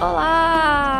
Olá! 0.00 0.93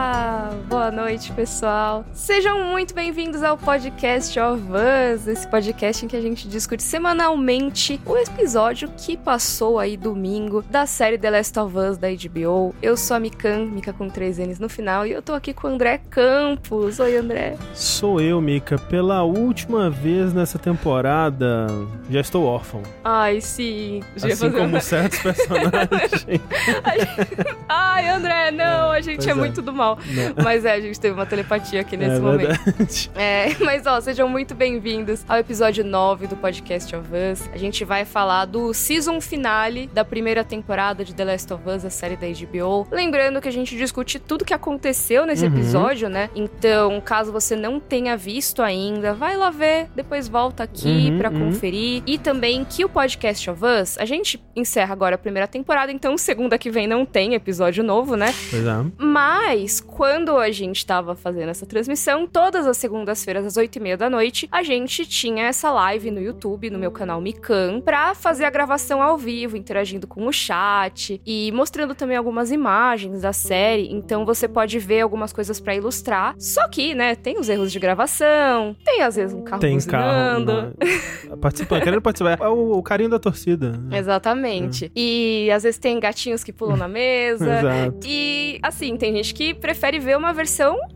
Boa 0.84 0.92
noite, 0.92 1.32
pessoal. 1.32 2.04
Sejam 2.12 2.62
muito 2.64 2.94
bem-vindos 2.94 3.42
ao 3.42 3.56
podcast 3.56 4.38
of 4.38 4.62
Us, 4.68 5.26
esse 5.26 5.48
podcast 5.48 6.04
em 6.04 6.08
que 6.08 6.14
a 6.14 6.20
gente 6.20 6.46
discute 6.46 6.82
semanalmente 6.82 7.98
o 8.04 8.18
episódio 8.18 8.90
que 8.94 9.16
passou 9.16 9.78
aí 9.78 9.96
domingo 9.96 10.60
da 10.60 10.84
série 10.84 11.16
The 11.16 11.30
Last 11.30 11.58
of 11.58 11.74
Us 11.74 11.96
da 11.96 12.08
HBO. 12.08 12.74
Eu 12.82 12.98
sou 12.98 13.16
a 13.16 13.20
Mikan, 13.20 13.64
Mika 13.64 13.94
com 13.94 14.10
três 14.10 14.36
N's 14.36 14.58
no 14.58 14.68
final, 14.68 15.06
e 15.06 15.12
eu 15.12 15.22
tô 15.22 15.32
aqui 15.32 15.54
com 15.54 15.68
o 15.68 15.70
André 15.70 16.02
Campos. 16.10 17.00
Oi, 17.00 17.16
André. 17.16 17.56
Sou 17.72 18.20
eu, 18.20 18.38
Mika. 18.42 18.76
Pela 18.76 19.22
última 19.22 19.88
vez 19.88 20.34
nessa 20.34 20.58
temporada, 20.58 21.66
já 22.10 22.20
estou 22.20 22.44
órfão. 22.44 22.82
Ai, 23.02 23.40
sim. 23.40 24.02
Já 24.16 24.28
Assim 24.28 24.52
como 24.52 24.78
certos 24.82 25.18
personagens. 25.20 26.26
Ai, 27.70 28.06
André, 28.10 28.50
não, 28.50 28.90
a 28.90 29.00
gente 29.00 29.26
é, 29.26 29.32
é. 29.32 29.34
muito 29.34 29.62
do 29.62 29.72
mal. 29.72 29.98
Não. 30.04 30.44
Mas 30.44 30.66
é, 30.66 30.73
a 30.74 30.80
gente 30.80 30.98
teve 30.98 31.14
uma 31.14 31.26
telepatia 31.26 31.80
aqui 31.80 31.96
nesse 31.96 32.16
é 32.16 32.20
momento. 32.20 32.48
verdade. 32.64 33.10
É, 33.14 33.54
mas 33.64 33.86
ó, 33.86 34.00
sejam 34.00 34.28
muito 34.28 34.54
bem-vindos 34.54 35.24
ao 35.28 35.38
episódio 35.38 35.84
9 35.84 36.26
do 36.26 36.36
Podcast 36.36 36.94
of 36.96 37.08
Us. 37.32 37.48
A 37.52 37.56
gente 37.56 37.84
vai 37.84 38.04
falar 38.04 38.44
do 38.46 38.72
season 38.74 39.20
finale 39.20 39.86
da 39.92 40.04
primeira 40.04 40.42
temporada 40.42 41.04
de 41.04 41.14
The 41.14 41.24
Last 41.24 41.52
of 41.52 41.62
Us, 41.68 41.84
a 41.84 41.90
série 41.90 42.16
da 42.16 42.26
HBO. 42.26 42.86
Lembrando 42.90 43.40
que 43.40 43.48
a 43.48 43.52
gente 43.52 43.76
discute 43.76 44.18
tudo 44.18 44.44
que 44.44 44.54
aconteceu 44.54 45.24
nesse 45.26 45.44
Uhum. 45.46 45.52
episódio, 45.54 46.08
né? 46.08 46.30
Então, 46.34 47.00
caso 47.00 47.30
você 47.30 47.54
não 47.54 47.78
tenha 47.78 48.16
visto 48.16 48.62
ainda, 48.62 49.12
vai 49.14 49.36
lá 49.36 49.50
ver, 49.50 49.88
depois 49.94 50.26
volta 50.28 50.62
aqui 50.64 51.10
Uhum, 51.10 51.18
pra 51.18 51.30
uhum. 51.30 51.52
conferir. 51.52 52.02
E 52.06 52.18
também 52.18 52.64
que 52.64 52.84
o 52.84 52.88
Podcast 52.88 53.48
of 53.50 53.62
Us, 53.64 53.96
a 53.98 54.04
gente 54.04 54.42
encerra 54.56 54.92
agora 54.92 55.14
a 55.14 55.18
primeira 55.18 55.46
temporada, 55.46 55.92
então 55.92 56.16
segunda 56.18 56.56
que 56.58 56.70
vem 56.70 56.86
não 56.86 57.04
tem 57.06 57.34
episódio 57.34 57.84
novo, 57.84 58.16
né? 58.16 58.32
Pois 58.50 58.64
é. 58.66 58.84
Mas, 58.98 59.80
quando 59.80 60.36
a 60.36 60.50
gente 60.50 60.63
tava 60.72 61.14
fazendo 61.14 61.48
essa 61.50 61.66
transmissão, 61.66 62.26
todas 62.26 62.66
as 62.66 62.76
segundas-feiras, 62.76 63.44
às 63.44 63.56
oito 63.56 63.76
e 63.76 63.80
meia 63.80 63.96
da 63.96 64.08
noite, 64.08 64.48
a 64.50 64.62
gente 64.62 65.04
tinha 65.06 65.46
essa 65.46 65.70
live 65.72 66.10
no 66.10 66.20
YouTube, 66.20 66.70
no 66.70 66.78
meu 66.78 66.90
canal 66.90 67.20
Mikan, 67.20 67.80
pra 67.80 68.14
fazer 68.14 68.44
a 68.44 68.50
gravação 68.50 69.02
ao 69.02 69.18
vivo, 69.18 69.56
interagindo 69.56 70.06
com 70.06 70.26
o 70.26 70.32
chat 70.32 71.20
e 71.26 71.50
mostrando 71.52 71.94
também 71.94 72.16
algumas 72.16 72.50
imagens 72.50 73.22
da 73.22 73.32
série. 73.32 73.88
Então 73.92 74.24
você 74.24 74.46
pode 74.48 74.78
ver 74.78 75.00
algumas 75.00 75.32
coisas 75.32 75.60
pra 75.60 75.74
ilustrar. 75.74 76.34
Só 76.38 76.66
que, 76.68 76.94
né, 76.94 77.14
tem 77.14 77.38
os 77.38 77.48
erros 77.48 77.72
de 77.72 77.78
gravação, 77.78 78.76
tem 78.84 79.02
às 79.02 79.16
vezes 79.16 79.34
um 79.34 79.42
carro 79.42 79.60
Tem 79.60 79.78
carro. 79.80 80.40
buzinando. 80.44 80.62
né? 80.78 81.36
Participando, 81.40 81.82
querendo 81.82 82.00
participar. 82.02 82.38
É 82.40 82.48
o, 82.48 82.78
o 82.78 82.82
carinho 82.82 83.10
da 83.10 83.18
torcida. 83.18 83.72
Exatamente. 83.90 84.90
E 84.94 85.50
às 85.52 85.62
vezes 85.64 85.78
tem 85.78 85.98
gatinhos 85.98 86.44
que 86.44 86.52
pulam 86.52 86.76
na 86.76 86.86
mesa. 86.88 87.44
Exato. 87.58 87.98
E 88.06 88.58
assim, 88.62 88.96
tem 88.96 89.12
gente 89.14 89.34
que 89.34 89.52
prefere 89.52 89.98
ver 89.98 90.16
uma 90.16 90.32
versão 90.32 90.53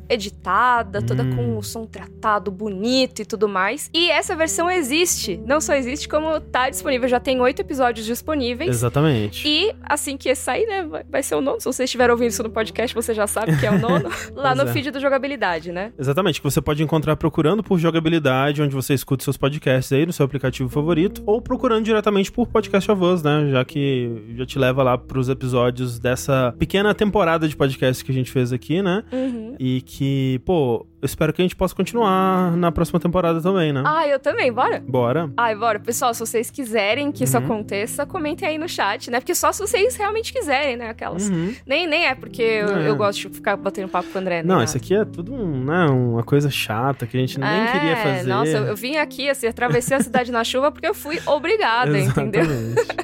editada, 0.08 1.02
toda 1.02 1.22
Hum. 1.22 1.36
com 1.36 1.58
o 1.58 1.62
som 1.62 1.84
tratado, 1.86 2.50
bonito 2.50 3.20
e 3.22 3.24
tudo 3.24 3.48
mais. 3.48 3.90
E 3.92 4.10
essa 4.10 4.34
versão 4.36 4.70
existe. 4.70 5.40
Não 5.46 5.60
só 5.60 5.74
existe, 5.74 6.08
como 6.08 6.40
tá 6.40 6.68
disponível. 6.70 7.08
Já 7.08 7.20
tem 7.20 7.40
oito 7.40 7.60
episódios 7.60 8.06
disponíveis. 8.06 8.70
Exatamente. 8.70 9.46
E 9.46 9.74
assim 9.82 10.16
que 10.16 10.34
sair, 10.34 10.66
né, 10.66 10.86
vai- 11.10 11.22
ser 11.22 11.34
o 11.34 11.40
nono. 11.40 11.60
Se 11.60 11.66
você 11.66 11.84
estiver 11.84 12.10
ouvindo 12.10 12.28
isso 12.30 12.42
no 12.42 12.50
podcast, 12.50 12.94
você 12.94 13.12
já 13.12 13.26
sabe 13.26 13.56
que 13.58 13.66
é 13.66 13.70
o 13.70 13.78
nono. 13.78 14.08
lá 14.34 14.54
no 14.54 14.62
é. 14.62 14.72
feed 14.72 14.90
do 14.90 15.00
Jogabilidade, 15.00 15.72
né? 15.72 15.92
Exatamente, 15.98 16.40
que 16.40 16.44
você 16.50 16.60
pode 16.60 16.82
encontrar 16.82 17.16
procurando 17.16 17.62
por 17.62 17.78
jogabilidade, 17.78 18.62
onde 18.62 18.74
você 18.74 18.94
escuta 18.94 19.24
seus 19.24 19.36
podcasts 19.36 19.92
aí 19.92 20.06
no 20.06 20.12
seu 20.12 20.24
aplicativo 20.24 20.68
favorito, 20.68 21.22
ou 21.26 21.40
procurando 21.42 21.84
diretamente 21.84 22.30
por 22.32 22.46
Podcast 22.46 22.90
Us, 22.90 23.22
né? 23.22 23.48
Já 23.50 23.64
que 23.64 24.34
já 24.36 24.46
te 24.46 24.58
leva 24.58 24.82
lá 24.82 24.96
pros 24.96 25.28
episódios 25.28 25.98
dessa 25.98 26.54
pequena 26.58 26.94
temporada 26.94 27.48
de 27.48 27.56
podcast 27.56 28.04
que 28.04 28.10
a 28.10 28.14
gente 28.14 28.30
fez 28.30 28.52
aqui, 28.52 28.80
né? 28.80 29.02
Uhum. 29.12 29.47
E 29.58 29.80
que, 29.82 30.40
pô, 30.44 30.86
eu 31.00 31.06
espero 31.06 31.32
que 31.32 31.40
a 31.40 31.44
gente 31.44 31.54
possa 31.56 31.74
continuar 31.74 32.56
na 32.56 32.72
próxima 32.72 32.98
temporada 32.98 33.40
também, 33.40 33.72
né? 33.72 33.82
Ah, 33.86 34.06
eu 34.06 34.18
também, 34.18 34.52
bora? 34.52 34.82
Bora. 34.86 35.30
Ai, 35.36 35.54
bora. 35.54 35.78
Pessoal, 35.78 36.12
se 36.12 36.20
vocês 36.20 36.50
quiserem 36.50 37.12
que 37.12 37.24
isso 37.24 37.36
Uhum. 37.38 37.44
aconteça, 37.44 38.04
comentem 38.04 38.48
aí 38.48 38.58
no 38.58 38.68
chat, 38.68 39.10
né? 39.10 39.20
Porque 39.20 39.34
só 39.34 39.52
se 39.52 39.60
vocês 39.60 39.94
realmente 39.96 40.32
quiserem, 40.32 40.76
né? 40.76 40.90
Aquelas. 40.90 41.28
Uhum. 41.28 41.54
Nem, 41.66 41.86
nem 41.86 42.06
é 42.06 42.14
porque 42.14 42.42
eu, 42.42 42.76
É. 42.76 42.88
eu 42.88 42.96
gosto 42.96 43.28
de 43.28 43.34
ficar 43.36 43.56
batendo 43.56 43.88
papo 43.88 44.08
com 44.10 44.18
o 44.18 44.20
André. 44.20 44.36
nem 44.36 44.44
Não, 44.46 44.56
nada. 44.56 44.64
isso 44.64 44.76
aqui 44.76 44.94
é 44.94 45.04
tudo 45.04 45.32
um, 45.34 45.64
né, 45.64 45.86
uma 45.86 46.22
coisa 46.22 46.50
chata 46.50 47.06
que 47.06 47.16
a 47.16 47.20
gente 47.20 47.38
nem 47.38 47.48
É, 47.48 47.72
queria 47.72 47.96
fazer. 47.96 48.28
Nossa, 48.28 48.50
eu, 48.50 48.64
eu 48.66 48.76
vim 48.76 48.96
aqui, 48.96 49.28
assim, 49.28 49.46
atravessei 49.46 49.96
a 49.96 50.00
cidade 50.00 50.32
na 50.32 50.42
chuva 50.42 50.72
porque 50.72 50.86
eu 50.86 50.94
fui 50.94 51.20
obrigada, 51.26 51.96
entendeu? 51.98 52.44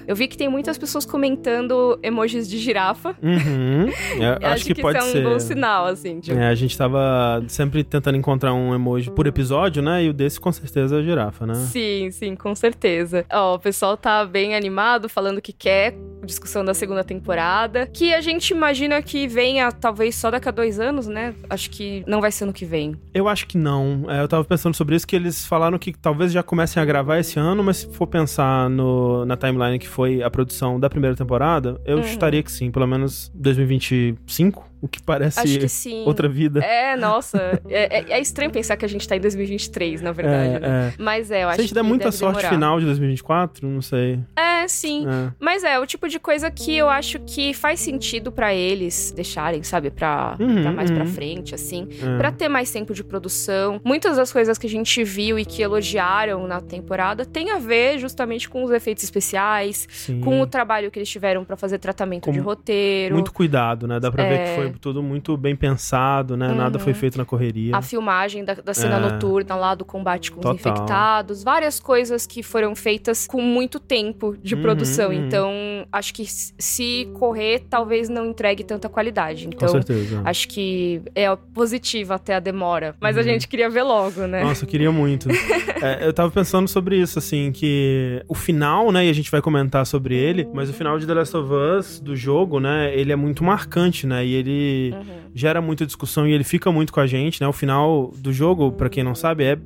Eu 0.06 0.16
vi 0.16 0.26
que 0.26 0.36
tem 0.36 0.48
muitas 0.48 0.76
pessoas 0.76 1.04
comentando 1.04 1.98
emojis 2.02 2.48
de 2.48 2.58
girafa. 2.58 3.14
Uhum. 3.22 3.88
É, 4.20 4.38
Eu 4.44 4.48
acho, 4.50 4.64
que, 4.64 4.74
pode 4.80 4.98
isso 4.98 5.06
é 5.06 5.10
um 5.10 5.12
ser. 5.12 5.22
bom 5.24 5.38
sinal, 5.38 5.86
assim. 5.86 6.20
Tipo, 6.20 6.38
É, 6.38 6.48
a 6.48 6.54
gente 6.54 6.76
tava 6.76 7.42
sempre 7.48 7.83
tentando 7.84 8.16
encontrar 8.16 8.52
um 8.54 8.74
emoji 8.74 9.10
por 9.10 9.26
episódio, 9.26 9.82
né? 9.82 10.04
E 10.04 10.08
o 10.08 10.12
desse 10.12 10.40
com 10.40 10.50
certeza 10.52 10.96
é 10.96 10.98
a 11.00 11.02
girafa, 11.02 11.46
né? 11.46 11.54
Sim, 11.54 12.10
sim, 12.10 12.34
com 12.34 12.54
certeza. 12.54 13.24
Ó, 13.32 13.54
o 13.54 13.58
pessoal 13.58 13.96
tá 13.96 14.24
bem 14.24 14.54
animado, 14.54 15.08
falando 15.08 15.40
que 15.40 15.52
quer 15.52 15.94
discussão 16.24 16.64
da 16.64 16.72
segunda 16.72 17.04
temporada. 17.04 17.86
Que 17.86 18.14
a 18.14 18.20
gente 18.20 18.50
imagina 18.50 19.00
que 19.02 19.28
venha, 19.28 19.70
talvez, 19.70 20.14
só 20.14 20.30
daqui 20.30 20.48
a 20.48 20.52
dois 20.52 20.80
anos, 20.80 21.06
né? 21.06 21.34
Acho 21.50 21.68
que 21.70 22.02
não 22.06 22.20
vai 22.20 22.32
ser 22.32 22.46
no 22.46 22.52
que 22.52 22.64
vem. 22.64 22.96
Eu 23.12 23.28
acho 23.28 23.46
que 23.46 23.58
não. 23.58 24.04
É, 24.08 24.22
eu 24.22 24.28
tava 24.28 24.44
pensando 24.44 24.74
sobre 24.74 24.96
isso, 24.96 25.06
que 25.06 25.14
eles 25.14 25.44
falaram 25.46 25.78
que 25.78 25.92
talvez 25.92 26.32
já 26.32 26.42
comecem 26.42 26.82
a 26.82 26.86
gravar 26.86 27.18
esse 27.18 27.38
ano, 27.38 27.62
mas 27.62 27.78
se 27.78 27.88
for 27.92 28.06
pensar 28.06 28.70
no, 28.70 29.24
na 29.26 29.36
timeline 29.36 29.78
que 29.78 29.88
foi 29.88 30.22
a 30.22 30.30
produção 30.30 30.80
da 30.80 30.88
primeira 30.88 31.14
temporada, 31.14 31.80
eu 31.84 31.98
Uhum. 31.98 32.04
chutaria 32.04 32.42
que 32.42 32.50
sim, 32.50 32.70
pelo 32.70 32.86
menos 32.86 33.30
2025, 33.34 34.64
o 34.84 34.88
que 34.88 35.02
parece 35.02 35.40
que 35.42 35.94
outra 36.04 36.28
vida. 36.28 36.60
É, 36.60 36.94
nossa. 36.96 37.60
É, 37.68 38.00
é- 38.00 38.04
é 38.12 38.20
estranho 38.20 38.50
pensar 38.50 38.76
que 38.76 38.84
a 38.84 38.88
gente 38.88 39.08
tá 39.08 39.16
em 39.16 39.20
2023, 39.20 40.02
na 40.02 40.12
verdade, 40.12 40.60
né? 40.60 40.60
É, 40.62 40.88
é. 40.88 40.94
Mas 40.98 41.30
é, 41.30 41.42
eu 41.44 41.48
acho 41.48 41.56
Se 41.56 41.60
a 41.60 41.64
gente 41.64 41.74
der 41.74 41.82
muita 41.82 42.12
sorte 42.12 42.36
demorar. 42.36 42.50
final 42.50 42.78
de 42.80 42.86
2024, 42.86 43.66
não 43.66 43.80
sei. 43.80 44.20
É, 44.36 44.68
sim. 44.68 45.06
É. 45.08 45.32
Mas 45.40 45.64
é, 45.64 45.78
o 45.80 45.86
tipo 45.86 46.08
de 46.08 46.18
coisa 46.18 46.50
que 46.50 46.76
eu 46.76 46.88
acho 46.88 47.18
que 47.20 47.54
faz 47.54 47.80
sentido 47.80 48.30
pra 48.30 48.54
eles 48.54 49.12
deixarem, 49.16 49.62
sabe? 49.62 49.90
Pra, 49.90 50.36
Uhum, 50.38 50.62
pra 50.62 50.72
mais 50.72 50.90
pra 50.90 51.04
uhum. 51.04 51.10
frente, 51.10 51.54
assim. 51.54 51.88
É. 52.02 52.18
Pra 52.18 52.30
ter 52.30 52.48
mais 52.48 52.70
tempo 52.70 52.92
de 52.92 53.02
produção. 53.02 53.80
Muitas 53.84 54.16
das 54.16 54.32
coisas 54.32 54.58
que 54.58 54.66
a 54.66 54.70
gente 54.70 55.02
viu 55.02 55.38
e 55.38 55.44
que 55.44 55.62
elogiaram 55.62 56.46
na 56.46 56.60
temporada 56.60 57.24
tem 57.24 57.50
a 57.50 57.58
ver 57.58 57.98
justamente 57.98 58.48
com 58.48 58.62
os 58.64 58.70
efeitos 58.70 59.02
especiais, 59.04 59.86
Sim. 59.90 60.20
com 60.20 60.40
o 60.40 60.46
trabalho 60.46 60.90
que 60.90 60.98
eles 60.98 61.08
tiveram 61.08 61.44
pra 61.44 61.56
fazer 61.56 61.78
tratamento 61.78 62.24
Com 62.26 62.32
de 62.32 62.38
roteiro. 62.38 63.14
Muito 63.14 63.32
cuidado, 63.32 63.86
né? 63.86 63.98
Dá 64.00 64.10
pra 64.10 64.24
ver 64.24 64.34
É. 64.34 64.44
que 64.44 64.54
foi 64.56 64.73
tudo 64.78 65.02
muito 65.02 65.36
bem 65.36 65.54
pensado, 65.56 66.36
né? 66.36 66.52
Nada 66.54 66.78
Uhum. 66.78 66.84
foi 66.84 66.94
feito 66.94 67.18
na 67.18 67.24
correria. 67.24 67.76
A 67.76 67.82
filmagem 67.82 68.44
da, 68.44 68.54
da 68.54 68.74
cena 68.74 68.96
É. 68.96 69.00
noturna 69.00 69.54
lá 69.56 69.74
do 69.74 69.84
combate 69.84 70.30
com 70.30 70.38
os 70.40 70.42
Total. 70.42 70.54
infectados, 70.54 71.42
várias 71.44 71.78
coisas 71.80 72.26
que 72.26 72.42
foram 72.42 72.74
feitas 72.74 73.26
com 73.26 73.40
muito 73.40 73.78
tempo 73.80 74.36
de 74.42 74.54
Uhum, 74.54 74.62
produção. 74.62 75.10
uhum. 75.10 75.26
Então, 75.26 75.52
acho 75.92 76.12
que 76.14 76.24
se 76.26 77.08
correr, 77.14 77.60
talvez 77.68 78.08
não 78.08 78.26
entregue 78.26 78.64
tanta 78.64 78.88
qualidade. 78.88 79.44
Com 79.46 79.52
Então, 79.54 79.68
certeza. 79.68 80.22
acho 80.24 80.48
que 80.48 81.02
é 81.14 81.34
positivo 81.54 82.12
até 82.12 82.34
a 82.34 82.40
demora. 82.40 82.94
Mas 83.00 83.16
a 83.16 83.20
Uhum. 83.20 83.26
gente 83.26 83.48
queria 83.48 83.68
ver 83.70 83.82
logo, 83.82 84.26
né? 84.26 84.42
Nossa, 84.42 84.64
eu 84.64 84.68
queria 84.68 84.90
muito. 84.92 85.28
É, 85.84 86.06
eu 86.06 86.14
tava 86.14 86.30
pensando 86.30 86.66
sobre 86.66 86.96
isso, 86.96 87.18
assim, 87.18 87.52
que 87.52 88.22
o 88.26 88.34
final, 88.34 88.90
né, 88.90 89.04
e 89.04 89.10
a 89.10 89.12
gente 89.12 89.30
vai 89.30 89.42
comentar 89.42 89.84
sobre 89.84 90.14
ele, 90.16 90.48
mas 90.54 90.70
o 90.70 90.72
final 90.72 90.98
de 90.98 91.06
The 91.06 91.12
Last 91.12 91.36
of 91.36 91.50
Us, 91.52 92.00
do 92.00 92.16
jogo, 92.16 92.58
né, 92.58 92.96
ele 92.98 93.12
é 93.12 93.16
muito 93.16 93.44
marcante, 93.44 94.06
né, 94.06 94.24
e 94.24 94.32
ele 94.32 94.63
Uhum. 94.92 95.30
gera 95.34 95.60
muita 95.60 95.84
discussão 95.86 96.26
e 96.26 96.32
ele 96.32 96.44
fica 96.44 96.70
muito 96.70 96.92
com 96.92 97.00
a 97.00 97.06
gente, 97.06 97.40
né, 97.40 97.48
o 97.48 97.52
final 97.52 98.12
do 98.16 98.32
jogo, 98.32 98.72
pra 98.72 98.88
quem 98.88 99.02
não 99.04 99.14
sabe, 99.14 99.44
é 99.44 99.58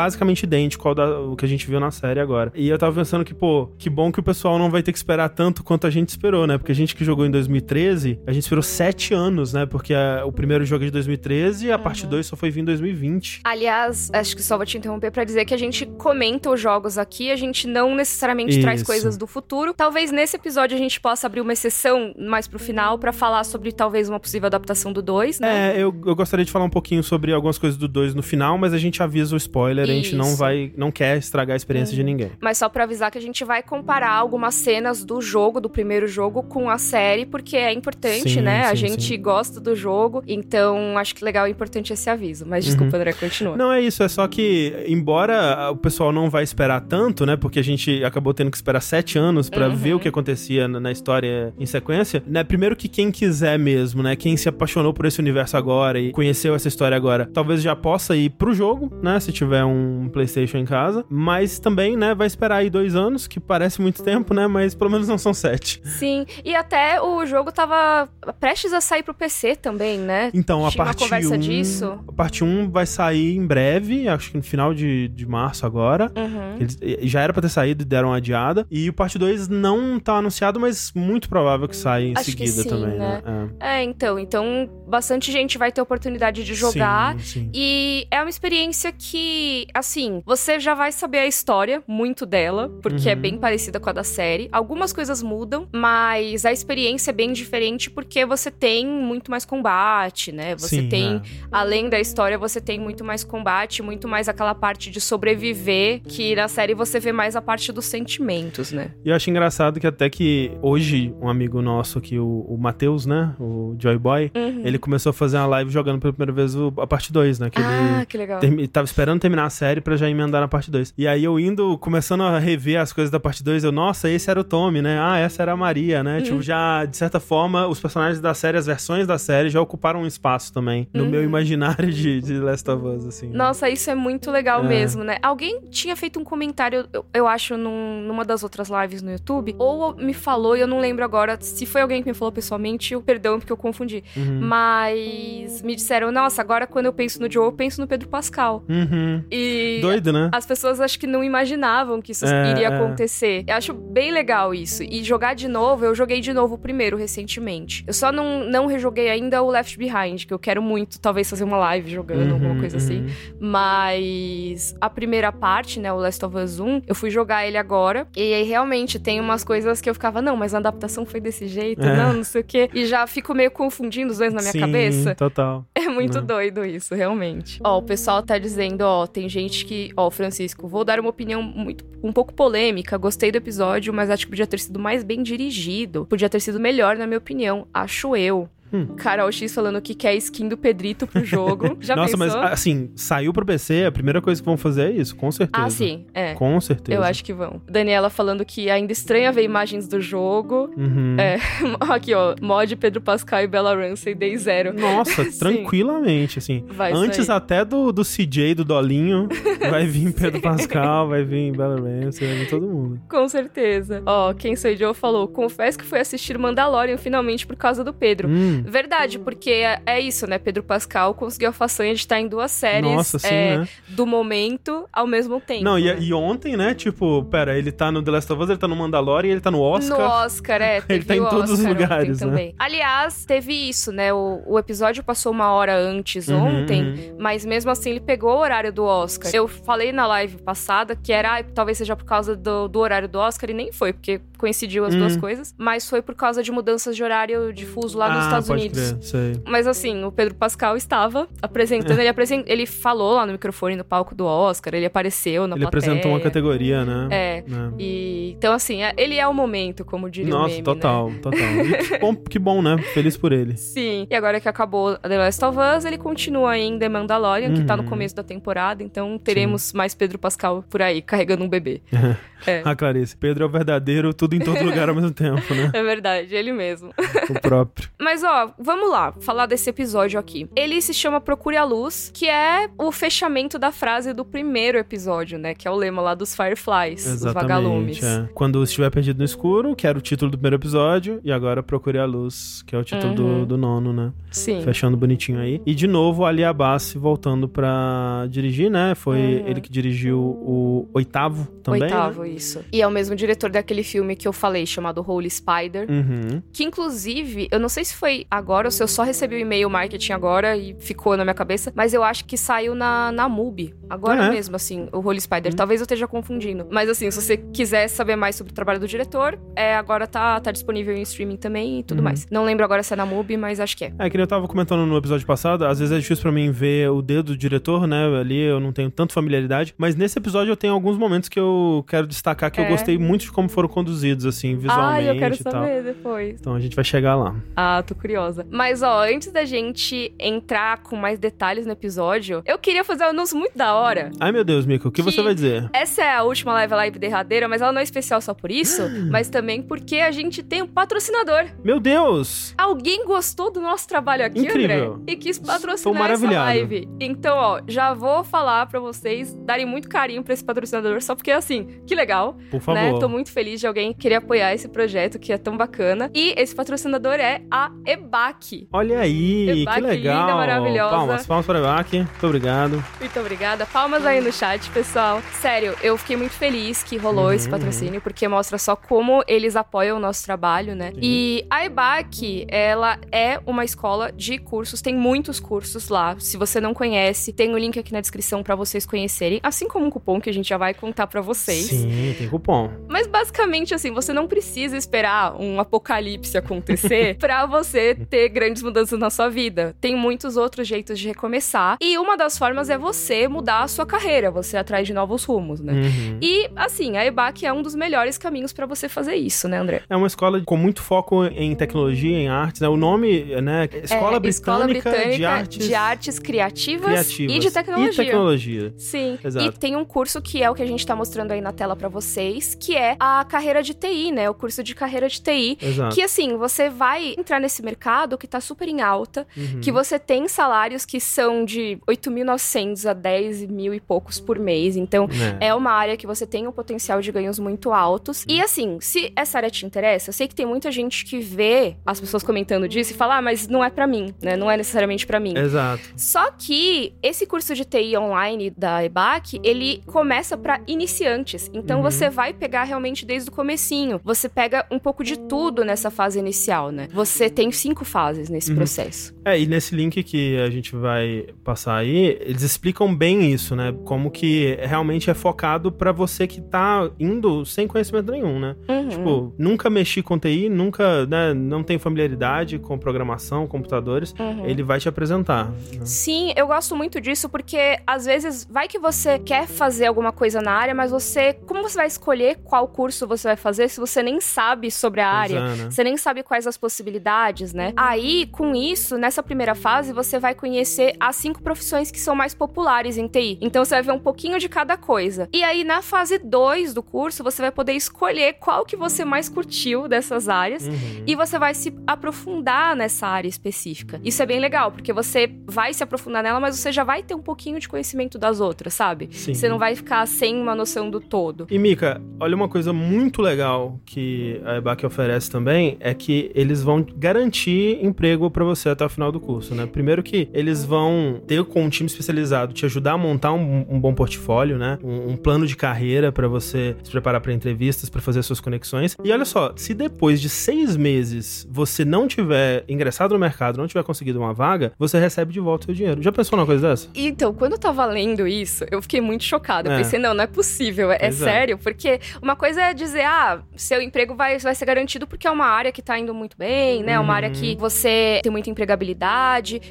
basicamente 0.00 0.42
idêntico 0.42 0.86
ao 0.86 0.94
da- 0.94 1.20
o 1.20 1.34
que 1.34 1.46
a 1.46 1.48
gente 1.48 1.66
viu 1.66 1.80
na 1.80 1.90
série 1.90 2.20
agora. 2.20 2.52
E 2.54 2.68
eu 2.68 2.76
tava 2.76 2.94
pensando 2.94 3.24
que, 3.24 3.32
pô, 3.32 3.70
que 3.78 3.88
bom 3.88 4.12
que 4.12 4.20
o 4.20 4.22
pessoal 4.22 4.58
não 4.58 4.70
vai 4.70 4.82
ter 4.82 4.92
que 4.92 4.98
esperar 4.98 5.30
tanto 5.30 5.64
quanto 5.64 5.86
a 5.86 5.90
gente 5.90 6.10
esperou, 6.10 6.46
né? 6.46 6.58
Porque 6.58 6.70
a 6.70 6.74
gente 6.74 6.94
que 6.94 7.02
jogou 7.02 7.24
em 7.24 7.30
2013, 7.30 8.20
a 8.26 8.32
gente 8.32 8.42
esperou 8.42 8.62
sete 8.62 9.14
anos, 9.14 9.54
né? 9.54 9.64
Porque 9.64 9.94
a- 9.94 10.22
o 10.26 10.30
primeiro 10.30 10.66
jogo 10.66 10.84
é 10.84 10.86
de 10.86 10.90
2013 10.92 11.68
e 11.68 11.72
a 11.72 11.78
parte 11.78 12.06
2 12.06 12.26
só 12.26 12.36
foi 12.36 12.50
vir 12.50 12.60
em 12.60 12.64
2020. 12.64 13.40
Aliás, 13.42 14.10
acho 14.12 14.36
que 14.36 14.42
só 14.42 14.58
vou 14.58 14.66
te 14.66 14.76
interromper 14.76 15.10
pra 15.10 15.24
dizer 15.24 15.46
que 15.46 15.54
a 15.54 15.56
gente 15.56 15.86
comenta 15.86 16.50
os 16.50 16.60
jogos 16.60 16.98
aqui, 16.98 17.30
a 17.30 17.36
gente 17.36 17.66
não 17.66 17.94
necessariamente 17.94 18.60
traz 18.60 18.80
Isso. 18.82 18.86
coisas 18.86 19.16
do 19.16 19.26
futuro. 19.26 19.72
Talvez 19.72 20.12
nesse 20.12 20.36
episódio 20.36 20.76
a 20.76 20.78
gente 20.78 21.00
possa 21.00 21.26
abrir 21.26 21.40
uma 21.40 21.54
exceção 21.54 22.12
mais 22.18 22.46
pro 22.46 22.58
final 22.58 22.98
pra 22.98 23.12
falar 23.14 23.44
sobre 23.44 23.72
talvez 23.72 24.10
uma 24.10 24.20
possível 24.20 24.46
adaptação 24.46 24.92
do 24.92 25.00
2, 25.00 25.40
né? 25.40 25.74
É, 25.74 25.76
eu, 25.82 25.94
eu 26.04 26.14
gostaria 26.14 26.44
de 26.44 26.52
falar 26.52 26.66
um 26.66 26.70
pouquinho 26.70 27.02
sobre 27.02 27.32
algumas 27.32 27.56
coisas 27.56 27.78
do 27.78 27.88
2 27.88 28.14
no 28.14 28.22
final, 28.22 28.58
mas 28.58 28.74
a 28.74 28.78
gente 28.78 29.02
avisa 29.02 29.34
o 29.34 29.38
spoiler 29.38 29.85
a 29.92 29.94
gente 29.96 30.14
não 30.14 30.28
Isso. 30.28 30.36
vai, 30.36 30.72
não 30.76 30.90
quer 30.90 31.18
estragar 31.18 31.54
a 31.54 31.56
experiência 31.56 31.94
de 31.94 32.02
ninguém. 32.02 32.30
Mas 32.40 32.58
só 32.58 32.68
pra 32.68 32.84
avisar 32.84 33.10
que 33.10 33.18
a 33.18 33.20
gente 33.20 33.44
vai 33.44 33.62
comparar 33.62 34.12
algumas 34.12 34.54
cenas 34.54 35.04
do 35.04 35.20
jogo, 35.20 35.60
do 35.60 35.68
primeiro 35.68 36.06
jogo, 36.06 36.42
com 36.42 36.68
a 36.70 36.78
série, 36.78 37.26
porque 37.26 37.56
é 37.56 37.72
importante, 37.72 38.30
Sim, 38.30 38.40
né? 38.40 38.64
a 38.66 38.70
sim, 38.70 38.88
gente 38.88 39.02
sim. 39.02 39.20
gosta 39.20 39.60
do 39.60 39.74
jogo, 39.76 40.22
então 40.26 40.96
acho 40.98 41.14
que 41.14 41.24
legal 41.24 41.46
e 41.46 41.50
importante 41.50 41.92
esse 41.92 42.08
aviso. 42.10 42.44
Mas 42.46 42.64
Uhum. 42.64 42.70
desculpa, 42.70 42.96
André, 42.96 43.12
continua. 43.12 43.56
Não 43.56 43.72
é 43.72 43.80
isso, 43.80 44.02
é 44.02 44.08
só 44.08 44.26
que, 44.26 44.72
embora 44.86 45.70
o 45.70 45.76
pessoal 45.76 46.12
não 46.12 46.28
vai 46.30 46.42
esperar 46.42 46.80
tanto, 46.80 47.24
né? 47.26 47.36
Porque 47.36 47.58
a 47.58 47.64
gente 47.64 48.02
acabou 48.04 48.32
tendo 48.34 48.50
que 48.50 48.56
esperar 48.56 48.80
sete 48.80 49.18
anos 49.18 49.48
pra 49.50 49.68
Uhum. 49.68 49.76
ver 49.76 49.94
o 49.94 50.00
que 50.00 50.08
acontecia 50.08 50.66
na 50.68 50.80
na 50.86 50.92
história 50.92 51.52
em 51.58 51.66
sequência, 51.66 52.22
né? 52.26 52.44
Primeiro 52.44 52.76
que 52.76 52.88
quem 52.88 53.10
quiser 53.10 53.58
mesmo, 53.58 54.02
né? 54.04 54.14
Quem 54.14 54.36
se 54.36 54.48
apaixonou 54.48 54.94
por 54.94 55.04
esse 55.04 55.18
universo 55.18 55.56
agora 55.56 55.98
e 55.98 56.12
conheceu 56.12 56.54
essa 56.54 56.68
história 56.68 56.96
agora, 56.96 57.28
talvez 57.32 57.60
já 57.60 57.74
possa 57.74 58.14
ir 58.16 58.30
pro 58.30 58.54
jogo, 58.54 58.92
né? 59.02 59.18
Se 59.18 59.32
tiver 59.32 59.64
um 59.66 60.08
PlayStation 60.08 60.58
em 60.58 60.64
casa. 60.64 61.04
Mas 61.08 61.58
também, 61.58 61.96
né? 61.96 62.14
Vai 62.14 62.26
esperar 62.26 62.56
aí 62.56 62.70
dois 62.70 62.94
anos, 62.94 63.26
que 63.26 63.38
parece 63.40 63.80
muito 63.80 64.02
tempo, 64.02 64.32
né? 64.32 64.46
Mas 64.46 64.74
pelo 64.74 64.90
menos 64.90 65.08
não 65.08 65.18
são 65.18 65.34
sete. 65.34 65.80
Sim, 65.84 66.24
e 66.44 66.54
até 66.54 67.00
o 67.00 67.24
jogo 67.26 67.52
tava 67.52 68.08
prestes 68.40 68.72
a 68.72 68.80
sair 68.80 69.02
pro 69.02 69.14
PC 69.14 69.56
também, 69.56 69.98
né? 69.98 70.30
Então, 70.32 70.66
a 70.66 70.70
Tinha 70.70 70.82
uma 70.82 70.86
parte 70.86 71.04
conversa 71.04 71.34
1, 71.34 71.38
disso? 71.38 71.98
A 72.08 72.12
parte 72.12 72.44
1 72.44 72.70
vai 72.70 72.86
sair 72.86 73.36
em 73.36 73.46
breve, 73.46 74.08
acho 74.08 74.30
que 74.30 74.36
no 74.36 74.42
final 74.42 74.72
de, 74.74 75.08
de 75.08 75.26
março 75.26 75.66
agora. 75.66 76.10
Uhum. 76.16 76.56
Eles, 76.60 76.78
já 77.02 77.20
era 77.20 77.32
pra 77.32 77.42
ter 77.42 77.48
saído 77.48 77.82
e 77.82 77.84
deram 77.84 78.08
uma 78.08 78.16
adiada. 78.16 78.66
E 78.70 78.88
o 78.88 78.92
parte 78.92 79.18
2 79.18 79.48
não 79.48 79.98
tá 79.98 80.14
anunciado, 80.16 80.60
mas 80.60 80.92
muito 80.94 81.28
provável 81.28 81.68
que 81.68 81.76
saia 81.76 82.06
em 82.06 82.12
Acho 82.16 82.30
seguida 82.30 82.62
sim, 82.62 82.68
também, 82.68 82.98
né? 82.98 83.22
É, 83.60 83.82
então, 83.82 84.18
então 84.18 84.68
bastante 84.86 85.32
gente 85.32 85.58
vai 85.58 85.72
ter 85.72 85.80
oportunidade 85.80 86.44
de 86.44 86.52
É. 86.52 86.54
jogar. 86.54 87.14
Sim, 87.18 87.24
sim. 87.24 87.50
E 87.54 88.06
é 88.10 88.20
uma 88.20 88.30
experiência 88.30 88.92
que, 88.92 89.55
assim, 89.74 90.22
você 90.24 90.58
já 90.60 90.74
vai 90.74 90.92
saber 90.92 91.18
a 91.18 91.26
história, 91.26 91.82
muito 91.86 92.24
dela, 92.26 92.68
porque 92.82 93.08
é 93.08 93.14
Uhum. 93.14 93.20
bem 93.20 93.38
parecida 93.38 93.78
com 93.80 93.88
a 93.90 93.92
da 93.92 94.04
série. 94.04 94.48
Algumas 94.52 94.92
coisas 94.92 95.22
mudam, 95.22 95.66
mas 95.72 96.44
a 96.44 96.52
experiência 96.52 97.10
é 97.10 97.14
bem 97.14 97.32
diferente 97.32 97.90
porque 97.90 98.24
você 98.26 98.50
tem 98.50 98.86
muito 98.86 99.30
mais 99.30 99.44
combate, 99.44 100.32
né? 100.32 100.54
Você 100.56 100.80
Sim, 100.82 100.88
tem, 100.88 101.16
é. 101.16 101.20
além 101.50 101.88
da 101.88 101.98
história, 102.00 102.36
você 102.38 102.60
tem 102.60 102.78
muito 102.78 103.04
mais 103.04 103.22
combate, 103.24 103.82
muito 103.82 104.06
mais 104.08 104.28
aquela 104.28 104.54
parte 104.54 104.90
de 104.90 105.00
sobreviver, 105.00 106.00
que 106.02 106.34
na 106.34 106.48
série 106.48 106.74
você 106.74 106.98
vê 107.00 107.12
mais 107.12 107.36
a 107.36 107.42
parte 107.42 107.72
dos 107.72 107.84
sentimentos, 107.86 108.72
né? 108.72 108.90
E 109.04 109.10
eu 109.10 109.16
acho 109.16 109.28
engraçado 109.30 109.78
que 109.80 109.86
até 109.86 110.08
que 110.08 110.50
hoje, 110.62 111.14
um 111.20 111.28
amigo 111.28 111.60
nosso 111.62 111.98
aqui, 111.98 112.18
o, 112.18 112.44
o 112.48 112.56
Matheus, 112.58 113.06
né? 113.06 113.34
O 113.38 113.76
Joy 113.78 113.98
Boy, 113.98 114.30
Uhum. 114.34 114.62
ele 114.64 114.78
começou 114.78 115.10
a 115.10 115.12
fazer 115.12 115.36
uma 115.38 115.46
live 115.46 115.70
jogando 115.70 116.00
pela 116.00 116.12
primeira 116.12 116.32
vez 116.32 116.54
a 116.78 116.86
parte 116.86 117.12
2, 117.12 117.38
né? 117.38 117.50
Que 117.50 117.58
Ah, 117.60 117.96
ele 117.98 118.06
que 118.06 118.16
legal. 118.18 118.40
termi- 118.40 118.66
tava 118.68 118.84
esperando 118.84 119.20
terminar 119.20 119.45
a 119.46 119.50
série 119.50 119.80
pra 119.80 119.96
já 119.96 120.08
emendar 120.08 120.40
na 120.40 120.48
parte 120.48 120.70
2. 120.70 120.92
E 120.98 121.06
aí 121.08 121.24
eu 121.24 121.38
indo, 121.40 121.78
começando 121.78 122.22
a 122.22 122.38
rever 122.38 122.80
as 122.80 122.92
coisas 122.92 123.10
da 123.10 123.18
parte 123.20 123.42
2, 123.42 123.64
eu, 123.64 123.72
nossa, 123.72 124.10
esse 124.10 124.30
era 124.30 124.40
o 124.40 124.44
Tommy, 124.44 124.82
né? 124.82 124.98
Ah, 125.00 125.18
essa 125.18 125.42
era 125.42 125.52
a 125.52 125.56
Maria, 125.56 126.02
né? 126.02 126.18
Uhum. 126.18 126.22
Tipo, 126.24 126.42
já, 126.42 126.84
de 126.84 126.96
certa 126.96 127.18
forma, 127.20 127.66
os 127.66 127.80
personagens 127.80 128.20
da 128.20 128.34
série, 128.34 128.58
as 128.58 128.66
versões 128.66 129.06
da 129.06 129.18
série, 129.18 129.48
já 129.48 129.60
ocuparam 129.60 130.02
um 130.02 130.06
espaço 130.06 130.52
também 130.52 130.88
no 130.92 131.04
Uhum. 131.04 131.10
meu 131.10 131.22
imaginário 131.24 131.90
de, 131.92 132.20
de 132.20 132.38
Last 132.38 132.68
of 132.70 132.84
Us, 132.86 133.06
assim. 133.06 133.28
Nossa, 133.30 133.68
isso 133.70 133.90
é 133.90 133.94
muito 133.94 134.30
legal 134.30 134.64
É. 134.64 134.68
mesmo, 134.68 135.02
né? 135.04 135.16
Alguém 135.22 135.60
tinha 135.70 135.94
feito 135.96 136.18
um 136.18 136.24
comentário, 136.24 136.86
eu, 136.92 137.04
eu 137.14 137.26
acho, 137.28 137.56
num- 137.56 138.02
numa 138.02 138.24
das 138.24 138.42
outras 138.42 138.68
lives 138.68 139.02
no 139.02 139.10
YouTube, 139.12 139.54
ou 139.58 139.94
me 139.96 140.12
falou, 140.14 140.56
e 140.56 140.60
eu 140.60 140.66
não 140.66 140.78
lembro 140.80 141.04
agora 141.04 141.36
se 141.40 141.64
foi 141.66 141.80
alguém 141.80 142.02
que 142.02 142.08
me 142.08 142.14
falou 142.14 142.32
pessoalmente, 142.32 142.92
eu 142.94 143.00
perdão 143.02 143.38
porque 143.38 143.52
eu 143.52 143.56
confundi. 143.56 144.02
Uhum. 144.16 144.40
Mas 144.42 145.62
me 145.62 145.74
disseram, 145.76 146.10
nossa, 146.10 146.40
agora 146.40 146.66
quando 146.66 146.86
eu 146.86 146.92
penso 146.92 147.20
no 147.20 147.30
Joe, 147.30 147.44
eu 147.46 147.52
penso 147.52 147.80
no 147.80 147.86
Pedro 147.86 148.08
Pascal. 148.08 148.64
Uhum. 148.68 149.22
E 149.30 149.35
Doido, 149.80 150.12
né? 150.12 150.30
as 150.32 150.46
pessoas 150.46 150.80
acho 150.80 150.98
que 150.98 151.06
não 151.06 151.22
imaginavam 151.22 152.00
que 152.02 152.12
isso 152.12 152.26
É, 152.26 152.50
iria 152.50 152.68
é. 152.68 152.74
acontecer. 152.74 153.44
Eu 153.46 153.54
acho 153.54 153.72
bem 153.72 154.12
legal 154.12 154.54
isso. 154.54 154.82
E 154.82 155.02
jogar 155.04 155.34
de 155.34 155.48
novo, 155.48 155.84
eu 155.84 155.94
joguei 155.94 156.20
de 156.20 156.32
novo 156.32 156.54
o 156.54 156.58
primeiro 156.58 156.96
recentemente. 156.96 157.84
Eu 157.86 157.92
só 157.94 158.10
não, 158.12 158.44
não 158.44 158.66
rejoguei 158.66 159.08
ainda 159.08 159.42
o 159.42 159.50
Left 159.50 159.76
Behind, 159.78 160.24
que 160.26 160.32
eu 160.34 160.38
quero 160.38 160.62
muito, 160.62 160.98
talvez, 161.00 161.28
fazer 161.28 161.44
uma 161.44 161.56
live 161.58 161.90
jogando, 161.90 162.32
alguma 162.32 162.52
Uhum, 162.54 162.60
coisa 162.60 162.76
assim. 162.76 163.00
uhum. 163.40 163.40
Mas 163.50 164.74
a 164.80 164.88
primeira 164.88 165.32
parte, 165.32 165.80
né, 165.80 165.92
o 165.92 165.96
Last 165.96 166.24
of 166.24 166.36
Us 166.36 166.60
1, 166.60 166.82
eu 166.86 166.94
fui 166.94 167.10
jogar 167.10 167.46
ele 167.46 167.56
agora. 167.58 168.06
E 168.16 168.32
aí 168.34 168.42
realmente 168.42 168.98
tem 168.98 169.20
umas 169.20 169.42
coisas 169.44 169.80
que 169.80 169.88
eu 169.90 169.94
ficava, 169.94 170.20
não, 170.22 170.36
mas 170.36 170.54
a 170.54 170.58
adaptação 170.58 171.04
foi 171.04 171.20
desse 171.20 171.46
jeito, 171.46 171.82
É. 171.82 171.96
não, 171.96 172.12
não 172.14 172.24
sei 172.24 172.40
o 172.40 172.44
quê. 172.44 172.70
E 172.72 172.86
já 172.86 173.06
fico 173.06 173.34
meio 173.34 173.50
confundindo 173.50 174.10
os 174.12 174.18
dois 174.18 174.32
na 174.32 174.40
minha 174.40 174.52
Sim, 174.52 174.60
cabeça. 174.60 175.14
total. 175.14 175.64
É 175.74 175.88
muito 175.88 176.20
Né? 176.20 176.26
doido 176.26 176.64
isso, 176.64 176.94
realmente. 176.94 177.60
Ó, 177.64 177.78
o 177.78 177.82
pessoal 177.82 178.22
tá 178.22 178.38
dizendo, 178.38 178.82
ó, 178.82 179.06
tem 179.06 179.25
gente 179.28 179.64
que, 179.64 179.92
ó, 179.96 180.10
Francisco, 180.10 180.68
vou 180.68 180.84
dar 180.84 181.00
uma 181.00 181.10
opinião 181.10 181.42
muito 181.42 181.84
um 182.02 182.12
pouco 182.12 182.32
polêmica. 182.32 182.96
Gostei 182.96 183.30
do 183.30 183.36
episódio, 183.36 183.92
mas 183.92 184.10
acho 184.10 184.24
que 184.24 184.30
podia 184.30 184.46
ter 184.46 184.60
sido 184.60 184.78
mais 184.78 185.02
bem 185.02 185.22
dirigido. 185.22 186.06
Podia 186.06 186.28
ter 186.28 186.40
sido 186.40 186.60
melhor, 186.60 186.96
na 186.96 187.06
minha 187.06 187.18
opinião. 187.18 187.66
Acho 187.72 188.16
eu. 188.16 188.48
Hum. 188.72 188.86
Carol 188.96 189.30
X 189.30 189.54
falando 189.54 189.80
que 189.80 189.94
quer 189.94 190.14
skin 190.16 190.48
do 190.48 190.56
Pedrito 190.56 191.06
pro 191.06 191.24
jogo. 191.24 191.76
Já 191.80 191.94
Nossa, 191.94 192.16
pensou? 192.16 192.40
mas 192.40 192.52
assim, 192.52 192.90
saiu 192.94 193.32
pro 193.32 193.44
PC, 193.44 193.84
a 193.84 193.92
primeira 193.92 194.20
coisa 194.20 194.40
que 194.40 194.46
vão 194.46 194.56
fazer 194.56 194.90
é 194.90 194.90
isso, 194.92 195.14
com 195.16 195.30
certeza. 195.30 195.66
Ah, 195.66 195.70
sim, 195.70 196.04
é. 196.12 196.34
Com 196.34 196.60
certeza. 196.60 196.98
Eu 196.98 197.04
acho 197.04 197.24
que 197.24 197.32
vão. 197.32 197.60
Daniela 197.68 198.10
falando 198.10 198.44
que 198.44 198.70
ainda 198.70 198.92
estranha 198.92 199.30
ver 199.32 199.42
imagens 199.42 199.88
do 199.88 200.00
jogo. 200.00 200.70
Uhum. 200.76 201.16
É. 201.18 201.38
Aqui, 201.80 202.14
ó. 202.14 202.34
Mod 202.40 202.74
Pedro 202.76 203.00
Pascal 203.00 203.42
e 203.42 203.46
Bella 203.46 203.74
Ramsey 203.74 204.14
Day 204.14 204.36
Zero. 204.36 204.72
Nossa, 204.78 205.24
tranquilamente, 205.38 206.38
assim. 206.38 206.64
Vai 206.68 206.92
Antes 206.92 207.26
sair. 207.26 207.36
até 207.36 207.64
do, 207.64 207.92
do 207.92 208.02
CJ, 208.02 208.54
do 208.54 208.64
Dolinho, 208.64 209.28
vai 209.70 209.86
vir 209.86 210.12
Pedro 210.12 210.40
Pascal, 210.40 211.08
vai 211.08 211.22
vir 211.24 211.56
Bella 211.56 211.76
Ramsey, 211.76 212.26
vai 212.26 212.38
vir 212.38 212.48
todo 212.50 212.66
mundo. 212.66 213.00
Com 213.08 213.28
certeza. 213.28 214.02
Ó, 214.06 214.32
quem 214.34 214.56
sou 214.56 214.74
Joe 214.76 214.94
falou: 214.94 215.28
confesso 215.28 215.78
que 215.78 215.84
fui 215.84 215.98
assistir 215.98 216.38
Mandalorian 216.38 216.96
finalmente 216.96 217.46
por 217.46 217.56
causa 217.56 217.82
do 217.84 217.92
Pedro. 217.92 218.28
Hum, 218.28 218.55
Verdade, 218.62 219.18
porque 219.18 219.50
é, 219.50 219.80
é 219.86 220.00
isso, 220.00 220.26
né? 220.26 220.38
Pedro 220.38 220.62
Pascal 220.62 221.14
conseguiu 221.14 221.50
a 221.50 221.52
façanha 221.52 221.94
de 221.94 222.00
estar 222.00 222.20
em 222.20 222.28
duas 222.28 222.50
séries 222.50 222.90
nossa, 222.90 223.18
sim, 223.18 223.28
é, 223.28 223.58
né? 223.58 223.68
do 223.88 224.06
momento 224.06 224.88
ao 224.92 225.06
mesmo 225.06 225.40
tempo. 225.40 225.64
Não, 225.64 225.78
e, 225.78 225.86
e 226.08 226.12
ontem, 226.12 226.56
né, 226.56 226.74
tipo, 226.74 227.24
pera, 227.24 227.58
ele 227.58 227.72
tá 227.72 227.90
no 227.90 228.02
The 228.02 228.10
Last 228.10 228.32
of 228.32 228.42
Us, 228.42 228.50
ele 228.50 228.58
tá 228.58 228.68
no 228.68 228.76
Mandalorian, 228.76 229.32
ele 229.32 229.40
tá 229.40 229.50
no 229.50 229.60
Oscar. 229.60 229.98
No 229.98 230.04
Oscar, 230.04 230.62
é. 230.62 230.82
Ele 230.88 231.04
tá 231.04 231.16
em 231.16 231.20
o 231.20 231.28
todos 231.28 231.50
os 231.50 231.64
lugares, 231.64 232.20
né? 232.20 232.26
também. 232.26 232.54
Aliás, 232.58 233.24
teve 233.24 233.52
isso, 233.52 233.92
né? 233.92 234.12
O, 234.12 234.42
o 234.46 234.58
episódio 234.58 235.02
passou 235.02 235.32
uma 235.32 235.50
hora 235.50 235.76
antes 235.76 236.26
Uhum, 236.28 236.62
ontem, 236.62 236.82
uhum. 236.82 237.16
mas 237.18 237.44
mesmo 237.44 237.70
assim 237.70 237.90
ele 237.90 238.00
pegou 238.00 238.32
o 238.32 238.38
horário 238.38 238.72
do 238.72 238.84
Oscar. 238.84 239.30
Eu 239.34 239.46
falei 239.46 239.92
na 239.92 240.06
live 240.06 240.38
passada 240.38 240.96
que 240.96 241.12
era, 241.12 241.38
ah, 241.38 241.42
talvez 241.42 241.78
seja 241.78 241.96
por 241.96 242.04
causa 242.04 242.36
do, 242.36 242.68
do 242.68 242.78
horário 242.78 243.08
do 243.08 243.18
Oscar, 243.18 243.50
e 243.50 243.54
nem 243.54 243.72
foi, 243.72 243.92
porque 243.92 244.20
coincidiu 244.36 244.84
as 244.84 244.94
Hum. 244.94 244.98
duas 244.98 245.16
coisas, 245.16 245.54
mas 245.58 245.88
foi 245.88 246.00
por 246.02 246.14
causa 246.14 246.42
de 246.42 246.50
mudanças 246.52 246.94
de 246.96 247.02
horário 247.02 247.52
de 247.52 247.64
fuso 247.66 247.96
lá 247.98 248.08
nos 248.08 248.18
ah, 248.18 248.26
Estados 248.26 248.48
Unidos. 248.50 248.92
Crer, 248.92 249.02
sei. 249.02 249.42
Mas 249.46 249.66
assim, 249.66 250.04
o 250.04 250.12
Pedro 250.12 250.34
Pascal 250.34 250.76
estava 250.76 251.28
apresentando, 251.42 251.98
ele, 251.98 252.08
apresen- 252.08 252.44
ele 252.46 252.66
falou 252.66 253.14
lá 253.14 253.26
no 253.26 253.32
microfone 253.32 253.76
no 253.76 253.84
palco 253.84 254.14
do 254.14 254.24
Oscar, 254.24 254.74
ele 254.74 254.86
apareceu 254.86 255.46
na 255.46 255.56
Ele 255.56 255.62
plateia. 255.62 255.68
apresentou 255.92 256.10
uma 256.12 256.20
categoria, 256.20 256.84
né? 256.84 257.08
É. 257.10 257.44
Né? 257.46 257.72
E, 257.78 258.34
então, 258.36 258.52
assim, 258.52 258.82
é- 258.82 258.94
ele 258.96 259.16
é 259.18 259.26
o 259.26 259.32
momento, 259.34 259.84
como 259.84 260.08
diria 260.10 260.34
o 260.34 260.38
Nossa, 260.38 260.48
meme, 260.48 260.58
né? 260.58 260.64
total, 260.64 261.10
total. 261.22 261.40
E 261.40 261.78
que 261.88 261.98
bom, 261.98 262.14
que 262.16 262.38
bom, 262.38 262.62
né? 262.62 262.78
Feliz 262.94 263.16
por 263.16 263.32
ele. 263.32 263.56
Sim. 263.56 264.06
E 264.10 264.14
agora 264.14 264.40
que 264.40 264.48
acabou 264.48 264.96
The 264.98 265.18
Last 265.18 265.44
of 265.44 265.58
Us, 265.58 265.84
ele 265.84 265.98
continua 265.98 266.52
aí 266.52 266.62
em 266.62 266.78
The 266.78 266.88
Mandalorian, 266.88 267.52
que 267.54 267.64
tá 267.64 267.76
no 267.76 267.82
Uhum. 267.82 267.88
começo 267.88 268.14
da 268.16 268.22
temporada, 268.22 268.82
então 268.82 269.18
teremos 269.18 269.72
mais 269.72 269.94
Pedro 269.94 270.18
Pascal 270.18 270.64
por 270.68 270.82
aí, 270.82 271.00
carregando 271.02 271.44
um 271.44 271.48
bebê. 271.48 271.80
É. 272.46 272.60
Ah, 272.66 272.76
Clarice, 272.76 273.16
Pedro 273.16 273.44
é 273.44 273.46
o 273.46 273.50
verdadeiro, 273.50 274.12
tudo 274.12 274.25
em 274.34 274.40
todo 274.40 274.62
lugar 274.64 274.88
ao 274.88 274.94
mesmo 274.94 275.10
tempo, 275.10 275.54
né? 275.54 275.70
É 275.72 275.82
verdade, 275.82 276.34
ele 276.34 276.52
mesmo. 276.52 276.90
O 277.30 277.40
próprio. 277.40 277.88
Mas 278.00 278.22
ó, 278.24 278.52
vamos 278.58 278.90
lá, 278.90 279.12
falar 279.20 279.46
desse 279.46 279.68
episódio 279.70 280.18
aqui. 280.18 280.48
Ele 280.56 280.80
se 280.80 280.92
chama 280.94 281.20
Procure 281.20 281.56
a 281.56 281.64
Luz, 281.64 282.10
que 282.14 282.28
é 282.28 282.68
o 282.78 282.90
fechamento 282.90 283.58
da 283.58 283.70
frase 283.70 284.12
do 284.12 284.24
primeiro 284.24 284.78
episódio, 284.78 285.38
né? 285.38 285.54
Que 285.54 285.68
é 285.68 285.70
o 285.70 285.74
lema 285.76 286.00
lá 286.02 286.14
dos 286.14 286.34
Fireflies, 286.34 287.06
os 287.06 287.22
vagalumes. 287.22 288.02
é. 288.02 288.28
Quando 288.34 288.62
estiver 288.62 288.90
perdido 288.90 289.18
no 289.18 289.24
escuro, 289.24 289.76
que 289.76 289.86
era 289.86 289.96
o 289.98 290.00
título 290.00 290.30
do 290.30 290.36
primeiro 290.38 290.56
episódio, 290.56 291.20
e 291.22 291.30
agora 291.30 291.62
Procure 291.62 291.98
a 291.98 292.04
Luz, 292.04 292.62
que 292.66 292.74
é 292.74 292.78
o 292.78 292.84
título 292.84 293.06
Uhum. 293.06 293.14
do, 293.40 293.46
do 293.46 293.56
nono, 293.58 293.92
né? 293.92 294.12
Sim. 294.30 294.60
Fechando 294.62 294.96
bonitinho 294.96 295.38
aí. 295.38 295.60
E 295.64 295.74
de 295.74 295.86
novo, 295.86 296.24
Ali 296.24 296.42
Abbas 296.44 296.92
voltando 296.94 297.48
pra 297.48 298.26
dirigir, 298.28 298.70
né? 298.70 298.94
Foi 298.94 299.16
Uhum. 299.18 299.48
ele 299.48 299.60
que 299.60 299.70
dirigiu 299.70 300.18
o 300.18 300.88
oitavo 300.94 301.46
também. 301.62 301.82
Oitavo, 301.82 302.22
Né? 302.22 302.30
isso. 302.30 302.64
E 302.72 302.80
é 302.82 302.86
o 302.86 302.90
mesmo 302.90 303.14
diretor 303.14 303.50
daquele 303.50 303.82
filme 303.82 304.15
que 304.16 304.26
eu 304.26 304.32
falei, 304.32 304.66
chamado 304.66 305.04
Holy 305.06 305.30
Spider. 305.30 305.86
Uhum. 305.90 306.42
Que 306.52 306.64
inclusive, 306.64 307.48
eu 307.50 307.58
não 307.58 307.68
sei 307.68 307.84
se 307.84 307.94
foi 307.94 308.26
agora, 308.30 308.68
ou 308.68 308.70
se 308.70 308.82
eu 308.82 308.88
só 308.88 309.02
recebi 309.02 309.36
o 309.36 309.38
e-mail 309.38 309.68
marketing 309.68 310.12
agora 310.12 310.56
e 310.56 310.74
ficou 310.78 311.16
na 311.16 311.24
minha 311.24 311.34
cabeça, 311.34 311.72
mas 311.74 311.92
eu 311.92 312.02
acho 312.02 312.24
que 312.24 312.36
saiu 312.36 312.74
na, 312.74 313.10
na 313.12 313.28
MUBI. 313.28 313.74
Agora 313.88 314.24
Ah, 314.24 314.26
é? 314.26 314.30
mesmo, 314.30 314.56
assim, 314.56 314.88
o 314.92 314.98
Holy 314.98 315.20
Spider. 315.20 315.54
Talvez 315.54 315.80
eu 315.80 315.84
esteja 315.84 316.06
confundindo. 316.08 316.66
Mas 316.70 316.88
assim, 316.88 317.10
se 317.10 317.20
você 317.20 317.36
quiser 317.36 317.88
saber 317.88 318.16
mais 318.16 318.36
sobre 318.36 318.52
o 318.52 318.54
trabalho 318.54 318.80
do 318.80 318.86
diretor, 318.88 319.38
é, 319.54 319.74
agora 319.76 320.06
tá, 320.06 320.40
tá 320.40 320.50
disponível 320.50 320.94
em 320.96 321.02
streaming 321.02 321.36
também 321.36 321.80
e 321.80 321.82
tudo 321.82 321.98
Uhum. 321.98 322.04
mais. 322.04 322.26
Não 322.30 322.44
lembro 322.44 322.64
agora 322.64 322.82
se 322.82 322.92
é 322.92 322.96
na 322.96 323.06
MUBI, 323.06 323.36
mas 323.36 323.60
acho 323.60 323.76
que 323.76 323.84
é. 323.84 323.92
É, 323.98 324.10
que 324.10 324.16
eu 324.16 324.26
tava 324.26 324.46
comentando 324.48 324.86
no 324.86 324.96
episódio 324.96 325.26
passado, 325.26 325.64
às 325.66 325.78
vezes 325.78 325.92
é 325.94 325.98
difícil 325.98 326.22
pra 326.22 326.32
mim 326.32 326.50
ver 326.50 326.90
o 326.90 327.02
dedo 327.02 327.24
do 327.32 327.36
diretor, 327.36 327.86
né? 327.86 328.04
Ali 328.20 328.38
eu 328.40 328.60
não 328.60 328.72
tenho 328.72 328.90
tanta 328.90 329.12
familiaridade. 329.14 329.74
Mas 329.78 329.94
nesse 329.96 330.18
episódio 330.18 330.50
eu 330.52 330.56
tenho 330.56 330.72
alguns 330.72 330.96
momentos 330.96 331.28
que 331.28 331.38
eu 331.38 331.84
quero 331.88 332.06
destacar 332.06 332.50
que 332.50 332.60
eu 332.60 332.64
É. 332.64 332.68
gostei 332.68 332.96
muito 332.98 333.22
de 333.22 333.32
como 333.32 333.48
foram 333.48 333.68
conduzidos, 333.68 333.96
assim, 334.26 334.56
visualmente 334.56 335.08
Ah, 335.08 335.12
eu 335.14 335.18
quero 335.18 335.36
saber 335.42 335.82
depois. 335.82 336.40
Então 336.40 336.54
a 336.54 336.60
gente 336.60 336.74
vai 336.76 336.84
chegar 336.84 337.14
lá. 337.16 337.34
Ah, 337.56 337.82
tô 337.86 337.94
curiosa. 337.94 338.46
Mas, 338.50 338.82
ó, 338.82 339.04
antes 339.04 339.30
da 339.32 339.44
gente 339.44 340.12
entrar 340.18 340.78
com 340.82 340.96
mais 340.96 341.18
detalhes 341.18 341.66
no 341.66 341.72
episódio, 341.72 342.42
eu 342.44 342.58
queria 342.58 342.84
fazer 342.84 343.04
um 343.04 343.08
anúncio 343.08 343.36
muito 343.36 343.56
da 343.56 343.74
hora. 343.74 344.10
Ai 344.20 344.32
meu 344.32 344.44
Deus, 344.44 344.66
Mika, 344.66 344.88
o 344.88 344.90
que, 344.92 345.02
Que- 345.02 345.10
você 345.10 345.22
vai 345.22 345.34
dizer? 345.34 345.68
Essa 345.72 346.02
é 346.02 346.14
a 346.16 346.22
última 346.22 346.52
live 346.52 346.74
live 346.74 346.98
derradeira, 346.98 347.48
mas 347.48 347.60
ela 347.62 347.72
não 347.72 347.80
é 347.80 347.84
especial 347.84 348.20
só 348.20 348.34
por 348.34 348.50
isso, 348.50 348.82
mas 349.10 349.28
também 349.28 349.62
porque 349.62 349.96
a 349.96 350.10
gente 350.10 350.42
tem 350.42 350.62
um 350.62 350.66
patrocinador. 350.66 351.46
Meu 351.64 351.80
Deus! 351.80 352.54
Alguém 352.58 353.04
gostou 353.06 353.50
do 353.52 353.60
nosso 353.60 353.86
trabalho 353.88 354.24
aqui, 354.24 354.40
Incrível. 354.40 354.94
André? 354.94 355.12
E 355.12 355.16
quis 355.16 355.38
patrocinar 355.38 356.10
essa 356.10 356.30
live. 356.30 356.88
Então, 357.00 357.36
ó, 357.36 357.60
já 357.66 357.94
vou 357.94 358.22
falar 358.24 358.66
pra 358.66 358.80
vocês 358.80 359.34
darem 359.44 359.64
muito 359.66 359.88
carinho 359.88 360.22
pra 360.22 360.34
esse 360.34 360.44
patrocinador, 360.44 361.00
só 361.02 361.14
porque, 361.14 361.30
assim, 361.30 361.80
que 361.86 361.94
legal, 361.94 362.36
Por 362.50 362.60
favor. 362.60 362.80
né? 362.80 362.98
Tô 362.98 363.08
muito 363.08 363.30
feliz 363.32 363.60
de 363.60 363.66
alguém 363.66 363.92
querer 363.98 364.16
apoiar 364.16 364.54
esse 364.54 364.68
projeto 364.68 365.18
que 365.18 365.32
é 365.32 365.38
tão 365.38 365.56
bacana. 365.56 366.10
E 366.14 366.34
esse 366.36 366.54
patrocinador 366.54 367.14
é 367.14 367.42
a 367.50 367.70
EBAC. 367.84 368.68
Olha 368.72 369.00
aí, 369.00 369.62
Ebac, 369.62 369.76
que 369.80 369.86
legal. 369.86 370.20
linda, 370.20 370.34
maravilhosa. 370.36 370.94
Palmas, 370.96 371.26
palmas 371.26 371.46
para 371.46 371.58
Ebac. 371.58 371.96
Muito 371.96 372.26
obrigado. 372.26 372.84
Muito 373.00 373.20
obrigada. 373.20 373.66
Palmas 373.66 374.04
aí 374.06 374.20
no 374.20 374.32
chat, 374.32 374.68
pessoal. 374.70 375.22
Sério, 375.40 375.74
eu 375.82 375.96
fiquei 375.96 376.16
muito 376.16 376.32
feliz 376.32 376.82
que 376.82 376.96
rolou 376.96 377.26
Uhum, 377.26 377.32
esse 377.32 377.48
patrocínio, 377.48 378.00
porque 378.00 378.28
mostra 378.28 378.58
só 378.58 378.76
como 378.76 379.22
eles 379.26 379.56
apoiam 379.56 379.96
o 379.96 380.00
nosso 380.00 380.24
trabalho, 380.24 380.74
né? 380.76 380.92
Sim. 380.94 381.00
E 381.02 381.46
a 381.50 381.64
EBAC, 381.64 382.46
ela 382.48 382.98
é 383.10 383.40
uma 383.46 383.64
escola 383.64 384.12
de 384.12 384.38
cursos, 384.38 384.80
tem 384.82 384.94
muitos 384.94 385.40
cursos 385.40 385.88
lá. 385.88 386.14
Se 386.18 386.36
você 386.36 386.60
não 386.60 386.72
conhece, 386.74 387.32
tem 387.32 387.52
o 387.54 387.58
link 387.58 387.78
aqui 387.78 387.92
na 387.92 388.00
descrição 388.00 388.42
pra 388.42 388.54
vocês 388.54 388.84
conhecerem, 388.86 389.40
assim 389.42 389.66
como 389.68 389.86
um 389.86 389.90
cupom 389.90 390.20
que 390.20 390.30
a 390.30 390.32
gente 390.32 390.48
já 390.48 390.56
vai 390.58 390.74
contar 390.74 391.06
pra 391.06 391.20
vocês. 391.20 391.66
Sim, 391.66 392.14
tem 392.18 392.28
cupom. 392.28 392.70
Mas 392.88 393.06
basicamente, 393.06 393.74
assim, 393.74 393.85
você 393.90 394.12
não 394.12 394.26
precisa 394.26 394.76
esperar 394.76 395.36
um 395.40 395.60
apocalipse 395.60 396.36
acontecer 396.36 397.16
pra 397.20 397.46
você 397.46 397.94
ter 397.94 398.28
grandes 398.28 398.62
mudanças 398.62 398.98
na 398.98 399.10
sua 399.10 399.28
vida. 399.28 399.74
Tem 399.80 399.96
muitos 399.96 400.36
outros 400.36 400.66
jeitos 400.66 400.98
de 400.98 401.08
recomeçar. 401.08 401.76
E 401.80 401.98
uma 401.98 402.16
das 402.16 402.38
formas 402.38 402.70
é 402.70 402.78
você 402.78 403.28
mudar 403.28 403.62
a 403.62 403.68
sua 403.68 403.86
carreira, 403.86 404.30
você 404.30 404.56
atrás 404.56 404.86
de 404.86 404.92
novos 404.94 405.24
rumos, 405.24 405.60
né? 405.60 405.72
Uhum. 405.72 406.18
E, 406.20 406.48
assim, 406.56 406.96
a 406.96 407.04
EBAC 407.04 407.46
é 407.46 407.52
um 407.52 407.62
dos 407.62 407.74
melhores 407.74 408.18
caminhos 408.18 408.52
pra 408.52 408.66
você 408.66 408.88
fazer 408.88 409.14
isso, 409.14 409.48
né, 409.48 409.58
André? 409.58 409.82
É 409.88 409.96
uma 409.96 410.06
escola 410.06 410.40
com 410.44 410.56
muito 410.56 410.82
foco 410.82 411.24
em 411.26 411.54
tecnologia, 411.54 412.16
em 412.16 412.28
artes. 412.28 412.60
Né? 412.60 412.68
O 412.68 412.76
nome, 412.76 413.24
né? 413.40 413.68
Escola, 413.82 414.16
É, 414.16 414.20
Britânica, 414.20 414.28
Escola 414.28 414.66
Britânica 414.66 415.16
de 415.16 415.24
Artes, 415.24 415.66
de 415.68 415.74
Artes 415.74 416.18
criativas, 416.18 416.86
Criativas 416.86 417.36
e 417.36 417.38
de 417.38 417.50
tecnologia. 417.50 417.90
E 417.90 418.06
tecnologia. 418.06 418.74
Sim. 418.76 419.18
Exato. 419.22 419.46
E 419.46 419.52
tem 419.52 419.76
um 419.76 419.84
curso 419.84 420.20
que 420.20 420.42
é 420.42 420.50
o 420.50 420.54
que 420.54 420.62
a 420.62 420.66
gente 420.66 420.86
tá 420.86 420.94
mostrando 420.94 421.32
aí 421.32 421.40
na 421.40 421.52
tela 421.52 421.76
pra 421.76 421.88
vocês, 421.88 422.54
que 422.54 422.76
é 422.76 422.96
a 422.98 423.24
carreira 423.24 423.62
de 423.62 423.74
TI, 423.76 424.10
né? 424.12 424.28
O 424.30 424.34
curso 424.34 424.62
de 424.62 424.74
carreira 424.74 425.08
de 425.08 425.20
TI. 425.20 425.58
Exato. 425.60 425.94
Que 425.94 426.02
assim, 426.02 426.36
você 426.36 426.68
vai 426.68 427.14
entrar 427.18 427.40
nesse 427.40 427.62
mercado 427.62 428.16
que 428.18 428.26
tá 428.26 428.40
super 428.40 428.68
em 428.68 428.80
alta, 428.80 429.26
Uhum. 429.36 429.60
que 429.60 429.70
você 429.70 429.98
tem 429.98 430.26
salários 430.28 430.84
que 430.84 430.98
são 431.00 431.44
de 431.44 431.78
8.900 431.86 432.86
a 432.86 432.92
10 432.92 433.46
mil 433.46 433.72
e 433.74 433.80
poucos 433.80 434.18
por 434.20 434.38
mês. 434.38 434.76
Então, 434.76 435.08
É. 435.40 435.48
é 435.48 435.54
uma 435.54 435.70
área 435.72 435.96
que 435.96 436.06
você 436.06 436.26
tem 436.26 436.46
um 436.46 436.52
potencial 436.52 437.00
de 437.00 437.10
ganhos 437.12 437.38
muito 437.38 437.72
altos. 437.72 438.24
E 438.28 438.40
assim, 438.40 438.78
se 438.80 439.12
essa 439.16 439.38
área 439.38 439.50
te 439.50 439.64
interessa, 439.66 440.10
eu 440.10 440.12
sei 440.14 440.26
que 440.28 440.34
tem 440.34 440.46
muita 440.46 440.70
gente 440.70 441.04
que 441.04 441.18
vê 441.20 441.76
as 441.84 442.00
pessoas 442.00 442.22
comentando 442.22 442.68
disso 442.68 442.92
e 442.92 442.96
fala, 442.96 443.16
ah, 443.18 443.22
mas 443.22 443.46
não 443.48 443.62
é 443.64 443.70
pra 443.70 443.86
mim, 443.86 444.14
né? 444.22 444.36
Não 444.36 444.50
é 444.50 444.56
necessariamente 444.56 445.06
pra 445.06 445.20
mim. 445.20 445.36
Exato. 445.36 445.82
Só 445.96 446.30
que 446.32 446.94
esse 447.02 447.26
curso 447.26 447.54
de 447.54 447.64
TI 447.64 447.96
online 447.96 448.50
da 448.50 448.84
EBAC, 448.84 449.40
ele 449.42 449.82
começa 449.86 450.36
pra 450.36 450.60
iniciantes. 450.66 451.50
Então 451.52 451.78
Uhum. 451.78 451.82
você 451.82 452.08
vai 452.08 452.32
pegar 452.32 452.64
realmente 452.64 453.04
desde 453.04 453.28
o 453.30 453.32
comecinho. 453.66 454.00
Você 454.04 454.28
pega 454.28 454.66
um 454.70 454.78
pouco 454.78 455.02
de 455.02 455.18
tudo 455.18 455.64
nessa 455.64 455.90
fase 455.90 456.18
inicial, 456.18 456.70
né? 456.70 456.88
Você 456.92 457.28
tem 457.28 457.50
cinco 457.50 457.84
fases 457.84 458.28
nesse 458.28 458.50
Uhum. 458.50 458.56
processo. 458.56 459.14
É, 459.26 459.38
e 459.40 459.44
nesse 459.44 459.74
link 459.74 460.02
que 460.04 460.38
a 460.38 460.48
gente 460.48 460.76
vai 460.76 461.26
passar 461.42 461.74
aí, 461.76 462.16
eles 462.20 462.42
explicam 462.42 462.94
bem 462.94 463.32
isso, 463.32 463.56
né? 463.56 463.74
Como 463.84 464.08
que 464.08 464.56
realmente 464.62 465.10
é 465.10 465.14
focado 465.14 465.72
pra 465.72 465.90
você 465.90 466.28
que 466.28 466.40
tá 466.40 466.88
indo 467.00 467.44
sem 467.44 467.66
conhecimento 467.66 468.12
nenhum, 468.12 468.38
né? 468.38 468.54
Uhum. 468.68 468.88
Tipo, 468.88 469.34
nunca 469.36 469.68
mexi 469.68 470.00
com 470.00 470.16
TI, 470.16 470.48
nunca, 470.48 471.04
né, 471.06 471.34
não 471.34 471.64
tem 471.64 471.76
familiaridade 471.76 472.56
com 472.60 472.78
programação, 472.78 473.48
computadores, 473.48 474.14
Uhum. 474.16 474.46
ele 474.46 474.62
vai 474.62 474.78
te 474.78 474.88
apresentar. 474.88 475.50
né? 475.50 475.56
Sim, 475.84 476.32
eu 476.36 476.46
gosto 476.46 476.76
muito 476.76 477.00
disso 477.00 477.28
porque 477.28 477.80
às 477.84 478.04
vezes 478.06 478.46
vai 478.48 478.68
que 478.68 478.78
você 478.78 479.18
quer 479.18 479.48
fazer 479.48 479.86
alguma 479.86 480.12
coisa 480.12 480.40
na 480.40 480.52
área, 480.52 480.72
mas 480.74 480.92
você, 480.92 481.32
como 481.32 481.62
você 481.62 481.76
vai 481.76 481.88
escolher 481.88 482.36
qual 482.44 482.68
curso 482.68 483.08
você 483.08 483.26
vai 483.26 483.36
fazer 483.36 483.68
se 483.68 483.80
você 483.80 484.04
nem 484.04 484.20
sabe 484.20 484.70
sobre 484.70 485.00
a 485.00 485.08
área? 485.08 485.38
É, 485.38 485.56
né? 485.56 485.68
Você 485.70 485.82
nem 485.82 485.96
sabe 485.96 486.22
quais 486.22 486.46
as 486.46 486.56
possibilidades, 486.56 487.52
né? 487.52 487.72
Aí, 487.76 488.26
com 488.26 488.54
isso, 488.54 488.96
nessa 488.96 489.15
primeira 489.22 489.54
fase, 489.54 489.92
você 489.92 490.18
vai 490.18 490.34
conhecer 490.34 490.94
as 490.98 491.16
cinco 491.16 491.42
profissões 491.42 491.90
que 491.90 491.98
são 491.98 492.14
mais 492.14 492.34
populares 492.34 492.96
em 492.96 493.06
TI. 493.06 493.38
Então, 493.40 493.64
você 493.64 493.74
vai 493.74 493.82
ver 493.82 493.92
um 493.92 493.98
pouquinho 493.98 494.38
de 494.38 494.48
cada 494.48 494.76
coisa. 494.76 495.28
E 495.32 495.42
aí, 495.42 495.64
na 495.64 495.82
fase 495.82 496.18
2 496.18 496.74
do 496.74 496.82
curso, 496.82 497.22
você 497.22 497.42
vai 497.42 497.50
poder 497.50 497.72
escolher 497.72 498.34
qual 498.34 498.64
que 498.64 498.76
você 498.76 499.04
mais 499.04 499.28
curtiu 499.28 499.88
dessas 499.88 500.28
áreas. 500.28 500.66
Uhum. 500.66 501.04
E 501.06 501.14
você 501.14 501.38
vai 501.38 501.54
se 501.54 501.74
aprofundar 501.86 502.76
nessa 502.76 503.06
área 503.06 503.28
específica. 503.28 504.00
Isso 504.04 504.22
é 504.22 504.26
bem 504.26 504.40
legal, 504.40 504.70
porque 504.70 504.92
você 504.92 505.30
vai 505.46 505.72
se 505.72 505.82
aprofundar 505.82 506.22
nela, 506.22 506.40
mas 506.40 506.56
você 506.56 506.72
já 506.72 506.84
vai 506.84 507.02
ter 507.02 507.14
um 507.14 507.22
pouquinho 507.22 507.58
de 507.58 507.68
conhecimento 507.68 508.18
das 508.18 508.40
outras, 508.40 508.74
sabe? 508.74 509.08
Sim. 509.12 509.34
Você 509.34 509.48
não 509.48 509.58
vai 509.58 509.74
ficar 509.74 510.06
sem 510.06 510.40
uma 510.40 510.54
noção 510.54 510.90
do 510.90 511.00
todo. 511.00 511.46
E 511.50 511.58
Mika, 511.58 512.00
olha 512.20 512.34
uma 512.34 512.48
coisa 512.48 512.72
muito 512.72 513.22
legal 513.22 513.78
que 513.84 514.40
a 514.44 514.56
EBAC 514.56 514.84
oferece 514.86 515.30
também 515.30 515.76
é 515.80 515.94
que 515.94 516.30
eles 516.34 516.62
vão 516.62 516.84
garantir 516.96 517.78
emprego 517.84 518.30
pra 518.30 518.44
você 518.44 518.68
até 518.68 518.84
o 518.84 518.88
final 518.88 519.05
do 519.12 519.20
curso, 519.20 519.54
né? 519.54 519.66
Primeiro 519.66 520.02
que 520.02 520.28
eles 520.32 520.64
vão 520.64 521.20
ter 521.26 521.44
com 521.44 521.64
um 521.64 521.68
time 521.68 521.86
especializado 521.86 522.52
te 522.52 522.64
ajudar 522.66 522.92
a 522.92 522.98
montar 522.98 523.32
um, 523.32 523.66
um 523.68 523.80
bom 523.80 523.94
portfólio, 523.94 524.58
né? 524.58 524.78
Um, 524.82 525.10
um 525.12 525.16
plano 525.16 525.46
de 525.46 525.56
carreira 525.56 526.10
pra 526.12 526.28
você 526.28 526.76
se 526.82 526.90
preparar 526.90 527.20
pra 527.20 527.32
entrevistas, 527.32 527.88
pra 527.88 528.00
fazer 528.00 528.22
suas 528.22 528.40
conexões. 528.40 528.96
E 529.02 529.12
olha 529.12 529.24
só, 529.24 529.52
se 529.56 529.74
depois 529.74 530.20
de 530.20 530.28
seis 530.28 530.76
meses 530.76 531.46
você 531.50 531.84
não 531.84 532.06
tiver 532.08 532.64
ingressado 532.68 533.14
no 533.14 533.20
mercado, 533.20 533.58
não 533.58 533.66
tiver 533.66 533.82
conseguido 533.82 534.18
uma 534.18 534.32
vaga, 534.32 534.72
você 534.78 534.98
recebe 534.98 535.32
de 535.32 535.40
volta 535.40 535.64
o 535.64 535.66
seu 535.66 535.74
dinheiro. 535.74 536.02
Já 536.02 536.12
pensou 536.12 536.36
numa 536.36 536.46
coisa 536.46 536.68
dessa? 536.68 536.88
Então, 536.94 537.32
quando 537.34 537.52
eu 537.52 537.58
tava 537.58 537.84
lendo 537.86 538.26
isso, 538.26 538.64
eu 538.70 538.80
fiquei 538.82 539.00
muito 539.00 539.24
chocada. 539.24 539.68
Eu 539.68 539.74
É. 539.74 539.78
pensei, 539.78 539.98
não, 539.98 540.14
não 540.14 540.24
é 540.24 540.26
possível, 540.26 540.90
é, 540.90 540.98
é 541.00 541.06
é. 541.06 541.10
sério. 541.12 541.58
Porque 541.58 542.00
uma 542.22 542.36
coisa 542.36 542.60
é 542.62 542.74
dizer, 542.74 543.04
ah, 543.04 543.40
seu 543.56 543.80
emprego 543.82 544.14
vai, 544.14 544.38
vai 544.38 544.54
ser 544.54 544.64
garantido 544.64 545.06
porque 545.06 545.26
é 545.26 545.30
uma 545.30 545.46
área 545.46 545.70
que 545.72 545.82
tá 545.82 545.98
indo 545.98 546.14
muito 546.14 546.36
bem, 546.36 546.82
né? 546.82 546.98
Uma 546.98 547.06
Uhum. 547.06 547.10
área 547.16 547.30
que 547.30 547.56
você 547.56 548.20
tem 548.22 548.32
muita 548.32 548.50
empregabilidade, 548.50 548.95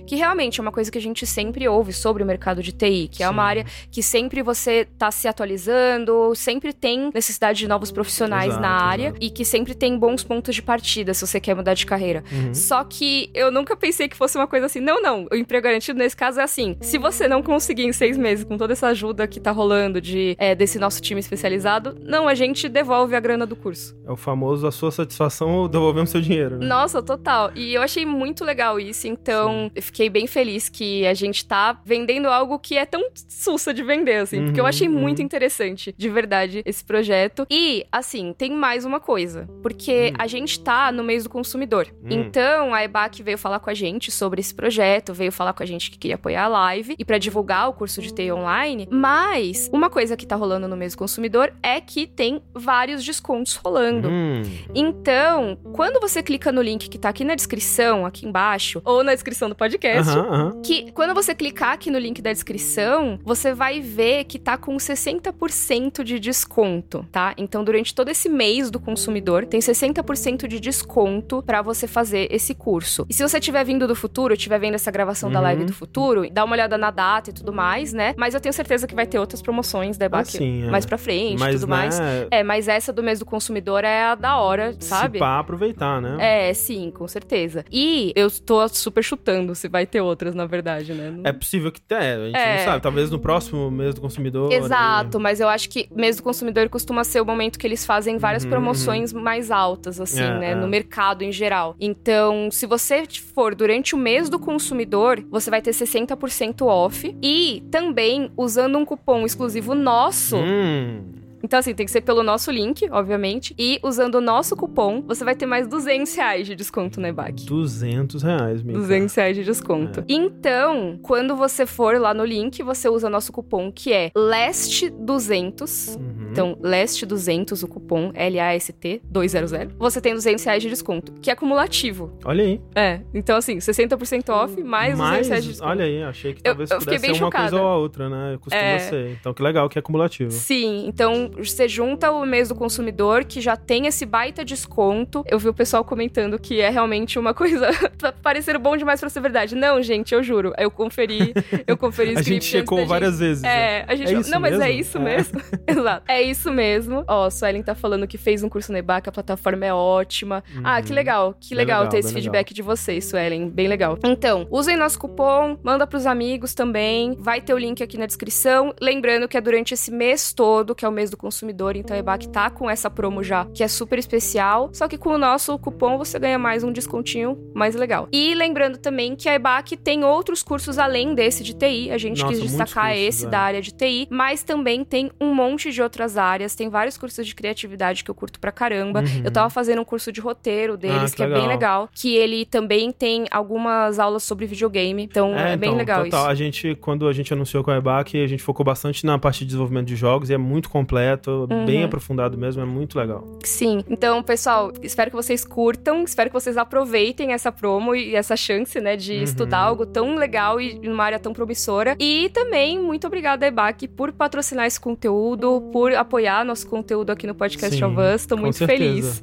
que 0.06 0.16
realmente 0.16 0.60
é 0.60 0.62
uma 0.62 0.72
coisa 0.72 0.92
que 0.92 0.98
a 0.98 1.02
gente 1.02 1.26
sempre 1.26 1.68
ouve 1.68 1.94
sobre 1.94 2.24
o 2.24 2.26
mercado 2.26 2.62
de 2.62 2.72
TI, 2.72 3.08
que 3.12 3.24
é 3.24 3.30
uma 3.30 3.44
Sim. 3.44 3.50
área 3.50 3.66
que 3.92 4.02
sempre 4.04 4.42
você 4.42 4.88
tá 4.98 5.12
se 5.12 5.28
atualizando, 5.28 6.34
sempre 6.36 6.74
tem 6.74 7.10
necessidade 7.14 7.60
de 7.60 7.68
novos 7.68 7.92
profissionais 7.92 8.48
Exato, 8.48 8.62
na 8.62 8.70
área 8.70 9.08
exato. 9.08 9.20
e 9.22 9.30
que 9.30 9.46
sempre 9.46 9.74
tem 9.74 9.98
bons 9.98 10.24
pontos 10.24 10.54
de 10.56 10.62
partida 10.62 11.14
se 11.14 11.26
você 11.26 11.40
quer 11.40 11.56
mudar 11.56 11.74
de 11.74 11.86
carreira. 11.86 12.24
Uhum. 12.32 12.54
Só 12.54 12.84
que 12.84 13.30
eu 13.34 13.52
nunca 13.52 13.76
pensei 13.76 14.08
que 14.08 14.16
fosse 14.16 14.38
uma 14.38 14.48
coisa 14.48 14.66
assim. 14.66 14.80
Não, 14.80 15.02
não. 15.02 15.28
O 15.32 15.36
emprego 15.36 15.64
garantido 15.64 15.98
nesse 15.98 16.16
caso 16.16 16.40
é 16.40 16.44
assim. 16.44 16.78
Se 16.82 16.98
você 16.98 17.28
não 17.28 17.42
conseguir 17.42 17.84
em 17.84 17.94
seis 17.94 18.18
meses, 18.18 18.44
com 18.44 18.58
toda 18.58 18.74
essa 18.74 18.88
ajuda 18.88 19.28
que 19.28 19.40
tá 19.40 19.52
rolando 19.52 20.00
de, 20.02 20.36
é, 20.40 20.54
desse 20.56 20.78
nosso 20.80 21.02
time 21.02 21.20
especializado, 21.20 21.98
não, 22.02 22.28
a 22.28 22.36
gente 22.36 22.68
devolve 22.70 23.16
a 23.16 23.20
grana 23.20 23.46
do 23.46 23.56
curso. 23.56 23.96
É 24.06 24.12
o 24.12 24.16
famoso 24.16 24.68
a 24.68 24.72
sua 24.72 24.92
satisfação 24.92 25.56
ou 25.56 25.68
devolvemos 25.68 26.10
seu 26.10 26.22
dinheiro, 26.22 26.58
né? 26.58 26.66
Nossa, 26.66 27.02
total. 27.02 27.52
E 27.56 27.74
eu 27.74 27.82
achei 27.82 28.06
muito 28.06 28.44
legal 28.44 28.80
isso. 28.80 29.08
Então 29.20 29.72
eu 29.76 29.82
fiquei 29.82 30.10
bem 30.10 30.28
feliz 30.28 30.70
que 30.70 31.06
a 31.08 31.14
gente 31.14 31.46
tá 31.46 31.80
vendendo 31.86 32.28
algo 32.28 32.60
que 32.60 32.78
é 32.78 32.86
tão 32.86 33.02
sussa 33.28 33.74
de 33.74 33.84
vender, 33.84 34.18
assim, 34.18 34.44
porque 34.46 34.60
eu 34.60 34.64
Uhum, 34.64 34.70
achei 34.70 34.90
muito 34.90 35.20
uhum. 35.20 35.26
interessante, 35.26 35.94
de 35.98 36.10
verdade, 36.10 36.62
esse 36.66 36.84
projeto. 36.84 37.46
E, 37.50 37.86
assim, 37.92 38.34
tem 38.38 38.52
mais 38.52 38.84
uma 38.86 39.00
coisa, 39.00 39.48
porque 39.62 40.12
Hum. 40.12 40.16
a 40.20 40.28
gente 40.28 40.60
tá 40.60 40.92
no 40.92 41.04
mês 41.04 41.24
do 41.24 41.30
consumidor. 41.30 41.88
Hum. 42.04 42.08
Então, 42.10 42.74
a 42.74 42.84
EBAC 42.84 43.22
veio 43.24 43.38
falar 43.38 43.60
com 43.60 43.70
a 43.70 43.74
gente 43.74 44.12
sobre 44.12 44.40
esse 44.42 44.54
projeto, 44.54 45.14
veio 45.14 45.32
falar 45.32 45.54
com 45.54 45.64
a 45.64 45.66
gente 45.66 45.90
que 45.92 45.98
queria 45.98 46.16
apoiar 46.16 46.46
a 46.46 46.48
live 46.48 46.96
e 46.98 47.06
pra 47.06 47.18
divulgar 47.18 47.70
o 47.70 47.74
curso 47.74 48.02
de 48.02 48.14
TI 48.14 48.32
online, 48.32 48.88
mas 48.92 49.70
uma 49.72 49.90
coisa 49.90 50.16
que 50.18 50.26
tá 50.26 50.36
rolando 50.36 50.68
no 50.68 50.76
mês 50.78 50.94
do 50.94 50.98
consumidor 50.98 51.54
é 51.62 51.80
que 51.80 52.08
tem 52.08 52.42
vários 52.54 53.04
descontos 53.04 53.56
rolando. 53.56 54.10
Hum, 54.10 54.42
Então, 54.74 55.58
quando 55.74 56.00
você 56.00 56.22
clica 56.22 56.52
no 56.52 56.62
link 56.62 56.90
que 56.90 56.98
tá 56.98 57.10
aqui 57.10 57.24
na 57.24 57.36
descrição, 57.36 58.06
aqui 58.06 58.26
embaixo, 58.28 58.82
ou 58.86 58.95
na 59.04 59.14
descrição 59.14 59.50
do 59.50 59.56
podcast, 59.56 60.10
aham, 60.12 60.28
aham. 60.30 60.62
que 60.62 60.92
quando 60.92 61.14
você 61.14 61.34
clicar 61.36 61.74
aqui 61.74 61.90
no 61.92 61.98
link 62.00 62.22
da 62.22 62.32
descrição, 62.32 63.20
você 63.24 63.54
vai 63.54 63.80
ver 63.82 64.24
que 64.26 64.38
tá 64.40 64.58
com 64.58 64.76
60% 64.78 66.04
de 66.04 66.20
desconto, 66.20 67.06
tá? 67.12 67.34
Então, 67.38 67.64
durante 67.64 67.94
todo 67.94 68.10
esse 68.10 68.30
mês 68.30 68.70
do 68.70 68.80
consumidor, 68.80 69.46
tem 69.46 69.60
60% 69.60 70.48
de 70.48 70.60
desconto 70.60 71.42
pra 71.44 71.62
você 71.62 71.88
fazer 71.88 72.28
esse 72.32 72.54
curso. 72.54 73.06
E 73.10 73.14
se 73.14 73.22
você 73.24 73.40
tiver 73.40 73.64
vindo 73.64 73.88
do 73.88 73.96
futuro, 73.96 74.34
estiver 74.34 74.60
vendo 74.60 74.76
essa 74.76 74.92
gravação 74.92 75.30
da 75.32 75.40
Uhum. 75.40 75.44
live 75.44 75.66
do 75.66 75.74
futuro, 75.74 76.30
dá 76.32 76.44
uma 76.44 76.54
olhada 76.54 76.78
na 76.78 76.92
data 76.92 77.30
e 77.30 77.34
tudo 77.34 77.52
mais, 77.54 77.94
né? 77.94 78.14
Mas 78.18 78.34
eu 78.34 78.40
tenho 78.42 78.54
certeza 78.54 78.88
que 78.88 78.96
vai 78.96 79.06
ter 79.06 79.20
outras 79.20 79.42
promoções 79.42 79.98
da 79.98 80.06
EBAC 80.06 80.30
Assim, 80.36 80.64
é. 80.64 80.70
mais 80.72 80.86
pra 80.86 80.98
frente 80.98 81.42
e 81.44 81.52
tudo 81.52 81.68
né, 81.68 81.76
mais. 81.76 82.00
É, 82.32 82.44
mas 82.44 82.68
essa 82.68 82.92
do 82.94 83.04
mês 83.04 83.20
do 83.20 83.26
consumidor 83.26 83.84
é 83.84 84.04
a 84.04 84.16
da 84.16 84.38
hora, 84.38 84.76
sabe? 84.80 85.18
Se 85.18 85.20
pá, 85.20 85.40
aproveitar, 85.40 86.02
né? 86.02 86.50
É, 86.50 86.54
sim, 86.54 86.92
com 86.92 87.08
certeza. 87.08 87.66
E 87.72 88.12
eu 88.16 88.30
tô 88.32 88.60
super 88.86 89.04
chutando 89.04 89.54
se 89.56 89.68
vai 89.68 89.86
ter 89.86 90.00
outras, 90.02 90.34
na 90.34 90.46
verdade, 90.46 90.94
né? 90.94 91.12
Não- 91.12 91.22
É 91.26 91.34
possível 91.34 91.72
que 91.72 91.82
tenha, 91.82 92.16
a 92.18 92.26
gente 92.28 92.38
É. 92.38 92.58
não 92.58 92.64
sabe. 92.66 92.82
Talvez 92.82 93.10
no 93.12 93.20
próximo 93.20 93.70
mês 93.70 93.94
do 93.96 94.02
consumidor. 94.02 94.52
Exato, 94.52 95.20
mas 95.20 95.40
eu 95.40 95.48
acho 95.50 95.70
que 95.70 95.88
mês 95.94 96.18
do 96.18 96.24
consumidor 96.24 96.70
costuma 96.70 97.04
ser 97.04 97.20
o 97.22 97.26
momento 97.26 97.58
que 97.60 97.68
eles 97.68 97.86
fazem 97.86 98.18
várias 98.18 98.44
Uhum, 98.44 98.50
promoções 98.52 99.12
mais 99.12 99.52
altas, 99.52 100.00
assim, 100.00 100.22
É, 100.24 100.40
né? 100.40 100.52
é. 100.52 100.56
No 100.56 100.68
mercado 100.68 101.24
em 101.24 101.32
geral. 101.32 101.76
Então, 101.80 102.50
se 102.52 102.66
você 102.66 103.04
for 103.34 103.54
durante 103.56 103.96
o 103.96 103.98
mês 103.98 104.30
do 104.30 104.40
consumidor, 104.40 105.24
você 105.30 105.50
vai 105.50 105.62
ter 105.62 105.74
60% 105.74 106.66
off. 106.68 107.16
E 107.22 107.64
também, 107.72 108.30
usando 108.38 108.78
um 108.78 108.86
cupom 108.86 109.26
exclusivo 109.26 109.74
nosso, 109.76 110.38
Hum, 110.38 111.04
Então, 111.46 111.60
assim, 111.60 111.76
tem 111.76 111.86
que 111.86 111.92
ser 111.92 112.02
pelo 112.02 112.24
nosso 112.24 112.50
link, 112.50 112.90
obviamente. 112.92 113.54
E 113.56 113.80
usando 113.84 114.16
o 114.16 114.22
nosso 114.22 114.56
cupom, 114.56 115.04
você 115.04 115.24
vai 115.24 115.36
ter 115.36 115.46
mais 115.46 115.68
200 115.68 116.16
reais 116.16 116.48
de 116.48 116.56
desconto 116.56 117.00
na 117.00 117.10
EBAC. 117.10 117.46
200 117.46 118.24
reais, 118.24 118.64
Mika. 118.64 118.80
200 118.80 119.14
reais 119.16 119.38
de 119.38 119.44
desconto. 119.44 120.00
É. 120.00 120.04
Então, 120.10 120.98
quando 121.04 121.36
você 121.36 121.68
for 121.68 122.00
lá 122.02 122.16
no 122.16 122.26
link, 122.26 122.64
você 122.64 122.90
usa 122.90 123.12
nosso 123.12 123.32
cupom 123.32 123.72
que 123.72 123.94
é 123.94 124.10
LEST200. 124.16 125.96
Uhum. 125.98 126.28
Então, 126.32 126.56
LEST200, 126.64 127.64
o 127.64 127.68
cupom 127.68 128.12
L-A-S-T 128.16 129.02
200. 129.06 129.52
Você 129.78 130.02
tem 130.02 130.14
200 130.16 130.44
reais 130.44 130.64
de 130.64 130.70
desconto, 130.70 131.14
que 131.22 131.30
é 131.30 131.34
acumulativo. 131.34 132.12
Olha 132.26 132.44
aí. 132.44 132.60
É. 132.76 133.02
Então, 133.14 133.38
assim, 133.38 133.58
60% 133.58 134.30
off, 134.30 134.64
mais 134.64 134.98
200 134.98 135.28
reais 135.28 135.44
de 135.44 135.50
desconto. 135.52 135.70
olha 135.72 135.86
aí, 135.86 136.02
achei 136.04 136.34
que 136.34 136.40
Eu- 136.40 136.54
talvez 136.56 136.72
eu 136.72 136.80
fiquei 136.82 136.96
pudesse 136.98 137.14
ser 137.18 137.24
uma 137.24 137.32
coisa 137.32 137.48
chocada. 137.50 137.62
ou 137.64 137.68
a 137.70 137.78
outra, 137.78 138.10
né? 138.10 138.38
Costuma 138.42 138.62
É. 138.64 138.80
ser. 138.80 139.12
Então 139.20 139.32
que 139.34 139.44
legal 139.44 139.70
que 139.70 139.78
é 139.78 139.82
acumulativo. 139.82 140.32
Sim, 140.32 140.86
então 140.88 141.30
você 141.38 141.68
junta 141.68 142.12
o 142.12 142.26
mês 142.26 142.50
do 142.50 142.56
consumidor, 142.56 143.26
que 143.26 143.42
já 143.42 143.56
tem 143.56 143.88
esse 143.88 144.06
baita 144.06 144.44
desconto. 144.44 145.24
Eu 145.28 145.38
vi 145.40 145.48
o 145.50 145.54
pessoal 145.54 145.84
comentando 145.84 146.38
que 146.40 146.60
é 146.62 146.70
realmente 146.70 147.18
uma 147.20 147.34
coisa 147.36 147.70
tá 147.98 148.12
parecendo 148.12 148.60
bom 148.60 148.76
demais 148.78 149.00
pra 149.00 149.10
ser 149.10 149.20
verdade. 149.22 149.56
Não, 149.56 149.82
gente, 149.82 150.14
eu 150.14 150.24
juro. 150.24 150.54
Eu 150.58 150.70
conferi, 150.72 151.34
eu 151.68 151.78
conferi 151.78 152.16
o 152.16 152.20
A 152.20 152.22
gente 152.22 152.46
checou 152.46 152.78
da 152.78 152.82
gente- 152.84 152.90
várias 152.90 153.20
vezes. 153.20 153.44
né? 153.44 153.80
É, 153.80 153.86
a 153.88 153.96
gente. 153.96 154.14
É 154.14 154.32
não, 154.32 154.40
mas 154.40 154.54
é 154.54 154.58
mesmo? 154.68 154.82
isso 154.82 154.98
É. 154.98 155.02
mesmo. 155.02 155.42
Exato. 155.68 156.04
É 156.08 156.22
isso 156.22 156.52
mesmo. 156.52 157.04
Ó, 157.08 157.30
Suelen 157.30 157.64
tá 157.64 157.76
falando 157.76 158.08
que 158.08 158.18
fez 158.18 158.44
um 158.44 158.50
curso 158.50 158.72
no 158.72 158.78
EBAC, 158.78 159.10
a 159.10 159.12
plataforma 159.12 159.66
é 159.66 159.74
ótima. 159.74 160.44
Ah, 160.64 160.82
que 160.82 160.90
Uhum. 160.90 160.96
legal. 160.96 161.36
Que 161.40 161.54
legal, 161.56 161.80
legal, 161.82 161.92
ter 161.92 162.00
esse 162.00 162.14
feedback 162.14 162.54
de 162.54 162.62
vocês, 162.62 163.06
Suelen. 163.06 163.50
Bem 163.50 163.68
legal. 163.68 163.98
Então, 164.04 164.48
usem 164.50 164.76
nosso 164.78 165.00
cupom, 165.00 165.58
manda 165.64 165.86
pros 165.88 166.06
amigos 166.06 166.54
também. 166.54 167.16
Vai 167.20 167.42
ter 167.42 167.54
o 167.54 167.58
link 167.58 167.82
aqui 167.84 167.98
na 167.98 168.06
descrição. 168.06 168.74
Lembrando 168.82 169.28
que 169.28 169.38
é 169.38 169.42
durante 169.42 169.74
esse 169.74 169.92
mês 169.92 170.34
todo, 170.34 170.74
que 170.76 170.86
é 170.86 170.90
o 170.90 170.92
mês 170.92 171.10
do 171.10 171.18
consumidor, 171.26 171.76
então 171.76 171.96
a 171.96 172.00
EBAC 172.00 172.30
tá 172.30 172.52
com 172.52 172.70
essa 172.70 172.88
promo 172.88 173.24
já, 173.24 173.46
que 173.46 173.64
é 173.64 173.68
super 173.68 173.98
especial. 173.98 174.70
Só 174.72 174.88
que 174.88 174.96
com 174.96 175.10
o 175.10 175.18
nosso 175.18 175.58
cupom 175.58 175.98
você 175.98 176.20
ganha 176.20 176.38
mais 176.38 176.64
um 176.64 176.72
descontinho 176.72 177.36
mais 177.52 177.74
legal. 177.74 178.08
E 178.12 178.36
lembrando 178.36 178.78
também 178.78 179.16
que 179.16 179.28
a 179.28 179.34
EBAC 179.34 179.76
tem 179.76 180.04
outros 180.04 180.44
cursos 180.44 180.78
além 180.78 181.16
desse 181.16 181.44
de 181.44 181.56
TI. 181.56 181.90
A 181.90 181.98
gente 181.98 182.22
Nossa, 182.22 182.32
quis 182.32 182.44
destacar 182.44 182.90
cursos, 182.92 183.08
esse 183.08 183.26
é. 183.26 183.30
da 183.30 183.40
área 183.40 183.60
de 183.60 183.72
TI, 183.72 184.08
mas 184.12 184.44
também 184.44 184.86
tem 184.86 185.12
um 185.20 185.34
monte 185.34 185.72
de 185.72 185.82
outras 185.82 186.16
áreas. 186.16 186.54
Tem 186.54 186.70
vários 186.70 186.96
cursos 186.96 187.26
de 187.26 187.34
criatividade 187.34 188.04
que 188.04 188.12
eu 188.12 188.16
curto 188.16 188.40
pra 188.40 188.52
caramba. 188.52 189.00
Uhum. 189.00 189.22
Eu 189.24 189.32
tava 189.32 189.50
fazendo 189.50 189.82
um 189.82 189.86
curso 189.86 190.12
de 190.12 190.22
roteiro 190.22 190.78
deles, 190.78 190.98
Ah, 190.98 191.06
que, 191.06 191.16
que 191.16 191.24
é 191.24 191.28
bem 191.28 191.48
legal. 191.48 191.90
Que 191.92 192.16
ele 192.16 192.46
também 192.46 192.92
tem 192.92 193.26
algumas 193.32 193.98
aulas 193.98 194.22
sobre 194.22 194.46
videogame. 194.46 195.04
Então 195.04 195.34
é, 195.36 195.58
bem 195.58 195.70
então, 195.70 195.78
legal 195.78 196.04
total. 196.04 196.22
isso. 196.22 196.30
A 196.30 196.36
gente, 196.36 196.76
quando 196.76 197.08
a 197.08 197.14
gente 197.14 197.34
anunciou 197.34 197.64
com 197.64 197.72
a 197.72 197.78
EBAC, 197.78 198.22
a 198.22 198.28
gente 198.28 198.44
focou 198.44 198.64
bastante 198.64 199.04
na 199.06 199.18
parte 199.18 199.40
de 199.40 199.46
desenvolvimento 199.46 199.88
de 199.88 199.96
jogos 199.96 200.30
e 200.30 200.34
é 200.34 200.38
muito 200.38 200.70
completo, 200.70 201.15
Uhum. 201.50 201.66
bem 201.66 201.84
aprofundado 201.84 202.38
mesmo, 202.38 202.62
é 202.62 202.66
muito 202.66 202.98
legal. 202.98 203.24
Sim. 203.44 203.84
Então, 203.90 204.22
pessoal, 204.24 204.72
espero 204.82 205.10
que 205.10 205.16
vocês 205.16 205.44
curtam, 205.46 206.04
espero 206.04 206.30
que 206.30 206.34
vocês 206.34 206.58
aproveitem 206.58 207.34
essa 207.34 207.52
promo 207.52 207.96
e 207.96 208.16
essa 208.16 208.36
chance, 208.36 208.80
né, 208.80 208.96
de 208.96 209.14
Uhum. 209.18 209.24
estudar 209.24 209.60
algo 209.60 209.86
tão 209.86 210.16
legal 210.16 210.60
e 210.60 210.76
numa 210.80 211.04
área 211.04 211.20
tão 211.20 211.34
promissora. 211.34 211.96
E 212.00 212.30
também, 212.34 212.80
muito 212.80 213.08
obrigada, 213.08 213.46
EBAC, 213.48 213.88
por 213.88 214.12
patrocinar 214.12 214.66
esse 214.66 214.80
conteúdo, 214.80 215.62
por 215.72 215.94
apoiar 215.94 216.44
nosso 216.44 216.68
conteúdo 216.68 217.12
aqui 217.12 217.26
no 217.28 217.36
Podcast 217.36 217.76
Sim, 217.78 217.84
of 217.84 217.96
Us. 218.16 218.26
Tô 218.26 218.36
com 218.36 218.42
muito 218.42 218.58
certeza. 218.58 219.22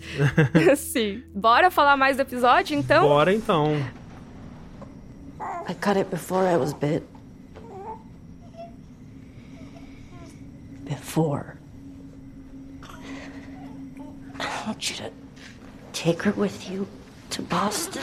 feliz. 0.52 0.78
Sim. 0.80 1.22
Bora 1.34 1.70
falar 1.70 1.96
mais 1.96 2.16
do 2.16 2.20
episódio, 2.22 2.76
então? 2.76 3.06
Bora 3.08 3.32
então. 3.32 3.74
I 5.68 5.74
cut 5.74 5.98
it 5.98 6.10
before 6.10 6.46
I 6.46 6.56
was 6.56 6.72
bit. 6.72 7.02
Before. 10.88 11.56
I 14.40 14.64
want 14.66 14.90
you 14.90 14.96
to 14.96 15.10
take 15.92 16.22
her 16.22 16.32
with 16.32 16.70
you 16.70 16.86
to 17.30 17.42
Boston. 17.42 18.02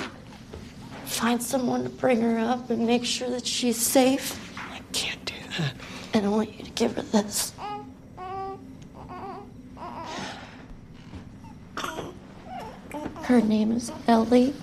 Find 1.06 1.42
someone 1.42 1.84
to 1.84 1.90
bring 1.90 2.22
her 2.22 2.40
up 2.40 2.70
and 2.70 2.86
make 2.86 3.04
sure 3.06 3.30
that 3.30 3.46
she's 3.46 3.78
safe. 3.78 4.40
I 4.58 4.80
can't 4.92 5.24
do 5.26 5.34
that. 5.58 5.74
And 6.14 6.26
I 6.26 6.30
want 6.30 6.58
you 6.58 6.64
to 6.64 6.72
give 6.72 6.96
her 6.96 7.02
this. 7.02 7.54
Her 13.24 13.42
name 13.42 13.72
is 13.74 13.92
Ellie. 14.08 14.54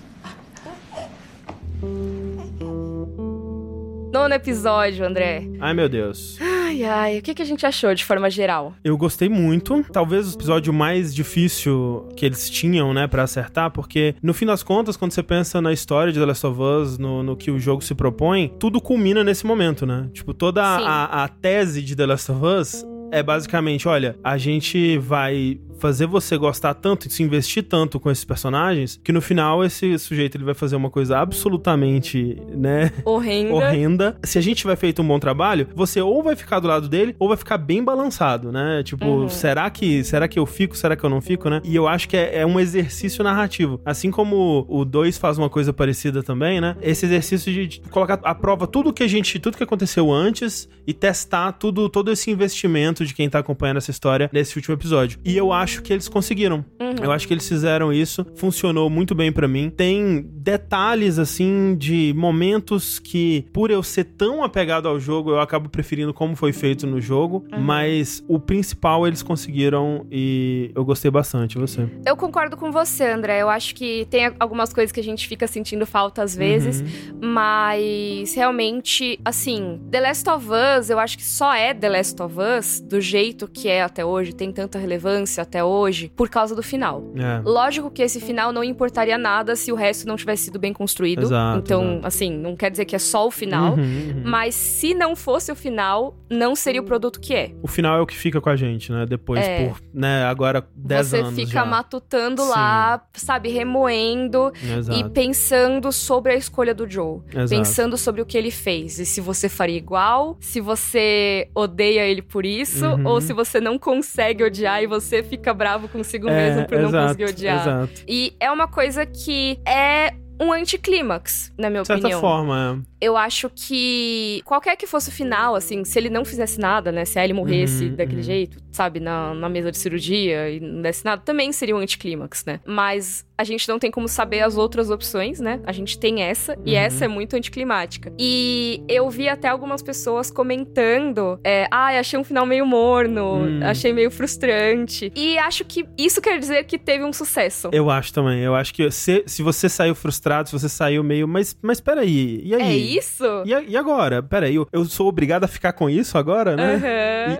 Nono 4.12 4.34
episódio, 4.34 5.06
André. 5.06 5.56
Ai, 5.60 5.72
meu 5.72 5.88
Deus. 5.88 6.36
Ai, 6.76 6.84
ai, 6.84 7.18
o 7.18 7.22
que, 7.22 7.34
que 7.34 7.42
a 7.42 7.44
gente 7.44 7.64
achou 7.64 7.94
de 7.94 8.04
forma 8.04 8.28
geral? 8.28 8.74
Eu 8.84 8.96
gostei 8.98 9.28
muito. 9.28 9.82
Talvez 9.92 10.32
o 10.32 10.36
episódio 10.36 10.72
mais 10.72 11.14
difícil 11.14 12.06
que 12.14 12.26
eles 12.26 12.50
tinham, 12.50 12.92
né, 12.92 13.06
pra 13.06 13.22
acertar, 13.22 13.70
porque 13.70 14.14
no 14.22 14.34
fim 14.34 14.44
das 14.44 14.62
contas, 14.62 14.96
quando 14.96 15.12
você 15.12 15.22
pensa 15.22 15.60
na 15.60 15.72
história 15.72 16.12
de 16.12 16.18
The 16.18 16.26
Last 16.26 16.46
of 16.46 16.60
Us, 16.60 16.98
no, 16.98 17.22
no 17.22 17.36
que 17.36 17.50
o 17.50 17.58
jogo 17.58 17.82
se 17.82 17.94
propõe, 17.94 18.52
tudo 18.58 18.80
culmina 18.80 19.24
nesse 19.24 19.46
momento, 19.46 19.86
né? 19.86 20.08
Tipo, 20.12 20.34
toda 20.34 20.60
Sim. 20.78 20.84
a, 20.86 21.24
a 21.24 21.28
tese 21.28 21.82
de 21.82 21.96
The 21.96 22.06
Last 22.06 22.30
of 22.30 22.44
Us 22.44 22.84
é 23.10 23.22
basicamente, 23.22 23.88
olha, 23.88 24.18
a 24.22 24.36
gente 24.36 24.98
vai 24.98 25.58
fazer 25.78 26.06
você 26.06 26.36
gostar 26.36 26.74
tanto 26.74 27.06
e 27.06 27.10
se 27.10 27.22
investir 27.22 27.62
tanto 27.62 27.98
com 28.00 28.10
esses 28.10 28.24
personagens 28.24 29.00
que 29.02 29.12
no 29.12 29.20
final 29.20 29.64
esse 29.64 29.98
sujeito 29.98 30.36
ele 30.36 30.44
vai 30.44 30.54
fazer 30.54 30.76
uma 30.76 30.90
coisa 30.90 31.18
absolutamente, 31.18 32.40
né, 32.48 32.92
Horrenda. 33.04 33.54
horrenda. 33.54 34.16
Se 34.24 34.38
a 34.38 34.40
gente 34.40 34.58
tiver 34.58 34.76
feito 34.76 35.02
um 35.02 35.06
bom 35.06 35.18
trabalho, 35.18 35.68
você 35.74 36.00
ou 36.00 36.22
vai 36.22 36.36
ficar 36.36 36.60
do 36.60 36.68
lado 36.68 36.88
dele 36.88 37.14
ou 37.18 37.28
vai 37.28 37.36
ficar 37.36 37.58
bem 37.58 37.82
balançado, 37.82 38.50
né? 38.52 38.82
Tipo, 38.82 39.06
Uhum. 39.06 39.28
será 39.28 39.68
que 39.70 40.02
será 40.04 40.26
que 40.28 40.38
eu 40.38 40.46
fico, 40.46 40.76
será 40.76 40.96
que 40.96 41.04
eu 41.04 41.10
não 41.10 41.20
fico, 41.20 41.48
né? 41.50 41.60
E 41.64 41.74
eu 41.74 41.86
acho 41.88 42.08
que 42.08 42.16
é, 42.16 42.40
é 42.40 42.46
um 42.46 42.58
exercício 42.58 43.22
narrativo. 43.22 43.80
Assim 43.84 44.10
como 44.10 44.64
o 44.68 44.84
2 44.84 45.18
faz 45.18 45.38
uma 45.38 45.48
coisa 45.50 45.72
parecida 45.72 46.22
também, 46.22 46.60
né? 46.60 46.76
Esse 46.80 47.06
exercício 47.06 47.52
de, 47.52 47.80
colocar 47.90 48.18
à 48.22 48.34
prova 48.34 48.66
tudo 48.66 48.92
que 48.92 49.02
a 49.02 49.08
gente, 49.08 49.38
tudo 49.38 49.56
que 49.56 49.62
aconteceu 49.64 50.12
antes 50.12 50.68
e 50.86 50.92
testar 50.92 51.52
tudo, 51.52 51.88
todo 51.88 52.10
esse 52.10 52.30
investimento 52.30 53.04
de 53.04 53.14
quem 53.14 53.28
tá 53.28 53.38
acompanhando 53.38 53.78
essa 53.78 53.90
história 53.90 54.30
nesse 54.32 54.56
último 54.56 54.74
episódio. 54.74 55.18
E 55.24 55.36
eu 55.36 55.52
acho 55.52 55.65
acho 55.66 55.82
que 55.82 55.92
eles 55.92 56.08
conseguiram. 56.08 56.64
Uhum. 56.80 56.94
Eu 57.02 57.10
acho 57.12 57.26
que 57.26 57.34
eles 57.34 57.46
fizeram 57.48 57.92
isso, 57.92 58.24
funcionou 58.36 58.88
muito 58.88 59.14
bem 59.14 59.32
pra 59.32 59.48
mim. 59.48 59.68
Tem 59.68 60.22
detalhes, 60.32 61.18
assim, 61.18 61.74
de 61.76 62.14
momentos 62.16 63.00
que, 63.00 63.44
por 63.52 63.70
eu 63.70 63.82
ser 63.82 64.04
tão 64.04 64.44
apegado 64.44 64.86
ao 64.86 64.98
jogo, 65.00 65.30
eu 65.30 65.40
acabo 65.40 65.68
preferindo 65.68 66.14
como 66.14 66.36
foi 66.36 66.52
feito 66.52 66.86
no 66.86 67.00
jogo. 67.00 67.44
Uhum. 67.52 67.60
Mas 67.60 68.24
o 68.28 68.38
principal 68.38 69.06
eles 69.06 69.22
conseguiram 69.22 70.06
e 70.10 70.70
eu 70.74 70.84
gostei 70.84 71.10
bastante. 71.10 71.58
Você? 71.58 71.88
Eu 72.06 72.16
concordo 72.16 72.56
com 72.56 72.70
você, 72.70 73.04
André. 73.10 73.42
Eu 73.42 73.48
acho 73.50 73.74
que 73.74 74.06
tem 74.08 74.32
algumas 74.38 74.72
coisas 74.72 74.92
que 74.92 75.00
a 75.00 75.04
gente 75.04 75.26
fica 75.26 75.46
sentindo 75.48 75.84
falta 75.84 76.22
às 76.22 76.36
vezes, 76.36 76.80
Uhum. 76.80 77.30
mas 77.32 78.34
realmente, 78.34 79.18
assim, 79.24 79.80
The 79.90 80.00
Last 80.00 80.30
of 80.30 80.46
Us, 80.78 80.90
eu 80.90 80.98
acho 80.98 81.16
que 81.18 81.24
só 81.24 81.52
é 81.52 81.74
The 81.74 81.88
Last 81.88 82.22
of 82.22 82.36
Us 82.38 82.80
do 82.80 83.00
jeito 83.00 83.48
que 83.48 83.68
é 83.68 83.82
até 83.82 84.04
hoje, 84.04 84.32
tem 84.32 84.52
tanta 84.52 84.78
relevância 84.78 85.42
até 85.42 85.55
hoje, 85.64 86.10
por 86.14 86.28
causa 86.28 86.54
do 86.54 86.62
final. 86.62 87.02
É. 87.16 87.40
Lógico 87.44 87.90
que 87.90 88.02
esse 88.02 88.20
final 88.20 88.52
não 88.52 88.62
importaria 88.64 89.18
nada 89.18 89.54
se 89.56 89.70
o 89.72 89.74
resto 89.74 90.06
não 90.06 90.16
tivesse 90.16 90.44
sido 90.44 90.58
bem 90.58 90.72
construído. 90.72 91.22
Exato, 91.22 91.58
então, 91.58 91.92
exato. 91.92 92.06
assim, 92.06 92.30
não 92.30 92.56
quer 92.56 92.70
dizer 92.70 92.84
que 92.84 92.94
é 92.96 92.98
só 92.98 93.26
o 93.26 93.30
final. 93.30 93.74
Uhum, 93.74 93.82
uhum. 93.82 94.22
Mas 94.24 94.54
se 94.54 94.94
não 94.94 95.14
fosse 95.16 95.50
o 95.52 95.56
final, 95.56 96.16
não 96.30 96.54
seria 96.56 96.80
o 96.80 96.84
produto 96.84 97.20
que 97.20 97.34
é. 97.34 97.52
O 97.62 97.68
final 97.68 97.98
é 97.98 98.00
o 98.02 98.06
que 98.06 98.16
fica 98.16 98.40
com 98.40 98.48
a 98.50 98.56
gente, 98.56 98.90
né? 98.92 99.06
Depois, 99.06 99.40
É. 99.44 99.66
por, 99.68 99.80
né, 99.92 100.24
agora 100.24 100.66
10 100.74 101.06
Você 101.08 101.16
anos 101.18 101.34
fica 101.34 101.50
já. 101.52 101.64
matutando 101.64 102.42
Sim. 102.42 102.48
lá, 102.50 103.02
sabe, 103.14 103.48
remoendo 103.48 104.52
Exato. 104.62 104.98
e 104.98 105.08
pensando 105.10 105.92
sobre 105.92 106.32
a 106.32 106.36
escolha 106.36 106.74
do 106.74 106.88
Joe. 106.88 107.20
Exato. 107.32 107.48
Pensando 107.50 107.96
sobre 107.96 108.20
o 108.22 108.26
que 108.26 108.36
ele 108.36 108.50
fez. 108.50 108.98
E 108.98 109.06
se 109.06 109.20
você 109.20 109.48
faria 109.48 109.76
igual, 109.76 110.36
se 110.40 110.60
você 110.60 111.48
odeia 111.54 112.06
ele 112.06 112.22
por 112.22 112.44
isso, 112.44 112.86
Uhum. 112.86 113.06
ou 113.06 113.20
se 113.20 113.32
você 113.32 113.60
não 113.60 113.78
consegue 113.78 114.42
odiar 114.44 114.82
e 114.82 114.86
você 114.86 115.22
fica 115.22 115.45
bravo 115.54 115.88
consigo 115.88 116.28
É, 116.28 116.50
mesmo 116.50 116.66
por 116.66 116.78
não 116.78 116.88
exato, 116.88 117.06
conseguir 117.06 117.24
odiar. 117.24 117.60
Exato. 117.60 118.02
E 118.08 118.34
é 118.40 118.50
uma 118.50 118.68
coisa 118.68 119.04
que 119.06 119.58
é 119.66 120.12
um 120.40 120.52
anticlímax, 120.52 121.52
na 121.58 121.68
minha 121.70 121.82
De 121.82 121.86
certa 121.88 122.00
opinião. 122.02 122.20
forma, 122.20 122.80
é. 122.82 122.96
Eu 123.06 123.16
acho 123.16 123.50
que 123.54 124.40
qualquer 124.44 124.74
que 124.76 124.86
fosse 124.86 125.10
o 125.10 125.12
final, 125.12 125.54
assim, 125.54 125.84
se 125.84 125.98
ele 125.98 126.08
não 126.08 126.24
fizesse 126.24 126.58
nada, 126.58 126.90
né? 126.90 127.04
Se 127.04 127.18
a 127.18 127.24
Ellie 127.24 127.34
morresse 127.34 127.84
Uhum, 127.86 127.94
daquele 127.94 128.16
uhum. 128.18 128.22
jeito, 128.22 128.58
sabe, 128.72 129.00
na, 129.00 129.34
na 129.34 129.48
mesa 129.50 129.70
de 129.70 129.76
cirurgia 129.78 130.48
e 130.50 130.60
não 130.60 130.80
desse 130.80 131.04
nada, 131.04 131.20
também 131.22 131.52
seria 131.52 131.76
um 131.76 131.78
anticlímax, 131.78 132.44
né? 132.46 132.58
Mas 132.64 133.24
a 133.38 133.44
gente 133.44 133.68
não 133.68 133.78
tem 133.78 133.90
como 133.90 134.08
saber 134.08 134.40
as 134.40 134.56
outras 134.56 134.88
opções, 134.90 135.40
né? 135.40 135.60
A 135.66 135.72
gente 135.72 135.98
tem 135.98 136.22
essa, 136.22 136.56
e 136.64 136.70
Uhum. 136.72 136.76
essa 136.78 137.04
é 137.04 137.08
muito 137.08 137.36
anticlimática. 137.36 138.10
E 138.18 138.82
eu 138.88 139.10
vi 139.10 139.28
até 139.28 139.48
algumas 139.48 139.82
pessoas 139.82 140.30
comentando: 140.30 141.38
é, 141.44 141.66
ai, 141.70 141.98
achei 141.98 142.18
um 142.18 142.24
final 142.24 142.46
meio 142.46 142.64
morno, 142.66 143.44
Hum. 143.44 143.60
achei 143.62 143.92
meio 143.92 144.10
frustrante. 144.10 145.12
E 145.14 145.36
acho 145.38 145.64
que 145.66 145.84
isso 145.98 146.20
quer 146.22 146.38
dizer 146.38 146.64
que 146.64 146.78
teve 146.78 147.04
um 147.04 147.12
sucesso. 147.12 147.68
Eu 147.72 147.90
acho 147.90 148.12
também. 148.12 148.40
Eu 148.40 148.54
acho 148.54 148.72
que 148.72 148.90
se, 148.90 149.22
se 149.26 149.42
você 149.42 149.68
saiu 149.68 149.94
frustrado, 149.94 150.25
se 150.46 150.52
você 150.52 150.68
saiu 150.68 151.02
meio. 151.04 151.28
Mas, 151.28 151.56
mas 151.62 151.80
peraí, 151.80 152.40
e 152.44 152.54
aí? 152.54 152.62
É 152.62 152.74
isso? 152.76 153.24
E, 153.44 153.54
a- 153.54 153.62
e 153.62 153.76
agora? 153.76 154.22
Peraí, 154.22 154.54
eu, 154.54 154.66
eu 154.72 154.84
sou 154.84 155.08
obrigado 155.08 155.44
a 155.44 155.48
ficar 155.48 155.72
com 155.72 155.88
isso 155.88 156.16
agora, 156.18 156.56
né? 156.56 156.80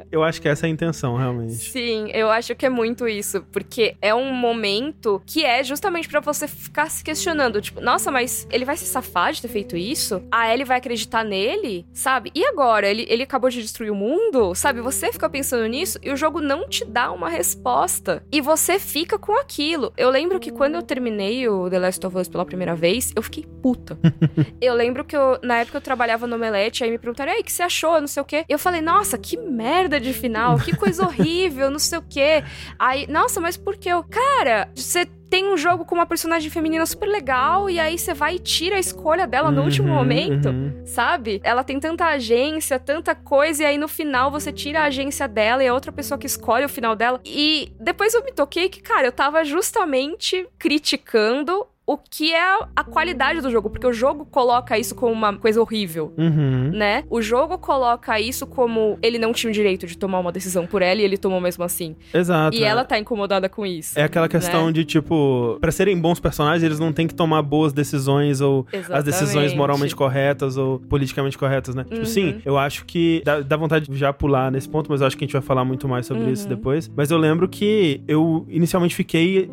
E 0.03 0.07
eu 0.11 0.23
acho 0.23 0.41
que 0.41 0.49
essa 0.49 0.67
é 0.67 0.69
a 0.69 0.71
intenção, 0.71 1.17
realmente. 1.17 1.55
Sim, 1.55 2.09
eu 2.13 2.31
acho 2.31 2.55
que 2.55 2.67
é 2.67 2.71
muito 2.71 3.07
isso, 3.09 3.43
porque 3.53 3.97
é 4.03 4.15
um 4.15 4.33
momento 4.33 5.23
que 5.27 5.45
é 5.45 5.63
justamente 5.63 6.09
pra 6.09 6.21
você 6.21 6.47
ficar 6.49 6.91
se 6.91 7.03
questionando, 7.05 7.61
tipo, 7.61 7.81
nossa, 7.81 8.11
mas 8.11 8.47
ele 8.51 8.65
vai 8.65 8.77
se 8.77 8.85
safar 8.87 9.33
de 9.33 9.43
ter 9.43 9.49
feito 9.49 9.77
isso? 9.77 10.23
A 10.31 10.53
Ellie 10.53 10.65
vai 10.65 10.79
acreditar 10.79 11.25
nele, 11.25 11.87
sabe? 11.93 12.31
E 12.35 12.45
agora? 12.45 12.89
Ele, 12.89 13.07
ele 13.09 13.23
acabou 13.23 13.51
de 13.51 13.61
destruir 13.63 13.91
o 13.91 13.95
mundo, 13.95 14.55
sabe? 14.55 14.81
Você 14.81 15.13
fica 15.13 15.29
pensando 15.29 15.67
nisso 15.67 15.99
e 16.03 16.11
o 16.11 16.17
jogo 16.17 16.41
não 16.41 16.69
te 16.69 16.85
dá 16.85 17.11
uma 17.13 17.29
resposta. 17.29 18.23
E 18.31 18.41
você 18.41 18.79
fica 18.79 19.19
com 19.19 19.33
aquilo. 19.39 19.93
Eu 19.97 20.11
lembro 20.11 20.39
que 20.39 20.51
quando 20.51 20.75
eu 20.75 20.83
terminei 20.83 21.49
o 21.49 21.69
The 21.71 21.79
Last 21.79 22.07
of 22.07 22.17
Us 22.17 22.29
pela 22.29 22.45
primeira 22.45 22.75
vez, 22.77 23.13
eu 23.17 23.23
fiquei 23.23 23.45
puta. 23.63 23.99
eu 24.61 24.75
lembro 24.75 25.05
que 25.05 25.17
eu, 25.17 25.39
na 25.43 25.59
época 25.59 25.79
eu 25.79 25.83
trabalhava 25.83 26.27
no 26.27 26.37
Omelete, 26.37 26.85
aí 26.85 26.91
me 26.91 26.99
perguntaram, 26.99 27.33
aí, 27.33 27.41
o 27.41 27.45
que 27.45 27.53
você 27.53 27.63
achou? 27.63 28.01
Não 28.01 28.07
sei 28.07 28.23
o 28.23 28.27
quê. 28.27 28.45
Eu 28.49 28.59
falei, 28.59 28.81
nossa, 28.81 29.19
que 29.19 29.37
merda 29.37 29.99
de 29.99 30.13
final, 30.13 30.59
que 30.59 30.77
coisa 30.77 31.05
horrível, 31.05 31.71
não 31.71 31.79
sei 31.79 31.99
o 31.99 32.03
quê. 32.03 32.45
Aí, 32.79 33.07
nossa, 33.09 33.41
mas 33.41 33.57
por 33.57 33.77
que 33.77 33.89
eu. 33.89 34.05
Cara, 34.05 34.69
você 34.75 35.07
tem 35.29 35.53
um 35.53 35.57
jogo 35.57 35.85
com 35.85 35.97
uma 35.97 36.07
personagem 36.07 36.49
feminina 36.49 36.87
super 36.87 37.09
legal 37.09 37.69
e 37.69 37.81
aí 37.81 37.99
você 37.99 38.15
vai 38.15 38.37
e 38.37 38.39
tira 38.39 38.77
a 38.77 38.79
escolha 38.79 39.27
dela 39.27 39.51
no 39.51 39.63
último 39.63 39.89
Uhum, 39.89 39.95
momento. 39.95 40.49
uhum. 40.49 40.83
Sabe? 40.87 41.41
Ela 41.43 41.65
tem 41.65 41.81
tanta 41.81 42.07
agência, 42.07 42.79
tanta 42.79 43.13
coisa, 43.13 43.65
e 43.65 43.67
aí 43.67 43.77
no 43.77 43.89
final 43.89 44.31
você 44.31 44.53
tira 44.53 44.81
a 44.81 44.85
agência 44.85 45.27
dela 45.27 45.65
e 45.65 45.67
é 45.67 45.73
outra 45.73 45.91
pessoa 45.91 46.17
que 46.17 46.27
escolhe 46.29 46.65
o 46.65 46.69
final 46.69 46.95
dela. 46.95 47.21
E 47.25 47.73
depois 47.81 48.15
eu 48.15 48.23
me 48.25 48.31
toquei 48.33 48.69
que, 48.69 48.81
cara, 48.81 49.09
eu 49.09 49.13
tava 49.13 49.45
justamente 49.45 50.47
criticando 50.59 51.67
o 51.87 51.97
que 51.97 52.35
é 52.35 52.59
a 52.75 52.83
qualidade 52.83 53.41
do 53.41 53.51
jogo, 53.51 53.71
porque 53.71 53.87
o 53.87 53.93
jogo 53.93 54.25
coloca 54.27 54.77
isso 54.77 54.95
como 54.95 55.13
uma 55.13 55.33
coisa 55.37 55.61
horrível. 55.61 56.13
Uhum. 56.19 56.71
Né? 56.73 57.05
O 57.09 57.23
jogo 57.23 57.57
coloca 57.59 58.19
isso 58.21 58.47
como 58.47 58.99
ele 59.01 59.19
não 59.19 59.33
tinha 59.33 59.51
o 59.51 59.55
direito 59.55 59.87
de 59.87 59.97
tomar 59.97 60.19
uma 60.19 60.33
decisão 60.33 60.67
por 60.67 60.83
ela 60.83 61.01
e 61.01 61.05
ele 61.05 61.17
tomou 61.17 61.41
mesmo 61.41 61.63
assim. 61.63 61.95
Exato. 62.13 62.57
E 62.57 62.65
é. 62.65 62.67
ela 62.67 62.85
tá 62.85 62.99
incomodada 62.99 63.49
com 63.49 63.65
isso. 63.65 63.99
É 63.99 64.03
aquela 64.03 64.29
questão 64.29 64.67
né? 64.67 64.73
de, 64.73 64.85
tipo, 64.85 65.59
pra 65.61 65.71
serem 65.71 65.97
bons 65.99 66.19
personagens, 66.19 66.63
eles 66.63 66.81
não 66.81 66.93
têm 66.93 67.07
que 67.07 67.15
tomar 67.15 67.41
boas 67.43 67.73
decisões 67.73 68.41
ou 68.41 68.67
as 68.91 69.05
decisões 69.05 69.31
Exatamente. 69.31 69.57
moralmente 69.57 69.95
corretas 69.95 70.57
ou 70.57 70.81
politicamente 70.81 71.39
corretas, 71.39 71.75
né? 71.75 71.85
Tipo, 71.85 71.99
Uhum. 71.99 72.05
sim, 72.05 72.41
eu 72.45 72.59
acho 72.59 72.85
que 72.85 73.23
dá, 73.25 73.41
dá 73.41 73.57
vontade 73.57 73.89
de 73.89 73.97
já 73.97 74.13
pular 74.13 74.51
nesse 74.51 74.69
ponto, 74.69 74.91
mas 74.91 75.01
eu 75.01 75.07
acho 75.07 75.17
que 75.17 75.25
a 75.25 75.27
gente 75.27 75.33
vai 75.35 75.43
falar 75.43 75.65
muito 75.65 75.87
mais 75.89 76.05
sobre 76.07 76.25
Uhum. 76.25 76.33
isso 76.33 76.49
depois. 76.49 76.91
Mas 76.97 77.11
eu 77.13 77.19
lembro 77.19 77.49
que 77.49 78.01
eu 78.09 78.45
inicialmente 78.49 78.95
fiquei, 78.95 79.49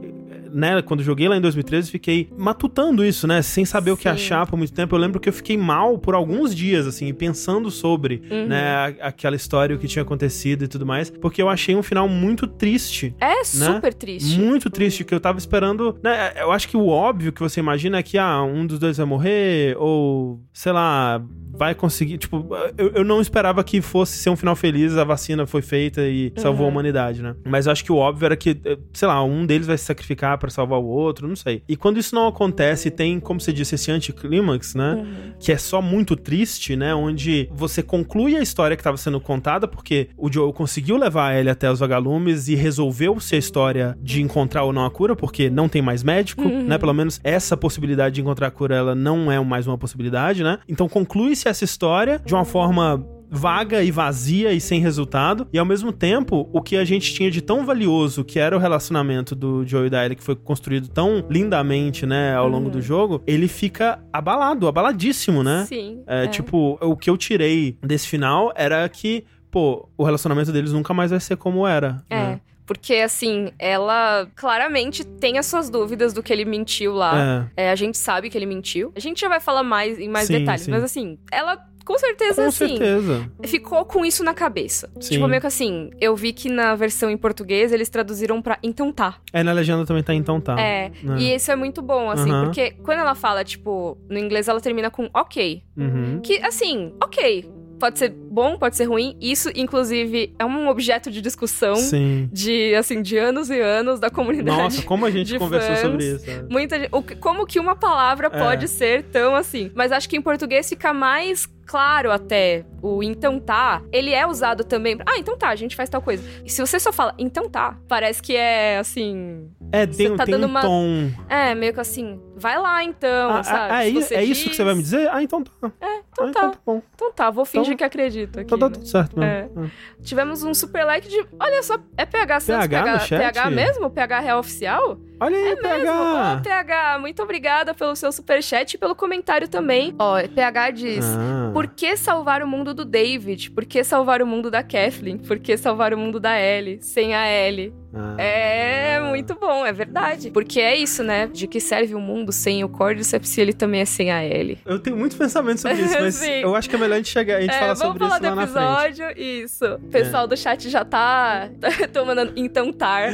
né, 0.53 0.81
quando 0.81 1.01
joguei 1.03 1.27
lá 1.27 1.35
em 1.37 1.41
2013, 1.41 1.89
fiquei 1.91 2.29
matutando 2.37 3.03
isso, 3.03 3.25
né, 3.27 3.41
sem 3.41 3.65
saber 3.65 3.91
o 3.91 3.97
que 3.97 4.03
Sim. 4.03 4.09
achar 4.09 4.45
por 4.47 4.55
muito 4.57 4.73
tempo. 4.73 4.95
Eu 4.95 4.99
lembro 4.99 5.19
que 5.19 5.27
eu 5.29 5.33
fiquei 5.33 5.57
mal 5.57 5.97
por 5.97 6.13
alguns 6.15 6.53
dias, 6.55 6.85
assim, 6.87 7.13
pensando 7.13 7.71
sobre, 7.71 8.21
Uhum. 8.29 8.47
né, 8.47 8.95
aquela 9.01 9.35
história, 9.35 9.75
o 9.75 9.79
que 9.79 9.87
tinha 9.87 10.03
acontecido 10.03 10.63
e 10.63 10.67
tudo 10.67 10.85
mais, 10.85 11.09
porque 11.09 11.41
eu 11.41 11.49
achei 11.49 11.75
um 11.75 11.83
final 11.83 12.07
muito 12.07 12.45
triste. 12.47 13.15
É 13.19 13.43
super 13.43 13.93
triste. 13.93 14.39
Muito 14.39 14.69
triste, 14.69 15.03
que 15.03 15.13
eu 15.13 15.19
tava 15.19 15.37
esperando. 15.37 15.97
Né, 16.03 16.33
eu 16.37 16.51
acho 16.51 16.67
que 16.67 16.77
o 16.77 16.87
óbvio 16.87 17.31
que 17.31 17.41
você 17.41 17.59
imagina 17.59 17.97
é 17.97 18.03
que, 18.03 18.17
ah, 18.17 18.41
um 18.43 18.65
dos 18.65 18.79
dois 18.79 18.97
vai 18.97 19.05
morrer, 19.05 19.75
ou, 19.79 20.39
sei 20.53 20.71
lá, 20.71 21.21
vai 21.55 21.75
conseguir. 21.75 22.17
Tipo, 22.17 22.47
eu, 22.77 22.89
eu 22.95 23.03
não 23.03 23.21
esperava 23.21 23.63
que 23.63 23.81
fosse 23.81 24.17
ser 24.17 24.29
um 24.29 24.35
final 24.35 24.55
feliz, 24.55 24.97
a 24.97 25.03
vacina 25.03 25.45
foi 25.45 25.61
feita 25.61 26.01
e 26.07 26.31
salvou 26.35 26.65
a 26.65 26.67
Uhum. 26.67 26.73
humanidade, 26.73 27.21
né? 27.21 27.35
Mas 27.45 27.65
eu 27.65 27.71
acho 27.71 27.83
que 27.83 27.91
o 27.91 27.95
óbvio 27.97 28.25
era 28.25 28.35
que, 28.35 28.57
eh, 28.65 28.77
sei 28.93 29.07
lá, 29.07 29.23
um 29.23 29.45
deles 29.45 29.67
vai 29.67 29.77
se 29.77 29.85
sacrificar 29.85 30.37
pra 30.43 30.51
salvar 30.51 30.77
o 30.79 30.85
outro, 30.85 31.25
não 31.27 31.35
sei. 31.37 31.63
E 31.69 31.77
quando 31.77 31.97
isso 31.97 32.13
não 32.13 32.27
acontece, 32.27 32.91
tem, 32.91 33.17
como 33.19 33.39
você 33.39 33.53
disse, 33.53 33.75
esse 33.75 33.89
anticlímax, 33.89 34.75
né? 34.75 34.93
Uhum. 34.95 35.33
que 35.39 35.51
é 35.51 35.57
só 35.57 35.81
muito 35.81 36.15
triste, 36.17 36.75
né? 36.75 36.93
Onde 36.93 37.49
você 37.53 37.81
conclui 37.81 38.35
a 38.35 38.41
história 38.41 38.75
que 38.75 38.81
estava 38.81 38.97
sendo 38.97 39.19
contada, 39.21 39.67
porque 39.67 40.09
o 40.17 40.31
Joe 40.31 40.51
conseguiu 40.53 40.97
levar 40.97 41.33
ele 41.35 41.49
até 41.49 41.71
os 41.71 41.79
vagalumes 41.79 42.47
e 42.49 42.55
resolveu-se 42.55 43.35
a 43.35 43.37
história 43.37 43.97
de 44.01 44.21
encontrar 44.21 44.63
ou 44.63 44.73
não 44.73 44.85
a 44.85 44.91
cura, 44.91 45.15
porque 45.15 45.49
não 45.49 45.69
tem 45.69 45.81
mais 45.81 46.03
médico, 46.03 46.43
Uhum. 46.43 46.63
né? 46.65 46.77
Pelo 46.77 46.93
menos 46.93 47.19
essa 47.23 47.55
possibilidade 47.55 48.15
de 48.15 48.21
encontrar 48.21 48.47
a 48.47 48.51
cura, 48.51 48.75
ela 48.75 48.93
não 48.95 49.31
é 49.31 49.39
mais 49.39 49.65
uma 49.67 49.77
possibilidade, 49.77 50.43
né? 50.43 50.59
Então 50.67 50.89
conclui-se 50.89 51.47
essa 51.47 51.63
história 51.63 52.21
de 52.25 52.33
uma 52.33 52.43
forma 52.45 53.03
vaga 53.35 53.83
e 53.83 53.89
vazia 53.89 54.53
e 54.53 54.61
sem 54.61 54.79
resultado. 54.79 55.47
E 55.51 55.57
ao 55.57 55.65
mesmo 55.65 55.91
tempo, 55.91 56.47
o 56.53 56.61
que 56.61 56.77
a 56.77 56.85
gente 56.85 57.13
tinha 57.13 57.31
de 57.31 57.41
tão 57.41 57.65
valioso, 57.65 58.23
que 58.23 58.37
era 58.37 58.55
o 58.55 58.59
relacionamento 58.59 59.33
do 59.35 59.65
Joe 59.65 59.87
e 59.87 59.89
da 59.89 60.05
Ellie, 60.05 60.15
que 60.15 60.23
foi 60.23 60.35
construído 60.35 60.87
tão 60.87 61.25
lindamente, 61.29 62.05
né, 62.05 62.35
ao 62.35 62.47
longo 62.47 62.65
Uhum. 62.67 62.71
do 62.73 62.81
jogo, 62.81 63.23
ele 63.25 63.47
fica 63.47 63.99
abalado, 64.13 64.67
abaladíssimo, 64.67 65.43
né? 65.43 65.65
Sim. 65.67 66.03
É, 66.05 66.27
Tipo, 66.27 66.77
o 66.81 66.95
que 66.95 67.09
eu 67.09 67.17
tirei 67.17 67.77
desse 67.81 68.07
final 68.07 68.51
era 68.55 68.87
que, 68.89 69.23
pô, 69.51 69.87
o 69.97 70.03
relacionamento 70.03 70.51
deles 70.51 70.71
nunca 70.71 70.93
mais 70.93 71.11
vai 71.11 71.19
ser 71.19 71.35
como 71.37 71.65
era. 71.67 72.03
É. 72.09 72.15
né? 72.15 72.41
Porque, 72.65 72.95
assim, 72.95 73.51
ela 73.59 74.25
claramente 74.35 75.03
tem 75.03 75.37
as 75.37 75.45
suas 75.45 75.69
dúvidas 75.69 76.13
do 76.13 76.23
que 76.23 76.31
ele 76.31 76.45
mentiu 76.45 76.93
lá. 76.93 77.49
É. 77.57 77.65
É, 77.65 77.71
a 77.71 77.75
gente 77.75 77.97
sabe 77.97 78.29
que 78.29 78.37
ele 78.37 78.45
mentiu. 78.45 78.93
A 78.95 79.01
gente 79.01 79.19
já 79.19 79.27
vai 79.27 79.41
falar 79.41 79.63
mais 79.63 79.99
em 79.99 80.07
mais 80.07 80.27
Sim, 80.27 80.39
detalhes, 80.39 80.61
sim. 80.61 80.71
mas 80.71 80.81
assim, 80.81 81.17
ela 81.29 81.57
com 81.85 81.97
certeza, 81.97 82.41
Com 82.41 82.47
assim, 82.47 82.67
certeza. 82.67 83.31
ficou 83.45 83.85
com 83.85 84.05
isso 84.05 84.23
na 84.23 84.33
cabeça. 84.33 84.89
Sim. 84.99 85.13
Tipo, 85.15 85.27
meio 85.27 85.41
que 85.41 85.47
assim, 85.47 85.89
eu 85.99 86.15
vi 86.15 86.31
que 86.33 86.49
na 86.49 86.75
versão 86.75 87.09
em 87.09 87.17
português 87.17 87.71
eles 87.71 87.89
traduziram 87.89 88.41
pra 88.41 88.57
então 88.63 88.91
tá. 88.91 89.15
É, 89.31 89.43
na 89.43 89.51
legenda 89.51 89.85
também 89.85 90.03
tá 90.03 90.13
então 90.13 90.39
tá. 90.39 90.59
É, 90.59 90.91
né? 91.03 91.15
e 91.19 91.35
isso 91.35 91.51
é 91.51 91.55
muito 91.55 91.81
bom, 91.81 92.09
assim, 92.09 92.31
Aham. 92.31 92.45
porque 92.45 92.71
quando 92.83 92.99
ela 92.99 93.15
fala, 93.15 93.43
tipo, 93.43 93.97
no 94.09 94.17
inglês 94.17 94.47
ela 94.47 94.61
termina 94.61 94.89
com 94.89 95.09
ok. 95.13 95.61
Uhum. 95.77 96.19
Que, 96.21 96.37
assim, 96.39 96.93
ok. 97.03 97.49
Pode 97.79 97.99
ser 97.99 98.09
bom, 98.09 98.57
pode 98.57 98.77
ser 98.77 98.85
ruim. 98.85 99.17
Isso, 99.19 99.49
inclusive, 99.53 100.33
é 100.39 100.45
um 100.45 100.69
objeto 100.69 101.11
de 101.11 101.19
discussão 101.19 101.75
Sim. 101.75 102.29
de, 102.31 102.73
assim, 102.75 103.01
de 103.01 103.17
anos 103.17 103.49
e 103.49 103.59
anos 103.59 103.99
da 103.99 104.09
comunidade. 104.09 104.57
Nossa, 104.57 104.81
como 104.83 105.05
a 105.05 105.11
gente 105.11 105.35
conversou 105.39 105.71
fãs. 105.75 105.79
sobre 105.81 106.05
isso. 106.13 106.25
né? 106.25 106.45
Muita 106.49 106.79
gente, 106.79 106.89
o 106.93 107.03
como 107.19 107.45
que 107.45 107.59
uma 107.59 107.75
palavra 107.75 108.27
É. 108.27 108.39
pode 108.39 108.69
ser 108.69 109.03
tão 109.05 109.35
assim? 109.35 109.69
Mas 109.75 109.91
acho 109.91 110.07
que 110.07 110.15
em 110.15 110.21
português 110.21 110.69
fica 110.69 110.93
mais 110.93 111.45
claro 111.65 112.11
até 112.11 112.65
o 112.81 113.01
então 113.01 113.39
tá. 113.39 113.81
Ele 113.91 114.11
é 114.13 114.25
usado 114.27 114.63
também. 114.63 114.97
pra, 114.97 115.05
Ah, 115.09 115.17
então 115.17 115.37
tá, 115.37 115.49
a 115.49 115.55
gente 115.55 115.75
faz 115.75 115.89
tal 115.89 116.01
coisa. 116.01 116.23
E 116.45 116.49
se 116.49 116.59
você 116.61 116.79
só 116.79 116.91
fala 116.91 117.13
então 117.17 117.49
tá, 117.49 117.77
parece 117.87 118.21
que 118.21 118.35
é 118.35 118.77
assim. 118.77 119.49
É, 119.71 119.85
tem, 119.87 120.15
tá 120.15 120.25
tem 120.25 120.33
dando 120.33 120.45
um 120.45 120.49
uma- 120.49 120.61
tom. 120.61 121.09
É, 121.29 121.55
meio 121.55 121.73
que 121.73 121.79
assim, 121.79 122.19
vai 122.35 122.59
lá 122.59 122.83
então, 122.83 123.29
Ah, 123.37 123.43
sabe? 123.43 123.73
ah, 123.73 123.83
é, 123.85 123.87
é 124.19 124.23
isso 124.23 124.49
que 124.49 124.55
você 124.55 124.63
vai 124.63 124.75
me 124.75 124.81
dizer? 124.83 125.09
Ah, 125.11 125.23
então 125.23 125.43
tá. 125.43 125.51
É, 125.81 125.99
então 126.11 126.27
ah, 126.27 126.31
tá. 126.31 126.39
Então 126.39 126.51
tá 126.51 126.59
bom. 126.65 126.81
Então 126.93 127.11
tá, 127.13 127.29
vou 127.31 127.45
fingir 127.45 127.69
Então- 127.73 127.77
que 127.77 127.83
acredito 127.83 128.39
aqui. 128.39 128.45
Então 128.45 128.59
tá 128.59 128.67
né? 128.69 128.73
tudo 128.75 128.85
certo 128.87 129.17
mesmo. 129.19 129.31
É. 129.33 129.49
Ah. 129.57 129.69
Tivemos 130.03 130.43
um 130.43 130.53
super 130.53 130.83
like 130.85 131.07
de. 131.07 131.25
Olha 131.39 131.63
só, 131.63 131.77
é 131.97 132.05
PH 132.05 132.39
Santos? 132.41 132.67
PH 132.67 132.99
chat? 132.99 133.19
PH 133.19 133.49
mesmo? 133.49 133.89
PH 133.89 134.19
Real 134.19 134.39
Oficial? 134.39 134.97
Olha 135.19 135.37
aí, 135.37 135.47
É? 135.51 135.55
PH. 135.55 136.37
Ô, 136.39 136.41
PH, 136.41 136.99
muito 136.99 137.23
obrigada 137.23 137.73
pelo 137.73 137.95
seu 137.95 138.11
superchat 138.11 138.73
e 138.73 138.77
pelo 138.77 138.95
comentário 138.95 139.47
também. 139.47 139.95
Ó, 139.99 140.15
PH 140.27 140.71
diz. 140.71 141.05
Ah. 141.05 141.51
Por 141.53 141.67
que 141.67 141.95
salvar 141.95 142.41
o 142.41 142.47
mundo 142.47 142.73
do 142.73 142.83
David? 142.83 143.51
Por 143.51 143.65
que 143.65 143.83
salvar 143.83 144.21
o 144.21 144.27
mundo 144.27 144.49
da 144.51 144.61
Kathleen? 144.63 145.17
Por 145.17 145.39
que 145.39 145.55
salvar 145.55 145.93
o 145.93 145.97
mundo 145.97 146.19
da 146.19 146.39
Ellie? 146.39 146.81
Sem 146.81 147.15
a 147.15 147.27
Ellie. 147.29 147.73
Ah. 147.95 148.15
É 148.21 148.99
muito 149.01 149.35
bom, 149.35 149.65
é 149.65 149.71
verdade. 149.71 150.31
Porque 150.31 150.59
é 150.59 150.75
isso, 150.75 151.03
né? 151.03 151.27
De 151.27 151.47
que 151.47 151.59
serve 151.59 151.93
o 151.93 151.99
mundo 151.99 152.31
sem 152.31 152.63
o 152.63 152.69
Cordyceps 152.69 153.29
se 153.29 153.39
ele 153.41 153.53
também 153.53 153.81
é 153.81 153.85
sem 153.85 154.11
a 154.11 154.25
Ellie. 154.25 154.57
Eu 154.65 154.79
tenho 154.79 154.97
muito 154.97 155.15
pensamento 155.15 155.61
sobre 155.61 155.81
isso, 155.81 155.99
mas 155.99 156.21
eu 156.27 156.55
acho 156.55 156.69
que 156.69 156.75
é 156.75 156.79
melhor 156.79 156.95
a 156.95 156.97
gente 156.97 157.09
chegar, 157.09 157.37
a 157.37 157.41
gente 157.41 157.51
É, 157.53 157.59
falar 157.59 157.73
vamos 157.75 157.79
sobre 157.79 157.99
falar 157.99 158.15
isso 158.15 158.23
lá 158.23 158.29
do 158.29 158.35
na 158.35 158.47
frente. 158.47 159.01
episódio. 159.01 159.21
Isso. 159.23 159.65
O 159.75 159.79
pessoal 159.89 160.27
do 160.27 160.35
chat 160.37 160.69
já 160.69 160.83
tá, 160.83 161.49
tá 161.91 162.05
mandando 162.05 162.33
então 162.35 162.71
tar. 162.73 163.13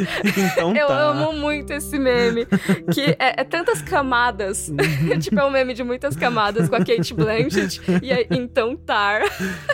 Então 0.53 0.73
Eu 0.79 0.87
tá. 0.87 0.97
amo 1.09 1.33
muito 1.33 1.73
esse 1.73 1.97
meme. 1.99 2.45
Que 2.93 3.15
é, 3.19 3.41
é 3.41 3.43
tantas 3.43 3.81
camadas. 3.81 4.71
tipo, 5.19 5.39
é 5.39 5.45
um 5.45 5.49
meme 5.49 5.73
de 5.73 5.83
muitas 5.83 6.15
camadas 6.15 6.69
com 6.69 6.75
a 6.75 6.79
Kate 6.79 7.13
Blanchett 7.13 7.81
e 8.01 8.11
a 8.13 8.21
então 8.31 8.75
Tar. 8.77 9.21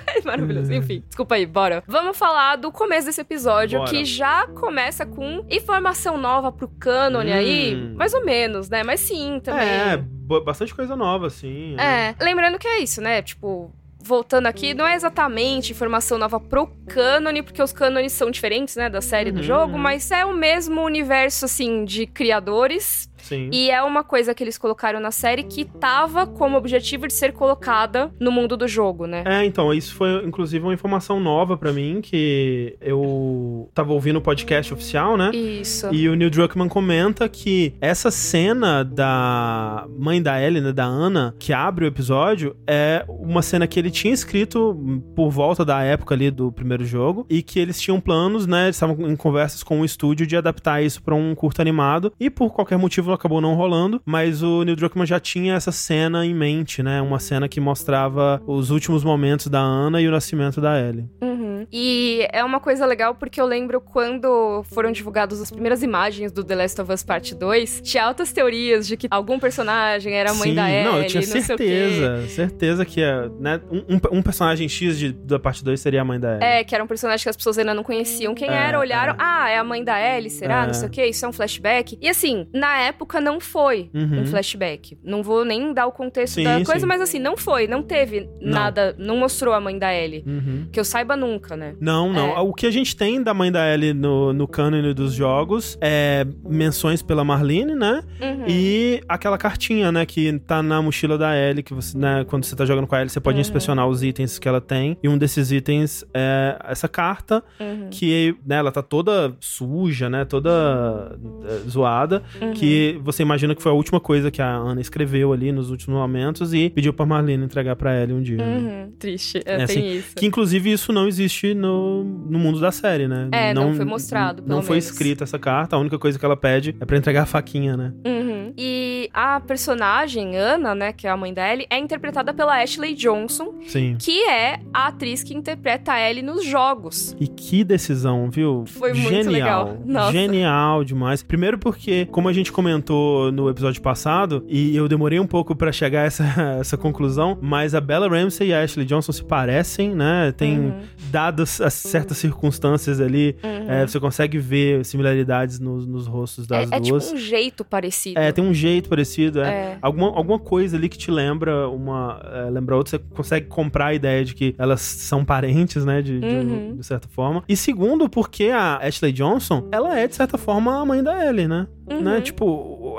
é 0.08 0.22
maravilhoso. 0.24 0.74
Enfim, 0.74 1.04
desculpa 1.08 1.36
aí, 1.36 1.46
bora. 1.46 1.84
Vamos 1.88 2.18
falar 2.18 2.56
do 2.56 2.72
começo 2.72 3.06
desse 3.08 3.22
episódio, 3.22 3.80
Bora. 3.80 3.92
que 3.92 4.04
já 4.06 4.48
começa 4.48 4.95
com 5.04 5.44
informação 5.50 6.16
nova 6.16 6.52
pro 6.52 6.68
cânone 6.68 7.32
Hum. 7.32 7.36
aí. 7.36 7.76
Mais 7.96 8.14
ou 8.14 8.24
menos, 8.24 8.70
né? 8.70 8.84
Mas 8.84 9.00
sim, 9.00 9.40
também. 9.44 9.68
É, 9.68 9.98
bastante 10.46 10.76
coisa 10.76 10.96
nova, 10.96 11.26
assim. 11.26 11.76
É, 11.80 12.14
lembrando 12.24 12.60
que 12.60 12.68
é 12.68 12.80
isso, 12.84 13.02
né? 13.02 13.24
Tipo, 13.24 13.74
voltando 14.00 14.46
aqui, 14.46 14.76
não 14.76 14.86
é 14.86 14.94
exatamente 14.94 15.72
informação 15.72 16.20
nova 16.20 16.40
pro 16.40 16.68
cânone, 16.88 17.42
porque 17.42 17.60
os 17.64 17.74
cânones 17.74 18.12
são 18.12 18.30
diferentes, 18.30 18.76
né, 18.76 18.88
da 18.88 19.02
série 19.02 19.32
do 19.32 19.38
Uhum, 19.38 19.44
jogo, 19.44 19.74
uhum. 19.74 19.80
mas 19.80 20.12
é 20.12 20.24
o 20.24 20.32
mesmo 20.32 20.84
universo, 20.84 21.46
assim, 21.46 21.84
de 21.84 22.06
criadores. 22.06 23.10
Sim. 23.26 23.50
E 23.52 23.72
é 23.72 23.82
uma 23.82 24.04
coisa 24.04 24.36
que 24.36 24.44
eles 24.44 24.58
colocaram 24.58 25.00
na 25.00 25.10
série 25.10 25.44
que 25.44 25.66
tava 25.66 26.28
como 26.28 26.56
objetivo 26.56 27.08
de 27.08 27.14
ser 27.14 27.34
colocada 27.34 28.14
no 28.20 28.32
mundo 28.32 28.56
do 28.56 28.68
jogo, 28.68 29.08
né? 29.08 29.24
É, 29.26 29.44
então, 29.44 29.74
isso 29.74 29.96
foi 29.96 30.24
inclusive 30.24 30.64
uma 30.64 30.74
informação 30.74 31.20
nova 31.20 31.58
pra 31.58 31.74
mim, 31.74 32.02
que 32.02 32.78
eu 32.80 33.70
tava 33.74 33.94
ouvindo 33.94 34.18
o 34.18 34.22
podcast 34.22 34.72
oficial, 34.74 35.18
né? 35.18 35.32
Isso. 35.34 35.92
E 35.92 36.08
o 36.08 36.16
Neil 36.16 36.30
Druckmann 36.30 36.70
comenta 36.70 37.28
que 37.28 37.74
essa 37.82 38.12
cena 38.12 38.84
da 38.84 39.88
mãe 39.98 40.22
da 40.22 40.40
Ellie, 40.42 40.62
né, 40.62 40.72
da 40.72 40.86
Ana, 40.86 41.36
que 41.40 41.52
abre 41.52 41.86
o 41.86 41.88
episódio, 41.88 42.56
é 42.68 43.04
uma 43.08 43.42
cena 43.42 43.66
que 43.66 43.80
ele 43.80 43.90
tinha 43.90 44.14
escrito 44.14 44.78
por 45.16 45.32
volta 45.32 45.66
da 45.66 45.82
época 45.82 46.14
ali 46.14 46.30
do 46.30 46.52
primeiro 46.52 46.86
jogo 46.86 47.26
e 47.30 47.42
que 47.42 47.60
eles 47.60 47.82
tinham 47.82 48.00
planos, 48.00 48.46
né, 48.46 48.66
eles 48.66 48.76
estavam 48.76 49.10
em 49.10 49.16
conversas 49.16 49.64
com 49.64 49.82
o 49.82 49.86
estúdio 49.86 50.28
de 50.28 50.38
adaptar 50.38 50.84
isso 50.84 51.02
pra 51.02 51.16
um 51.16 51.34
curto 51.34 51.62
animado 51.62 52.14
e 52.20 52.30
por 52.30 52.54
qualquer 52.54 52.78
motivo 52.78 53.15
acabou 53.16 53.42
não 53.42 53.56
rolando, 53.56 54.02
mas 54.06 54.44
o 54.44 54.64
Neil 54.64 54.76
Druckmann 54.76 55.06
já 55.06 55.20
tinha 55.20 55.56
essa 55.56 55.72
cena 55.72 56.26
em 56.26 56.34
mente, 56.34 56.82
né, 56.84 57.02
uma 57.02 57.20
cena 57.20 57.48
que 57.48 57.60
mostrava 57.60 58.42
os 58.46 58.70
últimos 58.70 59.04
momentos 59.04 59.48
da 59.48 59.60
Ana 59.60 60.02
e 60.02 60.08
o 60.08 60.12
nascimento 60.12 60.62
da 60.62 60.80
Ellie. 60.80 61.10
Uhum. 61.22 61.66
E 61.72 62.28
é 62.32 62.44
uma 62.44 62.60
coisa 62.60 62.86
legal 62.86 63.16
porque 63.16 63.42
eu 63.42 63.46
lembro 63.46 63.82
quando 63.82 64.64
foram 64.72 64.92
divulgadas 64.92 65.42
as 65.42 65.50
primeiras 65.50 65.82
imagens 65.82 66.32
do 66.32 66.44
The 66.44 66.56
Last 66.56 66.82
of 66.82 66.92
Us 66.92 67.04
Part 67.04 67.34
2, 67.36 67.82
tinha 67.84 68.06
altas 68.06 68.32
teorias 68.32 68.88
de 68.88 68.96
que 68.98 69.08
algum 69.10 69.40
personagem 69.40 70.14
era 70.14 70.32
a 70.32 70.34
mãe 70.34 70.50
Sim, 70.50 70.56
da 70.56 70.70
Ellie, 70.70 70.84
não, 70.84 70.98
eu 71.00 71.08
tinha 71.08 71.22
certeza, 71.24 72.28
certeza 72.28 72.86
que 72.86 73.02
é, 73.02 73.30
né, 73.40 73.62
um, 73.72 74.18
um- 74.18 74.22
personagem 74.26 74.68
X 74.68 74.98
de, 74.98 75.12
da 75.14 75.38
parte 75.40 75.64
2 75.64 75.80
seria 75.80 76.02
a 76.02 76.06
mãe 76.06 76.20
da 76.20 76.34
Ellie. 76.36 76.44
É, 76.44 76.64
que 76.64 76.74
era 76.74 76.84
um 76.84 76.88
personagem 76.88 77.24
que 77.24 77.30
as 77.30 77.38
pessoas 77.38 77.58
ainda 77.60 77.74
não 77.74 77.84
conheciam 77.84 78.34
quem 78.34 78.50
É, 78.50 78.54
era, 78.68 78.80
olharam, 78.80 79.14
é. 79.14 79.18
ah, 79.20 79.50
é 79.50 79.58
a 79.58 79.64
mãe 79.64 79.84
da 79.84 80.00
Ellie, 80.00 80.30
será? 80.32 80.64
É. 80.64 80.68
Não 80.68 80.74
sei 80.74 80.88
o 80.88 80.92
quê, 80.92 81.06
isso 81.06 81.26
é 81.26 81.28
um 81.30 81.34
flashback. 81.34 81.98
E 82.02 82.10
assim, 82.10 82.48
na 82.54 82.78
época 82.80 83.05
não 83.22 83.40
foi 83.40 83.90
Uhum. 83.94 84.22
um 84.22 84.26
flashback. 84.26 84.98
Não 85.04 85.22
vou 85.24 85.44
nem 85.46 85.74
dar 85.74 85.88
o 85.88 85.92
contexto 85.92 86.36
Sim, 86.36 86.44
da 86.44 86.64
coisa, 86.64 86.80
sim. 86.82 86.86
mas 86.86 87.02
assim, 87.02 87.20
não 87.20 87.38
foi, 87.38 87.68
não 87.68 87.82
teve 87.84 88.28
nada, 88.42 88.96
não 88.98 89.18
mostrou 89.18 89.54
a 89.54 89.60
mãe 89.60 89.78
da 89.78 89.94
Ellie. 89.94 90.24
Uhum. 90.26 90.68
Que 90.72 90.80
eu 90.80 90.84
saiba 90.86 91.16
nunca, 91.16 91.56
né? 91.56 91.76
Não, 91.80 92.12
não. 92.12 92.36
É. 92.38 92.40
O 92.40 92.54
que 92.54 92.66
a 92.66 92.72
gente 92.72 92.96
tem 92.96 93.22
da 93.22 93.34
mãe 93.34 93.52
da 93.52 93.72
Ellie 93.74 93.94
no, 93.94 94.34
no 94.34 94.48
cânone 94.48 94.94
dos 94.94 95.14
jogos 95.14 95.78
é 95.82 96.26
menções 96.48 97.02
pela 97.02 97.24
Marlene, 97.24 97.76
né? 97.76 98.02
Uhum. 98.22 98.46
E 98.48 99.02
aquela 99.08 99.38
cartinha, 99.38 99.92
né, 99.92 100.06
que 100.06 100.40
tá 100.40 100.62
na 100.64 100.82
mochila 100.82 101.18
da 101.18 101.36
Ellie, 101.36 101.64
que 101.64 101.74
você, 101.74 101.98
né, 101.98 102.26
quando 102.28 102.44
você 102.46 102.56
tá 102.56 102.66
jogando 102.66 102.88
com 102.88 102.96
a 102.96 103.00
Ellie, 103.00 103.10
você 103.10 103.20
pode 103.20 103.36
Uhum. 103.38 103.42
inspecionar 103.42 103.88
os 103.88 104.04
itens 104.04 104.38
que 104.40 104.48
ela 104.48 104.62
tem. 104.62 104.98
E 105.04 105.10
um 105.10 105.18
desses 105.18 105.52
itens 105.52 106.04
é 106.14 106.58
essa 106.66 106.88
carta, 106.88 107.44
Uhum. 107.60 107.90
que, 107.92 108.36
né, 108.46 108.56
ela 108.58 108.72
tá 108.72 108.82
toda 108.82 109.34
suja, 109.40 110.10
né, 110.10 110.26
toda 110.26 111.18
é, 111.46 111.70
zoada, 111.70 112.24
Uhum. 112.42 112.54
que 112.54 112.95
você 113.02 113.24
imagina 113.24 113.54
que 113.56 113.62
foi 113.62 113.72
a 113.72 113.76
última 113.76 114.00
coisa 114.00 114.30
que 114.32 114.42
a 114.42 114.48
Ana 114.56 114.82
escreveu 114.82 115.34
ali 115.34 115.52
nos 115.52 115.70
últimos 115.70 115.98
momentos 116.00 116.54
e 116.54 116.70
pediu 116.70 116.94
pra 116.94 117.06
Marlene 117.06 117.44
entregar 117.46 117.76
pra 117.76 117.96
Ellie 118.02 118.16
um 118.16 118.22
dia. 118.22 118.38
né? 118.38 118.58
Uhum. 118.86 118.92
Triste, 119.00 119.38
é, 119.46 119.54
É, 119.54 119.56
tem 119.58 119.64
assim, 119.66 119.98
isso. 119.98 120.16
Que 120.16 120.26
inclusive 120.26 120.72
isso 120.72 120.92
não 120.94 121.08
existe 121.08 121.54
no, 121.54 122.04
no 122.04 122.40
mundo 122.40 122.60
da 122.60 122.72
série, 122.72 123.08
né? 123.08 123.28
É, 123.32 123.54
não 123.54 123.74
foi 123.74 123.86
mostrado, 123.86 124.44
Não 124.46 124.62
foi 124.62 124.76
menos. 124.78 124.86
escrita 124.92 125.24
essa 125.24 125.38
carta, 125.40 125.76
a 125.76 125.80
única 125.80 125.98
coisa 126.00 126.18
que 126.20 126.26
ela 126.26 126.38
pede 126.38 126.76
é 126.80 126.86
pra 126.86 126.98
entregar 126.98 127.24
a 127.24 127.26
faquinha, 127.26 127.76
né? 127.76 127.94
Uhum. 128.06 128.54
E 128.58 129.10
a 129.14 129.40
personagem, 129.40 130.38
Ana, 130.38 130.74
né, 130.76 130.94
que 130.94 131.08
é 131.08 131.10
a 131.10 131.18
mãe 131.18 131.34
da 131.34 131.52
Ellie, 131.52 131.68
é 131.70 131.78
interpretada 131.78 132.34
pela 132.34 132.62
Ashley 132.62 132.94
Johnson, 132.94 133.56
Sim. 133.68 133.98
que 134.00 134.24
é 134.30 134.60
a 134.74 134.88
atriz 134.88 135.24
que 135.24 135.34
interpreta 135.34 135.92
a 135.94 136.10
Ellie 136.10 136.22
nos 136.24 136.46
jogos. 136.46 137.16
E 137.20 137.28
que 137.28 137.64
decisão, 137.64 138.30
viu? 138.30 138.64
Foi 138.68 138.94
muito 138.94 139.10
Genial. 139.10 139.32
legal. 139.32 139.78
Nossa. 139.86 140.12
Genial 140.14 140.84
demais. 140.84 141.22
Primeiro 141.24 141.58
porque, 141.58 142.06
como 142.12 142.30
a 142.30 142.34
gente 142.34 142.52
comentou 142.52 142.85
no 142.94 143.50
episódio 143.50 143.82
passado, 143.82 144.44
e 144.48 144.76
eu 144.76 144.88
demorei 144.88 145.20
um 145.20 145.28
pouco 145.28 145.56
pra 145.56 145.72
chegar 145.72 146.02
a 146.02 146.06
essa, 146.06 146.24
essa 146.60 146.78
conclusão, 146.78 147.38
mas 147.42 147.74
a 147.76 147.82
Bella 147.82 148.08
Ramsey 148.08 148.50
e 148.50 148.54
a 148.54 148.62
Ashley 148.64 148.86
Johnson 148.86 149.12
se 149.12 149.24
parecem, 149.24 149.94
né? 149.96 150.32
Tem, 150.36 150.60
Uhum. 150.60 150.74
dadas 151.12 151.60
as 151.62 151.74
certas 151.74 152.18
circunstâncias 152.18 153.00
ali, 153.02 153.36
Uhum. 153.44 153.70
é, 153.72 153.88
você 153.88 154.00
consegue 154.00 154.38
ver 154.38 154.84
similaridades 154.86 155.60
nos, 155.60 155.86
nos 155.86 156.08
rostos 156.08 156.46
das 156.48 156.72
é, 156.72 156.76
é 156.76 156.80
tipo 156.80 156.90
duas. 156.92 157.12
um 157.12 157.18
jeito 157.18 157.64
parecido. 157.64 158.20
É, 158.20 158.32
tem 158.32 158.44
um 158.44 158.54
jeito 158.54 158.90
parecido, 158.90 159.42
é. 159.42 159.48
É. 159.50 159.78
Alguma, 159.82 160.08
alguma 160.08 160.40
coisa 160.40 160.78
ali 160.78 160.90
que 160.90 160.98
te 160.98 161.10
lembra 161.12 161.68
uma. 161.70 162.22
é, 162.34 162.50
lembra 162.50 162.76
outra, 162.76 162.92
você 162.98 163.00
consegue 163.16 163.48
comprar 163.48 163.88
a 163.88 163.94
ideia 163.94 164.24
de 164.24 164.34
que 164.36 164.56
elas 164.58 164.82
são 164.82 165.24
parentes, 165.26 165.84
né? 165.86 166.02
De, 166.02 166.20
de, 166.20 166.26
Uhum. 166.26 166.76
de 166.78 166.86
certa 166.86 167.08
forma. 167.08 167.44
E 167.48 167.56
segundo, 167.56 168.10
porque 168.10 168.46
a 168.46 168.78
Ashley 168.78 169.12
Johnson, 169.12 169.68
ela 169.72 169.98
é, 170.00 170.08
de 170.08 170.16
certa 170.16 170.38
forma, 170.38 170.80
a 170.82 170.86
mãe 170.86 171.02
da 171.04 171.26
Ellie, 171.28 171.48
né? 171.48 171.68
Uhum. 171.90 172.02
né? 172.02 172.22
Tipo, 172.22 172.46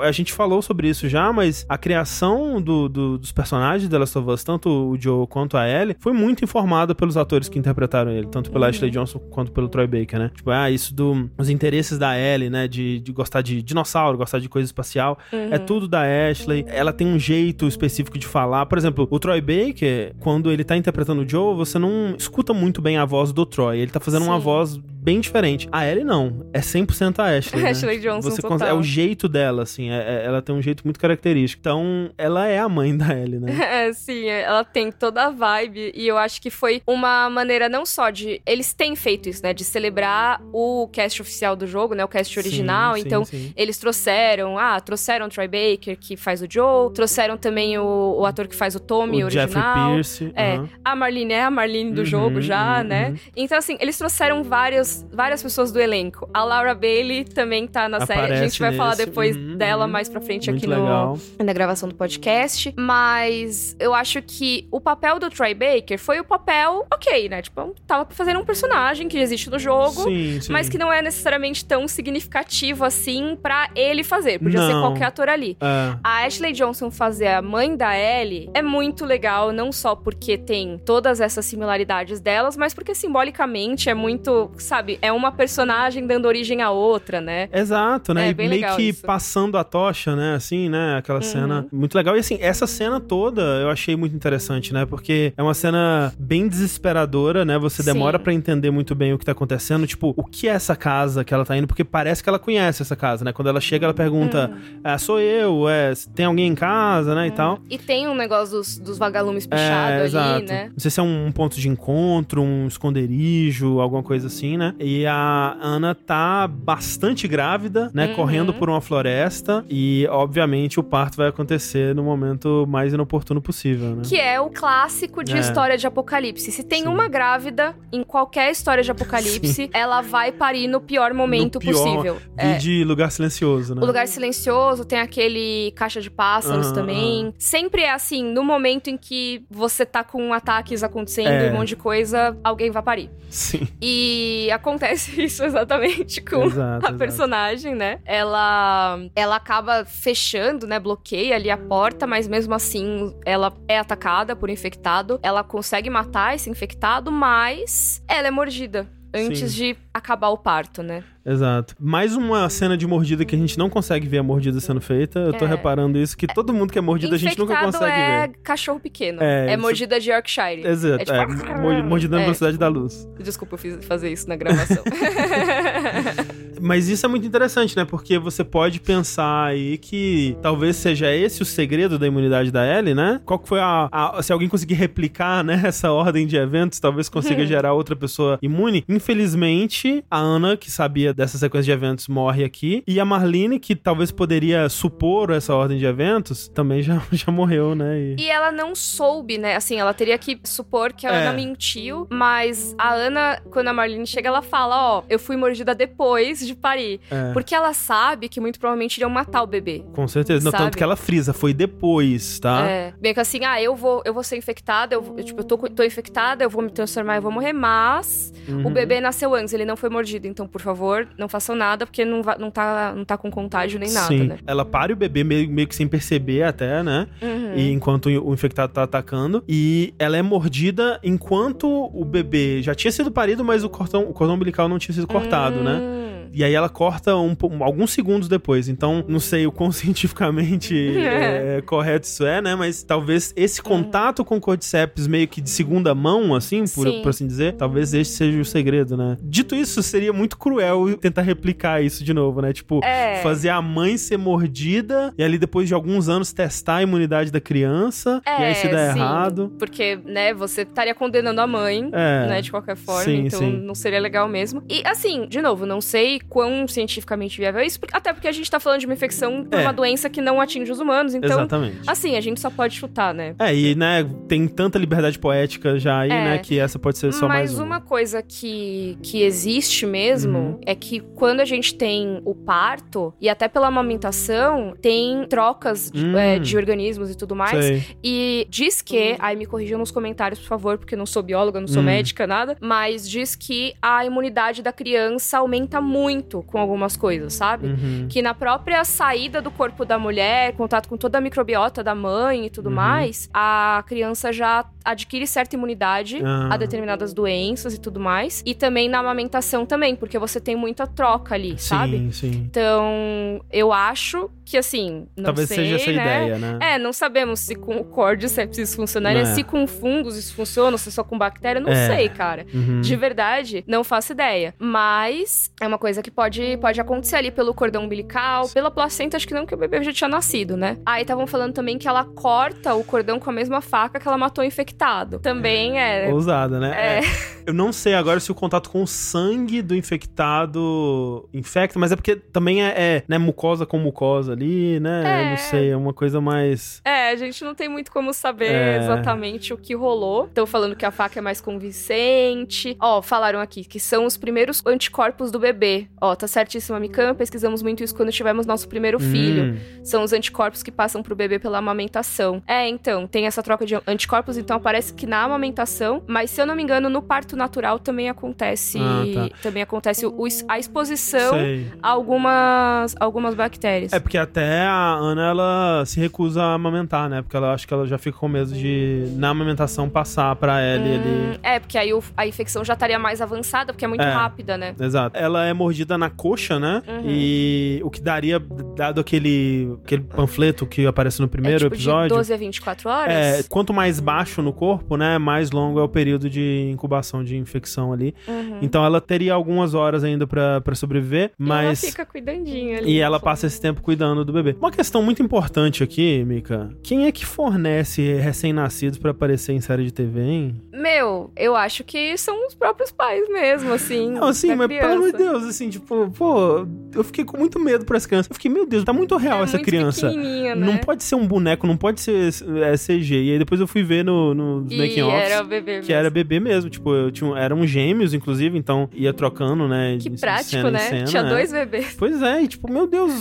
a 0.01 0.11
gente 0.11 0.31
falou 0.33 0.61
sobre 0.61 0.87
isso 0.89 1.07
já, 1.09 1.31
mas 1.33 1.65
a 1.69 1.77
criação 1.77 2.61
do, 2.61 2.87
do- 2.89 3.17
dos 3.17 3.31
personagens 3.31 3.83
de 3.83 3.89
The 3.89 3.97
Last 3.97 4.17
of 4.17 4.29
Us, 4.29 4.43
tanto 4.43 4.69
o 4.69 4.97
Joe 4.99 5.25
quanto 5.27 5.57
a 5.57 5.67
Ellie, 5.67 5.95
foi 5.99 6.13
muito 6.13 6.43
informada 6.43 6.93
pelos 6.95 7.17
atores 7.17 7.49
que 7.49 7.57
interpretaram 7.59 8.11
ele, 8.11 8.27
tanto 8.27 8.51
pela 8.51 8.65
Uhum. 8.65 8.69
Ashley 8.69 8.89
Johnson 8.91 9.19
quanto 9.19 9.51
pelo 9.51 9.67
Troy 9.69 9.87
Baker, 9.87 10.19
né? 10.19 10.31
Tipo, 10.35 10.51
ah, 10.51 10.69
isso 10.69 10.93
do, 10.93 11.29
os 11.37 11.49
interesses 11.49 11.97
da 11.97 12.17
Ellie, 12.17 12.49
né? 12.49 12.67
De, 12.67 12.99
de 12.99 13.11
gostar 13.11 13.41
de 13.41 13.61
dinossauro, 13.61 14.17
gostar 14.17 14.39
de 14.39 14.49
coisa 14.49 14.65
espacial. 14.65 15.17
Uhum. 15.31 15.49
É 15.51 15.57
tudo 15.57 15.87
da 15.87 16.01
Ashley. 16.29 16.65
Ela 16.67 16.91
tem 16.93 17.07
um 17.07 17.19
jeito 17.19 17.67
específico 17.67 18.17
de 18.17 18.25
falar. 18.27 18.65
Por 18.65 18.77
exemplo, 18.77 19.07
o 19.09 19.19
Troy 19.19 19.41
Baker, 19.41 20.13
quando 20.19 20.51
ele 20.51 20.63
tá 20.63 20.75
interpretando 20.77 21.21
o 21.23 21.29
Joe, 21.29 21.55
você 21.55 21.77
não 21.79 22.15
escuta 22.17 22.53
muito 22.53 22.81
bem 22.81 22.97
a 22.97 23.05
voz 23.05 23.31
do 23.31 23.45
Troy. 23.45 23.79
Ele 23.79 23.91
tá 23.91 23.99
fazendo 23.99 24.23
uma 24.25 24.37
Sim. 24.37 24.43
voz 24.43 24.77
bem 24.77 25.19
diferente. 25.21 25.69
A 25.71 25.87
Ellie 25.87 26.03
não. 26.03 26.45
É 26.51 26.59
100% 26.59 27.19
a 27.19 27.37
Ashley. 27.37 27.63
né? 27.63 27.69
Ashley 27.69 27.99
Johnson 27.99 28.29
Você 28.29 28.41
total. 28.41 28.67
É 28.67 28.73
o 28.73 28.83
jeito 28.83 29.29
dela, 29.29 29.63
assim. 29.63 29.86
Assim. 29.89 29.91
É, 29.91 30.21
é, 30.23 30.25
ela 30.25 30.41
tem 30.41 30.55
um 30.55 30.61
jeito 30.61 30.83
muito 30.83 30.99
característico. 30.99 31.59
Então, 31.61 32.09
ela 32.17 32.47
é 32.47 32.59
a 32.59 32.67
mãe 32.69 32.95
da 32.97 33.13
Ellie, 33.17 33.39
né? 33.39 33.87
É, 33.87 33.93
sim, 33.93 34.25
ela 34.27 34.63
tem 34.63 34.91
toda 34.91 35.25
a 35.25 35.29
vibe. 35.29 35.91
E 35.95 36.07
eu 36.07 36.17
acho 36.17 36.41
que 36.41 36.49
foi 36.49 36.81
uma 36.85 37.29
maneira 37.29 37.67
não 37.69 37.85
só 37.85 38.09
de. 38.09 38.41
Eles 38.45 38.73
têm 38.73 38.95
feito 38.95 39.29
isso, 39.29 39.41
né? 39.43 39.53
De 39.53 39.63
celebrar 39.63 40.41
o 40.53 40.87
cast 40.91 41.21
oficial 41.21 41.55
do 41.55 41.65
jogo, 41.67 41.93
né? 41.95 42.03
O 42.03 42.07
cast 42.07 42.37
original. 42.39 42.95
Sim, 42.95 43.01
sim, 43.01 43.07
então, 43.07 43.25
sim. 43.25 43.53
eles 43.55 43.77
trouxeram. 43.77 44.57
Ah, 44.57 44.79
trouxeram 44.79 45.25
o 45.25 45.29
Troy 45.29 45.47
Baker, 45.47 45.97
que 45.97 46.15
faz 46.17 46.41
o 46.41 46.47
Joe. 46.49 46.91
Trouxeram 46.93 47.37
também 47.37 47.77
o, 47.77 48.15
o 48.19 48.25
ator 48.25 48.47
que 48.47 48.55
faz 48.55 48.75
o 48.75 48.79
Tommy 48.79 49.23
o 49.23 49.25
original. 49.27 49.47
Jeffrey 49.47 49.93
Pierce. 49.93 50.31
É, 50.35 50.53
aham. 50.55 50.69
a 50.83 50.95
Marlene 50.95 51.33
é 51.33 51.43
a 51.43 51.51
Marlene 51.51 51.91
do 51.91 51.99
Uhum, 51.99 52.05
jogo 52.05 52.41
já, 52.41 52.79
uhum, 52.81 52.87
né? 52.87 53.09
uhum. 53.09 53.15
Então, 53.35 53.57
assim, 53.57 53.77
eles 53.79 53.97
trouxeram 53.97 54.43
várias, 54.43 55.05
várias 55.11 55.41
pessoas 55.43 55.71
do 55.71 55.79
elenco. 55.79 56.29
A 56.33 56.43
Laura 56.43 56.73
Bailey 56.75 57.23
também 57.23 57.67
tá 57.67 57.87
na 57.89 57.99
série. 58.05 58.19
A 58.19 58.23
Aparece 58.25 58.43
gente 58.43 58.59
vai 58.59 58.73
falar 58.73 58.89
nesse. 58.91 59.05
depois 59.05 59.35
Uhum, 59.35 59.57
dela 59.77 59.87
mais 59.87 60.09
pra 60.09 60.19
frente 60.19 60.49
Muito 60.49 60.65
aqui 60.65 60.67
no, 60.67 61.17
na 61.43 61.53
gravação 61.53 61.87
do 61.87 61.95
podcast. 61.95 62.73
Mas 62.75 63.75
eu 63.79 63.93
acho 63.93 64.21
que 64.21 64.67
o 64.71 64.81
papel 64.81 65.19
do 65.19 65.29
Troy 65.29 65.53
Baker 65.53 65.99
foi 65.99 66.19
o 66.19 66.23
papel 66.23 66.85
ok, 66.91 67.29
né? 67.29 67.41
Tipo, 67.41 67.75
tava 67.85 68.07
fazendo 68.09 68.39
um 68.39 68.45
personagem 68.45 69.07
que 69.07 69.17
existe 69.17 69.49
no 69.49 69.59
jogo. 69.59 70.03
Sim, 70.03 70.41
sim. 70.41 70.51
Mas 70.51 70.67
que 70.67 70.77
não 70.77 70.91
é 70.91 71.01
necessariamente 71.01 71.63
tão 71.63 71.87
significativo 71.87 72.83
assim 72.83 73.37
pra 73.41 73.69
ele 73.75 74.03
fazer. 74.03 74.39
Podia 74.39 74.59
ser 74.59 74.73
Não. 74.73 74.81
qualquer 74.81 75.05
ator 75.05 75.29
ali. 75.29 75.55
É. 75.61 75.97
A 76.03 76.25
Ashley 76.25 76.51
Johnson 76.53 76.89
fazer 76.89 77.27
a 77.27 77.41
mãe 77.41 77.75
da 77.75 77.97
Ellie 77.97 78.49
é 78.53 78.61
muito 78.61 79.05
legal, 79.05 79.51
não 79.51 79.71
só 79.71 79.95
porque 79.95 80.37
tem 80.37 80.79
todas 80.83 81.21
essas 81.21 81.45
similaridades 81.45 82.19
delas, 82.19 82.57
mas 82.57 82.73
porque 82.73 82.95
simbolicamente 82.95 83.89
é 83.89 83.93
muito, 83.93 84.51
sabe, 84.57 84.97
é 85.01 85.11
uma 85.11 85.31
personagem 85.31 86.07
dando 86.07 86.25
origem 86.25 86.61
à 86.61 86.71
outra, 86.71 87.21
né? 87.21 87.49
Exato, 87.53 88.13
né? 88.13 88.27
É, 88.27 88.29
e 88.29 88.33
bem 88.33 88.49
meio 88.49 88.61
legal 88.61 88.77
que 88.77 88.83
isso. 88.89 89.05
passando 89.05 89.57
a 89.57 89.63
tocha, 89.67 90.15
né? 90.15 90.33
Assim, 90.35 90.69
né? 90.69 90.97
Aquela 90.97 91.21
cena 91.21 91.65
muito 91.71 91.95
legal. 91.95 92.15
E 92.15 92.19
assim, 92.19 92.37
essa 92.41 92.65
cena 92.65 92.99
toda 92.99 93.41
eu 93.41 93.69
achei 93.69 93.95
muito 93.95 94.15
interessante, 94.15 94.73
né? 94.73 94.85
Porque 94.85 95.33
é 95.37 95.43
uma 95.43 95.53
cena 95.53 96.11
bem 96.17 96.47
desesperadora, 96.47 97.43
né? 97.45 97.57
Você 97.59 97.83
demora 97.83 98.17
pra 98.17 98.33
entender 98.33 98.71
muito 98.71 98.95
bem 98.95 99.13
o 99.13 99.17
que 99.17 99.25
tá 99.25 99.31
acontecendo. 99.33 99.85
Tipo, 99.85 100.13
o 100.17 100.23
que 100.23 100.47
é 100.47 100.51
essa 100.51 100.75
casa 100.75 101.23
que 101.23 101.33
ela 101.33 101.45
tá 101.45 101.55
indo? 101.57 101.67
Porque 101.67 101.83
parece 101.83 102.23
que 102.23 102.29
ela 102.29 102.39
conhece 102.39 102.81
essa 102.81 102.95
casa, 102.95 103.23
né? 103.23 103.31
Quando 103.31 103.49
ela 103.49 103.61
chega, 103.61 103.85
ela 103.85 103.93
pergunta: 103.93 104.51
ah, 104.83 104.97
sou 104.97 105.19
eu, 105.19 105.67
é, 105.69 105.93
tem 106.15 106.25
alguém 106.25 106.47
em 106.47 106.55
casa, 106.55 107.13
né? 107.13 107.27
E 107.27 107.31
tal. 107.31 107.59
E 107.69 107.77
tem 107.77 108.07
um 108.07 108.15
negócio 108.15 108.57
dos, 108.57 108.77
dos 108.77 108.97
vagalumes 108.97 109.47
É, 109.51 109.55
pichados 109.55 110.15
ali, 110.15 110.43
exato. 110.43 110.45
né? 110.47 110.65
Não 110.71 110.79
sei 110.79 110.89
se 110.91 110.99
é 110.99 111.03
um 111.03 111.31
ponto 111.31 111.59
de 111.59 111.67
encontro, 111.69 112.41
um 112.41 112.67
esconderijo, 112.67 113.79
alguma 113.79 114.03
coisa 114.03 114.27
assim, 114.27 114.57
né? 114.57 114.73
E 114.79 115.05
a 115.05 115.57
Ana 115.61 115.93
tá 115.95 116.47
bastante 116.47 117.27
grávida, 117.27 117.89
né? 117.93 118.07
Uhum. 118.07 118.15
Correndo 118.15 118.53
por 118.53 118.69
uma 118.69 118.81
floresta. 118.81 119.46
E, 119.69 120.07
obviamente, 120.09 120.79
o 120.79 120.83
parto 120.83 121.17
vai 121.17 121.27
acontecer 121.27 121.93
no 121.95 122.03
momento 122.03 122.65
mais 122.67 122.93
inoportuno 122.93 123.41
possível, 123.41 123.95
né? 123.95 124.01
Que 124.05 124.19
é 124.19 124.39
o 124.39 124.49
clássico 124.49 125.23
de 125.23 125.33
É. 125.35 125.39
história 125.39 125.77
de 125.77 125.85
apocalipse. 125.87 126.51
Se 126.51 126.63
tem 126.63 126.83
Sim. 126.83 126.87
uma 126.89 127.07
grávida 127.07 127.75
em 127.91 128.03
qualquer 128.03 128.51
história 128.51 128.83
de 128.83 128.91
apocalipse, 128.91 129.69
ela 129.73 130.01
vai 130.01 130.31
parir 130.31 130.67
no 130.67 130.79
pior 130.81 131.13
momento 131.13 131.55
No 131.55 131.61
pior, 131.61 131.73
possível. 131.73 132.17
É. 132.37 132.53
Vi 132.53 132.59
de 132.59 132.83
lugar 132.83 133.11
silencioso, 133.11 133.73
né? 133.75 133.81
O 133.81 133.85
Lugar 133.85 134.07
Silencioso, 134.07 134.83
tem 134.85 134.99
aquele 134.99 135.71
Caixa 135.75 136.01
de 136.01 136.09
Pássaros 136.11 136.67
Aham, 136.67 136.75
também. 136.75 137.33
Sempre 137.37 137.81
é 137.83 137.91
assim, 137.91 138.23
no 138.23 138.43
momento 138.43 138.89
em 138.89 138.97
que 138.97 139.43
você 139.49 139.85
tá 139.85 140.03
com 140.03 140.33
ataques 140.33 140.83
acontecendo 140.83 141.27
É. 141.29 141.47
e 141.47 141.51
um 141.51 141.53
monte 141.53 141.69
de 141.69 141.75
coisa, 141.77 142.37
alguém 142.43 142.69
vai 142.71 142.81
parir. 142.83 143.09
Sim. 143.29 143.67
E 143.81 144.49
acontece 144.51 145.11
isso 145.23 145.43
exatamente 145.43 146.21
com 146.21 146.43
Exato, 146.45 146.61
a 146.61 146.77
exato. 146.89 146.97
personagem, 146.97 147.75
né? 147.75 147.99
Ela, 148.05 148.99
ela 149.15 149.36
acaba 149.37 149.85
fechando, 149.85 150.67
né? 150.67 150.79
Bloqueia 150.79 151.35
ali 151.35 151.49
a 151.49 151.57
porta, 151.57 152.05
mas 152.05 152.27
mesmo 152.27 152.53
assim 152.53 153.15
ela 153.25 153.53
é 153.67 153.79
atacada 153.79 154.35
por 154.35 154.49
infectado. 154.49 155.19
Ela 155.23 155.43
consegue 155.43 155.89
matar 155.89 156.35
esse 156.35 156.49
infectado, 156.49 157.11
mas 157.11 158.03
ela 158.07 158.27
é 158.27 158.31
mordida. 158.31 158.89
Antes 159.13 159.51
Sim. 159.51 159.57
de 159.57 159.77
acabar 159.97 160.29
o 160.29 160.37
parto, 160.37 160.81
né? 160.81 161.03
Exato. 161.25 161.75
Mais 161.77 162.15
uma 162.15 162.49
cena 162.49 162.77
de 162.77 162.87
mordida 162.87 163.25
que 163.25 163.35
a 163.35 163.37
gente 163.37 163.57
não 163.57 163.69
consegue 163.69 164.07
ver 164.07 164.19
a 164.19 164.23
mordida 164.23 164.59
sendo 164.61 164.79
feita. 164.79 165.19
Eu 165.19 165.33
tô 165.33 165.43
É. 165.43 165.47
reparando 165.49 165.97
isso, 165.97 166.15
que 166.17 166.25
todo 166.25 166.53
mundo 166.53 166.71
que 166.71 166.79
é 166.79 166.81
mordida 166.81 167.15
a 167.15 167.19
gente 167.19 167.37
nunca 167.37 167.51
Infectado 167.53 167.73
consegue 167.77 167.99
é 168.01 168.27
ver. 168.27 168.33
cachorro 168.43 168.79
pequeno. 168.79 169.21
É, 169.21 169.47
É, 169.47 169.51
isso- 169.53 169.61
mordida 169.61 169.99
de 169.99 170.09
Yorkshire. 170.09 170.65
Exato. 170.65 171.01
É 171.01 171.05
tipo- 171.25 171.45
É, 171.45 171.59
mor- 171.61 171.83
mordida 171.83 172.15
na 172.15 172.21
É. 172.21 172.25
velocidade 172.25 172.57
da 172.57 172.69
luz. 172.69 173.07
Desculpa, 173.19 173.55
eu 173.55 173.57
fiz 173.57 173.85
fazer 173.85 174.09
isso 174.11 174.27
na 174.29 174.37
gravação. 174.37 174.81
Mas 176.59 176.87
isso 176.89 177.05
é 177.05 177.09
muito 177.09 177.27
interessante, 177.27 177.75
né? 177.77 177.85
Porque 177.85 178.17
você 178.17 178.43
pode 178.43 178.79
pensar 178.79 179.45
aí 179.47 179.77
que 179.77 180.35
talvez 180.41 180.75
seja 180.75 181.13
esse 181.13 181.41
o 181.41 181.45
segredo 181.45 181.99
da 181.99 182.07
imunidade 182.07 182.51
da 182.51 182.65
Ellie, 182.65 182.95
né? 182.95 183.21
Qual 183.25 183.37
que 183.37 183.47
foi 183.47 183.59
a, 183.59 183.87
a- 183.91 184.23
Se 184.23 184.33
alguém 184.33 184.47
conseguir 184.49 184.73
replicar, 184.73 185.43
né, 185.43 185.61
essa 185.65 185.91
ordem 185.91 186.25
de 186.25 186.35
eventos, 186.35 186.79
talvez 186.79 187.09
consiga 187.09 187.41
Uhum. 187.41 187.47
gerar 187.47 187.73
outra 187.73 187.95
pessoa 187.95 188.39
imune. 188.41 188.83
Infelizmente, 188.89 189.86
a 190.09 190.17
Ana, 190.17 190.55
que 190.57 190.69
sabia 190.71 191.13
dessa 191.13 191.37
sequência 191.37 191.65
de 191.65 191.71
eventos, 191.71 192.07
morre 192.07 192.43
aqui. 192.43 192.83
E 192.87 192.99
a 192.99 193.05
Marlene, 193.05 193.59
que 193.59 193.75
talvez 193.75 194.11
poderia 194.11 194.69
supor 194.69 195.31
essa 195.31 195.53
ordem 195.55 195.77
de 195.77 195.85
eventos, 195.85 196.47
também 196.47 196.81
já, 196.81 197.01
já 197.11 197.31
morreu, 197.31 197.75
né? 197.75 197.97
E- 197.99 198.15
e 198.19 198.29
ela 198.29 198.51
não 198.51 198.75
soube, 198.75 199.37
né? 199.37 199.55
Assim, 199.55 199.77
ela 199.79 199.93
teria 199.93 200.17
que 200.17 200.39
supor 200.43 200.93
que 200.93 201.05
a 201.07 201.11
É. 201.11 201.21
Ana 201.27 201.33
mentiu, 201.33 202.07
mas 202.11 202.75
a 202.77 202.93
Ana, 202.93 203.41
quando 203.51 203.67
a 203.67 203.73
Marlene 203.73 204.05
chega, 204.07 204.27
ela 204.29 204.41
fala: 204.41 204.97
Ó, 204.97 205.03
eu 205.09 205.17
fui 205.19 205.35
mordida 205.37 205.73
depois 205.75 206.45
de 206.45 206.55
parir. 206.55 206.99
é. 207.11 207.31
Porque 207.33 207.53
ela 207.55 207.73
sabe 207.73 208.27
que 208.29 208.39
muito 208.39 208.59
provavelmente 208.59 208.97
iriam 208.97 209.09
matar 209.09 209.41
o 209.43 209.47
bebê. 209.47 209.83
Com 209.93 210.07
certeza. 210.07 210.49
Sabe? 210.51 210.63
tanto 210.63 210.77
que 210.77 210.83
ela 210.83 210.95
frisa, 210.95 211.33
foi 211.33 211.53
depois, 211.53 212.39
tá? 212.39 212.67
É, 212.67 212.93
bem 212.99 213.13
que 213.13 213.19
assim, 213.19 213.45
ah, 213.45 213.61
eu 213.61 213.75
vou, 213.75 214.01
eu 214.05 214.13
vou 214.13 214.23
ser 214.23 214.35
infectada, 214.37 214.95
eu, 214.95 215.15
eu, 215.17 215.23
tipo, 215.23 215.39
eu 215.39 215.43
tô, 215.43 215.57
tô 215.57 215.83
infectada, 215.83 216.43
eu 216.43 216.49
vou 216.49 216.61
me 216.61 216.69
transformar, 216.71 217.15
eu 217.17 217.21
vou 217.21 217.31
morrer, 217.31 217.53
mas 217.53 218.33
Uhum. 218.47 218.65
o 218.67 218.69
bebê 218.69 218.99
nasceu 219.01 219.33
antes, 219.35 219.53
ele 219.53 219.65
não 219.65 219.75
foi 219.77 219.89
mordido, 219.89 220.27
então, 220.27 220.47
por 220.47 220.61
favor, 220.61 221.07
não 221.17 221.29
façam 221.29 221.55
nada, 221.55 221.85
porque 221.85 222.03
não, 222.03 222.21
não, 222.39 222.51
tá, 222.51 222.93
não 222.95 223.05
tá 223.05 223.17
com 223.17 223.29
contágio 223.31 223.79
nem 223.79 223.91
nada, 223.91 224.07
Sim. 224.07 224.23
né? 224.23 224.37
Ela 224.45 224.65
para 224.65 224.91
o 224.91 224.95
bebê 224.95 225.23
meio, 225.23 225.49
meio 225.49 225.67
que 225.67 225.75
sem 225.75 225.87
perceber 225.87 226.43
até, 226.43 226.83
né? 226.83 227.07
Uhum. 227.21 227.55
E 227.55 227.71
enquanto 227.71 228.07
o 228.07 228.33
infectado 228.33 228.73
tá 228.73 228.83
atacando. 228.83 229.43
E 229.47 229.93
ela 229.97 230.17
é 230.17 230.21
mordida 230.21 230.99
enquanto 231.03 231.67
o 231.67 232.03
bebê 232.03 232.61
já 232.61 232.75
tinha 232.75 232.91
sido 232.91 233.11
parido, 233.11 233.43
mas 233.43 233.63
o 233.63 233.69
cordão, 233.69 234.03
o 234.03 234.13
cordão 234.13 234.35
umbilical 234.35 234.67
não 234.67 234.79
tinha 234.79 234.93
sido 234.93 235.07
cortado, 235.07 235.63
né? 235.63 236.16
E 236.33 236.43
aí 236.43 236.53
ela 236.53 236.69
corta 236.69 237.15
um, 237.15 237.35
alguns 237.61 237.91
segundos 237.91 238.27
depois. 238.27 238.67
Então, 238.69 239.03
não 239.07 239.19
sei 239.19 239.45
o 239.47 239.51
quão 239.51 239.71
cientificamente 240.21 240.97
é, 240.99 241.61
correto 241.65 242.05
isso 242.07 242.25
é, 242.25 242.41
né? 242.41 242.55
Mas 242.55 242.83
talvez 242.83 243.33
esse 243.35 243.61
contato 243.61 244.23
com 244.25 244.37
o 244.37 244.41
Cordyceps 244.41 245.07
meio 245.07 245.27
que 245.27 245.41
de 245.41 245.49
segunda 245.49 245.93
mão, 245.95 246.33
assim, 246.35 246.65
por, 246.73 246.85
por 247.01 247.09
assim 247.09 247.27
dizer, 247.27 247.53
talvez 247.53 247.93
esse 247.93 248.11
seja 248.15 248.39
o 248.39 248.45
segredo, 248.45 248.95
né? 248.97 249.17
Dito 249.21 249.55
isso, 249.55 249.81
seria 249.83 250.13
muito 250.13 250.37
cruel 250.37 250.95
tentar 250.97 251.21
replicar 251.21 251.81
isso 251.81 252.03
de 252.03 252.13
novo, 252.13 252.41
né? 252.41 252.53
Tipo, 252.53 252.83
É. 252.83 253.21
fazer 253.21 253.49
a 253.49 253.61
mãe 253.61 253.97
ser 253.97 254.17
mordida 254.17 255.13
e 255.17 255.23
ali 255.23 255.37
depois 255.37 255.67
de 255.67 255.73
alguns 255.73 256.09
anos 256.09 256.31
testar 256.33 256.77
a 256.77 256.83
imunidade 256.83 257.31
da 257.31 257.39
criança 257.39 258.21
e 258.25 258.29
aí 258.43 258.55
se 258.55 258.67
der 258.67 258.77
É, 258.89 258.93
sim, 258.93 258.99
errado. 258.99 259.51
Porque, 259.57 259.99
né, 260.05 260.33
você 260.33 260.61
estaria 260.61 260.93
condenando 260.95 261.41
a 261.41 261.47
mãe, 261.47 261.89
É. 261.91 262.27
né, 262.27 262.41
de 262.41 262.51
qualquer 262.51 262.75
forma, 262.75 263.03
Sim, 263.03 263.25
então 263.27 263.39
sim. 263.39 263.57
não 263.57 263.75
seria 263.75 263.99
legal 263.99 264.27
mesmo. 264.27 264.63
E, 264.69 264.81
assim, 264.85 265.27
de 265.27 265.41
novo, 265.41 265.65
não 265.65 265.81
sei 265.81 266.16
quão 266.19 266.67
cientificamente 266.67 267.37
viável 267.39 267.61
é 267.61 267.65
isso, 267.65 267.79
até 267.91 268.13
porque 268.13 268.27
a 268.27 268.31
gente 268.31 268.49
tá 268.49 268.59
falando 268.59 268.79
de 268.79 268.85
uma 268.85 268.93
infecção 268.93 269.43
por 269.43 269.59
É. 269.59 269.61
uma 269.63 269.73
doença 269.73 270.09
que 270.09 270.21
não 270.21 270.39
atinge 270.41 270.71
os 270.71 270.79
humanos, 270.79 271.13
então, 271.15 271.29
Exatamente. 271.39 271.79
assim, 271.87 272.15
a 272.15 272.21
gente 272.21 272.39
só 272.39 272.49
pode 272.49 272.75
chutar, 272.75 273.13
né? 273.13 273.35
É, 273.39 273.55
e 273.55 273.75
né, 273.75 274.07
tem 274.27 274.47
tanta 274.47 274.77
liberdade 274.79 275.17
poética 275.19 275.77
já 275.79 275.99
aí, 275.99 276.09
É. 276.11 276.23
né, 276.23 276.37
que 276.39 276.59
essa 276.59 276.77
pode 276.79 276.97
ser 276.97 277.11
só 277.13 277.27
Mas 277.27 277.37
mais 277.51 277.59
uma 277.59 277.79
coisa 277.81 278.21
que, 278.21 278.97
que 279.03 279.21
existe 279.23 279.85
mesmo 279.85 280.37
Uhum. 280.37 280.61
é 280.65 280.75
que 280.75 280.99
quando 280.99 281.39
a 281.39 281.45
gente 281.45 281.75
tem 281.75 282.21
o 282.25 282.33
parto, 282.35 283.13
e 283.19 283.29
até 283.29 283.47
pela 283.47 283.67
amamentação, 283.67 284.73
tem 284.81 285.25
trocas 285.27 285.91
de, 285.91 286.05
Hum. 286.05 286.17
é, 286.17 286.39
de 286.39 286.55
organismos 286.57 287.11
e 287.11 287.15
tudo 287.17 287.35
mais. 287.35 287.63
Sei. 287.65 287.83
E 288.03 288.47
diz 288.49 288.81
que, 288.81 289.15
aí 289.19 289.35
me 289.35 289.45
corrijam 289.45 289.79
nos 289.79 289.91
comentários, 289.91 290.39
por 290.39 290.47
favor, 290.47 290.77
porque 290.77 290.95
não 290.95 291.05
sou 291.05 291.21
bióloga, 291.23 291.59
não 291.59 291.67
sou 291.67 291.81
Hum. 291.81 291.85
médica, 291.85 292.25
nada, 292.27 292.55
mas 292.61 293.09
diz 293.09 293.35
que 293.35 293.73
a 293.81 294.05
imunidade 294.05 294.61
da 294.61 294.71
criança 294.71 295.39
aumenta 295.39 295.81
muito 295.81 296.06
com 296.43 296.57
algumas 296.59 296.95
coisas, 296.97 297.33
sabe? 297.33 297.67
Uhum. 297.67 298.07
Que 298.09 298.21
na 298.21 298.33
própria 298.33 298.83
saída 298.83 299.41
do 299.41 299.51
corpo 299.51 299.83
da 299.85 299.97
mulher, 299.99 300.53
contato 300.53 300.87
com 300.89 300.97
toda 300.97 301.17
a 301.17 301.21
microbiota 301.21 301.83
da 301.83 301.93
mãe 301.95 302.45
e 302.45 302.49
tudo 302.49 302.69
Uhum. 302.69 302.75
mais, 302.75 303.29
a 303.33 303.83
criança 303.87 304.31
já 304.31 304.65
adquire 304.83 305.27
certa 305.27 305.55
imunidade 305.55 306.21
Ah. 306.23 306.49
a 306.53 306.57
determinadas 306.57 307.13
doenças 307.13 307.73
e 307.73 307.79
tudo 307.79 307.99
mais. 307.99 308.41
E 308.45 308.53
também 308.55 308.87
na 308.89 308.99
amamentação 308.99 309.65
também, 309.65 309.95
porque 309.95 310.17
você 310.17 310.39
tem 310.39 310.55
muita 310.55 310.87
troca 310.87 311.35
ali, 311.35 311.57
sabe? 311.59 311.97
Sim, 311.97 312.11
sim. 312.11 312.31
Então, 312.49 313.41
eu 313.51 313.73
acho 313.73 314.29
que 314.49 314.57
assim, 314.57 315.05
não 315.17 315.25
Talvez 315.25 315.49
sei, 315.49 315.57
seja 315.57 315.75
essa 315.75 315.91
né? 315.91 315.91
ideia, 316.25 316.39
né? 316.39 316.57
É, 316.61 316.77
não 316.79 316.93
sabemos 316.93 317.41
se 317.41 317.53
com 317.53 317.75
o 317.75 317.83
Cordyceps 317.83 318.57
isso 318.57 318.77
funcionaria, 318.77 319.23
É. 319.23 319.25
se 319.25 319.43
com 319.43 319.67
fungos 319.67 320.15
isso 320.17 320.33
funciona, 320.33 320.77
se 320.77 320.89
só 320.89 321.03
com 321.03 321.17
bactéria, 321.17 321.59
não 321.59 321.69
É. 321.69 321.87
sei, 321.87 322.07
cara. 322.07 322.45
Uhum. 322.53 322.79
De 322.79 322.95
verdade, 322.95 323.61
não 323.67 323.83
faço 323.83 324.13
ideia. 324.13 324.53
Mas 324.57 325.51
é 325.59 325.67
uma 325.67 325.77
coisa 325.77 326.01
que 326.01 326.09
pode, 326.09 326.55
pode 326.61 326.79
acontecer 326.79 327.17
ali 327.17 327.29
pelo 327.29 327.53
cordão 327.53 327.83
umbilical, 327.83 328.47
pela 328.49 328.71
placenta, 328.71 329.17
acho 329.17 329.27
que 329.27 329.33
não 329.33 329.45
que 329.45 329.53
o 329.53 329.57
bebê 329.57 329.83
já 329.83 329.91
tinha 329.91 330.07
nascido, 330.07 330.55
né? 330.55 330.77
Aí 330.85 331.01
estavam 331.01 331.27
falando 331.27 331.53
também 331.53 331.77
que 331.77 331.87
ela 331.87 332.05
corta 332.05 332.73
o 332.73 332.83
cordão 332.85 333.19
com 333.19 333.29
a 333.29 333.33
mesma 333.33 333.59
faca 333.59 333.99
que 333.99 334.07
ela 334.07 334.17
matou 334.17 334.43
o 334.43 334.47
infectado. 334.47 335.19
Também 335.19 335.77
é. 335.77 336.07
Ousada, 336.09 336.57
né? 336.57 336.99
É. 336.99 337.01
Eu 337.45 337.53
não 337.53 337.73
sei 337.73 337.93
agora 337.95 338.19
se 338.19 338.31
o 338.31 338.35
contato 338.35 338.69
com 338.69 338.81
o 338.83 338.87
sangue 338.87 339.61
do 339.61 339.75
infectado 339.75 341.27
infecta, 341.33 341.79
mas 341.79 341.91
é 341.91 341.95
porque 341.95 342.15
também 342.15 342.63
é, 342.63 342.73
é, 342.77 343.03
né, 343.07 343.17
mucosa 343.17 343.65
com 343.65 343.77
mucosa 343.77 344.35
ali, 344.37 344.79
né? 344.79 345.01
Eu 345.03 345.07
É. 345.07 345.29
não 345.31 345.37
sei, 345.37 345.71
é 345.71 345.75
uma 345.75 345.93
coisa 345.93 346.21
mais. 346.21 346.81
É, 346.85 347.09
a 347.09 347.15
gente 347.15 347.43
não 347.43 347.53
tem 347.55 347.67
muito 347.67 347.91
como 347.91 348.13
saber 348.13 348.51
É. 348.51 348.77
exatamente 348.77 349.53
o 349.53 349.57
que 349.57 349.73
rolou. 349.75 350.25
Estão 350.25 350.45
falando 350.45 350.75
que 350.75 350.85
a 350.85 350.91
faca 350.91 351.19
é 351.19 351.21
mais 351.21 351.41
convincente. 351.41 352.77
Ó, 352.79 353.01
falaram 353.01 353.39
aqui 353.39 353.63
que 353.63 353.79
são 353.79 354.05
os 354.05 354.17
primeiros 354.17 354.61
anticorpos 354.65 355.31
do 355.31 355.39
bebê. 355.39 355.87
Ó, 355.99 356.15
tá 356.15 356.27
certíssima, 356.27 356.79
Mikan. 356.79 357.15
Pesquisamos 357.15 357.61
muito 357.63 357.83
isso 357.83 357.95
quando 357.95 358.11
tivemos 358.11 358.45
nosso 358.45 358.67
primeiro 358.67 358.99
filho. 358.99 359.53
Hum, 359.53 359.57
São 359.83 360.03
os 360.03 360.11
anticorpos 360.13 360.61
que 360.61 360.71
passam 360.71 361.01
pro 361.01 361.15
bebê 361.15 361.39
pela 361.39 361.57
amamentação. 361.59 362.41
É, 362.47 362.67
então, 362.67 363.07
tem 363.07 363.25
essa 363.25 363.41
troca 363.41 363.65
de 363.65 363.75
anticorpos, 363.87 364.37
então 364.37 364.59
parece 364.59 364.93
que 364.93 365.05
na 365.07 365.23
amamentação, 365.23 366.03
mas 366.07 366.29
se 366.29 366.41
eu 366.41 366.45
não 366.45 366.55
me 366.55 366.61
engano, 366.63 366.89
no 366.89 367.01
parto 367.01 367.35
natural 367.35 367.79
também 367.79 368.09
acontece. 368.09 368.77
Ah, 368.79 369.29
Também 369.41 369.63
acontece 369.63 370.05
o- 370.05 370.25
a 370.47 370.59
exposição 370.59 371.31
sei. 371.35 371.67
a 371.81 371.89
algumas, 371.89 372.95
algumas 372.99 373.33
bactérias. 373.33 373.93
É 373.93 373.99
porque 373.99 374.17
até 374.27 374.61
a 374.61 374.93
Ana 374.95 375.29
ela 375.29 375.83
se 375.85 375.99
recusa 375.99 376.43
a 376.43 376.53
amamentar, 376.53 377.09
né? 377.09 377.21
Porque 377.21 377.35
ela 377.35 377.53
acha 377.53 377.65
que 377.65 377.73
ela 377.73 377.85
já 377.87 377.97
fica 377.97 378.17
com 378.17 378.27
medo 378.27 378.53
de 378.53 379.05
na 379.15 379.29
amamentação 379.29 379.89
passar 379.89 380.35
pra 380.35 380.61
Ellie 380.61 380.95
ali. 380.95 381.09
Hum, 381.09 381.39
é, 381.41 381.59
porque 381.59 381.77
aí 381.77 381.93
o- 381.93 382.03
a 382.15 382.27
infecção 382.27 382.63
já 382.63 382.73
estaria 382.73 382.99
mais 382.99 383.21
avançada, 383.21 383.73
porque 383.73 383.85
é 383.85 383.87
muito 383.87 384.01
É. 384.03 384.11
rápida, 384.11 384.57
né? 384.57 384.75
Exato. 384.79 385.17
Ela 385.17 385.45
é 385.45 385.53
mordida 385.53 385.97
na 385.97 386.09
coxa, 386.09 386.59
né? 386.59 386.81
Uhum. 386.87 387.01
E 387.05 387.81
o 387.83 387.89
que 387.89 388.01
daria, 388.01 388.39
dado 388.75 388.99
aquele, 389.01 389.77
aquele 389.83 390.03
panfleto 390.03 390.65
que 390.65 390.85
aparece 390.85 391.21
no 391.21 391.27
primeiro 391.27 391.57
é 391.57 391.59
tipo 391.59 391.75
episódio. 391.75 392.09
de 392.09 392.15
12 392.15 392.33
a 392.33 392.37
24 392.37 392.89
horas? 392.89 393.13
É, 393.13 393.43
quanto 393.49 393.73
mais 393.73 393.99
baixo 393.99 394.41
no 394.41 394.51
corpo, 394.53 394.97
né, 394.97 395.17
mais 395.17 395.51
longo 395.51 395.79
é 395.79 395.83
o 395.83 395.89
período 395.89 396.29
de 396.29 396.69
incubação 396.71 397.23
de 397.23 397.37
infecção 397.37 397.91
ali. 397.93 398.13
Uhum. 398.27 398.59
Então 398.61 398.83
ela 398.85 398.99
teria 398.99 399.33
algumas 399.33 399.73
horas 399.73 400.03
ainda 400.03 400.27
pra 400.27 400.61
pra 400.61 400.75
sobreviver, 400.75 401.31
mas 401.37 401.81
E 401.81 401.85
ela 401.85 401.91
fica 401.93 402.05
cuidandinha 402.05 402.77
ali. 402.79 402.91
e 402.91 402.99
ela 402.99 403.19
passa 403.19 403.47
esse 403.47 403.59
tempo 403.61 403.81
cuidando 403.81 404.16
do 404.23 404.33
bebê. 404.33 404.55
Uma 404.59 404.71
questão 404.71 405.01
muito 405.01 405.21
importante 405.21 405.83
aqui, 405.83 406.23
Mika, 406.23 406.69
quem 406.83 407.05
é 407.05 407.11
que 407.11 407.25
fornece 407.25 408.15
recém-nascidos 408.15 408.97
pra 408.97 409.11
aparecer 409.11 409.53
em 409.53 409.61
série 409.61 409.83
de 409.85 409.91
TV, 409.91 410.21
hein? 410.21 410.61
Meu, 410.71 411.31
eu 411.35 411.55
acho 411.55 411.83
que 411.83 412.17
são 412.17 412.47
os 412.47 412.53
próprios 412.53 412.91
pais 412.91 413.27
mesmo, 413.29 413.73
assim. 413.73 414.11
Não, 414.11 414.27
assim, 414.27 414.55
mas 414.55 414.67
pelo 414.67 414.93
amor 414.93 415.05
de 415.07 415.13
criança. 415.13 415.31
Deus, 415.31 415.43
assim, 415.45 415.69
tipo, 415.69 416.09
pô, 416.11 416.67
eu 416.93 417.03
fiquei 417.03 417.25
com 417.25 417.37
muito 417.37 417.59
medo 417.59 417.85
por 417.85 417.95
essa 417.95 418.07
criança. 418.07 418.29
Eu 418.29 418.35
fiquei, 418.35 418.49
meu 418.51 418.65
Deus, 418.65 418.83
tá 418.83 418.93
muito 418.93 419.15
real 419.17 419.41
é 419.41 419.43
essa 419.43 419.57
muito 419.57 419.65
criança. 419.67 420.07
pequenininha, 420.07 420.55
né? 420.55 420.65
Não 420.65 420.77
pode 420.77 421.03
ser 421.03 421.15
um 421.15 421.27
boneco, 421.27 421.65
não 421.67 421.77
pode 421.77 422.01
ser 422.01 422.29
é, 422.61 422.75
CG. 422.77 423.23
E 423.23 423.31
aí 423.33 423.39
depois 423.39 423.59
eu 423.59 423.67
fui 423.67 423.83
ver 423.83 424.03
no, 424.03 424.33
no 424.33 424.61
making 424.61 425.01
off 425.01 425.17
era 425.17 425.43
bebê 425.43 425.71
que 425.73 425.87
mesmo. 425.87 425.93
era 425.93 426.09
bebê 426.09 426.39
mesmo. 426.39 426.69
Tipo, 426.69 426.93
eu 426.93 427.11
tinha, 427.11 427.37
eram 427.37 427.65
gêmeos, 427.65 428.13
inclusive, 428.13 428.57
então 428.57 428.89
ia 428.93 429.13
trocando, 429.13 429.67
né? 429.67 429.97
Que 429.99 430.09
prático, 430.09 430.51
cena 430.51 430.71
né? 430.71 430.79
cena, 430.79 431.05
Tinha 431.05 431.21
é. 431.23 431.29
dois 431.29 431.51
bebês. 431.51 431.95
Pois 431.97 432.21
é, 432.21 432.43
e 432.43 432.47
tipo, 432.47 432.71
meu 432.71 432.87
Deus, 432.87 433.11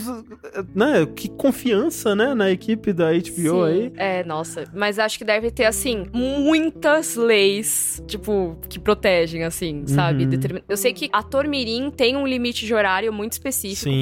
né? 0.74 0.85
Que 1.14 1.28
confiança, 1.28 2.14
né? 2.14 2.34
Na 2.34 2.50
equipe 2.50 2.92
da 2.92 3.10
HBO 3.12 3.64
aí. 3.64 3.92
É, 3.96 4.24
nossa. 4.24 4.64
Mas 4.74 4.98
acho 4.98 5.18
que 5.18 5.24
deve 5.24 5.50
ter, 5.50 5.64
assim, 5.64 6.06
muitas 6.12 7.16
leis, 7.16 8.02
tipo, 8.06 8.56
que 8.68 8.78
protegem, 8.78 9.44
assim, 9.44 9.86
sabe? 9.86 10.24
Uhum. 10.24 10.30
Determin- 10.30 10.62
Eu 10.68 10.76
sei 10.76 10.92
que 10.92 11.08
ator 11.12 11.46
mirim 11.48 11.90
tem 11.90 12.16
um 12.16 12.26
limite 12.26 12.64
de 12.66 12.74
horário 12.74 13.12
muito 13.12 13.32
específico 13.32 13.90
Sim, 13.90 14.00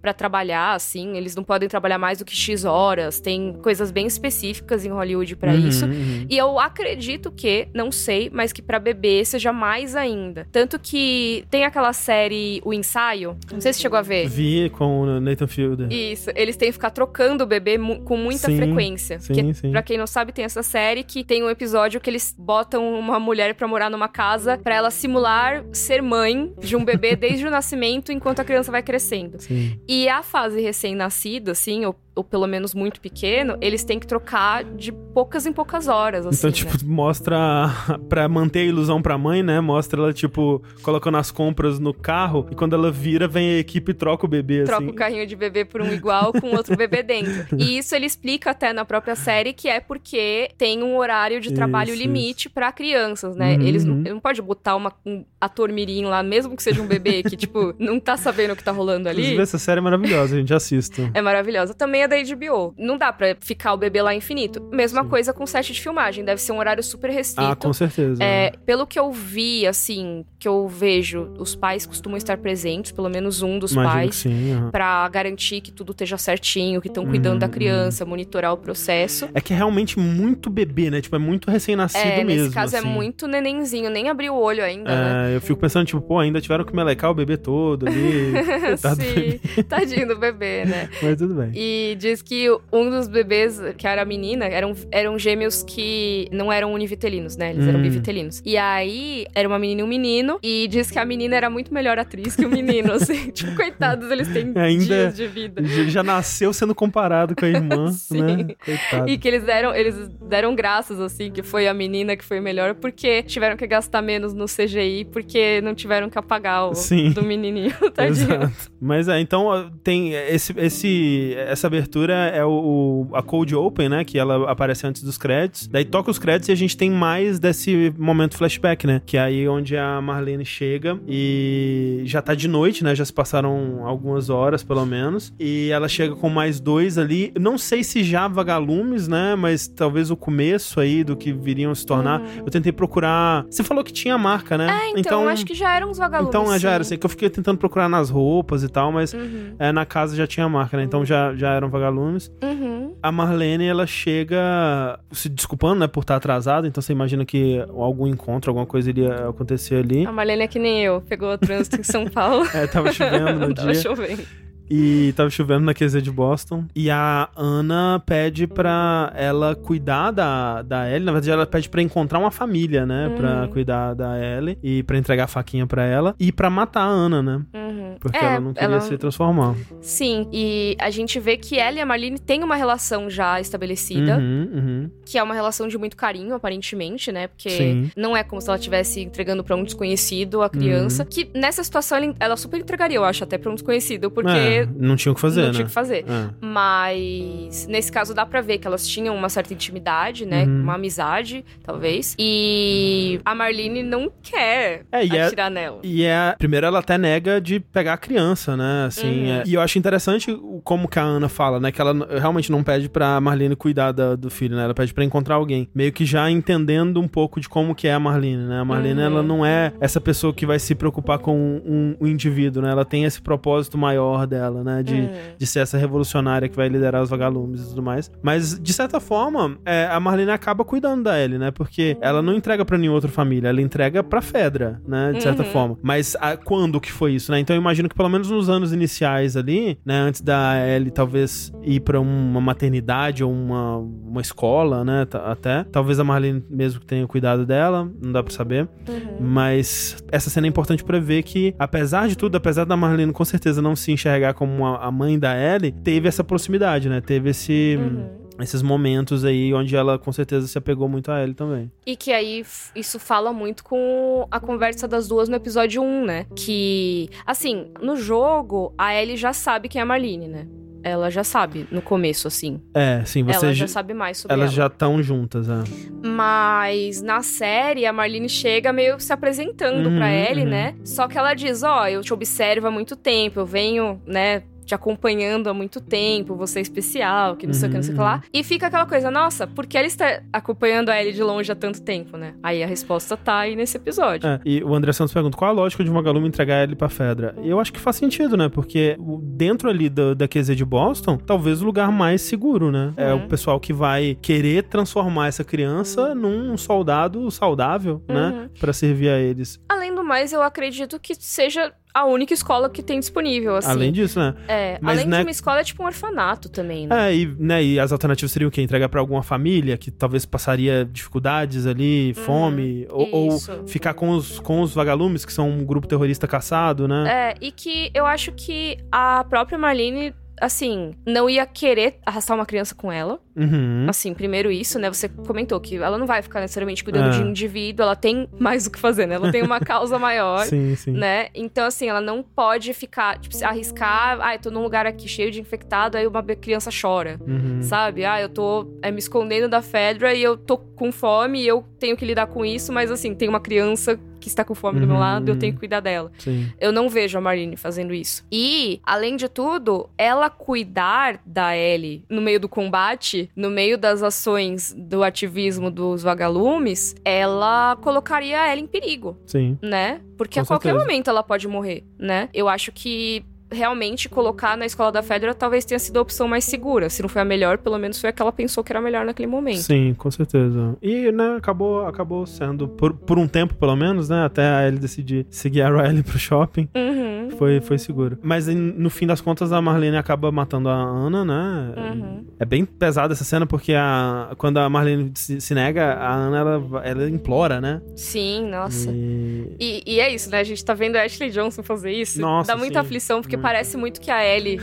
pra 0.00 0.12
trabalhar, 0.12 0.74
assim. 0.74 1.16
Eles 1.16 1.34
não 1.34 1.42
podem 1.44 1.68
trabalhar 1.68 1.98
mais 1.98 2.18
do 2.18 2.24
que 2.24 2.34
X 2.34 2.64
horas. 2.64 3.20
Tem 3.20 3.54
coisas 3.62 3.90
bem 3.90 4.06
específicas 4.06 4.84
em 4.84 4.90
Hollywood 4.90 5.36
pra 5.36 5.52
Uhum, 5.52 5.68
isso. 5.68 5.84
uhum. 5.86 6.26
E 6.28 6.36
eu 6.36 6.58
acredito 6.58 7.30
que, 7.30 7.68
não 7.74 7.90
sei, 7.90 8.30
mas 8.32 8.52
que 8.52 8.62
pra 8.62 8.78
bebê 8.78 9.24
seja 9.24 9.52
mais 9.52 9.94
ainda. 9.96 10.46
Tanto 10.52 10.78
que 10.78 11.44
tem 11.50 11.64
aquela 11.64 11.92
série 11.92 12.60
O 12.64 12.72
Ensaio, 12.72 13.36
não 13.52 13.60
sei 13.60 13.72
se 13.72 13.80
chegou 13.80 13.98
a 13.98 14.02
ver. 14.02 14.28
Vi 14.28 14.70
com 14.70 15.00
o 15.02 15.20
Nathan 15.20 15.46
Fielder. 15.46 15.92
Isso, 15.92 16.30
eles 16.34 16.56
têm 16.56 16.68
que 16.68 16.72
ficar 16.74 16.90
trocando 16.90 17.44
o 17.44 17.46
bebê 17.46 17.78
mu- 17.78 18.00
com 18.02 18.16
muita 18.16 18.46
Sim, 18.48 18.56
frequência. 18.56 19.18
sim, 19.18 19.26
Porque, 19.34 19.54
sim. 19.54 19.70
Pra 19.72 19.82
quem 19.82 19.98
não 19.98 20.06
sabe, 20.06 20.32
tem 20.32 20.44
essa 20.44 20.62
série 20.62 21.02
que 21.02 21.24
tem 21.24 21.42
um 21.42 21.50
episódio 21.50 22.00
que 22.00 22.08
eles 22.10 22.34
botam 22.38 22.98
uma 22.98 23.18
mulher 23.18 23.54
pra 23.54 23.66
morar 23.68 23.90
numa 23.90 24.08
casa 24.08 24.58
pra 24.58 24.74
ela 24.74 24.90
simular 24.90 25.64
ser 25.72 26.02
mãe 26.02 26.52
de 26.60 26.76
um 26.76 26.84
bebê 26.84 27.16
desde 27.16 27.46
o 27.46 27.50
nascimento 27.50 28.12
enquanto 28.12 28.40
a 28.40 28.44
criança 28.44 28.70
vai 28.70 28.82
crescendo. 28.82 29.40
Sim. 29.40 29.78
E 29.90 30.06
a 30.06 30.22
fase 30.22 30.60
recém-nascido, 30.60 31.50
assim, 31.50 31.86
ou 32.18 32.24
pelo 32.24 32.48
menos 32.48 32.74
muito 32.74 33.00
pequeno, 33.00 33.56
eles 33.60 33.84
têm 33.84 33.96
que 33.96 34.06
trocar 34.06 34.64
de 34.64 34.90
poucas 34.90 35.46
em 35.46 35.52
poucas 35.52 35.86
horas, 35.86 36.26
assim. 36.26 36.36
Então, 36.38 36.50
né? 36.50 36.56
tipo, 36.56 36.84
mostra. 36.84 37.38
Pra 38.08 38.28
manter 38.28 38.60
a 38.60 38.64
ilusão 38.64 39.00
pra 39.00 39.16
mãe, 39.16 39.42
né? 39.42 39.60
Mostra 39.60 40.00
ela, 40.00 40.12
tipo, 40.12 40.62
colocando 40.82 41.16
as 41.16 41.30
compras 41.30 41.78
no 41.78 41.94
carro. 41.94 42.46
E 42.50 42.54
quando 42.54 42.74
ela 42.74 42.90
vira, 42.90 43.28
vem 43.28 43.50
a 43.50 43.58
equipe 43.58 43.92
e 43.92 43.94
troca 43.94 44.24
o 44.26 44.28
bebê, 44.28 44.64
troca 44.64 44.82
assim. 44.82 44.90
o 44.90 44.94
carrinho 44.94 45.26
de 45.26 45.36
bebê 45.36 45.64
por 45.64 45.80
um 45.80 45.92
igual 45.92 46.32
com 46.32 46.56
outro 46.56 46.76
bebê 46.76 47.02
dentro. 47.02 47.56
E 47.58 47.78
isso 47.78 47.94
ele 47.94 48.06
explica 48.06 48.50
até 48.50 48.72
na 48.72 48.84
própria 48.84 49.14
série 49.14 49.52
que 49.52 49.68
é 49.68 49.80
porque 49.80 50.50
tem 50.56 50.82
um 50.82 50.96
horário 50.96 51.40
de 51.40 51.52
trabalho 51.52 51.90
Isso, 51.90 52.02
limite 52.02 52.48
pra 52.48 52.72
crianças, 52.72 53.36
né? 53.36 53.56
Uhum, 53.56 53.62
Eles 53.62 53.84
não, 53.84 53.94
não 53.96 54.20
pode 54.20 54.40
botar 54.40 54.76
uma, 54.76 54.92
um 55.04 55.24
ator 55.40 55.70
mirim 55.70 56.04
lá, 56.04 56.22
mesmo 56.22 56.56
que 56.56 56.62
seja 56.62 56.80
um 56.80 56.86
bebê 56.86 57.22
que 57.22 57.36
tipo 57.36 57.74
não 57.78 57.98
tá 58.00 58.16
sabendo 58.16 58.52
o 58.52 58.56
que 58.56 58.64
tá 58.64 58.72
rolando 58.72 59.08
ali. 59.08 59.20
Inclusive, 59.20 59.42
essa 59.42 59.58
série 59.58 59.78
é 59.78 59.82
maravilhosa, 59.82 60.36
gente. 60.36 60.54
Assisto. 60.54 61.10
É 61.12 61.20
maravilhosa. 61.20 61.74
Também 61.74 62.02
é 62.02 62.07
da 62.08 62.16
HBO. 62.16 62.74
Não 62.76 62.96
dá 62.98 63.12
pra 63.12 63.36
ficar 63.40 63.72
o 63.74 63.76
bebê 63.76 64.02
lá 64.02 64.14
infinito. 64.14 64.60
Mesma 64.72 65.02
Sim. 65.04 65.08
coisa 65.08 65.32
com 65.32 65.46
set 65.46 65.72
de 65.72 65.80
filmagem. 65.80 66.24
Deve 66.24 66.40
ser 66.40 66.52
um 66.52 66.58
horário 66.58 66.82
super 66.82 67.10
restrito. 67.10 67.50
Ah, 67.52 67.54
com 67.56 67.72
certeza. 67.72 68.22
É, 68.22 68.52
pelo 68.66 68.86
que 68.86 68.98
eu 68.98 69.12
vi, 69.12 69.66
assim, 69.66 70.24
que 70.38 70.48
eu 70.48 70.66
vejo, 70.68 71.32
os 71.38 71.54
pais 71.54 71.86
costumam 71.86 72.16
estar 72.16 72.38
presentes, 72.38 72.90
pelo 72.92 73.08
menos 73.08 73.42
um 73.42 73.58
dos 73.58 73.72
Imagino 73.72 73.92
pais. 73.94 74.14
sim. 74.16 74.52
aham. 74.52 74.70
Pra 74.70 75.08
garantir 75.08 75.60
que 75.60 75.70
tudo 75.70 75.92
esteja 75.92 76.16
certinho, 76.18 76.80
que 76.80 76.88
estão 76.88 77.04
cuidando 77.06 77.34
Uhum, 77.34 77.38
da 77.40 77.48
criança, 77.48 78.04
monitorar 78.04 78.52
o 78.52 78.56
processo. 78.56 79.28
É 79.34 79.40
que 79.40 79.52
é 79.52 79.56
realmente 79.56 79.98
muito 79.98 80.48
bebê, 80.50 80.90
né? 80.90 81.00
Tipo, 81.00 81.16
é 81.16 81.18
muito 81.18 81.50
recém-nascido 81.50 82.02
É, 82.04 82.24
mesmo. 82.24 82.44
nesse 82.44 82.54
caso 82.54 82.76
assim. 82.76 82.86
é 82.86 82.90
muito 82.90 83.26
nenenzinho, 83.26 83.90
nem 83.90 84.08
abriu 84.08 84.34
o 84.34 84.40
olho 84.40 84.64
ainda, 84.64 84.90
né? 84.90 85.32
É, 85.32 85.36
eu 85.36 85.40
fico 85.40 85.60
pensando, 85.60 85.86
tipo, 85.86 86.00
pô, 86.00 86.18
ainda 86.18 86.40
tiveram 86.40 86.64
que 86.64 86.74
melecar 86.74 87.10
o 87.10 87.14
bebê 87.14 87.36
todo 87.36 87.86
ali. 87.86 88.32
Sim, 88.78 89.62
tadinho 89.64 90.08
do 90.08 90.16
bebê, 90.18 90.64
né? 90.64 90.88
Mas 91.02 91.16
tudo 91.16 91.34
bem. 91.34 91.50
E 91.54 91.96
diz 91.98 92.22
que 92.22 92.48
um 92.72 92.88
dos 92.88 93.08
bebês, 93.08 93.60
que 93.76 93.86
era 93.86 94.02
a 94.02 94.04
menina, 94.04 94.44
eram, 94.46 94.74
eram 94.90 95.18
gêmeos 95.18 95.62
que 95.62 96.28
não 96.32 96.50
eram 96.52 96.72
univitelinos, 96.72 97.36
né? 97.36 97.50
Eles 97.50 97.66
eram 97.66 97.80
Hum. 97.80 97.82
bivitelinos. 97.82 98.40
E 98.44 98.56
aí, 98.56 99.26
era 99.34 99.46
uma 99.48 99.58
menina 99.58 99.80
e 99.80 99.84
um 99.84 99.88
menino, 99.88 100.38
e 100.42 100.66
diz 100.68 100.90
que 100.90 100.98
a 100.98 101.04
menina 101.04 101.36
era 101.36 101.50
muito 101.50 101.74
melhor 101.74 101.98
atriz 101.98 102.34
que 102.36 102.46
o 102.46 102.48
menino, 102.50 102.92
assim. 102.94 103.30
tipo, 103.30 103.54
coitados, 103.56 104.10
eles 104.10 104.28
têm 104.28 104.52
Ainda- 104.56 104.84
dias 104.84 105.16
de 105.16 105.26
vida. 105.26 105.62
Já 105.64 105.84
já 105.98 106.02
nasceu 106.02 106.52
sendo 106.52 106.74
comparado 106.74 107.34
com 107.34 107.44
a 107.44 107.48
irmã, 107.48 107.90
Sim. 107.92 108.22
né? 108.22 108.54
Coitado. 108.64 109.08
E 109.10 109.18
que 109.18 109.26
eles 109.26 109.42
deram, 109.42 109.74
eles 109.74 110.08
deram 110.28 110.54
graças, 110.54 111.00
assim, 111.00 111.30
que 111.30 111.42
foi 111.42 111.66
a 111.66 111.74
menina 111.74 112.16
que 112.16 112.24
foi 112.24 112.40
melhor, 112.40 112.74
porque 112.74 113.22
tiveram 113.24 113.56
que 113.56 113.66
gastar 113.66 114.00
menos 114.00 114.32
no 114.32 114.44
CGI, 114.46 115.06
porque 115.10 115.60
não 115.60 115.74
tiveram 115.74 116.08
que 116.08 116.18
apagar 116.18 116.68
o 116.70 116.74
Sim. 116.74 117.10
do 117.10 117.22
menininho, 117.22 117.74
tadinho. 117.92 118.26
Exato. 118.44 118.70
Mas 118.80 119.08
é, 119.08 119.18
então 119.18 119.72
tem 119.82 120.12
esse, 120.14 120.54
esse, 120.56 121.34
essa 121.36 121.68
abertura 121.78 122.12
é 122.14 122.44
o, 122.44 123.06
o- 123.10 123.16
a 123.16 123.22
Cold 123.22 123.54
Open, 123.54 123.88
né? 123.88 124.04
Que 124.04 124.18
ela 124.18 124.50
aparece 124.50 124.86
antes 124.86 125.02
dos 125.02 125.16
créditos. 125.16 125.66
Daí 125.68 125.84
toca 125.84 126.10
os 126.10 126.18
créditos 126.18 126.48
e 126.48 126.52
a 126.52 126.54
gente 126.56 126.76
tem 126.76 126.90
mais 126.90 127.38
desse 127.38 127.94
momento 127.96 128.36
flashback, 128.36 128.86
né? 128.86 129.00
Que 129.06 129.16
é 129.16 129.20
aí 129.20 129.48
onde 129.48 129.76
a 129.76 130.00
Marlene 130.00 130.44
chega 130.44 130.98
e 131.06 132.02
já 132.04 132.20
tá 132.20 132.34
de 132.34 132.48
noite, 132.48 132.82
né? 132.82 132.94
Já 132.94 133.04
se 133.04 133.12
passaram 133.12 133.86
algumas 133.86 134.28
horas, 134.30 134.62
pelo 134.64 134.84
menos. 134.84 135.32
E 135.38 135.70
ela 135.70 135.88
chega 135.88 136.14
com 136.16 136.28
mais 136.28 136.58
dois 136.60 136.98
ali. 136.98 137.32
Não 137.38 137.56
sei 137.56 137.84
se 137.84 138.02
já 138.02 138.26
vagalumes, 138.28 139.06
né? 139.08 139.34
Mas 139.36 139.68
talvez 139.68 140.10
o 140.10 140.16
começo 140.16 140.80
aí 140.80 141.04
do 141.04 141.16
que 141.16 141.32
viriam 141.32 141.74
se 141.74 141.86
tornar. 141.86 142.20
Eu 142.38 142.50
tentei 142.50 142.72
procurar. 142.72 143.44
Você 143.50 143.62
falou 143.62 143.84
que 143.84 143.92
tinha 143.92 144.16
marca, 144.18 144.58
né? 144.58 144.66
Uhum. 144.66 144.98
Então, 144.98 145.28
acho 145.28 145.44
que 145.46 145.54
já 145.54 145.74
eram 145.76 145.90
uns 145.90 145.98
vagalumes. 145.98 146.28
Então, 146.28 146.52
é, 146.52 146.58
já 146.58 146.70
era 146.72 146.82
sim. 146.84 146.94
assim, 146.94 146.98
que 147.00 147.06
eu 147.06 147.10
fiquei 147.10 147.30
tentando 147.30 147.58
procurar 147.58 147.88
nas 147.88 148.10
roupas 148.10 148.62
e 148.62 148.68
tal, 148.68 148.90
mas 148.92 149.12
Uhum. 149.12 149.54
é, 149.58 149.72
na 149.72 149.84
casa 149.86 150.16
já 150.16 150.26
tinha 150.26 150.48
marca, 150.48 150.76
né? 150.76 150.82
Então 150.82 151.04
já, 151.04 151.34
já 151.34 151.52
eram 151.52 151.67
eram 151.68 151.70
vagalumes. 151.70 152.30
Uhum. 152.42 152.94
A 153.02 153.12
Marlene, 153.12 153.66
ela 153.66 153.86
chega 153.86 154.98
se 155.12 155.28
desculpando, 155.28 155.80
né, 155.80 155.86
por 155.86 156.00
estar 156.00 156.16
atrasada, 156.16 156.66
então 156.66 156.82
você 156.82 156.92
imagina 156.92 157.24
que 157.24 157.58
algum 157.76 158.06
encontro, 158.06 158.50
alguma 158.50 158.66
coisa 158.66 158.90
iria 158.90 159.28
acontecer 159.28 159.76
ali. 159.76 160.06
A 160.06 160.12
Marlene 160.12 160.42
é 160.42 160.48
que 160.48 160.58
nem 160.58 160.82
eu, 160.82 161.00
pegou 161.02 161.32
o 161.32 161.38
trânsito 161.38 161.80
em 161.80 161.84
São 161.84 162.06
Paulo. 162.06 162.46
É, 162.58 162.66
tava 162.66 162.92
chovendo 162.92 163.46
no 163.48 163.54
Tava 163.54 163.72
dia. 163.72 163.80
chovendo. 163.82 164.22
E 164.70 165.12
tava 165.16 165.30
chovendo 165.30 165.64
na 165.64 165.72
QZ 165.74 166.02
de 166.02 166.10
Boston. 166.10 166.64
E 166.74 166.90
a 166.90 167.28
Ana 167.36 168.02
pede 168.04 168.46
pra 168.46 169.12
ela 169.16 169.54
cuidar 169.54 170.10
da, 170.10 170.62
da 170.62 170.88
Ellie. 170.90 171.04
Na 171.04 171.12
verdade, 171.12 171.30
ela 171.30 171.46
pede 171.46 171.68
pra 171.68 171.80
encontrar 171.82 172.18
uma 172.18 172.30
família, 172.30 172.84
né? 172.86 173.12
Pra 173.16 173.42
Uhum. 173.42 173.48
cuidar 173.48 173.94
da 173.94 174.18
Ellie. 174.18 174.58
E 174.62 174.82
pra 174.82 174.98
entregar 174.98 175.24
a 175.24 175.28
faquinha 175.28 175.66
pra 175.66 175.84
ela. 175.84 176.14
E 176.18 176.30
pra 176.32 176.50
matar 176.50 176.82
a 176.82 176.86
Ana, 176.86 177.22
né? 177.22 177.40
Uhum. 177.54 177.96
Porque 178.00 178.16
É, 178.18 178.24
ela 178.24 178.40
não 178.40 178.52
queria 178.52 178.66
ela- 178.68 178.80
se 178.80 178.96
transformar. 178.96 179.54
Sim, 179.80 180.28
e 180.32 180.76
a 180.80 180.90
gente 180.90 181.18
vê 181.18 181.36
que 181.36 181.58
ela 181.58 181.78
e 181.78 181.80
a 181.80 181.86
Marlene 181.86 182.18
têm 182.18 182.44
uma 182.44 182.54
relação 182.54 183.10
já 183.10 183.40
estabelecida, 183.40 184.16
Uhum, 184.18 184.50
uhum. 184.54 184.90
que 185.04 185.18
é 185.18 185.22
uma 185.22 185.34
relação 185.34 185.66
de 185.66 185.76
muito 185.78 185.96
carinho, 185.96 186.34
aparentemente, 186.34 187.10
né? 187.10 187.26
Porque 187.28 187.50
Sim. 187.50 187.90
não 187.96 188.16
é 188.16 188.22
como 188.22 188.40
se 188.40 188.48
ela 188.48 188.56
estivesse 188.58 189.00
entregando 189.00 189.42
pra 189.42 189.56
um 189.56 189.64
desconhecido 189.64 190.42
a 190.42 190.48
criança, 190.50 191.02
Uhum. 191.02 191.08
que 191.08 191.28
nessa 191.34 191.62
situação 191.64 191.98
ela, 191.98 192.14
ela 192.20 192.36
super 192.36 192.60
entregaria, 192.60 192.96
eu 192.96 193.04
acho, 193.04 193.24
até 193.24 193.36
pra 193.38 193.50
um 193.50 193.54
desconhecido, 193.54 194.10
porque 194.10 194.28
É, 194.30 194.57
não 194.66 194.96
tinha 194.96 195.12
o 195.12 195.14
que 195.14 195.20
fazer, 195.20 195.40
não 195.42 195.46
né? 195.48 195.52
tinha 195.54 195.64
o 195.64 195.68
que 195.68 195.74
fazer. 195.74 196.04
É. 196.08 196.28
Mas 196.40 197.66
nesse 197.68 197.90
caso 197.90 198.14
dá 198.14 198.24
pra 198.26 198.40
ver 198.40 198.58
que 198.58 198.66
elas 198.66 198.86
tinham 198.86 199.14
uma 199.14 199.28
certa 199.28 199.52
intimidade, 199.52 200.24
né? 200.26 200.44
Uhum. 200.44 200.62
Uma 200.62 200.74
amizade, 200.74 201.44
talvez. 201.62 202.14
E 202.18 203.20
a 203.24 203.34
Marlene 203.34 203.82
não 203.82 204.10
quer 204.22 204.84
É, 204.92 205.06
é- 205.06 205.22
atirar 205.22 205.50
nela. 205.50 205.78
E 205.82 206.04
é. 206.04 206.34
Primeiro 206.38 206.66
ela 206.66 206.78
até 206.78 206.96
nega 206.98 207.40
de 207.40 207.60
pegar 207.60 207.94
a 207.94 207.98
criança, 207.98 208.56
né? 208.56 208.84
Assim. 208.86 209.24
Uhum. 209.26 209.32
é- 209.32 209.42
e 209.46 209.54
eu 209.54 209.60
acho 209.60 209.78
interessante 209.78 210.36
como 210.64 210.88
que 210.88 210.98
a 210.98 211.02
Ana 211.02 211.28
fala, 211.28 211.58
né? 211.60 211.70
Que 211.72 211.80
ela 211.80 211.94
realmente 212.18 212.50
não 212.50 212.62
pede 212.62 212.88
pra 212.88 213.20
Marlene 213.20 213.56
cuidar 213.56 213.92
da- 213.92 214.14
do 214.16 214.30
filho, 214.30 214.56
né? 214.56 214.64
Ela 214.64 214.74
pede 214.74 214.92
pra 214.94 215.04
encontrar 215.04 215.36
alguém. 215.36 215.68
Meio 215.74 215.92
que 215.92 216.04
já 216.04 216.30
entendendo 216.30 217.00
um 217.00 217.08
pouco 217.08 217.40
de 217.40 217.48
como 217.48 217.74
que 217.74 217.86
é 217.88 217.92
a 217.94 218.00
Marlene, 218.00 218.42
né? 218.44 218.60
A 218.60 218.64
Marlene, 218.64 219.00
Uhum. 219.00 219.06
ela 219.06 219.22
não 219.22 219.44
é 219.46 219.72
essa 219.80 220.00
pessoa 220.00 220.32
que 220.32 220.44
vai 220.46 220.58
se 220.58 220.74
preocupar 220.74 221.18
com 221.18 221.36
um, 221.36 221.96
um 222.00 222.06
indivíduo, 222.06 222.62
né? 222.62 222.70
Ela 222.70 222.84
tem 222.84 223.04
esse 223.04 223.20
propósito 223.20 223.76
maior 223.78 224.26
dela, 224.26 224.47
né? 224.64 224.82
De, 224.82 224.94
Uhum. 224.94 225.08
de 225.38 225.46
ser 225.46 225.60
essa 225.60 225.76
revolucionária 225.78 226.48
que 226.48 226.56
vai 226.56 226.68
liderar 226.68 227.02
os 227.02 227.10
vagalumes 227.10 227.62
e 227.62 227.68
tudo 227.68 227.82
mais. 227.82 228.10
Mas, 228.22 228.58
de 228.58 228.72
certa 228.72 228.98
forma, 229.00 229.56
é, 229.64 229.86
a 229.90 229.98
Marlene 230.00 230.30
acaba 230.30 230.64
cuidando 230.64 231.04
da 231.04 231.18
Ellie, 231.18 231.38
né? 231.38 231.50
Porque 231.50 231.96
ela 232.00 232.20
não 232.22 232.34
entrega 232.34 232.64
pra 232.64 232.76
nenhuma 232.78 232.96
outra 232.96 233.10
família, 233.10 233.48
ela 233.48 233.60
entrega 233.60 234.02
pra 234.02 234.20
Fedra, 234.20 234.80
né? 234.86 235.12
De 235.12 235.22
certa 235.22 235.42
Uhum. 235.42 235.48
forma. 235.50 235.78
Mas 235.82 236.16
a- 236.20 236.36
quando 236.36 236.80
que 236.80 236.90
foi 236.92 237.12
isso, 237.12 237.30
né? 237.32 237.38
Então 237.40 237.54
eu 237.54 237.60
imagino 237.60 237.88
que 237.88 237.94
pelo 237.94 238.08
menos 238.08 238.30
nos 238.30 238.48
anos 238.48 238.72
iniciais 238.72 239.36
ali, 239.36 239.78
né? 239.84 239.98
Antes 240.00 240.20
da 240.20 240.54
Ellie 240.66 240.90
talvez 240.90 241.52
ir 241.62 241.80
pra 241.80 242.00
uma 242.00 242.40
maternidade 242.40 243.22
ou 243.24 243.32
uma, 243.32 243.76
uma 243.78 244.20
escola, 244.20 244.84
né? 244.84 245.06
Até. 245.26 245.64
Talvez 245.64 245.98
a 246.00 246.04
Marlene 246.04 246.42
mesmo 246.50 246.80
tenha 246.80 247.06
cuidado 247.06 247.44
dela, 247.46 247.90
não 248.02 248.12
dá 248.12 248.22
pra 248.22 248.32
saber. 248.32 248.68
Uhum. 248.88 249.16
Mas 249.20 249.96
essa 250.10 250.30
cena 250.30 250.46
é 250.46 250.50
importante 250.50 250.82
pra 250.84 250.98
ver 250.98 251.22
que, 251.22 251.54
apesar 251.58 252.08
de 252.08 252.16
tudo, 252.16 252.36
apesar 252.36 252.64
da 252.64 252.76
Marlene 252.76 253.12
com 253.12 253.24
certeza 253.24 253.60
não 253.62 253.76
se 253.76 253.92
enxergar 253.92 254.34
como 254.38 254.64
a, 254.64 254.88
mãe 254.92 255.18
da 255.18 255.36
Ellie, 255.36 255.72
teve 255.72 256.06
essa 256.06 256.22
proximidade, 256.22 256.88
né? 256.88 257.00
Teve 257.00 257.30
esse, 257.30 257.76
Uhum. 257.76 258.08
esses 258.40 258.62
momentos 258.62 259.24
aí 259.24 259.52
onde 259.52 259.74
ela 259.74 259.98
com 259.98 260.12
certeza 260.12 260.46
se 260.46 260.56
apegou 260.56 260.88
muito 260.88 261.10
a 261.10 261.20
Ellie 261.20 261.34
também. 261.34 261.72
E 261.84 261.96
que 261.96 262.12
aí 262.12 262.44
isso 262.72 263.00
fala 263.00 263.32
muito 263.32 263.64
com 263.64 264.28
a 264.30 264.38
conversa 264.38 264.86
das 264.86 265.08
duas 265.08 265.28
no 265.28 265.34
episódio 265.34 265.82
1, 265.82 266.04
né? 266.04 266.26
Que, 266.36 267.10
assim, 267.26 267.66
no 267.82 267.96
jogo, 267.96 268.72
a 268.78 268.94
Ellie 268.94 269.16
já 269.16 269.32
sabe 269.32 269.68
quem 269.68 269.80
é 269.80 269.82
a 269.82 269.86
Marlene, 269.86 270.28
né? 270.28 270.46
Ela 270.82 271.10
já 271.10 271.24
sabe 271.24 271.66
no 271.70 271.82
começo, 271.82 272.28
assim. 272.28 272.60
É, 272.74 273.02
sim, 273.04 273.22
você 273.24 273.46
ela 273.46 273.54
já 273.54 273.66
sabe 273.66 273.92
mais 273.94 274.18
sobre 274.18 274.34
elas 274.34 274.46
ela. 274.50 274.56
já 274.56 274.66
estão 274.66 275.02
juntas, 275.02 275.48
é. 275.48 275.62
Mas 276.02 277.02
na 277.02 277.22
série, 277.22 277.84
a 277.86 277.92
Marlene 277.92 278.28
chega 278.28 278.72
meio 278.72 278.98
se 279.00 279.12
apresentando 279.12 279.88
Uhum, 279.88 279.96
pra 279.96 280.12
Ellie, 280.12 280.44
uhum. 280.44 280.50
né? 280.50 280.74
Só 280.84 281.08
que 281.08 281.18
ela 281.18 281.34
diz: 281.34 281.62
Ó, 281.62 281.86
eu 281.88 282.02
te 282.02 282.12
observo 282.14 282.66
há 282.68 282.70
muito 282.70 282.96
tempo, 282.96 283.40
eu 283.40 283.46
venho, 283.46 284.00
né? 284.06 284.42
Te 284.68 284.74
acompanhando 284.74 285.48
há 285.48 285.54
muito 285.54 285.80
tempo, 285.80 286.34
você 286.34 286.58
é 286.58 286.62
especial, 286.62 287.36
que 287.36 287.46
não 287.46 287.54
sei 287.54 287.68
o 287.68 287.70
que, 287.70 287.76
não 287.78 287.82
sei 287.82 287.92
o 287.94 287.96
que 287.96 288.02
Uhum, 288.02 288.06
lá. 288.06 288.22
E 288.34 288.44
fica 288.44 288.66
aquela 288.66 288.84
coisa, 288.84 289.10
nossa, 289.10 289.46
por 289.46 289.64
que 289.66 289.78
ela 289.78 289.86
está 289.86 290.20
acompanhando 290.30 290.90
a 290.90 291.00
Ellie 291.00 291.14
de 291.14 291.22
longe 291.22 291.50
há 291.50 291.54
tanto 291.56 291.80
tempo, 291.80 292.18
né? 292.18 292.34
Aí 292.42 292.62
a 292.62 292.66
resposta 292.66 293.16
tá 293.16 293.38
aí 293.38 293.56
nesse 293.56 293.78
episódio. 293.78 294.28
É, 294.28 294.38
e 294.44 294.62
o 294.62 294.74
André 294.74 294.92
Santos 294.92 295.14
pergunta 295.14 295.38
qual 295.38 295.50
a 295.50 295.54
lógica 295.54 295.82
de 295.82 295.88
uma 295.88 296.02
Vagalume 296.02 296.28
entregar 296.28 296.62
ele 296.64 296.76
pra 296.76 296.90
Fedra. 296.90 297.34
E 297.42 297.48
eu 297.48 297.58
acho 297.58 297.72
que 297.72 297.80
faz 297.80 297.96
sentido, 297.96 298.36
né? 298.36 298.50
Porque 298.50 298.98
dentro 299.22 299.70
ali 299.70 299.88
da, 299.88 300.12
da 300.12 300.28
QZ 300.28 300.54
de 300.54 300.66
Boston, 300.66 301.16
talvez 301.16 301.62
o 301.62 301.64
lugar 301.64 301.90
mais 301.90 302.20
seguro, 302.20 302.70
né? 302.70 302.92
É 302.98 303.14
Uhum. 303.14 303.24
o 303.24 303.28
pessoal 303.28 303.58
que 303.58 303.72
vai 303.72 304.18
querer 304.20 304.64
transformar 304.64 305.28
essa 305.28 305.42
criança 305.42 306.14
num 306.14 306.56
soldado 306.58 307.30
saudável, 307.30 308.02
né? 308.06 308.28
Uhum. 308.28 308.48
Pra 308.60 308.72
servir 308.74 309.08
a 309.08 309.18
eles. 309.18 309.58
Além 309.66 309.94
do 309.94 310.04
mais, 310.04 310.30
eu 310.32 310.42
acredito 310.42 311.00
que 311.00 311.14
seja 311.14 311.72
a 311.94 312.04
única 312.04 312.32
escola 312.34 312.68
que 312.70 312.82
tem 312.82 313.00
disponível, 313.00 313.56
assim. 313.56 313.70
Além 313.70 313.92
disso, 313.92 314.18
né? 314.18 314.34
É, 314.46 314.78
Mas, 314.80 314.98
além 314.98 315.10
né- 315.10 315.16
de 315.18 315.24
uma 315.24 315.30
escola, 315.30 315.60
é 315.60 315.64
tipo 315.64 315.82
um 315.82 315.86
orfanato 315.86 316.48
também, 316.48 316.86
né? 316.86 317.10
É, 317.10 317.16
e, 317.16 317.26
né, 317.26 317.62
e 317.64 317.80
as 317.80 317.90
alternativas 317.92 318.30
seriam 318.30 318.48
o 318.48 318.52
quê? 318.52 318.62
Entregar 318.62 318.88
pra 318.88 319.00
alguma 319.00 319.22
família 319.22 319.76
que 319.76 319.90
talvez 319.90 320.24
passaria 320.24 320.84
dificuldades 320.84 321.66
ali, 321.66 322.14
fome, 322.14 322.86
ou, 322.90 323.08
ou 323.12 323.28
Uhum. 323.32 323.66
ficar 323.66 323.94
com 323.94 324.10
os, 324.10 324.38
com 324.40 324.60
os 324.60 324.74
vagalumes, 324.74 325.24
que 325.24 325.32
são 325.32 325.48
um 325.48 325.64
grupo 325.64 325.86
terrorista 325.86 326.26
caçado, 326.28 326.86
né? 326.86 327.32
É, 327.32 327.34
e 327.40 327.50
que 327.50 327.90
eu 327.94 328.06
acho 328.06 328.32
que 328.32 328.78
a 328.92 329.24
própria 329.24 329.58
Marlene, 329.58 330.14
assim, 330.40 330.92
não 331.06 331.28
ia 331.28 331.44
querer 331.46 331.98
arrastar 332.04 332.36
uma 332.36 332.46
criança 332.46 332.74
com 332.74 332.90
ela. 332.90 333.18
Uhum. 333.36 333.86
Assim, 333.88 334.12
primeiro 334.12 334.50
isso, 334.50 334.78
né? 334.78 334.88
Você 334.88 335.08
comentou 335.08 335.60
que 335.60 335.76
ela 335.76 335.96
não 335.96 336.06
vai 336.06 336.22
ficar 336.22 336.40
necessariamente 336.40 336.82
cuidando 336.82 337.08
É. 337.08 337.10
de 337.10 337.22
um 337.22 337.28
indivíduo, 337.28 337.84
ela 337.84 337.94
tem 337.94 338.28
mais 338.38 338.66
o 338.66 338.70
que 338.70 338.78
fazer, 338.78 339.06
né? 339.06 339.14
Ela 339.14 339.30
tem 339.30 339.42
uma 339.42 339.60
causa 339.60 339.98
maior. 339.98 340.44
Sim, 340.46 340.74
sim. 340.74 340.90
Né? 340.92 341.28
Então, 341.34 341.66
assim, 341.66 341.88
ela 341.88 342.00
não 342.00 342.22
pode 342.22 342.72
ficar, 342.74 343.18
tipo, 343.18 343.36
arriscar. 343.44 344.18
Ah, 344.20 344.34
eu 344.34 344.40
tô 344.40 344.50
num 344.50 344.62
lugar 344.62 344.86
aqui 344.86 345.06
cheio 345.08 345.30
de 345.30 345.40
infectado, 345.40 345.96
aí 345.96 346.06
uma 346.06 346.22
criança 346.22 346.70
chora. 346.70 347.18
Uhum. 347.26 347.62
Sabe? 347.62 348.04
Ah, 348.04 348.20
eu 348.20 348.28
tô 348.28 348.66
é, 348.82 348.90
me 348.90 348.98
escondendo 348.98 349.48
da 349.48 349.62
Fedra 349.62 350.12
e 350.12 350.22
eu 350.22 350.36
tô 350.36 350.56
com 350.58 350.90
fome 350.90 351.42
e 351.42 351.46
eu 351.46 351.64
tenho 351.78 351.96
que 351.96 352.04
lidar 352.04 352.26
com 352.26 352.44
isso, 352.44 352.72
mas 352.72 352.90
assim, 352.90 353.14
tem 353.14 353.28
uma 353.28 353.40
criança 353.40 353.98
que 354.18 354.28
está 354.28 354.44
com 354.44 354.54
fome 354.54 354.80
do 354.80 354.86
meu 354.86 354.96
Uhum, 354.96 355.00
lado, 355.00 355.28
eu 355.28 355.34
uhum. 355.34 355.38
tenho 355.38 355.52
que 355.52 355.58
cuidar 355.58 355.80
dela. 355.80 356.10
Sim. 356.18 356.50
Eu 356.60 356.72
não 356.72 356.88
vejo 356.88 357.16
a 357.16 357.20
Marlene 357.20 357.56
fazendo 357.56 357.94
isso. 357.94 358.24
E, 358.32 358.80
além 358.84 359.16
de 359.16 359.28
tudo, 359.28 359.88
ela 359.96 360.28
cuidar 360.30 361.20
da 361.24 361.56
Ellie 361.56 362.04
no 362.08 362.20
meio 362.20 362.40
do 362.40 362.48
combate, 362.48 363.30
no 363.36 363.50
meio 363.50 363.78
das 363.78 364.02
ações 364.02 364.74
do 364.76 365.02
ativismo 365.02 365.70
dos 365.70 366.02
vagalumes, 366.02 366.94
ela 367.04 367.76
colocaria 367.80 368.40
a 368.40 368.50
Ellie 368.52 368.64
em 368.64 368.66
perigo, 368.66 369.16
Sim. 369.26 369.58
né? 369.62 370.00
Porque 370.16 370.40
Com 370.40 370.44
a 370.44 370.46
qualquer 370.46 370.70
certeza. 370.70 370.84
momento 370.84 371.08
ela 371.10 371.22
pode 371.22 371.46
morrer, 371.46 371.84
né? 371.98 372.28
Eu 372.34 372.48
acho 372.48 372.72
que 372.72 373.24
realmente 373.50 374.08
colocar 374.08 374.56
na 374.56 374.66
escola 374.66 374.92
da 374.92 375.02
Fedra 375.02 375.34
talvez 375.34 375.64
tenha 375.64 375.78
sido 375.78 375.98
a 375.98 376.02
opção 376.02 376.28
mais 376.28 376.44
segura. 376.44 376.88
Se 376.90 377.02
não 377.02 377.08
foi 377.08 377.22
a 377.22 377.24
melhor, 377.24 377.58
pelo 377.58 377.78
menos 377.78 378.00
foi 378.00 378.10
a 378.10 378.12
que 378.12 378.20
ela 378.22 378.32
pensou 378.32 378.62
que 378.62 378.72
era 378.72 378.78
a 378.78 378.82
melhor 378.82 379.04
naquele 379.04 379.26
momento. 379.26 379.58
Sim, 379.58 379.94
com 379.96 380.10
certeza. 380.10 380.76
E, 380.82 381.10
né, 381.12 381.36
acabou, 381.36 381.86
acabou 381.86 382.26
sendo, 382.26 382.68
por, 382.68 382.92
por 382.94 383.18
um 383.18 383.26
tempo 383.26 383.54
pelo 383.54 383.74
menos, 383.76 384.08
né, 384.08 384.24
até 384.24 384.42
a 384.42 384.66
Ellie 384.66 384.78
decidir 384.78 385.26
seguir 385.30 385.62
a 385.62 385.68
Riley 385.70 386.02
pro 386.02 386.18
shopping, 386.18 386.68
Uhum. 386.74 387.30
foi, 387.36 387.60
foi 387.60 387.78
seguro. 387.78 388.18
Mas 388.22 388.46
no 388.46 388.90
fim 388.90 389.06
das 389.06 389.20
contas, 389.20 389.52
a 389.52 389.60
Marlene 389.60 389.96
acaba 389.96 390.30
matando 390.30 390.68
a 390.68 390.74
Ana, 390.74 391.24
né? 391.24 391.74
Uhum. 391.76 392.26
É 392.38 392.44
bem 392.44 392.64
pesada 392.64 393.12
essa 393.12 393.24
cena, 393.24 393.46
porque 393.46 393.74
a, 393.74 394.34
quando 394.36 394.58
a 394.58 394.68
Marlene 394.68 395.10
se, 395.14 395.40
se 395.40 395.54
nega, 395.54 395.94
a 395.94 396.14
Ana, 396.14 396.38
ela, 396.38 396.82
ela 396.84 397.10
implora, 397.10 397.60
né? 397.60 397.80
Sim, 397.96 398.48
nossa. 398.48 398.90
E... 398.92 399.56
E, 399.58 399.82
e 399.86 400.00
é 400.00 400.12
isso, 400.12 400.30
né? 400.30 400.40
A 400.40 400.44
gente 400.44 400.64
tá 400.64 400.74
vendo 400.74 400.96
a 400.96 401.02
Ashley 401.02 401.30
Johnson 401.30 401.62
fazer 401.62 401.92
isso. 401.92 402.20
Nossa, 402.20 402.52
Dá 402.52 402.56
muita 402.58 402.80
sim. 402.80 402.86
aflição, 402.86 403.20
porque. 403.20 403.37
Parece 403.40 403.76
muito 403.76 404.00
que 404.00 404.10
a 404.10 404.24
Ellie 404.24 404.60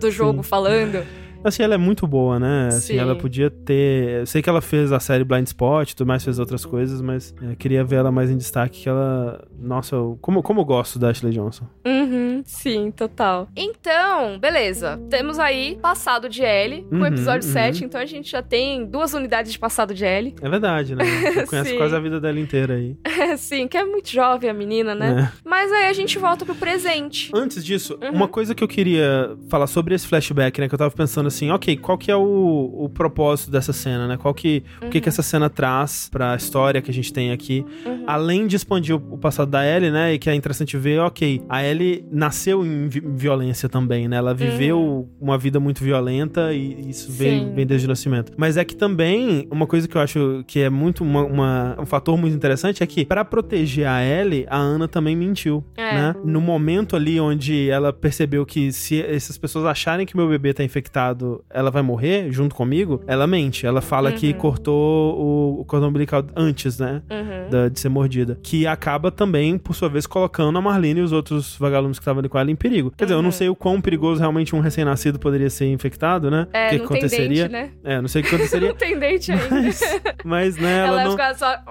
do 0.00 0.10
jogo 0.12 0.42
falando. 0.42 1.04
Assim, 1.44 1.62
ela 1.62 1.74
é 1.74 1.78
muito 1.78 2.06
boa, 2.06 2.38
né? 2.38 2.68
Assim, 2.68 2.94
Sim. 2.94 2.98
ela 2.98 3.14
podia 3.16 3.50
ter. 3.50 4.20
Eu 4.20 4.26
sei 4.26 4.42
que 4.42 4.48
ela 4.48 4.60
fez 4.60 4.92
a 4.92 5.00
série 5.00 5.24
Blind 5.24 5.46
Spot, 5.46 5.92
tudo 5.94 6.06
mais, 6.06 6.24
fez 6.24 6.38
outras 6.38 6.64
coisas, 6.64 7.00
mas 7.00 7.34
é, 7.42 7.54
queria 7.54 7.84
ver 7.84 7.96
ela 7.96 8.10
mais 8.12 8.30
em 8.30 8.36
destaque, 8.36 8.82
que 8.82 8.88
ela. 8.88 9.44
Nossa, 9.58 9.94
eu... 9.96 10.18
como, 10.20 10.42
como 10.42 10.60
eu 10.60 10.64
gosto 10.64 10.98
da 10.98 11.10
Ashley 11.10 11.32
Johnson. 11.32 11.66
Uhum, 11.86 12.42
sim, 12.44 12.90
total. 12.90 13.48
Então, 13.56 14.38
beleza. 14.38 14.98
Temos 15.08 15.38
aí 15.38 15.76
passado 15.80 16.28
de 16.28 16.42
Ellie, 16.42 16.82
com 16.88 16.96
o 16.96 16.98
Uhum, 16.98 17.06
episódio 17.06 17.46
uhum. 17.46 17.52
7. 17.54 17.84
Então 17.84 18.00
a 18.00 18.06
gente 18.06 18.30
já 18.30 18.42
tem 18.42 18.84
duas 18.84 19.14
unidades 19.14 19.52
de 19.52 19.58
passado 19.58 19.94
de 19.94 20.04
Ellie. 20.04 20.34
É 20.40 20.48
verdade, 20.48 20.94
né? 20.94 21.04
Você 21.34 21.46
conhece 21.46 21.76
quase 21.76 21.94
a 21.94 22.00
vida 22.00 22.20
dela 22.20 22.38
inteira 22.38 22.74
aí. 22.74 22.96
sim, 23.38 23.66
que 23.68 23.76
é 23.76 23.84
muito 23.84 24.10
jovem 24.10 24.50
a 24.50 24.54
menina, 24.54 24.94
né? 24.94 25.30
É. 25.32 25.38
Mas 25.48 25.70
aí 25.72 25.86
a 25.86 25.92
gente 25.92 26.18
volta 26.18 26.44
pro 26.44 26.54
presente. 26.54 27.30
Antes 27.34 27.64
disso, 27.64 27.98
Uhum. 28.02 28.10
uma 28.10 28.28
coisa 28.28 28.54
que 28.54 28.62
eu 28.62 28.68
queria 28.68 29.36
falar 29.48 29.66
sobre 29.66 29.94
esse 29.94 30.06
flashback, 30.06 30.60
né? 30.60 30.68
Que 30.68 30.74
eu 30.74 30.78
tava 30.78 30.90
pensando 30.94 31.27
assim, 31.28 31.50
ok, 31.50 31.76
qual 31.76 31.96
que 31.96 32.10
é 32.10 32.16
o, 32.16 32.74
o 32.84 32.88
propósito 32.88 33.50
dessa 33.50 33.72
cena, 33.72 34.06
né? 34.08 34.16
Qual 34.16 34.34
que, 34.34 34.62
o 34.82 34.88
que 34.90 35.00
que 35.00 35.08
essa 35.08 35.22
cena 35.22 35.48
traz 35.48 36.08
pra 36.10 36.34
história 36.36 36.82
que 36.82 36.90
a 36.90 36.94
gente 36.94 37.12
tem 37.12 37.30
aqui, 37.30 37.64
além 38.06 38.46
de 38.46 38.56
expandir 38.56 38.94
o, 38.96 39.14
o 39.14 39.18
passado 39.18 39.50
da 39.50 39.64
Ellie, 39.66 39.90
né? 39.90 40.14
E 40.14 40.18
que 40.18 40.28
é 40.28 40.34
interessante 40.34 40.76
ver, 40.76 40.98
ok, 41.00 41.42
a 41.48 41.64
Ellie 41.64 42.04
nasceu 42.10 42.64
em 42.64 42.88
vi- 42.88 43.00
violência 43.04 43.68
também, 43.68 44.08
né? 44.08 44.16
Ela 44.16 44.34
viveu 44.34 45.08
uma 45.20 45.38
vida 45.38 45.60
muito 45.60 45.82
violenta 45.84 46.52
e 46.52 46.88
isso 46.90 47.10
vem, 47.12 47.52
vem 47.54 47.66
desde 47.66 47.86
o 47.86 47.88
nascimento. 47.90 48.32
Mas 48.36 48.56
é 48.56 48.64
que 48.64 48.74
também, 48.76 49.46
uma 49.50 49.66
coisa 49.66 49.86
que 49.86 49.96
eu 49.96 50.00
acho 50.00 50.42
que 50.46 50.60
é 50.60 50.70
muito 50.70 51.02
uma, 51.04 51.22
uma- 51.24 51.76
um 51.80 51.86
fator 51.86 52.16
muito 52.16 52.34
interessante 52.34 52.82
é 52.82 52.86
que 52.86 53.04
pra 53.04 53.24
proteger 53.24 53.86
a 53.86 54.02
Ellie, 54.04 54.46
a 54.48 54.56
Ana 54.56 54.88
também 54.88 55.14
mentiu, 55.16 55.64
É. 55.76 55.94
né? 55.94 56.14
No 56.24 56.40
momento 56.40 56.96
ali 56.96 57.20
onde 57.20 57.68
ela 57.70 57.92
percebeu 57.92 58.44
que 58.46 58.72
se 58.72 59.00
essas 59.02 59.36
pessoas 59.36 59.64
acharem 59.66 60.06
que 60.06 60.16
meu 60.16 60.28
bebê 60.28 60.52
tá 60.54 60.64
infectado, 60.64 61.17
ela 61.50 61.70
vai 61.70 61.82
morrer 61.82 62.30
junto 62.32 62.54
comigo, 62.54 63.02
ela 63.06 63.26
mente. 63.26 63.66
Ela 63.66 63.80
fala 63.80 64.12
que 64.12 64.32
cortou 64.34 65.18
o, 65.18 65.60
o 65.60 65.64
cordão 65.64 65.88
umbilical 65.88 66.24
antes, 66.36 66.78
né? 66.78 67.02
Uhum. 67.10 67.50
da- 67.50 67.68
de 67.68 67.78
ser 67.80 67.88
mordida. 67.88 68.38
Que 68.42 68.66
acaba 68.66 69.10
também, 69.10 69.58
por 69.58 69.74
sua 69.74 69.88
vez, 69.88 70.06
colocando 70.06 70.58
a 70.58 70.62
Marlene 70.62 71.00
e 71.00 71.02
os 71.02 71.12
outros 71.12 71.56
vagalumes 71.58 71.98
que 71.98 72.02
estavam 72.02 72.20
ali 72.20 72.28
com 72.28 72.38
ela 72.38 72.50
em 72.50 72.56
perigo. 72.56 72.92
Quer 72.96 73.04
dizer, 73.04 73.14
eu 73.14 73.22
não 73.22 73.32
sei 73.32 73.48
o 73.48 73.54
quão 73.56 73.80
perigoso 73.80 74.20
realmente 74.20 74.54
um 74.54 74.60
recém-nascido 74.60 75.18
poderia 75.18 75.50
ser 75.50 75.66
infectado, 75.66 76.30
né? 76.30 76.46
É, 76.52 76.66
o 76.66 76.70
que, 76.70 76.78
não 76.78 76.86
que 76.86 76.92
aconteceria? 76.94 77.48
dente, 77.48 77.52
né? 77.52 77.70
É, 77.84 78.00
não 78.00 78.08
sei 78.08 78.22
o 78.22 78.24
que 78.24 78.34
aconteceria. 78.34 78.68
Não 78.68 78.76
tem 78.76 78.98
dente 78.98 79.32
ainda. 79.32 79.48
mas, 79.50 79.80
mas, 80.24 80.56
né, 80.56 80.78
ela, 80.86 80.88
ela 81.00 81.04
não. 81.04 81.10
fica 81.12 81.34
só. 81.34 81.54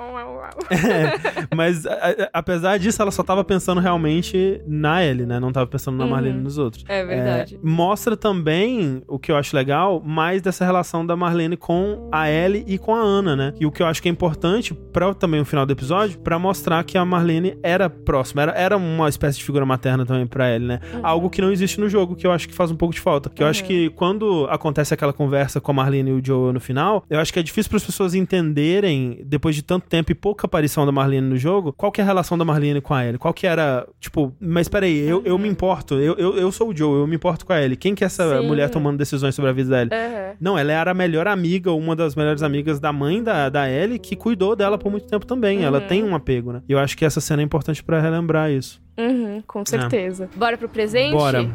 É, 0.72 1.56
mas 1.56 1.86
a- 1.86 2.30
apesar 2.34 2.78
disso, 2.80 3.02
ela 3.02 3.12
só 3.12 3.24
tava 3.24 3.44
pensando 3.44 3.80
realmente 3.82 4.62
na 4.68 5.04
Ellie, 5.04 5.26
né? 5.26 5.40
Não 5.40 5.52
tava 5.52 5.68
pensando 5.68 5.98
na 5.98 6.06
Uhum. 6.06 6.10
Marlene 6.12 6.40
e 6.40 6.42
nos 6.42 6.58
outros. 6.58 6.84
É 6.88 7.06
verdade. 7.06 7.56
É, 7.56 7.60
mostra 7.62 8.16
também 8.18 9.02
o 9.08 9.18
que 9.20 9.32
eu 9.32 9.37
acho 9.38 9.56
legal, 9.56 10.02
mais 10.04 10.42
dessa 10.42 10.66
relação 10.66 11.06
da 11.06 11.16
Marlene 11.16 11.56
com 11.56 12.10
a 12.12 12.30
Ellie 12.30 12.64
e 12.68 12.78
com 12.78 12.96
a 12.96 13.00
Ana, 13.00 13.36
né? 13.36 13.54
E 13.60 13.66
o 13.66 13.72
que 13.72 13.82
eu 13.82 13.88
acho 13.88 14.02
que 14.02 14.10
é 14.10 14.12
importante 14.12 14.74
para 14.74 15.14
também 15.14 15.40
o 15.40 15.46
final 15.46 15.66
do 15.66 15.72
episódio, 15.72 16.20
pra 16.20 16.38
mostrar 16.38 16.84
que 16.84 16.98
a 16.98 17.06
Marlene 17.06 17.58
era 17.64 17.90
próxima, 17.90 18.42
era, 18.42 18.52
era 18.54 18.78
uma 18.78 19.10
espécie 19.10 19.38
de 19.38 19.44
figura 19.44 19.66
materna 19.66 20.06
também 20.06 20.28
pra 20.28 20.54
Ellie, 20.54 20.68
né? 20.68 20.80
Algo 21.04 21.30
que 21.30 21.42
não 21.42 21.52
existe 21.52 21.80
no 21.80 21.88
jogo, 21.88 22.16
que 22.16 22.26
eu 22.26 22.32
acho 22.32 22.48
que 22.48 22.54
faz 22.54 22.72
um 22.72 22.76
pouco 22.76 22.94
de 22.94 23.00
falta. 23.00 23.30
Que 23.30 23.44
eu 23.44 23.48
acho 23.48 23.64
que 23.64 23.90
quando 23.92 24.48
acontece 24.50 24.94
aquela 24.94 25.14
conversa 25.14 25.62
com 25.62 25.72
a 25.72 25.74
Marlene 25.74 26.10
e 26.10 26.14
o 26.14 26.22
Joe 26.24 26.54
no 26.54 26.60
final, 26.60 27.04
eu 27.10 27.20
acho 27.20 27.32
que 27.32 27.40
é 27.40 27.44
difícil 27.44 27.70
para 27.70 27.78
as 27.78 27.84
pessoas 27.84 28.14
entenderem, 28.16 29.22
depois 29.26 29.56
de 29.56 29.62
tanto 29.62 29.88
tempo 29.88 30.12
e 30.12 30.16
pouca 30.16 30.46
aparição 30.46 30.86
da 30.86 30.92
Marlene 30.92 31.28
no 31.28 31.38
jogo, 31.38 31.74
qual 31.74 31.92
que 31.92 32.02
é 32.02 32.04
a 32.04 32.08
relação 32.08 32.38
da 32.38 32.46
Marlene 32.46 32.82
com 32.82 32.94
a 32.94 33.06
Ellie. 33.06 33.18
Qual 33.18 33.34
que 33.34 33.46
era, 33.46 33.88
tipo, 34.00 34.34
mas 34.40 34.68
peraí, 34.68 34.98
eu, 35.00 35.22
eu 35.26 35.38
me 35.38 35.48
importo, 35.48 35.96
eu, 35.96 36.16
eu, 36.16 36.38
eu 36.38 36.52
sou 36.52 36.70
o 36.70 36.76
Joe, 36.76 37.02
eu 37.02 37.08
me 37.08 37.16
importo 37.16 37.46
com 37.46 37.54
a 37.54 37.62
Ellie. 37.62 37.76
Quem 37.76 37.94
que 37.94 38.04
é 38.04 38.08
essa 38.08 38.40
Sim. 38.40 38.48
mulher 38.48 38.70
tomando 38.70 38.98
decisões 38.98 39.27
sobre 39.32 39.50
a 39.50 39.54
vida 39.54 39.70
da 39.70 39.82
Ellie? 39.82 39.94
Aham. 39.94 40.36
Não, 40.40 40.58
ela 40.58 40.72
era 40.72 40.92
a 40.92 40.94
melhor 40.94 41.28
amiga, 41.28 41.72
uma 41.72 41.96
das 41.96 42.16
melhores 42.16 42.44
amigas 42.44 42.80
da 42.80 42.92
mãe 42.94 43.24
da, 43.24 43.50
da 43.50 43.70
Ellie, 43.70 44.00
que 44.00 44.16
cuidou 44.16 44.56
dela 44.56 44.78
por 44.78 44.92
muito 44.92 45.08
tempo 45.08 45.26
também. 45.26 45.64
Ela 45.64 45.82
tem 45.82 46.04
um 46.04 46.16
apego, 46.16 46.54
né? 46.54 46.62
E 46.68 46.72
eu 46.72 46.80
acho 46.80 46.98
que 46.98 47.06
essa 47.06 47.20
cena 47.22 47.42
é 47.42 47.46
importante 47.46 47.84
pra 47.84 48.00
relembrar 48.00 48.52
isso. 48.52 48.82
Uhum, 48.98 49.42
com 49.46 49.66
certeza. 49.66 50.30
Bora 50.36 50.58
pro 50.58 50.70
presente? 50.70 51.12
Bora. 51.12 51.48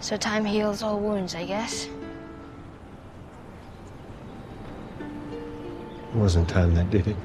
So 0.00 0.18
time 0.18 0.48
heals 0.48 0.82
all 0.82 0.98
wounds, 0.98 1.34
I 1.34 1.44
guess. 1.44 1.88
It 6.12 6.18
wasn't 6.18 6.48
time 6.48 6.74
that 6.74 6.90
did 6.90 7.06
it. 7.06 7.16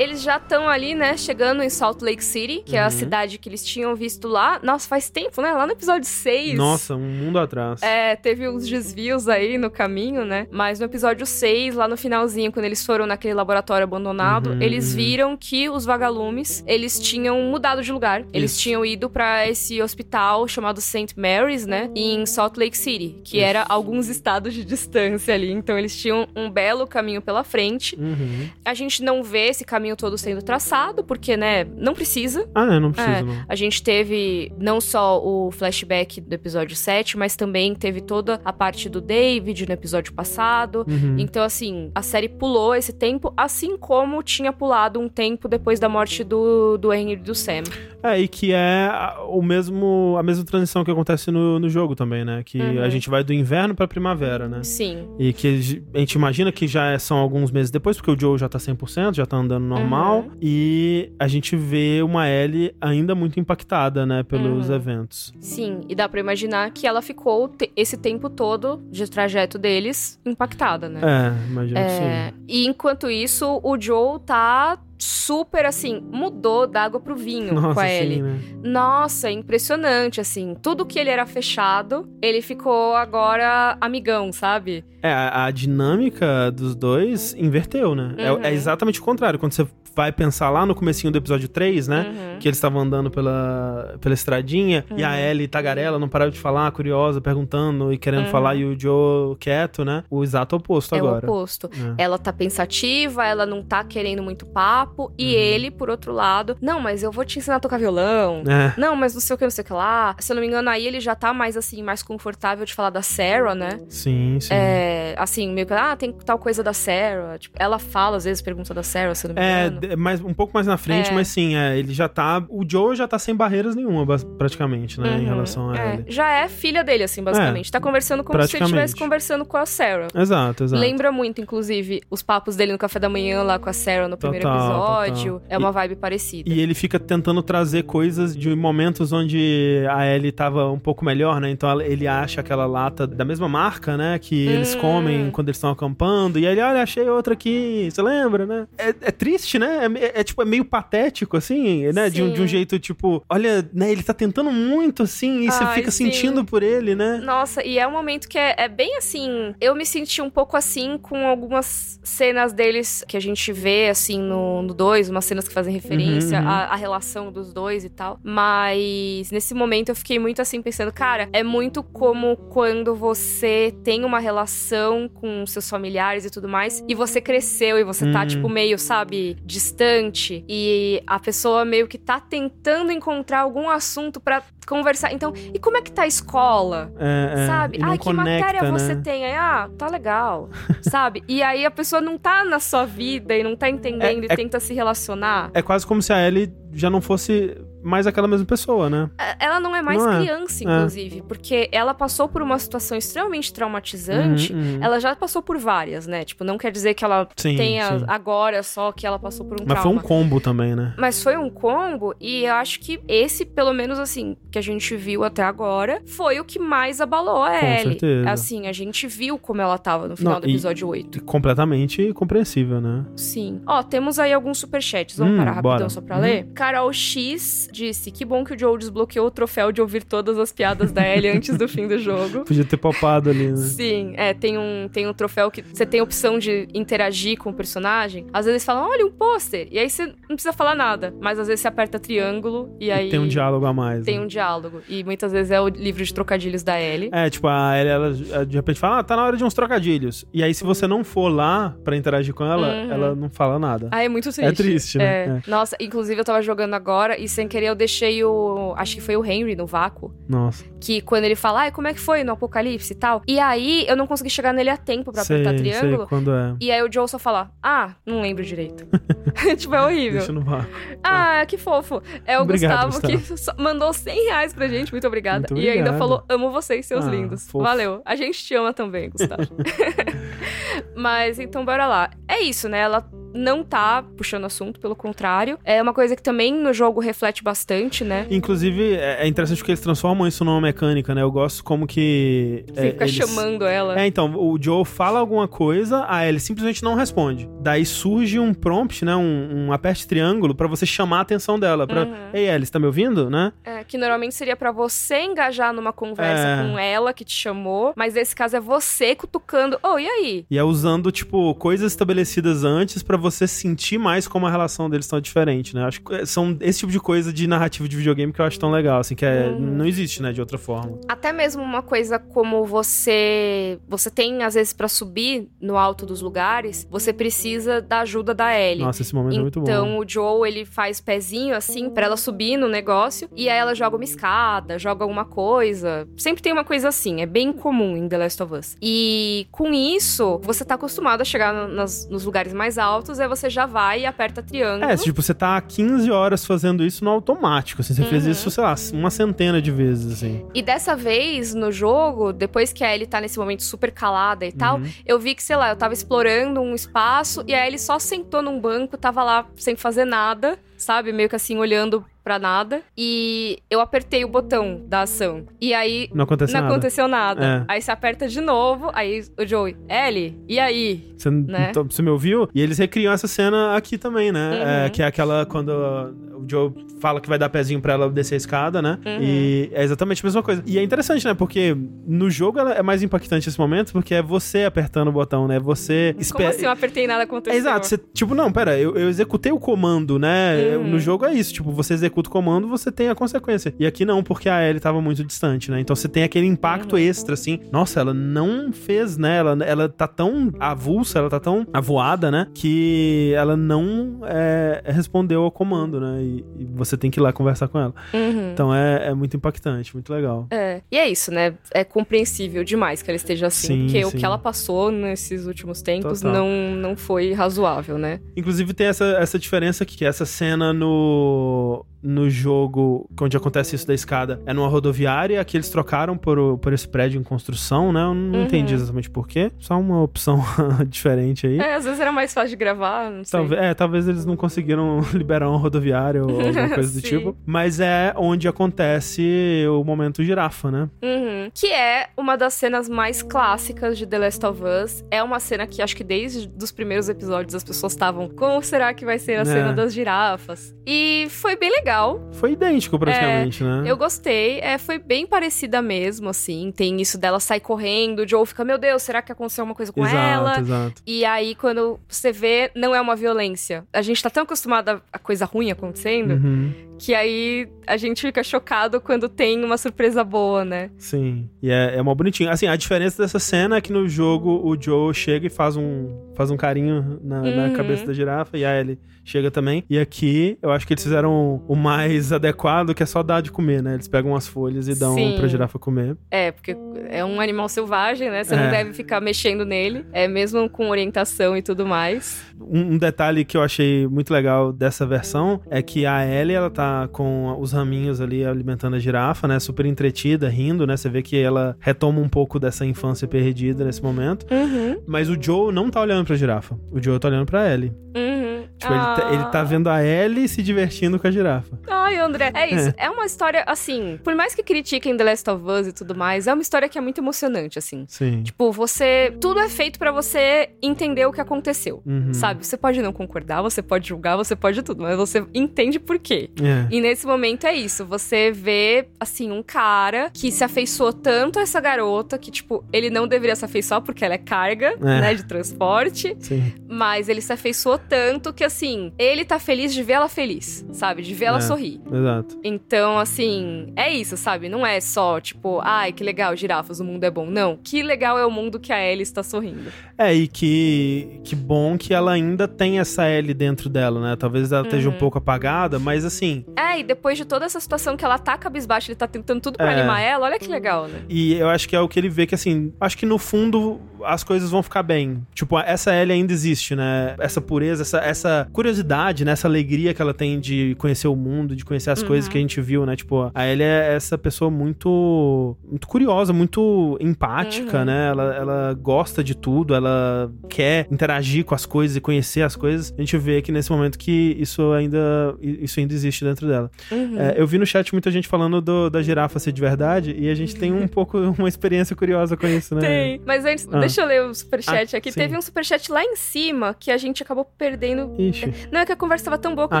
Eles 0.00 0.22
já 0.22 0.38
estão 0.38 0.66
ali, 0.66 0.94
né, 0.94 1.14
chegando 1.16 1.62
em 1.62 1.68
Salt 1.68 2.00
Lake 2.00 2.24
City, 2.24 2.62
que 2.64 2.74
é 2.74 2.80
Uhum. 2.80 2.86
a 2.86 2.90
cidade 2.90 3.36
que 3.36 3.48
eles 3.50 3.62
tinham 3.62 3.94
visto 3.94 4.26
lá. 4.26 4.58
Nossa, 4.62 4.88
faz 4.88 5.10
tempo, 5.10 5.42
né? 5.42 5.52
Lá 5.52 5.66
no 5.66 5.72
episódio 5.72 6.08
6. 6.08 6.54
Nossa, 6.56 6.94
um 6.94 7.00
mundo 7.00 7.38
atrás. 7.38 7.82
É, 7.82 8.16
teve 8.16 8.48
uns 8.48 8.66
desvios 8.66 9.28
aí 9.28 9.58
no 9.58 9.70
caminho, 9.70 10.24
né? 10.24 10.46
Mas 10.50 10.80
no 10.80 10.86
episódio 10.86 11.26
6, 11.26 11.74
lá 11.74 11.86
no 11.86 11.98
finalzinho, 11.98 12.50
quando 12.50 12.64
eles 12.64 12.84
foram 12.84 13.06
naquele 13.06 13.34
laboratório 13.34 13.84
abandonado, 13.84 14.50
Uhum, 14.52 14.62
eles 14.62 14.90
uhum. 14.90 14.96
viram 14.96 15.36
que 15.36 15.68
os 15.68 15.84
vagalumes, 15.84 16.64
eles 16.66 16.98
tinham 16.98 17.38
mudado 17.42 17.82
de 17.82 17.92
lugar. 17.92 18.24
Eles 18.32 18.52
Isso. 18.52 18.60
tinham 18.62 18.84
ido 18.86 19.10
pra 19.10 19.46
esse 19.46 19.82
hospital 19.82 20.48
chamado 20.48 20.80
St. 20.80 21.12
Mary's, 21.14 21.66
né? 21.66 21.90
Em 21.94 22.24
Salt 22.24 22.56
Lake 22.56 22.78
City, 22.78 23.16
que 23.22 23.36
Isso. 23.36 23.46
era 23.46 23.66
alguns 23.68 24.08
estados 24.08 24.54
de 24.54 24.64
distância 24.64 25.34
ali. 25.34 25.50
Então 25.52 25.78
eles 25.78 25.94
tinham 25.94 26.26
um 26.34 26.50
belo 26.50 26.86
caminho 26.86 27.20
pela 27.20 27.44
frente. 27.44 27.96
Uhum. 27.96 28.48
A 28.64 28.72
gente 28.72 29.02
não 29.02 29.22
vê 29.22 29.48
esse 29.48 29.62
caminho 29.64 29.89
todo 29.96 30.16
sendo 30.18 30.42
traçado, 30.42 31.02
porque, 31.04 31.36
né, 31.36 31.64
não 31.76 31.94
precisa. 31.94 32.48
Ah, 32.54 32.74
é, 32.74 32.80
não 32.80 32.92
precisa, 32.92 33.16
É, 33.18 33.22
não. 33.22 33.34
A 33.48 33.54
gente 33.54 33.82
teve 33.82 34.52
não 34.58 34.80
só 34.80 35.20
o 35.22 35.50
flashback 35.50 36.20
do 36.20 36.32
episódio 36.32 36.76
7, 36.76 37.16
mas 37.16 37.36
também 37.36 37.74
teve 37.74 38.00
toda 38.00 38.40
a 38.44 38.52
parte 38.52 38.88
do 38.88 39.00
David 39.00 39.66
no 39.66 39.72
episódio 39.72 40.12
passado. 40.12 40.84
Uhum. 40.88 41.16
Então, 41.18 41.42
assim, 41.44 41.90
a 41.94 42.02
série 42.02 42.28
pulou 42.28 42.74
esse 42.74 42.92
tempo, 42.92 43.32
assim 43.36 43.76
como 43.76 44.22
tinha 44.22 44.52
pulado 44.52 44.98
um 45.00 45.08
tempo 45.08 45.48
depois 45.48 45.78
da 45.80 45.88
morte 45.88 46.22
do, 46.24 46.76
do 46.78 46.92
Henry 46.92 47.12
e 47.12 47.16
do 47.16 47.34
Sam. 47.34 47.62
É, 48.02 48.18
e 48.18 48.28
que 48.28 48.52
é 48.52 48.88
a- 48.90 49.18
o 49.28 49.42
mesmo, 49.42 50.14
a 50.18 50.22
mesma 50.22 50.44
transição 50.44 50.84
que 50.84 50.90
acontece 50.90 51.30
no, 51.30 51.58
no 51.58 51.68
jogo 51.68 51.94
também, 51.94 52.24
né? 52.24 52.42
Que 52.44 52.60
Uhum. 52.60 52.82
a 52.82 52.88
gente 52.88 53.10
vai 53.10 53.22
do 53.22 53.32
inverno 53.32 53.74
pra 53.74 53.86
primavera, 53.86 54.48
né? 54.48 54.62
Sim. 54.62 55.06
E 55.18 55.32
que 55.32 55.80
a 55.94 55.98
gente 55.98 56.12
imagina 56.12 56.50
que 56.52 56.66
já 56.66 56.98
são 56.98 57.18
alguns 57.18 57.50
meses 57.50 57.70
depois, 57.70 57.96
porque 57.96 58.10
o 58.10 58.18
Joe 58.18 58.38
já 58.38 58.48
tá 58.48 58.58
100%, 58.58 59.14
já 59.16 59.26
tá 59.26 59.36
andando 59.36 59.64
normal. 59.64 59.79
Uhum. 59.82 60.30
E 60.40 61.12
a 61.18 61.26
gente 61.28 61.56
vê 61.56 62.02
uma 62.02 62.28
Ellie 62.28 62.74
ainda 62.80 63.14
muito 63.14 63.38
impactada, 63.40 64.04
né, 64.06 64.22
pelos 64.22 64.68
Uhum. 64.68 64.74
eventos. 64.74 65.32
Sim, 65.40 65.80
e 65.88 65.94
dá 65.94 66.08
pra 66.08 66.20
imaginar 66.20 66.70
que 66.70 66.86
ela 66.86 67.02
ficou 67.02 67.48
te- 67.48 67.70
esse 67.76 67.96
tempo 67.96 68.28
todo 68.30 68.82
de 68.90 69.08
trajeto 69.10 69.58
deles 69.58 70.20
impactada, 70.24 70.88
né? 70.88 71.00
É, 71.02 71.50
imagino 71.50 71.74
que 71.74 71.80
É, 71.80 72.28
sim. 72.30 72.34
e 72.48 72.66
enquanto 72.66 73.10
isso, 73.10 73.60
o 73.62 73.80
Joe 73.80 74.20
tá 74.20 74.78
super 75.00 75.64
assim, 75.64 76.02
mudou 76.12 76.66
da 76.66 76.82
água 76.82 77.00
pro 77.00 77.16
vinho 77.16 77.54
Nossa, 77.54 77.74
com 77.74 77.80
a 77.80 77.88
sim, 77.88 77.94
Ellie. 77.94 78.22
né? 78.22 78.40
Nossa, 78.62 79.28
é 79.28 79.32
impressionante, 79.32 80.20
assim. 80.20 80.54
Tudo 80.62 80.84
que 80.86 80.98
ele 80.98 81.10
era 81.10 81.26
fechado, 81.26 82.08
ele 82.22 82.42
ficou 82.42 82.94
agora 82.94 83.76
amigão, 83.80 84.32
sabe? 84.32 84.84
É, 85.02 85.10
a, 85.12 85.46
a 85.46 85.50
dinâmica 85.50 86.50
dos 86.52 86.74
dois 86.74 87.34
inverteu, 87.34 87.94
né? 87.94 88.14
É- 88.18 88.30
Uhum. 88.32 88.42
É, 88.44 88.52
exatamente 88.52 89.00
o 89.00 89.02
contrário. 89.02 89.38
Quando 89.38 89.52
você 89.52 89.66
vai 90.00 90.10
pensar 90.12 90.48
lá 90.48 90.64
no 90.64 90.74
comecinho 90.74 91.12
do 91.12 91.18
episódio 91.18 91.46
3, 91.46 91.86
né? 91.86 92.06
Uhum. 92.08 92.38
Que 92.38 92.48
eles 92.48 92.56
estavam 92.56 92.80
andando 92.80 93.10
pela, 93.10 93.96
pela 94.00 94.14
estradinha 94.14 94.82
e 94.96 95.04
a 95.04 95.20
Ellie 95.20 95.46
tagarela 95.46 95.98
não 95.98 96.08
parava 96.08 96.30
de 96.30 96.38
falar, 96.38 96.70
curiosa, 96.72 97.20
perguntando 97.20 97.92
e 97.92 97.98
querendo 97.98 98.24
Uhum. 98.24 98.30
falar, 98.30 98.54
e 98.54 98.64
o 98.64 98.78
Joe 98.80 99.36
quieto, 99.38 99.84
né? 99.84 100.02
O 100.08 100.24
exato 100.24 100.56
oposto 100.56 100.94
É 100.94 100.98
agora. 100.98 101.26
o 101.26 101.30
oposto. 101.30 101.68
É. 101.98 102.02
Ela 102.02 102.16
tá 102.18 102.32
pensativa, 102.32 103.26
ela 103.26 103.44
não 103.44 103.62
tá 103.62 103.84
querendo 103.84 104.22
muito 104.22 104.46
papo. 104.46 105.12
E 105.18 105.34
Uhum. 105.34 105.38
ele, 105.40 105.70
por 105.70 105.90
outro 105.90 106.12
lado, 106.14 106.56
não, 106.62 106.80
mas 106.80 107.02
eu 107.02 107.12
vou 107.12 107.24
te 107.24 107.38
ensinar 107.38 107.56
a 107.56 107.60
tocar 107.60 107.78
violão. 107.78 108.42
É. 108.48 108.72
Não, 108.80 108.96
mas 108.96 109.12
não 109.12 109.20
sei 109.20 109.34
o 109.34 109.38
que, 109.38 109.44
não 109.44 109.50
sei 109.50 109.62
o 109.62 109.66
que 109.66 109.72
lá. 109.74 110.16
Se 110.18 110.32
eu 110.32 110.34
não 110.34 110.40
me 110.40 110.46
engano, 110.48 110.70
aí 110.70 110.86
ele 110.86 110.98
já 111.00 111.14
tá 111.14 111.34
mais 111.34 111.58
assim, 111.58 111.82
mais 111.82 112.02
confortável 112.02 112.64
de 112.64 112.72
falar 112.74 112.88
da 112.90 113.02
Sarah, 113.02 113.54
né? 113.54 113.78
Sim, 113.90 114.38
sim. 114.40 114.48
É, 114.54 115.14
assim, 115.18 115.52
meio 115.52 115.66
que, 115.66 115.74
ah, 115.74 115.94
tem 115.94 116.10
tal 116.24 116.38
coisa 116.38 116.62
da 116.62 116.72
Sarah. 116.72 117.36
Tipo, 117.38 117.54
ela 117.60 117.78
fala, 117.78 118.16
às 118.16 118.24
vezes, 118.24 118.40
pergunta 118.40 118.72
da 118.72 118.82
Sarah, 118.82 119.14
se 119.14 119.26
eu 119.26 119.34
não 119.34 119.34
me 119.34 119.46
É, 119.46 119.89
de- 119.90 119.96
mais, 119.96 120.20
um 120.20 120.32
pouco 120.34 120.52
mais 120.54 120.66
na 120.66 120.76
frente, 120.76 121.10
É. 121.10 121.12
mas 121.14 121.28
sim, 121.28 121.54
é, 121.56 121.78
ele 121.78 121.92
já 121.92 122.08
tá. 122.08 122.42
O 122.48 122.64
Joe 122.68 122.94
já 122.96 123.06
tá 123.08 123.18
sem 123.18 123.34
barreiras 123.34 123.74
nenhuma, 123.76 124.06
praticamente, 124.38 125.00
né? 125.00 125.16
Em 125.16 125.20
Uhum. 125.20 125.24
relação 125.26 125.70
a 125.70 125.76
É, 125.76 125.94
ele. 125.94 126.04
já 126.08 126.30
é 126.30 126.48
filha 126.48 126.82
dele, 126.82 127.02
assim, 127.04 127.22
basicamente. 127.22 127.70
tá 127.70 127.80
conversando 127.80 128.24
como 128.24 128.42
se 128.46 128.56
ele 128.56 128.64
estivesse 128.64 128.96
conversando 128.96 129.44
com 129.44 129.56
a 129.56 129.66
Sarah. 129.66 130.08
Exato, 130.14 130.64
exato. 130.64 130.80
Lembra 130.80 131.12
muito, 131.12 131.40
inclusive, 131.40 132.00
os 132.10 132.22
papos 132.22 132.56
dele 132.56 132.72
no 132.72 132.78
café 132.78 132.98
da 132.98 133.08
manhã 133.08 133.42
lá 133.42 133.58
com 133.58 133.68
a 133.68 133.72
Sarah 133.72 134.08
no 134.08 134.16
primeiro 134.16 134.44
Total, 134.46 135.04
episódio. 135.04 135.32
total. 135.34 135.46
É 135.48 135.58
uma 135.58 135.72
vibe 135.72 135.96
parecida. 135.96 136.48
E 136.50 136.60
ele 136.60 136.74
fica 136.74 136.98
tentando 136.98 137.42
trazer 137.42 137.82
coisas 137.84 138.36
de 138.36 138.54
momentos 138.54 139.12
onde 139.12 139.84
a 139.90 140.06
Ellie 140.06 140.32
tava 140.32 140.70
um 140.70 140.78
pouco 140.78 141.04
melhor, 141.04 141.40
né? 141.40 141.50
Então 141.50 141.68
ela- 141.68 141.84
ele 141.84 142.06
acha 142.06 142.40
aquela 142.40 142.66
lata 142.66 143.06
da 143.06 143.24
mesma 143.24 143.48
marca, 143.48 143.96
né? 143.96 144.18
Que 144.18 144.46
eles 144.46 144.74
Hum. 144.74 144.80
comem 144.80 145.30
quando 145.30 145.48
eles 145.48 145.56
estão 145.56 145.70
acampando. 145.70 146.38
E 146.38 146.46
aí 146.46 146.52
ele, 146.52 146.60
olha, 146.60 146.82
achei 146.82 147.08
outra 147.08 147.34
aqui. 147.34 147.88
Você 147.90 148.02
lembra, 148.02 148.46
né? 148.46 148.66
É, 148.78 148.88
é 148.88 149.10
triste, 149.10 149.58
né? 149.58 149.69
É, 149.70 149.88
me- 149.88 150.00
é, 150.00 150.22
tipo, 150.24 150.42
é 150.42 150.44
meio 150.44 150.64
patético, 150.64 151.36
assim, 151.36 151.90
né? 151.92 152.10
De 152.10 152.22
um, 152.22 152.32
de 152.32 152.42
um 152.42 152.46
jeito, 152.46 152.78
tipo, 152.78 153.22
olha, 153.28 153.68
né? 153.72 153.90
Ele 153.90 154.02
tá 154.02 154.12
tentando 154.14 154.50
muito, 154.50 155.02
assim, 155.02 155.40
e 155.42 155.50
você 155.50 155.64
Ai, 155.64 155.74
fica 155.74 155.90
sim. 155.90 156.04
sentindo 156.10 156.44
por 156.44 156.62
ele, 156.62 156.94
né? 156.94 157.18
Nossa, 157.22 157.64
e 157.64 157.78
é 157.78 157.86
um 157.86 157.92
momento 157.92 158.28
que 158.28 158.38
é, 158.38 158.54
é 158.58 158.68
bem 158.68 158.96
assim. 158.96 159.54
Eu 159.60 159.74
me 159.74 159.84
senti 159.86 160.20
um 160.22 160.30
pouco 160.30 160.56
assim 160.56 160.98
com 160.98 161.26
algumas 161.26 161.98
cenas 162.02 162.52
deles 162.52 163.04
que 163.06 163.16
a 163.16 163.20
gente 163.20 163.52
vê, 163.52 163.88
assim, 163.88 164.20
no, 164.20 164.62
2, 164.74 165.08
umas 165.10 165.24
cenas 165.24 165.46
que 165.46 165.54
fazem 165.54 165.72
referência 165.72 166.38
Uhum, 166.38 166.44
uhum. 166.44 166.50
à, 166.50 166.64
à 166.66 166.76
relação 166.76 167.32
dos 167.32 167.52
dois 167.52 167.84
e 167.84 167.88
tal. 167.88 168.18
Mas 168.22 169.30
nesse 169.30 169.54
momento 169.54 169.90
eu 169.90 169.94
fiquei 169.96 170.18
muito 170.18 170.40
assim, 170.42 170.62
pensando, 170.62 170.92
cara, 170.92 171.28
é 171.32 171.42
muito 171.42 171.82
como 171.82 172.36
quando 172.36 172.94
você 172.94 173.74
tem 173.84 174.04
uma 174.04 174.18
relação 174.18 175.08
com 175.08 175.44
seus 175.46 175.68
familiares 175.68 176.24
e 176.24 176.30
tudo 176.30 176.48
mais, 176.48 176.82
e 176.88 176.94
você 176.94 177.20
cresceu 177.20 177.78
e 177.78 177.84
você 177.84 178.10
tá, 178.12 178.24
tipo, 178.26 178.48
meio, 178.48 178.78
sabe, 178.78 179.36
distante, 179.60 180.44
e 180.48 181.02
a 181.06 181.18
pessoa 181.20 181.64
meio 181.64 181.86
que 181.86 181.98
tá 181.98 182.18
tentando 182.18 182.90
encontrar 182.90 183.40
algum 183.40 183.68
assunto 183.68 184.18
pra 184.18 184.42
conversar. 184.66 185.12
Então, 185.12 185.32
e 185.52 185.58
como 185.58 185.76
é 185.76 185.82
que 185.82 185.92
tá 185.92 186.02
a 186.02 186.06
escola? 186.06 186.90
É, 186.98 187.42
é, 187.42 187.46
Sabe? 187.46 187.78
não 187.78 187.90
Ai, 187.90 187.98
que 187.98 188.04
conecta, 188.04 188.46
matéria 188.46 188.62
né? 188.62 188.78
você 188.78 188.96
tem? 188.96 189.24
Aí, 189.24 189.34
ah, 189.34 189.68
tá 189.76 189.88
legal. 189.88 190.48
sabe? 190.82 191.22
E 191.28 191.42
aí 191.42 191.64
a 191.66 191.70
pessoa 191.70 192.00
não 192.00 192.16
tá 192.16 192.44
na 192.44 192.58
sua 192.58 192.84
vida 192.86 193.34
e 193.36 193.42
não 193.42 193.54
tá 193.54 193.68
entendendo 193.68 194.24
É- 194.24 194.26
e 194.28 194.32
é- 194.32 194.36
tenta 194.36 194.58
se 194.60 194.72
relacionar. 194.72 195.50
É 195.54 195.60
quase 195.62 195.86
como 195.86 196.00
se 196.00 196.12
a 196.12 196.26
Ellie 196.26 196.52
já 196.72 196.88
não 196.88 197.00
fosse 197.00 197.56
mais 197.82 198.06
aquela 198.06 198.28
mesma 198.28 198.46
pessoa, 198.46 198.88
né? 198.90 199.10
É, 199.18 199.44
Ela 199.46 199.58
não 199.60 199.74
é 199.74 199.82
mais 199.82 200.02
Não 200.02 200.12
é. 200.12 200.18
criança, 200.18 200.62
inclusive, 200.64 201.22
porque 201.22 201.68
ela 201.72 201.94
passou 201.94 202.28
por 202.28 202.42
uma 202.42 202.58
situação 202.58 202.96
extremamente 202.96 203.52
traumatizante. 203.52 204.52
Uhum, 204.52 204.58
uhum. 204.60 204.78
Ela 204.82 205.00
já 205.00 205.14
passou 205.16 205.42
por 205.42 205.56
várias, 205.58 206.06
né? 206.06 206.24
Tipo, 206.24 206.44
não 206.44 206.58
quer 206.58 206.70
dizer 206.70 206.94
que 206.94 207.04
ela 207.04 207.28
Sim, 207.36 207.56
tenha 207.56 207.98
sim. 207.98 208.04
agora 208.06 208.62
só 208.62 208.92
que 208.92 209.06
ela 209.06 209.18
passou 209.18 209.46
por 209.46 209.60
um 209.60 209.64
Mas 209.66 209.78
foi 209.78 209.82
trauma. 209.82 210.00
um 210.00 210.02
combo 210.04 210.40
também, 210.40 210.74
né? 210.74 210.94
Mas 210.98 211.22
foi 211.22 211.36
um 211.36 211.48
combo, 211.50 212.14
e 212.20 212.44
eu 212.44 212.54
acho 212.54 212.80
que 212.80 213.00
esse, 213.08 213.44
pelo 213.44 213.72
menos 213.72 213.98
assim, 213.98 214.36
que 214.50 214.58
a 214.58 214.62
gente 214.62 214.94
viu 214.96 215.24
até 215.24 215.42
agora, 215.42 216.02
foi 216.06 216.38
o 216.40 216.44
que 216.44 216.58
mais 216.58 217.00
abalou 217.00 217.42
a 217.42 217.50
Com 217.58 217.66
Ellie. 217.66 217.82
certeza. 217.92 218.30
Assim, 218.30 218.66
a 218.66 218.72
gente 218.72 219.06
viu 219.06 219.38
como 219.38 219.60
ela 219.60 219.78
tava 219.78 220.08
no 220.08 220.16
final 220.16 220.34
Não, 220.34 220.40
do 220.40 220.46
e- 220.48 220.50
episódio 220.50 220.86
8. 220.88 221.22
Completamente 221.24 222.12
compreensível, 222.12 222.80
né? 222.80 223.04
Sim. 223.16 223.60
Ó, 223.66 223.82
temos 223.82 224.18
aí 224.18 224.32
alguns 224.32 224.58
superchats. 224.58 225.16
Vamos 225.18 225.34
Hum, 225.34 225.38
parar 225.38 225.52
rapidão 225.52 225.76
bora. 225.78 225.88
só 225.88 226.00
pra 226.00 226.16
Uhum. 226.16 226.22
ler? 226.22 226.46
Carol 226.54 226.92
X 226.92 227.68
disse: 227.70 228.10
Que 228.10 228.24
bom 228.24 228.44
que 228.44 228.54
o 228.54 228.58
Joe 228.58 228.78
desbloqueou 228.78 229.26
o 229.26 229.30
troféu 229.30 229.72
de 229.72 229.80
ouvir 229.80 230.04
todas 230.04 230.38
as 230.38 230.52
piadas 230.52 230.92
da 230.92 231.06
Ellie 231.06 231.30
antes 231.30 231.56
do 231.56 231.68
fim 231.68 231.86
do 231.86 231.98
jogo. 232.00 232.44
Podia 232.44 232.64
ter 232.64 232.76
popado 232.76 233.30
ali, 233.30 233.48
né? 233.48 233.56
Sim, 233.56 234.14
é, 234.16 234.34
tem 234.34 234.58
um, 234.58 234.88
tem 234.92 235.06
um 235.06 235.12
troféu 235.12 235.50
que 235.50 235.62
você 235.62 235.84
tem 235.86 236.00
a 236.00 236.02
opção 236.02 236.38
de 236.38 236.68
interagir 236.74 237.38
com 237.38 237.50
o 237.50 237.54
personagem. 237.54 238.26
Às 238.32 238.46
vezes 238.46 238.64
falam, 238.64 238.88
olha, 238.88 239.06
um 239.06 239.10
pôster. 239.10 239.68
E 239.70 239.78
aí 239.78 239.88
você 239.88 240.06
não 240.06 240.36
precisa 240.36 240.52
falar 240.52 240.74
nada. 240.74 241.14
Mas 241.20 241.38
às 241.38 241.46
vezes 241.48 241.60
você 241.60 241.68
aperta 241.68 241.98
triângulo 241.98 242.74
e 242.80 242.90
aí. 242.90 243.08
E 243.08 243.10
tem 243.10 243.18
um 243.20 243.28
diálogo 243.28 243.66
a 243.66 243.72
mais. 243.72 244.04
Tem 244.04 244.18
né? 244.18 244.24
um 244.24 244.26
diálogo. 244.26 244.80
E 244.88 245.02
muitas 245.04 245.32
vezes 245.32 245.50
é 245.50 245.60
o 245.60 245.68
livro 245.68 246.04
de 246.04 246.12
trocadilhos 246.12 246.62
da 246.62 246.80
Ellie. 246.80 247.10
É, 247.12 247.28
tipo, 247.30 247.46
a 247.48 247.78
Ellie, 247.78 247.90
ela, 247.92 248.06
ela 248.32 248.46
de 248.46 248.56
repente 248.56 248.78
fala, 248.78 248.98
ah, 248.98 249.04
tá 249.04 249.16
na 249.16 249.24
hora 249.24 249.36
de 249.36 249.44
uns 249.44 249.54
trocadilhos. 249.54 250.24
E 250.32 250.42
aí, 250.42 250.52
se 250.54 250.64
você 250.64 250.86
não 250.86 251.02
for 251.04 251.28
lá 251.28 251.76
pra 251.84 251.96
interagir 251.96 252.34
com 252.34 252.44
ela, 252.44 252.68
Uhum. 252.70 252.92
ela 252.92 253.14
não 253.14 253.28
fala 253.30 253.58
nada. 253.58 253.88
Ah, 253.90 254.02
é 254.04 254.08
muito 254.08 254.24
triste. 254.32 254.44
É 254.44 254.52
triste, 254.52 254.98
né? 254.98 255.04
É. 255.04 255.28
É. 255.28 255.42
Nossa, 255.46 255.76
inclusive 255.80 256.20
eu 256.20 256.24
tava 256.24 256.40
jogando 256.42 256.74
agora 256.74 257.18
e 257.20 257.28
sem 257.28 257.48
querer 257.48 257.59
eu 257.66 257.74
deixei 257.74 258.22
o. 258.24 258.74
Acho 258.76 258.94
que 258.96 259.00
foi 259.00 259.16
o 259.16 259.24
Henry 259.24 259.54
no 259.56 259.66
vácuo. 259.66 260.14
Nossa. 260.28 260.64
Que 260.80 261.00
quando 261.00 261.24
ele 261.24 261.34
fala, 261.36 261.60
ai, 261.62 261.70
como 261.72 261.88
é 261.88 261.92
que 261.94 262.00
foi 262.00 262.24
no 262.24 262.32
apocalipse 262.32 262.92
e 262.92 262.96
tal. 262.96 263.22
E 263.26 263.38
aí 263.38 263.84
eu 263.88 263.96
não 263.96 264.06
consegui 264.06 264.30
chegar 264.30 264.52
nele 264.52 264.70
a 264.70 264.76
tempo 264.76 265.12
pra 265.12 265.24
sei, 265.24 265.36
apertar 265.42 265.58
sei 265.58 265.70
triângulo. 265.72 266.06
quando 266.06 266.32
é. 266.32 266.54
E 266.60 266.70
aí 266.72 266.82
o 266.82 266.90
Joe 266.92 267.08
só 267.08 267.18
fala, 267.18 267.50
ah, 267.62 267.94
não 268.06 268.20
lembro 268.22 268.44
direito. 268.44 268.86
tipo, 269.56 269.74
é 269.74 269.82
horrível. 269.82 270.18
Deixa 270.18 270.32
no 270.32 270.40
vácuo. 270.42 270.70
Ah, 271.02 271.44
que 271.46 271.58
fofo. 271.58 272.02
É 272.26 272.38
o 272.38 272.42
Obrigado, 272.42 272.86
Gustavo, 272.92 273.06
que 273.06 273.36
só 273.38 273.52
mandou 273.58 273.92
100 273.92 274.24
reais 274.26 274.54
pra 274.54 274.68
gente. 274.68 274.92
Muito 274.92 275.06
obrigada. 275.06 275.46
Muito 275.50 275.62
E 275.64 275.68
ainda 275.68 275.92
falou: 275.94 276.24
amo 276.28 276.50
vocês, 276.50 276.86
seus 276.86 277.04
Ah, 277.06 277.10
lindos. 277.10 277.46
fofo. 277.46 277.64
Valeu. 277.64 278.00
A 278.04 278.16
gente 278.16 278.42
te 278.44 278.54
ama 278.54 278.72
também, 278.72 279.10
Gustavo. 279.10 279.42
Mas 280.96 281.38
então, 281.38 281.64
bora 281.64 281.86
lá. 281.86 282.10
É 282.28 282.40
isso, 282.40 282.68
né? 282.68 282.80
Ela 282.80 283.04
não 283.34 283.62
tá 283.64 284.02
puxando 284.16 284.44
assunto, 284.44 284.80
pelo 284.80 284.96
contrário. 284.96 285.58
É 285.64 285.80
uma 285.82 285.92
coisa 285.94 286.16
que 286.16 286.22
também 286.22 286.52
no 286.54 286.72
jogo 286.72 287.00
reflete 287.00 287.42
bastante, 287.42 288.04
né? 288.04 288.26
Inclusive, 288.30 288.94
é 288.94 289.10
é 289.20 289.26
interessante 289.26 289.58
porque 289.58 289.70
eles 289.72 289.80
transformam 289.80 290.26
isso 290.26 290.44
numa 290.44 290.60
mecânica, 290.60 291.14
né? 291.14 291.22
Eu 291.22 291.30
gosto 291.30 291.62
como 291.62 291.86
que. 291.86 292.64
é, 292.76 292.90
Fica 292.90 293.04
eles- 293.04 293.14
chamando 293.14 293.64
ela. 293.66 294.00
É, 294.00 294.06
então, 294.06 294.34
o 294.36 294.56
Joe 294.60 294.84
fala 294.84 295.18
alguma 295.18 295.46
coisa, 295.46 296.04
a 296.08 296.26
Ellie 296.26 296.40
simplesmente 296.40 296.82
não 296.82 296.94
responde. 296.94 297.48
Daí 297.60 297.84
surge 297.84 298.38
um 298.38 298.54
prompt, 298.54 299.04
né? 299.04 299.14
Um, 299.14 299.66
um 299.68 299.72
aperte 299.72 300.06
triângulo 300.06 300.54
pra 300.54 300.66
você 300.66 300.86
chamar 300.86 301.18
a 301.18 301.20
atenção 301.22 301.58
dela. 301.58 301.86
Pra, 301.86 302.04
Uhum. 302.04 302.14
Ei, 302.32 302.48
Ellie, 302.48 302.64
você 302.66 302.72
tá 302.72 302.78
me 302.78 302.86
ouvindo, 302.86 303.28
né? 303.28 303.52
É, 303.64 303.84
que 303.84 303.98
normalmente 303.98 304.34
seria 304.34 304.56
pra 304.56 304.72
você 304.72 305.20
engajar 305.22 305.72
numa 305.72 305.92
conversa 305.92 306.46
É. 306.46 306.62
com 306.70 306.78
ela 306.78 307.12
que 307.12 307.24
te 307.24 307.32
chamou, 307.34 307.92
mas 307.96 308.14
nesse 308.14 308.34
caso 308.34 308.56
é 308.56 308.60
você 308.60 309.14
cutucando. 309.14 309.78
Oh, 309.82 309.98
e 309.98 310.06
aí? 310.08 310.46
E 310.50 310.56
é 310.56 310.62
usando, 310.64 311.10
tipo, 311.12 311.54
coisas 311.56 311.92
estabelecidas 311.92 312.64
antes 312.64 313.02
pra 313.02 313.16
você 313.20 313.46
sentir 313.46 313.98
mais 313.98 314.26
como 314.26 314.46
a 314.46 314.50
relação 314.50 314.88
deles 314.90 315.06
tá 315.06 315.20
diferente, 315.20 315.74
né? 315.74 315.84
Acho 315.84 316.00
que 316.00 316.26
são 316.26 316.56
esse 316.60 316.80
tipo 316.80 316.90
de 316.92 316.98
coisa 317.00 317.32
de 317.32 317.46
narrativa 317.46 317.88
de 317.88 317.96
videogame 317.96 318.32
que 318.32 318.40
eu 318.40 318.44
acho 318.44 318.58
tão 318.58 318.70
legal, 318.70 319.00
assim, 319.00 319.14
que 319.14 319.24
é, 319.24 319.48
Uhum. 319.48 319.60
não 319.60 319.86
existe, 319.86 320.22
né, 320.22 320.32
de 320.32 320.40
outra 320.40 320.58
forma. 320.58 320.98
Até 321.08 321.32
mesmo 321.32 321.62
uma 321.62 321.82
coisa 321.82 322.18
como 322.18 322.64
você 322.64 323.78
você 323.88 324.10
tem 324.10 324.42
às 324.42 324.54
vezes 324.54 324.72
pra 324.72 324.88
subir 324.88 325.48
no 325.60 325.76
alto 325.76 326.06
dos 326.06 326.20
lugares, 326.20 326.86
você 326.90 327.12
precisa 327.12 327.80
da 327.80 328.00
ajuda 328.00 328.34
da 328.34 328.58
Ellie. 328.58 328.84
Nossa, 328.84 329.02
esse 329.02 329.14
momento 329.14 329.38
é 329.38 329.42
muito 329.42 329.60
bom. 329.60 329.64
Então 329.64 329.98
o 329.98 330.08
Joe 330.08 330.48
ele 330.48 330.64
faz 330.64 331.00
pezinho 331.00 331.54
assim 331.54 331.90
pra 331.90 332.06
ela 332.06 332.16
subir 332.16 332.56
no 332.56 332.68
negócio 332.68 333.28
e 333.36 333.48
aí 333.48 333.58
ela 333.58 333.74
joga 333.74 333.96
uma 333.96 334.04
escada, 334.04 334.78
joga 334.78 335.04
alguma 335.04 335.24
coisa. 335.24 336.08
Sempre 336.16 336.42
tem 336.42 336.52
uma 336.52 336.64
coisa 336.64 336.88
assim, 336.88 337.20
é 337.20 337.26
bem 337.26 337.52
comum 337.52 337.96
em 337.96 338.08
The 338.08 338.18
Last 338.18 338.42
of 338.42 338.54
Us. 338.54 338.76
E 338.80 339.46
com 339.50 339.72
isso, 339.72 340.40
você 340.42 340.64
tá 340.64 340.74
acostumado 340.74 341.20
a 341.20 341.24
chegar 341.24 341.68
nas- 341.68 342.08
nos 342.08 342.24
lugares 342.24 342.52
mais 342.52 342.78
altos, 342.78 343.09
aí 343.18 343.26
você 343.26 343.48
já 343.50 343.66
vai 343.66 344.02
e 344.02 344.06
aperta 344.06 344.42
triângulo. 344.42 344.90
É, 344.90 344.96
tipo, 344.96 345.20
você 345.22 345.32
tá 345.34 345.56
há 345.56 345.60
15 345.60 346.10
horas 346.10 346.44
fazendo 346.44 346.84
isso 346.84 347.02
no 347.04 347.10
automático, 347.10 347.80
assim, 347.80 347.94
você 347.94 348.04
fez 348.04 348.24
Uhum. 348.26 348.30
isso, 348.32 348.50
sei 348.50 348.62
lá, 348.62 348.74
uma 348.92 349.10
centena 349.10 349.60
de 349.60 349.70
vezes, 349.70 350.12
assim. 350.12 350.46
E 350.54 350.62
dessa 350.62 350.94
vez, 350.94 351.54
no 351.54 351.72
jogo, 351.72 352.32
depois 352.32 352.72
que 352.72 352.84
a 352.84 352.94
Ellie 352.94 353.06
tá 353.06 353.20
nesse 353.20 353.38
momento 353.38 353.62
super 353.62 353.90
calada 353.90 354.44
e 354.46 354.52
tal, 354.52 354.76
Uhum. 354.76 354.88
eu 355.06 355.18
vi 355.18 355.34
que, 355.34 355.42
sei 355.42 355.56
lá, 355.56 355.70
eu 355.70 355.76
tava 355.76 355.94
explorando 355.94 356.60
um 356.60 356.74
espaço 356.74 357.42
e 357.46 357.54
a 357.54 357.66
Ellie 357.66 357.78
só 357.78 357.98
sentou 357.98 358.42
num 358.42 358.60
banco, 358.60 358.96
tava 358.96 359.22
lá 359.24 359.46
sem 359.56 359.74
fazer 359.74 360.04
nada, 360.04 360.58
sabe? 360.80 361.12
Meio 361.12 361.28
que 361.28 361.36
assim, 361.36 361.56
olhando 361.58 362.04
pra 362.22 362.38
nada. 362.38 362.82
E 362.96 363.58
eu 363.70 363.80
apertei 363.80 364.24
o 364.24 364.28
botão 364.28 364.82
da 364.86 365.02
ação. 365.02 365.44
E 365.60 365.72
aí. 365.72 366.08
Não 366.14 366.24
acontece 366.24 366.52
Não 366.52 366.60
nada. 366.60 366.72
aconteceu 366.74 367.08
nada. 367.08 367.64
É. 367.68 367.72
Aí 367.74 367.80
você 367.82 367.90
aperta 367.90 368.28
de 368.28 368.40
novo, 368.40 368.90
aí 368.92 369.22
o 369.38 369.46
Joey, 369.46 369.76
Ellie, 369.88 370.36
e 370.48 370.58
aí? 370.58 371.12
Você, 371.16 371.30
Né? 371.30 371.68
então, 371.70 371.84
você 371.84 372.02
me 372.02 372.10
ouviu? 372.10 372.48
E 372.54 372.60
eles 372.60 372.76
recriam 372.78 373.12
essa 373.12 373.26
cena 373.26 373.74
aqui 373.76 373.96
também, 373.96 374.30
né? 374.32 374.50
Uhum. 374.50 374.68
É, 374.86 374.90
que 374.90 375.02
é 375.02 375.06
aquela 375.06 375.46
quando 375.46 375.70
o 375.70 376.44
Joe 376.48 376.72
fala 377.00 377.20
que 377.20 377.28
vai 377.28 377.38
dar 377.38 377.48
pezinho 377.48 377.80
pra 377.80 377.94
ela 377.94 378.10
descer 378.10 378.34
a 378.34 378.36
escada, 378.36 378.82
né? 378.82 378.98
Uhum. 379.04 379.18
E 379.22 379.70
é 379.72 379.82
exatamente 379.82 380.22
a 380.22 380.26
mesma 380.26 380.42
coisa. 380.42 380.62
E 380.66 380.78
é 380.78 380.82
interessante, 380.82 381.24
né? 381.26 381.32
Porque 381.34 381.74
no 382.06 382.28
jogo 382.30 382.58
ela- 382.58 382.74
é 382.74 382.82
mais 382.82 383.02
impactante 383.02 383.48
esse 383.48 383.58
momento, 383.58 383.92
porque 383.92 384.14
é 384.14 384.22
você 384.22 384.64
apertando 384.64 385.08
o 385.08 385.12
botão, 385.12 385.48
né? 385.48 385.58
Você 385.58 386.10
Como 386.12 386.22
espera. 386.22 386.48
assim 386.50 386.64
eu 386.66 386.70
apertei 386.70 387.06
nada 387.06 387.22
aconteceu? 387.24 387.54
É, 387.56 387.58
exato, 387.58 387.86
você, 387.86 387.96
tipo, 387.96 388.34
não, 388.34 388.52
pera, 388.52 388.78
eu, 388.78 388.94
eu 388.96 389.08
executei 389.08 389.50
o 389.52 389.58
comando, 389.58 390.18
né? 390.18 390.56
Uhum. 390.56 390.69
No 390.78 390.98
jogo 390.98 391.24
é 391.24 391.32
isso, 391.32 391.52
tipo, 391.52 391.70
você 391.72 391.94
executa 391.94 392.28
o 392.28 392.32
comando, 392.32 392.68
você 392.68 392.90
tem 392.90 393.08
a 393.08 393.14
consequência. 393.14 393.74
E 393.78 393.86
aqui 393.86 394.04
não, 394.04 394.22
porque 394.22 394.48
a 394.48 394.66
Ellie 394.66 394.80
tava 394.80 395.00
muito 395.00 395.24
distante, 395.24 395.70
né? 395.70 395.80
Então 395.80 395.94
você 395.94 396.08
tem 396.08 396.22
aquele 396.22 396.46
impacto 396.46 396.92
Uhum. 396.94 396.98
extra, 396.98 397.34
assim. 397.34 397.60
Nossa, 397.72 398.00
ela 398.00 398.14
não 398.14 398.72
fez, 398.72 399.16
né? 399.16 399.38
Ela, 399.38 399.64
ela 399.64 399.88
tá 399.88 400.06
tão 400.06 400.52
avulsa, 400.58 401.18
ela 401.18 401.30
tá 401.30 401.40
tão 401.40 401.66
avoada, 401.72 402.30
né? 402.30 402.46
Que 402.54 403.32
ela 403.36 403.56
não 403.56 404.20
é, 404.24 404.82
respondeu 404.86 405.42
ao 405.42 405.50
comando, 405.50 406.00
né? 406.00 406.22
E, 406.22 406.44
e 406.58 406.64
você 406.74 406.96
tem 406.96 407.10
que 407.10 407.18
ir 407.20 407.22
lá 407.22 407.32
conversar 407.32 407.68
com 407.68 407.78
ela. 407.78 407.94
Uhum. 408.12 408.52
Então 408.52 408.74
é, 408.74 409.08
é 409.08 409.14
muito 409.14 409.36
impactante, 409.36 409.94
muito 409.94 410.12
legal. 410.12 410.46
É. 410.50 410.80
E 410.90 410.98
é 410.98 411.08
isso, 411.08 411.30
né? 411.32 411.54
É 411.72 411.84
compreensível 411.84 412.64
demais 412.64 413.02
que 413.02 413.10
ela 413.10 413.16
esteja 413.16 413.46
assim. 413.46 413.66
Sim, 413.68 413.84
porque 413.84 414.04
o 414.04 414.10
sim. 414.10 414.18
que 414.18 414.24
ela 414.24 414.38
passou 414.38 414.90
nesses 414.90 415.46
últimos 415.46 415.82
tempos 415.82 416.20
Total. 416.20 416.34
não, 416.34 416.76
não 416.76 416.96
foi 416.96 417.32
razoável, 417.32 417.98
né? 417.98 418.20
Inclusive 418.36 418.72
tem 418.74 418.86
essa, 418.86 419.04
essa 419.18 419.38
diferença 419.38 419.84
aqui, 419.84 419.96
que 419.96 420.04
essa 420.04 420.24
cena 420.24 420.59
no, 420.60 421.86
no 422.02 422.28
jogo, 422.30 423.08
onde 423.20 423.36
acontece 423.36 423.74
isso 423.76 423.86
da 423.86 423.94
escada, 423.94 424.40
é 424.46 424.52
numa 424.52 424.68
rodoviária, 424.68 425.44
que 425.44 425.56
eles 425.56 425.68
trocaram 425.68 426.16
por, 426.16 426.58
por 426.58 426.72
esse 426.72 426.88
prédio 426.88 427.20
em 427.20 427.22
construção, 427.24 427.92
né? 427.92 428.02
Eu 428.02 428.14
não 428.14 428.38
Uhum. 428.40 428.44
entendi 428.44 428.74
exatamente 428.74 429.10
por 429.10 429.26
quê. 429.28 429.50
Só 429.58 429.78
uma 429.78 430.02
opção 430.02 430.42
diferente 430.88 431.46
aí. 431.46 431.58
É, 431.58 431.74
às 431.74 431.84
vezes 431.84 432.00
era 432.00 432.12
mais 432.12 432.32
fácil 432.32 432.50
de 432.50 432.56
gravar, 432.56 433.10
não 433.10 433.24
sei. 433.24 433.38
Talvez, 433.38 433.62
é, 433.62 433.74
talvez 433.74 434.08
eles 434.08 434.24
não 434.24 434.36
conseguiram 434.36 435.00
liberar 435.12 435.48
uma 435.48 435.58
rodoviária 435.58 436.22
ou 436.24 436.30
alguma 436.40 436.68
coisa 436.74 437.00
do 437.00 437.06
tipo. 437.06 437.36
Mas 437.44 437.80
é 437.80 438.12
onde 438.16 438.48
acontece 438.48 439.64
o 439.70 439.84
momento 439.84 440.22
girafa, 440.22 440.70
né? 440.70 440.88
Uhum. 441.02 441.50
Que 441.54 441.72
é 441.72 442.08
uma 442.16 442.36
das 442.36 442.54
cenas 442.54 442.88
mais 442.88 443.22
clássicas 443.22 443.98
de 443.98 444.06
The 444.06 444.18
Last 444.18 444.46
of 444.46 444.60
Us. 444.62 445.04
É 445.10 445.22
uma 445.22 445.40
cena 445.40 445.66
que 445.66 445.82
acho 445.82 445.96
que 445.96 446.04
desde 446.04 446.50
os 446.62 446.70
primeiros 446.72 447.08
episódios 447.08 447.54
as 447.54 447.64
pessoas 447.64 447.92
estavam. 447.92 448.28
Como 448.28 448.62
será 448.62 448.92
que 448.94 449.04
vai 449.04 449.18
ser 449.18 449.36
a 449.38 449.40
É. 449.42 449.44
cena 449.44 449.72
das 449.72 449.92
girafas? 449.92 450.74
E 450.86 451.26
foi 451.30 451.56
bem 451.56 451.70
legal. 451.70 451.89
Foi 452.32 452.52
idêntico 452.52 452.98
praticamente, 452.98 453.62
né? 453.62 453.84
Eu 453.86 453.96
gostei, 453.96 454.60
é, 454.60 454.78
foi 454.78 454.98
bem 454.98 455.26
parecida 455.26 455.82
mesmo, 455.82 456.28
assim. 456.28 456.72
Tem 456.74 457.00
isso 457.00 457.18
dela 457.18 457.40
sai 457.40 457.60
correndo, 457.60 458.20
o 458.20 458.28
Joe 458.28 458.46
fica, 458.46 458.64
meu 458.64 458.78
Deus, 458.78 459.02
será 459.02 459.22
que 459.22 459.32
aconteceu 459.32 459.62
alguma 459.62 459.74
coisa 459.74 459.92
com 459.92 460.06
exato, 460.06 460.16
ela? 460.16 460.58
exato. 460.60 461.02
E 461.06 461.24
aí, 461.24 461.54
quando 461.54 461.98
você 462.08 462.32
vê, 462.32 462.70
não 462.74 462.94
é 462.94 463.00
uma 463.00 463.16
violência. 463.16 463.84
A 463.92 464.02
gente 464.02 464.22
tá 464.22 464.30
tão 464.30 464.42
acostumado 464.42 465.02
a 465.12 465.18
coisa 465.18 465.44
ruim 465.44 465.70
acontecendo 465.70 466.32
Uhum. 466.32 466.89
Que 467.00 467.14
aí 467.14 467.66
a 467.86 467.96
gente 467.96 468.20
fica 468.20 468.42
chocado 468.44 469.00
quando 469.00 469.26
tem 469.26 469.64
uma 469.64 469.78
surpresa 469.78 470.22
boa, 470.22 470.66
né? 470.66 470.90
Sim. 470.98 471.48
E 471.62 471.70
é, 471.70 471.96
é 471.96 472.02
mó 472.02 472.14
bonitinho. 472.14 472.50
Assim, 472.50 472.66
a 472.66 472.76
diferença 472.76 473.22
dessa 473.22 473.38
cena 473.38 473.76
é 473.76 473.80
que 473.80 473.90
no 473.90 474.06
jogo 474.06 474.60
o 474.62 474.80
Joe 474.80 475.14
chega 475.14 475.46
e 475.46 475.50
faz 475.50 475.76
um, 475.78 476.08
faz 476.36 476.50
um 476.50 476.56
carinho 476.58 477.18
na, 477.24 477.40
na 477.40 477.64
Uhum. 477.68 477.72
cabeça 477.72 478.04
da 478.06 478.12
girafa 478.12 478.58
e 478.58 478.64
a 478.66 478.78
Ellie 478.78 478.98
chega 479.24 479.50
também. 479.50 479.82
E 479.88 479.98
aqui 479.98 480.58
eu 480.62 480.70
acho 480.70 480.86
que 480.86 480.92
eles 480.92 481.02
fizeram 481.02 481.62
o 481.66 481.74
mais 481.74 482.32
adequado, 482.32 482.94
que 482.94 483.02
é 483.02 483.06
só 483.06 483.22
dar 483.22 483.40
de 483.40 483.50
comer, 483.50 483.82
né? 483.82 483.94
Eles 483.94 484.06
pegam 484.08 484.36
as 484.36 484.46
folhas 484.46 484.86
e 484.86 484.94
dão 484.98 485.14
Sim. 485.14 485.36
pra 485.38 485.48
girafa 485.48 485.78
comer. 485.78 486.16
É, 486.30 486.50
porque 486.52 486.76
é 487.08 487.24
um 487.24 487.40
animal 487.40 487.68
selvagem, 487.68 488.28
né? 488.30 488.44
Você 488.44 488.54
não 488.56 488.64
É. 488.64 488.70
deve 488.70 488.92
ficar 488.92 489.20
mexendo 489.22 489.64
nele. 489.64 490.04
É 490.12 490.28
mesmo 490.28 490.68
com 490.68 490.90
orientação 490.90 491.56
e 491.56 491.62
tudo 491.62 491.86
mais. 491.86 492.44
Um, 492.60 492.94
um 492.94 492.98
detalhe 492.98 493.44
que 493.44 493.56
eu 493.56 493.62
achei 493.62 494.06
muito 494.06 494.32
legal 494.32 494.70
dessa 494.72 495.06
versão 495.06 495.60
é 495.70 495.80
que 495.80 496.04
a 496.04 496.26
Ellie, 496.26 496.54
ela 496.56 496.70
tá 496.70 496.89
com 497.12 497.56
os 497.58 497.72
raminhos 497.72 498.20
ali 498.20 498.44
alimentando 498.44 498.96
a 498.96 498.98
girafa, 498.98 499.46
né? 499.46 499.58
Super 499.58 499.86
entretida, 499.86 500.48
rindo, 500.48 500.86
né? 500.86 500.96
Você 500.96 501.08
vê 501.08 501.22
que 501.22 501.36
ela 501.36 501.76
retoma 501.80 502.20
um 502.20 502.28
pouco 502.28 502.58
dessa 502.58 502.84
infância 502.84 503.26
perdida 503.26 503.84
nesse 503.84 504.02
momento. 504.02 504.46
Uhum. 504.50 505.00
Mas 505.06 505.28
o 505.28 505.40
Joe 505.40 505.72
não 505.72 505.90
tá 505.90 506.00
olhando 506.00 506.26
pra 506.26 506.36
girafa. 506.36 506.78
O 506.90 507.02
Joe 507.02 507.18
tá 507.18 507.28
olhando 507.28 507.46
pra 507.46 507.72
Ellie. 507.72 507.92
Uhum. 508.16 508.39
Tipo, 508.80 508.92
ele, 508.94 509.02
tá, 509.02 509.28
ele 509.32 509.44
tá 509.50 509.62
vendo 509.62 509.88
a 509.90 510.02
Ellie 510.02 510.48
se 510.48 510.62
divertindo 510.62 511.18
com 511.20 511.26
a 511.26 511.30
girafa. 511.30 511.78
Ai, 511.86 512.16
André, 512.16 512.50
é 512.54 512.74
isso. 512.74 512.94
É. 512.96 513.10
uma 513.10 513.26
história, 513.26 513.62
assim, 513.66 514.18
por 514.24 514.34
mais 514.34 514.54
que 514.54 514.62
critiquem 514.62 515.14
The 515.16 515.22
Last 515.24 515.50
of 515.50 515.62
Us 515.64 515.86
e 515.88 515.92
tudo 515.92 516.14
mais, 516.14 516.46
é 516.46 516.52
uma 516.54 516.62
história 516.62 516.88
que 516.88 516.96
é 516.96 517.00
muito 517.00 517.18
emocionante, 517.20 517.78
assim. 517.78 518.06
Sim. 518.08 518.42
Tipo, 518.42 518.72
você. 518.72 519.34
Tudo 519.40 519.60
é 519.60 519.68
feito 519.68 519.98
pra 519.98 520.10
você 520.10 520.70
entender 520.82 521.26
o 521.26 521.32
que 521.32 521.40
aconteceu. 521.40 522.02
Uhum. 522.06 522.32
Sabe? 522.32 522.66
Você 522.66 522.76
pode 522.76 523.02
não 523.02 523.12
concordar, 523.12 523.60
você 523.60 523.82
pode 523.82 524.08
julgar, 524.08 524.36
você 524.36 524.56
pode 524.56 524.82
tudo, 524.82 525.02
mas 525.02 525.16
você 525.16 525.44
entende 525.52 525.98
por 526.00 526.18
quê. 526.18 526.48
É. 526.62 526.86
E 526.90 527.00
nesse 527.02 527.26
momento 527.26 527.66
é 527.66 527.74
isso. 527.74 528.06
Você 528.06 528.50
vê, 528.50 529.08
assim, 529.20 529.50
um 529.52 529.62
cara 529.62 530.30
que 530.32 530.50
se 530.50 530.64
afeiçoou 530.64 531.12
tanto 531.12 531.58
a 531.58 531.62
essa 531.62 531.80
garota 531.80 532.38
que, 532.38 532.50
tipo, 532.50 532.82
ele 532.92 533.10
não 533.10 533.28
deveria 533.28 533.54
se 533.54 533.64
afeiçoar 533.64 534.00
porque 534.00 534.24
ela 534.24 534.34
é 534.34 534.38
carga, 534.38 534.94
É. 535.00 535.20
né, 535.20 535.34
de 535.34 535.44
transporte. 535.44 536.34
Sim. 536.40 536.72
Mas 536.88 537.28
ele 537.28 537.40
se 537.42 537.52
afeiçoou 537.52 537.98
tanto 537.98 538.52
que, 538.52 538.64
assim, 538.70 539.12
ele 539.18 539.44
tá 539.44 539.58
feliz 539.58 539.92
de 539.92 540.02
ver 540.02 540.14
ela 540.14 540.28
feliz, 540.28 540.86
sabe? 540.92 541.22
De 541.22 541.34
ver 541.34 541.46
ela 541.46 541.58
É. 541.58 541.60
sorrir. 541.60 542.00
Exato. 542.12 542.58
Então, 542.64 543.18
assim, 543.18 543.92
é 543.96 544.10
isso, 544.12 544.36
sabe? 544.36 544.68
Não 544.68 544.86
é 544.86 545.00
só, 545.00 545.40
tipo, 545.40 545.80
ai, 545.82 546.12
que 546.12 546.22
legal, 546.24 546.54
girafas, 546.56 547.00
o 547.00 547.04
mundo 547.04 547.24
é 547.24 547.30
bom. 547.30 547.46
Não. 547.46 547.76
Que 547.82 548.02
legal 548.02 548.38
é 548.38 548.46
o 548.46 548.50
mundo 548.50 548.78
que 548.80 548.92
a 548.92 549.04
Ellie 549.04 549.22
está 549.22 549.42
sorrindo. 549.42 549.90
É, 550.16 550.32
e 550.34 550.46
que, 550.48 551.40
que 551.44 551.56
bom 551.56 551.96
que 551.98 552.14
ela 552.14 552.32
ainda 552.32 552.68
tem 552.68 552.98
essa 553.00 553.28
Ellie 553.28 553.54
dentro 553.54 553.88
dela, 553.88 554.20
né? 554.20 554.36
Talvez 554.36 554.70
ela 554.72 554.82
esteja 554.84 555.08
um 555.08 555.12
Uhum. 555.12 555.18
pouco 555.18 555.38
apagada, 555.38 555.98
mas 555.98 556.24
assim. 556.24 556.64
É, 556.76 557.00
e 557.00 557.02
depois 557.02 557.36
de 557.36 557.44
toda 557.44 557.64
essa 557.64 557.80
situação 557.80 558.16
que 558.16 558.24
ela 558.24 558.38
tá 558.38 558.56
cabisbaixa, 558.56 559.10
ele 559.10 559.16
tá 559.16 559.26
tentando 559.26 559.60
tudo 559.60 559.76
pra 559.76 559.90
É. 559.92 559.98
animar 559.98 560.20
ela, 560.20 560.46
olha 560.46 560.58
que 560.58 560.68
legal, 560.68 561.08
né? 561.08 561.22
E 561.28 561.54
eu 561.54 561.68
acho 561.68 561.88
que 561.88 561.96
é 561.96 562.00
o 562.00 562.08
que 562.08 562.18
ele 562.18 562.28
vê 562.28 562.46
que, 562.46 562.54
assim, 562.54 562.92
acho 563.00 563.16
que 563.18 563.26
no 563.26 563.38
fundo 563.38 564.00
as 564.24 564.44
coisas 564.44 564.70
vão 564.70 564.82
ficar 564.82 565.02
bem. 565.02 565.42
Tipo, 565.54 565.78
essa 565.78 566.14
Ellie 566.14 566.34
ainda 566.34 566.52
existe, 566.52 566.94
né? 566.94 567.34
Essa 567.38 567.60
pureza, 567.60 568.02
essa, 568.02 568.18
essa 568.18 568.59
curiosidade, 568.72 569.44
né? 569.44 569.52
Essa 569.52 569.68
alegria 569.68 570.12
que 570.14 570.20
ela 570.22 570.34
tem 570.34 570.58
de 570.60 570.94
conhecer 570.98 571.28
o 571.28 571.36
mundo, 571.36 571.74
de 571.76 571.84
conhecer 571.84 572.10
as 572.10 572.20
Uhum. 572.22 572.28
coisas 572.28 572.48
que 572.48 572.56
a 572.58 572.60
gente 572.60 572.80
viu, 572.80 573.04
né? 573.06 573.16
Tipo, 573.16 573.50
a 573.54 573.66
Ellie 573.66 573.84
é 573.84 574.14
essa 574.14 574.36
pessoa 574.38 574.70
muito, 574.70 575.76
muito 575.88 576.06
curiosa, 576.06 576.52
muito 576.52 577.16
empática, 577.20 577.98
Uhum. 578.00 578.04
né? 578.04 578.28
Ela, 578.28 578.54
ela 578.54 578.94
gosta 579.00 579.42
de 579.42 579.54
tudo, 579.56 579.94
ela 579.94 580.50
quer 580.68 581.06
interagir 581.10 581.64
com 581.64 581.74
as 581.74 581.86
coisas 581.86 582.16
e 582.16 582.20
conhecer 582.20 582.62
as 582.62 582.76
coisas. 582.76 583.12
A 583.16 583.20
gente 583.20 583.36
vê 583.36 583.60
que 583.62 583.72
nesse 583.72 583.90
momento 583.90 584.18
que 584.18 584.56
isso 584.58 584.92
ainda, 584.92 585.18
isso 585.60 585.98
ainda 586.00 586.14
existe 586.14 586.44
dentro 586.44 586.66
dela. 586.66 586.90
Uhum. 587.10 587.38
É, 587.38 587.54
eu 587.56 587.66
vi 587.66 587.78
no 587.78 587.86
chat 587.86 588.12
muita 588.12 588.30
gente 588.30 588.48
falando 588.48 588.80
do- 588.80 589.10
da 589.10 589.22
girafa 589.22 589.58
ser 589.58 589.72
de 589.72 589.80
verdade 589.80 590.34
e 590.38 590.48
a 590.48 590.54
gente 590.54 590.74
tem 590.76 590.92
um 590.92 591.06
pouco 591.08 591.38
uma 591.38 591.68
experiência 591.68 592.14
curiosa 592.16 592.56
com 592.56 592.66
isso, 592.66 592.94
né? 592.94 593.00
Tem. 593.00 593.40
Mas 593.46 593.64
antes, 593.64 593.88
Ah. 593.90 593.98
deixa 594.00 594.20
eu 594.22 594.26
ler 594.26 594.42
o 594.44 594.54
superchat 594.54 595.14
Ah, 595.14 595.18
aqui. 595.18 595.32
sim. 595.32 595.40
Teve 595.40 595.56
um 595.56 595.62
superchat 595.62 596.10
lá 596.10 596.22
em 596.24 596.36
cima 596.36 596.94
que 596.98 597.10
a 597.10 597.16
gente 597.16 597.42
acabou 597.42 597.64
perdendo. 597.64 598.34
Ixi. 598.38 598.49
Não, 598.90 599.00
é 599.00 599.06
que 599.06 599.12
a 599.12 599.16
conversa 599.16 599.44
tava 599.46 599.58
tão 599.58 599.74
boa 599.74 599.88
que 599.88 599.94
eu 599.94 600.00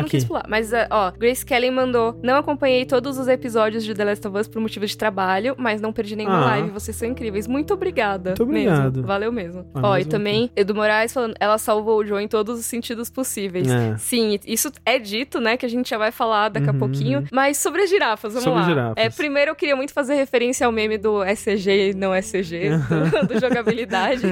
não 0.00 0.08
quis 0.08 0.24
pular. 0.24 0.44
Mas, 0.48 0.72
ah, 0.74 0.86
ó, 0.90 1.10
Grace 1.12 1.44
Kelly 1.44 1.70
mandou: 1.70 2.18
Não 2.22 2.36
acompanhei 2.36 2.84
todos 2.84 3.18
os 3.18 3.28
episódios 3.28 3.84
de 3.84 3.94
The 3.94 4.04
Last 4.04 4.26
of 4.28 4.36
Us 4.38 4.48
por 4.48 4.60
motivo 4.60 4.86
de 4.86 4.96
trabalho, 4.96 5.54
mas 5.58 5.80
não 5.80 5.92
perdi 5.92 6.16
nenhuma 6.16 6.38
Ah. 6.38 6.44
live. 6.50 6.70
Vocês 6.70 6.96
são 6.96 7.08
incríveis. 7.08 7.46
Muito 7.46 7.74
obrigada. 7.74 8.30
Muito 8.30 8.42
obrigado. 8.42 8.92
Mesmo. 8.96 9.06
Valeu 9.06 9.32
mesmo. 9.32 9.66
Ah, 9.74 9.80
ó, 9.90 9.98
e 9.98 10.04
também 10.04 10.50
Edu 10.56 10.74
Moraes 10.74 11.12
falando: 11.12 11.34
Ela 11.40 11.58
salvou 11.58 11.98
o 12.00 12.04
Joe 12.04 12.22
em 12.22 12.28
todos 12.28 12.58
os 12.58 12.66
sentidos 12.66 13.08
possíveis. 13.10 13.68
É. 13.68 13.96
Sim, 13.98 14.38
isso 14.46 14.70
é 14.84 14.98
dito, 14.98 15.40
né? 15.40 15.56
Que 15.56 15.66
a 15.66 15.68
gente 15.68 15.88
já 15.90 15.98
vai 15.98 16.10
falar 16.12 16.48
daqui 16.48 16.68
a 16.68 16.72
Uhum. 16.72 16.78
pouquinho. 16.78 17.24
Mas 17.32 17.58
sobre 17.58 17.82
as 17.82 17.90
girafas, 17.90 18.32
vamos 18.32 18.44
Sobre 18.44 18.60
lá. 18.60 18.66
girafas. 18.66 18.94
É, 18.96 19.10
primeiro 19.10 19.50
eu 19.50 19.54
queria 19.54 19.76
muito 19.76 19.92
fazer 19.92 20.14
referência 20.14 20.66
ao 20.66 20.72
meme 20.72 20.96
do 20.98 21.22
SCG 21.24 21.90
e 21.90 21.94
não 21.94 22.14
SCG, 22.14 22.70
do, 23.22 23.26
do 23.34 23.40
jogabilidade. 23.40 24.22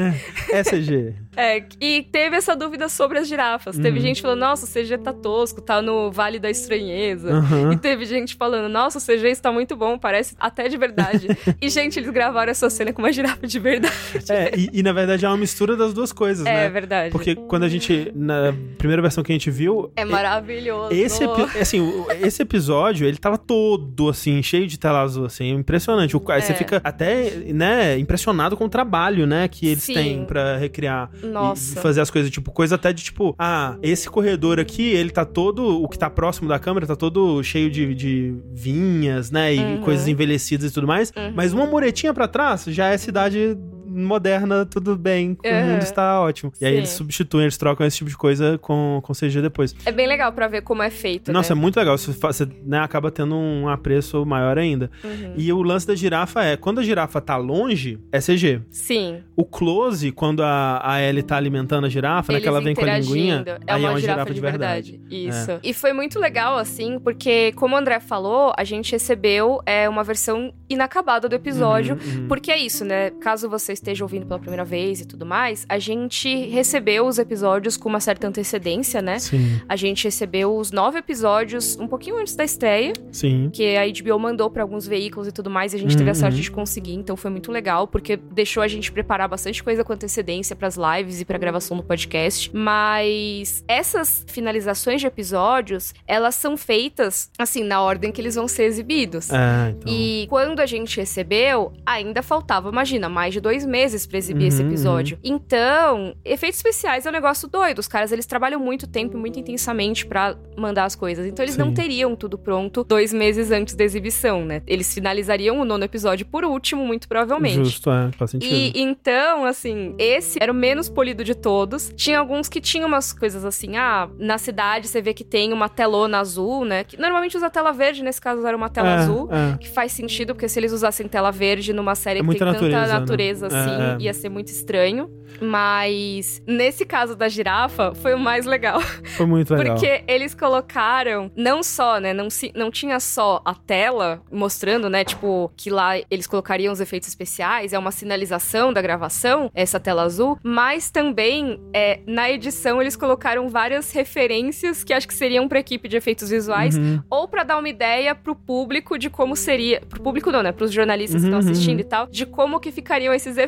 SG. 0.52 1.14
É, 1.40 1.62
e 1.80 2.02
teve 2.02 2.34
essa 2.34 2.56
dúvida 2.56 2.88
sobre 2.88 3.16
as 3.18 3.28
girafas. 3.28 3.76
Teve 3.76 3.90
Uhum. 4.00 4.02
Gente 4.08 4.22
falando, 4.22 4.40
nossa, 4.40 4.64
o 4.66 4.68
CG 4.68 4.98
tá 4.98 5.12
tosco, 5.12 5.60
tá 5.60 5.80
no 5.82 6.10
Vale 6.10 6.38
da 6.38 6.50
Estranheza. 6.50 7.30
Aham. 7.32 7.72
E 7.72 7.76
teve 7.76 8.04
gente 8.04 8.34
falando, 8.36 8.68
nossa, 8.68 8.98
o 8.98 9.00
CG 9.00 9.28
está 9.28 9.50
muito 9.52 9.76
bom, 9.76 9.98
parece 9.98 10.34
até 10.38 10.68
de 10.68 10.76
verdade. 10.76 11.28
e, 11.60 11.68
gente, 11.68 11.98
eles 11.98 12.10
gravaram 12.10 12.50
essa 12.50 12.68
cena 12.70 12.92
com 12.92 13.00
uma 13.02 13.12
girafa 13.12 13.46
de 13.46 13.58
verdade. 13.58 13.94
É, 14.28 14.52
e, 14.56 14.70
e, 14.72 14.82
na 14.82 14.92
verdade 14.92 15.24
é 15.24 15.28
uma 15.28 15.36
mistura 15.36 15.76
das 15.76 15.92
duas 15.94 16.12
coisas, 16.12 16.46
É, 16.46 16.52
né? 16.52 16.68
verdade. 16.68 17.10
Porque 17.12 17.34
quando 17.34 17.64
a 17.64 17.68
gente, 17.68 18.10
na 18.14 18.54
primeira 18.76 19.00
versão 19.02 19.22
que 19.24 19.32
a 19.32 19.34
gente 19.34 19.50
viu, 19.50 19.90
É 19.96 20.04
maravilhoso. 20.04 20.92
esse, 20.92 21.24
epi- 21.24 21.58
assim, 21.58 22.04
esse 22.22 22.42
episódio, 22.42 23.06
ele 23.06 23.16
tava 23.18 23.38
todo, 23.38 24.08
assim, 24.08 24.42
cheio 24.42 24.66
de 24.66 24.78
tela 24.78 25.00
azul, 25.00 25.26
assim, 25.26 25.50
impressionante. 25.50 26.16
O- 26.16 26.22
aí 26.30 26.42
Você 26.42 26.52
É. 26.52 26.54
fica 26.54 26.80
até, 26.84 27.30
né, 27.52 27.98
impressionado 27.98 28.56
com 28.56 28.64
o 28.64 28.68
trabalho, 28.68 29.26
né, 29.26 29.48
que 29.48 29.66
eles 29.68 29.82
Sim. 29.82 29.94
têm 29.94 30.24
pra 30.24 30.56
recriar. 30.56 31.10
e 31.22 31.26
Nossa. 31.26 31.80
fazer 31.80 32.00
as 32.00 32.10
coisas, 32.10 32.30
tipo, 32.30 32.50
coisa 32.52 32.74
até 32.76 32.92
de 32.92 33.02
tipo, 33.02 33.34
ah, 33.38 33.76
esse 33.82 33.97
corredor 34.06 34.60
aqui, 34.60 34.82
ele 34.82 35.08
tá 35.08 35.24
todo, 35.24 35.82
o 35.82 35.88
que 35.88 35.98
tá 35.98 36.10
próximo 36.10 36.46
da 36.46 36.58
câmera, 36.58 36.86
tá 36.86 36.94
todo 36.94 37.42
cheio 37.42 37.70
de, 37.70 37.94
de 37.94 38.34
vinhas, 38.52 39.30
né, 39.30 39.54
e 39.54 39.58
Uhum. 39.58 39.78
coisas 39.78 40.06
envelhecidas 40.06 40.70
e 40.70 40.74
tudo 40.74 40.86
mais, 40.86 41.10
Uhum. 41.16 41.32
mas 41.34 41.54
uma 41.54 41.64
muretinha 41.66 42.12
pra 42.12 42.28
trás 42.28 42.64
já 42.66 42.88
é 42.88 42.98
cidade 42.98 43.56
moderna, 44.04 44.64
tudo 44.66 44.96
bem, 44.96 45.36
o 45.44 45.48
Uhum. 45.48 45.66
mundo 45.72 45.82
está 45.82 46.20
ótimo. 46.20 46.52
E 46.60 46.66
aí 46.66 46.74
eles 46.76 46.90
substituem, 46.90 47.44
eles 47.44 47.56
trocam 47.56 47.86
esse 47.86 47.98
tipo 47.98 48.10
de 48.10 48.16
coisa 48.16 48.58
com, 48.58 49.00
com 49.02 49.12
CG 49.12 49.40
depois. 49.42 49.74
É 49.84 49.92
bem 49.92 50.06
legal 50.06 50.32
pra 50.32 50.46
ver 50.48 50.62
como 50.62 50.82
é 50.82 50.90
feito, 50.90 51.32
Nossa, 51.32 51.52
é 51.52 51.54
né? 51.54 51.60
muito 51.60 51.76
legal. 51.76 51.96
Você, 51.96 52.12
você, 52.12 52.48
né, 52.64 52.78
acaba 52.80 53.10
tendo 53.10 53.34
um 53.36 53.68
apreço 53.68 54.24
maior 54.24 54.58
ainda. 54.58 54.90
Uhum. 55.04 55.34
E 55.36 55.52
o 55.52 55.62
lance 55.62 55.86
da 55.86 55.94
girafa 55.94 56.44
é, 56.44 56.56
quando 56.56 56.80
a 56.80 56.82
girafa 56.82 57.20
tá 57.20 57.36
longe, 57.36 57.98
é 58.12 58.18
CG. 58.20 58.60
Sim. 58.70 59.22
O 59.36 59.44
close, 59.44 60.10
quando 60.12 60.42
a, 60.42 60.80
a 60.82 61.00
Ellie 61.02 61.22
tá 61.22 61.36
alimentando 61.36 61.86
a 61.86 61.88
girafa, 61.88 62.32
né, 62.32 62.40
que 62.40 62.48
ela 62.48 62.60
vem 62.60 62.74
com 62.74 62.84
a 62.84 62.98
linguinha, 62.98 63.44
é 63.66 63.72
aí 63.72 63.80
uma, 63.80 63.88
é 63.88 63.92
uma 63.92 64.00
girafa, 64.00 64.34
de 64.34 64.40
verdade. 64.40 65.00
É. 65.10 65.14
Isso. 65.14 65.58
E 65.62 65.72
foi 65.72 65.92
muito 65.92 66.18
legal, 66.18 66.56
assim, 66.58 66.98
porque, 66.98 67.52
como 67.52 67.74
o 67.74 67.78
André 67.78 68.00
falou, 68.00 68.52
a 68.56 68.64
gente 68.64 68.92
recebeu 68.92 69.60
é, 69.66 69.88
uma 69.88 70.02
versão 70.04 70.52
inacabada 70.68 71.28
do 71.28 71.34
episódio. 71.34 71.96
Uhum, 71.96 72.20
uhum. 72.22 72.28
Porque 72.28 72.50
é 72.50 72.58
isso, 72.58 72.84
né? 72.84 73.10
Caso 73.20 73.48
você 73.48 73.72
esteja 73.88 74.04
ouvindo 74.04 74.26
pela 74.26 74.38
primeira 74.38 74.64
vez 74.64 75.00
e 75.00 75.04
tudo 75.06 75.24
mais, 75.24 75.64
a 75.68 75.78
gente 75.78 76.46
recebeu 76.46 77.06
os 77.06 77.18
episódios 77.18 77.76
com 77.76 77.88
uma 77.88 78.00
certa 78.00 78.26
antecedência, 78.28 79.00
né? 79.00 79.18
Sim, 79.18 79.60
A 79.68 79.76
gente 79.76 80.04
recebeu 80.04 80.56
os 80.56 80.70
nove 80.70 80.98
episódios 80.98 81.76
um 81.78 81.86
pouquinho 81.88 82.18
antes 82.18 82.36
da 82.36 82.44
estreia, 82.44 82.92
sim. 83.10 83.50
que 83.52 83.76
a 83.76 83.82
HBO 83.86 84.18
mandou 84.18 84.50
pra 84.50 84.62
alguns 84.62 84.86
veículos 84.86 85.26
e 85.28 85.32
tudo 85.32 85.48
mais, 85.50 85.72
e 85.72 85.76
a 85.76 85.78
gente 85.78 85.96
teve 85.96 86.10
a 86.10 86.12
Uhum. 86.12 86.18
sorte 86.20 86.40
de 86.40 86.50
conseguir, 86.50 86.94
então 86.94 87.16
foi 87.16 87.30
muito 87.30 87.50
legal, 87.52 87.86
porque 87.86 88.16
deixou 88.16 88.62
a 88.62 88.68
gente 88.68 88.90
preparar 88.92 89.28
bastante 89.28 89.62
coisa 89.62 89.82
com 89.84 89.92
antecedência 89.92 90.54
pras 90.56 90.76
lives 90.76 91.20
e 91.20 91.24
pra 91.24 91.38
gravação 91.38 91.76
do 91.76 91.82
podcast. 91.82 92.50
Mas 92.54 93.64
essas 93.66 94.24
finalizações 94.28 95.00
de 95.00 95.06
episódios, 95.06 95.94
elas 96.06 96.34
são 96.34 96.56
feitas, 96.56 97.30
assim, 97.38 97.62
na 97.64 97.80
ordem 97.80 98.10
que 98.12 98.20
eles 98.20 98.34
vão 98.34 98.46
ser 98.48 98.64
exibidos. 98.64 99.30
É, 99.30 99.70
então. 99.70 99.92
E 99.92 100.26
quando 100.28 100.60
a 100.60 100.66
gente 100.66 100.96
recebeu, 100.98 101.72
ainda 101.86 102.22
faltava, 102.22 102.68
imagina, 102.68 103.08
mais 103.08 103.32
de 103.34 103.40
dois 103.40 103.64
meses 103.68 104.06
pra 104.06 104.18
exibir 104.18 104.46
esse 104.48 104.62
Uhum, 104.62 104.68
episódio. 104.68 105.18
Então, 105.22 106.14
efeitos 106.24 106.58
especiais 106.58 107.06
é 107.06 107.08
um 107.08 107.12
negócio 107.12 107.46
doido. 107.48 107.78
Os 107.78 107.86
caras, 107.88 108.10
eles 108.12 108.26
trabalham 108.26 108.58
muito 108.60 108.86
tempo 108.86 109.16
e 109.16 109.20
muito 109.20 109.38
intensamente 109.38 110.06
pra 110.06 110.36
mandar 110.56 110.84
as 110.84 110.94
coisas. 110.96 111.26
Então, 111.26 111.44
eles 111.44 111.56
não 111.56 111.68
Sim. 111.68 111.74
teriam 111.74 112.16
tudo 112.16 112.36
pronto 112.38 112.82
dois 112.84 113.12
meses 113.12 113.50
antes 113.50 113.74
da 113.74 113.84
exibição, 113.84 114.44
né? 114.44 114.62
Eles 114.66 114.92
finalizariam 114.92 115.60
o 115.60 115.64
nono 115.64 115.84
episódio 115.84 116.26
por 116.26 116.44
último, 116.44 116.84
muito 116.84 117.06
provavelmente. 117.08 117.56
Justo, 117.64 117.90
é, 117.90 118.10
faz 118.12 118.30
sentido. 118.32 118.52
E 118.52 118.72
então, 118.80 119.44
assim, 119.44 119.94
esse 119.98 120.38
era 120.42 120.50
o 120.50 120.54
menos 120.54 120.88
polido 120.88 121.22
de 121.22 121.34
todos. 121.34 121.92
Tinha 121.96 122.18
alguns 122.18 122.48
que 122.48 122.60
tinham 122.60 122.88
umas 122.88 123.12
coisas 123.12 123.44
assim, 123.44 123.76
ah, 123.76 124.08
na 124.18 124.38
cidade 124.38 124.88
você 124.88 125.00
vê 125.02 125.12
que 125.14 125.24
tem 125.24 125.52
uma 125.52 125.68
telona 125.68 126.18
azul, 126.18 126.64
né? 126.64 126.84
Que 126.84 126.96
normalmente 126.96 127.36
usa 127.36 127.50
tela 127.50 127.72
verde, 127.72 128.02
nesse 128.02 128.20
caso 128.20 128.46
era 128.46 128.56
uma 128.56 128.68
tela 128.68 128.88
É, 128.88 128.94
azul. 128.94 129.28
é. 129.30 129.56
Que 129.58 129.68
faz 129.68 129.92
sentido, 129.92 130.34
porque 130.34 130.48
se 130.48 130.58
eles 130.58 130.72
usassem 130.72 131.06
tela 131.06 131.30
verde 131.30 131.72
numa 131.72 131.94
série 131.94 132.20
É 132.20 132.22
que 132.22 132.28
tem 132.28 132.38
tanta 132.38 132.86
natureza, 132.86 133.48
né? 133.48 133.57
Assim, 133.58 134.04
ia 134.04 134.14
ser 134.14 134.28
muito 134.28 134.48
estranho. 134.48 135.10
Mas 135.40 136.42
nesse 136.46 136.84
caso 136.84 137.14
da 137.14 137.28
girafa, 137.28 137.94
foi 137.94 138.14
o 138.14 138.18
mais 138.18 138.44
legal. 138.46 138.80
Foi 139.16 139.26
muito 139.26 139.52
legal. 139.54 139.74
Porque 139.76 140.02
eles 140.06 140.34
colocaram, 140.34 141.30
não 141.36 141.62
só, 141.62 141.98
né? 141.98 142.12
Não, 142.12 142.28
se, 142.30 142.52
não 142.54 142.70
tinha 142.70 142.98
só 143.00 143.40
a 143.44 143.54
tela 143.54 144.22
mostrando, 144.30 144.88
né? 144.88 145.04
Tipo, 145.04 145.50
que 145.56 145.70
lá 145.70 145.98
eles 146.10 146.26
colocariam 146.26 146.72
os 146.72 146.80
efeitos 146.80 147.08
especiais, 147.08 147.72
é 147.72 147.78
uma 147.78 147.90
sinalização 147.90 148.72
da 148.72 148.80
gravação, 148.82 149.50
essa 149.54 149.78
tela 149.80 150.02
azul, 150.02 150.38
mas 150.42 150.90
também 150.90 151.60
é, 151.74 152.00
na 152.06 152.30
edição 152.30 152.80
eles 152.80 152.96
colocaram 152.96 153.48
várias 153.48 153.90
referências 153.92 154.84
que 154.84 154.92
acho 154.92 155.06
que 155.08 155.14
seriam 155.14 155.48
pra 155.48 155.58
equipe 155.60 155.88
de 155.88 155.96
efeitos 155.96 156.28
visuais, 156.30 156.76
Uhum. 156.76 157.02
ou 157.10 157.26
pra 157.28 157.42
dar 157.44 157.58
uma 157.58 157.68
ideia 157.68 158.14
pro 158.14 158.34
público 158.34 158.98
de 158.98 159.08
como 159.10 159.34
seria. 159.34 159.80
Pro 159.88 160.00
público 160.02 160.30
não, 160.30 160.42
né? 160.42 160.52
Pros 160.52 160.70
jornalistas 160.72 161.22
que 161.22 161.28
Uhum, 161.28 161.38
estão 161.38 161.50
assistindo 161.52 161.78
uhum. 161.80 161.86
e 161.86 161.88
tal, 161.88 162.06
de 162.06 162.26
como 162.26 162.60
que 162.60 162.70
ficariam 162.70 163.12
esses 163.14 163.36
efeitos. 163.36 163.47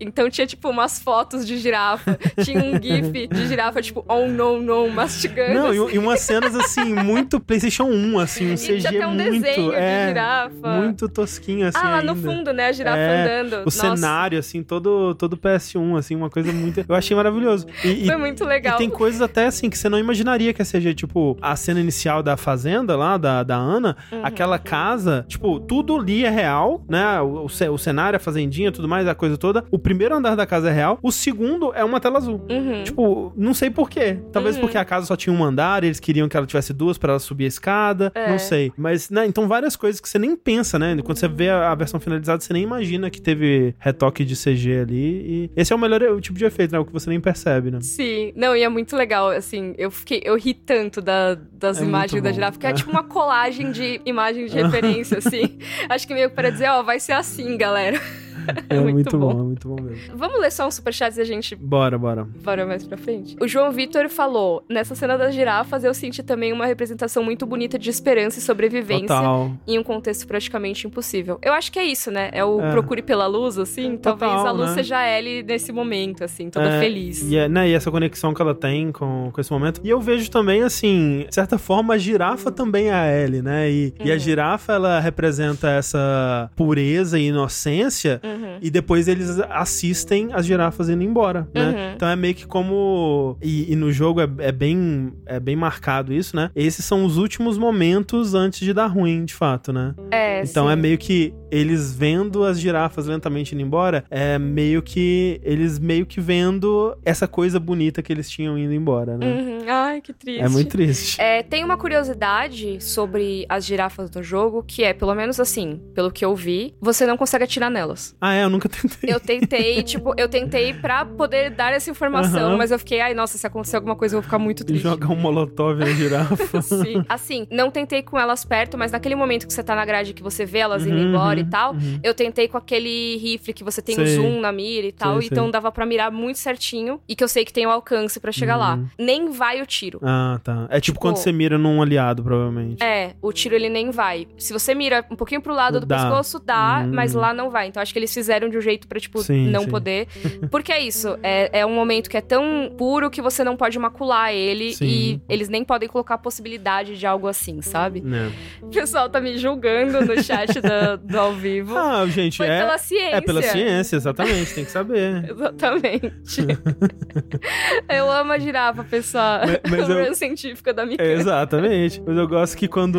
Então 0.00 0.28
tinha, 0.30 0.46
tipo, 0.46 0.68
umas 0.68 0.98
fotos 0.98 1.46
de 1.46 1.58
girafa, 1.58 2.18
tinha 2.44 2.60
um 2.62 2.72
GIF 2.80 3.26
de 3.28 3.46
girafa, 3.46 3.80
tipo, 3.82 4.04
oh 4.08 4.26
no, 4.26 4.60
no, 4.60 4.88
mastigando. 4.88 5.54
Não, 5.54 5.66
assim. 5.68 5.92
e, 5.92 5.94
e 5.94 5.98
umas 5.98 6.20
cenas 6.20 6.54
assim, 6.54 6.94
muito 6.94 7.38
PlayStation 7.40 7.84
1, 7.84 8.18
assim, 8.18 8.50
um 8.50 8.54
E 8.54 8.56
CG 8.58 8.78
tinha 8.78 8.90
até 8.90 9.06
um 9.06 9.14
muito. 9.14 9.30
desenho 9.42 9.70
de 9.70 9.76
é, 9.76 10.08
girafa. 10.08 10.68
Muito 10.82 11.08
tosquinho, 11.08 11.66
assim. 11.66 11.78
ah, 11.80 11.88
lá 11.88 11.98
ainda. 12.00 12.14
no 12.14 12.20
fundo, 12.20 12.52
né? 12.52 12.68
A 12.68 12.72
girafa 12.72 12.96
É, 12.98 13.22
andando. 13.40 13.52
O 13.62 13.64
Nossa, 13.64 13.96
cenário, 13.96 14.38
assim, 14.38 14.62
todo, 14.62 15.14
todo 15.14 15.36
PS1, 15.36 15.96
assim, 15.98 16.14
uma 16.14 16.30
coisa 16.30 16.52
muito. 16.52 16.84
Eu 16.88 16.94
achei 16.94 17.16
maravilhoso. 17.16 17.66
E, 17.84 18.04
e- 18.04 18.06
Foi 18.06 18.16
muito 18.16 18.44
legal. 18.44 18.74
E 18.74 18.78
tem 18.78 18.90
coisas 18.90 19.20
até 19.20 19.46
assim 19.46 19.68
que 19.70 19.76
você 19.78 19.88
não 19.88 19.98
imaginaria 19.98 20.52
que 20.52 20.60
ia 20.60 20.64
ser, 20.64 20.94
tipo, 20.94 21.36
a 21.40 21.54
cena 21.56 21.80
inicial 21.80 22.22
da 22.22 22.36
fazenda 22.36 22.96
lá, 22.96 23.16
da, 23.16 23.42
da 23.42 23.56
Ana, 23.56 23.96
Uhum. 24.12 24.24
aquela 24.24 24.58
casa, 24.58 25.24
tipo, 25.28 25.58
tudo 25.60 25.96
ali 25.96 26.24
é 26.24 26.30
real, 26.30 26.84
né? 26.88 27.20
O, 27.20 27.46
o 27.46 27.74
o 27.74 27.78
cenário, 27.78 28.16
a 28.16 28.20
fazendinha, 28.20 28.70
tudo 28.70 28.86
mais, 28.88 29.06
a 29.08 29.14
coisa 29.14 29.33
toda. 29.38 29.64
O 29.70 29.78
primeiro 29.78 30.14
andar 30.14 30.34
da 30.34 30.46
casa 30.46 30.70
é 30.70 30.72
real, 30.72 30.98
o 31.02 31.10
segundo 31.12 31.72
é 31.74 31.84
uma 31.84 32.00
tela 32.00 32.18
azul. 32.18 32.40
Uhum. 32.50 32.82
Tipo, 32.84 33.32
não 33.36 33.54
sei 33.54 33.70
porquê. 33.70 34.18
Talvez 34.32 34.56
Uhum. 34.56 34.62
porque 34.62 34.78
a 34.78 34.84
casa 34.84 35.06
só 35.06 35.16
tinha 35.16 35.34
um 35.34 35.42
andar, 35.44 35.84
eles 35.84 36.00
queriam 36.00 36.28
que 36.28 36.36
ela 36.36 36.46
tivesse 36.46 36.72
duas 36.72 36.98
pra 36.98 37.12
ela 37.12 37.18
subir 37.18 37.44
a 37.44 37.48
escada. 37.48 38.12
É. 38.14 38.30
Não 38.30 38.38
sei. 38.38 38.72
Mas, 38.76 39.10
né, 39.10 39.26
então 39.26 39.46
várias 39.48 39.76
coisas 39.76 40.00
que 40.00 40.08
você 40.08 40.18
nem 40.18 40.36
pensa, 40.36 40.78
né? 40.78 40.96
Quando 41.04 41.18
você 41.18 41.28
vê 41.28 41.48
a, 41.48 41.70
a 41.70 41.74
versão 41.74 41.98
finalizada, 42.00 42.40
você 42.40 42.52
nem 42.52 42.62
imagina 42.62 43.10
que 43.10 43.20
teve 43.20 43.74
retoque 43.78 44.24
de 44.24 44.34
CG 44.36 44.80
ali. 44.80 44.94
E 44.94 45.50
esse 45.56 45.72
é 45.72 45.76
o 45.76 45.78
melhor 45.78 46.02
o 46.02 46.20
tipo 46.20 46.38
de 46.38 46.44
efeito, 46.44 46.72
né? 46.72 46.78
O 46.78 46.84
que 46.84 46.92
você 46.92 47.08
nem 47.10 47.20
percebe, 47.20 47.70
né? 47.70 47.78
Sim, 47.80 48.32
não, 48.36 48.54
e 48.56 48.62
é 48.62 48.68
muito 48.68 48.96
legal, 48.96 49.30
assim, 49.30 49.74
eu 49.78 49.90
fiquei, 49.90 50.20
eu 50.24 50.36
ri 50.36 50.54
tanto 50.54 51.00
da- 51.00 51.34
das 51.52 51.80
É 51.80 51.84
imagens 51.84 52.22
da 52.22 52.32
girafa, 52.32 52.52
porque 52.52 52.66
é. 52.66 52.70
É. 52.70 52.72
tipo 52.72 52.90
uma 52.90 53.02
colagem 53.04 53.70
de 53.70 54.00
imagens 54.06 54.50
de 54.50 54.60
referência, 54.60 55.18
assim. 55.18 55.58
Acho 55.88 56.06
que 56.06 56.14
meio 56.14 56.28
que 56.30 56.34
para 56.36 56.50
dizer, 56.50 56.68
ó, 56.68 56.82
vai 56.82 56.98
ser 57.00 57.12
assim, 57.12 57.56
galera. 57.56 58.00
É 58.68 58.80
Muito 58.80 58.94
muito, 58.94 59.18
bom. 59.18 59.32
bom. 59.34 59.40
é 59.40 59.42
muito 59.44 59.68
bom 59.68 59.76
mesmo. 59.82 60.16
Vamos 60.16 60.40
ler 60.40 60.50
só 60.50 60.66
um 60.66 60.70
superchat 60.70 61.16
e 61.16 61.20
a 61.20 61.24
gente 61.24 61.54
Bora, 61.54 61.96
bora. 61.98 62.24
Bora 62.42 62.66
mais 62.66 62.84
pra 62.86 62.96
frente. 62.96 63.36
O 63.40 63.46
João 63.46 63.70
Vitor 63.70 64.08
falou: 64.08 64.64
Nessa 64.68 64.94
cena 64.94 65.16
das 65.16 65.34
girafas, 65.34 65.84
eu 65.84 65.92
senti 65.94 66.22
também 66.22 66.52
uma 66.52 66.66
representação 66.66 67.22
muito 67.22 67.46
bonita 67.46 67.78
de 67.78 67.90
esperança 67.90 68.38
e 68.38 68.42
sobrevivência 68.42 69.06
Total. 69.08 69.52
em 69.66 69.78
um 69.78 69.82
contexto 69.82 70.26
praticamente 70.26 70.86
impossível. 70.86 71.38
Eu 71.42 71.52
acho 71.52 71.70
que 71.70 71.78
é 71.78 71.84
isso, 71.84 72.10
né? 72.10 72.30
É 72.32 72.44
o 72.44 72.60
É. 72.60 72.70
procure 72.72 73.02
pela 73.02 73.26
luz, 73.26 73.58
assim. 73.58 73.96
Total, 73.96 74.16
Talvez 74.18 74.46
a 74.46 74.50
luz 74.50 74.70
né? 74.70 74.74
seja 74.76 74.98
a 74.98 75.18
Ellie 75.18 75.42
nesse 75.42 75.72
momento, 75.72 76.24
assim, 76.24 76.50
toda 76.50 76.66
É, 76.68 76.80
feliz. 76.80 77.22
E, 77.30 77.36
é, 77.36 77.48
né, 77.48 77.68
e 77.68 77.72
essa 77.74 77.90
conexão 77.90 78.32
que 78.34 78.40
ela 78.42 78.54
tem 78.54 78.90
com, 78.92 79.30
com 79.32 79.40
esse 79.40 79.52
momento. 79.52 79.80
E 79.84 79.90
eu 79.90 80.00
vejo 80.00 80.30
também, 80.30 80.62
assim, 80.62 81.26
de 81.28 81.34
certa 81.34 81.58
forma, 81.58 81.94
a 81.94 81.98
girafa 81.98 82.50
também 82.50 82.88
é 82.88 82.92
a 82.94 83.12
Ellie, 83.22 83.42
né? 83.42 83.70
E, 83.70 83.94
e 84.04 84.10
a 84.10 84.14
Uhum. 84.14 84.18
girafa, 84.20 84.72
ela 84.72 85.00
representa 85.00 85.68
essa 85.70 86.50
pureza 86.56 87.18
e 87.18 87.26
inocência. 87.28 88.20
Uhum. 88.24 88.33
E 88.60 88.70
depois 88.70 89.08
eles 89.08 89.38
assistem 89.50 90.30
as 90.32 90.46
girafas 90.46 90.88
indo 90.88 91.02
embora, 91.02 91.48
né? 91.54 91.68
Uhum. 91.70 91.94
Então 91.96 92.08
é 92.08 92.16
meio 92.16 92.34
que 92.34 92.46
como. 92.46 93.36
E, 93.42 93.72
e 93.72 93.76
no 93.76 93.90
jogo 93.92 94.20
é, 94.20 94.28
é 94.38 94.52
bem, 94.52 95.12
é 95.26 95.38
bem 95.40 95.56
marcado 95.56 96.12
isso, 96.12 96.34
né? 96.36 96.50
Esses 96.54 96.84
são 96.84 97.04
os 97.04 97.16
últimos 97.16 97.56
momentos 97.58 98.34
antes 98.34 98.60
de 98.60 98.72
dar 98.72 98.86
ruim, 98.86 99.24
de 99.24 99.34
fato, 99.34 99.72
né? 99.72 99.94
É, 100.10 100.42
Então 100.42 100.66
sim. 100.66 100.72
é 100.72 100.76
meio 100.76 100.98
que 100.98 101.32
eles 101.54 101.94
vendo 101.94 102.44
as 102.44 102.58
girafas 102.58 103.06
lentamente 103.06 103.54
indo 103.54 103.62
embora, 103.62 104.04
é 104.10 104.38
meio 104.38 104.82
que 104.82 105.40
eles 105.44 105.78
meio 105.78 106.04
que 106.04 106.20
vendo 106.20 106.96
essa 107.04 107.28
coisa 107.28 107.60
bonita 107.60 108.02
que 108.02 108.12
eles 108.12 108.28
tinham 108.28 108.58
indo 108.58 108.72
embora, 108.72 109.16
né? 109.16 109.26
Uhum. 109.26 109.58
Ai, 109.68 110.00
que 110.00 110.12
triste. 110.12 110.40
É 110.40 110.48
muito 110.48 110.68
triste. 110.70 111.20
É, 111.20 111.42
tem 111.42 111.62
uma 111.64 111.76
curiosidade 111.76 112.82
sobre 112.82 113.46
as 113.48 113.64
girafas 113.64 114.10
no 114.10 114.22
jogo, 114.22 114.62
que 114.66 114.82
é, 114.82 114.92
pelo 114.92 115.14
menos 115.14 115.38
assim, 115.38 115.80
pelo 115.94 116.10
que 116.10 116.24
eu 116.24 116.34
vi, 116.34 116.74
você 116.80 117.06
não 117.06 117.16
consegue 117.16 117.44
atirar 117.44 117.70
nelas. 117.70 118.14
Ah, 118.20 118.34
é, 118.34 118.44
eu 118.44 118.50
nunca 118.50 118.68
tentei. 118.68 119.14
Eu 119.14 119.20
tentei, 119.20 119.82
tipo, 119.84 120.12
eu 120.16 120.28
tentei 120.28 120.74
pra 120.74 121.04
poder 121.04 121.50
dar 121.50 121.72
essa 121.72 121.90
informação, 121.90 122.48
Aham. 122.48 122.56
mas 122.56 122.70
eu 122.70 122.78
fiquei, 122.78 123.00
ai, 123.00 123.14
nossa, 123.14 123.38
se 123.38 123.46
acontecer 123.46 123.76
alguma 123.76 123.94
coisa 123.94 124.16
eu 124.16 124.20
vou 124.20 124.24
ficar 124.24 124.38
muito 124.38 124.64
triste. 124.64 124.82
Jogar 124.82 125.08
um 125.10 125.16
molotov 125.16 125.78
na 125.78 125.86
girafa. 125.86 126.60
Sim. 126.62 127.04
Assim, 127.08 127.46
não 127.50 127.70
tentei 127.70 128.02
com 128.02 128.18
elas 128.18 128.44
perto, 128.44 128.76
mas 128.76 128.90
naquele 128.92 129.14
momento 129.14 129.46
que 129.46 129.52
você 129.52 129.62
tá 129.62 129.74
na 129.74 129.84
grade 129.84 130.12
que 130.14 130.22
você 130.22 130.44
vê 130.44 130.58
elas 130.58 130.84
indo 130.86 130.94
Uhum, 130.94 131.08
embora 131.08 131.40
uhum, 131.40 131.43
e 131.46 131.50
tal, 131.50 131.72
uhum. 131.74 132.00
eu 132.02 132.14
tentei 132.14 132.48
com 132.48 132.56
aquele 132.56 133.16
rifle 133.18 133.52
que 133.52 133.62
você 133.64 133.80
tem 133.82 133.94
o 133.94 134.06
Sei. 134.06 134.16
zoom 134.16 134.40
na 134.40 134.50
mira 134.52 134.86
e 134.86 134.92
tal, 134.92 135.18
Sei, 135.18 135.28
então 135.30 135.44
sei. 135.44 135.52
dava 135.52 135.70
pra 135.72 135.84
mirar 135.86 136.10
muito 136.10 136.38
certinho 136.38 137.00
e 137.08 137.14
que 137.14 137.22
eu 137.22 137.28
sei 137.28 137.44
que 137.44 137.52
tem 137.52 137.66
o 137.66 137.70
alcance 137.70 138.18
pra 138.20 138.32
chegar 138.32 138.56
lá. 138.56 138.74
Uhum. 138.74 138.86
Nem 138.98 139.30
vai 139.30 139.60
o 139.62 139.66
tiro. 139.66 140.00
Ah, 140.02 140.40
tá. 140.42 140.66
É 140.70 140.80
tipo, 140.80 140.94
Tipo- 140.94 141.00
quando 141.00 141.16
você 141.16 141.32
mira 141.32 141.58
num 141.58 141.82
aliado, 141.82 142.22
provavelmente. 142.22 142.82
É, 142.82 143.14
o 143.20 143.32
tiro 143.32 143.54
ele 143.54 143.68
nem 143.68 143.90
vai. 143.90 144.26
Se 144.38 144.52
você 144.52 144.74
mira 144.74 145.04
um 145.10 145.16
pouquinho 145.16 145.40
pro 145.42 145.52
lado 145.52 145.80
do 145.80 145.86
Dá. 145.86 145.96
pescoço, 145.96 146.38
dá, 146.38 146.82
Hum. 146.84 146.90
mas 146.94 147.14
lá 147.14 147.34
não 147.34 147.50
vai. 147.50 147.66
Então 147.68 147.82
acho 147.82 147.92
que 147.92 147.98
eles 147.98 148.12
fizeram 148.14 148.48
de 148.48 148.56
um 148.56 148.60
jeito 148.60 148.86
pra, 148.86 149.00
tipo, 149.00 149.22
Sim, 149.22 149.48
não 149.50 149.62
sim. 149.64 149.70
poder. 149.70 150.06
Porque 150.50 150.70
é 150.72 150.80
isso, 150.80 151.18
é, 151.22 151.60
é 151.60 151.66
um 151.66 151.74
momento 151.74 152.08
que 152.08 152.16
é 152.16 152.20
tão 152.20 152.70
puro 152.78 153.10
que 153.10 153.20
você 153.20 153.42
não 153.42 153.56
pode 153.56 153.78
macular 153.78 154.32
ele 154.32 154.74
Sim. 154.74 154.84
e 154.86 155.20
eles 155.28 155.48
nem 155.48 155.64
podem 155.64 155.88
colocar 155.88 156.14
a 156.14 156.18
possibilidade 156.18 156.96
de 156.96 157.06
algo 157.06 157.26
assim, 157.26 157.60
sabe? 157.60 158.00
Né? 158.00 158.32
O 158.62 158.66
pessoal 158.68 159.08
tá 159.08 159.20
me 159.20 159.36
julgando 159.36 160.00
no 160.04 160.22
chat 160.22 160.60
do, 160.60 160.96
do 161.04 161.18
ao 161.24 161.32
vivo. 161.34 161.76
Ah, 161.76 162.06
gente, 162.06 162.36
Foi 162.38 162.46
é. 162.46 162.58
pela 162.60 162.78
ciência. 162.78 163.16
É 163.16 163.20
pela 163.20 163.42
ciência, 163.42 163.96
exatamente, 163.96 164.54
tem 164.54 164.64
que 164.64 164.70
saber. 164.70 165.24
Exatamente. 165.30 166.40
eu 167.88 168.10
amo 168.10 168.32
a 168.32 168.38
girafa, 168.38 168.84
pessoal. 168.84 169.40
Mas- 169.46 169.60
mas 169.70 169.88
eu- 169.88 170.04
A 170.10 170.14
científica 170.14 170.72
da 170.72 170.84
Mika. 170.86 171.02
É, 171.02 171.12
exatamente. 171.14 172.02
Mas 172.06 172.16
eu 172.16 172.28
gosto 172.28 172.56
que 172.56 172.68
quando, 172.68 172.96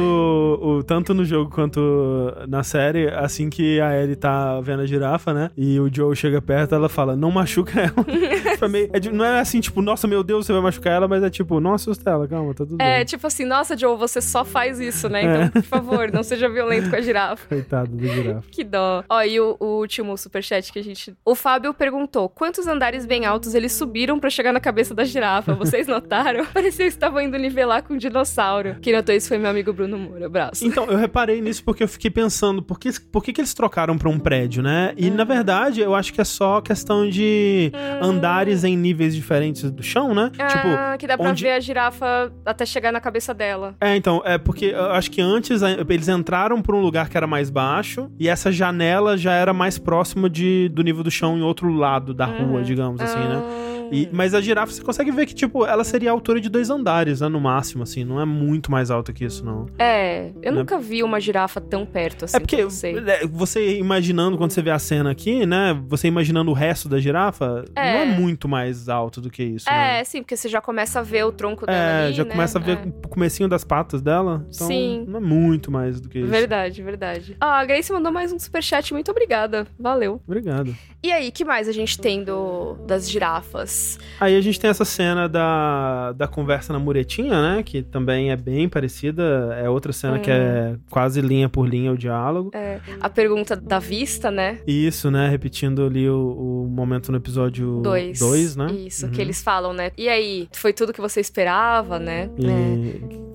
o, 0.61 0.83
tanto 0.83 1.13
no 1.13 1.23
jogo 1.25 1.49
quanto 1.51 2.33
na 2.47 2.63
série, 2.63 3.07
assim 3.09 3.49
que 3.49 3.79
a 3.79 3.95
Ellie 4.01 4.15
tá 4.15 4.59
vendo 4.61 4.81
a 4.81 4.85
girafa, 4.85 5.33
né? 5.33 5.51
E 5.55 5.79
o 5.79 5.89
Joe 5.93 6.15
chega 6.15 6.41
perto, 6.41 6.75
ela 6.75 6.89
fala, 6.89 7.15
não 7.15 7.31
machuca 7.31 7.79
ela. 7.79 7.93
Foi 8.65 8.71
meio- 8.71 8.89
é 8.93 9.09
não 9.11 9.25
é 9.25 9.39
assim, 9.39 9.59
tipo, 9.59 9.81
nossa, 9.81 10.07
meu 10.07 10.23
Deus, 10.23 10.45
você 10.45 10.53
vai 10.53 10.61
machucar 10.61 10.93
ela, 10.93 11.07
mas 11.07 11.23
é 11.23 11.29
tipo, 11.29 11.59
não 11.59 11.73
assusta 11.73 12.09
ela, 12.09 12.27
calma, 12.27 12.53
tá 12.53 12.65
tudo 12.65 12.81
É, 12.81 12.97
bem. 12.97 13.05
tipo 13.05 13.25
assim, 13.27 13.45
nossa, 13.45 13.77
Joe, 13.77 13.97
você 13.97 14.21
só 14.21 14.43
faz 14.43 14.79
isso, 14.79 15.07
né? 15.09 15.23
Então, 15.23 15.41
É. 15.43 15.49
por 15.49 15.63
favor, 15.63 16.11
não 16.11 16.23
seja 16.23 16.49
violento 16.49 16.89
com 16.89 16.95
a 16.95 17.01
girafa. 17.01 17.45
Coitado 17.49 17.95
da 17.95 18.07
girafa. 18.07 18.43
Que 18.51 18.63
dó. 18.63 19.03
Ó, 19.09 19.21
e 19.21 19.39
o, 19.39 19.55
o 19.59 19.65
último 19.79 20.17
superchat 20.17 20.71
que 20.71 20.79
a 20.79 20.83
gente. 20.83 21.13
O 21.25 21.35
Fábio 21.35 21.73
perguntou: 21.73 22.27
quantos 22.29 22.67
andares 22.67 23.05
bem 23.05 23.25
altos 23.25 23.53
eles 23.55 23.71
subiram 23.73 24.19
pra 24.19 24.29
chegar 24.29 24.51
na 24.51 24.59
cabeça 24.59 24.93
da 24.93 25.03
girafa? 25.03 25.53
Vocês 25.53 25.87
notaram? 25.87 26.45
Parecia 26.53 26.85
que 26.85 26.89
estavam 26.91 27.21
indo 27.21 27.37
nivelar 27.37 27.83
com 27.83 27.93
um 27.93 27.97
dinossauro. 27.97 28.75
Quem 28.81 28.93
notou 28.93 29.13
isso 29.13 29.27
foi 29.27 29.37
meu 29.37 29.49
amigo 29.49 29.71
Bruno 29.73 29.97
Moura. 29.97 30.25
Abraço. 30.25 30.65
Então, 30.65 30.85
eu 30.85 30.97
reparei 30.97 31.41
nisso 31.41 31.63
porque 31.63 31.83
eu 31.83 31.87
fiquei 31.87 32.09
pensando, 32.09 32.61
por 32.63 32.79
que, 32.79 32.89
por 33.11 33.23
que, 33.23 33.33
que 33.33 33.41
eles 33.41 33.53
trocaram 33.53 33.97
pra 33.97 34.09
um 34.09 34.17
prédio, 34.19 34.63
né? 34.63 34.93
E, 34.97 35.09
na 35.09 35.23
verdade, 35.23 35.81
eu 35.81 35.93
acho 35.95 36.13
que 36.13 36.21
é 36.21 36.23
só 36.23 36.61
questão 36.61 37.07
de 37.09 37.71
andares 38.01 38.54
em 38.63 38.77
níveis 38.77 39.15
diferentes 39.15 39.69
do 39.71 39.83
chão, 39.83 40.13
né? 40.13 40.31
tipo, 40.31 40.67
ah, 40.67 40.95
que 40.97 41.05
dá 41.07 41.17
pra 41.17 41.29
onde- 41.29 41.43
ver 41.43 41.51
a 41.51 41.59
girafa 41.59 42.31
até 42.45 42.65
chegar 42.65 42.91
na 42.91 42.99
cabeça 43.01 43.33
dela. 43.33 43.75
É, 43.81 43.95
então, 43.95 44.21
é 44.25 44.37
porque 44.37 44.65
eu 44.65 44.91
acho 44.91 45.11
que 45.11 45.21
antes 45.21 45.61
eles 45.61 46.07
entraram 46.07 46.61
por 46.61 46.75
um 46.75 46.79
lugar 46.81 47.09
que 47.09 47.17
era 47.17 47.27
mais 47.27 47.49
baixo 47.49 48.09
e 48.19 48.27
essa 48.29 48.51
janela 48.51 49.17
já 49.17 49.33
era 49.33 49.53
mais 49.53 49.77
próxima 49.77 50.29
de, 50.29 50.69
do 50.69 50.83
nível 50.83 51.03
do 51.03 51.11
chão 51.11 51.37
em 51.37 51.41
outro 51.41 51.69
lado 51.71 52.13
da 52.13 52.25
rua, 52.25 52.61
digamos 52.63 53.01
assim, 53.01 53.19
né? 53.19 53.74
E, 53.91 54.09
mas 54.11 54.33
a 54.33 54.41
girafa, 54.41 54.71
você 54.73 54.81
consegue 54.83 55.11
ver 55.11 55.25
que, 55.25 55.33
tipo, 55.33 55.65
ela 55.65 55.83
seria 55.83 56.09
a 56.09 56.13
altura 56.13 56.39
de 56.41 56.49
dois 56.49 56.69
andares, 56.69 57.21
né? 57.21 57.27
No 57.27 57.39
máximo, 57.39 57.83
assim. 57.83 58.03
Não 58.03 58.19
é 58.19 58.25
muito 58.25 58.71
mais 58.71 58.89
alta 58.91 59.11
que 59.13 59.25
isso, 59.25 59.43
não. 59.45 59.67
É, 59.79 60.31
eu 60.41 60.51
Né? 60.51 60.59
nunca 60.59 60.77
vi 60.79 61.03
uma 61.03 61.19
girafa 61.19 61.59
tão 61.61 61.85
perto 61.85 62.25
assim. 62.25 62.37
É 62.37 62.39
porque 62.39 62.57
é, 62.57 63.27
você 63.27 63.77
imaginando, 63.77 64.37
quando 64.37 64.51
você 64.51 64.61
vê 64.61 64.71
a 64.71 64.79
cena 64.79 65.11
aqui, 65.11 65.45
né? 65.45 65.79
Você 65.87 66.07
imaginando 66.07 66.51
o 66.51 66.53
resto 66.53 66.87
da 66.89 66.99
girafa, 66.99 67.65
É. 67.75 67.93
não 67.93 67.99
é 68.01 68.05
muito 68.19 68.47
mais 68.47 68.89
alto 68.89 69.21
do 69.21 69.29
que 69.29 69.43
isso. 69.43 69.65
né? 69.69 69.99
É, 69.99 70.03
sim, 70.03 70.21
porque 70.21 70.35
você 70.37 70.47
já 70.49 70.61
começa 70.61 70.99
a 70.99 71.03
ver 71.03 71.25
o 71.25 71.31
tronco 71.31 71.65
dela 71.65 71.77
É, 71.77 72.05
ali, 72.07 72.13
já 72.13 72.23
né? 72.23 72.31
começa 72.31 72.57
a 72.57 72.61
ver 72.61 72.77
É. 72.77 72.87
o 73.05 73.07
comecinho 73.07 73.47
das 73.49 73.63
patas 73.63 74.01
dela. 74.01 74.45
Então, 74.53 74.67
Sim. 74.67 75.05
não 75.07 75.17
é 75.17 75.21
muito 75.21 75.71
mais 75.71 75.99
do 76.01 76.09
que 76.09 76.19
isso. 76.19 76.27
Verdade, 76.27 76.81
verdade. 76.81 77.37
Ah, 77.39 77.59
a 77.59 77.65
Grace 77.65 77.91
mandou 77.91 78.11
mais 78.11 78.31
um 78.31 78.39
superchat, 78.39 78.93
muito 78.93 79.11
obrigada. 79.11 79.67
Valeu. 79.79 80.21
Obrigado. 80.27 80.75
E 81.03 81.11
aí, 81.11 81.31
que 81.31 81.45
mais 81.45 81.67
a 81.67 81.71
gente 81.71 81.99
tem 81.99 82.23
do, 82.23 82.73
das 82.87 83.09
girafas? 83.09 83.74
Aí 84.19 84.35
a 84.35 84.41
gente 84.41 84.59
tem 84.59 84.69
essa 84.69 84.85
cena 84.85 85.27
da, 85.27 86.11
da 86.13 86.27
conversa 86.27 86.71
na 86.71 86.79
muretinha, 86.79 87.41
né? 87.55 87.63
Que 87.63 87.81
também 87.81 88.31
é 88.31 88.35
bem 88.35 88.69
parecida. 88.69 89.55
É 89.61 89.69
outra 89.69 89.91
cena 89.91 90.19
que 90.19 90.31
é 90.31 90.75
quase 90.89 91.19
linha 91.21 91.49
por 91.49 91.67
linha 91.67 91.91
o 91.91 91.97
diálogo. 91.97 92.51
É, 92.53 92.79
a 93.01 93.09
pergunta 93.09 93.55
da 93.55 93.79
vista, 93.79 94.31
né? 94.31 94.59
Isso, 94.65 95.11
né? 95.11 95.27
Repetindo 95.29 95.85
ali 95.85 96.09
o, 96.09 96.63
o 96.65 96.69
momento 96.69 97.11
no 97.11 97.17
episódio 97.17 97.81
Dois. 97.81 98.19
2, 98.19 98.55
né? 98.55 98.67
Isso, 98.71 99.05
Uhum. 99.07 99.11
que 99.11 99.21
eles 99.21 99.41
falam, 99.41 99.73
né? 99.73 99.91
E 99.97 100.07
aí, 100.07 100.47
foi 100.53 100.71
tudo 100.71 100.93
que 100.93 101.01
você 101.01 101.19
esperava, 101.19 101.99
né? 101.99 102.29
E 102.37 102.45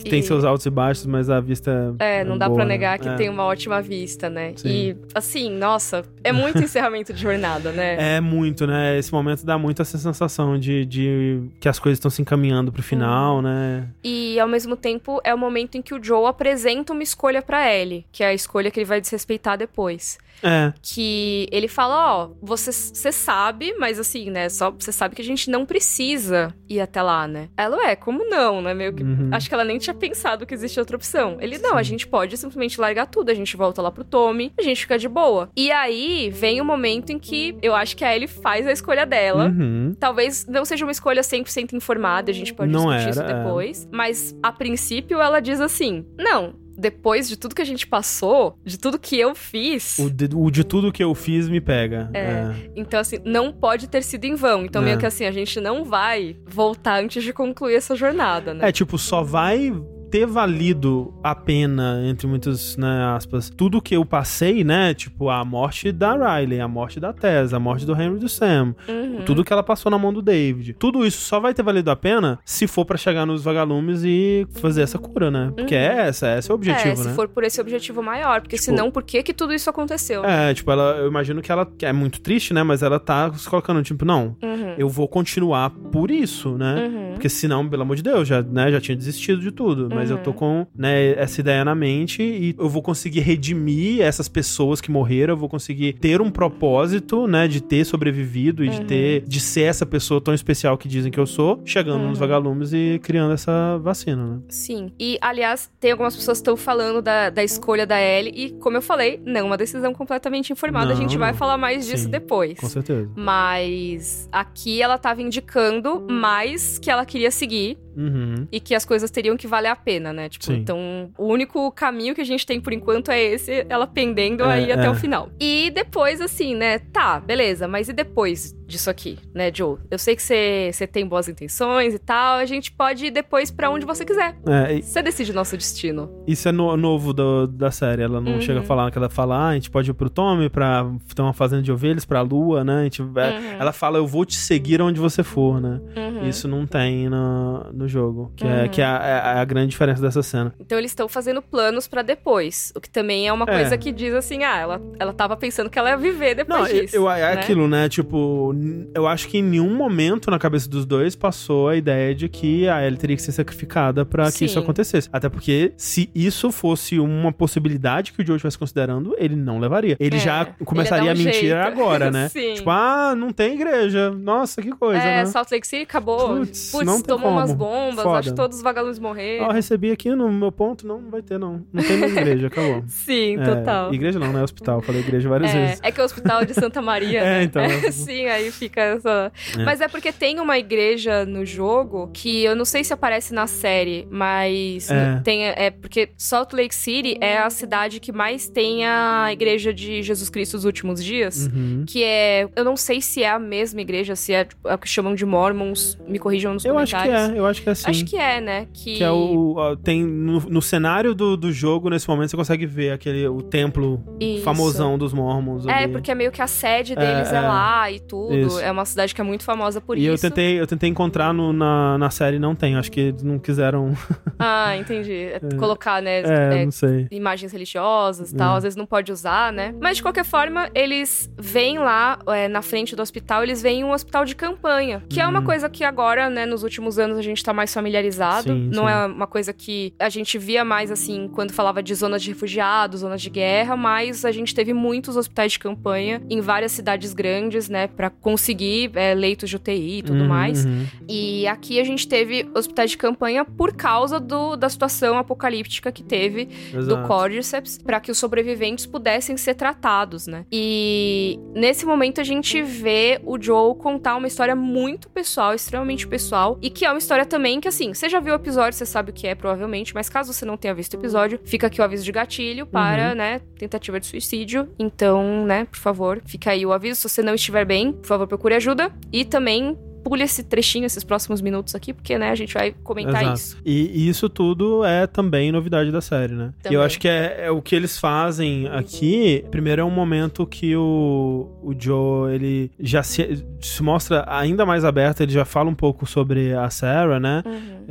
É. 0.06 0.08
tem 0.10 0.20
E- 0.20 0.22
seus 0.22 0.44
altos 0.44 0.64
e 0.64 0.70
baixos, 0.70 1.04
mas 1.06 1.28
a 1.28 1.40
vista 1.40 1.94
É, 1.98 2.24
não 2.24 2.38
dá 2.38 2.46
boa, 2.46 2.56
pra 2.58 2.64
né? 2.64 2.72
negar 2.74 2.98
que 2.98 3.08
É. 3.08 3.14
tem 3.16 3.28
uma 3.28 3.44
ótima 3.44 3.82
vista, 3.82 4.30
né? 4.30 4.52
Sim. 4.56 4.68
E, 4.68 4.96
assim, 5.14 5.50
nossa, 5.50 6.02
é 6.24 6.32
muito 6.32 6.58
encerramento 6.58 7.12
de 7.12 7.20
jornada, 7.20 7.70
né? 7.72 7.96
É 8.16 8.20
muito, 8.20 8.66
né? 8.66 8.98
Esse 8.98 9.12
momento 9.12 9.44
dá 9.44 9.58
muito 9.58 9.82
essa 9.82 9.96
sensação 9.98 10.26
de, 10.58 10.84
de 10.84 11.42
que 11.58 11.68
as 11.68 11.78
coisas 11.78 11.98
estão 11.98 12.10
se 12.10 12.22
encaminhando 12.22 12.72
pro 12.72 12.82
final, 12.82 13.42
né? 13.42 13.88
E, 14.02 14.38
ao 14.38 14.48
mesmo 14.48 14.76
tempo, 14.76 15.20
é 15.24 15.34
o 15.34 15.38
momento 15.38 15.76
em 15.76 15.82
que 15.82 15.94
o 15.94 16.02
Joe 16.02 16.26
apresenta 16.26 16.92
uma 16.92 17.02
escolha 17.02 17.42
pra 17.42 17.72
Ellie, 17.72 18.04
que 18.12 18.22
é 18.22 18.28
a 18.28 18.34
escolha 18.34 18.70
que 18.70 18.78
ele 18.78 18.86
vai 18.86 19.00
desrespeitar 19.00 19.58
depois. 19.58 20.18
É, 20.42 20.72
que 20.82 21.48
ele 21.52 21.68
fala, 21.68 22.14
ó, 22.24 22.30
você, 22.40 22.72
você 22.72 23.12
sabe, 23.12 23.74
mas 23.78 23.98
assim, 23.98 24.30
né, 24.30 24.48
só 24.48 24.70
você 24.70 24.92
sabe 24.92 25.14
que 25.14 25.22
a 25.22 25.24
gente 25.24 25.50
não 25.50 25.66
precisa 25.66 26.54
ir 26.68 26.80
até 26.80 27.02
lá, 27.02 27.26
né? 27.26 27.48
Ela, 27.56 27.88
é, 27.90 27.96
como 27.96 28.24
não, 28.28 28.62
né? 28.62 28.72
Meio 28.74 28.92
que 28.94 29.02
Uhum. 29.02 29.28
acho 29.32 29.48
que 29.48 29.54
ela 29.54 29.64
nem 29.64 29.78
tinha 29.78 29.94
pensado 29.94 30.46
que 30.46 30.54
existia 30.54 30.80
outra 30.80 30.96
opção. 30.96 31.36
Ele, 31.40 31.58
não, 31.58 31.76
a 31.76 31.82
Sim. 31.84 31.90
gente 31.90 32.06
pode 32.06 32.36
simplesmente 32.36 32.80
largar 32.80 33.06
tudo, 33.06 33.30
a 33.30 33.34
gente 33.34 33.56
volta 33.56 33.82
lá 33.82 33.90
pro 33.90 34.04
Tommy, 34.04 34.52
a 34.58 34.62
gente 34.62 34.82
fica 34.82 34.98
de 34.98 35.08
boa. 35.08 35.48
E 35.56 35.70
aí 35.72 36.30
vem 36.30 36.60
o 36.60 36.64
momento 36.64 37.10
em 37.10 37.18
que 37.18 37.56
eu 37.62 37.74
acho 37.74 37.96
que 37.96 38.04
a 38.04 38.14
Ellie 38.14 38.28
faz 38.28 38.66
a 38.66 38.72
escolha 38.72 39.04
dela. 39.04 39.46
Uhum. 39.46 39.94
Talvez 39.98 40.46
não 40.46 40.64
seja 40.64 40.84
uma 40.84 40.92
escolha 40.92 41.22
100% 41.22 41.72
informada, 41.72 42.30
a 42.30 42.34
gente 42.34 42.54
pode 42.54 42.70
Não 42.70 42.86
discutir 42.86 43.10
isso 43.10 43.20
era, 43.22 43.30
é. 43.32 43.42
depois. 43.42 43.88
Mas, 43.90 44.36
a 44.42 44.52
princípio, 44.52 45.20
ela 45.20 45.40
diz 45.40 45.60
assim: 45.60 46.04
Não, 46.18 46.54
depois 46.80 47.28
de 47.28 47.36
tudo 47.36 47.54
que 47.54 47.62
a 47.62 47.66
gente 47.66 47.86
passou, 47.86 48.58
de 48.64 48.78
tudo 48.78 48.98
que 48.98 49.18
eu 49.18 49.34
fiz. 49.34 49.98
O 49.98 50.08
de, 50.10 50.28
o 50.34 50.50
de 50.50 50.64
tudo 50.64 50.90
que 50.90 51.04
eu 51.04 51.14
fiz 51.14 51.48
me 51.48 51.60
pega. 51.60 52.10
É. 52.14 52.70
Então, 52.74 52.98
assim, 52.98 53.18
não 53.24 53.52
pode 53.52 53.86
ter 53.88 54.02
sido 54.02 54.24
em 54.24 54.34
vão. 54.34 54.64
Então, 54.64 54.80
É. 54.82 54.84
meio 54.86 54.98
que 54.98 55.06
assim, 55.06 55.24
a 55.26 55.30
gente 55.30 55.60
não 55.60 55.84
vai 55.84 56.36
voltar 56.46 57.02
antes 57.02 57.22
de 57.22 57.32
concluir 57.32 57.74
essa 57.74 57.94
jornada, 57.94 58.54
né? 58.54 58.68
É, 58.68 58.72
tipo, 58.72 58.96
só 58.98 59.22
vai 59.22 59.70
ter 60.10 60.26
valido 60.26 61.14
a 61.22 61.34
pena, 61.34 62.02
entre 62.04 62.26
muitas 62.26 62.76
né, 62.76 63.04
aspas, 63.16 63.48
tudo 63.48 63.80
que 63.80 63.94
eu 63.94 64.04
passei, 64.04 64.64
né? 64.64 64.92
Tipo, 64.94 65.28
a 65.30 65.44
morte 65.44 65.92
da 65.92 66.12
Riley, 66.38 66.60
a 66.60 66.66
morte 66.68 66.98
da 66.98 67.12
Tess, 67.12 67.54
a 67.54 67.60
morte 67.60 67.86
do 67.86 67.92
Henry 67.94 68.16
e 68.16 68.18
do 68.18 68.28
Sam, 68.28 68.74
Uhum. 68.88 69.22
tudo 69.24 69.44
que 69.44 69.52
ela 69.52 69.62
passou 69.62 69.90
na 69.90 69.98
mão 69.98 70.12
do 70.12 70.20
David. 70.20 70.74
Tudo 70.74 71.06
isso 71.06 71.20
só 71.20 71.38
vai 71.38 71.54
ter 71.54 71.62
valido 71.62 71.90
a 71.90 71.96
pena 71.96 72.38
se 72.44 72.66
for 72.66 72.84
pra 72.84 72.96
chegar 72.98 73.24
nos 73.24 73.44
vagalumes 73.44 74.02
e 74.04 74.46
fazer 74.60 74.82
essa 74.82 74.98
cura, 74.98 75.30
né? 75.30 75.52
Porque 75.56 75.74
Uhum. 75.74 75.80
é 75.80 76.08
essa, 76.08 76.36
esse 76.38 76.50
é 76.50 76.52
o 76.52 76.56
objetivo, 76.56 76.88
é, 76.92 76.96
se 76.96 77.08
né? 77.08 77.14
for 77.14 77.28
por 77.28 77.44
esse 77.44 77.60
objetivo 77.60 78.02
maior. 78.02 78.40
Porque 78.40 78.56
Tipo- 78.56 78.64
senão, 78.64 78.90
por 78.90 79.02
que 79.02 79.22
que 79.22 79.32
tudo 79.32 79.52
isso 79.54 79.70
aconteceu? 79.70 80.24
É, 80.24 80.52
tipo, 80.54 80.70
ela, 80.70 80.96
eu 80.98 81.08
imagino 81.08 81.40
que 81.40 81.52
ela 81.52 81.66
é 81.82 81.92
muito 81.92 82.20
triste, 82.20 82.52
né? 82.52 82.62
Mas 82.62 82.82
ela 82.82 82.98
tá 82.98 83.32
se 83.34 83.48
colocando, 83.48 83.82
tipo, 83.82 84.04
não, 84.04 84.36
Uhum. 84.42 84.74
eu 84.78 84.88
vou 84.88 85.06
continuar 85.06 85.70
por 85.70 86.10
isso, 86.10 86.56
né? 86.56 86.86
Uhum. 86.86 87.10
Porque 87.12 87.28
senão, 87.28 87.68
pelo 87.68 87.82
amor 87.82 87.96
de 87.96 88.02
Deus, 88.02 88.26
já, 88.26 88.42
né, 88.42 88.70
já 88.72 88.80
tinha 88.80 88.96
desistido 88.96 89.40
de 89.40 89.50
tudo. 89.50 89.88
Mas 89.94 89.99
eu 90.08 90.18
tô 90.18 90.30
Uhum. 90.30 90.36
com 90.36 90.66
né, 90.74 91.14
essa 91.20 91.40
ideia 91.40 91.64
na 91.64 91.74
mente 91.74 92.22
e 92.22 92.54
eu 92.58 92.68
vou 92.68 92.80
conseguir 92.80 93.20
redimir 93.20 94.00
essas 94.02 94.28
pessoas 94.28 94.80
que 94.80 94.90
morreram, 94.90 95.34
eu 95.34 95.36
vou 95.36 95.48
conseguir 95.48 95.94
ter 95.94 96.20
um 96.22 96.30
propósito, 96.30 97.26
né, 97.26 97.48
de 97.48 97.60
ter 97.60 97.84
sobrevivido 97.84 98.64
e 98.64 98.68
de 98.68 98.78
Uhum. 98.78 98.86
ter, 98.86 99.20
de 99.26 99.40
ser 99.40 99.62
essa 99.62 99.84
pessoa 99.84 100.20
tão 100.20 100.32
especial 100.32 100.78
que 100.78 100.86
dizem 100.88 101.10
que 101.10 101.18
eu 101.18 101.26
sou, 101.26 101.60
chegando 101.64 101.98
nos 102.04 102.12
Uhum. 102.12 102.14
vagalumes 102.26 102.72
e 102.72 103.00
criando 103.02 103.34
essa 103.34 103.76
vacina, 103.78 104.24
né? 104.24 104.38
Sim. 104.48 104.92
E, 104.98 105.18
aliás, 105.20 105.68
tem 105.80 105.90
algumas 105.90 106.14
pessoas 106.14 106.38
que 106.38 106.42
estão 106.42 106.56
falando 106.56 107.02
da, 107.02 107.28
da 107.30 107.42
escolha 107.42 107.84
da 107.86 108.00
Ellie. 108.00 108.32
E, 108.36 108.50
como 108.52 108.76
eu 108.76 108.82
falei, 108.82 109.20
não 109.26 109.40
é 109.40 109.42
uma 109.42 109.56
decisão 109.56 109.92
completamente 109.92 110.52
informada. 110.52 110.92
a 110.92 110.94
Não, 110.94 110.96
gente 111.02 111.18
vai 111.18 111.34
falar 111.34 111.56
mais 111.58 111.86
disso 111.86 112.04
Sim, 112.04 112.10
depois. 112.10 112.58
Com 112.60 112.68
certeza. 112.68 113.10
Mas 113.16 114.28
aqui 114.30 114.80
ela 114.80 114.98
tava 114.98 115.22
indicando 115.22 116.06
mais 116.08 116.78
que 116.78 116.90
ela 116.90 117.04
queria 117.04 117.30
seguir 117.30 117.78
Uhum. 118.00 118.48
e 118.50 118.58
que 118.60 118.74
as 118.74 118.84
coisas 118.84 119.10
teriam 119.10 119.36
que 119.36 119.46
valer 119.46 119.68
a 119.68 119.76
pena, 119.76 120.12
né? 120.12 120.28
Tipo, 120.28 120.46
Sim. 120.46 120.54
então 120.56 121.10
o 121.18 121.26
único 121.26 121.70
caminho 121.72 122.14
que 122.14 122.20
a 122.20 122.24
gente 122.24 122.46
tem 122.46 122.60
por 122.60 122.72
enquanto 122.72 123.10
é 123.10 123.20
esse, 123.20 123.66
ela 123.68 123.86
pendendo 123.86 124.44
É, 124.44 124.52
aí 124.54 124.72
até 124.72 124.86
é. 124.86 124.90
o 124.90 124.94
final. 124.94 125.28
E 125.38 125.70
depois, 125.74 126.20
assim, 126.20 126.54
né? 126.54 126.78
Tá, 126.78 127.20
beleza, 127.20 127.68
mas 127.68 127.88
e 127.88 127.92
depois 127.92 128.54
disso 128.70 128.88
aqui, 128.88 129.18
né, 129.34 129.50
Joe? 129.54 129.76
Eu 129.90 129.98
sei 129.98 130.16
que 130.16 130.22
você 130.22 130.86
tem 130.90 131.06
boas 131.06 131.28
intenções 131.28 131.94
e 131.94 131.98
tal, 131.98 132.36
a 132.36 132.44
gente 132.46 132.72
pode 132.72 133.06
ir 133.06 133.10
depois 133.10 133.50
pra 133.50 133.68
onde 133.70 133.84
você 133.84 134.04
quiser. 134.04 134.36
É, 134.46 134.80
Você 134.80 135.02
decide 135.02 135.30
o 135.32 135.34
nosso 135.34 135.56
destino. 135.56 136.10
isso 136.26 136.48
é 136.48 136.52
no- 136.52 136.76
novo 136.76 137.12
do- 137.12 137.46
da 137.46 137.70
série. 137.70 138.02
Ela 138.02 138.20
não 138.20 138.34
Uhum. 138.34 138.40
chega 138.40 138.60
a 138.60 138.62
falar 138.62 138.90
que 138.90 138.98
ela 138.98 139.08
fala, 139.10 139.36
ah, 139.36 139.48
a 139.48 139.54
gente 139.54 139.70
pode 139.70 139.90
ir 139.90 139.94
pro 139.94 140.08
Tommy 140.08 140.48
pra 140.48 140.86
ter 141.14 141.22
uma 141.22 141.32
fazenda 141.32 141.62
de 141.62 141.72
ovelhas, 141.72 142.04
pra 142.04 142.20
lua, 142.22 142.62
né? 142.64 142.80
A 142.80 142.84
gente 142.84 143.02
vai- 143.02 143.36
Uhum. 143.36 143.52
Ela 143.58 143.72
fala, 143.72 143.98
eu 143.98 144.06
vou 144.06 144.24
te 144.24 144.36
seguir 144.36 144.80
onde 144.80 144.98
você 145.00 145.22
for, 145.22 145.60
né? 145.60 145.80
Uhum. 145.96 146.28
Isso 146.28 146.46
não 146.48 146.66
tem 146.66 147.08
no, 147.08 147.64
no 147.72 147.88
jogo, 147.88 148.32
que, 148.36 148.46
é, 148.46 148.62
Uhum. 148.62 148.68
que 148.68 148.80
é, 148.80 148.84
a, 148.84 149.32
é 149.36 149.38
a 149.40 149.44
grande 149.44 149.68
diferença 149.70 150.00
dessa 150.00 150.22
cena. 150.22 150.54
Então 150.60 150.78
eles 150.78 150.90
estão 150.90 151.08
fazendo 151.08 151.42
planos 151.42 151.88
pra 151.88 152.02
depois, 152.02 152.72
o 152.76 152.80
que 152.80 152.88
também 152.90 153.26
é 153.26 153.32
uma 153.32 153.44
É. 153.48 153.52
coisa 153.60 153.76
que 153.78 153.90
diz 153.92 154.14
assim, 154.14 154.44
ah, 154.44 154.56
ela, 154.58 154.80
ela 154.98 155.12
tava 155.12 155.36
pensando 155.36 155.68
que 155.70 155.78
ela 155.78 155.90
ia 155.90 155.96
viver 155.96 156.34
depois 156.34 156.60
Não, 156.60 156.66
disso. 156.80 156.94
eu- 156.96 157.10
é 157.10 157.34
né? 157.34 157.40
aquilo, 157.40 157.66
né? 157.66 157.88
Tipo, 157.88 158.52
eu 158.94 159.06
acho 159.06 159.28
que 159.28 159.38
em 159.38 159.42
nenhum 159.42 159.74
momento 159.74 160.30
na 160.30 160.38
cabeça 160.38 160.68
dos 160.68 160.84
dois 160.86 161.14
passou 161.16 161.68
a 161.68 161.76
ideia 161.76 162.14
de 162.14 162.28
que 162.28 162.68
a 162.68 162.84
Ellie 162.86 162.98
teria 162.98 163.16
que 163.16 163.22
ser 163.22 163.32
sacrificada 163.32 164.04
pra 164.04 164.30
que 164.30 164.44
isso 164.44 164.58
acontecesse. 164.58 165.08
Até 165.12 165.28
porque 165.28 165.72
se 165.76 166.10
isso 166.14 166.50
fosse 166.52 166.98
uma 166.98 167.32
possibilidade 167.32 168.12
que 168.12 168.22
o 168.22 168.26
Joe 168.26 168.36
estivesse 168.36 168.58
considerando, 168.58 169.14
ele 169.18 169.36
não 169.36 169.58
levaria. 169.58 169.96
Ele 170.00 170.16
É, 170.16 170.18
já 170.18 170.42
ele 170.42 170.64
começaria 170.64 171.06
ia 171.06 171.10
a 171.10 171.14
dar 171.14 171.20
um 171.20 171.24
mentir 171.24 171.40
jeito. 171.40 171.54
agora, 171.56 172.10
né? 172.10 172.28
Sim. 172.32 172.54
Tipo, 172.54 172.70
ah, 172.70 173.14
não 173.16 173.32
tem 173.32 173.54
igreja. 173.54 174.10
Nossa, 174.10 174.60
que 174.62 174.70
coisa, 174.72 175.02
é, 175.02 175.16
né? 175.18 175.26
Salt 175.26 175.50
Lake 175.50 175.66
City 175.66 175.82
acabou. 175.82 176.36
Putz, 176.38 176.70
Putz, 176.72 177.02
tomou 177.02 177.30
umas 177.30 177.52
como. 177.52 177.58
bombas, 177.58 178.02
Foda. 178.02 178.18
acho 178.18 178.30
que 178.30 178.36
todos 178.36 178.56
os 178.58 178.62
vagalumes 178.62 178.98
Ó, 178.98 179.02
morreram. 179.02 179.46
eu 179.46 179.52
recebi 179.52 179.90
aqui 179.90 180.10
no 180.14 180.30
meu 180.30 180.52
ponto, 180.52 180.86
não, 180.86 181.00
não 181.00 181.10
vai 181.10 181.22
ter, 181.22 181.38
não. 181.38 181.64
Não 181.72 181.82
tem 181.82 181.96
mais 181.98 182.16
igreja, 182.16 182.46
acabou. 182.48 182.84
Sim, 182.88 183.38
É, 183.40 183.44
total. 183.44 183.94
igreja 183.94 184.18
não, 184.18 184.32
né? 184.32 184.42
Hospital. 184.42 184.80
Falei 184.82 185.00
igreja 185.00 185.28
várias 185.28 185.50
É, 185.54 185.66
vezes. 185.66 185.80
é 185.82 185.92
que 185.92 186.00
é 186.00 186.02
o 186.02 186.06
hospital 186.06 186.44
de 186.44 186.54
Santa 186.54 186.80
Maria, 186.82 187.20
É, 187.20 187.24
né? 187.38 187.42
então. 187.44 187.62
Sim, 187.92 188.26
aí 188.26 188.49
fica 188.50 188.80
essa... 188.80 189.32
É. 189.58 189.64
Mas 189.64 189.80
é 189.80 189.88
porque 189.88 190.12
tem 190.12 190.40
uma 190.40 190.58
igreja 190.58 191.24
no 191.24 191.44
jogo 191.44 192.10
que 192.12 192.44
eu 192.44 192.54
não 192.56 192.64
sei 192.64 192.84
se 192.84 192.92
aparece 192.92 193.32
na 193.34 193.46
série, 193.46 194.06
mas 194.10 194.90
É. 194.90 195.20
tem... 195.24 195.46
É 195.46 195.70
porque 195.70 196.10
Salt 196.16 196.52
Lake 196.52 196.74
City 196.74 197.16
é 197.20 197.38
a 197.38 197.50
cidade 197.50 198.00
que 198.00 198.12
mais 198.12 198.48
tem 198.48 198.86
a 198.86 199.28
igreja 199.32 199.72
de 199.72 200.02
Jesus 200.02 200.28
Cristo 200.28 200.56
dos 200.56 200.64
últimos 200.64 201.02
dias. 201.02 201.48
Uhum. 201.52 201.84
Que 201.86 202.04
é... 202.04 202.48
Eu 202.56 202.64
não 202.64 202.76
sei 202.76 203.00
se 203.00 203.22
é 203.22 203.30
a 203.30 203.38
mesma 203.38 203.80
igreja, 203.80 204.14
se 204.16 204.32
é 204.32 204.44
tipo, 204.44 204.68
a 204.68 204.76
que 204.78 204.88
chamam 204.88 205.14
de 205.14 205.24
Mormons. 205.24 205.98
Me 206.06 206.18
corrijam 206.18 206.54
nos 206.54 206.64
Eu 206.64 206.78
acho 206.78 206.94
que 206.94 207.02
comentários. 207.02 207.36
é, 207.36 207.38
eu 207.38 207.46
acho 207.46 207.62
que 207.62 207.70
é 207.70 207.74
sim. 207.74 207.90
Acho 207.90 208.04
que 208.04 208.16
é, 208.16 208.40
né? 208.40 208.66
Que, 208.72 208.96
Que 208.96 209.04
é 209.04 209.10
o. 209.10 209.76
Tem 209.82 210.04
no, 210.04 210.40
no 210.40 210.62
cenário 210.62 211.14
do, 211.14 211.36
do 211.36 211.52
jogo, 211.52 211.88
nesse 211.90 212.08
momento, 212.08 212.30
você 212.30 212.36
consegue 212.36 212.66
ver 212.66 212.92
aquele 212.92 213.26
o 213.28 213.42
templo 213.42 214.02
Isso. 214.20 214.42
famosão 214.42 214.98
dos 214.98 215.12
Mormons. 215.12 215.66
É, 215.66 215.84
ali. 215.84 215.92
porque 215.92 216.10
é 216.10 216.14
meio 216.14 216.32
que 216.32 216.42
a 216.42 216.46
sede 216.46 216.94
deles 216.94 217.32
é, 217.32 217.36
é. 217.36 217.40
lá 217.40 217.90
e 217.90 218.00
tudo. 218.00 218.34
Isso. 218.46 218.60
É 218.60 218.70
uma 218.70 218.84
cidade 218.84 219.14
que 219.14 219.20
é 219.20 219.24
muito 219.24 219.44
famosa 219.44 219.80
por 219.80 219.96
E 219.98 220.04
eu 220.06 220.14
isso. 220.14 220.22
tentei, 220.22 220.60
eu 220.60 220.66
tentei 220.66 220.88
encontrar 220.88 221.32
no- 221.32 221.52
na, 221.52 221.98
na 221.98 222.10
série 222.10 222.38
não 222.38 222.54
tem. 222.54 222.76
Acho 222.76 222.90
que 222.90 223.00
eles 223.00 223.22
não 223.22 223.38
quiseram. 223.38 223.92
Ah, 224.42 224.74
entendi. 224.74 225.12
É 225.12 225.38
Colocar, 225.58 226.00
né? 226.00 226.20
É, 226.22 226.62
é, 226.62 226.64
não 226.64 226.72
sei. 226.72 227.06
Imagens 227.10 227.52
religiosas 227.52 228.32
e 228.32 228.34
tal, 228.36 228.54
É. 228.54 228.56
às 228.56 228.62
vezes 228.62 228.74
não 228.76 228.86
pode 228.86 229.12
usar, 229.12 229.52
né? 229.52 229.74
Mas 229.78 229.98
de 229.98 230.02
qualquer 230.02 230.24
forma, 230.24 230.70
eles 230.74 231.30
vêm 231.38 231.78
lá 231.78 232.18
é, 232.26 232.48
na 232.48 232.62
frente 232.62 232.96
do 232.96 233.02
hospital, 233.02 233.42
eles 233.42 233.60
veem 233.60 233.84
um 233.84 233.92
hospital 233.92 234.24
de 234.24 234.34
campanha. 234.34 235.02
Que 235.10 235.20
é 235.20 235.26
uma 235.26 235.40
Uhum. 235.40 235.44
coisa 235.44 235.68
que 235.68 235.84
agora, 235.84 236.30
né, 236.30 236.46
nos 236.46 236.62
últimos 236.62 236.98
anos 236.98 237.18
a 237.18 237.22
gente 237.22 237.42
tá 237.44 237.52
mais 237.52 237.74
familiarizado. 237.74 238.44
Sim, 238.54 238.70
não 238.72 238.84
sim. 238.86 238.90
é 238.92 239.06
uma 239.06 239.26
coisa 239.26 239.52
que 239.52 239.92
a 239.98 240.08
gente 240.08 240.38
via 240.38 240.64
mais 240.64 240.90
assim 240.90 241.28
quando 241.34 241.52
falava 241.52 241.82
de 241.82 241.94
zonas 241.94 242.22
de 242.22 242.30
refugiados, 242.30 243.00
zonas 243.00 243.20
de 243.20 243.28
guerra, 243.28 243.76
mas 243.76 244.24
a 244.24 244.32
gente 244.32 244.54
teve 244.54 244.72
muitos 244.72 245.16
hospitais 245.18 245.52
de 245.52 245.58
campanha 245.58 246.22
em 246.30 246.40
várias 246.40 246.72
cidades 246.72 247.12
grandes, 247.12 247.68
né, 247.68 247.88
Pra 247.88 248.08
conseguir 248.20 248.90
é, 248.94 249.14
leitos 249.14 249.48
de 249.50 249.56
UTI 249.56 249.98
e 249.98 250.02
tudo 250.02 250.20
Uhum, 250.20 250.28
mais. 250.28 250.64
uhum. 250.64 250.86
E 251.08 251.46
aqui 251.46 251.80
a 251.80 251.84
gente 251.84 252.06
teve 252.06 252.48
hospitais 252.54 252.90
de 252.90 252.98
campanha 252.98 253.44
por 253.44 253.74
causa 253.74 254.20
do, 254.20 254.56
da 254.56 254.68
situação 254.68 255.16
apocalíptica 255.18 255.90
que 255.90 256.02
teve 256.02 256.46
do 256.72 256.78
Exato. 256.78 257.08
Cordyceps 257.08 257.78
para 257.78 257.98
que 258.00 258.10
os 258.10 258.18
sobreviventes 258.18 258.86
pudessem 258.86 259.36
ser 259.36 259.54
tratados, 259.54 260.26
né? 260.26 260.44
E 260.52 261.38
nesse 261.54 261.86
momento 261.86 262.20
a 262.20 262.24
gente 262.24 262.62
vê 262.62 263.20
o 263.24 263.40
Joe 263.40 263.74
contar 263.76 264.16
uma 264.16 264.26
história 264.26 264.54
muito 264.54 265.08
pessoal, 265.08 265.54
extremamente 265.54 266.06
pessoal, 266.06 266.58
e 266.60 266.70
que 266.70 266.84
é 266.84 266.90
uma 266.90 266.98
história 266.98 267.24
também 267.24 267.60
que 267.60 267.68
assim, 267.68 267.94
você 267.94 268.08
já 268.08 268.20
viu 268.20 268.32
o 268.32 268.36
episódio, 268.36 268.76
você 268.78 268.86
sabe 268.86 269.10
o 269.10 269.14
que 269.14 269.26
é 269.26 269.34
provavelmente, 269.34 269.94
mas 269.94 270.08
caso 270.08 270.32
você 270.32 270.44
não 270.44 270.56
tenha 270.56 270.74
visto 270.74 270.94
o 270.94 270.96
episódio, 271.00 271.40
fica 271.44 271.66
aqui 271.66 271.80
o 271.80 271.84
aviso 271.84 272.04
de 272.04 272.12
gatilho 272.12 272.66
para, 272.66 273.14
né, 273.14 273.40
tentativa 273.58 273.98
de 273.98 274.06
suicídio. 274.06 274.68
Então, 274.78 275.44
né, 275.46 275.64
por 275.64 275.78
favor, 275.78 276.20
fica 276.26 276.50
aí 276.50 276.64
o 276.66 276.72
aviso. 276.72 277.00
Se 277.00 277.08
você 277.08 277.22
não 277.22 277.34
estiver 277.34 277.64
bem, 277.64 277.92
por 277.92 278.06
favor, 278.10 278.26
procure 278.26 278.54
ajuda. 278.54 278.92
E 279.12 279.24
também 279.24 279.78
pule 280.02 280.22
esse 280.22 280.42
trechinho, 280.42 280.84
esses 280.86 281.04
próximos 281.04 281.40
minutos 281.40 281.74
aqui, 281.74 281.92
porque, 281.92 282.16
né, 282.18 282.30
a 282.30 282.34
gente 282.34 282.54
vai 282.54 282.74
comentar 282.82 283.22
Exato. 283.22 283.38
isso. 283.38 283.58
E, 283.64 283.90
e 284.04 284.08
isso 284.08 284.28
tudo 284.28 284.84
é 284.84 285.06
também 285.06 285.52
novidade 285.52 285.90
da 285.90 286.00
série, 286.00 286.34
né? 286.34 286.52
E 286.60 286.62
Também. 286.64 286.78
eu 286.78 286.82
acho 286.82 286.98
que 286.98 287.08
é, 287.08 287.46
é 287.46 287.50
o 287.50 287.60
que 287.62 287.74
eles 287.74 287.98
fazem 287.98 288.66
aqui. 288.68 289.44
Primeiro 289.50 289.82
é 289.82 289.84
um 289.84 289.90
momento 289.90 290.46
que 290.46 290.74
o, 290.76 291.48
o 291.62 291.74
Joe, 291.78 292.32
ele 292.34 292.70
já 292.78 293.02
se, 293.02 293.44
se 293.60 293.82
mostra 293.82 294.24
ainda 294.26 294.64
mais 294.66 294.84
aberto, 294.84 295.20
ele 295.22 295.32
já 295.32 295.44
fala 295.44 295.68
um 295.70 295.74
pouco 295.74 296.06
sobre 296.06 296.54
a 296.54 296.68
Sarah, 296.70 297.20
né? 297.20 297.42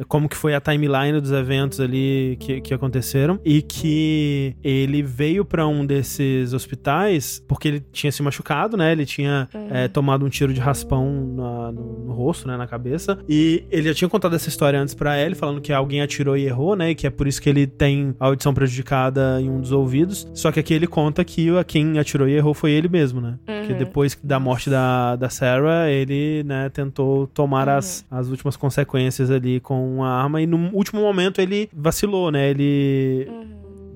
Como 0.07 0.29
que 0.29 0.35
foi 0.37 0.53
a 0.55 0.61
timeline 0.61 1.19
dos 1.19 1.31
eventos 1.31 1.79
ali 1.79 2.37
que, 2.39 2.61
que 2.61 2.73
aconteceram. 2.73 3.39
E 3.43 3.61
que 3.61 4.55
ele 4.63 5.01
veio 5.03 5.43
pra 5.43 5.67
um 5.67 5.85
desses 5.85 6.53
hospitais 6.53 7.43
porque 7.47 7.67
ele 7.67 7.79
tinha 7.91 8.11
se 8.11 8.21
machucado, 8.23 8.77
né? 8.77 8.91
Ele 8.91 9.05
tinha 9.05 9.47
é, 9.71 9.87
tomado 9.87 10.25
um 10.25 10.29
tiro 10.29 10.53
de 10.53 10.59
raspão 10.59 11.33
na- 11.35 11.71
no, 11.71 11.98
no 12.05 12.13
rosto, 12.13 12.47
né? 12.47 12.57
Na 12.57 12.67
cabeça. 12.67 13.19
E 13.27 13.63
ele 13.69 13.89
já 13.89 13.93
tinha 13.93 14.09
contado 14.09 14.35
essa 14.35 14.49
história 14.49 14.79
antes 14.79 14.93
pra 14.93 15.19
ele, 15.19 15.35
falando 15.35 15.61
que 15.61 15.71
alguém 15.71 16.01
atirou 16.01 16.37
e 16.37 16.45
errou, 16.45 16.75
né? 16.75 16.91
E 16.91 16.95
que 16.95 17.07
é 17.07 17.09
por 17.09 17.27
isso 17.27 17.41
que 17.41 17.49
ele 17.49 17.67
tem 17.67 18.15
a 18.19 18.25
audição 18.27 18.53
prejudicada 18.53 19.39
em 19.41 19.49
um 19.49 19.59
dos 19.59 19.71
ouvidos. 19.71 20.27
Só 20.33 20.51
que 20.51 20.59
aqui 20.59 20.73
ele 20.73 20.87
conta 20.87 21.23
que 21.23 21.47
quem 21.67 21.99
atirou 21.99 22.27
e 22.27 22.33
errou 22.33 22.53
foi 22.53 22.71
ele 22.71 22.87
mesmo, 22.87 23.21
né? 23.21 23.37
Que 23.67 23.73
depois 23.73 24.17
da 24.23 24.39
morte 24.39 24.69
da, 24.69 25.15
da 25.15 25.29
Sarah, 25.29 25.89
ele, 25.89 26.43
né, 26.43 26.69
tentou 26.69 27.27
tomar 27.27 27.69
as, 27.69 28.05
as 28.09 28.27
últimas 28.27 28.55
consequências 28.55 29.29
ali 29.29 29.59
com 29.59 30.03
a 30.03 30.09
arma. 30.09 30.41
E 30.41 30.47
no 30.47 30.69
último 30.73 31.01
momento 31.01 31.39
ele 31.39 31.69
vacilou, 31.73 32.31
né? 32.31 32.49
Ele 32.49 33.27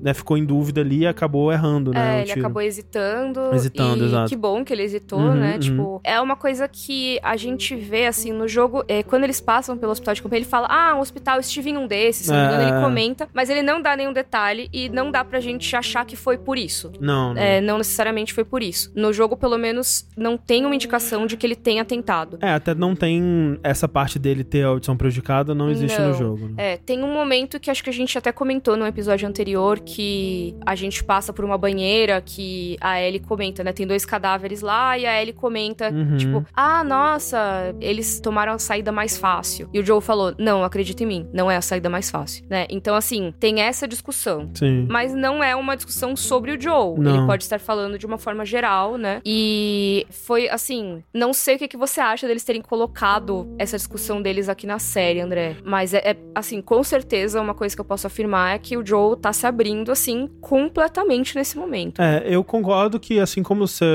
né, 0.04 0.14
ficou 0.14 0.38
em 0.38 0.46
dúvida 0.46 0.82
ali 0.82 1.00
e 1.00 1.08
acabou 1.08 1.52
errando, 1.52 1.92
né? 1.92 2.18
É, 2.18 2.18
ele 2.20 2.28
tiro. 2.28 2.40
acabou 2.42 2.62
hesitando. 2.62 3.54
Hesitando, 3.54 4.04
e 4.04 4.08
exato. 4.08 4.30
Que 4.30 4.36
bom 4.36 4.64
que 4.64 4.74
ele 4.74 4.84
hesitou, 4.84 5.20
Uhum, 5.20 5.34
né? 5.36 5.54
uhum. 5.54 5.60
Tipo, 5.60 6.02
é 6.04 6.20
uma 6.20 6.36
coisa 6.36 6.68
que 6.68 7.20
a 7.24 7.36
gente 7.38 7.76
vê, 7.76 8.06
assim, 8.08 8.32
no 8.32 8.48
jogo. 8.48 8.84
é, 8.88 9.02
quando 9.04 9.24
eles 9.24 9.40
passam 9.40 9.78
pelo 9.78 9.92
hospital 9.92 10.14
de 10.14 10.22
campanha, 10.22 10.40
ele 10.40 10.46
fala: 10.46 10.68
Ah, 10.70 10.96
um 10.96 11.00
hospital, 11.00 11.40
estive 11.40 11.70
em 11.70 11.78
um 11.78 11.88
desses. 11.88 12.26
Se 12.26 12.32
não 12.32 12.40
me 12.40 12.46
engano, 12.48 12.64
É. 12.64 12.68
ele 12.70 12.84
comenta. 12.84 13.30
Mas 13.34 13.50
ele 13.50 13.62
não 13.62 13.82
dá 13.82 13.96
nenhum 13.96 14.12
detalhe 14.14 14.70
e 14.74 14.90
não 14.90 15.10
dá 15.12 15.24
pra 15.24 15.40
gente 15.40 15.76
achar 15.76 16.06
que 16.06 16.16
foi 16.16 16.38
por 16.38 16.58
isso. 16.58 16.92
Não, 17.00 17.34
não. 17.34 17.42
É, 17.42 17.62
não 17.62 17.78
necessariamente 17.78 18.34
foi 18.34 18.44
por 18.44 18.62
isso. 18.62 18.92
No 18.96 19.14
jogo, 19.14 19.38
pelo 19.38 19.58
menos, 19.58 20.08
não 20.18 20.38
tem 20.38 20.66
uma 20.66 20.76
indicação 20.76 21.26
de 21.26 21.38
que 21.38 21.46
ele 21.46 21.56
tenha 21.56 21.86
tentado. 21.86 22.38
É, 22.42 22.50
até 22.54 22.74
não 22.76 22.96
tem 22.96 23.58
essa 23.64 23.88
parte 23.88 24.18
dele 24.20 24.44
ter 24.44 24.64
a 24.64 24.68
audição 24.68 24.98
prejudicada, 24.98 25.54
não 25.56 25.70
existe 25.70 26.00
no 26.00 26.08
Não. 26.08 26.14
jogo. 26.14 26.48
né? 26.50 26.74
É, 26.74 26.78
tem 26.78 27.04
um 27.04 27.14
momento 27.14 27.60
que 27.60 27.70
acho 27.72 27.84
que 27.84 27.90
a 27.90 27.94
gente 27.94 28.18
até 28.18 28.32
comentou 28.32 28.76
no 28.76 28.86
episódio 28.86 29.28
anterior 29.28 29.80
que 29.80 29.93
a 30.66 30.76
gente 30.76 31.04
passa 31.04 31.32
por 31.34 31.44
uma 31.46 31.58
banheira 31.58 32.22
que 32.22 32.78
a 32.82 33.02
Ellie 33.02 33.20
comenta, 33.20 33.64
né? 33.64 33.72
Tem 33.74 33.86
dois 33.88 34.06
cadáveres 34.06 34.62
lá 34.62 34.98
e 34.98 35.06
a 35.06 35.22
Ellie 35.22 35.34
comenta, 35.34 35.90
Uhum. 35.92 36.18
tipo, 36.18 36.46
ah, 36.56 36.84
nossa, 36.84 37.76
eles 37.80 38.20
tomaram 38.20 38.54
a 38.54 38.60
saída 38.60 38.92
mais 38.92 39.18
fácil. 39.18 39.70
E 39.74 39.80
o 39.80 39.86
Joe 39.86 40.02
falou, 40.02 40.34
não, 40.38 40.64
acredita 40.64 41.04
em 41.04 41.08
mim, 41.08 41.28
não 41.34 41.50
é 41.50 41.58
a 41.58 41.62
saída 41.62 41.90
mais 41.90 42.10
fácil, 42.10 42.46
né? 42.50 42.66
Então, 42.70 42.96
assim, 42.96 43.34
tem 43.40 43.62
essa 43.62 43.88
discussão. 43.88 44.50
Sim. 44.54 44.88
Mas 44.90 45.14
não 45.14 45.44
é 45.44 45.56
uma 45.56 45.76
discussão 45.76 46.16
sobre 46.16 46.52
o 46.52 46.62
Joe. 46.62 46.98
Não. 47.00 47.16
Ele 47.18 47.26
pode 47.28 47.44
estar 47.44 47.60
falando 47.60 47.98
de 47.98 48.06
uma 48.06 48.18
forma 48.18 48.46
geral, 48.46 48.98
né? 48.98 49.22
E 49.26 50.06
foi 50.10 50.50
assim. 50.50 51.04
Não 51.14 51.34
sei 51.34 51.56
o 51.56 51.60
que, 51.60 51.68
que 51.68 51.78
você 51.78 52.00
acha 52.00 52.28
deles 52.28 52.44
terem 52.44 52.62
colocado 52.62 53.48
essa 53.58 53.76
discussão 53.78 54.22
deles 54.22 54.48
aqui 54.50 54.66
na 54.68 54.80
série, 54.80 55.20
André. 55.20 55.56
Mas 55.64 55.94
é, 55.94 55.98
é, 56.12 56.18
assim, 56.36 56.62
com 56.62 56.84
certeza, 56.84 57.42
uma 57.42 57.54
coisa 57.54 57.76
que 57.76 57.82
eu 57.82 57.86
posso 57.86 58.08
afirmar 58.08 58.56
é 58.56 58.60
que 58.60 58.78
o 58.78 58.86
Joe 58.86 59.18
tá 59.18 59.32
se 59.34 59.46
abrindo, 59.48 59.83
assim, 59.92 60.30
completamente 60.42 61.36
nesse 61.36 61.58
momento. 61.58 62.02
É, 62.02 62.24
eu 62.26 62.44
concordo 62.44 63.00
que, 63.00 63.20
assim 63.20 63.44
como 63.44 63.68
você, 63.68 63.86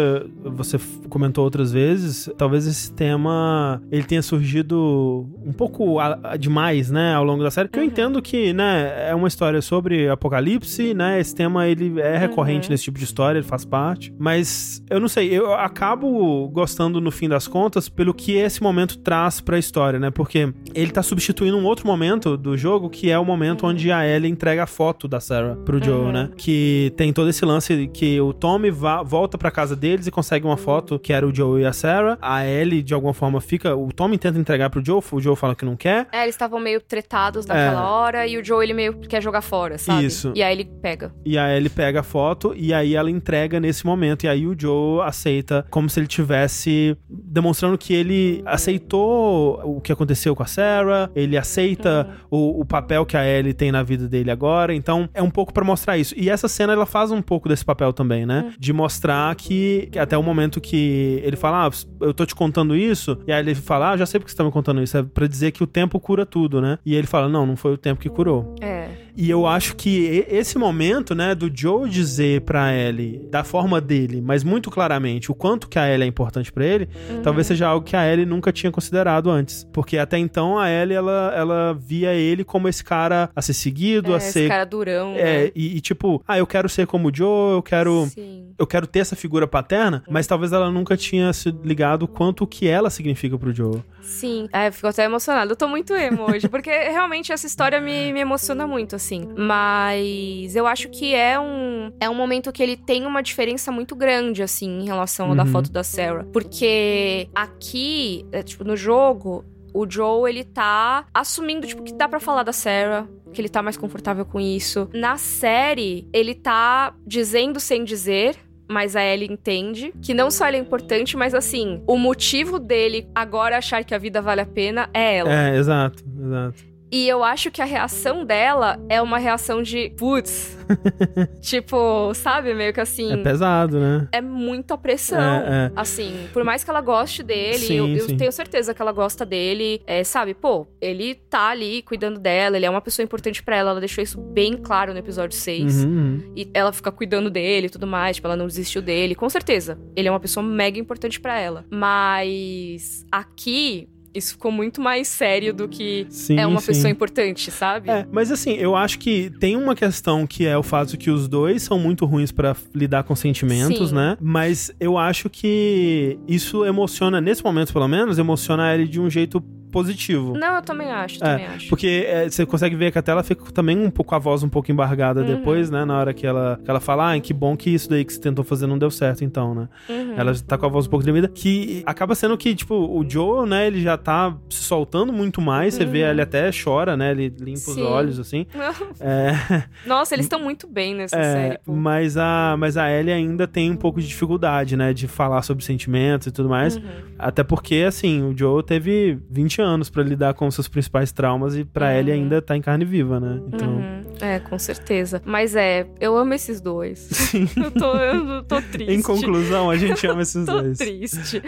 você 0.44 0.78
comentou 1.08 1.44
outras 1.44 1.72
vezes, 1.72 2.30
talvez 2.36 2.66
esse 2.66 2.92
tema 2.92 3.82
ele 3.90 4.04
tenha 4.04 4.22
surgido 4.22 5.26
um 5.44 5.52
pouco 5.52 5.98
a- 5.98 6.18
a- 6.22 6.36
demais, 6.36 6.90
né, 6.90 7.14
ao 7.14 7.24
longo 7.24 7.42
da 7.42 7.50
série. 7.50 7.68
Porque 7.68 7.80
eu 7.80 7.84
entendo 7.84 8.20
que, 8.22 8.52
né, 8.52 9.08
é 9.10 9.14
uma 9.14 9.28
história 9.28 9.60
sobre 9.62 10.08
apocalipse, 10.08 10.94
né, 10.94 11.20
esse 11.20 11.34
tema 11.34 11.66
ele 11.66 12.00
é 12.00 12.16
recorrente 12.16 12.68
Uhum. 12.68 12.72
nesse 12.72 12.84
tipo 12.84 12.98
de 12.98 13.04
história, 13.04 13.38
ele 13.38 13.46
faz 13.46 13.64
parte. 13.64 14.12
Mas 14.18 14.82
eu 14.90 15.00
não 15.00 15.08
sei, 15.08 15.28
eu 15.36 15.52
acabo 15.54 16.48
gostando 16.48 17.00
no 17.00 17.10
fim 17.10 17.28
das 17.28 17.46
contas 17.48 17.88
pelo 17.88 18.12
que 18.14 18.32
esse 18.32 18.62
momento 18.62 18.98
traz 18.98 19.40
pra 19.40 19.58
história, 19.58 19.98
né, 19.98 20.10
porque 20.10 20.52
ele 20.74 20.90
tá 20.90 21.02
substituindo 21.02 21.56
um 21.56 21.64
outro 21.64 21.86
momento 21.86 22.36
do 22.36 22.56
jogo 22.56 22.88
que 22.90 23.10
é 23.10 23.18
o 23.18 23.24
momento 23.24 23.66
onde 23.66 23.90
a 23.90 24.06
Ellie 24.06 24.30
entrega 24.30 24.64
a 24.64 24.66
foto 24.66 25.06
da 25.08 25.20
Sarah 25.20 25.56
pro 25.64 25.77
Joe, 25.84 26.06
Uhum. 26.06 26.12
né, 26.12 26.30
que 26.36 26.92
tem 26.96 27.12
todo 27.12 27.28
esse 27.28 27.44
lance 27.44 27.88
que 27.92 28.20
o 28.20 28.32
Tommy 28.32 28.70
va- 28.70 29.02
volta 29.02 29.36
pra 29.38 29.50
casa 29.50 29.74
deles 29.76 30.06
e 30.06 30.10
consegue 30.10 30.46
uma 30.46 30.56
foto 30.56 30.98
que 30.98 31.12
era 31.12 31.26
o 31.26 31.34
Joe 31.34 31.62
e 31.62 31.64
a 31.64 31.72
Sarah. 31.72 32.18
A 32.20 32.46
Ellie, 32.46 32.82
de 32.82 32.94
alguma 32.94 33.12
forma, 33.14 33.40
fica. 33.40 33.74
O 33.76 33.92
Tommy 33.92 34.18
tenta 34.18 34.38
entregar 34.38 34.70
pro 34.70 34.84
Joe, 34.84 35.00
o 35.12 35.20
Joe 35.20 35.36
fala 35.36 35.54
que 35.54 35.64
não 35.64 35.76
quer. 35.76 36.06
É, 36.12 36.22
eles 36.22 36.34
estavam 36.34 36.58
meio 36.60 36.80
tretados 36.80 37.46
naquela 37.46 37.80
É. 37.82 37.84
hora 37.84 38.26
e 38.26 38.36
o 38.38 38.44
Joe, 38.44 38.64
ele 38.64 38.74
meio 38.74 38.94
quer 39.00 39.22
jogar 39.22 39.42
fora, 39.42 39.78
sabe? 39.78 40.04
Isso. 40.04 40.32
E 40.34 40.42
aí 40.42 40.52
ele 40.54 40.64
pega. 40.64 41.12
E 41.24 41.36
a 41.38 41.54
Ellie 41.56 41.68
pega 41.70 42.00
a 42.00 42.02
foto 42.02 42.52
e 42.56 42.72
aí 42.74 42.94
ela 42.94 43.10
entrega 43.10 43.58
nesse 43.60 43.84
momento. 43.86 44.24
E 44.24 44.28
aí 44.28 44.46
o 44.46 44.54
Joe 44.58 45.02
aceita 45.02 45.66
como 45.70 45.88
se 45.88 46.00
ele 46.00 46.06
tivesse 46.06 46.96
demonstrando 47.08 47.76
que 47.78 47.92
ele 47.94 48.42
aceitou 48.46 49.60
o 49.64 49.80
que 49.80 49.92
aconteceu 49.92 50.34
com 50.34 50.42
a 50.42 50.46
Sarah, 50.46 51.10
ele 51.14 51.36
aceita 51.36 52.08
o, 52.30 52.60
o 52.60 52.64
papel 52.64 53.04
que 53.04 53.16
a 53.16 53.26
Ellie 53.26 53.52
tem 53.54 53.70
na 53.72 53.82
vida 53.82 54.08
dele 54.08 54.30
agora. 54.30 54.74
Então 54.74 55.08
é 55.14 55.22
um 55.22 55.30
pouco 55.30 55.52
pra 55.58 55.66
mostrar 55.66 55.98
isso. 55.98 56.14
E 56.16 56.30
essa 56.30 56.46
cena 56.46 56.72
ela 56.72 56.86
faz 56.86 57.10
um 57.10 57.20
pouco 57.20 57.48
desse 57.48 57.64
papel 57.64 57.92
também, 57.92 58.24
né? 58.24 58.52
De 58.58 58.72
mostrar 58.72 59.34
que, 59.34 59.88
que 59.90 59.98
até 59.98 60.16
o 60.16 60.22
momento 60.22 60.60
que 60.60 61.20
ele 61.24 61.36
fala, 61.36 61.66
ah, 61.66 61.70
eu 62.00 62.14
tô 62.14 62.24
te 62.24 62.34
contando 62.34 62.76
isso, 62.76 63.18
e 63.26 63.32
aí 63.32 63.40
ele 63.40 63.54
fala, 63.54 63.90
ah, 63.90 63.96
já 63.96 64.06
sei 64.06 64.20
porque 64.20 64.30
você 64.30 64.36
tá 64.36 64.44
me 64.44 64.52
contando 64.52 64.82
isso. 64.82 64.96
É 64.96 65.02
pra 65.02 65.26
dizer 65.26 65.50
que 65.50 65.62
o 65.62 65.66
tempo 65.66 65.98
cura 65.98 66.24
tudo, 66.24 66.60
né? 66.60 66.78
E 66.86 66.94
ele 66.94 67.06
fala, 67.06 67.28
não, 67.28 67.44
não 67.44 67.56
foi 67.56 67.72
o 67.72 67.76
tempo 67.76 68.00
que 68.00 68.08
curou. 68.08 68.54
É. 68.60 68.88
E 69.20 69.28
eu 69.28 69.48
acho 69.48 69.74
que 69.74 70.24
esse 70.30 70.56
momento, 70.56 71.12
né, 71.12 71.34
do 71.34 71.50
Joe 71.52 71.90
dizer 71.90 72.42
pra 72.42 72.72
Ellie, 72.72 73.18
da 73.28 73.42
forma 73.42 73.80
dele, 73.80 74.22
mas 74.24 74.44
muito 74.44 74.70
claramente, 74.70 75.28
o 75.32 75.34
quanto 75.34 75.68
que 75.68 75.76
a 75.76 75.92
Ellie 75.92 76.04
é 76.04 76.06
importante 76.06 76.52
pra 76.52 76.64
ele, 76.64 76.88
Uhum. 77.10 77.20
talvez 77.22 77.48
seja 77.48 77.66
algo 77.66 77.84
que 77.84 77.96
a 77.96 78.06
Ellie 78.06 78.24
nunca 78.24 78.52
tinha 78.52 78.70
considerado 78.70 79.28
antes. 79.28 79.66
Porque 79.72 79.98
até 79.98 80.18
então 80.18 80.56
a 80.56 80.70
Ellie, 80.70 80.94
ela, 80.96 81.32
ela 81.36 81.74
via 81.74 82.14
ele 82.14 82.44
como 82.44 82.68
esse 82.68 82.84
cara 82.84 83.28
a 83.34 83.42
ser 83.42 83.54
seguido, 83.54 84.12
É, 84.12 84.14
a 84.14 84.18
esse 84.18 84.32
ser. 84.34 84.48
cara 84.48 84.64
durão. 84.64 85.14
É, 85.16 85.46
né? 85.46 85.50
e, 85.52 85.76
e 85.76 85.80
tipo, 85.80 86.22
ah, 86.28 86.38
eu 86.38 86.46
quero 86.46 86.68
ser 86.68 86.86
como 86.86 87.08
o 87.08 87.12
Joe, 87.12 87.54
eu 87.56 87.62
quero. 87.62 88.06
Sim. 88.14 88.44
Eu 88.56 88.66
quero 88.68 88.86
ter 88.86 89.00
essa 89.00 89.16
figura 89.16 89.46
paterna, 89.48 90.04
mas 90.08 90.26
talvez 90.28 90.52
ela 90.52 90.70
nunca 90.70 90.96
tinha 90.96 91.32
se 91.32 91.50
ligado 91.64 92.04
o 92.04 92.08
quanto 92.08 92.46
que 92.46 92.68
ela 92.68 92.88
significa 92.88 93.36
pro 93.36 93.52
Joe. 93.52 93.82
Sim. 94.00 94.48
É, 94.52 94.68
eu 94.68 94.72
fico 94.72 94.86
até 94.86 95.04
emocionada. 95.04 95.50
Eu 95.52 95.56
tô 95.56 95.66
muito 95.68 95.92
emo 95.94 96.22
hoje, 96.30 96.48
porque 96.48 96.70
realmente 96.70 97.32
essa 97.32 97.46
história 97.46 97.80
me, 97.80 98.12
me 98.12 98.20
emociona 98.20 98.66
muito, 98.66 98.94
assim. 98.96 99.07
Mas 99.36 100.54
eu 100.56 100.66
acho 100.66 100.88
que 100.88 101.14
é 101.14 101.38
um, 101.38 101.92
é 102.00 102.08
um 102.08 102.14
momento 102.14 102.52
que 102.52 102.62
ele 102.62 102.76
tem 102.76 103.06
uma 103.06 103.22
diferença 103.22 103.70
muito 103.72 103.94
grande, 103.96 104.42
assim, 104.42 104.80
em 104.80 104.84
relação 104.84 105.28
ao 105.30 105.34
da 105.34 105.44
Uhum. 105.44 105.48
foto 105.52 105.70
da 105.72 105.82
Sarah. 105.82 106.24
Porque 106.32 107.28
aqui, 107.34 108.24
é, 108.32 108.42
tipo, 108.42 108.64
no 108.64 108.76
jogo. 108.76 109.44
O 109.74 109.88
Joe, 109.88 110.28
ele 110.28 110.44
tá 110.44 111.04
assumindo, 111.12 111.66
tipo, 111.66 111.82
que 111.82 111.92
dá 111.92 112.08
pra 112.08 112.18
falar 112.18 112.42
da 112.42 112.52
Sarah, 112.54 113.06
que 113.32 113.40
ele 113.40 113.50
tá 113.50 113.62
mais 113.62 113.76
confortável 113.76 114.24
com 114.24 114.40
isso. 114.40 114.88
Na 114.94 115.16
série, 115.18 116.08
ele 116.12 116.34
tá 116.34 116.94
dizendo 117.06 117.60
sem 117.60 117.84
dizer, 117.84 118.34
mas 118.66 118.96
a 118.96 119.04
Ellie 119.04 119.30
entende 119.30 119.92
que 120.02 120.14
não 120.14 120.30
só 120.30 120.46
ela 120.46 120.56
é 120.56 120.58
importante, 120.58 121.16
mas 121.18 121.34
assim, 121.34 121.82
o 121.86 121.96
motivo 121.98 122.58
dele 122.58 123.08
agora 123.14 123.58
achar 123.58 123.84
que 123.84 123.94
a 123.94 123.98
vida 123.98 124.22
vale 124.22 124.40
a 124.40 124.46
pena 124.46 124.88
é 124.94 125.18
ela. 125.18 125.32
É, 125.32 125.56
exato, 125.56 126.02
exato. 126.18 126.64
E 126.90 127.06
eu 127.08 127.22
acho 127.22 127.50
que 127.50 127.60
a 127.60 127.64
reação 127.64 128.24
dela 128.24 128.80
é 128.88 129.00
uma 129.00 129.18
reação 129.18 129.62
de 129.62 129.90
putz. 129.90 130.56
tipo, 131.40 132.12
sabe, 132.14 132.54
meio 132.54 132.72
que 132.72 132.80
assim. 132.80 133.12
É 133.12 133.16
pesado, 133.16 133.78
né? 133.78 134.08
É 134.12 134.20
muita 134.20 134.76
pressão. 134.76 135.18
É, 135.20 135.66
é. 135.66 135.72
Assim, 135.76 136.28
por 136.32 136.44
mais 136.44 136.64
que 136.64 136.70
ela 136.70 136.80
goste 136.80 137.22
dele, 137.22 137.58
Sim, 137.58 137.74
eu, 137.74 137.88
eu 137.88 138.06
sim. 138.08 138.16
tenho 138.16 138.32
certeza 138.32 138.74
que 138.74 138.80
ela 138.80 138.92
gosta 138.92 139.24
dele. 139.24 139.82
É, 139.86 140.02
sabe, 140.04 140.34
pô, 140.34 140.66
ele 140.80 141.14
tá 141.14 141.48
ali 141.48 141.82
cuidando 141.82 142.18
dela, 142.18 142.56
ele 142.56 142.66
é 142.66 142.70
uma 142.70 142.80
pessoa 142.80 143.04
importante 143.04 143.42
pra 143.42 143.56
ela. 143.56 143.70
Ela 143.70 143.80
deixou 143.80 144.02
isso 144.02 144.20
bem 144.20 144.56
claro 144.56 144.92
no 144.92 144.98
episódio 144.98 145.36
6. 145.36 145.84
Uhum, 145.84 145.90
uhum. 145.90 146.32
E 146.36 146.50
ela 146.54 146.72
fica 146.72 146.90
cuidando 146.90 147.30
dele 147.30 147.66
e 147.66 147.70
tudo 147.70 147.86
mais, 147.86 148.16
tipo, 148.16 148.26
ela 148.26 148.36
não 148.36 148.46
desistiu 148.46 148.82
dele. 148.82 149.14
Com 149.14 149.28
certeza, 149.28 149.78
ele 149.96 150.08
é 150.08 150.10
uma 150.10 150.20
pessoa 150.20 150.44
mega 150.44 150.78
importante 150.78 151.20
pra 151.20 151.38
ela. 151.38 151.64
Mas 151.70 153.04
aqui, 153.10 153.88
isso 154.18 154.32
ficou 154.32 154.50
muito 154.52 154.80
mais 154.80 155.08
sério 155.08 155.54
do 155.54 155.68
que 155.68 156.06
Sim, 156.10 156.38
é 156.38 156.46
uma 156.46 156.60
sim. 156.60 156.66
pessoa 156.66 156.90
importante, 156.90 157.50
sabe? 157.50 157.90
É, 157.90 158.06
mas 158.10 158.30
assim, 158.30 158.52
eu 158.54 158.76
acho 158.76 158.98
que 158.98 159.30
tem 159.40 159.56
uma 159.56 159.74
questão 159.74 160.26
que 160.26 160.46
é 160.46 160.56
o 160.56 160.62
fato 160.62 160.96
que 160.96 161.10
os 161.10 161.28
dois 161.28 161.62
são 161.62 161.78
muito 161.78 162.04
ruins 162.04 162.30
pra 162.30 162.54
lidar 162.74 163.04
com 163.04 163.14
sentimentos, 163.16 163.90
Sim. 163.90 163.94
né? 163.94 164.16
Mas 164.20 164.70
eu 164.78 164.98
acho 164.98 165.30
que 165.30 166.18
isso 166.28 166.64
emociona, 166.64 167.20
nesse 167.20 167.42
momento 167.42 167.72
pelo 167.72 167.88
menos, 167.88 168.18
emociona 168.18 168.74
ele 168.74 168.86
de 168.86 169.00
um 169.00 169.08
jeito 169.08 169.40
positivo. 169.68 170.34
Não, 170.36 170.56
eu 170.56 170.62
também 170.62 170.90
acho, 170.90 171.18
também 171.18 171.46
acho. 171.46 171.68
Porque 171.68 172.04
é, 172.06 172.28
você 172.28 172.44
consegue 172.46 172.74
ver 172.76 172.90
que 172.92 172.98
até 172.98 173.12
ela 173.12 173.22
fica 173.22 173.44
também 173.52 173.78
um 173.78 173.90
pouco 173.90 174.08
com 174.10 174.14
a 174.14 174.18
voz 174.18 174.42
um 174.42 174.48
pouco 174.48 174.70
embargada 174.72 175.20
Uhum. 175.20 175.26
depois, 175.26 175.70
né? 175.70 175.84
Na 175.84 175.98
hora 175.98 176.14
que 176.14 176.26
ela, 176.26 176.58
que 176.64 176.70
ela 176.70 176.80
fala, 176.80 177.12
ah, 177.14 177.20
que 177.20 177.32
bom 177.34 177.56
que 177.56 177.70
isso 177.70 177.88
daí 177.90 178.04
que 178.04 178.12
você 178.12 178.20
tentou 178.20 178.44
fazer 178.44 178.66
não 178.66 178.78
deu 178.78 178.90
certo, 178.90 179.24
então, 179.24 179.54
né? 179.54 179.68
Uhum. 179.88 180.14
Ela 180.16 180.32
tá 180.46 180.56
com 180.56 180.66
a 180.66 180.68
voz 180.68 180.86
um 180.86 180.90
pouco 180.90 181.02
tremida, 181.04 181.28
que 181.28 181.82
acaba 181.86 182.14
sendo 182.14 182.36
que, 182.36 182.54
tipo, 182.54 182.74
o 182.74 183.04
Joe, 183.08 183.48
né, 183.48 183.66
ele 183.66 183.80
já 183.82 183.96
tá 183.96 184.34
se 184.50 184.62
soltando 184.62 185.12
muito 185.12 185.40
mais, 185.40 185.74
você 185.74 185.84
vê, 185.84 186.02
Uhum. 186.04 186.10
ele 186.10 186.22
até 186.22 186.50
chora, 186.52 186.96
né? 186.96 187.10
Ele 187.10 187.28
limpa 187.38 187.58
os 187.70 187.74
Sim. 187.74 187.82
olhos, 187.82 188.18
assim. 188.18 188.46
É, 189.00 189.64
Nossa, 189.86 190.14
eles 190.14 190.24
estão 190.26 190.40
muito 190.40 190.66
bem 190.66 190.94
nessa 190.94 191.16
é, 191.16 191.22
série, 191.32 191.58
pô. 191.64 191.72
mas 191.72 192.16
a, 192.16 192.56
mas 192.58 192.76
a 192.76 192.90
Ellie 192.90 193.12
ainda 193.12 193.46
tem 193.46 193.70
um 193.70 193.76
pouco 193.76 194.00
de 194.00 194.08
dificuldade, 194.08 194.76
né, 194.76 194.92
de 194.92 195.06
falar 195.06 195.42
sobre 195.42 195.64
sentimentos 195.64 196.26
e 196.26 196.32
tudo 196.32 196.48
mais. 196.48 196.76
Uhum. 196.76 196.82
Até 197.18 197.42
porque, 197.44 197.84
assim, 197.86 198.22
o 198.22 198.36
Joe 198.36 198.62
teve 198.62 199.18
20 199.30 199.57
anos 199.60 199.90
pra 199.90 200.02
lidar 200.02 200.34
com 200.34 200.46
os 200.46 200.54
seus 200.54 200.68
principais 200.68 201.12
traumas 201.12 201.56
e 201.56 201.64
pra 201.64 201.86
Uhum. 201.86 201.92
Ellie 201.92 202.12
ainda 202.12 202.40
tá 202.42 202.56
em 202.56 202.60
carne 202.62 202.84
viva, 202.84 203.18
né? 203.20 203.40
Então, 203.48 203.68
Uhum. 203.76 203.98
É, 204.20 204.40
com 204.40 204.58
certeza. 204.58 205.22
Mas 205.24 205.54
é, 205.54 205.86
eu 206.00 206.16
amo 206.16 206.34
esses 206.34 206.60
dois. 206.60 206.98
sim. 207.12 207.48
eu, 207.56 207.70
tô, 207.70 207.94
eu 207.96 208.42
tô 208.42 208.60
triste. 208.72 208.92
em 208.92 209.00
conclusão, 209.02 209.70
a 209.70 209.76
gente 209.76 210.04
ama 210.06 210.22
esses 210.22 210.44
tô 210.44 210.60
dois. 210.60 210.78
triste. 210.78 211.40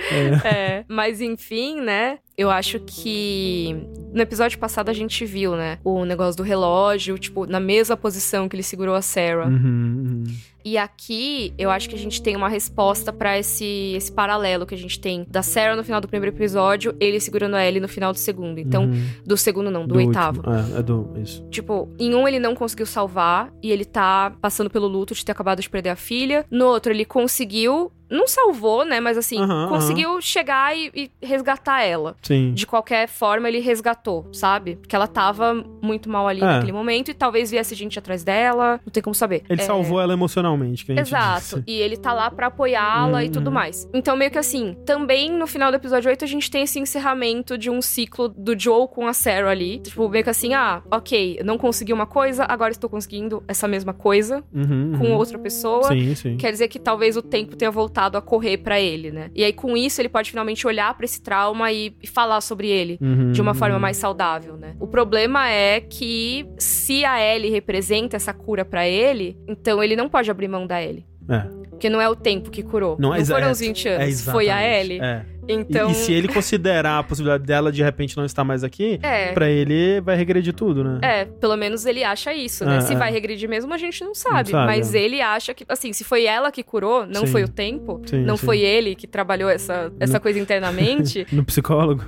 É. 0.44 0.48
É, 0.48 0.84
mas 0.88 1.20
enfim, 1.20 1.80
né? 1.80 2.18
Eu 2.40 2.50
acho 2.50 2.80
que 2.80 3.76
no 4.14 4.22
episódio 4.22 4.58
passado 4.58 4.88
a 4.88 4.94
gente 4.94 5.26
viu, 5.26 5.54
né? 5.56 5.78
O 5.84 6.06
negócio 6.06 6.38
do 6.38 6.42
relógio, 6.42 7.18
tipo, 7.18 7.44
na 7.44 7.60
mesma 7.60 7.98
posição 7.98 8.48
que 8.48 8.56
ele 8.56 8.62
segurou 8.62 8.94
a 8.94 9.02
Sarah. 9.02 9.46
Uhum, 9.46 9.54
uhum. 9.56 10.24
E 10.64 10.78
aqui, 10.78 11.52
eu 11.58 11.70
acho 11.70 11.86
que 11.88 11.94
a 11.94 11.98
gente 11.98 12.22
tem 12.22 12.34
uma 12.36 12.48
resposta 12.48 13.12
pra 13.12 13.38
esse, 13.38 13.92
esse 13.94 14.10
paralelo 14.10 14.64
que 14.66 14.74
a 14.74 14.78
gente 14.78 14.98
tem 14.98 15.26
da 15.28 15.42
Sarah 15.42 15.76
no 15.76 15.84
final 15.84 16.00
do 16.00 16.08
primeiro 16.08 16.34
episódio, 16.34 16.94
ele 16.98 17.20
segurando 17.20 17.56
a 17.56 17.64
Ellie 17.66 17.80
no 17.80 17.88
final 17.88 18.10
do 18.12 18.18
segundo. 18.18 18.58
Então, 18.58 18.84
Uhum. 18.84 19.06
do 19.26 19.36
segundo 19.36 19.70
não, 19.70 19.82
do, 19.86 19.94
Do 19.94 19.98
oitavo. 19.98 20.38
último. 20.38 20.76
É, 20.76 20.80
é 20.80 20.82
do. 20.82 21.10
Isso. 21.22 21.46
Tipo, 21.50 21.90
em 21.98 22.14
um 22.14 22.26
ele 22.26 22.38
não 22.38 22.54
conseguiu 22.54 22.86
salvar 22.86 23.52
e 23.62 23.70
ele 23.70 23.84
tá 23.84 24.32
passando 24.40 24.70
pelo 24.70 24.86
luto 24.86 25.12
de 25.14 25.22
ter 25.24 25.32
acabado 25.32 25.60
de 25.60 25.68
perder 25.68 25.90
a 25.90 25.96
filha. 25.96 26.46
No 26.50 26.66
outro 26.68 26.90
ele 26.90 27.04
conseguiu, 27.04 27.92
não 28.10 28.26
salvou, 28.26 28.84
né? 28.84 29.00
Mas 29.00 29.16
assim, 29.16 29.38
Aham, 29.40 29.68
conseguiu 29.68 30.20
chegar 30.20 30.76
e, 30.76 30.90
e 30.94 31.10
resgatar 31.26 31.82
ela. 31.82 32.16
Sim. 32.22 32.52
De 32.52 32.66
qualquer 32.66 33.08
forma, 33.08 33.48
ele 33.48 33.60
resgatou, 33.60 34.26
sabe? 34.32 34.76
Porque 34.76 34.94
ela 34.96 35.06
tava 35.06 35.54
muito 35.82 36.08
mal 36.08 36.26
ali 36.28 36.40
É. 36.40 36.44
naquele 36.44 36.72
momento 36.72 37.10
e 37.10 37.14
talvez 37.14 37.50
viesse 37.50 37.74
gente 37.74 37.98
atrás 37.98 38.24
dela. 38.24 38.80
Não 38.84 38.90
tem 38.92 39.02
como 39.02 39.14
saber. 39.14 39.42
Ele 39.48 39.62
É, 39.62 39.64
salvou 39.64 40.00
ela 40.00 40.12
emocionalmente, 40.12 40.84
que 40.84 40.92
a 40.92 40.96
gente 40.96 41.06
Exato. 41.08 41.40
disse. 41.40 41.62
E 41.66 41.80
ele 41.80 41.96
tá 41.96 42.12
lá 42.12 42.30
pra 42.30 42.48
apoiá-la 42.48 43.22
e 43.22 43.26
Uhum. 43.26 43.32
tudo 43.32 43.52
mais. 43.52 43.88
Então, 43.94 44.16
meio 44.16 44.30
que 44.30 44.38
assim, 44.38 44.76
também 44.84 45.30
no 45.30 45.46
final 45.46 45.70
do 45.70 45.76
episódio 45.76 46.10
8, 46.10 46.24
a 46.24 46.28
gente 46.28 46.50
tem 46.50 46.62
esse 46.62 46.78
encerramento 46.80 47.56
de 47.56 47.70
um 47.70 47.80
ciclo 47.80 48.28
do 48.28 48.58
Joe 48.58 48.88
com 48.88 49.06
a 49.06 49.12
Sarah 49.12 49.50
ali. 49.50 49.78
Tipo, 49.78 50.08
meio 50.08 50.24
que 50.24 50.30
assim, 50.30 50.52
ah, 50.54 50.82
ok, 50.90 51.40
não 51.44 51.56
consegui 51.56 51.92
uma 51.92 52.06
coisa, 52.06 52.44
agora 52.48 52.72
estou 52.72 52.90
conseguindo 52.90 53.42
essa 53.46 53.68
mesma 53.68 53.92
coisa 53.92 54.42
Uhum, 54.52 54.96
com 54.98 55.04
uhum. 55.06 55.16
outra 55.16 55.38
pessoa. 55.38 55.84
Sim, 55.84 56.14
sim. 56.14 56.36
Quer 56.36 56.50
dizer 56.50 56.68
que 56.68 56.78
talvez 56.78 57.16
o 57.16 57.22
tempo 57.22 57.54
tenha 57.56 57.70
voltado 57.70 57.99
a 58.18 58.22
correr 58.22 58.58
pra 58.58 58.80
ele, 58.80 59.10
né? 59.10 59.30
E 59.34 59.44
aí, 59.44 59.52
com 59.52 59.76
isso, 59.76 60.00
ele 60.00 60.08
pode 60.08 60.30
finalmente 60.30 60.66
olhar 60.66 60.94
pra 60.94 61.04
esse 61.04 61.22
trauma 61.22 61.70
e, 61.72 61.94
e 62.02 62.06
falar 62.06 62.40
sobre 62.40 62.68
ele 62.68 62.98
Uhum, 63.00 63.32
de 63.32 63.40
uma 63.40 63.54
forma 63.54 63.78
mais 63.78 63.96
saudável, 63.96 64.56
né? 64.56 64.74
O 64.78 64.86
problema 64.86 65.50
é 65.50 65.80
que 65.80 66.46
se 66.58 67.04
a 67.04 67.20
Ellie 67.20 67.50
representa 67.50 68.16
essa 68.16 68.32
cura 68.32 68.64
pra 68.64 68.86
ele, 68.88 69.36
então 69.48 69.82
ele 69.82 69.96
não 69.96 70.08
pode 70.08 70.30
abrir 70.30 70.48
mão 70.48 70.66
da 70.66 70.82
Ellie. 70.82 71.09
É. 71.30 71.60
Porque 71.70 71.88
não 71.88 72.00
é 72.00 72.08
o 72.08 72.14
tempo 72.16 72.50
que 72.50 72.62
curou. 72.62 72.96
Não, 73.00 73.08
Não, 73.10 73.16
é 73.16 73.24
foram 73.24 73.38
exato. 73.38 73.52
os 73.52 73.60
20 73.60 73.88
É 73.88 74.02
anos. 74.02 74.24
foi 74.24 74.50
a. 74.50 74.62
Ellie. 74.80 75.00
É. 75.00 75.22
E- 75.48 75.52
Então. 75.52 75.90
E, 75.90 75.94
se 75.94 76.12
ele 76.12 76.28
considerar 76.28 76.98
a 76.98 77.02
possibilidade 77.02 77.42
dela 77.44 77.72
de 77.72 77.82
repente 77.82 78.16
não 78.16 78.24
estar 78.24 78.44
mais 78.44 78.62
aqui, 78.62 79.00
É. 79.02 79.32
pra 79.32 79.48
ele 79.50 80.00
vai 80.00 80.14
regredir 80.14 80.52
tudo, 80.52 80.84
né? 80.84 80.98
É, 81.02 81.24
pelo 81.24 81.56
menos 81.56 81.84
ele 81.86 82.04
acha 82.04 82.32
isso, 82.34 82.64
né? 82.64 82.76
É, 82.76 82.80
se 82.82 82.92
é. 82.92 82.96
vai 82.96 83.10
regredir 83.10 83.48
mesmo, 83.48 83.72
a 83.74 83.78
gente 83.78 84.04
não 84.04 84.14
sabe. 84.14 84.50
sabe, 84.50 84.66
mas 84.66 84.94
é. 84.94 85.00
ele 85.00 85.20
acha 85.20 85.52
que, 85.54 85.64
assim, 85.68 85.92
se 85.92 86.04
foi 86.04 86.24
ela 86.26 86.52
que 86.52 86.62
curou, 86.62 87.04
não 87.06 87.22
Sim. 87.26 87.32
foi 87.32 87.42
o 87.44 87.48
tempo, 87.48 88.00
Sim, 88.06 88.22
não 88.24 88.36
sim. 88.36 88.46
foi 88.46 88.60
ele 88.60 88.94
que 88.94 89.06
trabalhou 89.08 89.48
essa, 89.50 89.90
essa 89.98 90.14
No- 90.14 90.20
coisa 90.20 90.38
internamente. 90.38 91.26
No 91.32 91.44
psicólogo. 91.44 92.04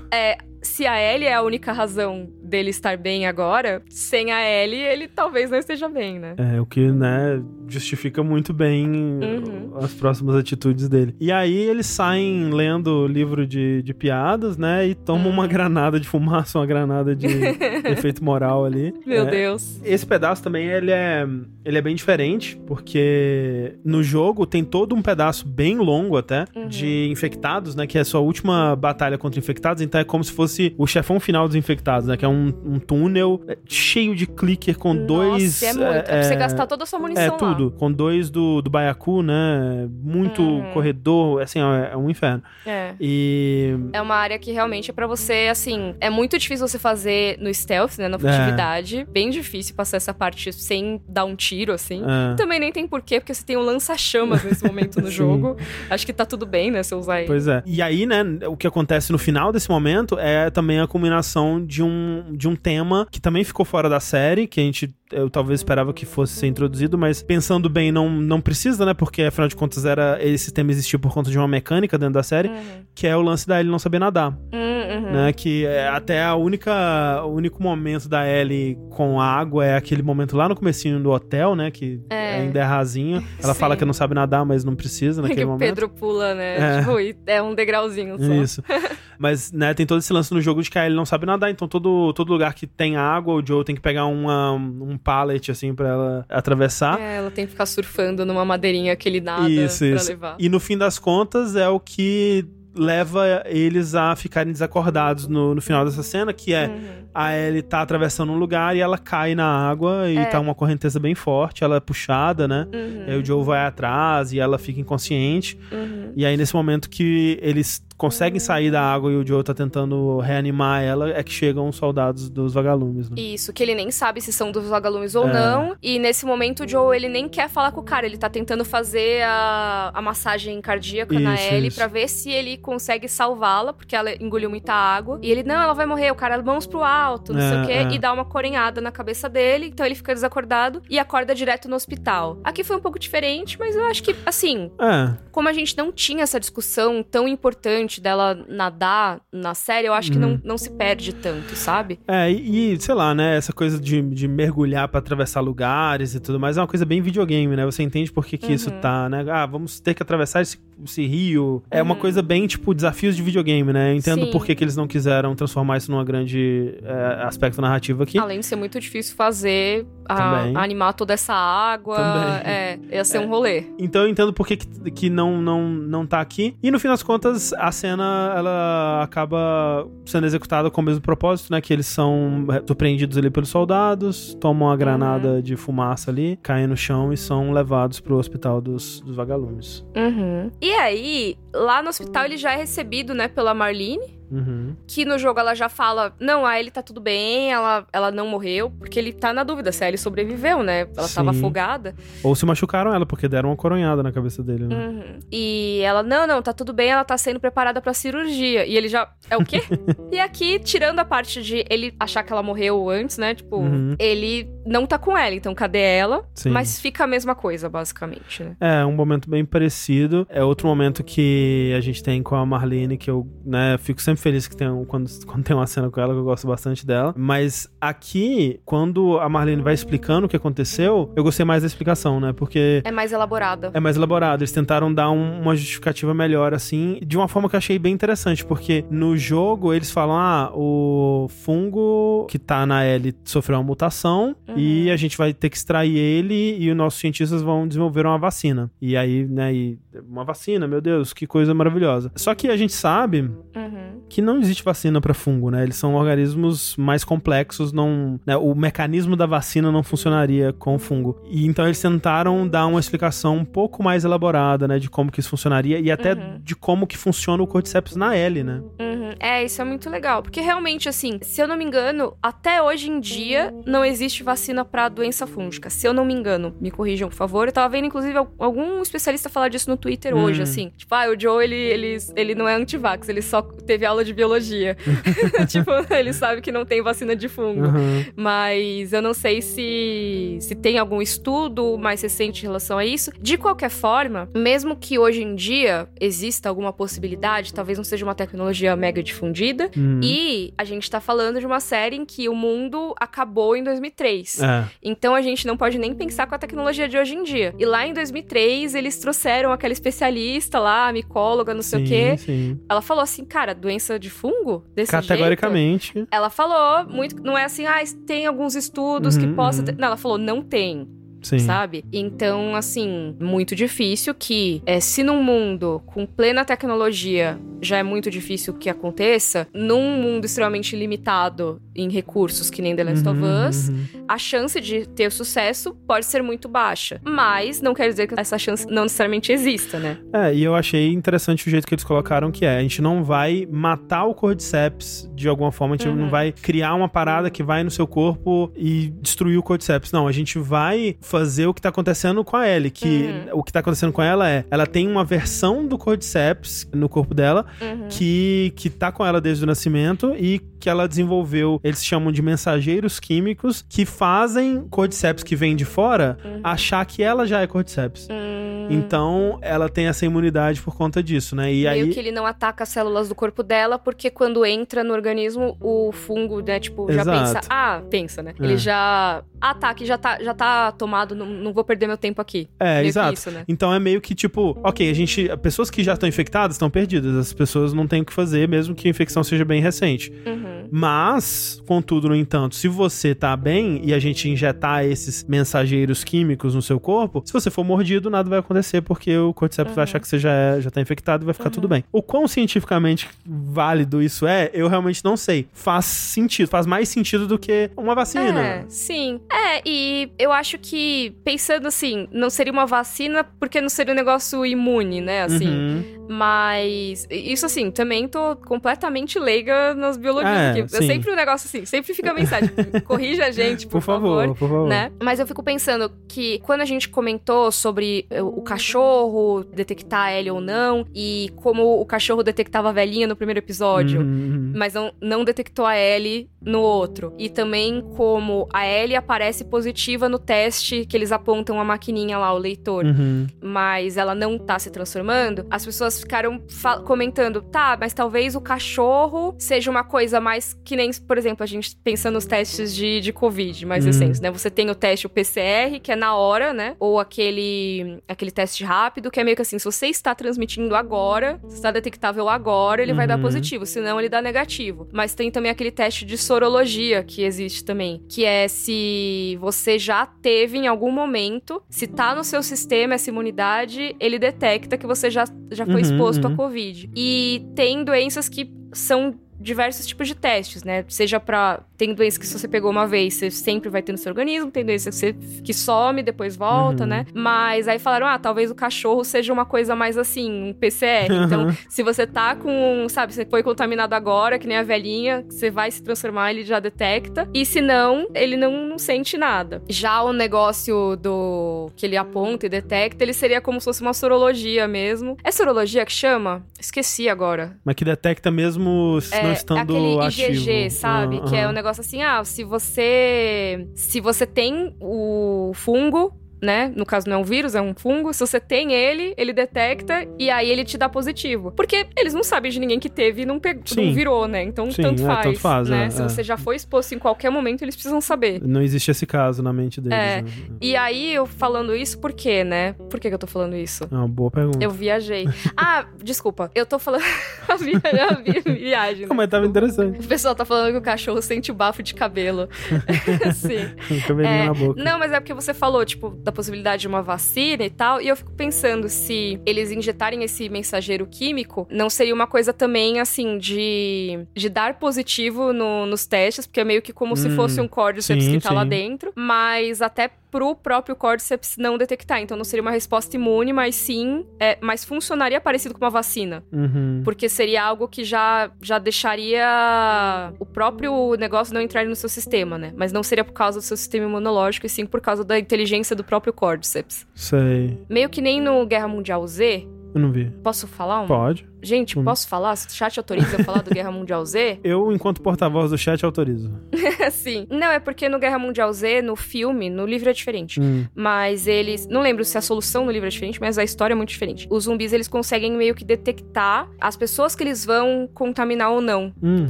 Se 0.63 0.87
a 0.87 0.99
Ellie 1.01 1.27
é 1.27 1.35
a 1.35 1.43
única 1.43 1.73
razão 1.73 2.29
dele 2.43 2.71
estar 2.71 2.97
bem 2.97 3.27
agora, 3.27 3.83
sem 3.91 4.31
a 4.33 4.41
Ellie, 4.49 4.79
ele 4.81 5.09
talvez 5.09 5.51
não 5.51 5.59
esteja 5.59 5.89
bem, 5.89 6.19
né? 6.19 6.35
É, 6.39 6.61
o 6.61 6.67
que, 6.67 6.81
né, 6.91 7.43
justifica 7.69 8.23
muito 8.23 8.53
bem 8.53 8.87
Uhum. 8.93 9.73
as 9.79 9.93
próximas 9.95 10.37
atitudes 10.37 10.89
dele. 10.89 11.15
E 11.21 11.33
aí 11.33 11.57
eles 11.57 11.87
saem 11.87 12.51
lendo 12.53 12.89
o 12.89 13.07
livro 13.07 13.47
de, 13.47 13.83
de 13.83 13.93
piadas, 13.95 14.57
né, 14.57 14.87
e 14.87 14.95
tomam 14.95 15.27
Uhum. 15.27 15.33
uma 15.33 15.47
granada 15.47 15.99
de 15.99 16.07
fumaça, 16.09 16.59
uma 16.59 16.67
granada 16.67 17.15
de 17.17 17.27
efeito 17.91 18.23
moral 18.25 18.65
ali. 18.65 18.95
Meu 19.07 19.27
É, 19.27 19.31
Deus. 19.31 19.81
Esse 19.85 20.07
pedaço 20.07 20.43
também, 20.43 20.67
ele 20.67 20.91
é, 20.91 21.27
ele 21.65 21.79
é 21.79 21.83
bem 21.83 21.95
diferente, 21.95 22.57
porque 22.67 23.75
no 23.85 24.03
jogo 24.03 24.47
tem 24.47 24.65
todo 24.65 24.95
um 24.95 25.03
pedaço 25.03 25.47
bem 25.47 25.77
longo 25.79 26.17
até, 26.17 26.45
Uhum. 26.55 26.69
de 26.69 27.09
infectados, 27.11 27.75
né, 27.75 27.87
que 27.87 27.99
é 27.99 28.01
a 28.01 28.05
sua 28.05 28.21
última 28.21 28.75
batalha 28.77 29.17
contra 29.19 29.39
infectados, 29.39 29.83
então 29.83 30.01
é 30.01 30.05
como 30.05 30.23
se 30.25 30.33
fosse 30.33 30.75
o 30.79 30.87
chefão 30.87 31.19
final 31.21 31.47
dos 31.47 31.57
infectados, 31.57 32.09
né, 32.09 32.17
que 32.17 32.25
é 32.25 32.29
um, 32.29 32.53
um 32.65 32.79
túnel 32.79 33.41
é, 33.49 33.57
cheio 33.67 34.15
de 34.15 34.27
clicker 34.27 34.77
com 34.79 34.95
dois... 34.95 35.63
Nossa, 35.63 35.67
é 35.67 35.73
muito. 35.73 35.93
É, 35.93 36.03
pra 36.03 36.23
você 36.23 36.37
gastar 36.37 36.67
toda 36.67 36.85
a 36.85 36.87
sua 36.87 36.99
munição 36.99 37.23
É, 37.25 37.31
lá. 37.31 37.37
tudo. 37.37 37.71
Com 37.73 37.91
dois 37.93 38.31
do, 38.31 38.61
do 38.63 38.71
Baiacu, 38.71 39.23
né? 39.23 39.89
Muito 40.03 40.43
Uhum. 40.43 40.73
corredor, 40.73 41.43
assim, 41.43 41.61
ó, 41.61 41.75
é 41.75 41.97
um 41.97 42.09
inferno. 42.11 42.43
É. 42.67 42.95
E. 43.01 43.75
É 43.93 44.01
uma 44.01 44.15
área 44.15 44.39
que 44.39 44.51
realmente 44.53 44.91
é 44.91 44.95
pra 44.95 45.07
você, 45.07 45.49
assim, 45.51 45.95
é 46.01 46.09
muito 46.11 46.39
difícil 46.39 46.67
você 46.67 46.79
fazer 46.79 47.37
no 47.41 47.53
stealth, 47.53 47.99
né, 47.99 48.09
na 48.09 48.19
furtividade. 48.19 49.07
Bem 49.11 49.31
difícil 49.31 49.75
passar 49.75 49.97
essa 49.97 50.13
parte 50.15 50.53
sem 50.53 51.01
dar 51.09 51.25
um 51.25 51.35
tiro, 51.37 51.52
assim. 51.73 52.03
é, 52.03 52.35
Também 52.37 52.59
nem 52.59 52.73
tem 52.73 52.87
porquê, 52.87 53.21
porque 53.21 53.35
você 53.35 53.45
tem 53.45 53.57
um 53.57 53.61
lança-chamas 53.63 54.43
nesse 54.45 54.65
momento 54.65 55.01
no 55.01 55.11
jogo. 55.11 55.57
Acho 55.91 56.07
que 56.07 56.13
tá 56.13 56.25
tudo 56.25 56.47
bem, 56.47 56.71
né, 56.71 56.83
se 56.83 56.95
eu 56.95 56.99
usar 56.99 57.19
ele. 57.19 57.27
Pois 57.27 57.47
é. 57.47 57.63
E 57.67 57.83
aí, 57.83 58.07
né, 58.07 58.23
o 58.47 58.57
que 58.57 58.67
acontece 58.67 59.13
no 59.13 59.19
final 59.19 59.53
desse 59.53 59.69
momento 59.71 60.19
é 60.19 60.51
também 60.51 60.81
a 60.81 60.87
culminação 60.87 61.65
de 61.65 61.83
um, 61.83 62.25
de 62.33 62.49
um 62.49 62.57
tema 62.57 63.07
que 63.11 63.21
também 63.21 63.45
ficou 63.45 63.65
fora 63.65 63.89
da 63.89 64.01
série, 64.01 64.47
que 64.47 64.61
a 64.61 64.65
gente 64.65 64.95
eu 65.13 65.29
talvez 65.31 65.61
esperava 65.61 65.93
que 65.93 66.05
fosse 66.07 66.35
ser 66.35 66.47
introduzido, 66.47 66.97
mas 66.99 67.23
pensando 67.23 67.69
bem, 67.69 67.93
não, 67.93 68.09
não 68.11 68.41
precisa, 68.41 68.85
né? 68.87 68.95
Porque 68.95 69.23
afinal 69.23 69.49
de 69.49 69.57
contas 69.57 69.85
era 69.85 70.19
esse 70.23 70.53
tema 70.53 70.71
existiu 70.71 70.99
por 70.99 71.13
conta 71.13 71.31
de 71.31 71.39
uma 71.39 71.49
mecânica 71.49 71.97
dentro 71.99 72.15
da 72.15 72.23
série, 72.23 72.49
Uhum. 72.49 72.83
que 72.95 73.07
é 73.07 73.17
o 73.17 73.23
lance 73.23 73.47
da 73.47 73.59
Ellie 73.61 73.71
não 73.71 73.79
saber 73.79 73.99
nadar, 73.99 74.33
Hum, 74.33 74.37
uhum. 74.53 75.13
né? 75.13 75.33
Que 75.33 75.65
é 75.67 75.89
até 75.89 76.23
a 76.25 76.35
única 76.35 77.23
o 77.25 77.29
único 77.35 77.63
momento 77.63 78.09
da 78.09 78.27
Ellie 78.29 78.77
com 78.91 79.21
água 79.21 79.65
é 79.65 79.77
aquele 79.77 80.03
momento 80.03 80.37
lá 80.37 80.49
no 80.49 80.55
comecinho 80.57 81.01
do 81.01 81.11
hotel, 81.11 81.55
né? 81.55 81.71
Que 81.71 82.01
É. 82.11 82.37
ainda 82.41 82.59
é 82.61 82.63
rasinho. 82.63 83.23
Ela 83.43 83.55
Sim. 83.55 83.61
fala 83.61 83.77
que 83.77 83.85
não 83.85 83.93
sabe 83.93 84.15
nadar, 84.15 84.45
mas 84.45 84.65
não 84.65 84.75
precisa 84.75 85.23
que 85.23 85.29
naquele 85.29 85.45
o 85.45 85.49
momento. 85.49 85.61
Pedro 85.69 85.89
pula, 85.89 86.35
né? 86.35 86.79
É. 86.79 86.79
Tipo, 86.81 87.21
é 87.27 87.43
um 87.43 87.55
degrauzinho 87.55 88.19
só. 88.19 88.33
Isso. 88.35 88.63
Mas, 89.19 89.53
né, 89.53 89.73
tem 89.73 89.87
todo 89.87 89.99
esse 90.01 90.13
lance 90.13 90.35
no 90.35 90.41
jogo 90.41 90.61
de 90.63 90.69
que 90.69 90.77
a 90.77 90.85
Ellie 90.85 90.97
não 90.97 91.05
sabe 91.07 91.27
nadar, 91.27 91.49
então 91.49 91.69
todo, 91.69 92.13
todo 92.13 92.33
lugar 92.33 92.55
que 92.55 92.67
tem 92.67 92.97
água, 92.97 93.35
o 93.35 93.47
Joe 93.47 93.63
tem 93.65 93.73
que 93.73 93.81
pegar 93.81 94.07
uma, 94.07 94.51
um 94.53 94.99
pallet, 95.03 95.51
assim, 95.51 95.75
pra 95.75 95.89
ela 95.89 96.27
atravessar. 96.29 97.01
É, 97.01 97.17
ela 97.17 97.31
tem 97.31 97.45
que 97.45 97.53
ficar 97.53 97.67
surfando 97.67 98.25
numa 98.25 98.45
madeirinha 98.45 98.95
que 98.97 99.09
ele 99.09 99.21
nada 99.21 99.49
isso, 99.49 99.79
pra 99.85 99.89
isso. 99.97 100.09
levar. 100.09 100.37
E 100.39 100.49
no 100.49 100.61
fim 100.61 100.77
das 100.79 100.99
contas, 100.99 101.57
é 101.57 101.69
o 101.69 101.79
que 101.81 102.47
leva 102.75 103.43
eles 103.45 103.95
a 103.95 104.17
ficarem 104.17 104.51
desacordados 104.51 105.29
no, 105.29 105.55
no 105.55 105.61
final 105.61 105.85
dessa 105.85 106.03
cena, 106.03 106.33
que 106.33 106.55
é 106.55 106.69
Uhum. 106.69 107.05
a 107.15 107.37
Ellie 107.37 107.61
tá 107.61 107.83
atravessando 107.83 108.33
um 108.33 108.37
lugar 108.39 108.75
e 108.75 108.81
ela 108.81 108.97
cai 108.97 109.35
na 109.35 109.45
água 109.45 110.09
e 110.09 110.17
É. 110.17 110.25
tá 110.25 110.41
uma 110.41 110.55
correnteza 110.55 110.99
bem 110.99 111.15
forte, 111.15 111.63
ela 111.63 111.77
é 111.77 111.81
puxada, 111.81 112.49
né? 112.49 112.67
Uhum. 112.73 113.05
Aí 113.09 113.21
o 113.21 113.25
Joe 113.25 113.45
vai 113.45 113.67
atrás 113.67 114.33
e 114.33 114.41
ela 114.41 114.59
fica 114.59 114.81
inconsciente. 114.81 115.59
Uhum. 115.71 116.13
E 116.17 116.25
aí, 116.25 116.35
nesse 116.35 116.55
momento 116.57 116.89
que 116.89 117.39
eles 117.43 117.83
conseguem 117.97 118.39
sair 118.41 118.71
da 118.71 118.83
água 118.83 119.11
e 119.13 119.17
o 119.17 119.27
Joe 119.27 119.43
tá 119.45 119.55
tentando 119.55 120.19
reanimar 120.19 120.83
ela, 120.83 121.11
é 121.11 121.23
que 121.23 121.33
chegam 121.33 121.69
os 121.69 121.77
soldados 121.77 122.29
dos 122.29 122.55
vagalumes, 122.55 123.09
né? 123.11 123.17
Isso, 123.21 123.53
que 123.53 123.63
ele 123.63 123.75
nem 123.75 123.91
sabe 123.91 124.21
se 124.21 124.33
são 124.33 124.51
dos 124.51 124.67
vagalumes 124.69 125.15
ou 125.15 125.29
É. 125.29 125.33
não. 125.33 125.77
E 125.83 125.99
nesse 125.99 126.25
momento 126.27 126.65
o 126.65 126.69
Joe, 126.69 126.97
ele 126.97 127.09
nem 127.09 127.29
quer 127.29 127.49
falar 127.49 127.73
com 127.73 127.81
o 127.81 127.85
cara. 127.85 128.07
Ele 128.07 128.17
tá 128.17 128.29
tentando 128.29 128.65
fazer 128.65 129.23
a, 129.25 129.91
a 129.95 130.03
massagem 130.03 130.61
cardíaca 130.61 131.19
na 131.19 131.35
Isso, 131.35 131.55
Ellie 131.55 131.69
isso. 131.69 131.77
pra 131.77 131.87
ver 131.87 132.09
se 132.09 132.31
ele 132.31 132.57
consegue 132.57 133.09
salvá-la, 133.09 133.73
porque 133.73 133.95
ela 133.97 134.13
engoliu 134.23 134.49
muita 134.51 134.73
água. 134.73 135.19
E 135.23 135.31
ele, 135.31 135.43
não, 135.43 135.61
ela 135.61 135.73
vai 135.75 135.87
morrer. 135.87 136.11
O 136.11 136.15
cara, 136.15 136.43
mãos 136.43 136.67
pro 136.67 136.83
alto, 136.83 137.33
não 137.33 137.41
sei 137.41 137.59
É, 137.59 137.63
o 137.63 137.67
quê. 137.67 137.73
é. 137.73 137.95
E 137.95 137.99
dá 137.99 138.13
uma 138.13 138.25
corenhada 138.25 138.81
na 138.81 138.91
cabeça 138.93 139.29
dele. 139.29 139.67
Então 139.67 139.85
ele 139.85 139.95
fica 139.95 140.13
desacordado 140.15 140.83
e 140.89 140.99
acorda 140.99 141.35
direto 141.35 141.69
no 141.69 141.77
hospital. 141.77 142.39
Aqui 142.45 142.63
foi 142.65 142.77
um 142.77 142.81
pouco 142.81 142.99
diferente, 142.99 143.59
mas 143.59 143.75
eu 143.77 143.85
acho 143.87 144.03
que, 144.03 144.15
assim, 144.27 144.71
É, 144.81 145.13
como 145.31 145.49
a 145.49 145.53
gente 145.53 145.77
não 145.77 145.91
tinha 145.93 146.23
essa 146.23 146.39
discussão 146.41 147.03
tão 147.03 147.27
importante 147.29 147.82
dela 148.01 148.35
nadar 148.49 149.21
na 149.33 149.55
série, 149.55 149.87
eu 149.89 149.93
acho 149.95 150.11
que 150.13 150.19
Uhum. 150.19 150.33
não, 150.33 150.41
não 150.45 150.59
se 150.59 150.71
perde 150.71 151.13
tanto, 151.15 151.55
sabe? 151.57 151.99
É, 152.07 152.31
e, 152.31 152.75
e, 152.75 152.81
sei 152.81 152.95
lá, 152.95 153.15
né? 153.15 153.37
Essa 153.37 153.53
coisa 153.53 153.81
de, 153.81 154.01
de 154.03 154.29
mergulhar 154.29 154.89
pra 154.89 154.99
atravessar 154.99 155.41
lugares 155.41 156.15
e 156.15 156.21
tudo 156.21 156.39
mais 156.39 156.57
é 156.57 156.61
uma 156.61 156.67
coisa 156.67 156.85
bem 156.85 157.01
videogame, 157.03 157.57
né? 157.57 157.65
Você 157.65 157.83
entende 157.83 158.11
por 158.13 158.25
que, 158.27 158.37
que 158.39 158.53
isso 158.53 158.71
Uhum. 158.71 158.81
tá, 158.81 159.09
né? 159.09 159.25
Ah, 159.31 159.47
vamos 159.47 159.81
ter 159.81 159.95
que 159.95 160.03
atravessar 160.03 160.43
esse, 160.43 160.59
esse 160.85 161.07
rio. 161.07 161.63
É 161.71 161.83
uma 161.83 161.95
Uhum. 161.95 162.01
coisa 162.01 162.23
bem, 162.23 162.47
tipo, 162.47 162.75
desafios 162.75 163.17
de 163.17 163.23
videogame, 163.23 163.73
né? 163.73 163.93
Eu 163.93 163.97
entendo 163.97 164.25
Sim. 164.27 164.31
por 164.31 164.45
que, 164.47 164.55
que 164.55 164.63
eles 164.65 164.77
não 164.77 164.87
quiseram 164.87 165.35
transformar 165.35 165.77
isso 165.79 165.91
numa 165.91 166.05
grande 166.05 166.75
é, 166.83 167.23
aspecto 167.25 167.61
narrativo 167.61 168.03
aqui. 168.03 168.19
Além 168.19 168.41
de 168.41 168.47
ser 168.47 168.57
muito 168.57 168.79
difícil 168.79 169.15
fazer, 169.17 169.87
a- 170.09 170.63
animar 170.63 170.95
toda 170.95 171.15
essa 171.15 171.35
água. 171.35 171.97
Também. 171.97 172.53
É, 172.53 172.79
ia 172.91 173.05
ser 173.05 173.19
um 173.19 173.29
rolê. 173.29 173.65
Então 173.79 174.03
eu 174.03 174.09
entendo 174.09 174.33
por 174.33 174.47
que, 174.47 174.57
que, 174.57 175.09
não, 175.11 175.41
não, 175.41 175.69
não 175.69 176.07
tá 176.07 176.21
aqui. 176.21 176.57
E 176.63 176.71
no 176.71 176.79
fim 176.79 176.89
das 176.89 177.03
contas, 177.03 177.53
a 177.55 177.71
cena 177.73 178.35
ela 178.37 179.03
acaba 179.03 179.87
sendo 180.05 180.27
executada 180.27 180.71
com 180.71 180.81
o 180.81 180.85
mesmo 180.85 181.01
propósito, 181.03 181.53
né? 181.53 181.61
Que 181.61 181.73
eles 181.73 181.87
são 181.87 182.47
é, 182.51 182.63
surpreendidos 182.67 183.17
ali 183.17 183.31
pelos 183.31 183.49
soldados, 183.49 184.35
tomam 184.41 184.71
a 184.71 184.77
granada 184.77 185.43
de 185.43 185.57
fumaça 185.57 186.11
ali, 186.11 186.39
caem 186.43 186.67
no 186.67 186.77
chão 186.77 187.13
e 187.13 187.17
são 187.17 187.53
levados 187.53 188.01
pro 188.01 188.17
hospital 188.17 188.61
dos, 188.61 189.01
dos 189.01 189.17
vagalumes. 189.17 189.85
Uhum. 189.97 190.51
E 190.61 190.73
aí, 190.75 191.37
lá 191.55 191.83
no 191.83 191.89
hospital, 191.89 192.25
ele 192.25 192.37
já 192.37 192.53
é 192.53 192.57
recebido, 192.57 193.15
né, 193.15 193.29
pela 193.29 193.55
Marlene. 193.55 194.21
Uhum. 194.33 194.75
Que 194.87 195.05
no 195.05 195.19
jogo 195.19 195.39
ela 195.39 195.55
já 195.55 195.69
fala: 195.69 196.15
Não, 196.19 196.47
a 196.47 196.59
Ellie 196.59 196.71
tá 196.71 196.83
tudo 196.83 197.01
bem, 197.01 197.53
ela, 197.53 197.87
ela 197.93 198.11
não 198.11 198.27
morreu. 198.27 198.71
Porque 198.71 198.99
ele 198.99 199.13
tá 199.13 199.33
na 199.33 199.45
dúvida 199.45 199.71
se 199.73 199.85
a 199.85 199.89
Ellie 199.89 199.99
sobreviveu, 199.99 200.63
né? 200.63 200.89
Ela 200.97 201.09
tava 201.09 201.33
Sim. 201.33 201.39
afogada. 201.39 201.95
Ou 202.23 202.35
se 202.35 202.47
machucaram 202.47 202.95
ela, 202.95 203.05
porque 203.05 203.29
deram 203.29 203.51
uma 203.51 203.57
coronhada 203.57 204.03
na 204.03 204.11
cabeça 204.13 204.43
dele, 204.43 204.67
né? 204.67 204.75
Uhum. 204.77 205.19
E 205.31 205.81
ela, 205.85 206.03
não, 206.03 206.27
não, 206.27 206.41
tá 206.43 206.53
tudo 206.53 206.73
bem, 206.73 206.91
ela 206.91 207.05
tá 207.05 207.17
sendo 207.19 207.39
preparada 207.39 207.81
pra 207.81 207.93
cirurgia. 207.93 208.65
E 208.67 208.77
ele 208.77 208.89
já, 208.89 209.09
é 209.31 209.37
o 209.37 209.45
quê? 209.45 209.63
e 210.11 210.19
aqui, 210.19 210.59
tirando 210.59 210.99
a 210.99 211.05
parte 211.05 211.43
de 211.43 211.65
ele 211.69 211.95
achar 212.01 212.23
que 212.23 212.33
ela 212.33 212.43
morreu 212.43 212.89
antes, 212.89 213.19
né? 213.19 213.35
Tipo, 213.35 213.57
Uhum. 213.57 213.95
ele 213.99 214.49
não 214.67 214.87
tá 214.87 214.97
com 214.99 215.17
ela, 215.17 215.35
então 215.35 215.55
cadê 215.55 215.81
ela? 215.81 216.25
Sim. 216.35 216.51
Mas 216.51 216.81
fica 216.81 217.05
a 217.05 217.07
mesma 217.07 217.35
coisa, 217.35 217.69
basicamente, 217.69 218.43
né? 218.45 218.57
É, 218.61 218.85
um 218.85 218.93
momento 218.93 219.29
bem 219.29 219.45
parecido. 219.45 220.27
É 220.31 220.43
outro 220.43 220.67
momento 220.67 221.03
que 221.05 221.73
a 221.77 221.81
gente 221.81 222.03
tem 222.03 222.23
com 222.23 222.35
a 222.35 222.47
Marlene, 222.47 222.97
que 222.97 223.11
eu, 223.11 223.27
né, 223.45 223.77
fico 223.79 224.01
sempre 224.01 224.22
feliz 224.23 224.47
que 224.49 224.57
tem 224.57 224.69
um, 224.69 224.85
quando, 224.85 225.11
quando 225.27 225.45
tem 225.45 225.55
uma 225.57 225.67
cena 225.67 225.91
com 225.91 226.01
ela, 226.01 226.13
que 226.15 226.21
eu 226.21 226.25
gosto 226.25 226.47
bastante 226.47 226.87
dela. 226.87 227.15
Mas 227.17 227.69
aqui, 227.81 228.61
quando 228.65 229.19
a 229.19 229.29
Marlene 229.29 229.63
vai 229.63 229.75
explicando 229.75 230.27
o 230.27 230.29
que 230.29 230.37
aconteceu, 230.37 231.11
eu 231.17 231.23
gostei 231.23 231.45
mais 231.45 231.63
da 231.63 231.67
explicação, 231.67 232.21
né? 232.21 232.33
Porque 232.33 232.81
É 232.85 232.91
mais 232.91 233.13
elaborada. 233.13 233.71
é 233.75 233.81
mais 233.81 233.97
elaborado. 233.97 234.41
Eles 234.41 234.53
tentaram 234.53 234.93
dar 234.93 235.11
um- 235.11 235.41
uma 235.43 235.55
justificativa 235.57 236.15
melhor, 236.15 236.55
assim, 236.55 236.99
de 237.05 237.17
uma 237.17 237.29
forma 237.29 237.49
que 237.49 237.57
eu 237.57 237.59
achei 237.59 237.79
bem 237.79 237.93
interessante, 237.93 238.45
porque 238.45 238.85
no 238.91 239.17
jogo 239.17 239.73
eles 239.75 239.91
falam: 239.91 240.17
ah, 240.17 240.51
o 240.55 241.27
fungo 241.29 242.27
que 242.29 242.39
tá 242.39 242.65
na 242.67 242.83
L 242.85 243.15
sofreu 243.25 243.59
uma 243.59 243.65
mutação 243.65 244.35
e 244.57 244.91
a 244.91 244.97
gente 244.97 245.17
vai 245.19 245.33
ter 245.33 245.51
que 245.51 245.57
extrair 245.57 245.97
ele 245.97 246.57
e 246.59 246.71
os 246.71 246.77
nossos 246.77 247.01
cientistas 247.01 247.43
vão 247.43 247.67
desenvolver 247.67 248.07
uma 248.07 248.19
vacina. 248.19 248.71
E 248.81 248.97
aí, 248.97 249.25
né, 249.27 249.53
e 249.55 249.79
uma 250.09 250.25
vacina, 250.25 250.67
meu 250.67 250.81
Deus, 250.81 251.13
que 251.13 251.27
coisa 251.27 251.53
maravilhosa. 251.55 252.11
Só 252.17 252.35
que 252.35 252.49
a 252.49 252.57
gente 252.57 252.73
sabe 252.73 253.21
Uhum. 253.23 254.01
Que 254.13 254.21
não 254.21 254.39
existe 254.41 254.63
vacina 254.63 255.01
para 255.01 255.15
fungo, 255.15 255.51
né? 255.51 255.63
Eles 255.63 255.77
são 255.77 255.95
organismos 255.95 256.77
mais 256.77 257.03
complexos, 257.03 257.73
não, 257.73 258.21
né, 258.27 258.37
o 258.37 258.55
mecanismo 258.55 259.17
da 259.17 259.25
vacina 259.25 259.73
não 259.73 259.83
funcionaria 259.83 260.53
com 260.53 260.79
fungo. 260.79 261.19
E 261.31 261.47
então 261.47 261.65
eles 261.65 261.81
tentaram 261.81 262.47
dar 262.47 262.67
uma 262.67 262.79
explicação 262.79 263.39
um 263.39 263.45
pouco 263.45 263.83
mais 263.83 264.05
elaborada, 264.05 264.69
né, 264.69 264.79
de 264.79 264.91
como 264.91 265.11
que 265.11 265.19
isso 265.21 265.31
funcionaria 265.31 265.79
e 265.81 265.91
até 265.91 266.13
Uhum. 266.13 266.39
de 266.45 266.55
como 266.55 266.87
que 266.87 266.99
funciona 266.99 267.43
o 267.43 267.47
cordyceps 267.47 267.97
na 267.97 268.15
L, 268.15 268.43
né? 268.45 268.61
Uhum. 268.79 269.13
É, 269.19 269.45
isso 269.45 269.61
é 269.63 269.65
muito 269.65 269.89
legal. 269.89 270.23
Porque 270.23 270.41
realmente, 270.41 270.89
assim, 270.89 271.19
se 271.23 271.41
eu 271.41 271.49
não 271.49 271.57
me 271.57 271.65
engano, 271.65 272.15
até 272.23 272.63
hoje 272.63 272.91
em 272.91 273.01
dia 273.01 273.53
não 273.67 273.83
existe 273.85 274.23
vacina 274.23 274.65
pra 274.65 274.89
doença 274.89 275.27
fúngica. 275.27 275.71
Se 275.71 275.87
eu 275.87 275.93
não 275.95 276.05
me 276.05 276.13
engano, 276.15 276.55
me 276.61 276.71
corrijam, 276.71 277.09
por 277.09 277.15
favor. 277.15 277.47
Eu 277.49 277.53
tava 277.53 277.69
vendo, 277.71 277.87
inclusive, 277.87 278.17
al- 278.17 278.31
algum 278.39 278.83
especialista 278.83 279.29
falar 279.29 279.49
disso 279.49 279.71
no 279.71 279.77
Twitter 279.77 280.15
hoje, 280.15 280.41
Hum. 280.41 280.43
assim. 280.43 280.73
Tipo, 280.77 280.95
ah, 280.95 281.09
o 281.11 281.19
Joe, 281.19 281.43
ele, 281.45 281.55
ele, 281.55 281.97
ele 282.17 282.35
não 282.35 282.49
é 282.49 282.55
antivax, 282.55 283.09
ele 283.09 283.23
só 283.23 283.41
teve 283.43 283.87
aula 283.87 284.02
de 284.05 284.13
biologia. 284.13 284.77
tipo, 285.49 285.71
ele 285.91 286.13
sabe 286.13 286.41
que 286.41 286.53
não 286.53 286.65
tem 286.65 286.83
vacina 286.83 287.15
de 287.15 287.29
fungo. 287.29 287.67
Uhum. 287.67 288.05
Mas 288.17 288.93
eu 288.93 289.03
não 289.03 289.15
sei 289.15 289.43
se, 289.43 290.39
se 290.41 290.55
tem 290.55 290.79
algum 290.79 291.01
estudo 291.01 291.77
mais 291.79 292.03
recente 292.03 292.41
em 292.41 292.47
relação 292.47 292.79
a 292.79 292.85
isso. 292.85 293.11
De 293.21 293.37
qualquer 293.37 293.71
forma, 293.71 294.29
mesmo 294.35 294.77
que 294.77 294.99
hoje 294.99 295.23
em 295.23 295.35
dia 295.35 295.89
exista 296.01 296.49
alguma 296.49 296.73
possibilidade, 296.73 297.53
talvez 297.55 297.79
não 297.79 297.85
seja 297.85 298.05
uma 298.05 298.15
tecnologia 298.15 298.75
mega 298.77 299.03
difundida, 299.03 299.71
Uhum. 299.77 300.01
e 300.03 300.53
a 300.59 300.65
gente 300.65 300.91
tá 300.91 301.01
falando 301.01 301.41
de 301.41 301.47
uma 301.47 301.61
série 301.61 301.97
em 301.97 302.05
que 302.05 302.29
o 302.29 302.35
mundo 302.35 302.95
acabou 302.99 303.57
em 303.57 303.63
2003. 303.63 304.41
É. 304.41 304.65
Então 304.83 305.15
a 305.15 305.23
gente 305.23 305.47
não 305.47 305.57
pode 305.57 305.79
nem 305.79 305.95
pensar 305.95 306.27
com 306.27 306.35
a 306.35 306.39
tecnologia 306.39 306.89
de 306.89 306.97
hoje 306.97 307.15
em 307.15 307.23
dia. 307.23 307.55
E 307.59 307.65
lá 307.65 307.87
em 307.87 307.93
2003, 307.93 308.75
eles 308.75 308.99
trouxeram 308.99 309.53
aquela 309.53 309.73
especialista 309.73 310.59
lá, 310.59 310.89
a 310.89 310.93
micóloga, 310.93 311.55
não 311.55 311.63
sei 311.63 311.79
sim, 311.81 311.85
o 311.85 311.89
quê. 311.89 312.17
Sim. 312.19 312.61
Ela 312.69 312.83
falou 312.83 313.03
assim, 313.03 313.25
cara, 313.25 313.55
doença 313.55 313.92
de 313.99 314.11
fungo? 314.11 314.65
Desse 314.75 314.93
jeito? 314.93 315.07
Categoricamente. 315.09 316.07
Ela 316.11 316.31
falou 316.31 316.85
muito. 316.89 317.23
Não 317.23 317.37
é 317.37 317.45
assim, 317.45 317.67
ah, 317.67 317.83
tem 318.07 318.27
alguns 318.27 318.55
estudos 318.55 319.17
que 319.17 319.27
Uhum, 319.27 319.35
possa 319.35 319.61
uhum. 319.61 319.65
ter. 319.67 319.77
Não, 319.77 319.87
ela 319.89 319.97
falou, 319.97 320.19
não 320.19 320.43
tem. 320.43 320.89
Sim. 321.23 321.39
Sabe? 321.39 321.85
Então, 321.93 322.57
assim, 322.57 323.17
muito 323.21 323.55
difícil 323.55 324.13
que, 324.13 324.61
é, 324.67 324.81
se 324.81 325.05
num 325.05 325.23
mundo 325.23 325.81
com 325.87 326.05
plena 326.05 326.45
tecnologia 326.45 327.39
já 327.61 327.79
é 327.79 327.83
muito 327.85 328.11
difícil 328.11 328.55
que 328.55 328.69
aconteça, 328.69 329.47
num 329.55 330.03
mundo 330.03 330.25
extremamente 330.25 330.75
limitado 330.75 331.63
em 331.75 331.89
recursos, 331.91 332.51
que 332.51 332.61
nem 332.63 332.75
The 332.77 332.85
Last 332.85 333.09
of 333.09 333.19
Uhum, 333.21 333.49
Us, 333.49 333.69
uhum. 333.69 333.85
a 334.09 334.19
chance 334.19 334.61
de 334.61 334.87
ter 334.89 335.11
sucesso 335.11 335.75
pode 335.87 336.05
ser 336.07 336.23
muito 336.23 336.49
baixa. 336.49 337.01
Mas 337.05 337.61
não 337.61 337.75
quer 337.75 337.89
dizer 337.89 338.07
que 338.07 338.19
essa 338.19 338.39
chance 338.39 338.67
não 338.69 338.83
necessariamente 338.85 339.33
exista, 339.33 339.79
né? 339.79 339.99
É, 340.13 340.35
e 340.35 340.43
eu 340.45 340.55
achei 340.55 340.93
interessante 340.93 341.47
o 341.47 341.51
jeito 341.51 341.67
que 341.67 341.75
eles 341.75 341.85
colocaram 341.85 342.31
que 342.31 342.45
é, 342.45 342.57
a 342.59 342.61
gente 342.63 342.83
não 342.83 343.03
vai 343.03 343.47
matar 343.51 344.05
o 344.05 344.15
Cordyceps 344.15 345.09
de 345.15 345.29
alguma 345.29 345.53
forma, 345.53 345.75
a 345.75 345.79
gente 345.79 345.89
Uhum. 345.89 345.97
não 345.97 346.09
vai 346.11 346.33
criar 346.33 346.75
uma 346.75 346.89
parada 346.89 347.31
que 347.31 347.43
vai 347.43 347.63
no 347.63 347.71
seu 347.71 347.87
corpo 347.87 348.51
e 348.57 348.93
destruir 349.01 349.39
o 349.39 349.43
Cordyceps. 349.43 349.93
Não, 349.93 350.07
a 350.09 350.13
gente 350.13 350.39
vai 350.39 350.97
fazer 351.01 351.47
o 351.47 351.55
que 351.55 351.61
tá 351.63 351.69
acontecendo 351.69 352.25
com 352.25 352.37
a 352.37 352.49
Ellie, 352.49 352.71
que 352.71 352.87
Uhum. 353.33 353.39
o 353.39 353.43
que 353.43 353.53
tá 353.53 353.61
acontecendo 353.61 353.93
com 353.93 354.03
ela 354.03 354.29
é, 354.29 354.45
ela 354.51 354.67
tem 354.67 354.89
uma 354.89 355.05
versão 355.05 355.67
do 355.67 355.79
Cordyceps 355.79 356.69
no 356.73 356.89
corpo 356.89 357.15
dela 357.15 357.47
Uhum. 357.61 357.87
que, 357.89 358.53
que 358.57 358.69
tá 358.69 358.91
com 358.91 359.05
ela 359.07 359.21
desde 359.21 359.45
o 359.45 359.47
nascimento 359.47 360.15
e 360.19 360.41
que 360.59 360.69
ela 360.69 360.87
desenvolveu, 360.89 361.61
eles 361.63 361.85
chamam 361.85 362.13
de 362.13 362.21
mensageiros 362.23 362.99
químicos 363.01 363.65
que 363.69 363.85
fazem 363.85 364.67
Cordyceps 364.71 365.23
que 365.25 365.37
vem 365.37 365.55
de 365.57 365.65
fora 365.65 366.17
Uhum. 366.25 366.41
achar 366.45 366.85
que 366.87 367.03
ela 367.03 367.27
já 367.27 367.41
é 367.41 367.47
Cordyceps. 367.47 368.09
Hum, 368.11 368.69
Então, 368.71 369.39
ela 369.43 369.69
tem 369.69 369.87
essa 369.87 370.07
imunidade 370.07 370.61
por 370.63 370.75
conta 370.77 371.03
disso, 371.03 371.35
né? 371.37 371.53
E 371.53 371.65
Meio 371.65 371.85
aí. 371.87 371.89
que 371.93 371.99
ele 371.99 372.13
não 372.13 372.25
ataca 372.25 372.63
as 372.63 372.69
células 372.69 373.09
do 373.09 373.15
corpo 373.15 373.43
dela, 373.43 373.79
porque 373.79 374.09
quando 374.09 374.47
entra 374.47 374.83
no 374.85 374.93
organismo, 374.95 375.57
o 375.61 375.91
fungo, 375.93 376.41
né, 376.41 376.59
tipo, 376.61 376.91
já 376.91 377.03
Exato. 377.03 377.19
pensa. 377.19 377.41
Ah, 377.51 377.83
pensa, 377.91 378.23
né? 378.23 378.35
É. 378.39 378.45
Ele 378.45 378.57
já. 378.57 379.23
Ah, 379.41 379.55
tá, 379.55 379.69
aqui 379.71 379.85
já 379.85 379.99
tá, 379.99 380.19
já 380.23 380.33
tá 380.33 380.71
tomado, 380.73 381.15
não, 381.15 381.27
não 381.27 381.53
vou 381.53 381.65
perder 381.65 381.87
meu 381.89 381.97
tempo 381.99 382.21
aqui. 382.21 382.49
É, 382.59 382.77
Meio 382.77 382.87
exato. 382.89 383.15
Isso, 383.15 383.31
né? 383.31 383.45
Então 383.49 383.75
é 383.75 383.79
meio 383.81 384.01
que 384.01 384.15
tipo, 384.15 384.57
ok, 384.63 384.89
a 384.89 384.95
gente. 384.95 385.29
Pessoas 385.43 385.69
que 385.69 385.83
já 385.83 385.95
estão 385.95 386.09
infectadas 386.09 386.55
estão 386.55 386.71
perdidas. 386.71 387.15
As 387.17 387.33
pessoas 387.33 387.73
não 387.73 387.87
têm 387.87 388.03
o 388.03 388.05
que 388.05 388.13
fazer, 388.13 388.49
mesmo 388.49 388.75
que 388.75 388.87
a 388.87 388.91
infecção 388.91 389.25
seja 389.25 389.45
bem 389.45 389.61
recente. 389.61 390.13
Uhum. 390.25 390.62
Mas, 390.75 391.63
contudo, 391.67 392.09
no 392.09 392.17
entanto, 392.17 392.55
se 392.55 392.67
você 392.67 393.15
tá 393.15 393.37
bem 393.37 393.83
e 393.85 393.93
a 393.93 393.99
gente 393.99 394.27
injetar 394.27 394.87
esses 394.87 395.23
mensageiros 395.23 396.03
químicos 396.03 396.55
no 396.55 396.63
seu 396.63 396.81
corpo, 396.81 397.23
se 397.27 397.33
você 397.33 397.51
for 397.51 397.63
mordido, 397.63 398.09
nada 398.09 398.31
vai 398.31 398.39
acontecer, 398.39 398.81
porque 398.81 399.15
o 399.19 399.35
cordyceps 399.35 399.75
vai 399.75 399.83
achar 399.83 400.01
que 400.01 400.09
você 400.09 400.19
já, 400.19 400.33
é, 400.33 400.61
já 400.63 400.71
tá 400.71 400.81
infectado 400.81 401.25
e 401.25 401.27
vai 401.27 401.35
ficar 401.35 401.51
tudo 401.51 401.69
bem. 401.69 401.85
O 401.93 402.01
quão 402.01 402.27
cientificamente 402.27 403.07
válido 403.27 404.01
isso 404.01 404.27
é, 404.27 404.51
eu 404.55 404.67
realmente 404.67 405.05
não 405.05 405.15
sei. 405.15 405.47
Faz 405.53 405.85
sentido, 405.85 406.49
faz 406.49 406.65
mais 406.67 406.89
sentido 406.89 407.27
do 407.27 407.39
que 407.39 407.71
uma 407.77 407.95
vacina. 407.95 408.41
É, 408.41 408.65
sim. 408.67 409.21
É, 409.31 409.61
e 409.67 410.11
eu 410.19 410.33
acho 410.33 410.57
que, 410.57 411.15
pensando 411.23 411.69
assim, 411.69 412.09
não 412.11 412.31
seria 412.31 412.53
uma 412.53 412.65
vacina 412.65 413.23
porque 413.23 413.61
não 413.61 413.69
seria 413.69 413.93
um 413.93 413.97
negócio 413.97 414.47
imune, 414.47 415.03
né? 415.03 415.25
Assim. 415.25 415.49
Uhum. 415.49 416.03
Mas 416.09 417.07
isso 417.11 417.47
assim, 417.47 417.71
também 417.71 418.09
tô 418.09 418.37
completamente 418.37 419.19
leiga 419.19 419.75
nas 419.75 419.97
biologias. 419.97 420.33
É, 420.33 420.53
porque 420.53 420.62
é 420.65 420.69
sim. 420.69 420.87
sempre 420.87 421.11
um 421.11 421.17
negócio 421.17 421.47
assim, 421.49 421.65
sempre 421.65 421.95
fica 421.95 422.11
a 422.11 422.15
mensagem. 422.15 422.51
corrija 422.85 423.27
a 423.27 423.31
gente, 423.31 423.67
por, 423.67 423.73
Por 423.73 423.81
favor, 423.83 424.29
por 424.29 424.37
favor. 424.37 424.69
Né? 424.69 424.91
Mas 425.03 425.19
eu 425.21 425.27
fico 425.27 425.43
pensando 425.43 425.91
que 426.09 426.39
quando 426.41 426.61
a 426.61 426.65
gente 426.65 426.89
comentou 426.89 427.51
sobre 427.53 428.07
o 428.23 428.43
cachorro 428.43 429.45
detectar 429.45 430.07
a 430.09 430.13
Ellie 430.19 430.31
ou 430.31 430.41
não, 430.41 430.87
e 430.95 431.31
como 431.37 431.81
o 431.81 431.85
cachorro 431.87 432.23
detectava 432.23 432.69
a 432.69 432.73
velhinha 432.73 433.07
no 433.07 433.17
primeiro 433.17 433.39
episódio, 433.39 434.01
Uhum. 434.01 434.53
mas 434.55 434.75
não, 434.75 434.93
não 435.01 435.25
detectou 435.25 435.65
a 435.67 435.77
Ellie 435.77 436.29
no 436.45 436.61
outro. 436.61 437.15
E 437.19 437.29
também 437.29 437.81
como 437.97 438.49
a 438.53 438.67
Ellie 438.67 438.97
aparece 438.97 439.45
positiva 439.45 440.09
no 440.09 440.19
teste 440.19 440.85
que 440.87 440.97
eles 440.97 441.13
apontam 441.13 441.61
a 441.61 441.65
maquininha 441.65 442.19
lá, 442.19 442.33
o 442.33 442.39
leitor, 442.39 442.85
Uhum. 442.85 443.27
mas 443.43 443.97
ela 443.97 444.15
não 444.15 444.39
tá 444.39 444.59
se 444.59 444.71
transformando, 444.71 445.47
as 445.51 445.65
pessoas 445.65 446.01
ficaram 446.01 446.41
comentando, 446.85 447.43
tá, 447.43 447.77
mas 447.79 447.93
talvez 447.93 448.35
o 448.35 448.41
cachorro 448.41 449.35
seja 449.39 449.71
uma 449.71 449.85
coisa 449.85 450.21
mais 450.21 450.55
que 450.65 450.77
nem, 450.77 450.91
por 451.07 451.19
exemplo, 451.19 451.43
a 451.43 451.47
gente 451.47 451.77
pensa 451.77 452.11
nos 452.11 452.25
testes 452.27 452.75
de, 452.75 453.01
de 453.01 453.13
Covid 453.13 453.65
mais 453.67 453.85
Hum. 453.85 453.89
recentes, 453.89 454.21
né? 454.21 454.31
Você 454.31 454.51
tem 454.51 454.71
o 454.71 454.75
teste, 454.75 455.07
o 455.07 455.11
PCR, 455.11 455.79
que 455.81 455.93
é 455.93 455.97
na 455.97 456.15
hora, 456.17 456.53
né? 456.53 456.77
Ou 456.79 456.99
aquele, 457.01 458.03
aquele 458.09 458.31
teste 458.31 458.65
rápido, 458.65 459.11
que 459.11 459.21
é 459.21 459.25
meio 459.25 459.37
que 459.37 459.43
assim, 459.43 459.59
se 459.59 459.65
você 459.65 459.87
está 459.87 460.15
transmitindo 460.15 460.75
agora, 460.75 461.41
se 461.49 461.57
está 461.57 461.71
detectável 461.71 462.29
agora, 462.29 462.83
ele 462.83 462.93
vai 462.93 463.07
dar 463.07 463.17
Uhum. 463.17 463.23
positivo, 463.23 463.67
senão 463.67 463.99
ele 463.99 464.09
dá 464.09 464.21
negativo. 464.23 464.89
Mas 464.93 465.15
tem 465.15 465.31
também 465.31 465.51
aquele 465.51 465.71
teste 465.71 466.05
de 466.05 466.17
sorologia 466.33 467.05
que 467.05 467.23
existe 467.23 467.63
também, 467.63 468.03
que 468.09 468.25
é 468.25 468.49
se 468.49 469.37
você 469.39 469.79
já 469.79 470.07
teve 470.07 470.57
em 470.57 470.67
algum 470.67 470.91
momento, 470.91 471.63
se 471.69 471.87
tá 471.87 472.15
no 472.15 472.25
seu 472.25 472.43
sistema 472.43 472.95
essa 472.95 473.11
imunidade, 473.11 473.95
ele 474.01 474.19
detecta 474.19 474.79
que 474.79 474.87
você 474.87 475.11
já, 475.11 475.25
já 475.51 475.67
foi 475.67 475.75
Uhum, 475.75 475.81
exposto 475.81 476.27
uhum. 476.27 476.33
à 476.33 476.37
Covid. 476.37 476.91
E 476.97 477.45
tem 477.55 477.85
doenças 477.85 478.31
que 478.31 478.51
são 478.73 479.15
diversos 479.43 479.87
tipos 479.87 480.09
de 480.09 480.15
testes, 480.15 480.63
né? 480.63 480.85
Seja 480.89 481.19
pra. 481.21 481.61
Tem 481.77 481.93
doença 481.95 482.19
que 482.19 482.27
se 482.27 482.39
você 482.39 482.47
pegou 482.47 482.71
uma 482.71 482.87
vez, 482.87 483.15
você 483.15 483.31
sempre 483.31 483.69
vai 483.69 483.83
ter 483.83 483.91
no 483.93 483.99
seu 483.99 484.11
organismo, 484.11 484.51
tem 484.51 484.65
doença 484.65 484.89
que, 484.91 484.97
você, 484.97 485.13
que 485.43 485.53
some, 485.53 486.01
depois 486.03 486.37
volta, 486.37 486.85
Uhum. 486.85 486.89
né? 486.89 487.07
Mas 487.13 487.67
aí 487.67 487.79
falaram, 487.81 488.07
ah, 488.07 488.19
talvez 488.19 488.51
o 488.51 488.55
cachorro 488.55 489.03
seja 489.03 489.33
uma 489.33 489.45
coisa 489.45 489.75
mais 489.75 489.99
assim, 489.99 490.31
um 490.51 490.53
PCR. 490.53 491.09
Então, 491.13 491.47
Uhum. 491.47 491.57
se 491.69 491.83
você 491.83 492.07
tá 492.07 492.37
com, 492.37 492.87
sabe, 492.89 493.13
você 493.13 493.27
foi 493.27 493.43
contaminado 493.43 493.95
agora, 493.95 494.39
que 494.39 494.47
nem 494.47 494.57
a 494.59 494.63
velhinha, 494.63 495.25
você 495.29 495.51
vai 495.51 495.71
se 495.73 495.83
transformar, 495.83 496.31
ele 496.31 496.45
já 496.45 496.61
detecta. 496.61 497.29
E 497.35 497.45
se 497.45 497.61
não, 497.61 498.07
ele 498.15 498.37
não, 498.37 498.69
não 498.69 498.79
sente 498.79 499.17
nada. 499.19 499.61
Já 499.69 500.03
o 500.03 500.13
negócio 500.13 500.97
do 500.97 501.69
que 501.75 501.85
ele 501.87 501.97
aponta 501.97 502.47
e 502.47 502.49
detecta, 502.49 503.03
ele 503.03 503.13
seria 503.13 503.41
como 503.41 503.61
se 503.61 503.65
fosse 503.65 503.83
uma 503.83 503.93
sorologia 503.95 504.69
mesmo. 504.69 505.17
É 505.25 505.33
sorologia 505.33 505.85
que 505.85 505.93
chama? 505.93 506.45
Esqueci 506.61 507.09
agora. 507.09 507.57
Mas 507.65 507.75
que 507.75 507.85
detecta 507.85 508.31
mesmo 508.31 509.01
se 509.01 509.21
não 509.21 509.32
estando 509.33 509.61
aquele 509.61 510.01
ativo. 510.01 510.51
IgG, 510.51 510.71
sabe? 510.71 511.21
Ah, 511.23 511.29
Que 511.29 511.37
é 511.37 511.49
um 511.49 511.53
negócio 511.53 511.81
assim, 511.81 512.03
ah, 512.03 512.25
se 512.25 512.45
você 512.45 513.67
se 513.75 514.01
você 514.01 514.27
tem 514.27 514.75
o 514.81 515.53
fungo 515.55 516.13
né? 516.43 516.73
No 516.75 516.85
caso, 516.85 517.09
não 517.09 517.17
é 517.17 517.19
um 517.21 517.23
vírus, 517.25 517.55
é 517.55 517.61
um 517.63 517.73
fungo. 517.75 518.13
Se 518.13 518.21
você 518.21 518.41
tem 518.41 518.73
ele, 518.73 519.15
ele 519.17 519.33
detecta 519.33 520.07
e 520.19 520.29
aí 520.29 520.51
ele 520.51 520.65
te 520.65 520.77
dá 520.77 520.89
positivo. 520.89 521.53
Porque 521.53 521.87
eles 521.97 522.13
não 522.13 522.25
sabem 522.25 522.51
de 522.51 522.59
ninguém 522.59 522.81
que 522.81 522.91
teve 522.91 523.23
e 523.23 523.27
não, 523.27 523.39
pegou, 523.39 523.63
não 523.77 523.95
virou, 523.95 524.27
né? 524.27 524.43
Então, 524.43 524.71
Sim, 524.71 524.83
tanto 524.83 525.03
é, 525.03 525.07
faz. 525.07 525.23
tanto 525.27 525.39
faz, 525.41 525.69
né? 525.69 525.85
é, 525.87 525.91
Se 525.91 526.01
é. 526.03 526.09
você 526.09 526.23
já 526.23 526.37
foi 526.37 526.57
exposto 526.57 526.93
em 526.95 526.99
qualquer 526.99 527.31
momento, 527.31 527.63
eles 527.63 527.77
precisam 527.77 528.01
saber. 528.01 528.41
Não 528.43 528.61
existe 528.61 528.91
esse 528.91 529.07
caso 529.07 529.43
na 529.43 529.53
mente 529.53 529.81
deles. 529.81 529.97
É. 529.99 530.23
né? 530.23 530.31
E 530.61 530.75
aí, 530.77 531.15
eu 531.15 531.27
falando 531.27 531.75
isso, 531.77 531.99
por 532.01 532.13
quê, 532.13 532.43
né? 532.43 532.73
Por 532.91 532.99
que, 532.99 533.09
que 533.09 533.15
eu 533.15 533.19
tô 533.19 533.27
falando 533.29 533.55
isso? 533.55 533.85
É 533.91 533.95
uma 533.95 534.09
boa 534.09 534.31
pergunta. 534.31 534.59
Eu 534.63 534.71
viajei. 534.71 535.29
Ah, 535.57 535.87
desculpa. 536.03 536.51
Eu 536.55 536.67
tô 536.67 536.79
falando. 536.79 537.03
a 537.49 537.55
via- 537.57 537.81
a 538.11 538.15
via- 538.21 538.43
viagem. 538.55 539.03
Não, 539.03 539.11
Né? 539.11 539.15
mas 539.17 539.29
tava 539.31 539.47
interessante. 539.47 540.01
O 540.01 540.09
pessoal 540.09 540.35
tá 540.35 540.45
falando 540.45 540.73
que 540.73 540.79
o 540.79 540.83
cachorro 540.83 541.23
sente 541.23 541.51
o 541.53 541.55
bafo 541.55 541.83
de 541.83 541.95
cabelo. 541.95 542.49
Sim. 543.35 544.01
Cabelinho 544.07 544.35
É, 544.35 544.47
na 544.47 544.55
boca. 544.55 544.83
Não, 544.83 544.99
mas 544.99 545.13
é 545.13 545.21
porque 545.21 545.35
você 545.35 545.53
falou, 545.55 545.85
tipo, 545.85 546.11
da 546.11 546.32
possibilidade 546.33 546.83
de 546.83 546.89
uma 546.89 547.03
vacina 547.03 547.65
e 547.65 547.71
tal, 547.71 548.01
e 548.01 548.09
eu 548.09 548.17
fico 548.17 548.33
pensando 548.33 548.89
se 548.89 549.41
eles 549.47 549.71
injetarem 549.71 550.23
esse 550.25 550.49
mensageiro 550.49 551.07
químico, 551.07 551.67
não 551.71 551.89
seria 551.91 552.15
uma 552.15 552.27
coisa 552.27 552.53
também, 552.53 553.01
assim, 553.01 553.39
de, 553.39 554.27
de 554.35 554.49
dar 554.49 554.79
positivo 554.79 555.53
no- 555.53 555.87
nos 555.87 556.07
testes, 556.07 556.47
porque 556.47 556.61
é 556.61 556.65
meio 556.65 556.83
que 556.83 556.93
como 556.93 557.17
se 557.17 557.29
Hum, 557.29 557.37
fosse 557.37 557.61
um 557.61 557.69
córdiceps 557.69 558.25
sim, 558.25 558.33
que 558.33 558.41
tá 558.41 558.53
lá 558.53 558.63
sim. 558.63 558.69
dentro, 558.69 559.13
mas 559.15 559.81
até 559.83 560.11
pro 560.31 560.55
próprio 560.55 560.97
córdiceps 560.97 561.57
não 561.59 561.77
detectar. 561.77 562.21
Então 562.23 562.37
não 562.39 562.45
seria 562.45 562.63
uma 562.63 562.71
resposta 562.71 563.15
imune, 563.17 563.53
mas 563.53 563.75
sim, 563.75 564.25
é, 564.41 564.57
mas 564.63 564.83
funcionaria 564.83 565.39
parecido 565.41 565.75
com 565.75 565.85
uma 565.85 565.91
vacina. 565.91 566.43
Uhum. 566.51 567.03
Porque 567.05 567.29
seria 567.29 567.63
algo 567.63 567.87
que 567.87 568.03
já, 568.03 568.51
já 568.63 568.79
deixaria 568.79 570.33
o 570.39 570.47
próprio 570.47 571.15
negócio 571.17 571.53
não 571.55 571.61
entrar 571.61 571.85
no 571.85 571.95
seu 571.97 572.09
sistema, 572.09 572.57
né? 572.59 572.73
Mas 572.77 572.93
não 572.93 573.03
seria 573.03 573.25
por 573.25 573.33
causa 573.33 573.59
do 573.59 573.63
seu 573.63 573.77
sistema 573.77 574.07
imunológico, 574.07 574.67
e 574.67 574.69
sim 574.69 574.87
por 574.87 575.01
causa 575.01 575.25
da 575.25 575.39
inteligência 575.39 575.95
do 575.97 576.05
próprio 576.05 576.22
Cordyceps. 576.31 577.07
Sei. 577.15 577.79
Meio 577.89 578.11
que 578.11 578.21
nem 578.21 578.39
no 578.39 578.67
Guerra 578.67 578.87
Mundial 578.87 579.27
Z. 579.27 579.67
Eu 579.95 580.01
não 580.01 580.13
vi. 580.13 580.31
Posso 580.43 580.67
falar 580.67 581.01
um? 581.01 581.07
Pode. 581.07 581.49
Gente, 581.63 581.99
Hum. 581.99 582.05
posso 582.05 582.27
falar? 582.29 582.53
O 582.55 582.57
chat 582.73 582.99
autoriza 582.99 583.37
eu 583.37 583.45
falar 583.45 583.63
do 583.63 583.71
Guerra 583.73 583.91
Mundial 583.91 584.25
Z? 584.27 584.59
Eu, 584.65 584.91
enquanto 584.93 585.23
porta-voz 585.23 585.71
do 585.71 585.79
chat, 585.79 586.05
autorizo. 586.05 586.51
Sim. 587.13 587.47
Não, 587.51 587.69
é 587.71 587.79
porque 587.79 588.09
no 588.09 588.19
Guerra 588.19 588.39
Mundial 588.39 588.73
Z, 588.73 589.03
no 589.03 589.15
filme, 589.17 589.71
no 589.71 589.87
livro 589.87 590.11
é 590.11 590.13
diferente. 590.13 590.61
Hum. 590.61 590.87
Mas 590.95 591.47
eles. 591.47 591.87
Não 591.89 592.01
lembro 592.01 592.25
se 592.25 592.37
a 592.37 592.41
solução 592.41 592.85
no 592.85 592.91
livro 592.91 593.07
é 593.07 593.11
diferente, 593.11 593.41
mas 593.41 593.59
a 593.59 593.65
história 593.65 593.95
é 593.95 593.97
muito 593.97 594.09
diferente. 594.09 594.47
Os 594.51 594.65
zumbis, 594.65 594.93
eles 594.93 595.07
conseguem 595.09 595.53
meio 595.53 595.75
que 595.75 595.85
detectar 595.85 596.69
as 596.81 596.97
pessoas 596.97 597.35
que 597.37 597.43
eles 597.45 597.65
vão 597.65 598.09
contaminar 598.13 598.71
ou 598.73 598.81
não. 598.81 599.13
Hum. 599.23 599.47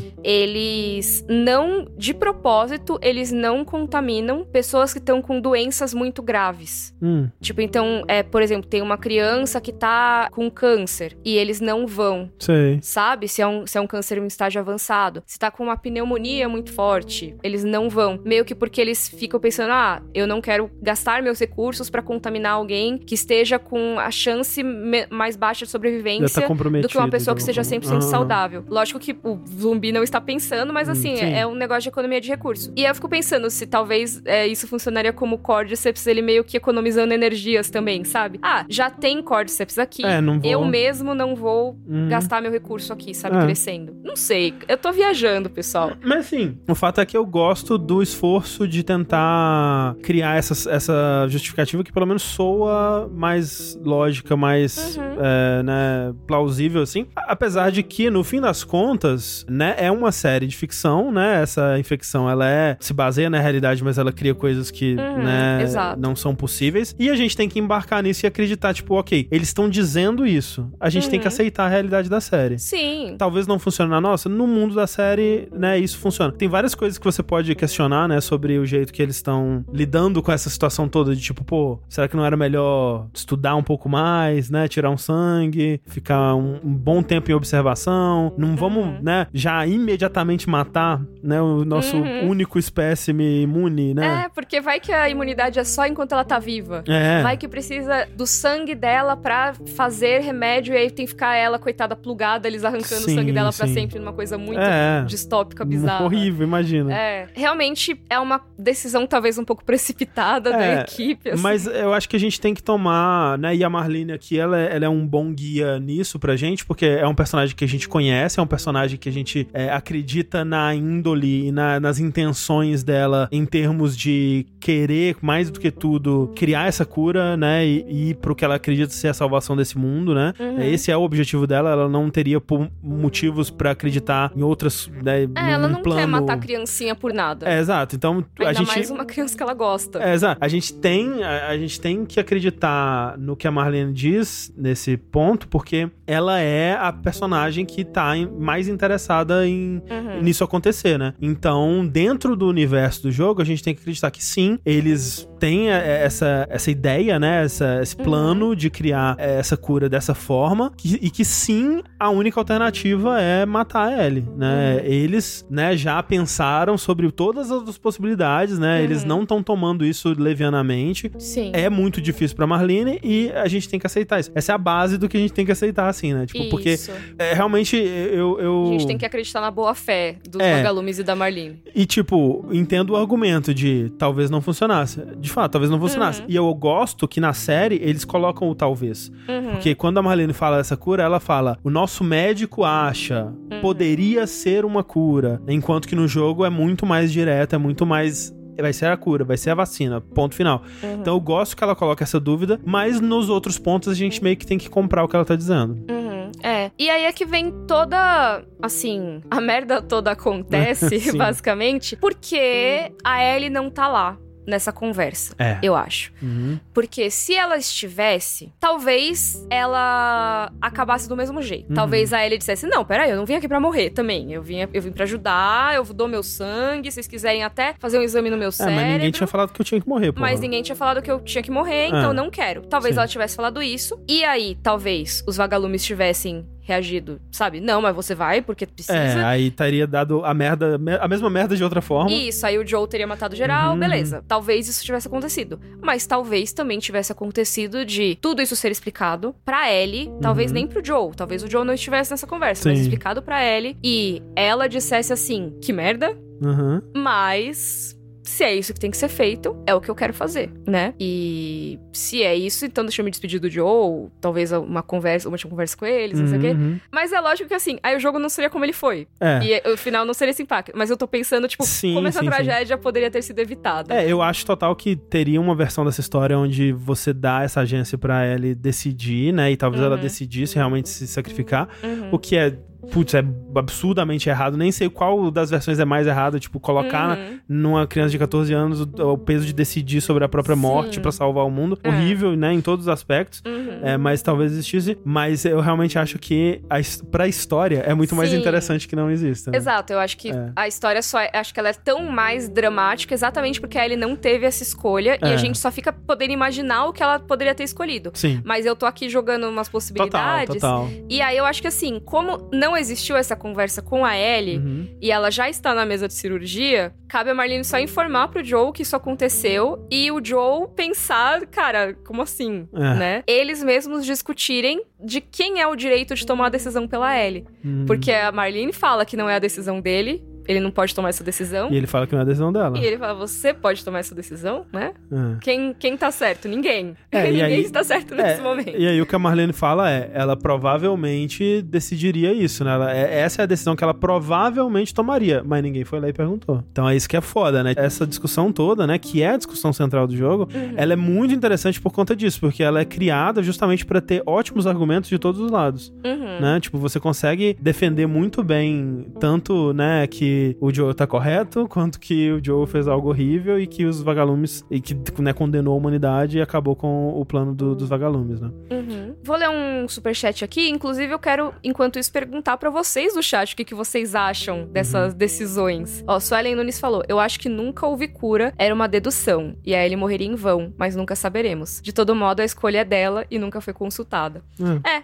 Eles 0.22 1.24
não. 1.28 1.86
De 1.96 2.12
propósito, 2.12 2.98
eles 3.02 3.30
não 3.32 3.64
contaminam 3.64 4.44
pessoas 4.44 4.92
que 4.92 4.98
estão 4.98 5.22
com 5.22 5.40
doenças 5.40 5.94
muito 5.94 6.22
graves. 6.22 6.94
Hum. 7.00 7.28
Tipo, 7.40 7.60
então, 7.60 8.02
é, 8.08 8.22
por 8.22 8.42
exemplo, 8.42 8.68
tem 8.68 8.82
uma 8.82 8.98
criança 8.98 9.60
que 9.60 9.72
tá 9.72 10.28
com 10.30 10.50
câncer 10.50 11.16
e 11.24 11.36
eles 11.36 11.60
não 11.60 11.86
vão. 11.86 12.01
Sei. 12.38 12.78
Sabe? 12.82 13.28
Se 13.28 13.40
é, 13.42 13.46
um, 13.46 13.66
se 13.66 13.78
é 13.78 13.80
um 13.80 13.86
câncer 13.86 14.18
em 14.18 14.26
estágio 14.26 14.60
avançado. 14.60 15.22
Se 15.26 15.38
tá 15.38 15.50
com 15.50 15.62
uma 15.64 15.76
pneumonia 15.76 16.48
muito 16.48 16.72
forte, 16.72 17.36
eles 17.42 17.64
não 17.64 17.88
vão. 17.88 18.20
Meio 18.24 18.44
que 18.44 18.54
porque 18.54 18.80
eles 18.80 19.08
ficam 19.08 19.38
pensando: 19.40 19.70
ah, 19.72 20.02
eu 20.14 20.26
não 20.26 20.40
quero 20.40 20.70
gastar 20.80 21.22
meus 21.22 21.38
recursos 21.38 21.88
pra 21.90 22.02
contaminar 22.02 22.52
alguém 22.52 22.98
que 22.98 23.14
esteja 23.14 23.58
com 23.58 23.98
a 23.98 24.10
chance 24.10 24.62
mais 25.10 25.36
baixa 25.36 25.64
de 25.64 25.68
Já 25.68 25.72
sobrevivência 25.72 26.42
tá 26.42 26.48
do 26.48 26.88
que 26.88 26.96
uma 26.98 27.08
pessoa 27.08 27.34
que 27.34 27.42
seja 27.42 27.60
alguma 27.60 27.80
100% 27.80 27.82
forma. 27.84 27.98
Ah, 27.98 28.00
saudável. 28.02 28.64
Lógico 28.68 28.98
que 28.98 29.16
o 29.22 29.38
zumbi 29.58 29.92
não 29.92 30.02
está 30.02 30.20
pensando, 30.20 30.72
mas 30.72 30.88
Hum, 30.88 30.92
assim, 30.92 31.16
sim. 31.16 31.24
é, 31.24 31.46
um 31.46 31.54
negócio 31.54 31.82
de 31.82 31.88
economia 31.88 32.20
de 32.20 32.28
recurso. 32.28 32.72
E 32.76 32.84
eu 32.84 32.94
fico 32.94 33.08
pensando 33.08 33.48
se 33.50 33.66
talvez 33.66 34.20
é, 34.24 34.46
isso 34.46 34.66
funcionaria 34.66 35.12
como 35.12 35.38
Cordyceps, 35.38 36.06
ele 36.06 36.22
meio 36.22 36.44
que 36.44 36.56
economizando 36.56 37.12
energias 37.12 37.70
também, 37.70 38.04
sabe? 38.04 38.38
Ah, 38.42 38.64
já 38.68 38.90
tem 38.90 39.22
Cordyceps 39.22 39.78
aqui. 39.78 40.04
É, 40.04 40.20
não 40.20 40.40
vou- 40.40 40.50
Eu 40.50 40.64
mesmo 40.64 41.14
não 41.14 41.34
vou 41.34 41.76
Hum. 41.94 42.08
gastar 42.08 42.40
meu 42.40 42.50
recurso 42.50 42.92
aqui, 42.92 43.12
sabe? 43.14 43.36
É. 43.36 43.42
Crescendo. 43.44 43.94
Não 44.02 44.16
sei. 44.16 44.54
Eu 44.66 44.78
tô 44.78 44.90
viajando, 44.92 45.50
pessoal. 45.50 45.92
Mas 46.02 46.20
assim, 46.26 46.56
o 46.68 46.74
fato 46.74 47.00
é 47.00 47.04
que 47.06 47.16
eu 47.16 47.26
gosto 47.26 47.76
do 47.76 48.02
esforço 48.02 48.66
de 48.66 48.82
tentar 49.26 49.94
criar 50.02 50.36
essa, 50.36 50.70
essa 50.70 51.26
justificativa 51.28 51.84
que 51.84 51.92
pelo 51.92 52.06
menos 52.06 52.22
soa 52.22 53.10
mais 53.12 53.78
lógica, 53.84 54.36
mais 54.36 54.96
Uhum. 54.96 55.02
é, 55.20 55.62
né, 55.62 56.14
plausível, 56.26 56.82
assim. 56.82 57.06
Apesar 57.14 57.70
de 57.70 57.82
que, 57.82 58.08
no 58.10 58.24
fim 58.24 58.40
das 58.40 58.64
contas, 58.64 59.44
né, 59.48 59.74
é 59.78 59.90
uma 59.90 60.10
série 60.12 60.46
de 60.46 60.56
ficção, 60.56 61.12
né? 61.12 61.42
Essa 61.42 61.78
infecção, 61.78 62.28
ela 62.28 62.48
é 62.48 62.76
se 62.80 62.92
baseia 62.92 63.28
na 63.28 63.38
realidade, 63.40 63.82
mas 63.84 63.98
ela 63.98 64.12
cria 64.12 64.34
coisas 64.34 64.70
que, 64.70 64.94
Uhum, 64.94 65.22
né, 65.24 65.60
exato. 65.62 66.00
não 66.00 66.14
são 66.16 66.34
possíveis. 66.34 66.94
E 66.98 67.10
a 67.10 67.16
gente 67.16 67.36
tem 67.36 67.48
que 67.48 67.58
embarcar 67.58 68.02
nisso 68.02 68.24
e 68.24 68.26
acreditar, 68.26 68.72
tipo, 68.74 68.94
ok, 68.94 69.28
eles 69.30 69.48
estão 69.48 69.68
dizendo 69.68 70.26
isso. 70.26 70.70
A 70.80 70.88
gente 70.88 71.08
tem 71.08 71.18
que 71.20 71.26
Uhum. 71.26 71.32
aceitar 71.32 71.64
a 71.64 71.68
realidade 71.68 71.81
da 71.88 72.20
série 72.20 72.58
Sim. 72.58 73.16
talvez 73.18 73.46
não 73.46 73.58
funcione 73.58 73.90
na 73.90 74.00
nossa, 74.00 74.28
no 74.28 74.46
mundo 74.46 74.74
da 74.74 74.86
série, 74.86 75.48
né, 75.52 75.78
isso 75.78 75.98
funciona. 75.98 76.32
Tem 76.32 76.48
várias 76.48 76.74
coisas 76.74 76.98
que 76.98 77.04
você 77.04 77.22
pode 77.22 77.54
questionar, 77.54 78.08
né, 78.08 78.20
sobre 78.20 78.58
o 78.58 78.66
jeito 78.66 78.92
que 78.92 79.02
eles 79.02 79.16
estão 79.16 79.64
lidando 79.72 80.22
com 80.22 80.32
essa 80.32 80.48
situação 80.50 80.88
toda 80.88 81.14
de 81.14 81.20
tipo, 81.22 81.44
pô, 81.44 81.78
será 81.88 82.08
que 82.08 82.16
não 82.16 82.24
era 82.24 82.36
melhor 82.36 83.06
estudar 83.14 83.56
um 83.56 83.62
pouco 83.62 83.88
mais, 83.88 84.50
né, 84.50 84.68
tirar 84.68 84.90
um 84.90 84.96
sangue, 84.98 85.80
ficar 85.86 86.34
um, 86.34 86.58
um 86.64 86.74
bom 86.74 87.02
tempo 87.02 87.30
em 87.30 87.34
observação, 87.34 88.32
não 88.36 88.56
vamos, 88.56 88.72
Uhum. 88.82 88.98
né, 89.02 89.26
já 89.32 89.66
imediatamente 89.66 90.48
matar, 90.48 91.00
né, 91.22 91.40
o 91.40 91.64
nosso 91.64 91.96
Uhum. 91.96 92.30
único 92.30 92.58
espécime 92.58 93.42
imune, 93.42 93.94
né? 93.94 94.24
É, 94.24 94.28
porque 94.28 94.60
vai 94.60 94.80
que 94.80 94.92
a 94.92 95.08
imunidade 95.08 95.58
é 95.58 95.64
só 95.64 95.86
enquanto 95.86 96.12
ela 96.12 96.24
tá 96.24 96.38
viva. 96.38 96.82
É. 96.88 97.22
Vai 97.22 97.36
que 97.36 97.46
precisa 97.48 98.06
do 98.16 98.26
sangue 98.26 98.74
dela 98.74 99.16
pra 99.16 99.52
fazer 99.76 100.20
remédio 100.20 100.74
e 100.74 100.76
aí 100.76 100.90
tem 100.90 101.04
que 101.04 101.10
ficar 101.12 101.34
ela 101.34 101.58
com 101.58 101.68
coitada 101.72 101.96
plugada, 101.96 102.46
eles 102.46 102.64
arrancando 102.64 103.02
Sim, 103.06 103.12
o 103.12 103.14
sangue 103.14 103.32
dela 103.32 103.50
pra 103.52 103.66
sim. 103.66 103.72
sempre 103.74 103.98
numa 103.98 104.12
coisa 104.12 104.36
muito 104.36 104.60
É. 104.60 105.04
distópica, 105.06 105.64
bizarra. 105.64 106.04
Horrível, 106.04 106.46
imagina. 106.46 106.92
É, 106.94 107.28
realmente 107.34 107.98
é 108.10 108.18
uma 108.18 108.40
decisão 108.58 109.06
talvez 109.06 109.38
um 109.38 109.44
pouco 109.44 109.64
precipitada 109.64 110.50
da 110.50 110.62
É, 110.64 110.80
equipe. 110.82 111.30
assim. 111.30 111.42
Mas 111.42 111.66
eu 111.66 111.94
acho 111.94 112.08
que 112.08 112.14
a 112.16 112.20
gente 112.20 112.38
tem 112.40 112.52
que 112.54 112.62
tomar, 112.62 113.38
né? 113.38 113.56
E 113.56 113.64
a 113.64 113.70
Marlene 113.70 114.12
aqui, 114.12 114.38
ela, 114.38 114.58
é- 114.60 114.76
ela 114.76 114.84
é 114.84 114.88
um 114.88 115.06
bom 115.06 115.32
guia 115.32 115.78
nisso 115.80 116.18
pra 116.18 116.36
gente, 116.36 116.64
porque 116.66 116.84
é 116.84 117.06
um 117.06 117.14
personagem 117.14 117.56
que 117.56 117.64
a 117.64 117.68
gente 117.68 117.88
conhece, 117.88 118.38
é 118.38 118.42
um 118.42 118.46
personagem 118.46 118.98
que 118.98 119.08
a 119.08 119.12
gente 119.12 119.48
é, 119.54 119.70
acredita 119.70 120.44
na 120.44 120.74
índole 120.74 121.46
e 121.48 121.52
na- 121.52 121.80
nas 121.80 121.98
intenções 121.98 122.82
dela 122.84 123.28
em 123.32 123.44
termos 123.46 123.96
de 123.96 124.46
querer, 124.60 125.16
mais 125.22 125.50
do 125.50 125.58
que 125.58 125.70
tudo, 125.70 126.32
criar 126.36 126.66
essa 126.68 126.84
cura, 126.84 127.36
né? 127.36 127.64
E, 127.66 127.84
e 127.88 128.10
ir 128.10 128.14
pro 128.16 128.34
que 128.34 128.44
ela 128.44 128.56
acredita 128.56 128.92
ser 128.92 129.08
a 129.08 129.14
salvação 129.14 129.56
desse 129.56 129.78
mundo, 129.78 130.14
né? 130.14 130.32
Uhum. 130.38 130.60
Esse 130.62 130.90
é 130.90 130.96
o 130.96 131.02
objetivo 131.02 131.46
dela, 131.52 131.70
ela 131.70 131.88
não 131.88 132.08
teria 132.10 132.40
motivos 132.82 133.50
pra 133.50 133.72
acreditar 133.72 134.32
em 134.34 134.42
outras, 134.42 134.90
né? 135.02 135.24
É, 135.36 135.50
ela 135.52 135.68
não 135.68 135.82
plano... 135.82 136.00
quer 136.00 136.06
matar 136.06 136.32
a 136.34 136.38
criancinha 136.38 136.94
por 136.94 137.12
nada. 137.12 137.48
É, 137.48 137.58
exato. 137.58 137.94
Então, 137.94 138.24
a 138.40 138.42
Ainda 138.48 138.54
gente... 138.60 138.66
mais 138.68 138.90
uma 138.90 139.04
criança 139.04 139.36
que 139.36 139.42
ela 139.42 139.54
gosta. 139.54 140.02
É, 140.02 140.14
exato. 140.14 140.38
A 140.42 140.48
gente 140.48 140.72
tem, 140.74 141.22
a, 141.22 141.48
a 141.48 141.58
gente 141.58 141.80
tem 141.80 142.04
que 142.04 142.18
acreditar 142.18 143.16
no 143.18 143.36
que 143.36 143.46
a 143.46 143.50
Marlene 143.50 143.92
diz 143.92 144.52
nesse 144.56 144.96
ponto, 144.96 145.46
porque 145.48 145.90
ela 146.06 146.40
é 146.40 146.74
a 146.74 146.92
personagem 146.92 147.64
que 147.64 147.84
tá 147.84 148.16
em- 148.16 148.26
mais 148.26 148.68
interessada 148.68 149.46
em 149.46 149.82
Uhum. 149.90 150.22
nisso 150.22 150.42
acontecer, 150.44 150.98
né? 150.98 151.14
Então, 151.20 151.86
dentro 151.86 152.34
do 152.36 152.46
universo 152.48 153.02
do 153.02 153.10
jogo, 153.10 153.40
a 153.42 153.44
gente 153.44 153.62
tem 153.62 153.74
que 153.74 153.80
acreditar 153.80 154.10
que 154.10 154.24
sim, 154.24 154.58
eles 154.64 155.28
têm 155.38 155.70
é, 155.70 156.02
essa, 156.04 156.46
essa 156.50 156.70
ideia, 156.70 157.18
né? 157.18 157.44
Essa, 157.44 157.80
esse 157.82 157.96
Uhum. 157.96 158.04
plano 158.04 158.56
de 158.56 158.70
criar 158.70 159.14
é, 159.18 159.38
essa 159.38 159.56
cura 159.56 159.88
dessa 159.88 160.14
forma, 160.14 160.72
que- 160.76 160.98
e 161.02 161.10
que 161.10 161.24
sim, 161.42 161.82
a 161.98 162.08
única 162.10 162.38
alternativa 162.40 163.20
é 163.20 163.44
matar 163.44 163.88
a 163.88 164.06
Ellie, 164.06 164.24
né? 164.36 164.76
Uhum. 164.80 164.86
Eles, 164.86 165.46
né, 165.50 165.76
já 165.76 166.02
pensaram 166.02 166.76
sobre 166.78 167.10
todas 167.10 167.50
as 167.50 167.76
possibilidades, 167.78 168.58
né? 168.58 168.82
Eles 168.82 169.02
Uhum. 169.02 169.08
não 169.08 169.22
estão 169.22 169.42
tomando 169.42 169.84
isso 169.84 170.14
levianamente. 170.18 171.10
Sim. 171.18 171.50
É 171.54 171.68
muito 171.68 172.00
difícil 172.00 172.36
pra 172.36 172.46
Marlene 172.46 172.98
e 173.02 173.30
a 173.32 173.48
gente 173.48 173.68
tem 173.68 173.78
que 173.80 173.86
aceitar 173.86 174.20
isso. 174.20 174.30
Essa 174.34 174.52
é 174.52 174.54
a 174.54 174.58
base 174.58 174.98
do 174.98 175.08
que 175.08 175.16
a 175.16 175.20
gente 175.20 175.32
tem 175.32 175.44
que 175.44 175.52
aceitar, 175.52 175.88
assim, 175.88 176.12
né? 176.14 176.26
Tipo, 176.26 176.48
porque 176.50 176.70
Isso. 176.70 176.92
é, 177.18 177.32
realmente 177.34 177.76
eu, 177.76 178.38
eu. 178.40 178.64
A 178.68 178.72
gente 178.72 178.86
tem 178.86 178.98
que 178.98 179.04
acreditar 179.06 179.40
na 179.40 179.50
boa 179.50 179.74
fé 179.74 180.16
dos 180.28 180.40
É. 180.40 180.56
vagalumes 180.56 180.98
e 180.98 181.02
da 181.02 181.14
Marlene. 181.16 181.62
E, 181.74 181.86
tipo, 181.86 182.46
entendo 182.52 182.90
o 182.90 182.96
argumento 182.96 183.52
de 183.54 183.90
talvez 183.98 184.30
não 184.30 184.40
funcionasse. 184.40 185.00
De 185.18 185.30
fato, 185.30 185.52
talvez 185.52 185.70
não 185.70 185.78
funcionasse. 185.80 186.20
Uhum. 186.20 186.26
E 186.28 186.36
eu 186.36 186.52
gosto 186.54 187.08
que 187.08 187.20
na 187.20 187.32
série 187.32 187.76
eles 187.82 188.04
colocam 188.04 188.48
o 188.48 188.54
talvez. 188.54 189.10
Uhum. 189.28 189.52
Porque 189.52 189.74
quando 189.74 189.98
a 189.98 190.02
Marlene 190.02 190.32
fala 190.32 190.58
dessa 190.58 190.76
cura, 190.76 191.02
ela 191.02 191.18
fala: 191.20 191.31
o 191.62 191.70
nosso 191.70 192.04
médico 192.04 192.64
acha, 192.64 193.32
poderia 193.60 194.26
ser 194.26 194.64
uma 194.64 194.82
cura. 194.82 195.40
Enquanto 195.48 195.88
que 195.88 195.94
no 195.94 196.06
jogo 196.06 196.44
é 196.44 196.50
muito 196.50 196.84
mais 196.84 197.12
direto, 197.12 197.54
é 197.54 197.58
muito 197.58 197.86
mais. 197.86 198.34
Vai 198.60 198.72
ser 198.72 198.86
a 198.86 198.96
cura, 198.98 199.24
vai 199.24 199.38
ser 199.38 199.50
a 199.50 199.54
vacina, 199.54 200.00
ponto 200.00 200.34
final. 200.34 200.62
Uhum. 200.82 200.94
Então 201.00 201.14
eu 201.14 201.20
gosto 201.20 201.56
que 201.56 201.64
ela 201.64 201.74
coloque 201.74 202.02
essa 202.02 202.20
dúvida, 202.20 202.60
mas 202.64 203.00
nos 203.00 203.30
outros 203.30 203.58
pontos 203.58 203.88
a 203.88 203.94
gente 203.94 204.22
meio 204.22 204.36
que 204.36 204.46
tem 204.46 204.58
que 204.58 204.68
comprar 204.68 205.02
o 205.02 205.08
que 205.08 205.16
ela 205.16 205.24
tá 205.24 205.34
dizendo. 205.34 205.72
Uhum, 205.90 206.30
é. 206.42 206.70
E 206.78 206.90
aí 206.90 207.04
é 207.04 207.12
que 207.12 207.24
vem 207.24 207.50
toda, 207.66 208.44
assim, 208.60 209.22
a 209.30 209.40
merda 209.40 209.80
toda 209.80 210.10
acontece, 210.10 211.12
basicamente, 211.16 211.96
porque 211.96 212.92
a 213.02 213.24
Ellie 213.24 213.48
não 213.48 213.70
tá 213.70 213.88
lá 213.88 214.18
nessa 214.46 214.72
conversa, 214.72 215.34
É. 215.38 215.58
eu 215.62 215.74
acho. 215.74 216.12
Uhum. 216.22 216.58
Porque 216.74 217.10
se 217.10 217.34
ela 217.34 217.56
estivesse, 217.56 218.52
talvez 218.58 219.46
ela 219.50 220.50
acabasse 220.60 221.08
do 221.08 221.16
mesmo 221.16 221.40
jeito. 221.42 221.68
Uhum. 221.70 221.74
Talvez 221.74 222.12
a 222.12 222.24
Ellie 222.24 222.38
dissesse: 222.38 222.66
Não, 222.66 222.84
peraí, 222.84 223.10
eu 223.10 223.16
não 223.16 223.24
vim 223.26 223.34
aqui 223.34 223.48
pra 223.48 223.60
morrer 223.60 223.90
também. 223.90 224.32
Eu 224.32 224.42
vim, 224.42 224.56
eu 224.72 224.82
vim 224.82 224.92
pra 224.92 225.04
ajudar, 225.04 225.74
eu 225.74 225.84
dou 225.84 226.08
meu 226.08 226.22
sangue. 226.22 226.90
Se 226.90 226.94
vocês 226.96 227.06
quiserem 227.06 227.42
até 227.44 227.74
fazer 227.78 227.98
um 227.98 228.02
exame 228.02 228.30
no 228.30 228.36
meu 228.36 228.48
É, 228.48 228.52
cérebro. 228.52 228.80
mas 228.80 228.92
ninguém 228.92 229.10
tinha 229.10 229.26
falado 229.26 229.52
que 229.52 229.60
eu 229.60 229.64
tinha 229.64 229.80
que 229.80 229.88
morrer, 229.88 230.12
pô. 230.12 230.20
Mas 230.20 230.40
ninguém 230.40 230.62
tinha 230.62 230.76
falado 230.76 231.02
que 231.02 231.10
eu 231.10 231.20
tinha 231.20 231.42
que 231.42 231.50
morrer, 231.50 231.86
então 231.88 232.10
É. 232.10 232.14
não 232.14 232.30
quero. 232.30 232.62
Talvez 232.62 232.94
Sim. 232.94 233.00
ela 233.00 233.08
tivesse 233.08 233.36
falado 233.36 233.62
isso. 233.62 234.00
E 234.08 234.24
aí, 234.24 234.56
talvez, 234.62 235.22
os 235.26 235.36
vagalumes 235.36 235.84
tivessem 235.84 236.46
reagido, 236.64 237.20
sabe? 237.30 237.60
Não, 237.60 237.82
mas 237.82 237.94
você 237.94 238.14
vai 238.14 238.40
porque 238.40 238.66
precisa. 238.66 238.96
É, 238.96 239.24
aí 239.24 239.50
teria 239.50 239.86
dado 239.86 240.24
a 240.24 240.32
merda, 240.32 240.78
a 241.00 241.08
mesma 241.08 241.28
merda 241.28 241.56
de 241.56 241.64
outra 241.64 241.82
forma. 241.82 242.10
Isso, 242.12 242.46
aí 242.46 242.56
o 242.58 242.66
Joe 242.66 242.86
teria 242.88 243.06
matado 243.06 243.34
geral, 243.34 243.72
Uhum. 243.72 243.78
beleza. 243.80 244.24
Talvez 244.28 244.68
isso 244.68 244.84
tivesse 244.84 245.08
acontecido. 245.08 245.60
Mas 245.82 246.06
talvez 246.06 246.52
também 246.52 246.78
tivesse 246.78 247.10
acontecido 247.12 247.84
de 247.84 248.16
tudo 248.20 248.40
isso 248.40 248.54
ser 248.54 248.70
explicado 248.70 249.34
pra 249.44 249.70
Ellie, 249.72 250.10
talvez 250.20 250.50
Uhum. 250.50 250.54
nem 250.54 250.66
pro 250.66 250.84
Joe. 250.84 251.12
Talvez 251.16 251.42
o 251.42 251.50
Joe 251.50 251.64
não 251.64 251.74
estivesse 251.74 252.10
nessa 252.12 252.26
conversa, 252.26 252.68
mas 252.68 252.78
Sim. 252.78 252.84
explicado 252.84 253.22
pra 253.22 253.44
Ellie. 253.44 253.76
E 253.82 254.22
ela 254.36 254.68
dissesse 254.68 255.12
assim: 255.12 255.52
que 255.60 255.72
merda, 255.72 256.16
Uhum. 256.40 256.80
mas. 256.96 257.96
Se 258.32 258.44
é 258.44 258.54
isso 258.54 258.72
que 258.72 258.80
tem 258.80 258.90
que 258.90 258.96
ser 258.96 259.08
feito, 259.08 259.54
é 259.66 259.74
o 259.74 259.80
que 259.80 259.90
eu 259.90 259.94
quero 259.94 260.14
fazer, 260.14 260.50
né? 260.66 260.94
E 260.98 261.78
se 261.92 262.22
é 262.22 262.34
isso, 262.34 262.64
então 262.64 262.82
deixa 262.82 263.02
eu 263.02 263.04
me 263.04 263.10
despedir 263.10 263.38
do 263.38 263.50
Joe, 263.50 264.08
talvez 264.22 264.52
uma 264.52 264.82
conversa, 264.82 265.28
uma 265.28 265.34
última 265.34 265.50
conversa 265.50 265.76
com 265.76 265.84
eles, 265.84 266.18
não 266.18 266.26
sei 266.26 266.38
o 266.38 266.40
quê. 266.40 266.50
Uhum. 266.52 266.80
Mas 266.90 267.12
é 267.12 267.20
lógico 267.20 267.46
que 267.50 267.54
assim, 267.54 267.78
aí 267.82 267.94
o 267.94 268.00
jogo 268.00 268.18
não 268.18 268.30
seria 268.30 268.48
como 268.48 268.64
ele 268.64 268.72
foi. 268.72 269.06
É. 269.20 269.40
E 269.66 269.70
o 269.74 269.76
final 269.76 270.06
não 270.06 270.14
seria 270.14 270.30
esse 270.30 270.42
impacto. 270.42 270.72
Mas 270.74 270.88
eu 270.88 270.96
tô 270.96 271.06
pensando, 271.06 271.46
tipo, 271.46 271.62
Sim, 271.64 271.92
como 271.92 272.08
essa 272.08 272.20
sim, 272.20 272.24
sim. 272.24 272.30
tragédia 272.30 272.78
poderia 272.78 273.10
ter 273.10 273.20
sido 273.20 273.38
evitada. 273.38 273.94
É, 273.94 274.10
eu 274.10 274.22
acho 274.22 274.46
total 274.46 274.74
que 274.74 274.96
teria 274.96 275.38
uma 275.38 275.54
versão 275.54 275.84
dessa 275.84 276.00
história 276.00 276.38
onde 276.38 276.72
você 276.72 277.12
dá 277.12 277.42
essa 277.42 277.60
agência 277.60 277.98
pra 277.98 278.26
Ellie 278.26 278.54
decidir, 278.54 279.30
né? 279.34 279.52
E 279.52 279.58
talvez 279.58 279.82
ela 279.82 279.96
Uhum. 279.96 280.00
decidisse 280.00 280.54
realmente 280.56 280.88
se 280.88 281.06
sacrificar. 281.06 281.68
Uhum. 281.84 282.08
O 282.12 282.18
que 282.18 282.34
é, 282.34 282.56
putz, 282.90 283.14
é 283.14 283.22
absurdamente 283.56 284.28
errado. 284.28 284.56
Nem 284.56 284.72
sei 284.72 284.88
qual 284.88 285.30
das 285.30 285.50
versões 285.50 285.78
é 285.78 285.84
mais 285.84 286.06
errado. 286.06 286.38
Tipo, 286.40 286.58
colocar 286.60 287.16
Uhum. 287.18 287.38
numa 287.48 287.86
criança 287.86 288.10
de 288.10 288.18
14 288.18 288.52
anos 288.52 288.80
o, 288.80 289.12
o 289.12 289.18
peso 289.18 289.44
de 289.46 289.52
decidir 289.52 290.00
sobre 290.00 290.24
a 290.24 290.28
própria 290.28 290.56
morte 290.56 291.00
pra 291.00 291.12
salvar 291.12 291.44
o 291.46 291.50
mundo. 291.50 291.78
É. 291.82 291.88
Horrível, 291.88 292.36
né? 292.36 292.52
Em 292.52 292.60
todos 292.60 292.86
os 292.86 292.88
aspectos. 292.88 293.42
Uhum. 293.46 293.80
É, 293.82 293.96
mas 293.96 294.22
talvez 294.22 294.52
existisse. 294.52 294.98
Mas 295.04 295.44
eu 295.44 295.60
realmente 295.60 295.98
acho 295.98 296.18
que 296.18 296.60
a, 296.68 296.76
pra 297.10 297.28
história 297.28 297.78
é 297.86 297.94
muito 297.94 298.14
mais 298.14 298.30
Sim. 298.30 298.38
interessante 298.38 298.88
que 298.88 298.96
não 298.96 299.10
exista. 299.10 299.50
né? 299.50 299.56
Exato, 299.56 299.92
eu 299.92 299.98
acho 299.98 300.16
que 300.16 300.30
É. 300.30 300.52
a 300.56 300.66
história 300.68 301.02
só 301.02 301.20
é, 301.20 301.30
acho 301.34 301.52
que 301.52 301.60
ela 301.60 301.68
é 301.68 301.72
tão 301.74 302.10
mais 302.10 302.48
dramática 302.48 303.14
exatamente 303.14 303.60
porque 303.60 303.78
a 303.78 303.84
Ellie 303.84 303.96
não 303.96 304.16
teve 304.16 304.46
essa 304.46 304.62
escolha 304.62 305.18
e 305.22 305.26
É. 305.28 305.34
a 305.34 305.36
gente 305.36 305.58
só 305.58 305.70
fica 305.70 305.92
podendo 305.92 306.32
imaginar 306.32 306.86
o 306.86 306.92
que 306.92 307.02
ela 307.02 307.18
poderia 307.18 307.54
ter 307.54 307.64
escolhido. 307.64 308.10
Sim. 308.14 308.40
Mas 308.44 308.66
eu 308.66 308.74
tô 308.74 308.86
aqui 308.86 309.08
jogando 309.08 309.44
umas 309.48 309.68
Total, 309.68 309.72
possibilidades. 309.72 310.54
total. 310.54 310.88
E 311.08 311.20
aí 311.20 311.36
eu 311.36 311.44
acho 311.44 311.60
que 311.60 311.68
assim, 311.68 312.00
como 312.00 312.48
não 312.52 312.71
existiu 312.76 313.16
essa 313.16 313.34
conversa 313.36 313.80
com 313.82 314.04
a 314.04 314.16
Ellie 314.16 314.58
Uhum. 314.58 314.88
e 315.00 315.10
ela 315.10 315.30
já 315.30 315.48
está 315.48 315.74
na 315.74 315.84
mesa 315.86 316.06
de 316.08 316.14
cirurgia, 316.14 316.92
cabe 317.08 317.30
a 317.30 317.34
Marlene 317.34 317.64
só 317.64 317.78
informar 317.78 318.28
pro 318.28 318.42
Joe 318.44 318.72
que 318.72 318.82
isso 318.82 318.96
aconteceu 318.96 319.86
e 319.90 320.10
o 320.10 320.24
Joe 320.24 320.68
pensar, 320.74 321.46
cara, 321.46 321.94
como 322.06 322.22
assim, 322.22 322.68
É. 322.74 322.78
né? 322.94 323.22
Eles 323.26 323.62
mesmos 323.62 324.04
discutirem 324.04 324.82
de 325.04 325.20
quem 325.20 325.60
é 325.60 325.66
o 325.66 325.74
direito 325.76 326.14
de 326.14 326.24
tomar 326.26 326.46
a 326.46 326.50
decisão 326.50 326.86
pela 326.88 327.18
Ellie. 327.18 327.44
Uhum. 327.64 327.84
Porque 327.86 328.12
a 328.12 328.30
Marlene 328.32 328.72
fala 328.72 329.04
que 329.04 329.16
não 329.16 329.28
é 329.28 329.34
a 329.34 329.38
decisão 329.38 329.80
dele, 329.80 330.22
ele 330.48 330.60
não 330.60 330.70
pode 330.70 330.94
tomar 330.94 331.08
essa 331.10 331.22
decisão. 331.24 331.70
E 331.70 331.76
ele 331.76 331.86
fala 331.86 332.06
que 332.06 332.14
não 332.14 332.22
é 332.22 332.24
decisão 332.24 332.52
dela. 332.52 332.78
E 332.78 332.84
ele 332.84 332.98
fala, 332.98 333.14
você 333.14 333.52
pode 333.54 333.84
tomar 333.84 333.98
essa 334.00 334.14
decisão, 334.14 334.64
né? 334.72 334.92
É. 335.10 335.38
Quem, 335.40 335.74
quem 335.78 335.96
tá 335.96 336.10
certo? 336.10 336.48
Ninguém. 336.48 336.96
É, 337.10 337.22
Ninguém 337.30 337.42
aí- 337.44 337.60
está 337.62 337.82
certo 337.84 338.14
nesse 338.14 338.40
É, 338.40 338.42
momento. 338.42 338.76
E 338.76 338.86
aí 338.86 339.00
o 339.00 339.06
que 339.06 339.14
a 339.14 339.18
Marlene 339.18 339.52
fala 339.52 339.90
é, 339.90 340.10
ela 340.14 340.36
provavelmente 340.36 341.62
decidiria 341.62 342.32
isso, 342.32 342.64
né? 342.64 342.72
Ela- 342.74 342.92
é- 342.96 343.20
essa 343.20 343.42
é 343.42 343.44
a 343.44 343.46
decisão 343.46 343.76
que 343.76 343.84
ela 343.84 343.94
provavelmente 343.94 344.94
tomaria, 344.94 345.42
mas 345.44 345.62
ninguém 345.62 345.84
foi 345.84 346.00
lá 346.00 346.08
e 346.08 346.12
perguntou. 346.12 346.62
Então 346.72 346.88
é 346.88 346.96
isso 346.96 347.08
que 347.08 347.16
é 347.16 347.20
foda, 347.20 347.62
né? 347.62 347.72
Essa 347.76 348.06
discussão 348.06 348.52
toda, 348.52 348.86
né, 348.86 348.98
que 348.98 349.22
é 349.22 349.30
a 349.30 349.36
discussão 349.36 349.72
central 349.72 350.06
do 350.06 350.16
jogo, 350.16 350.48
Uhum. 350.54 350.72
ela 350.76 350.92
é 350.92 350.96
muito 350.96 351.34
interessante 351.34 351.80
por 351.80 351.92
conta 351.92 352.14
disso, 352.16 352.40
porque 352.40 352.62
ela 352.62 352.80
é 352.80 352.84
criada 352.84 353.42
justamente 353.42 353.84
pra 353.86 354.00
ter 354.00 354.22
ótimos 354.26 354.66
argumentos 354.66 355.08
de 355.08 355.18
todos 355.18 355.40
os 355.40 355.50
lados, 355.50 355.92
Uhum. 356.04 356.40
né? 356.40 356.58
Tipo, 356.60 356.78
você 356.78 356.98
consegue 356.98 357.56
defender 357.60 358.06
muito 358.06 358.42
bem 358.42 359.06
tanto, 359.20 359.72
né, 359.72 360.06
que 360.06 360.31
o 360.60 360.72
Joe 360.72 360.94
tá 360.94 361.06
correto, 361.06 361.66
quanto 361.68 361.98
que 362.00 362.30
o 362.32 362.40
Joe 362.44 362.66
fez 362.66 362.86
algo 362.88 363.08
horrível 363.08 363.58
e 363.60 363.66
que 363.66 363.84
os 363.84 364.00
vagalumes 364.02 364.64
e 364.70 364.80
que, 364.80 364.94
né, 365.20 365.32
condenou 365.32 365.74
a 365.74 365.76
humanidade 365.76 366.38
e 366.38 366.42
acabou 366.42 366.74
com 366.76 367.08
o 367.20 367.24
plano 367.24 367.54
do- 367.54 367.74
dos 367.74 367.88
vagalumes, 367.88 368.40
né? 368.40 368.50
Uhum. 368.70 369.14
Vou 369.22 369.36
ler 369.36 369.48
um 369.48 369.86
superchat 369.88 370.44
aqui. 370.44 370.68
Inclusive, 370.68 371.12
eu 371.12 371.18
quero, 371.18 371.52
enquanto 371.62 371.98
isso, 371.98 372.12
perguntar 372.12 372.56
pra 372.56 372.70
vocês 372.70 373.14
do 373.14 373.22
chat 373.22 373.52
o 373.52 373.56
que, 373.56 373.64
que 373.64 373.74
vocês 373.74 374.14
acham 374.14 374.66
dessas 374.66 375.14
decisões. 375.14 376.02
Ó, 376.06 376.18
Suelen 376.20 376.54
Nunes 376.54 376.78
falou: 376.80 377.02
Eu 377.08 377.18
acho 377.18 377.38
que 377.38 377.48
nunca 377.48 377.86
houve 377.86 378.08
cura, 378.08 378.52
era 378.58 378.74
uma 378.74 378.88
dedução. 378.88 379.54
E 379.64 379.74
aí 379.74 379.86
ele 379.86 379.96
morreria 379.96 380.26
em 380.26 380.34
vão, 380.34 380.72
mas 380.76 380.96
nunca 380.96 381.14
saberemos. 381.14 381.80
De 381.82 381.92
todo 381.92 382.14
modo, 382.14 382.40
a 382.40 382.44
escolha 382.44 382.78
é 382.78 382.84
dela 382.84 383.24
e 383.30 383.38
nunca 383.38 383.60
foi 383.60 383.72
consultada. 383.72 384.42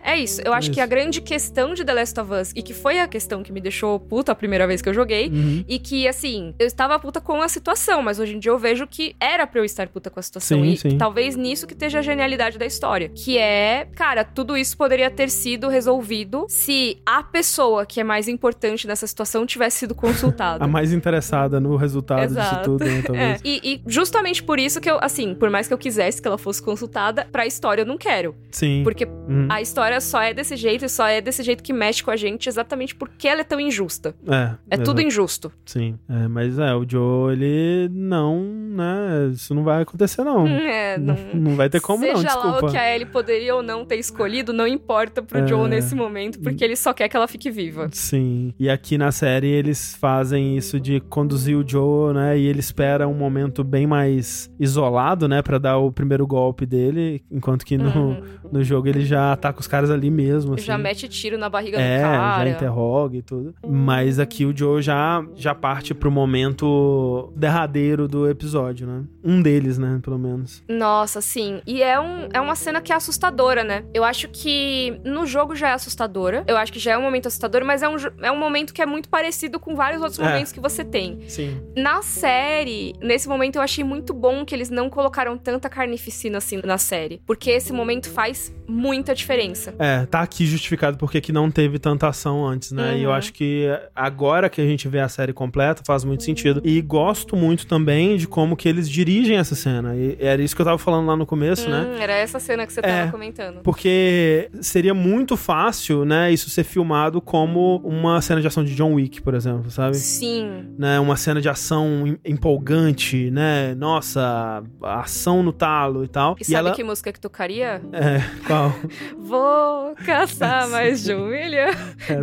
É, 0.04 0.12
é 0.12 0.18
isso. 0.18 0.40
Eu 0.44 0.52
acho 0.52 0.70
É 0.70 0.74
que 0.74 0.80
a 0.80 0.84
isso. 0.84 0.90
grande 0.90 1.20
questão 1.20 1.74
de 1.74 1.84
The 1.84 1.92
Last 1.94 2.20
of 2.20 2.32
Us, 2.32 2.52
e 2.54 2.62
que 2.62 2.74
foi 2.74 2.98
a 3.00 3.06
questão 3.08 3.42
que 3.42 3.52
me 3.52 3.60
deixou 3.60 3.98
puta 4.00 4.32
a 4.32 4.34
primeira 4.34 4.66
vez 4.66 4.80
que 4.82 4.88
eu 4.88 4.94
joguei, 4.94 5.17
Uhum. 5.26 5.64
e 5.68 5.78
que, 5.78 6.06
assim, 6.08 6.54
eu 6.58 6.66
estava 6.66 6.98
puta 6.98 7.20
com 7.20 7.42
a 7.42 7.48
situação, 7.48 8.02
mas 8.02 8.18
hoje 8.18 8.36
em 8.36 8.38
dia 8.38 8.52
eu 8.52 8.58
vejo 8.58 8.86
que 8.86 9.14
era 9.20 9.46
pra 9.46 9.60
eu 9.60 9.64
estar 9.64 9.88
puta 9.88 10.08
com 10.10 10.20
a 10.20 10.22
situação. 10.22 10.62
Sim, 10.62 10.70
e 10.72 10.76
sim. 10.76 10.98
talvez 10.98 11.34
nisso 11.36 11.66
que 11.66 11.72
esteja 11.72 11.98
a 11.98 12.02
genialidade 12.02 12.58
da 12.58 12.66
história. 12.66 13.08
Que 13.08 13.36
é, 13.38 13.86
cara, 13.94 14.24
tudo 14.24 14.56
isso 14.56 14.76
poderia 14.76 15.10
ter 15.10 15.30
sido 15.30 15.68
resolvido 15.68 16.46
se 16.48 16.98
a 17.04 17.22
pessoa 17.22 17.84
que 17.86 18.00
é 18.00 18.04
mais 18.04 18.28
importante 18.28 18.86
nessa 18.86 19.06
situação 19.06 19.44
tivesse 19.46 19.78
sido 19.78 19.94
consultada. 19.94 20.64
A 20.68 20.68
mais 20.68 20.92
interessada 20.92 21.58
no 21.60 21.76
resultado 21.76 22.22
Exato. 22.22 22.48
disso 22.50 22.62
tudo, 22.64 22.84
né, 22.84 22.98
É, 22.98 23.02
talvez. 23.02 23.40
e, 23.44 23.60
e 23.64 23.82
justamente 23.86 24.42
por 24.42 24.58
isso 24.58 24.80
que 24.80 24.90
eu, 24.90 24.98
assim, 25.02 25.34
por 25.34 25.50
mais 25.50 25.66
que 25.66 25.74
eu 25.74 25.78
quisesse 25.78 26.20
que 26.20 26.28
ela 26.28 26.38
fosse 26.38 26.62
consultada, 26.62 27.26
pra 27.30 27.46
história 27.46 27.82
eu 27.82 27.86
não 27.86 27.96
quero. 27.96 28.34
Sim. 28.50 28.82
Porque 28.84 29.04
Uhum. 29.06 29.46
a 29.50 29.60
história 29.60 30.00
só 30.00 30.20
é 30.22 30.32
desse 30.34 30.56
jeito 30.56 30.84
e 30.84 30.88
só 30.88 31.06
é 31.06 31.20
desse 31.20 31.42
jeito 31.42 31.62
que 31.62 31.72
mexe 31.72 32.02
com 32.02 32.10
a 32.10 32.16
gente 32.16 32.48
exatamente 32.48 32.94
porque 32.94 33.26
ela 33.28 33.40
é 33.40 33.44
tão 33.44 33.58
injusta. 33.60 34.14
É, 34.26 34.54
É 34.70 34.76
tudo 34.76 35.00
exato. 35.00 35.07
Injusto. 35.08 35.50
Sim. 35.66 35.98
É, 36.08 36.28
mas 36.28 36.58
é, 36.58 36.74
o 36.74 36.84
Joe, 36.88 37.32
ele 37.32 37.88
não, 37.92 38.40
né? 38.42 39.30
Isso 39.32 39.54
não 39.54 39.64
vai 39.64 39.82
acontecer, 39.82 40.22
não. 40.22 40.46
É, 40.46 40.96
não. 40.96 41.16
Não, 41.34 41.56
vai 41.56 41.68
ter 41.68 41.80
como, 41.80 42.00
Seja 42.04 42.14
não, 42.14 42.22
lá 42.22 42.28
desculpa. 42.28 42.66
o 42.66 42.70
que 42.70 42.76
a 42.76 42.94
Ellie 42.94 43.06
poderia 43.06 43.54
ou 43.54 43.62
não 43.62 43.84
ter 43.84 43.96
escolhido, 43.96 44.52
não 44.52 44.66
importa 44.66 45.20
pro 45.22 45.38
É. 45.38 45.46
Joe 45.46 45.68
nesse 45.68 45.94
momento, 45.94 46.38
porque 46.40 46.62
ele 46.64 46.76
só 46.76 46.92
quer 46.92 47.08
que 47.08 47.16
ela 47.16 47.26
fique 47.28 47.50
viva. 47.50 47.88
Sim. 47.92 48.52
E 48.58 48.68
aqui 48.70 48.96
na 48.96 49.10
série 49.10 49.48
eles 49.48 49.94
fazem 49.96 50.56
isso 50.56 50.78
de 50.80 51.00
conduzir 51.00 51.56
o 51.56 51.66
Joe, 51.68 52.14
né? 52.14 52.38
E 52.38 52.46
ele 52.46 52.60
espera 52.60 53.06
um 53.08 53.14
momento 53.14 53.64
bem 53.64 53.86
mais 53.86 54.50
isolado, 54.60 55.26
né? 55.28 55.42
Pra 55.42 55.58
dar 55.58 55.78
o 55.78 55.90
primeiro 55.92 56.26
golpe 56.26 56.64
dele. 56.66 57.22
Enquanto 57.30 57.64
que 57.64 57.76
no, 57.76 57.88
Uhum. 57.88 58.22
no 58.52 58.62
jogo 58.62 58.86
ele 58.88 59.04
já 59.04 59.32
ataca 59.32 59.58
os 59.60 59.66
caras 59.66 59.90
ali 59.90 60.10
mesmo, 60.10 60.54
assim. 60.54 60.64
Já 60.64 60.76
mete 60.78 61.08
tiro 61.08 61.36
na 61.38 61.48
barriga 61.48 61.78
É, 61.80 61.98
do 61.98 62.02
cara. 62.02 62.44
já 62.44 62.50
interroga 62.50 63.16
e 63.16 63.22
tudo. 63.22 63.54
Mas 63.66 64.18
aqui 64.18 64.44
o 64.44 64.56
Joe 64.56 64.82
já, 64.82 64.97
já 65.34 65.54
parte 65.54 65.94
pro 65.94 66.10
momento 66.10 67.32
derradeiro 67.36 68.06
do 68.08 68.28
episódio, 68.28 68.86
né? 68.86 69.04
Um 69.24 69.40
deles, 69.42 69.78
né? 69.78 70.00
Pelo 70.02 70.18
menos. 70.18 70.62
Nossa, 70.68 71.20
sim. 71.20 71.60
E 71.66 71.82
é, 71.82 71.98
um, 72.00 72.28
é 72.32 72.40
uma 72.40 72.54
cena 72.54 72.80
que 72.80 72.92
é 72.92 72.96
assustadora, 72.96 73.62
né? 73.64 73.84
Eu 73.92 74.04
acho 74.04 74.28
que 74.28 75.00
no 75.04 75.26
jogo 75.26 75.54
já 75.54 75.68
é 75.70 75.72
assustadora. 75.72 76.44
Eu 76.46 76.56
acho 76.56 76.72
que 76.72 76.78
já 76.78 76.92
é 76.92 76.98
um 76.98 77.02
momento 77.02 77.26
assustador, 77.26 77.64
mas 77.64 77.82
é 77.82 77.88
um, 77.88 77.96
é 78.22 78.32
um 78.32 78.38
momento 78.38 78.72
que 78.74 78.82
é 78.82 78.86
muito 78.86 79.08
parecido 79.08 79.58
com 79.60 79.74
vários 79.74 80.00
outros 80.02 80.18
É. 80.20 80.24
momentos 80.24 80.52
que 80.52 80.60
você 80.60 80.84
tem. 80.84 81.20
Sim. 81.28 81.60
Na 81.76 82.02
série, 82.02 82.94
nesse 83.02 83.28
momento 83.28 83.56
eu 83.56 83.62
achei 83.62 83.84
muito 83.84 84.12
bom 84.14 84.44
que 84.44 84.54
eles 84.54 84.70
não 84.70 84.88
colocaram 84.90 85.36
tanta 85.38 85.68
carnificina 85.68 86.38
assim 86.38 86.60
na 86.64 86.78
série. 86.78 87.20
Porque 87.26 87.50
esse 87.50 87.72
momento 87.72 88.08
faz 88.10 88.54
muita 88.66 89.14
diferença. 89.14 89.74
É, 89.78 90.04
tá 90.06 90.20
aqui 90.20 90.44
justificado 90.46 90.96
porque 90.98 91.20
que 91.20 91.32
não 91.32 91.50
teve 91.50 91.78
tanta 91.78 92.08
ação 92.08 92.46
antes, 92.46 92.72
né? 92.72 92.98
E 92.98 93.02
eu 93.02 93.10
Uhum. 93.10 93.16
acho 93.16 93.32
que 93.32 93.66
agora 93.94 94.48
que 94.50 94.60
a 94.60 94.66
gente 94.66 94.87
vê 94.88 95.00
a 95.00 95.08
série 95.08 95.32
completa 95.32 95.82
faz 95.86 96.04
muito 96.04 96.22
sentido. 96.24 96.60
E 96.64 96.80
gosto 96.80 97.36
muito 97.36 97.66
também 97.66 98.16
de 98.16 98.26
como 98.26 98.56
que 98.56 98.68
eles 98.68 98.88
dirigem 98.88 99.36
essa 99.36 99.54
cena. 99.54 99.94
E 99.94 100.16
era 100.20 100.42
isso 100.42 100.54
que 100.56 100.62
eu 100.62 100.66
tava 100.66 100.78
falando 100.78 101.06
lá 101.06 101.16
no 101.16 101.26
começo, 101.26 101.68
né? 101.68 101.86
Hum, 101.88 102.00
era 102.00 102.12
essa 102.14 102.38
cena 102.40 102.66
que 102.66 102.72
você 102.72 102.80
tava 102.82 102.94
É. 102.94 103.10
comentando. 103.10 103.60
Porque 103.62 104.50
seria 104.60 104.94
muito 104.94 105.36
fácil, 105.36 106.04
né, 106.04 106.32
isso 106.32 106.50
ser 106.50 106.64
filmado 106.64 107.20
como 107.20 107.76
uma 107.84 108.20
cena 108.20 108.40
de 108.40 108.46
ação 108.46 108.64
de 108.64 108.74
John 108.74 108.94
Wick, 108.94 109.20
por 109.22 109.34
exemplo, 109.34 109.70
sabe? 109.70 109.96
Sim. 109.96 110.74
Né, 110.78 110.98
uma 110.98 111.16
cena 111.16 111.40
de 111.40 111.48
ação 111.48 112.06
em- 112.06 112.18
empolgante, 112.32 113.30
né? 113.30 113.74
Nossa, 113.74 114.62
ação 114.82 115.42
no 115.42 115.52
talo 115.52 116.04
e 116.04 116.08
tal. 116.08 116.36
E, 116.38 116.42
E, 116.42 116.44
sabe 116.44 116.56
ela 116.68 116.72
que 116.74 116.82
música 116.84 117.12
que 117.12 117.20
tocaria? 117.20 117.80
É, 117.92 118.20
qual? 118.46 118.74
Vou 119.18 119.94
caçar 120.04 120.68
mais 120.70 121.02
de 121.04 121.14
um 121.14 121.26
milhão 121.28 121.70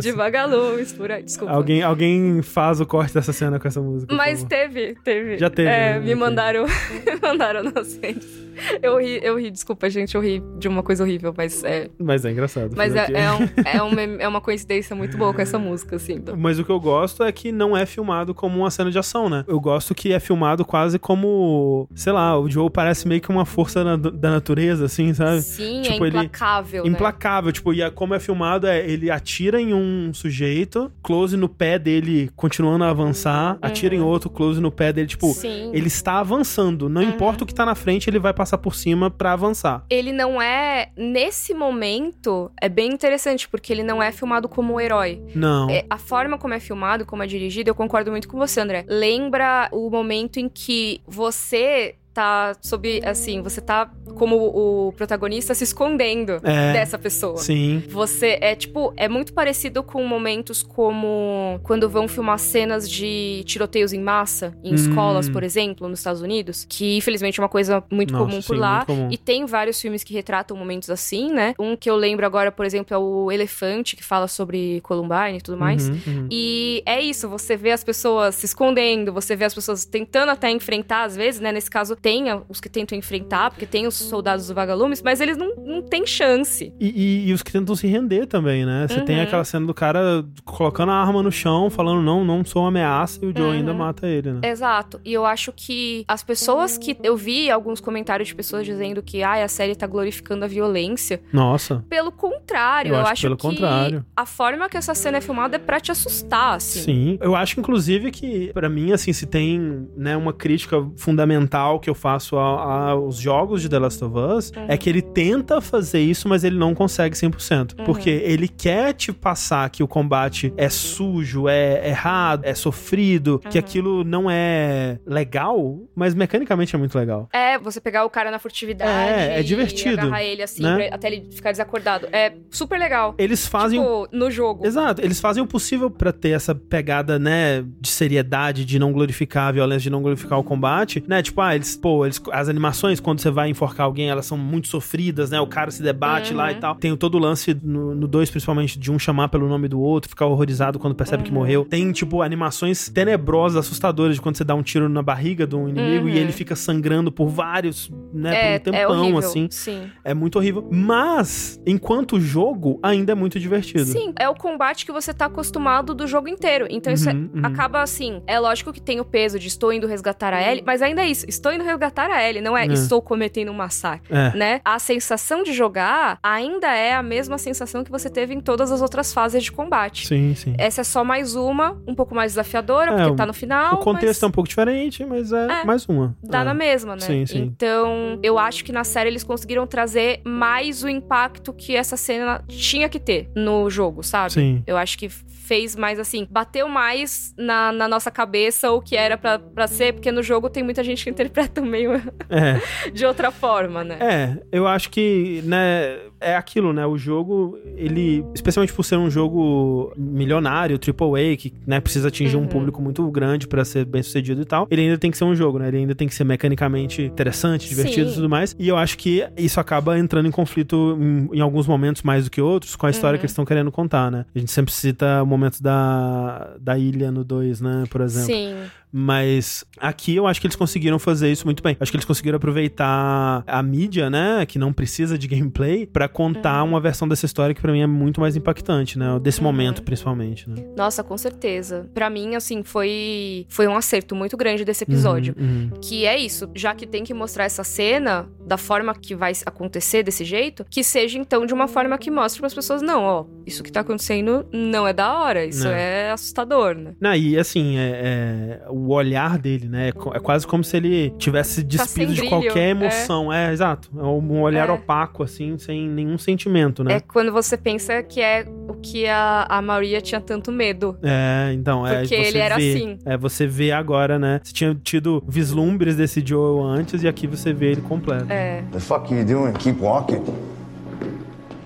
de 0.00 0.12
vagalumes 0.12 0.92
por 0.92 1.10
aí. 1.10 1.22
Desculpa. 1.22 1.52
Alguém, 1.52 1.82
alguém 1.82 2.42
faz 2.56 2.80
o 2.80 2.86
corte 2.86 3.12
dessa 3.12 3.34
cena 3.34 3.60
com 3.60 3.68
essa 3.68 3.82
música. 3.82 4.14
Mas 4.14 4.42
teve, 4.42 4.96
teve. 5.04 5.36
Já 5.36 5.50
teve, 5.50 5.68
É, 5.68 5.92
né? 5.92 6.00
me 6.00 6.14
mandaram, 6.14 6.64
me 7.04 7.20
mandaram 7.20 7.62
nas 7.64 7.98
redes. 7.98 8.45
Eu 8.82 8.98
ri, 9.00 9.20
eu 9.22 9.38
ri, 9.38 9.50
desculpa, 9.50 9.88
gente, 9.90 10.14
eu 10.14 10.20
ri 10.20 10.42
de 10.58 10.68
uma 10.68 10.82
coisa 10.82 11.02
horrível, 11.04 11.32
mas 11.36 11.62
é. 11.64 11.88
Mas 11.98 12.24
é 12.24 12.30
engraçado. 12.30 12.72
Mas 12.76 12.94
é, 12.94 13.06
é, 13.12 13.32
um- 13.32 13.48
é, 13.64 13.82
uma, 13.82 14.00
é 14.22 14.28
uma 14.28 14.40
coincidência 14.40 14.94
muito 14.96 15.16
boa 15.16 15.32
com 15.34 15.40
essa 15.40 15.58
música, 15.58 15.96
assim. 15.96 16.14
então. 16.14 16.36
Mas 16.36 16.58
o 16.58 16.64
que 16.64 16.70
eu 16.70 16.80
gosto 16.80 17.22
é 17.22 17.32
que 17.32 17.50
não 17.52 17.76
é 17.76 17.84
filmado 17.86 18.34
como 18.34 18.58
uma 18.60 18.70
cena 18.70 18.90
de 18.90 18.98
ação, 18.98 19.28
né? 19.28 19.44
Eu 19.46 19.60
gosto 19.60 19.94
que 19.94 20.12
é 20.12 20.20
filmado 20.20 20.64
quase 20.64 20.98
como, 20.98 21.88
sei 21.94 22.12
lá, 22.12 22.38
o 22.38 22.48
Joe 22.48 22.70
parece 22.70 23.06
meio 23.08 23.20
que 23.20 23.28
uma 23.30 23.44
força 23.44 23.82
na- 23.84 23.96
da 23.96 24.30
natureza, 24.30 24.84
assim, 24.86 25.12
sabe? 25.14 25.42
Sim, 25.42 25.82
Tipo, 25.82 26.04
é 26.04 26.08
ele- 26.08 26.18
implacável. 26.18 26.84
né? 26.84 26.90
Implacável, 26.90 27.52
tipo, 27.52 27.72
e 27.74 27.82
a- 27.82 27.90
como 27.90 28.14
é 28.14 28.20
filmado 28.20 28.66
é 28.66 28.86
ele 28.88 29.10
atira 29.10 29.60
em 29.60 29.74
um 29.74 30.12
sujeito, 30.14 30.90
close 31.02 31.36
no 31.36 31.48
pé 31.48 31.78
dele, 31.78 32.30
continuando 32.36 32.84
a 32.84 32.90
avançar, 32.90 33.58
atira 33.60 33.94
em 33.94 34.00
outro, 34.00 34.30
close 34.30 34.60
no 34.60 34.70
pé 34.70 34.92
dele, 34.92 35.06
tipo, 35.08 35.26
Uhum. 35.26 35.32
Sim. 35.34 35.70
ele 35.74 35.88
está 35.88 36.20
avançando, 36.20 36.88
não 36.88 37.02
importa 37.02 37.44
o 37.44 37.46
que 37.46 37.54
tá 37.54 37.64
na 37.66 37.74
frente, 37.74 38.08
ele 38.08 38.18
vai 38.18 38.32
passar 38.32 38.45
por 38.54 38.74
cima 38.74 39.10
pra 39.10 39.32
avançar. 39.32 39.84
Ele 39.88 40.12
não 40.12 40.40
é. 40.40 40.90
Nesse 40.94 41.54
momento, 41.54 42.52
é 42.60 42.68
bem 42.68 42.92
interessante, 42.92 43.48
porque 43.48 43.72
ele 43.72 43.82
não 43.82 44.02
é 44.02 44.12
filmado 44.12 44.46
como 44.46 44.74
um 44.74 44.80
herói. 44.80 45.22
Não. 45.34 45.70
É, 45.70 45.86
a 45.88 45.96
forma 45.96 46.36
como 46.36 46.52
é 46.52 46.60
filmado, 46.60 47.06
como 47.06 47.22
é 47.22 47.26
dirigido, 47.26 47.70
eu 47.70 47.74
concordo 47.74 48.10
muito 48.10 48.28
com 48.28 48.36
você, 48.36 48.60
André. 48.60 48.84
Lembra 48.86 49.70
o 49.72 49.88
momento 49.88 50.38
em 50.38 50.48
que 50.48 51.00
você 51.06 51.96
tá 52.16 52.56
sob. 52.62 53.00
Assim, 53.04 53.42
você 53.42 53.60
tá 53.60 53.90
como 54.16 54.36
o 54.36 54.92
protagonista 54.92 55.54
se 55.54 55.64
escondendo 55.64 56.40
É. 56.42 56.72
dessa 56.72 56.98
pessoa. 56.98 57.36
Sim. 57.36 57.82
Você 57.90 58.38
é 58.40 58.54
tipo, 58.54 58.92
é 58.96 59.06
muito 59.08 59.34
parecido 59.34 59.82
com 59.82 60.02
momentos 60.06 60.62
como 60.62 61.60
quando 61.62 61.88
vão 61.90 62.08
filmar 62.08 62.38
cenas 62.38 62.88
de 62.90 63.42
tiroteios 63.44 63.92
em 63.92 64.00
massa, 64.00 64.56
em 64.64 64.72
Hum. 64.72 64.74
escolas, 64.74 65.28
por 65.28 65.42
exemplo, 65.42 65.86
nos 65.88 65.98
Estados 66.00 66.22
Unidos, 66.22 66.64
que 66.68 66.96
infelizmente 66.96 67.38
é 67.38 67.42
uma 67.42 67.48
coisa 67.48 67.84
muito 67.92 68.12
Nossa, 68.12 68.24
comum 68.24 68.40
por 68.42 68.54
sim, 68.56 68.60
lá. 68.60 68.84
comum. 68.86 69.08
E 69.10 69.18
tem 69.18 69.44
vários 69.44 69.78
filmes 69.80 70.02
que 70.02 70.14
retratam 70.14 70.56
momentos 70.56 70.88
assim, 70.88 71.30
né? 71.30 71.54
Um 71.58 71.76
que 71.76 71.90
eu 71.90 71.96
lembro 71.96 72.24
agora, 72.24 72.50
por 72.50 72.64
exemplo, 72.64 72.94
é 72.94 72.98
o 72.98 73.30
Elefante, 73.30 73.94
que 73.94 74.02
fala 74.02 74.26
sobre 74.26 74.80
Columbine 74.80 75.38
e 75.38 75.40
tudo 75.42 75.58
mais. 75.58 75.88
Uhum, 75.88 76.00
uhum. 76.06 76.28
E 76.30 76.82
é 76.86 77.00
isso, 77.00 77.28
você 77.28 77.56
vê 77.56 77.72
as 77.72 77.84
pessoas 77.84 78.34
se 78.36 78.46
escondendo, 78.46 79.12
você 79.12 79.36
vê 79.36 79.44
as 79.44 79.54
pessoas 79.54 79.84
tentando 79.84 80.30
até 80.30 80.50
enfrentar, 80.50 81.04
às 81.04 81.14
vezes, 81.14 81.40
né? 81.40 81.52
Nesse 81.52 81.70
caso, 81.70 81.94
tem 82.06 82.24
os 82.48 82.60
que 82.60 82.68
tentam 82.68 82.96
enfrentar, 82.96 83.50
porque 83.50 83.66
tem 83.66 83.84
os 83.84 83.96
soldados 83.96 84.46
do 84.46 84.54
vagalumes, 84.54 85.02
mas 85.02 85.20
eles 85.20 85.36
não, 85.36 85.56
não 85.56 85.82
têm 85.82 86.06
chance. 86.06 86.72
E, 86.78 86.86
e- 86.88 87.28
e 87.28 87.32
os 87.32 87.42
que 87.42 87.50
tentam 87.50 87.74
se 87.74 87.88
render 87.88 88.26
também, 88.26 88.64
né? 88.64 88.86
Você 88.88 89.00
tem 89.00 89.16
Uhum. 89.16 89.22
aquela 89.24 89.42
cena 89.42 89.66
do 89.66 89.74
cara 89.74 90.24
colocando 90.44 90.92
a 90.92 90.94
arma 90.94 91.20
no 91.20 91.32
chão, 91.32 91.68
falando, 91.68 92.00
não, 92.02 92.24
não 92.24 92.44
sou 92.44 92.62
uma 92.62 92.68
ameaça, 92.68 93.18
e 93.24 93.26
o 93.26 93.32
Joe 93.36 93.46
Uhum. 93.46 93.52
ainda 93.54 93.74
mata 93.74 94.06
ele, 94.06 94.30
né? 94.34 94.40
Exato. 94.44 95.00
E 95.04 95.12
eu 95.12 95.26
acho 95.26 95.52
que 95.52 96.04
as 96.06 96.22
pessoas 96.22 96.78
que. 96.78 96.96
Eu 97.02 97.16
vi 97.16 97.50
alguns 97.50 97.80
comentários 97.80 98.28
de 98.28 98.36
pessoas 98.36 98.64
dizendo 98.64 99.02
que 99.02 99.24
ai, 99.24 99.42
a 99.42 99.48
série 99.48 99.74
tá 99.74 99.88
glorificando 99.88 100.44
a 100.44 100.48
violência. 100.48 101.20
Nossa. 101.32 101.84
Pelo 101.88 102.12
contrário, 102.12 102.90
Eu 102.90 102.94
eu, 102.94 103.00
acho 103.00 103.12
acho, 103.14 103.22
pelo 103.22 103.36
que 103.36 103.42
contrário. 103.42 104.04
a 104.16 104.24
forma 104.24 104.68
que 104.68 104.76
essa 104.76 104.94
cena 104.94 105.18
é 105.18 105.20
filmada 105.20 105.56
é 105.56 105.58
pra 105.58 105.80
te 105.80 105.90
assustar, 105.90 106.54
assim. 106.54 106.80
Sim. 106.82 107.18
Eu 107.20 107.34
acho, 107.34 107.58
inclusive, 107.58 108.12
que, 108.12 108.52
pra 108.52 108.68
mim, 108.68 108.92
assim, 108.92 109.12
se 109.12 109.26
tem 109.26 109.88
né, 109.96 110.16
uma 110.16 110.32
crítica 110.32 110.76
fundamental 110.96 111.80
que 111.80 111.90
eu 111.90 111.95
faço 111.96 112.36
aos 112.36 113.16
jogos 113.16 113.62
de 113.62 113.68
The 113.68 113.78
Last 113.78 114.04
of 114.04 114.14
Us, 114.16 114.52
Uhum. 114.56 114.66
é 114.68 114.76
que 114.76 114.88
ele 114.88 115.02
tenta 115.02 115.60
fazer 115.60 116.00
isso, 116.00 116.28
mas 116.28 116.44
ele 116.44 116.56
não 116.56 116.74
consegue 116.74 117.16
100%. 117.16 117.74
Uhum. 117.78 117.84
Porque 117.84 118.10
ele 118.10 118.46
quer 118.48 118.92
te 118.92 119.12
passar 119.12 119.68
que 119.70 119.82
o 119.82 119.88
combate 119.88 120.52
é 120.56 120.68
sujo, 120.68 121.48
é 121.48 121.88
errado, 121.88 122.44
é 122.44 122.54
sofrido, 122.54 123.38
que 123.50 123.58
Uhum. 123.58 123.64
aquilo 123.64 124.04
não 124.04 124.30
é 124.30 124.98
legal, 125.06 125.78
mas 125.94 126.14
mecanicamente 126.14 126.74
é 126.74 126.78
muito 126.78 126.96
legal. 126.96 127.28
É, 127.32 127.58
você 127.58 127.80
pegar 127.80 128.04
o 128.04 128.10
cara 128.10 128.30
na 128.30 128.38
furtividade. 128.38 128.90
É, 128.90 129.36
é 129.36 129.40
e 129.40 129.44
divertido, 129.44 130.00
agarrar 130.02 130.22
ele 130.22 130.42
assim, 130.42 130.62
né? 130.62 130.88
até 130.92 131.08
ele 131.08 131.28
ficar 131.32 131.50
desacordado. 131.52 132.06
É 132.12 132.32
super 132.50 132.78
legal. 132.78 133.14
Eles 133.18 133.46
fazem 133.46 133.80
Tipo, 133.80 134.08
no 134.12 134.30
jogo. 134.30 134.66
Exato, 134.66 135.00
eles 135.02 135.20
fazem 135.20 135.42
o 135.42 135.46
possível 135.46 135.90
pra 135.90 136.12
ter 136.12 136.30
essa 136.30 136.54
pegada, 136.54 137.18
né, 137.18 137.64
de 137.80 137.88
seriedade, 137.88 138.64
de 138.64 138.78
não 138.78 138.92
glorificar 138.92 139.48
a 139.48 139.52
violência, 139.52 139.82
de 139.84 139.90
não 139.90 140.02
glorificar 140.02 140.38
o 140.38 140.44
combate, 140.44 141.02
né? 141.08 141.22
Tipo, 141.22 141.40
ah, 141.40 141.54
eles, 141.54 141.76
pô, 141.86 142.04
eles, 142.04 142.20
as 142.32 142.48
animações, 142.48 142.98
quando 142.98 143.20
você 143.20 143.30
vai 143.30 143.48
enforcar 143.48 143.86
alguém, 143.86 144.08
elas 144.10 144.26
são 144.26 144.36
muito 144.36 144.66
sofridas, 144.66 145.30
né? 145.30 145.40
O 145.40 145.46
cara 145.46 145.70
se 145.70 145.80
debate 145.80 146.34
lá 146.34 146.50
e 146.50 146.54
Uhum. 146.54 146.60
tal. 146.60 146.74
Tem 146.74 146.96
todo 146.96 147.14
o 147.14 147.18
lance 147.18 147.56
no 147.62 148.08
2, 148.08 148.28
principalmente, 148.28 148.76
de 148.76 148.90
um 148.90 148.98
chamar 148.98 149.28
pelo 149.28 149.46
nome 149.48 149.68
do 149.68 149.78
outro, 149.80 150.08
ficar 150.10 150.26
horrorizado 150.26 150.80
quando 150.80 150.96
percebe 150.96 151.22
que 151.22 151.28
Uhum. 151.30 151.36
morreu. 151.36 151.64
Tem, 151.64 151.92
tipo, 151.92 152.22
animações 152.22 152.88
tenebrosas, 152.88 153.56
assustadoras, 153.58 154.16
de 154.16 154.20
quando 154.20 154.34
você 154.36 154.42
dá 154.42 154.56
um 154.56 154.64
tiro 154.64 154.88
na 154.88 155.00
barriga 155.00 155.46
de 155.46 155.54
um 155.54 155.68
inimigo 155.68 156.06
Uhum. 156.06 156.12
e 156.12 156.18
ele 156.18 156.32
fica 156.32 156.56
sangrando 156.56 157.12
por 157.12 157.28
vários, 157.28 157.88
né, 158.12 158.30
é, 158.34 158.58
por 158.58 158.70
um 158.72 158.74
é 158.74 158.78
tempão, 158.80 159.00
horrível. 159.02 159.18
assim. 159.18 159.46
Sim. 159.48 159.82
É 160.02 160.12
muito 160.12 160.38
horrível. 160.40 160.68
Mas, 160.72 161.60
enquanto 161.64 162.18
jogo, 162.18 162.80
ainda 162.82 163.12
é 163.12 163.14
muito 163.14 163.38
divertido. 163.38 163.84
Sim, 163.84 164.12
é 164.18 164.28
o 164.28 164.34
combate 164.34 164.84
que 164.84 164.90
você 164.90 165.14
tá 165.14 165.26
acostumado 165.26 165.94
do 165.94 166.04
jogo 166.06 166.26
inteiro. 166.26 166.66
Então 166.68 166.92
isso 166.92 167.08
é- 167.08 167.12
Uhum, 167.12 167.30
uhum. 167.32 167.40
acaba 167.46 167.80
assim. 167.80 168.22
É 168.26 168.40
lógico 168.40 168.72
que 168.72 168.80
tem 168.80 168.98
o 168.98 169.04
peso 169.04 169.38
de 169.38 169.46
estou 169.46 169.72
indo 169.72 169.86
resgatar 169.86 170.32
a 170.34 170.42
Ellie, 170.50 170.64
mas 170.66 170.82
ainda 170.82 171.02
é 171.02 171.08
isso. 171.08 171.24
Estou 171.28 171.52
indo 171.52 171.62
resgatar 171.66 172.10
a 172.10 172.22
Ellie, 172.26 172.40
não 172.40 172.56
é, 172.56 172.64
É. 172.66 172.72
estou 172.72 173.02
cometendo 173.02 173.50
um 173.50 173.54
massacre, 173.54 174.14
É. 174.14 174.34
né? 174.36 174.60
A 174.64 174.78
sensação 174.78 175.42
de 175.42 175.52
jogar 175.52 176.18
ainda 176.22 176.68
é 176.74 176.94
a 176.94 177.02
mesma 177.02 177.38
sensação 177.38 177.84
que 177.84 177.90
você 177.90 178.08
teve 178.08 178.34
em 178.34 178.40
todas 178.40 178.70
as 178.72 178.80
outras 178.80 179.12
fases 179.12 179.42
de 179.44 179.52
combate. 179.52 180.06
Sim, 180.06 180.34
sim. 180.34 180.54
Essa 180.58 180.80
é 180.80 180.84
só 180.84 181.04
mais 181.04 181.34
uma, 181.34 181.76
um 181.86 181.94
pouco 181.94 182.14
mais 182.14 182.32
desafiadora, 182.32 182.92
É, 182.92 182.96
porque 183.04 183.16
tá 183.16 183.26
no 183.26 183.34
final. 183.34 183.74
o 183.74 183.78
contexto 183.78 184.22
é 184.22 184.26
mas 184.26 184.30
um 184.30 184.32
pouco 184.32 184.48
diferente, 184.48 185.04
mas 185.04 185.32
é, 185.32 185.60
É. 185.62 185.64
mais 185.64 185.86
uma. 185.88 186.16
Dá 186.22 186.40
é. 186.40 186.44
na 186.44 186.54
mesma, 186.54 186.94
né? 186.94 187.00
Sim, 187.00 187.26
sim. 187.26 187.42
Então, 187.42 188.18
eu 188.22 188.38
acho 188.38 188.64
que 188.64 188.72
na 188.72 188.84
série 188.84 189.10
eles 189.10 189.24
conseguiram 189.24 189.66
trazer 189.66 190.20
mais 190.24 190.82
o 190.82 190.88
impacto 190.88 191.52
que 191.52 191.76
essa 191.76 191.96
cena 191.96 192.42
tinha 192.48 192.88
que 192.88 192.98
ter 193.00 193.28
no 193.34 193.68
jogo, 193.68 194.02
sabe? 194.02 194.32
Sim. 194.32 194.62
Eu 194.66 194.76
acho 194.76 194.96
que 194.98 195.08
fez 195.46 195.76
mais 195.76 195.98
assim, 195.98 196.26
bateu 196.28 196.68
mais 196.68 197.32
na, 197.38 197.70
na 197.72 197.86
nossa 197.86 198.10
cabeça 198.10 198.70
o 198.72 198.80
que 198.80 198.96
era 198.96 199.16
pra, 199.16 199.38
pra 199.38 199.66
ser, 199.66 199.92
porque 199.94 200.10
no 200.10 200.22
jogo 200.22 200.50
tem 200.50 200.62
muita 200.62 200.82
gente 200.82 201.04
que 201.04 201.10
interpreta 201.10 201.60
meio 201.60 201.94
É. 202.28 202.60
de 202.90 203.06
outra 203.06 203.30
forma, 203.30 203.84
né? 203.84 203.98
É, 204.00 204.38
eu 204.50 204.66
acho 204.66 204.90
que, 204.90 205.40
né, 205.44 205.98
é 206.26 206.36
aquilo, 206.36 206.72
né? 206.72 206.84
O 206.86 206.96
jogo, 206.98 207.58
ele, 207.76 208.24
especialmente 208.34 208.72
por 208.72 208.82
ser 208.84 208.96
um 208.96 209.10
jogo 209.10 209.92
milionário, 209.96 210.78
AAA, 210.78 211.36
que, 211.36 211.52
né, 211.66 211.80
precisa 211.80 212.08
atingir 212.08 212.36
um 212.36 212.40
Uhum. 212.40 212.46
público 212.48 212.80
muito 212.82 213.08
grande 213.10 213.46
pra 213.46 213.64
ser 213.64 213.84
bem 213.84 214.02
sucedido 214.02 214.40
e 214.42 214.44
tal, 214.44 214.66
ele 214.70 214.82
ainda 214.82 214.98
tem 214.98 215.10
que 215.10 215.16
ser 215.18 215.24
um 215.24 215.34
jogo, 215.34 215.58
né? 215.58 215.68
Ele 215.68 215.78
ainda 215.78 215.94
tem 215.94 216.06
que 216.08 216.14
ser 216.14 216.24
mecanicamente 216.24 217.02
interessante, 217.02 217.68
divertido 217.68 218.06
e 218.06 218.10
Sim. 218.10 218.14
tudo 218.16 218.28
mais. 218.28 218.54
E 218.58 218.68
eu 218.68 218.76
acho 218.76 218.96
que 218.98 219.24
isso 219.36 219.58
acaba 219.60 219.98
entrando 219.98 220.26
em 220.26 220.30
conflito 220.30 220.96
em, 221.00 221.36
em 221.36 221.40
alguns 221.40 221.66
momentos 221.66 222.02
mais 222.02 222.24
do 222.24 222.30
que 222.30 222.40
outros 222.40 222.76
com 222.76 222.86
a 222.86 222.90
história 222.90 223.16
Uhum. 223.16 223.20
que 223.20 223.24
eles 223.24 223.32
estão 223.32 223.44
querendo 223.44 223.70
contar, 223.72 224.10
né? 224.10 224.24
A 224.34 224.38
gente 224.38 224.50
sempre 224.52 224.72
cita 224.72 225.22
o 225.22 225.26
momento 225.26 225.62
da, 225.62 226.54
da 226.60 226.78
ilha 226.78 227.10
no 227.10 227.24
2, 227.24 227.60
né? 227.60 227.84
Por 227.90 228.00
exemplo. 228.00 228.26
Sim. 228.34 228.54
Mas 228.92 229.64
aqui 229.78 230.16
eu 230.16 230.26
acho 230.26 230.40
que 230.40 230.46
eles 230.46 230.56
conseguiram 230.56 230.98
fazer 230.98 231.30
isso 231.30 231.44
muito 231.46 231.62
bem. 231.62 231.76
Acho 231.78 231.90
que 231.90 231.96
eles 231.96 232.04
conseguiram 232.04 232.36
aproveitar 232.36 233.44
a 233.46 233.62
mídia, 233.62 234.08
né, 234.10 234.44
que 234.46 234.58
não 234.58 234.72
precisa 234.72 235.18
de 235.18 235.26
gameplay, 235.28 235.86
pra 235.86 236.08
contar 236.08 236.62
Uhum. 236.62 236.70
uma 236.70 236.80
versão 236.80 237.06
dessa 237.06 237.26
história 237.26 237.54
que 237.54 237.60
pra 237.60 237.72
mim 237.72 237.80
é 237.82 237.86
muito 237.86 238.20
mais 238.20 238.36
impactante, 238.36 238.98
né, 238.98 239.18
desse 239.20 239.38
Uhum. 239.40 239.44
momento 239.44 239.82
principalmente, 239.82 240.48
né. 240.48 240.56
Nossa, 240.76 241.02
com 241.04 241.16
certeza. 241.18 241.88
Pra 241.94 242.08
mim, 242.08 242.34
assim, 242.34 242.62
foi 242.62 243.46
foi 243.48 243.66
um 243.66 243.76
acerto 243.76 244.14
muito 244.14 244.36
grande 244.36 244.64
desse 244.64 244.84
episódio. 244.84 245.34
Uhum, 245.38 245.46
uhum. 245.74 245.80
Que 245.80 246.06
é 246.06 246.18
isso, 246.18 246.48
já 246.54 246.74
que 246.74 246.86
tem 246.86 247.04
que 247.04 247.12
mostrar 247.14 247.44
essa 247.44 247.64
cena 247.64 248.26
da 248.46 248.56
forma 248.56 248.94
que 248.94 249.14
vai 249.14 249.32
acontecer 249.44 250.02
desse 250.02 250.24
jeito, 250.24 250.64
que 250.70 250.82
seja 250.82 251.18
então 251.18 251.44
de 251.46 251.52
uma 251.52 251.68
forma 251.68 251.98
que 251.98 252.10
mostre 252.10 252.40
para 252.40 252.46
as 252.46 252.54
pessoas, 252.54 252.82
não, 252.82 253.02
ó, 253.02 253.24
isso 253.46 253.62
que 253.62 253.70
tá 253.72 253.80
acontecendo 253.80 254.46
não 254.52 254.86
é 254.86 254.92
da 254.92 255.18
hora, 255.18 255.44
isso 255.44 255.64
Não. 255.64 255.70
é 255.72 256.10
assustador, 256.12 256.74
né? 256.74 256.94
Não, 257.00 257.14
e 257.14 257.38
assim, 257.38 257.76
é, 257.76 258.60
é, 258.62 258.68
o 258.76 258.92
olhar 258.92 259.38
dele, 259.38 259.68
né? 259.68 259.88
É 259.88 260.16
é 260.16 260.20
quase 260.20 260.46
como 260.46 260.62
se 260.62 260.76
ele 260.76 261.10
tivesse 261.18 261.62
despido 261.62 262.14
sem 262.14 262.22
de 262.24 262.28
qualquer 262.28 262.70
emoção. 262.70 263.32
É, 263.32 263.52
exato. 263.52 263.90
É 263.96 264.02
um 264.02 264.40
olhar 264.42 264.68
É. 264.68 264.72
opaco, 264.72 265.22
assim, 265.22 265.56
sem 265.58 265.88
nenhum 265.88 266.18
sentimento, 266.18 266.82
né? 266.84 266.94
É 266.96 267.00
quando 267.00 267.32
você 267.32 267.56
pensa 267.56 268.02
que 268.02 268.20
é 268.20 268.46
o 268.68 268.74
que 268.74 269.06
a, 269.06 269.46
a 269.48 269.62
Maria 269.62 270.00
tinha 270.00 270.20
tanto 270.20 270.52
medo. 270.52 270.96
É, 271.02 271.52
então, 271.54 271.86
é. 271.86 272.00
Porque 272.00 272.16
você 272.16 272.28
ele 272.28 272.38
era 272.38 272.56
vê, 272.56 272.70
assim. 272.74 272.98
É, 273.04 273.16
você 273.16 273.46
vê 273.46 273.72
agora, 273.72 274.18
né? 274.18 274.40
Você 274.42 274.52
tinha 274.52 274.74
tido 274.82 275.22
vislumbres 275.26 275.96
desse 275.96 276.22
Joel 276.24 276.62
antes 276.64 277.02
e 277.02 277.08
aqui 277.08 277.26
você 277.26 277.52
vê 277.52 277.72
ele 277.72 277.80
completo. 277.80 278.26
É. 278.30 278.62
The 278.72 278.80
fuck 278.80 279.12
are 279.12 279.20
you 279.22 279.26
doing? 279.26 279.52
Keep 279.54 279.80
walking. 279.82 280.22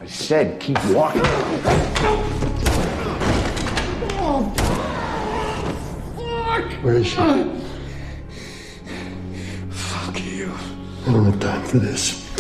I 0.03 0.07
said 0.07 0.59
keep 0.59 0.79
walking. 0.93 1.21
Where 6.83 7.01
is 7.01 7.07
she? 7.07 7.17
Fuck 9.71 10.21
you. 10.21 10.53
I 11.07 11.13
don't 11.13 11.25
have 11.27 11.39
time 11.41 11.63
for 11.65 11.79
this. 11.79 12.31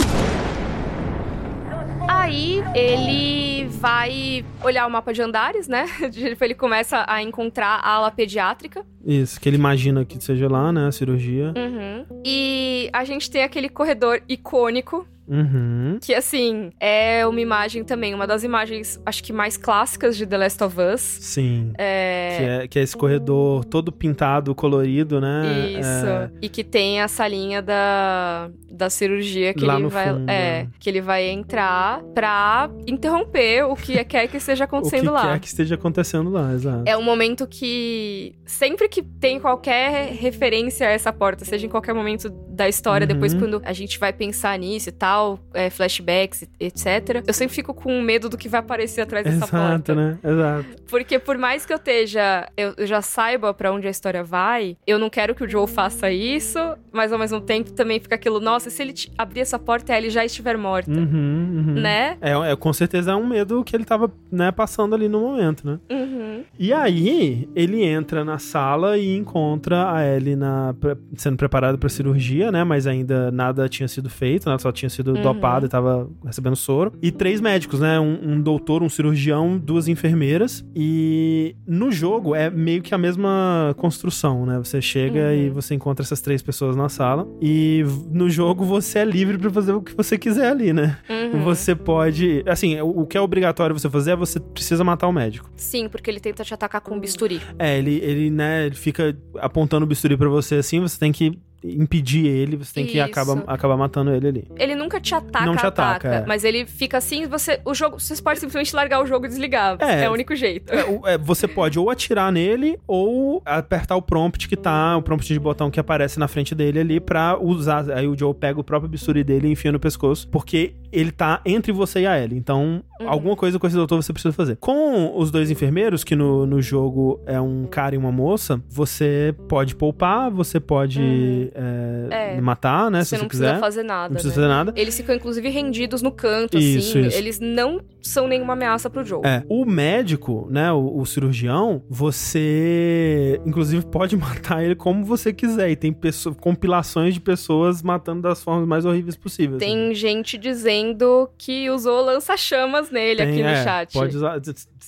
Aí 2.08 2.62
ele 2.74 3.68
vai 3.68 4.44
olhar 4.62 4.86
o 4.86 4.90
mapa 4.90 5.12
de 5.12 5.22
andares, 5.22 5.66
né? 5.66 5.86
Ele 6.40 6.54
começa 6.54 7.04
a 7.08 7.22
encontrar 7.22 7.80
a 7.82 7.90
ala 7.94 8.10
pediátrica. 8.10 8.84
Isso, 9.04 9.40
que 9.40 9.48
ele 9.48 9.56
imagina 9.56 10.04
que 10.04 10.22
seja 10.22 10.48
lá, 10.48 10.70
né? 10.70 10.86
A 10.86 10.92
cirurgia. 10.92 11.54
Uhum. 11.56 12.20
E 12.24 12.90
a 12.92 13.04
gente 13.04 13.30
tem 13.30 13.42
aquele 13.42 13.68
corredor 13.68 14.22
icônico 14.28 15.06
Uhum. 15.30 15.98
Que, 16.00 16.12
assim, 16.14 16.70
é 16.80 17.24
uma 17.26 17.40
imagem 17.40 17.84
também, 17.84 18.12
uma 18.14 18.26
das 18.26 18.42
imagens, 18.44 19.00
acho 19.06 19.22
que 19.22 19.32
mais 19.32 19.56
clássicas 19.56 20.16
de 20.16 20.26
The 20.26 20.36
Last 20.38 20.64
of 20.64 20.76
Us. 20.80 21.00
Sim. 21.00 21.72
É. 21.78 22.36
Que 22.36 22.44
é, 22.44 22.68
que 22.68 22.78
é 22.78 22.82
esse 22.82 22.96
corredor 22.96 23.64
todo 23.64 23.92
pintado, 23.92 24.54
colorido, 24.54 25.20
né? 25.20 25.70
Isso. 25.78 26.06
É, 26.06 26.30
E 26.42 26.48
que 26.48 26.64
tem 26.64 27.00
a 27.00 27.08
salinha 27.08 27.62
da, 27.62 28.50
da 28.70 28.90
cirurgia 28.90 29.54
que 29.54 29.64
Lá 29.64 29.76
ele 29.78 29.86
vai. 29.88 30.08
fundo, 30.12 30.30
é, 30.30 30.34
é. 30.34 30.66
que 30.78 30.90
ele 30.90 31.00
vai 31.00 31.28
entrar 31.28 32.02
pra 32.14 32.68
interromper 32.86 33.64
o 33.64 33.76
que 33.76 34.02
quer 34.04 34.26
que 34.28 34.36
esteja 34.36 34.64
o 34.66 34.68
que 34.68 34.76
acontecendo 34.76 35.12
lá. 35.12 35.32
quer 35.32 35.40
que 35.40 35.46
esteja 35.46 35.74
acontecendo 35.76 36.30
lá, 36.30 36.52
exato. 36.52 36.82
É 36.86 36.96
um 36.96 37.02
momento 37.02 37.46
que 37.46 38.34
sempre 38.44 38.88
que 38.88 39.02
tem 39.02 39.38
qualquer 39.38 40.12
referência 40.14 40.86
a 40.88 40.90
essa 40.90 41.12
porta, 41.12 41.44
seja 41.44 41.66
em 41.66 41.68
qualquer 41.68 41.94
momento 41.94 42.28
da 42.48 42.68
história, 42.68 43.04
Uhum. 43.06 43.12
depois 43.14 43.32
quando 43.34 43.60
a 43.64 43.72
gente 43.72 43.98
vai 43.98 44.12
pensar 44.12 44.58
nisso 44.58 44.88
e 44.88 44.92
tal, 44.92 45.19
é, 45.54 45.70
flashbacks, 45.70 46.48
etc. 46.58 47.22
Eu 47.26 47.32
sempre 47.34 47.54
fico 47.54 47.72
com 47.74 48.00
medo 48.00 48.28
do 48.28 48.36
que 48.36 48.48
vai 48.48 48.60
aparecer 48.60 49.00
atrás 49.02 49.24
dessa 49.24 49.44
Exato, 49.46 49.50
porta. 49.52 49.94
né? 49.94 50.18
Exato. 50.22 50.66
Porque 50.88 51.18
por 51.18 51.36
mais 51.38 51.64
que 51.64 51.72
eu 51.72 51.76
esteja, 51.76 52.48
eu, 52.56 52.74
eu 52.76 52.86
já 52.86 53.00
saiba 53.02 53.52
pra 53.54 53.72
onde 53.72 53.86
a 53.86 53.90
história 53.90 54.22
vai, 54.24 54.76
eu 54.86 54.98
não 54.98 55.08
quero 55.10 55.34
que 55.34 55.44
o 55.44 55.48
Joe 55.48 55.66
faça 55.66 56.10
isso, 56.10 56.58
mas 56.92 57.12
ao 57.12 57.18
mesmo 57.18 57.40
tempo 57.40 57.72
também 57.72 58.00
fica 58.00 58.14
aquilo, 58.16 58.40
nossa, 58.40 58.70
se 58.70 58.82
ele 58.82 58.94
abrir 59.16 59.40
essa 59.40 59.58
porta 59.58 59.96
ele 59.96 60.10
já 60.10 60.24
estiver 60.24 60.56
morta, 60.56 60.90
Uhum, 60.90 61.64
uhum. 61.66 61.74
né? 61.80 62.16
É, 62.20 62.32
é, 62.52 62.56
com 62.56 62.72
certeza 62.72 63.12
é 63.12 63.14
um 63.14 63.26
medo 63.26 63.62
que 63.64 63.74
ele 63.74 63.84
tava, 63.84 64.12
né, 64.30 64.50
passando 64.50 64.94
ali 64.94 65.08
no 65.08 65.20
momento, 65.20 65.66
né? 65.66 65.78
Uhum. 65.90 66.42
E 66.58 66.72
aí, 66.72 67.48
ele 67.54 67.84
entra 67.84 68.24
na 68.24 68.38
sala 68.38 68.98
e 68.98 69.16
encontra 69.16 69.92
a 69.92 70.04
Ellie 70.04 70.36
na, 70.36 70.74
sendo 71.16 71.36
preparada 71.36 71.78
pra 71.78 71.88
cirurgia, 71.88 72.50
né? 72.52 72.64
Mas 72.64 72.86
ainda 72.86 73.30
nada 73.30 73.68
tinha 73.68 73.88
sido 73.88 74.10
feito, 74.10 74.50
né? 74.50 74.58
Só 74.58 74.70
tinha 74.72 74.90
sido 74.90 74.99
Uhum. 75.06 75.22
dopada 75.22 75.66
e 75.66 75.68
tava 75.68 76.08
recebendo 76.24 76.56
soro. 76.56 76.92
E 77.02 77.10
três 77.10 77.40
médicos, 77.40 77.80
né? 77.80 77.98
Um, 77.98 78.32
um 78.34 78.40
doutor, 78.40 78.82
um 78.82 78.88
cirurgião, 78.88 79.58
duas 79.58 79.88
enfermeiras. 79.88 80.64
E 80.74 81.54
no 81.66 81.90
jogo 81.90 82.34
é 82.34 82.48
meio 82.50 82.82
que 82.82 82.94
a 82.94 82.98
mesma 82.98 83.74
construção, 83.78 84.44
né? 84.46 84.58
Você 84.58 84.80
chega 84.80 85.20
Uhum. 85.28 85.32
e 85.34 85.50
você 85.50 85.74
encontra 85.74 86.04
essas 86.04 86.20
três 86.20 86.42
pessoas 86.42 86.76
na 86.76 86.88
sala. 86.88 87.26
E 87.40 87.84
no 88.10 88.28
jogo 88.30 88.64
você 88.64 89.00
é 89.00 89.04
livre 89.04 89.38
pra 89.38 89.50
fazer 89.50 89.72
o 89.72 89.82
que 89.82 89.94
você 89.96 90.16
quiser 90.18 90.50
ali, 90.50 90.72
né? 90.72 90.98
Uhum. 91.08 91.42
Você 91.44 91.74
pode. 91.74 92.42
Assim, 92.46 92.78
o 92.80 93.00
o 93.00 93.06
que 93.06 93.16
é 93.16 93.20
obrigatório 93.20 93.76
você 93.76 93.88
fazer 93.88 94.10
é 94.12 94.16
você 94.16 94.38
precisa 94.38 94.84
matar 94.84 95.08
o 95.08 95.12
médico. 95.12 95.50
Sim, 95.56 95.88
porque 95.88 96.10
ele 96.10 96.20
tenta 96.20 96.44
te 96.44 96.52
atacar 96.52 96.80
com 96.82 96.94
um 96.94 97.00
bisturi. 97.00 97.40
É, 97.58 97.78
ele, 97.78 97.94
ele, 98.02 98.30
né, 98.30 98.66
ele 98.66 98.74
fica 98.74 99.16
apontando 99.38 99.84
o 99.84 99.88
bisturi 99.88 100.16
pra 100.16 100.28
você 100.28 100.56
assim, 100.56 100.80
você 100.80 100.98
tem 100.98 101.10
que 101.12 101.38
impedir 101.62 102.26
ele, 102.26 102.56
você 102.56 102.72
tem 102.74 102.86
que 102.86 103.00
acabar, 103.00 103.42
acabar 103.46 103.76
matando 103.76 104.12
ele 104.12 104.28
ali. 104.28 104.44
Ele 104.56 104.74
nunca 104.74 105.00
te 105.00 105.14
ataca, 105.14 105.44
Não 105.46 105.56
te 105.56 105.66
ataca, 105.66 106.08
é. 106.08 106.26
mas 106.26 106.44
ele 106.44 106.66
fica 106.66 106.98
assim, 106.98 107.26
você, 107.26 107.60
o 107.64 107.74
jogo, 107.74 107.98
você 107.98 108.20
pode 108.22 108.40
simplesmente 108.40 108.74
largar 108.74 109.02
o 109.02 109.06
jogo 109.06 109.26
e 109.26 109.28
desligar. 109.28 109.76
É. 109.80 110.04
É, 110.04 110.10
o 110.10 110.12
único 110.12 110.34
jeito. 110.34 110.72
É, 110.72 111.14
é, 111.14 111.18
você 111.18 111.46
pode 111.46 111.78
ou 111.78 111.90
atirar 111.90 112.32
nele 112.32 112.78
ou 112.86 113.42
apertar 113.44 113.96
o 113.96 114.02
prompt 114.02 114.48
que 114.48 114.56
tá, 114.56 114.96
o 114.96 115.02
prompt 115.02 115.26
de 115.26 115.38
botão 115.38 115.70
que 115.70 115.78
aparece 115.78 116.18
na 116.18 116.28
frente 116.28 116.54
dele 116.54 116.80
ali 116.80 117.00
pra 117.00 117.38
usar. 117.40 117.90
Aí 117.90 118.06
o 118.06 118.18
Joe 118.18 118.34
pega 118.34 118.58
o 118.60 118.64
próprio 118.64 118.88
bisturi 118.88 119.22
dele 119.22 119.48
e 119.48 119.52
enfia 119.52 119.72
no 119.72 119.80
pescoço, 119.80 120.28
porque 120.28 120.74
ele 120.92 121.12
tá 121.12 121.40
entre 121.44 121.72
você 121.72 122.00
e 122.00 122.06
a 122.06 122.18
Ellie. 122.18 122.38
Então, 122.38 122.82
Uhum. 123.00 123.08
alguma 123.08 123.34
coisa 123.34 123.58
com 123.58 123.66
esse 123.66 123.74
doutor 123.76 124.02
você 124.02 124.12
precisa 124.12 124.32
fazer. 124.32 124.56
Com 124.56 125.18
os 125.18 125.30
dois 125.30 125.50
enfermeiros, 125.50 126.04
que 126.04 126.14
no, 126.14 126.44
no 126.46 126.60
jogo 126.60 127.18
é 127.26 127.40
um 127.40 127.64
cara 127.64 127.94
e 127.94 127.98
uma 127.98 128.12
moça, 128.12 128.60
você 128.68 129.34
pode 129.48 129.74
poupar, 129.74 130.30
você 130.30 130.60
pode 130.60 131.49
é, 131.54 132.36
É. 132.36 132.40
matar, 132.40 132.90
né? 132.90 133.00
você 133.04 133.10
se 133.10 133.14
não 133.16 133.20
você 133.22 133.26
precisa 133.28 133.48
quiser. 133.50 133.60
fazer 133.60 133.82
nada. 133.82 134.08
Não 134.08 134.14
precisa 134.14 134.28
né? 134.28 134.34
fazer 134.34 134.48
nada. 134.48 134.72
Eles 134.76 134.96
ficam, 134.96 135.14
inclusive, 135.14 135.48
rendidos 135.48 136.02
no 136.02 136.10
canto, 136.12 136.58
Isso, 136.58 136.90
assim. 136.98 137.06
isso. 137.06 137.16
Eles 137.16 137.38
não 137.40 137.80
são 138.02 138.26
nenhuma 138.28 138.52
ameaça 138.54 138.88
pro 138.88 139.04
Joe. 139.04 139.20
É, 139.24 139.42
o 139.48 139.64
médico, 139.64 140.46
né, 140.50 140.72
o, 140.72 140.98
o 140.98 141.06
cirurgião, 141.06 141.82
você 141.88 143.40
inclusive 143.46 143.84
pode 143.86 144.16
matar 144.18 144.64
ele 144.64 144.74
como 144.74 145.04
você 145.04 145.32
quiser. 145.32 145.70
E 145.70 145.76
tem 145.76 145.92
pesso- 145.92 146.34
compilações 146.34 147.14
de 147.14 147.20
pessoas 147.20 147.82
matando 147.82 148.22
das 148.22 148.42
formas 148.42 148.66
mais 148.66 148.84
horríveis 148.84 149.16
possíveis. 149.16 149.58
Tem 149.58 149.94
gente 149.94 150.38
dizendo 150.38 151.28
que 151.38 151.68
usou 151.70 152.02
lança-chamas 152.04 152.90
nele 152.90 153.18
Tem, 153.22 153.28
aqui 153.32 153.42
no 153.42 153.48
é, 153.48 153.64
chat. 153.64 153.92
Pode 153.92 154.16
usar. 154.16 154.40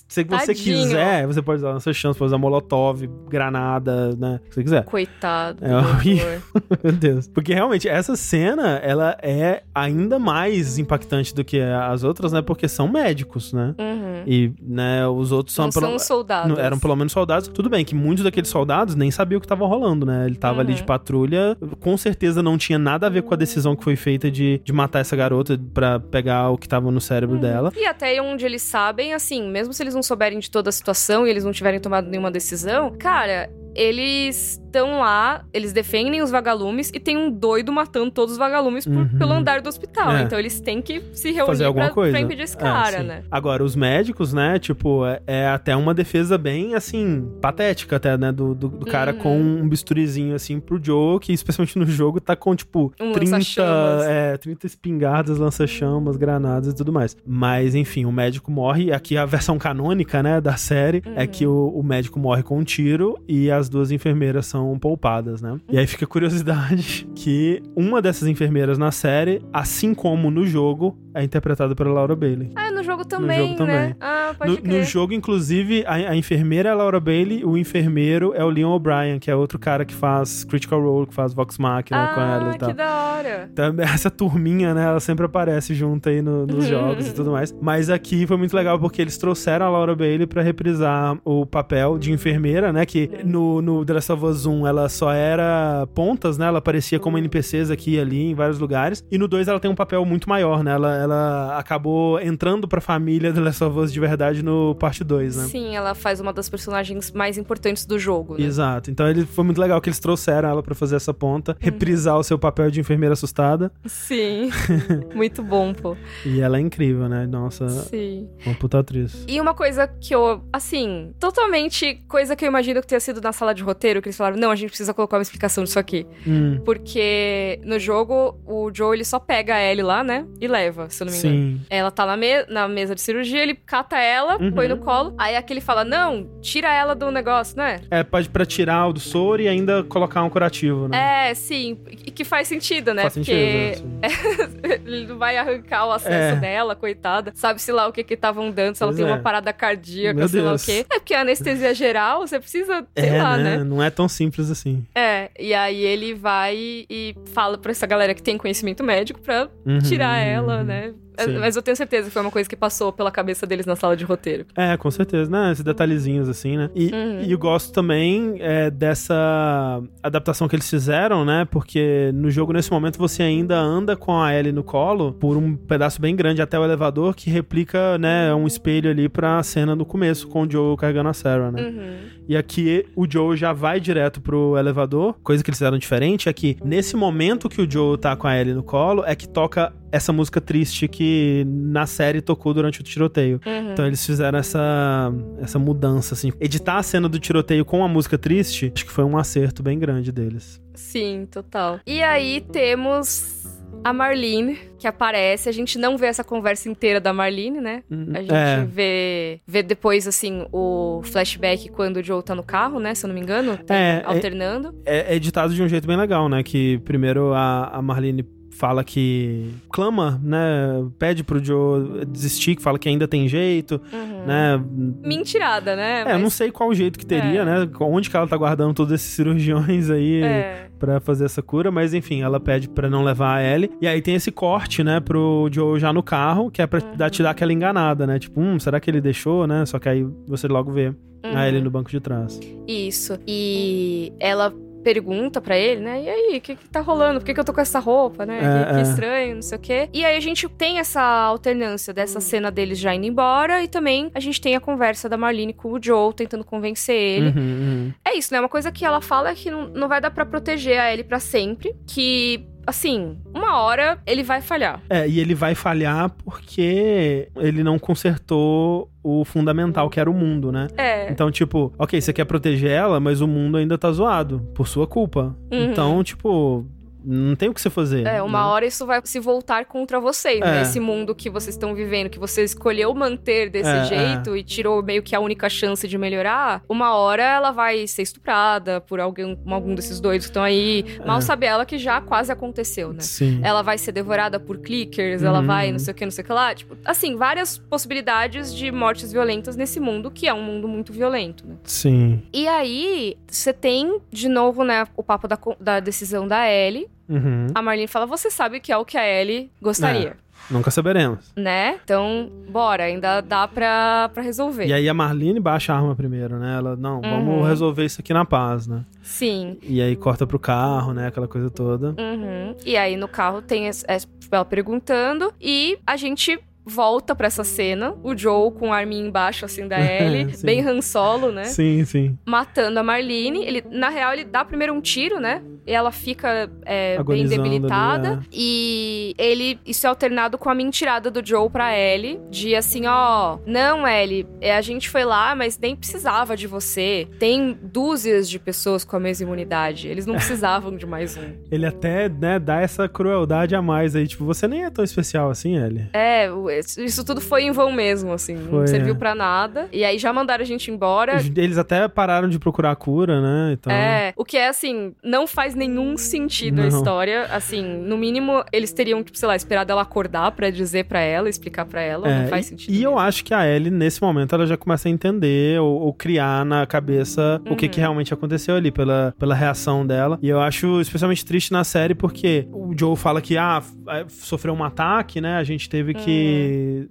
Se 0.09 0.25
você 0.25 0.47
Tadinho. 0.47 0.55
quiser, 0.83 1.27
você 1.27 1.43
pode 1.43 1.59
usar 1.59 1.71
lança 1.73 1.93
chance, 1.93 2.19
pode 2.19 2.29
usar 2.31 2.39
molotov, 2.39 3.07
granada, 3.29 4.15
né? 4.17 4.41
Se 4.49 4.55
você 4.55 4.63
quiser. 4.63 4.85
Coitado. 4.85 5.65
É 5.65 5.77
horrível. 5.77 6.41
Meu 6.83 6.93
Deus. 6.93 7.29
Porque 7.29 7.53
realmente, 7.55 7.89
essa 7.89 8.17
cena, 8.17 8.77
ela 8.79 9.17
é 9.23 9.63
ainda 9.75 10.19
mais 10.19 10.79
impactante 10.79 11.35
do 11.35 11.45
que 11.45 11.61
as 11.61 12.05
outras, 12.05 12.33
né? 12.33 12.41
Porque 12.43 12.69
são 12.69 12.89
médicos, 12.89 13.53
né? 13.53 13.75
Uhum. 13.79 14.23
E, 14.27 14.53
né, 14.63 15.07
os 15.07 15.33
outros 15.33 15.55
são... 15.55 15.67
Não 15.67 15.73
são 15.73 15.83
pelo- 15.83 15.99
soldados. 15.99 16.59
Eram 16.59 16.79
pelo 16.79 16.97
menos 16.97 17.13
soldados. 17.13 17.49
Tudo 17.49 17.69
bem 17.69 17.85
que 17.85 17.95
muitos 17.95 18.25
daqueles 18.25 18.49
soldados 18.49 18.95
nem 18.95 19.11
sabiam 19.11 19.39
o 19.39 19.41
que 19.41 19.47
tava 19.47 19.67
rolando, 19.67 20.07
né? 20.07 20.27
Ele 20.27 20.37
tava 20.37 20.55
Uhum. 20.57 20.61
ali 20.61 20.75
de 20.75 20.83
patrulha. 20.85 21.57
Com 21.81 21.97
certeza 21.97 22.43
não 22.43 22.57
tinha 22.59 22.79
nada 22.79 23.07
a 23.07 23.11
ver 23.11 23.23
com 23.23 23.33
a 23.35 23.37
decisão 23.37 23.75
que 23.75 23.83
foi 23.83 23.97
feita 23.97 24.31
de, 24.31 24.61
de 24.65 24.73
matar 24.73 25.01
essa 25.01 25.17
garota 25.17 25.59
pra 25.75 25.99
pegar 25.99 26.51
o 26.51 26.59
que 26.59 26.69
tava 26.69 26.91
no 26.91 27.01
cérebro 27.01 27.39
dela. 27.39 27.73
E 27.77 27.85
até 27.87 28.21
onde 28.23 28.45
eles 28.45 28.63
sabem, 28.63 29.13
assim, 29.15 29.49
mesmo 29.51 29.73
se 29.73 29.82
eles 29.83 29.95
não 29.95 30.03
souberem 30.03 30.39
de 30.39 30.51
toda 30.51 30.69
a 30.69 30.73
situação 30.73 31.27
e 31.27 31.31
eles 31.31 31.45
não 31.45 31.53
tiverem 31.53 31.81
tomado 31.81 32.09
nenhuma 32.09 32.31
decisão, 32.31 32.97
cara, 32.99 33.51
eles 33.75 34.62
estão 34.73 34.99
lá, 35.01 35.45
eles 35.53 35.73
defendem 35.73 36.23
os 36.23 36.31
vagalumes 36.31 36.91
e 36.95 36.99
tem 36.99 37.17
um 37.17 37.31
doido 37.31 37.71
matando 37.71 38.11
todos 38.11 38.33
os 38.33 38.39
vagalumes 38.39 38.85
por- 38.87 38.97
Uhum. 38.97 39.19
pelo 39.19 39.33
andar 39.33 39.61
do 39.61 39.69
hospital. 39.69 40.13
É. 40.13 40.23
Então 40.23 40.39
eles 40.39 40.61
têm 40.61 40.81
que 40.81 41.01
se 41.13 41.31
reunir 41.31 41.47
Fazer 41.47 41.65
alguma 41.67 41.87
pra, 41.87 41.95
coisa. 41.95 42.13
pra 42.13 42.21
impedir 42.21 42.43
esse 42.43 42.57
É, 42.57 42.61
cara, 42.61 43.01
sim. 43.01 43.07
né? 43.07 43.23
Agora, 43.31 43.63
os 43.63 43.77
médicos, 43.77 44.33
né? 44.33 44.59
Tipo, 44.59 45.05
é, 45.07 45.21
é 45.27 45.47
até 45.49 45.77
uma 45.77 45.93
defesa 45.93 46.39
bem, 46.39 46.75
assim, 46.75 47.29
patética 47.41 47.97
até, 47.97 48.17
né? 48.17 48.33
Do, 48.33 48.55
do, 48.55 48.69
do 48.69 48.87
cara 48.87 49.13
Uhum. 49.13 49.19
com 49.19 49.39
um 49.39 49.69
bisturizinho, 49.69 50.35
assim, 50.35 50.59
pro 50.59 50.83
Joe, 50.83 51.19
que 51.21 51.33
especialmente 51.33 51.79
no 51.79 51.85
jogo 51.87 52.21
tá 52.21 52.35
com, 52.35 52.55
tipo, 52.57 52.93
Um 53.01 53.13
30, 53.13 53.37
lança-chamas. 53.37 54.05
é, 54.05 54.37
30 54.39 54.67
espingardas, 54.67 55.37
lança-chamas, 55.39 56.17
granadas 56.17 56.73
e 56.73 56.77
tudo 56.77 56.93
mais. 56.93 57.17
Mas, 57.27 57.75
enfim, 57.75 58.05
o 58.07 58.13
médico 58.13 58.51
morre. 58.51 58.93
Aqui 58.93 59.17
a 59.17 59.27
versão 59.27 59.59
canônica, 59.59 60.23
né, 60.23 60.41
da 60.41 60.57
série 60.57 61.03
é 61.15 61.23
Uhum. 61.23 61.27
que 61.29 61.47
o, 61.47 61.69
o 61.75 61.83
médico 61.83 62.19
morre 62.19 62.43
com 62.43 62.59
um 62.59 62.65
tiro 62.65 63.19
e 63.29 63.51
as 63.51 63.69
duas 63.69 63.91
enfermeiras 63.91 64.47
são 64.47 64.62
poupadas, 64.79 65.41
né? 65.43 65.59
E 65.71 65.79
aí 65.79 65.87
fica 65.87 66.05
a 66.05 66.09
curiosidade 66.09 67.07
que 67.15 67.63
uma 67.77 68.01
dessas 68.03 68.29
enfermeiras 68.29 68.79
na 68.79 68.91
série, 68.91 69.43
assim 69.53 69.95
como 69.95 70.31
no 70.31 70.47
jogo, 70.47 70.97
é 71.15 71.23
interpretada 71.23 71.75
pela 71.75 71.91
Laura 71.93 72.17
Bailey. 72.17 72.51
Ah, 72.55 72.71
no 72.71 72.83
jogo 72.83 73.05
também, 73.05 73.39
jogo 73.39 73.51
né? 73.51 73.57
também. 73.57 73.97
Ah, 74.01 74.35
pode 74.39 74.51
No, 74.51 74.57
crer. 74.59 74.79
no 74.79 74.85
jogo, 74.85 75.13
inclusive, 75.13 75.85
a, 75.87 75.95
a 76.11 76.17
enfermeira 76.17 76.71
é 76.71 76.73
a 76.73 76.75
Laura 76.75 76.99
Bailey, 76.99 77.45
o 77.45 77.57
enfermeiro 77.59 78.33
é 78.35 78.43
o 78.45 78.49
Leon 78.49 78.71
O'Brien, 78.73 79.19
que 79.19 79.31
é 79.31 79.37
outro 79.37 79.59
cara 79.59 79.85
que 79.85 79.95
faz 79.95 80.45
Critical 80.45 80.81
Role, 80.81 81.07
que 81.07 81.15
faz 81.15 81.35
Vox 81.35 81.59
Machina 81.59 82.13
com 82.15 82.21
ela 82.21 82.51
ah, 82.51 82.55
e 82.55 82.59
tal. 82.59 82.69
que 82.71 82.75
da 82.75 83.13
hora. 83.15 83.49
Então, 83.53 83.75
essa 83.81 84.11
turminha, 84.11 84.73
né, 84.73 84.85
ela 84.85 85.01
sempre 85.01 85.27
aparece 85.27 85.75
junto 85.75 86.09
aí 86.09 86.23
no- 86.23 86.47
nos 86.47 86.65
jogos 86.67 87.07
e 87.09 87.15
tudo 87.15 87.31
mais. 87.31 87.55
Mas 87.61 87.91
aqui 87.91 88.27
foi 88.27 88.37
muito 88.39 88.57
legal 88.57 88.79
porque 88.79 89.03
eles 89.03 89.19
trouxeram 89.19 89.67
a 89.67 89.69
Laura 89.69 89.95
Bailey 89.95 90.27
pra 90.27 90.43
reprisar 90.43 91.19
o 91.25 91.45
papel 91.45 91.99
de 91.99 92.11
enfermeira, 92.11 92.73
né, 92.73 92.87
que 92.87 93.11
no, 93.25 93.61
no 93.61 93.85
The 93.85 93.93
Last 93.95 94.13
of 94.13 94.25
Us 94.25 94.47
1 94.47 94.52
ela 94.67 94.89
só 94.89 95.13
era 95.13 95.87
pontas, 95.95 96.39
né, 96.39 96.47
ela 96.47 96.59
aparecia 96.59 96.99
como 96.99 97.19
NPCs 97.19 97.71
aqui 97.71 97.95
e 97.95 98.01
ali 98.01 98.31
em 98.31 98.35
vários 98.35 98.59
lugares. 98.59 99.05
E 99.11 99.19
no 99.19 99.27
2 99.27 99.49
ela 99.49 99.59
tem 99.61 99.71
um 99.71 99.75
papel 99.75 100.05
muito 100.05 100.29
maior, 100.29 100.63
né, 100.63 100.73
ela, 100.73 100.97
ela 100.97 101.59
acabou 101.59 102.21
entrando 102.21 102.69
pra 102.69 102.81
família 102.81 103.33
The 103.33 103.41
Last 103.41 103.65
of 103.65 103.79
Us 103.79 103.93
de 103.93 104.01
verdade 104.01 104.43
no 104.43 104.75
parte 104.75 105.03
2, 105.03 105.37
né. 105.37 105.45
Sim, 105.45 105.77
ela 105.77 105.95
faz 105.95 106.21
uma 106.21 106.33
das 106.33 106.49
personagens 106.49 107.11
mais 107.13 107.39
importantes 107.39 107.87
do 107.87 107.99
jogo, 107.99 108.37
né? 108.37 108.45
Exato. 108.45 108.91
Então 108.91 109.09
ele, 109.09 109.25
foi 109.25 109.45
muito 109.45 109.61
legal 109.61 109.81
que 109.81 109.89
eles 109.89 109.99
trouxeram 109.99 110.49
ela 110.49 110.63
pra 110.63 110.75
fazer 110.75 110.97
essa 110.97 111.15
ponta, 111.15 111.57
reprisar 111.59 112.19
o 112.19 112.23
seu 112.23 112.39
papel 112.39 112.71
de 112.71 112.81
enfermeira 112.81 113.13
assustada. 113.13 113.73
Sim. 113.87 114.51
Muito 115.15 115.43
bom, 115.43 115.73
pô. 115.73 115.97
E 116.25 116.41
ela 116.41 116.57
é 116.59 116.61
incrível, 116.61 117.09
né? 117.09 117.27
Nossa, 117.27 117.69
Sim. 117.69 118.29
uma 118.45 118.55
puta 118.55 118.79
atriz. 118.79 119.25
E 119.29 119.41
uma 119.41 119.55
coisa 119.55 119.87
que 119.87 120.15
eu, 120.15 120.43
assim, 120.53 121.13
totalmente 121.19 122.03
coisa 122.09 122.35
que 122.35 122.45
eu 122.45 122.49
imagino 122.49 122.81
que 122.81 122.87
tenha 122.87 123.01
sido 123.01 123.21
na 123.21 123.33
sala 123.33 123.55
de 123.55 123.63
roteiro, 123.63 124.01
que 124.01 124.09
eles 124.09 124.17
falaram, 124.17 124.37
não, 124.43 124.51
a 124.51 124.57
gente 124.57 124.71
precisa 124.71 124.93
colocar 124.93 125.17
uma 125.17 125.23
explicação 125.23 125.63
disso 125.65 125.79
aqui. 125.79 126.07
Hum, 126.27 126.61
Porque 126.65 127.61
no 127.65 127.79
jogo, 127.79 128.39
o 128.47 128.71
Joe, 128.75 128.97
ele 128.97 129.05
só 129.05 129.19
pega 129.19 129.55
a 129.55 129.63
Ellie 129.63 129.83
lá, 129.83 130.03
né? 130.03 130.27
E 130.41 130.49
leva, 130.49 130.91
se 130.91 131.03
eu 131.03 131.07
não 131.07 131.13
me 131.13 131.19
engano. 131.19 131.35
sim. 131.35 131.61
Ela 131.71 131.91
tá 131.91 132.05
na, 132.05 132.17
me 132.17 132.45
na 132.47 132.67
mesa 132.69 132.95
de 132.95 133.01
cirurgia, 133.01 133.43
ele 133.43 133.55
cata 133.55 133.97
ela, 133.99 134.37
Uhum. 134.41 134.53
põe 134.53 134.67
no 134.69 134.79
colo. 134.79 135.15
Aí 135.17 135.37
aquele 135.37 135.61
fala, 135.61 135.85
não, 135.85 136.29
tira 136.41 136.73
ela 136.73 136.95
do 136.95 137.11
negócio, 137.11 137.57
não 137.57 137.65
é? 137.65 137.81
Pode 138.05 138.29
pra 138.29 138.45
tirar 138.45 138.89
o 138.89 138.93
do 138.93 139.01
soro 139.01 139.41
e 139.43 139.49
ainda 139.49 139.83
colocar 139.85 140.23
um 140.23 140.31
curativo, 140.31 140.89
né? 140.89 141.31
É, 141.31 141.35
sim. 141.35 141.79
E 142.05 142.11
que 142.11 142.25
faz 142.25 142.49
sentido, 142.49 142.93
né? 142.93 143.03
Faz 143.03 143.15
sentido. 143.15 143.37
Porque 143.37 143.83
né? 144.01 144.09
Sim. 144.09 144.83
ele 144.85 145.07
não 145.07 145.19
vai 145.19 145.37
arrancar 145.37 145.87
o 145.87 145.93
acesso 145.93 146.37
É. 146.37 146.41
dela, 146.41 146.75
coitada. 146.75 147.33
Sabe-se 147.35 147.71
lá 147.73 147.87
o 147.87 147.93
que 147.93 148.03
que 148.03 148.15
estavam 148.15 148.51
dando, 148.51 148.75
se 148.75 148.83
ela 148.83 148.93
Pois 148.93 149.01
tem 149.01 149.09
é. 149.09 149.15
uma 149.15 149.23
parada 149.23 149.53
cardíaca, 149.53 150.19
Meu 150.19 150.29
sei 150.29 150.41
lá 150.41 150.47
o 150.49 150.51
Deus. 150.51 150.65
quê. 150.65 150.87
É 150.91 150.99
porque 150.99 151.15
a 151.15 151.21
anestesia 151.21 151.75
geral, 151.75 152.27
você 152.27 152.39
precisa, 152.41 152.87
sei 152.97 153.09
É, 153.11 153.23
lá, 153.23 153.37
né? 153.37 153.59
né? 153.59 153.65
Não 153.65 153.83
é 153.83 153.91
tão 153.91 154.09
simples 154.09 154.32
assim. 154.51 154.85
É, 154.95 155.31
e 155.39 155.53
aí 155.55 155.83
ele 155.85 156.15
vai 156.15 156.57
e 156.89 157.15
fala 157.33 157.59
pra 157.59 157.71
essa 157.71 157.87
galera 157.87 158.15
que 158.15 158.23
tem 158.23 158.37
conhecimento 158.39 158.83
médico 158.83 159.21
pra 159.21 159.49
Uhum. 159.67 159.79
tirar 159.81 160.19
ela, 160.19 160.63
né? 160.65 160.93
Sim. 161.19 161.39
Mas 161.39 161.57
eu 161.57 161.63
tenho 161.63 161.77
certeza 161.77 162.09
que 162.09 162.13
foi 162.13 162.23
uma 162.23 162.31
coisa 162.31 162.49
que 162.49 162.57
passou 162.57 162.93
pela 162.93 163.11
cabeça 163.11 163.47
deles 163.47 163.67
na 163.67 163.77
sala 163.77 163.97
de 163.97 164.05
roteiro. 164.05 164.47
É, 164.57 164.77
com 164.77 164.91
certeza, 164.91 165.31
né? 165.31 165.53
Esses 165.53 165.65
detalhezinhos 165.65 166.29
assim, 166.29 166.57
né? 166.57 166.71
E, 166.75 166.87
Uhum. 166.93 167.21
e 167.23 167.33
eu 167.33 167.39
gosto 167.39 167.73
também 167.73 168.37
é, 168.41 168.71
dessa 168.71 169.83
adaptação 170.03 170.49
que 170.49 170.57
eles 170.57 170.69
fizeram, 170.69 171.25
né? 171.25 171.47
Porque 171.51 172.11
no 172.15 172.31
jogo, 172.31 172.53
nesse 172.53 172.71
momento, 172.71 172.99
você 172.99 173.23
ainda 173.23 173.59
anda 173.59 173.97
com 173.97 174.21
a 174.21 174.35
Ellie 174.35 174.53
no 174.53 174.63
colo 174.65 175.13
por 175.13 175.37
um 175.37 175.55
pedaço 175.57 176.01
bem 176.01 176.15
grande 176.17 176.41
até 176.43 176.59
o 176.59 176.65
elevador 176.65 177.15
que 177.15 177.31
replica, 177.31 177.99
né, 177.99 178.35
um 178.35 178.47
espelho 178.47 178.91
ali 178.91 179.09
pra 179.09 179.43
cena 179.43 179.75
do 179.77 179.85
começo 179.85 180.29
com 180.29 180.43
o 180.43 180.51
Joe 180.51 180.77
carregando 180.77 181.09
a 181.09 181.13
Sarah, 181.13 181.51
né? 181.51 181.63
Uhum. 181.63 181.97
E 182.29 182.37
aqui 182.37 182.87
o 182.97 183.11
Joe 183.11 183.37
já 183.37 183.53
vai 183.53 183.81
direto 183.81 184.21
pro 184.21 184.57
elevador. 184.57 185.15
Coisa 185.23 185.43
que 185.43 185.51
eles 185.51 185.59
fizeram 185.59 185.77
diferente 185.79 186.29
é 186.29 186.33
que 186.33 186.57
nesse 186.65 186.97
momento 186.97 187.49
que 187.49 187.61
o 187.61 187.71
Joe 187.71 187.99
tá 187.99 188.15
com 188.17 188.27
a 188.27 188.39
Ellie 188.39 188.55
no 188.55 188.63
colo, 188.63 189.03
é 189.05 189.15
que 189.15 189.29
toca 189.29 189.73
essa 189.93 190.13
música 190.13 190.41
triste 190.41 190.89
que 190.89 191.45
na 191.47 191.87
série 191.87 192.21
tocou 192.21 192.53
durante 192.55 192.81
o 192.81 192.83
tiroteio. 192.83 193.41
Uhum. 193.47 193.73
Então 193.73 193.87
eles 193.87 194.05
fizeram 194.05 194.39
essa, 194.39 195.13
essa 195.41 195.59
mudança, 195.59 196.15
assim. 196.15 196.33
Editar 196.41 196.79
a 196.79 196.83
cena 196.83 197.09
do 197.09 197.19
tiroteio 197.21 197.65
com 197.65 197.85
a 197.85 197.89
música 197.89 198.17
triste, 198.19 198.73
acho 198.75 198.85
que 198.87 198.91
foi 198.91 199.05
um 199.05 199.17
acerto 199.19 199.63
bem 199.63 199.79
grande 199.79 200.11
deles. 200.11 200.61
Sim, 200.75 201.29
total. 201.31 201.79
E 201.87 202.03
aí 202.03 202.41
temos 202.51 203.43
a 203.85 203.93
Marlene, 203.93 204.59
que 204.79 204.87
aparece. 204.87 205.49
A 205.49 205.53
gente 205.53 205.77
não 205.79 205.99
vê 205.99 206.07
essa 206.07 206.23
conversa 206.25 206.69
inteira 206.69 207.01
da 207.01 207.13
Marlene, 207.13 207.61
né? 207.61 207.83
A 208.15 208.21
gente 208.21 208.33
É. 208.33 208.65
vê, 208.65 209.41
vê 209.47 209.63
depois, 209.63 210.07
assim, 210.07 210.47
o 210.53 211.01
flashback 211.05 211.69
quando 211.71 211.97
o 211.99 212.03
Joe 212.03 212.23
tá 212.23 212.35
no 212.35 212.43
carro, 212.43 212.79
né? 212.81 212.95
Se 212.95 213.05
eu 213.05 213.09
não 213.09 213.15
me 213.15 213.21
engano. 213.21 213.57
Tem- 213.59 213.77
É, 213.77 214.01
é- 214.01 214.03
alternando. 214.07 214.75
É 214.87 215.15
editado 215.17 215.53
de 215.55 215.63
um 215.63 215.69
jeito 215.69 215.87
bem 215.87 215.97
legal, 215.97 216.29
né? 216.29 216.43
Que 216.43 216.79
primeiro 216.85 217.33
a, 217.35 217.67
a 217.67 217.83
Marlene 217.83 218.25
fala 218.53 218.85
que 218.85 219.51
clama, 219.71 220.21
né? 220.23 220.85
Pede 220.99 221.25
pro 221.25 221.43
Joe 221.43 222.05
desistir, 222.07 222.55
que 222.57 222.63
fala 222.63 222.79
que 222.79 222.89
ainda 222.89 223.09
tem 223.09 223.27
jeito, 223.27 223.81
Uhum. 223.93 224.27
né? 224.27 224.63
Mentirada, 225.05 225.75
né? 225.75 226.05
É, 226.07 226.15
eu 226.15 226.19
não 226.19 226.31
sei 226.31 226.51
qual 226.51 226.73
jeito 226.75 226.99
que 226.99 227.07
teria, 227.07 227.41
É. 227.41 227.45
né? 227.45 227.69
Onde 227.81 228.09
que 228.11 228.17
ela 228.17 228.27
tá 228.27 228.37
guardando 228.37 228.75
todos 228.75 228.93
esses 228.93 229.11
cirurgiões 229.13 229.91
aí 229.91 230.23
É. 230.23 230.67
pra 230.79 231.01
fazer 231.01 231.25
essa 231.25 231.43
cura, 231.43 231.71
mas 231.71 231.95
enfim, 231.95 232.23
ela 232.23 232.39
pede 232.39 232.69
pra 232.69 232.89
não 232.89 233.03
levar 233.03 233.37
a 233.37 233.43
Ellie. 233.43 233.71
E 233.81 233.87
aí 233.89 234.01
tem 234.01 234.15
esse 234.15 234.31
corte, 234.31 234.85
né, 234.85 235.01
pro 235.01 235.49
Joe 235.51 235.79
já 235.81 235.93
no 235.93 236.03
carro, 236.03 236.51
que 236.51 236.63
é 236.63 236.67
pra 236.67 236.81
Uhum. 236.81 237.09
te 237.11 237.23
dar 237.23 237.31
aquela 237.31 237.53
enganada, 237.53 238.07
né? 238.07 238.19
Tipo, 238.19 238.41
hum, 238.41 238.59
será 238.61 238.79
que 238.79 238.91
ele 238.91 239.01
deixou, 239.01 239.47
né? 239.47 239.65
Só 239.67 239.79
que 239.79 239.89
aí 239.89 240.07
você 240.27 240.47
logo 240.47 240.71
vê 240.73 240.89
Uhum. 241.25 241.37
a 241.37 241.49
Ellie 241.49 241.61
no 241.63 241.71
banco 241.71 241.91
de 241.91 242.01
trás. 242.01 242.39
Isso. 242.67 243.19
E 243.27 244.13
ela 244.21 244.53
pergunta 244.83 245.41
pra 245.41 245.57
ele, 245.57 245.81
né? 245.81 246.03
E 246.03 246.09
aí, 246.09 246.39
o 246.39 246.41
que 246.41 246.57
que 246.57 246.69
tá 246.69 246.81
rolando? 246.81 247.21
Por 247.21 247.27
que, 247.27 247.35
que 247.35 247.41
eu 247.41 247.45
tô 247.45 247.53
com 247.53 247.61
essa 247.61 247.79
roupa, 247.79 248.27
né? 248.27 248.39
É, 248.39 248.65
que, 248.65 248.73
que 248.73 248.79
é. 248.79 248.83
estranho, 248.83 249.35
não 249.37 249.43
sei 249.43 249.59
o 249.59 249.61
quê. 249.61 249.89
E 249.93 250.05
aí 250.05 250.17
a 250.17 250.21
gente 250.21 250.49
tem 250.49 250.79
essa 250.79 251.01
alternância 251.01 251.93
dessa 251.93 252.21
cena 252.21 252.51
deles 252.51 252.79
já 252.79 252.95
indo 252.95 253.07
embora 253.07 253.63
e 253.63 253.69
também 253.69 254.11
a 254.15 254.21
gente 254.21 254.41
tem 254.41 254.57
a 254.57 254.61
conversa 254.61 255.09
da 255.09 255.17
Marlene 255.17 255.53
com 255.53 255.73
o 255.73 255.83
Joe 255.83 256.13
tentando 256.15 256.45
convencer 256.45 256.97
ele. 256.97 257.29
Uhum, 257.29 257.35
uhum. 257.37 257.93
É 258.05 258.17
isso, 258.17 258.33
né? 258.33 258.41
Uma 258.41 258.49
coisa 258.49 258.71
que 258.71 258.85
ela 258.85 259.01
fala 259.01 259.31
é 259.31 259.35
que 259.35 259.51
não, 259.51 259.69
não 259.69 259.89
vai 259.89 260.01
dar 260.01 260.11
pra 260.11 260.27
proteger 260.27 260.79
a 260.79 260.93
Ellie 260.93 261.05
pra 261.05 261.19
sempre, 261.19 261.75
que 261.87 262.47
assim, 262.67 263.17
uma 263.35 263.61
hora 263.61 263.99
ele 264.07 264.23
vai 264.23 264.41
falhar. 264.41 264.81
É, 264.89 265.09
e 265.09 265.19
ele 265.19 265.35
vai 265.35 265.55
falhar 265.55 266.11
porque 266.25 267.29
ele 267.37 267.63
não 267.63 267.79
consertou 267.79 268.91
o 269.03 269.25
fundamental, 269.25 269.91
que 269.91 269.99
era 269.99 270.11
o 270.11 270.15
mundo, 270.15 270.53
né? 270.53 270.69
É. 270.77 271.11
Então, 271.11 271.31
tipo, 271.31 271.73
ok, 271.79 272.01
você 272.01 272.13
quer 272.13 272.25
proteger 272.25 272.71
ela, 272.71 273.01
mas 273.01 273.21
o 273.21 273.27
mundo 273.27 273.57
ainda 273.57 273.77
tá 273.77 273.91
zoado, 273.91 274.41
por 274.55 274.69
sua 274.69 274.87
culpa. 274.87 275.35
Uhum. 275.51 275.65
Então, 275.65 276.05
tipo, 276.05 276.65
não 277.05 277.35
tem 277.37 277.49
o 277.49 277.55
que 277.55 277.61
você 277.61 277.71
fazer. 277.71 278.07
É, 278.07 278.23
uma 278.23 278.41
né? 278.41 278.45
hora 278.47 278.67
isso 278.67 278.85
vai 278.87 279.01
se 279.05 279.19
voltar 279.21 279.65
contra 279.67 279.99
vocês, 280.01 280.41
É. 280.41 280.45
né? 280.45 280.63
Esse 280.63 280.81
mundo 280.81 281.15
que 281.15 281.29
vocês 281.31 281.55
estão 281.55 281.75
vivendo, 281.75 282.09
que 282.11 282.19
você 282.19 282.43
escolheu 282.45 282.95
manter 282.95 283.51
desse 283.51 283.69
É, 283.71 283.85
jeito 283.85 284.37
e 284.37 284.43
tirou 284.43 284.83
meio 284.83 285.03
que 285.03 285.15
a 285.15 285.21
única 285.21 285.49
chance 285.49 285.87
de 285.87 285.97
melhorar, 285.99 286.63
uma 286.69 286.95
hora 286.95 287.23
ela 287.23 287.51
vai 287.51 287.87
ser 287.87 288.03
estuprada 288.03 288.81
por 288.81 289.01
alguém, 289.01 289.39
algum 289.47 289.75
desses 289.75 290.01
doidos 290.01 290.27
que 290.27 290.31
estão 290.31 290.43
aí. 290.43 290.85
Mal 291.07 291.19
É. 291.19 291.21
sabe 291.21 291.47
ela 291.47 291.65
que 291.67 291.79
já 291.79 292.01
quase 292.01 292.31
aconteceu, 292.33 292.93
né? 292.93 293.01
Sim. 293.01 293.41
Ela 293.43 293.63
vai 293.63 293.79
ser 293.79 293.93
devorada 293.93 294.39
por 294.41 294.59
clickers, 294.59 295.23
ela 295.23 295.41
Uhum. 295.41 295.47
vai 295.47 295.73
não 295.73 295.79
sei 295.79 295.93
o 295.93 295.95
que, 295.95 296.05
não 296.05 296.11
sei 296.13 296.23
o 296.23 296.27
que 296.27 296.33
lá. 296.33 296.55
Tipo, 296.55 296.77
assim, 296.85 297.17
várias 297.17 297.59
possibilidades 297.59 298.55
de 298.55 298.71
mortes 298.71 299.13
violentas 299.13 299.57
nesse 299.57 299.79
mundo, 299.81 300.11
que 300.11 300.29
é 300.29 300.35
um 300.35 300.43
mundo 300.43 300.69
muito 300.69 300.93
violento, 300.93 301.47
né? 301.47 301.57
Sim. 301.65 302.23
E 302.33 302.47
aí, 302.49 303.17
você 303.29 303.53
tem, 303.53 304.01
de 304.11 304.29
novo, 304.29 304.65
né, 304.65 304.87
o 304.97 305.03
papo 305.03 305.27
da, 305.29 305.39
da 305.61 305.81
decisão 305.81 306.27
da 306.27 306.49
Ellie. 306.51 306.87
Uhum. 307.09 307.49
A 307.55 307.61
Marlene 307.63 307.87
fala: 307.89 308.07
Você 308.07 308.31
sabe 308.31 308.61
que 308.61 308.73
é 308.73 308.77
o 308.77 308.85
que 308.85 308.97
a 308.97 309.07
Ellie 309.07 309.51
gostaria. 309.61 310.17
Nunca 310.51 310.71
saberemos. 310.73 311.33
né? 311.37 311.79
Então, 311.85 312.29
bora, 312.51 312.83
ainda 312.85 313.21
dá 313.21 313.47
pra, 313.47 314.11
pra 314.13 314.23
resolver. 314.23 314.67
E 314.67 314.73
aí 314.73 314.89
a 314.89 314.93
Marlene 314.95 315.39
baixa 315.39 315.73
a 315.73 315.77
arma 315.77 315.95
primeiro, 315.95 316.37
né? 316.37 316.57
Ela, 316.57 316.75
não, 316.75 316.97
Uhum. 316.97 317.03
vamos 317.27 317.47
resolver 317.49 317.85
isso 317.85 318.01
aqui 318.01 318.13
na 318.13 318.25
paz, 318.25 318.67
né? 318.67 318.85
Sim. 319.03 319.57
E 319.63 319.81
aí 319.81 319.95
corta 319.95 320.27
pro 320.27 320.41
carro, 320.41 320.93
né? 320.93 321.07
Aquela 321.07 321.29
coisa 321.29 321.49
toda. 321.49 321.91
Uhum. 321.97 322.57
E 322.67 322.77
aí 322.77 322.97
no 322.97 323.07
carro 323.07 323.41
tem 323.41 323.69
ela 323.69 324.45
perguntando 324.45 325.33
e 325.41 325.79
a 325.87 325.97
gente 325.97 326.39
volta 326.65 327.15
pra 327.15 327.27
essa 327.27 327.45
cena, 327.45 327.95
o 328.03 328.17
Joe 328.17 328.53
com 328.53 328.73
a 328.73 328.77
arminha 328.77 329.07
embaixo 329.07 329.45
assim 329.45 329.67
da 329.67 329.79
Ellie, 329.81 330.35
Sim. 330.37 330.47
bem 330.47 330.61
Han 330.67 330.81
Solo, 330.81 331.33
né? 331.33 331.45
Sim, 331.45 331.85
sim. 331.85 332.19
Matando 332.27 332.79
a 332.79 332.83
Marlene. 332.83 333.45
Ele, 333.45 333.65
na 333.71 333.89
real, 333.89 334.13
ele 334.13 334.25
dá 334.25 334.45
primeiro 334.45 334.73
um 334.73 334.81
tiro, 334.81 335.19
né? 335.21 335.43
E 335.67 335.73
ela 335.73 335.93
fica 335.93 336.51
é, 336.65 337.03
bem 337.05 337.27
debilitada. 337.27 338.09
ali, 338.13 338.19
é. 338.19 338.27
E 338.33 339.15
ele. 339.19 339.59
Isso 339.65 339.87
é 339.87 339.89
alternado 339.89 340.37
com 340.39 340.49
a 340.51 340.55
mentirada 340.55 341.11
do 341.11 341.25
Joe 341.25 341.49
pra 341.49 341.77
Ellie. 341.77 342.21
De 342.31 342.55
assim, 342.55 342.87
ó. 342.87 343.39
Não, 343.47 343.87
Ellie, 343.87 344.27
é, 344.41 344.57
a 344.57 344.61
gente 344.61 344.89
foi 344.91 345.05
lá, 345.05 345.35
mas 345.37 345.59
nem 345.59 345.77
precisava 345.77 346.37
de 346.37 346.47
você. 346.47 347.07
Tem 347.19 347.57
dúzias 347.63 348.29
de 348.29 348.39
pessoas 348.39 348.85
com 348.85 348.97
a 348.97 349.01
mesma 349.01 349.25
imunidade. 349.27 349.87
Eles 349.89 350.05
não 350.07 350.15
precisavam 350.23 350.77
de 350.77 350.85
mais 350.87 351.17
um. 351.17 351.33
Ele 351.51 351.65
até, 351.67 352.09
né, 352.09 352.39
dá 352.39 352.61
essa 352.61 352.89
crueldade 352.89 353.55
a 353.55 353.63
mais 353.63 353.95
aí. 353.95 354.07
Tipo, 354.07 354.25
você 354.25 354.49
nem 354.49 354.65
é 354.65 354.71
tão 354.71 354.85
especial 354.85 355.31
assim, 355.31 355.57
Ellie. 355.57 355.89
É, 355.93 356.31
o- 356.31 356.51
isso 356.59 357.05
tudo 357.05 357.21
foi 357.21 357.45
em 357.45 357.51
vão 357.51 357.73
mesmo, 357.73 358.13
assim. 358.13 358.37
Foi, 358.37 358.61
não 358.61 358.67
serviu 358.67 358.95
é. 358.95 358.97
pra 358.97 359.15
nada. 359.15 359.69
E 359.73 359.85
aí 359.85 359.99
já 359.99 360.13
mandaram 360.13 360.43
a 360.43 360.47
gente 360.47 360.71
embora. 360.71 361.21
Eles 361.37 361.59
até 361.59 361.87
pararam 361.89 362.29
de 362.29 362.39
procurar 362.39 362.75
cura, 362.77 363.21
né? 363.21 363.53
Então. 363.53 363.73
É, 363.73 364.13
o 364.17 364.25
que 364.25 364.37
é 364.37 364.49
assim, 364.49 364.95
não 365.03 365.27
faz 365.27 365.55
nenhum 365.55 365.97
sentido 365.97 366.61
a 366.61 366.63
Não. 366.63 366.69
história. 366.69 367.25
Assim, 367.31 367.63
no 367.63 367.97
mínimo, 367.97 368.45
eles 368.53 368.73
teriam, 368.73 369.03
tipo, 369.03 369.17
sei 369.19 369.29
lá, 369.29 369.37
esperado 369.37 369.71
ela 369.73 369.83
acordar 369.83 370.33
pra 370.33 370.51
dizer 370.51 370.85
pra 370.85 371.01
ela, 371.01 371.29
explicar 371.29 371.65
pra 371.65 371.81
ela. 371.81 372.09
É, 372.09 372.23
não 372.23 372.29
faz 372.29 372.47
sentido. 372.47 372.73
E 372.75 372.83
eu 372.83 372.99
acho 372.99 373.25
que 373.25 373.33
a 373.35 373.47
Ellie, 373.49 373.71
nesse 373.71 374.01
momento, 374.03 374.35
ela 374.35 374.47
já 374.47 374.57
começa 374.57 374.89
a 374.89 374.91
entender 374.91 375.61
ou, 375.61 375.81
ou 375.83 375.93
criar 375.93 376.45
na 376.45 376.67
cabeça 376.67 377.41
o 377.49 377.57
que, 377.57 377.67
Uhum. 377.67 377.71
que 377.71 377.81
realmente 377.81 378.13
aconteceu 378.15 378.55
ali, 378.57 378.71
pela, 378.71 379.15
pela 379.19 379.35
reação 379.35 379.87
dela. 379.87 380.19
E 380.23 380.29
eu 380.29 380.41
acho 380.41 380.81
especialmente 380.81 381.25
triste 381.25 381.53
na 381.53 381.65
série 381.65 381.95
porque 381.95 382.47
o 382.53 382.73
Joe 382.77 382.97
fala 382.97 383.21
que, 383.21 383.37
ah, 383.37 383.63
é, 383.89 384.05
sofreu 384.09 384.55
um 384.55 384.65
ataque, 384.65 385.21
né? 385.21 385.37
A 385.37 385.45
gente 385.45 385.69
teve 385.69 385.95
que. 385.95 386.01
Uhum. 386.42 386.42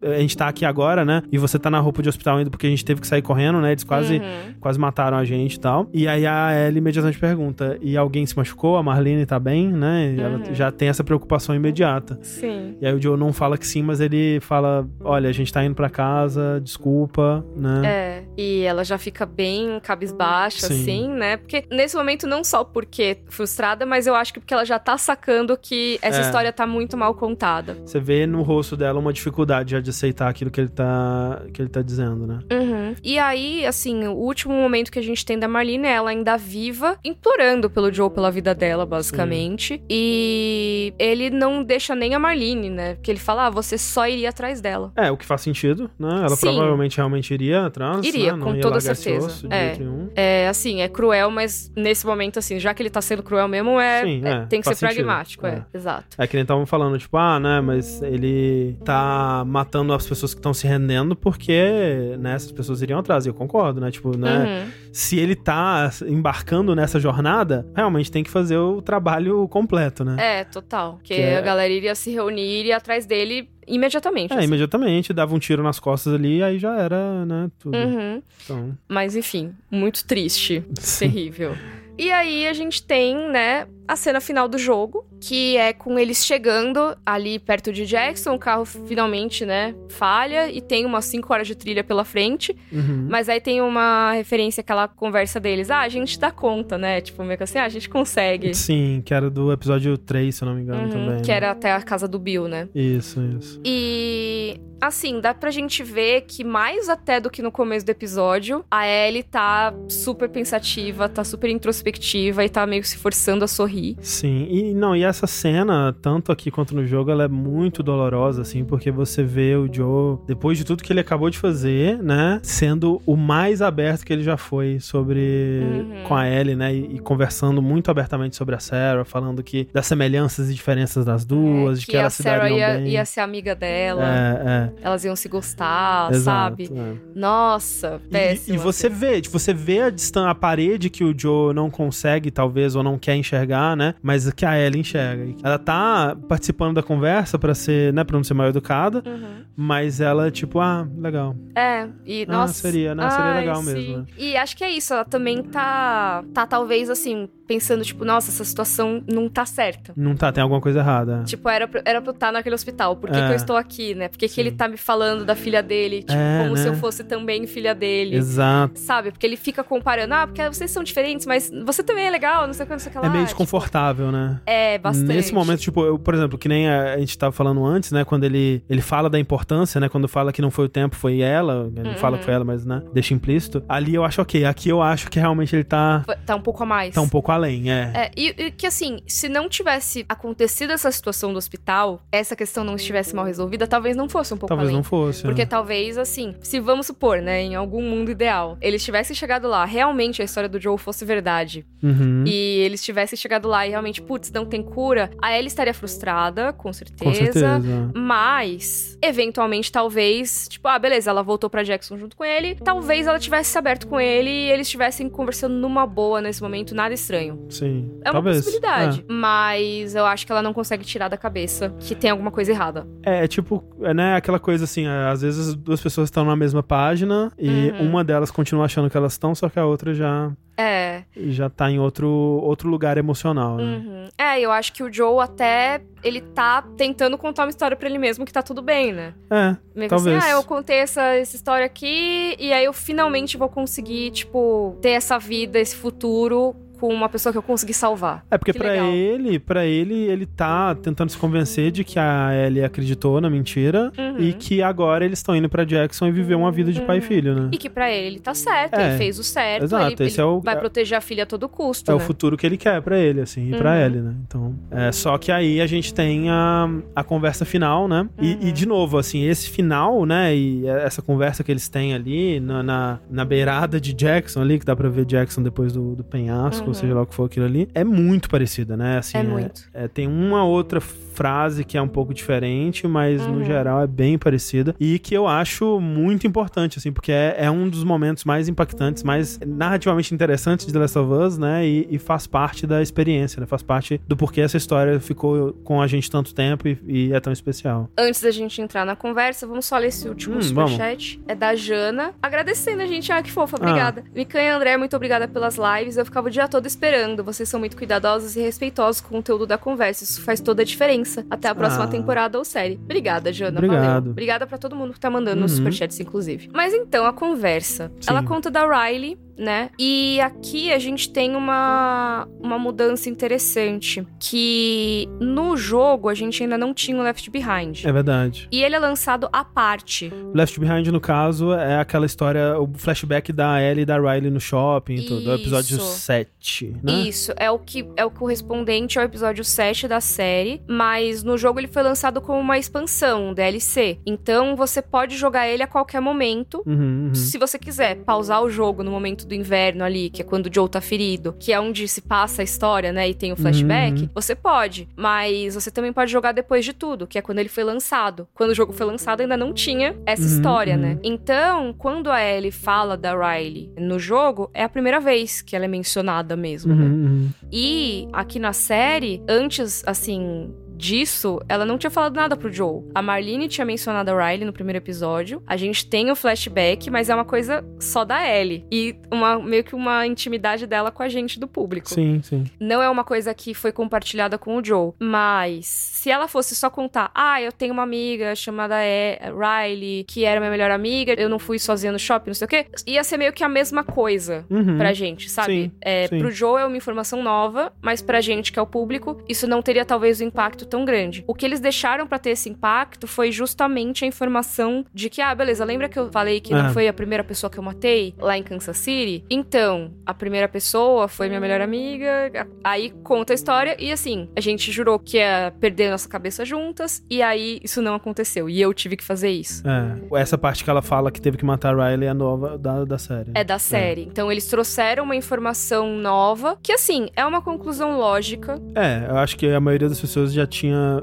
A 0.02 0.20
gente 0.20 0.36
tá 0.38 0.48
aqui 0.48 0.66
agora, 0.66 1.04
né? 1.06 1.24
E 1.32 1.38
você 1.38 1.58
tá 1.60 1.70
na 1.70 1.80
roupa 1.80 2.02
de 2.02 2.10
hospital 2.10 2.38
ainda 2.38 2.50
porque 2.50 2.68
a 2.68 2.70
gente 2.70 2.84
teve 2.86 3.02
que 3.02 3.08
sair 3.08 3.22
correndo, 3.22 3.60
né? 3.62 3.72
Eles 3.72 3.84
quase, 3.84 4.18
Uhum. 4.18 4.54
quase 4.60 4.80
mataram 4.80 5.18
a 5.18 5.26
gente 5.26 5.56
e 5.56 5.60
tal. 5.60 5.88
E 5.94 6.08
aí 6.08 6.26
a 6.26 6.52
Ellie 6.68 6.78
imediatamente 6.80 7.20
pergunta: 7.20 7.78
e 7.82 7.96
alguém 7.98 8.26
se 8.26 8.36
machucou? 8.38 8.78
A 8.78 8.84
Marlene 8.84 9.26
tá 9.26 9.40
bem, 9.40 9.68
né? 9.68 10.14
E 10.18 10.22
ela 10.22 10.38
Uhum. 10.38 10.54
já 10.56 10.72
tem 10.72 10.88
essa 10.90 11.04
preocupação 11.04 11.56
imediata. 11.56 12.18
Sim. 12.22 12.76
E 12.82 12.86
aí 12.88 12.94
o 12.94 13.02
Joe 13.02 13.18
não 13.18 13.32
fala 13.34 13.58
que 13.58 13.66
sim, 13.68 13.82
mas 13.84 14.00
ele 14.00 14.40
fala: 14.42 14.88
olha, 15.04 15.30
a 15.30 15.34
gente 15.34 15.52
tá 15.52 15.64
indo 15.64 15.76
pra 15.76 15.90
casa, 15.90 16.60
desculpa, 16.64 17.46
né? 17.56 17.82
É, 17.86 18.24
e 18.38 18.62
ela 18.64 18.84
já 18.84 18.98
fica 18.98 19.26
bem 19.26 19.80
cabisbaixa, 19.82 20.68
Sim. 20.68 20.82
assim, 20.82 21.08
né? 21.10 21.38
Porque 21.38 21.64
nesse 21.72 21.96
momento, 21.96 22.26
não 22.28 22.44
só 22.44 22.64
porque 22.64 23.18
frustrada, 23.28 23.86
mas 23.86 24.08
eu 24.08 24.16
acho 24.16 24.34
que 24.34 24.40
porque 24.40 24.54
ela 24.54 24.66
já 24.66 24.80
tá 24.80 24.98
sacando 24.98 25.58
que 25.58 26.00
essa 26.02 26.20
É. 26.20 26.22
história 26.22 26.52
tá 26.52 26.66
muito 26.66 26.98
mal 26.98 27.14
contada. 27.16 27.78
Você 27.86 28.00
vê 28.00 28.26
no 28.26 28.42
rosto 28.42 28.76
dela 28.76 29.00
uma 29.00 29.14
dificuldade 29.14 29.41
já 29.66 29.80
de 29.80 29.90
aceitar 29.90 30.30
aquilo 30.30 30.50
que 30.52 30.62
ele 30.62 30.70
tá, 30.70 31.42
que 31.54 31.62
ele 31.62 31.70
tá 31.70 31.82
dizendo, 31.82 32.26
né? 32.28 32.40
Uhum. 32.52 32.96
E 33.04 33.18
aí, 33.20 33.66
assim, 33.66 34.08
o 34.08 34.14
último 34.14 34.54
momento 34.54 34.92
que 34.92 35.00
a 35.00 35.04
gente 35.04 35.26
tem 35.26 35.38
da 35.38 35.48
Marlene 35.48 35.88
é 35.88 35.92
ela 35.94 36.10
ainda 36.10 36.38
viva, 36.38 36.98
implorando 37.04 37.70
pelo 37.70 37.92
Joe 37.94 38.10
pela 38.10 38.32
vida 38.32 38.54
dela, 38.56 38.86
basicamente. 38.86 39.82
E 39.90 40.94
ele 40.98 41.30
não 41.30 41.64
deixa 41.64 41.96
nem 41.96 42.14
a 42.16 42.20
Marlene, 42.20 42.70
né? 42.70 42.96
Porque 42.96 43.12
ele 43.12 43.20
fala, 43.20 43.48
ah, 43.48 43.50
você 43.50 43.78
só 43.78 44.08
iria 44.08 44.30
atrás 44.30 44.62
dela. 44.62 44.92
É, 44.96 45.12
o 45.12 45.18
que 45.18 45.26
faz 45.26 45.42
sentido, 45.42 45.90
né? 45.98 46.16
Ela 46.20 46.30
Sim. 46.36 46.48
provavelmente 46.48 46.98
realmente 46.98 47.34
iria 47.34 47.66
atrás. 47.66 48.06
Iria, 48.06 48.34
né? 48.34 48.38
Não 48.38 48.48
com 48.48 48.56
ia 48.56 48.62
toda 48.62 48.80
certeza. 48.80 49.28
osso 49.28 49.48
É. 49.52 49.78
É, 50.16 50.48
assim, 50.48 50.82
é 50.82 50.88
cruel, 50.88 51.30
mas 51.32 51.72
nesse 51.76 52.06
momento, 52.06 52.40
assim, 52.40 52.60
já 52.60 52.74
que 52.74 52.82
ele 52.82 52.90
tá 52.90 53.02
sendo 53.02 53.24
cruel 53.24 53.48
mesmo, 53.48 53.80
é, 53.80 54.04
Sim, 54.04 54.22
é- 54.26 54.32
é, 54.32 54.46
tem 54.46 54.62
que 54.62 54.68
ser 54.68 54.76
sentido. 54.76 54.96
pragmático, 55.06 55.46
é. 55.48 55.52
É. 55.74 55.78
Exato. 55.78 56.06
É 56.18 56.28
que 56.28 56.36
nem 56.36 56.42
estavam 56.42 56.66
falando, 56.66 56.98
tipo, 56.98 57.18
ah, 57.18 57.40
né, 57.40 57.62
mas 57.62 58.02
ele 58.02 58.78
tá 58.84 59.31
matando 59.46 59.94
as 59.94 60.06
pessoas 60.08 60.34
que 60.34 60.40
estão 60.40 60.54
se 60.54 60.66
rendendo 60.68 61.16
porque, 61.16 62.16
né, 62.20 62.34
essas 62.36 62.52
pessoas 62.52 62.82
iriam 62.82 63.00
atrás. 63.00 63.26
E 63.26 63.30
eu 63.30 63.34
concordo, 63.34 63.80
né? 63.82 63.90
Tipo, 63.92 64.18
né, 64.18 64.64
Uhum. 64.66 64.72
se 64.92 65.18
ele 65.20 65.36
tá 65.36 65.90
embarcando 66.08 66.76
nessa 66.76 67.00
jornada, 67.00 67.66
realmente 67.76 68.12
tem 68.12 68.24
que 68.24 68.30
fazer 68.30 68.58
o 68.58 68.82
trabalho 68.82 69.48
completo, 69.48 70.04
né? 70.04 70.16
É, 70.40 70.44
total. 70.44 70.94
Porque 70.96 71.16
Que 71.16 71.22
é- 71.22 71.38
a 71.38 71.42
galera 71.42 71.72
iria 71.72 71.96
se 71.96 72.12
reunir 72.12 72.42
e 72.42 72.68
ir 72.68 72.72
atrás 72.72 73.06
dele 73.06 73.50
imediatamente. 73.68 74.34
É, 74.34 74.38
assim. 74.38 74.46
imediatamente, 74.48 75.14
dava 75.14 75.34
um 75.36 75.40
tiro 75.40 75.64
nas 75.64 75.80
costas 75.80 76.14
ali, 76.14 76.44
aí 76.44 76.60
já 76.60 76.76
era, 76.78 77.26
né, 77.26 77.50
tudo. 77.60 77.78
Uhum. 77.78 78.22
Então, 78.44 78.78
Mas 78.90 79.16
enfim, 79.16 79.54
muito 79.70 80.06
triste. 80.06 80.64
Terrível. 81.00 81.56
E 81.98 82.12
aí 82.12 82.48
a 82.48 82.54
gente 82.54 82.82
tem, 82.84 83.16
né, 83.30 83.68
a 83.92 83.96
cena 83.98 84.22
final 84.22 84.48
do 84.48 84.58
jogo, 84.58 85.06
que 85.20 85.58
é 85.58 85.74
com 85.74 86.00
eles 86.00 86.26
chegando 86.26 86.96
ali 87.06 87.38
perto 87.38 87.74
de 87.74 87.86
Jackson, 87.86 88.34
o 88.34 88.40
carro 88.40 88.64
finalmente, 88.64 89.46
né, 89.46 89.76
falha 89.90 90.50
e 90.50 90.62
tem 90.62 90.86
umas 90.86 91.04
5 91.04 91.34
horas 91.34 91.46
de 91.46 91.56
trilha 91.56 91.84
pela 91.84 92.06
frente, 92.06 92.56
uhum. 92.72 93.08
mas 93.10 93.28
aí 93.28 93.42
tem 93.42 93.60
uma 93.62 94.14
referência 94.14 94.62
àquela 94.62 94.88
conversa 94.88 95.42
deles, 95.42 95.70
ah, 95.70 95.82
a 95.82 95.90
gente 95.90 96.18
dá 96.18 96.32
conta, 96.32 96.78
né, 96.78 97.02
tipo, 97.02 97.22
meio 97.26 97.38
que 97.38 97.44
assim, 97.44 97.58
ah, 97.60 97.66
a 97.66 97.70
gente 97.70 97.90
consegue. 97.90 98.54
Sim, 98.56 99.02
que 99.06 99.14
era 99.14 99.30
do 99.30 99.52
episódio 99.52 99.98
3, 99.98 100.34
se 100.34 100.42
eu 100.42 100.48
não 100.48 100.56
me 100.56 100.62
engano, 100.62 100.84
Uhum, 100.84 100.90
também. 100.90 101.22
que 101.22 101.28
né? 101.30 101.36
era 101.36 101.52
até 101.52 101.74
a 101.74 101.82
casa 101.82 102.08
do 102.08 102.18
Bill, 102.18 102.48
né? 102.48 102.70
Isso, 102.74 103.22
isso. 103.38 103.60
E 103.66 104.58
assim, 104.80 105.20
dá 105.22 105.34
pra 105.34 105.52
gente 105.52 105.84
ver 105.84 106.22
que 106.22 106.44
mais 106.44 106.90
até 106.90 107.20
do 107.20 107.30
que 107.30 107.42
no 107.42 107.52
começo 107.52 107.86
do 107.86 107.90
episódio, 107.90 108.66
a 108.72 108.88
Ellie 108.88 109.22
tá 109.22 109.74
super 109.88 110.28
pensativa, 110.28 111.08
tá 111.08 111.24
super 111.24 111.50
introspectiva 111.52 112.44
e 112.44 112.50
tá 112.50 112.66
meio 112.66 112.84
se 112.84 112.98
forçando 112.98 113.46
a 113.46 113.48
sorrir. 113.48 113.81
Sim, 114.02 114.48
e 114.50 114.74
não, 114.74 114.96
e 114.96 115.04
essa 115.04 115.28
cena, 115.28 115.96
tanto 116.02 116.32
aqui 116.32 116.50
quanto 116.52 116.76
no 116.76 116.86
jogo, 116.86 117.12
ela 117.12 117.24
é 117.24 117.28
muito 117.28 117.82
dolorosa, 117.84 118.42
assim, 118.42 118.64
porque 118.64 118.92
você 118.92 119.24
vê 119.24 119.56
o 119.56 119.68
Joe, 119.72 120.18
depois 120.28 120.58
de 120.58 120.64
tudo 120.64 120.84
que 120.84 120.92
ele 120.94 121.00
acabou 121.00 121.30
de 121.30 121.38
fazer, 121.38 122.02
né, 122.02 122.40
sendo 122.44 123.02
o 123.06 123.16
mais 123.16 123.62
aberto 123.62 124.06
que 124.06 124.14
ele 124.14 124.24
já 124.24 124.38
foi 124.38 124.80
sobre. 124.80 125.22
Uhum. 125.62 126.04
com 126.08 126.16
a 126.16 126.28
Ellie, 126.30 126.56
né, 126.56 126.74
e, 126.74 126.96
e 126.96 127.00
conversando 127.00 127.62
muito 127.62 127.90
abertamente 127.92 128.36
sobre 128.36 128.56
a 128.56 128.60
Sarah, 128.60 129.06
falando 129.06 129.42
que 129.44 129.68
das 129.74 129.86
semelhanças 129.86 130.50
e 130.50 130.54
diferenças 130.54 131.06
das 131.06 131.24
duas, 131.26 131.80
de 131.80 131.86
que, 131.88 131.96
É, 131.96 132.00
a 132.00 132.02
elas 132.02 132.14
se 132.14 132.24
dariam 132.24 132.58
ia, 132.58 132.74
bem. 132.78 132.88
ia 132.90 133.06
ser 133.06 133.20
amiga 133.22 133.56
dela, 133.56 134.04
É, 134.04 134.72
elas 134.82 135.04
iam 135.06 135.16
se 135.16 135.28
gostar, 135.30 136.12
é. 136.12 136.16
sabe? 136.16 136.64
Exato, 136.64 136.80
é. 136.80 136.94
Nossa, 137.20 138.02
E- 138.08 138.12
péssimo. 138.12 138.56
E, 138.56 138.58
você 138.58 138.88
assim. 138.88 138.96
vê, 138.96 139.22
tipo, 139.22 139.38
você 139.40 139.54
vê 139.54 139.80
a 139.82 139.92
a 140.32 140.36
parede 140.36 140.90
que 140.90 141.04
o 141.04 141.14
Joe 141.18 141.54
não 141.54 141.70
consegue, 141.70 142.32
talvez, 142.32 142.76
ou 142.76 142.84
não 142.84 142.98
quer 142.98 143.16
enxergar, 143.16 143.61
né? 143.76 143.96
Mas 144.02 144.32
que 144.34 144.46
a 144.46 144.58
Ellie 144.60 144.82
enxerga. 144.82 145.34
Ela 145.44 145.58
tá 145.60 146.16
participando 146.28 146.76
da 146.76 146.84
conversa 146.84 147.38
pra 147.40 147.54
ser, 147.54 147.94
né, 147.94 148.04
pra 148.04 148.18
não 148.18 148.24
ser 148.24 148.34
mal 148.34 148.48
educada, 148.48 149.04
Uhum. 149.06 149.44
mas 149.56 150.00
ela, 150.02 150.30
tipo, 150.32 150.60
ah, 150.60 150.88
legal. 150.98 151.36
É, 151.56 151.88
e 152.06 152.24
Ah, 152.28 152.32
nossa. 152.32 152.54
seria, 152.54 152.94
né? 152.96 153.10
Seria 153.10 153.32
Ai, 153.32 153.40
legal 153.40 153.56
sim. 153.58 153.74
mesmo, 153.74 153.98
né? 153.98 154.06
E 154.18 154.36
acho 154.38 154.56
que 154.58 154.64
é 154.64 154.70
isso, 154.72 154.94
ela 154.94 155.06
também 155.06 155.42
tá, 155.44 156.24
tá 156.34 156.46
talvez 156.48 156.90
assim, 156.90 157.30
pensando, 157.52 157.84
tipo, 157.84 158.06
nossa, 158.06 158.32
essa 158.32 158.46
situação 158.46 159.04
não 159.12 159.28
tá 159.28 159.46
certa. 159.46 159.92
Não 159.98 160.16
tá, 160.16 160.32
tem 160.32 160.42
alguma 160.42 160.62
coisa 160.62 160.80
errada. 160.80 161.24
Tipo, 161.26 161.50
era 161.50 161.68
pra, 161.68 161.82
era 161.84 162.02
pra 162.02 162.12
eu 162.12 162.14
estar 162.14 162.32
naquele 162.32 162.56
hospital. 162.56 162.96
Por 162.96 163.10
que, 163.10 163.18
É. 163.18 163.26
que 163.26 163.32
eu 163.32 163.36
estou 163.36 163.58
aqui, 163.58 163.94
né? 163.94 164.08
Por 164.08 164.18
que, 164.18 164.30
que 164.30 164.40
ele 164.40 164.52
tá 164.52 164.70
me 164.70 164.78
falando 164.78 165.26
da 165.26 165.36
filha 165.36 165.62
dele? 165.62 166.00
Tipo, 166.02 166.14
É, 166.14 166.44
como 166.44 166.56
se 166.56 166.64
né? 166.64 166.70
eu 166.70 166.76
fosse 166.76 167.04
também 167.04 167.46
filha 167.46 167.76
dele. 167.76 168.16
Exato. 168.16 168.80
Sabe? 168.80 169.12
Porque 169.12 169.26
ele 169.26 169.36
fica 169.36 169.64
comparando. 169.66 170.14
Ah, 170.14 170.26
porque 170.26 170.42
vocês 170.48 170.72
são 170.72 170.82
diferentes, 170.84 171.26
mas 171.26 171.52
você 171.66 171.84
também 171.84 172.06
é 172.06 172.10
legal, 172.10 172.48
não 172.48 172.54
sei 172.54 172.64
o 172.64 172.68
que, 172.68 172.72
não 172.74 172.80
sei 172.80 172.90
o 172.90 172.94
que 172.94 173.00
lá. 173.00 173.06
É 173.06 173.10
meio 173.10 173.26
Tipo, 173.26 173.38
desconfortável, 173.38 174.12
né? 174.14 174.40
é, 174.46 174.78
bastante. 174.78 175.08
Nesse 175.08 175.34
momento, 175.34 175.60
tipo, 175.60 175.84
eu, 175.84 176.00
por 176.00 176.14
exemplo, 176.14 176.38
que 176.38 176.48
nem 176.48 176.70
a, 176.70 176.94
a 176.94 176.98
gente 177.00 177.18
tava 177.18 177.32
falando 177.34 177.66
antes, 177.66 177.92
né? 177.92 178.06
Quando 178.06 178.24
ele, 178.24 178.64
ele 178.70 178.82
fala 178.82 179.10
da 179.10 179.20
importância, 179.20 179.80
né? 179.82 179.90
Quando 179.90 180.08
fala 180.08 180.32
que 180.32 180.42
não 180.42 180.52
foi 180.52 180.66
o 180.66 180.70
tempo, 180.70 180.96
foi 180.96 181.20
ela. 181.20 181.70
Ele 181.76 181.90
não 181.90 181.96
fala 181.96 182.18
que 182.18 182.22
Uhum. 182.22 182.26
foi 182.26 182.34
ela, 182.36 182.46
mas, 182.46 182.66
né? 182.66 182.82
Deixa 182.94 183.14
implícito. 183.14 183.62
Ali 183.68 183.94
eu 183.96 184.06
acho 184.06 184.22
ok. 184.22 184.46
Aqui 184.46 184.70
eu 184.70 184.82
acho 184.82 185.10
que 185.10 185.20
realmente 185.20 185.56
ele 185.56 185.64
tá, 185.66 186.04
Tá 186.26 186.36
um 186.36 186.42
pouco 186.42 186.64
a 186.64 186.66
mais. 186.66 186.94
tá 186.96 187.02
um 187.02 187.10
pouco 187.10 187.32
além, 187.42 187.72
é. 187.72 187.92
É, 187.94 188.12
e, 188.16 188.28
e 188.38 188.52
que 188.52 188.66
assim, 188.68 189.00
se 189.08 189.28
não 189.28 189.50
tivesse 189.50 190.06
acontecido 190.08 190.72
essa 190.72 190.92
situação 190.92 191.32
do 191.32 191.38
hospital, 191.38 192.02
essa 192.12 192.36
questão 192.36 192.64
não 192.64 192.76
estivesse 192.76 193.16
mal 193.16 193.26
resolvida, 193.26 193.68
talvez 193.68 193.96
não 193.96 194.08
fosse 194.10 194.34
um 194.34 194.38
pouco 194.38 194.50
Talvez 194.50 194.68
além. 194.70 194.76
não 194.78 194.84
fosse. 194.84 195.24
Porque 195.24 195.42
é. 195.42 195.46
talvez, 195.46 195.98
assim, 195.98 196.36
se 196.42 196.60
vamos 196.60 196.88
supor, 196.88 197.22
né, 197.22 197.42
em 197.42 197.56
algum 197.56 197.82
mundo 197.82 198.12
ideal, 198.12 198.58
eles 198.62 198.84
tivessem 198.84 199.16
chegado 199.16 199.48
lá, 199.48 199.66
realmente 199.66 200.22
a 200.22 200.26
história 200.26 200.50
do 200.50 200.60
Joe 200.60 200.78
fosse 200.78 201.04
verdade, 201.06 201.66
Uhum. 201.84 202.24
e 202.28 202.60
eles 202.60 202.84
tivessem 202.84 203.18
chegado 203.18 203.48
lá 203.48 203.66
e 203.66 203.70
realmente, 203.72 204.02
putz, 204.02 204.32
não 204.32 204.46
tem 204.46 204.62
cura, 204.62 205.10
a 205.22 205.36
Ellie 205.36 205.48
estaria 205.48 205.74
frustrada, 205.74 206.54
com 206.54 206.72
certeza. 206.72 207.04
Com 207.04 207.14
certeza. 207.14 207.62
Mas, 207.96 208.98
eventualmente, 209.02 209.72
talvez, 209.72 210.48
tipo, 210.50 210.68
ah, 210.68 210.78
beleza, 210.78 211.10
ela 211.10 211.24
voltou 211.24 211.50
pra 211.50 211.64
Jackson 211.64 211.98
junto 211.98 212.16
com 212.16 212.24
ele. 212.26 212.56
Talvez 212.56 213.08
ela 213.08 213.20
tivesse 213.20 213.52
se 213.52 213.58
aberto 213.58 213.88
com 213.88 214.00
ele 214.00 214.30
e 214.30 214.52
eles 214.52 214.68
estivessem 214.68 215.10
conversando 215.10 215.56
numa 215.56 215.86
boa 215.88 216.22
nesse 216.22 216.42
momento, 216.42 216.76
nada 216.76 216.94
estranho. 216.94 217.21
Sim. 217.50 217.92
É 218.04 218.10
uma 218.10 218.14
Talvez. 218.14 218.38
possibilidade. 218.38 219.06
Mas 219.08 219.94
eu 219.96 220.06
acho 220.06 220.26
que 220.26 220.32
ela 220.32 220.42
não 220.42 220.54
consegue 220.54 220.84
tirar 220.84 221.08
da 221.08 221.18
cabeça 221.18 221.74
que 221.80 221.94
tem 221.94 222.10
alguma 222.10 222.32
coisa 222.32 222.52
errada. 222.52 222.88
É, 223.04 223.24
é 223.26 223.28
tipo, 223.28 223.64
é, 223.82 223.94
né, 223.94 224.16
aquela 224.16 224.40
coisa 224.40 224.64
assim, 224.64 224.88
é, 224.88 225.10
às 225.10 225.22
vezes 225.22 225.50
as 225.50 225.56
duas 225.56 225.82
pessoas 225.82 226.08
estão 226.08 226.26
na 226.26 226.36
mesma 226.36 226.64
página 226.64 227.32
e 227.38 227.70
Uhum. 227.72 227.90
uma 227.90 228.04
delas 228.04 228.32
continua 228.32 228.66
achando 228.66 228.90
que 228.90 228.98
elas 228.98 229.14
estão, 229.14 229.36
só 229.36 229.50
que 229.50 229.60
a 229.60 229.66
outra 229.66 229.94
já, 229.94 230.32
É. 230.58 231.04
já 231.28 231.50
tá 231.50 231.70
em 231.70 231.80
outro, 231.80 232.08
outro 232.08 232.70
lugar 232.70 232.98
emocional, 232.98 233.58
né? 233.58 233.64
Uhum. 233.64 234.08
É, 234.18 234.40
eu 234.40 234.52
acho 234.52 234.74
que 234.74 234.84
o 234.84 234.92
Joe 234.92 235.20
até. 235.24 235.82
Ele 236.04 236.20
tá 236.22 236.64
tentando 236.76 237.16
contar 237.18 237.44
uma 237.44 237.50
história 237.50 237.78
pra 237.78 237.88
ele 237.88 237.98
mesmo 238.00 238.26
que 238.26 238.34
tá 238.34 238.42
tudo 238.42 238.62
bem, 238.62 238.92
né? 238.92 239.14
É, 239.30 239.56
Meio 239.76 239.88
que 239.88 239.88
Talvez. 239.90 240.18
assim, 240.18 240.28
ah, 240.28 240.32
eu 240.32 240.44
contei 240.44 240.78
essa, 240.78 241.02
essa 241.14 241.36
história 241.36 241.66
aqui 241.66 242.36
e 242.40 242.52
aí 242.52 242.66
eu 242.66 242.74
finalmente 242.74 243.38
vou 243.38 243.48
conseguir, 243.50 244.10
tipo, 244.12 244.76
ter 244.82 244.90
essa 244.92 245.20
vida, 245.20 245.60
esse 245.60 245.76
futuro 245.76 246.56
com 246.82 246.92
uma 246.92 247.08
pessoa 247.08 247.32
que 247.32 247.38
eu 247.38 247.44
consegui 247.44 247.76
salvar. 247.76 248.26
É 248.32 248.38
porque 248.40 248.52
legal. 248.58 248.88
ele, 248.88 249.38
para 249.38 249.66
ele, 249.68 249.94
ele 249.94 250.26
tá 250.26 250.74
tentando 250.74 251.12
se 251.12 251.18
convencer 251.18 251.70
de 251.72 251.84
que 251.84 252.00
a 252.00 252.32
Ellie 252.34 252.64
acreditou 252.64 253.22
na 253.22 253.30
mentira 253.30 253.92
Uhum. 253.98 254.18
e 254.20 254.34
que 254.34 254.64
agora 254.64 255.06
eles 255.06 255.20
estão 255.20 255.36
indo 255.36 255.48
pra 255.48 255.64
Jackson 255.64 256.08
e 256.08 256.12
viver 256.12 256.34
uma 256.34 256.52
vida 256.52 256.72
de 256.74 256.82
pai 256.82 256.98
e 256.98 257.02
filho, 257.02 257.36
né? 257.36 257.50
E 257.52 257.58
que 257.58 257.70
pra 257.70 257.92
ele, 257.92 258.08
ele 258.08 258.20
tá 258.20 258.34
certo, 258.34 258.80
É. 258.80 258.90
ele 258.90 258.98
fez 258.98 259.20
o 259.20 259.24
certo, 259.24 259.64
Exato, 259.66 259.86
ele, 259.86 260.08
esse 260.08 260.20
ele 260.20 260.22
é 260.22 260.26
o- 260.26 260.40
vai 260.42 260.56
é- 260.56 260.58
proteger 260.58 260.98
a 260.98 261.02
filha 261.02 261.22
a 261.24 261.26
todo 261.28 261.48
custo, 261.48 261.92
É 261.92 261.94
né? 261.96 262.02
o 262.02 262.04
futuro 262.04 262.36
que 262.36 262.46
ele 262.48 262.58
quer 262.58 262.82
pra 262.82 262.98
ele, 262.98 263.22
assim, 263.22 263.54
e 263.54 263.56
pra 263.56 263.72
Uhum. 263.74 263.78
Ellie, 263.78 264.02
né? 264.02 264.16
Então, 264.28 264.56
é 264.72 264.92
só 264.92 265.18
que 265.20 265.32
aí 265.32 265.62
a 265.62 265.68
gente 265.68 265.94
tem 265.94 266.30
a, 266.32 266.68
a 266.96 267.04
conversa 267.04 267.46
final, 267.46 267.88
né? 267.88 268.10
E, 268.20 268.34
Uhum. 268.34 268.38
e, 268.42 268.52
de 268.52 268.66
novo, 268.66 268.98
assim, 268.98 269.24
esse 269.24 269.50
final, 269.50 270.04
né? 270.06 270.36
E 270.36 270.66
essa 270.68 271.02
conversa 271.02 271.44
que 271.44 271.52
eles 271.52 271.70
têm 271.70 271.94
ali 271.94 272.40
na, 272.40 272.64
na, 272.64 273.00
na 273.10 273.24
beirada 273.26 273.80
de 273.80 273.94
Jackson 273.94 274.42
ali, 274.42 274.58
que 274.58 274.66
dá 274.66 274.76
pra 274.76 274.90
ver 274.90 275.06
Jackson 275.06 275.44
depois 275.44 275.72
do, 275.74 275.96
do 275.96 276.04
penhasco, 276.04 276.68
Uhum. 276.68 276.71
Ou 276.72 276.76
seja 276.76 276.94
lá 276.94 277.02
o 277.02 277.06
que 277.06 277.14
for 277.16 277.26
aquilo 277.26 277.46
ali, 277.46 277.68
é 277.74 277.84
muito 277.84 278.30
parecida, 278.30 278.76
né? 278.76 278.98
Assim, 278.98 279.18
É 279.18 279.24
muito. 279.24 279.62
é, 279.74 279.88
tem 279.88 280.08
uma 280.08 280.44
outra 280.44 280.80
frase 280.82 281.64
que 281.64 281.78
é 281.78 281.82
um 281.82 281.88
pouco 281.88 282.14
diferente, 282.14 282.88
mas 282.88 283.26
no 283.28 283.40
Uhum. 283.40 283.44
geral 283.46 283.82
é 283.82 283.88
bem 283.88 284.18
parecida. 284.18 284.76
E 284.80 284.98
que 284.98 285.14
eu 285.14 285.28
acho 285.28 285.80
muito 285.80 286.26
importante, 286.26 286.80
assim, 286.80 286.92
porque 286.92 287.12
é, 287.12 287.36
é 287.38 287.52
um 287.52 287.68
dos 287.70 287.84
momentos 287.84 288.24
mais 288.24 288.48
impactantes, 288.48 289.04
mais 289.04 289.40
narrativamente 289.46 290.14
interessantes 290.14 290.66
de 290.66 290.74
The 290.74 290.80
Last 290.80 290.98
of 290.98 291.12
Us, 291.14 291.38
né? 291.38 291.66
E, 291.66 291.88
e 291.92 291.98
faz 292.00 292.26
parte 292.28 292.66
da 292.66 292.82
experiência, 292.82 293.40
né? 293.40 293.46
Faz 293.46 293.62
parte 293.62 294.00
do 294.08 294.16
porquê 294.16 294.42
essa 294.42 294.58
história 294.58 295.00
ficou 295.00 295.54
com 295.64 295.82
a 295.82 295.88
gente 295.88 296.10
tanto 296.10 296.34
tempo 296.34 296.68
e, 296.68 296.78
e 296.88 297.14
é 297.14 297.20
tão 297.20 297.32
especial. 297.34 297.90
Antes 297.98 298.22
da 298.22 298.32
gente 298.32 298.62
entrar 298.62 298.86
na 298.86 298.96
conversa, 298.96 299.46
vamos 299.46 299.66
só 299.66 299.78
ler 299.78 299.88
esse 299.88 300.08
último 300.08 300.38
Hum, 300.38 300.42
superchat. 300.42 301.20
É 301.28 301.36
da 301.36 301.56
Jana. 301.56 302.14
Agradecendo 302.22 302.82
a 302.82 302.86
gente. 302.88 303.12
Ah, 303.12 303.22
que 303.22 303.32
fofa, 303.32 303.58
obrigada. 303.58 304.04
Mikan 304.16 304.40
e 304.42 304.48
André, 304.50 304.78
muito 304.78 304.96
obrigada 304.96 305.28
pelas 305.28 305.58
lives. 305.58 305.98
Eu 305.98 306.06
ficava 306.06 306.28
o 306.28 306.32
dia 306.32 306.48
todo 306.48 306.61
esperando. 306.68 307.24
Vocês 307.24 307.48
são 307.50 307.60
muito 307.60 307.76
cuidadosos 307.78 308.36
e 308.36 308.40
respeitosos 308.42 309.02
com 309.02 309.08
o 309.10 309.12
conteúdo 309.12 309.46
da 309.48 309.58
conversa. 309.58 310.04
Isso 310.04 310.22
faz 310.22 310.40
toda 310.40 310.62
a 310.62 310.66
diferença. 310.66 311.26
Até 311.30 311.48
a 311.48 311.56
próxima 311.56 311.84
Ah. 311.86 311.88
temporada 311.88 312.38
ou 312.38 312.46
série. 312.46 312.80
Obrigada, 312.84 313.32
Jana. 313.34 313.58
Obrigado. 313.60 313.86
Valeu. 314.00 314.12
Obrigada 314.12 314.48
pra 314.48 314.58
todo 314.58 314.76
mundo 314.76 314.94
que 314.94 315.00
tá 315.00 315.10
mandando 315.10 315.42
Uhum. 315.42 315.48
superchats, 315.48 316.00
inclusive. 316.00 316.50
Mas 316.54 316.74
então, 316.74 317.06
a 317.06 317.14
conversa. 317.14 317.92
Sim. 318.00 318.10
Ela 318.12 318.24
conta 318.24 318.50
da 318.52 318.66
Riley, 318.66 319.18
né? 319.38 319.70
E 319.78 320.20
aqui 320.22 320.72
a 320.72 320.80
gente 320.80 321.12
tem 321.12 321.36
uma, 321.36 322.28
uma 322.40 322.58
mudança 322.58 323.10
interessante. 323.10 324.06
Que 324.20 325.08
no 325.20 325.58
jogo 325.58 326.10
a 326.10 326.14
gente 326.14 326.44
ainda 326.44 326.58
não 326.58 326.74
tinha 326.74 326.98
o 326.98 327.02
Left 327.02 327.30
Behind. 327.30 327.86
É 327.86 327.92
verdade. 327.92 328.48
E 328.52 328.64
ele 328.64 328.76
é 328.76 328.80
lançado 328.80 329.30
à 329.32 329.44
parte. 329.44 330.12
Left 330.34 330.60
Behind, 330.60 330.88
no 330.88 331.00
caso, 331.00 331.54
é 331.54 331.80
aquela 331.80 332.06
história, 332.06 332.60
o 332.60 332.70
flashback 332.76 333.32
da 333.32 333.62
Ellie 333.62 333.84
e 333.84 333.86
da 333.86 334.00
Riley 334.00 334.30
no 334.30 334.40
shopping 334.40 334.96
e 334.96 335.06
tudo. 335.06 335.30
É 335.32 335.34
o 335.34 335.38
episódio 335.38 335.78
Isso. 335.78 336.00
7, 336.00 336.76
né? 336.84 336.94
Isso, 336.94 337.34
é 337.38 337.50
o 337.50 337.60
que 337.60 337.88
é 337.96 338.06
o 338.06 338.12
correspondente 338.12 339.00
ao 339.00 339.06
episódio 339.06 339.44
7 339.44 339.88
da 339.88 340.02
série, 340.02 340.62
mas 340.68 341.24
no 341.24 341.38
jogo 341.38 341.60
ele 341.60 341.68
foi 341.68 341.84
lançado 341.84 342.22
como 342.22 342.40
uma 342.40 342.58
expansão, 342.58 343.30
um 343.30 343.34
DLC. 343.34 344.00
Então 344.06 344.56
você 344.56 344.82
pode 344.82 345.18
jogar 345.18 345.48
ele 345.48 345.64
a 345.64 345.68
qualquer 345.68 346.02
momento. 346.02 346.64
Uhum, 346.66 347.08
uhum. 347.08 347.16
Se 347.16 347.38
você 347.38 347.58
quiser 347.58 347.98
pausar 348.04 348.44
o 348.44 348.50
jogo 348.50 348.84
no 348.84 348.92
momento 348.92 349.21
do 349.26 349.34
inverno 349.36 349.84
ali, 349.84 350.10
que 350.10 350.22
é 350.22 350.26
quando 350.26 350.48
o 350.48 350.54
Joe 350.54 350.70
tá 350.70 350.82
ferido, 350.82 351.36
que 351.40 351.52
é 351.54 351.60
onde 351.60 351.88
se 351.88 352.02
passa 352.02 352.42
a 352.42 352.44
história, 352.44 352.92
né, 352.92 353.10
e 353.10 353.14
tem 353.14 353.32
o 353.32 353.36
flashback, 353.36 354.04
Uhum. 354.04 354.10
você 354.14 354.36
pode. 354.36 354.88
Mas 354.96 355.56
você 355.56 355.70
também 355.72 355.92
pode 355.94 356.12
jogar 356.12 356.32
depois 356.32 356.64
de 356.66 356.74
tudo, 356.74 357.08
que 357.08 357.18
é 357.18 357.22
quando 357.22 357.40
ele 357.40 357.50
foi 357.50 357.64
lançado. 357.64 358.28
Quando 358.34 358.52
o 358.52 358.56
jogo 358.56 358.72
foi 358.74 358.86
lançado 358.86 359.22
ainda 359.22 359.38
não 359.38 359.54
tinha 359.54 359.96
essa 360.06 360.22
Uhum, 360.24 360.28
história, 360.28 360.76
uhum. 360.76 360.82
né? 360.82 361.00
Então, 361.04 361.74
quando 361.78 362.10
a 362.12 362.22
Ellie 362.24 362.52
fala 362.52 362.96
da 362.98 363.14
Riley 363.14 363.72
no 363.78 363.98
jogo, 364.00 364.50
é 364.54 364.64
a 364.64 364.70
primeira 364.70 365.00
vez 365.00 365.42
que 365.42 365.56
ela 365.56 365.66
é 365.66 365.68
mencionada 365.68 366.36
mesmo, 366.36 366.76
né? 366.76 366.86
Uhum, 366.86 366.92
uhum. 366.92 367.30
E 367.52 368.08
aqui 368.14 368.40
na 368.40 368.54
série, 368.54 369.22
antes, 369.28 369.84
assim. 369.86 370.54
Disso, 370.82 371.40
ela 371.48 371.64
não 371.64 371.78
tinha 371.78 371.92
falado 371.92 372.16
nada 372.16 372.36
pro 372.36 372.52
Joe. 372.52 372.82
A 372.96 373.04
Marlene 373.04 373.48
tinha 373.48 373.64
mencionado 373.64 374.10
a 374.10 374.28
Riley 374.32 374.46
no 374.46 374.52
primeiro 374.52 374.78
episódio. 374.80 375.44
A 375.46 375.56
gente 375.56 375.86
tem 375.86 376.10
o 376.10 376.16
flashback, 376.16 376.90
mas 376.90 377.08
é 377.08 377.14
uma 377.14 377.24
coisa 377.24 377.64
só 377.80 378.04
da 378.04 378.28
Ellie. 378.28 378.66
E 378.72 378.96
uma, 379.12 379.38
meio 379.40 379.64
que 379.64 379.76
uma 379.76 380.08
intimidade 380.08 380.66
dela 380.66 380.90
com 380.90 381.04
a 381.04 381.08
gente 381.08 381.40
do 381.40 381.48
público. 381.48 381.88
Sim, 381.88 382.20
sim. 382.24 382.46
Não 382.60 382.82
é 382.82 382.90
uma 382.90 383.04
coisa 383.04 383.32
que 383.32 383.54
foi 383.54 383.72
compartilhada 383.72 384.40
com 384.40 384.58
o 384.58 384.66
Joe. 384.66 384.94
Mas 385.00 385.68
se 385.68 386.10
ela 386.10 386.28
fosse 386.28 386.56
só 386.56 386.68
contar, 386.68 387.12
ah, 387.14 387.40
eu 387.40 387.52
tenho 387.52 387.74
uma 387.74 387.84
amiga 387.84 388.34
chamada 388.36 388.76
e 388.84 389.20
Riley, 389.20 390.04
que 390.06 390.26
era 390.26 390.40
minha 390.40 390.50
melhor 390.52 390.72
amiga, 390.72 391.14
eu 391.14 391.30
não 391.30 391.38
fui 391.38 391.60
sozinha 391.60 391.92
no 391.92 392.00
shopping, 392.00 392.32
não 392.32 392.34
sei 392.34 392.46
o 392.46 392.50
quê, 392.50 392.66
ia 392.88 393.04
ser 393.04 393.18
meio 393.18 393.32
que 393.32 393.44
a 393.44 393.50
mesma 393.50 393.84
coisa 393.84 394.44
Uhum. 394.50 394.78
pra 394.80 394.94
gente, 394.94 395.30
sabe? 395.30 395.66
Sim, 395.66 395.72
é, 395.80 396.08
sim. 396.08 396.18
Pro 396.18 396.32
Joe 396.32 396.60
é 396.60 396.66
uma 396.66 396.76
informação 396.76 397.22
nova, 397.22 397.72
mas 397.84 398.02
pra 398.02 398.20
gente 398.20 398.52
que 398.52 398.58
é 398.58 398.62
o 398.62 398.66
público, 398.66 399.22
isso 399.30 399.46
não 399.48 399.62
teria 399.62 399.86
talvez 399.86 400.20
o 400.20 400.24
impacto 400.24 400.66
tão 400.72 400.86
grande. 400.86 401.24
O 401.28 401.36
que 401.36 401.46
eles 401.46 401.60
deixaram 401.60 402.08
pra 402.08 402.18
ter 402.18 402.32
esse 402.32 402.50
impacto 402.50 403.06
foi 403.08 403.32
justamente 403.32 404.04
a 404.06 404.08
informação 404.08 404.86
de 404.94 405.10
que, 405.10 405.22
ah, 405.22 405.36
beleza, 405.36 405.64
lembra 405.66 405.88
que 405.90 406.00
eu 406.00 406.10
falei 406.12 406.40
que 406.40 406.54
não 406.54 406.68
É. 406.68 406.70
foi 406.74 406.88
a 406.88 406.94
primeira 406.94 407.24
pessoa 407.24 407.50
que 407.52 407.60
eu 407.60 407.64
matei 407.64 408.16
lá 408.18 408.38
em 408.38 408.44
Kansas 408.44 408.78
City? 408.78 409.24
Então, 409.30 409.92
a 410.06 410.14
primeira 410.14 410.48
pessoa 410.48 411.08
foi 411.08 411.28
minha 411.28 411.40
melhor 411.42 411.60
amiga, 411.62 412.32
aí 412.64 412.90
conta 413.04 413.34
a 413.34 413.36
história 413.36 413.76
e 413.80 413.92
assim, 413.92 414.30
a 414.36 414.40
gente 414.42 414.72
jurou 414.72 414.98
que 414.98 415.18
ia 415.18 415.54
perder 415.60 415.92
nossa 415.92 416.08
cabeça 416.08 416.46
juntas 416.46 417.04
e 417.10 417.22
aí 417.22 417.60
isso 417.64 417.82
não 417.82 417.96
aconteceu 417.96 418.50
e 418.50 418.62
eu 418.62 418.74
tive 418.74 418.96
que 418.96 419.04
fazer 419.04 419.30
isso. 419.30 419.64
É. 419.68 420.22
Essa 420.22 420.38
parte 420.38 420.64
que 420.64 420.70
ela 420.70 420.82
fala 420.82 421.12
que 421.12 421.20
teve 421.20 421.38
que 421.38 421.44
matar 421.46 421.78
a 421.78 421.90
Riley 421.90 422.08
é 422.08 422.14
nova 422.14 422.58
da, 422.58 422.86
da 422.86 422.98
série. 422.98 423.32
É 423.34 423.44
da 423.44 423.60
série. 423.60 424.04
Então 424.04 424.32
eles 424.32 424.46
trouxeram 424.48 425.04
uma 425.04 425.16
informação 425.16 425.96
nova, 425.98 426.58
que 426.64 426.72
assim, 426.72 427.08
é 427.16 427.26
uma 427.26 427.42
conclusão 427.42 427.98
lógica. 427.98 428.56
É, 428.76 429.06
eu 429.10 429.18
acho 429.18 429.36
que 429.38 429.48
a 429.52 429.60
maioria 429.60 429.90
das 429.90 430.00
pessoas 430.00 430.32
já 430.32 430.46
tinha 430.46 430.61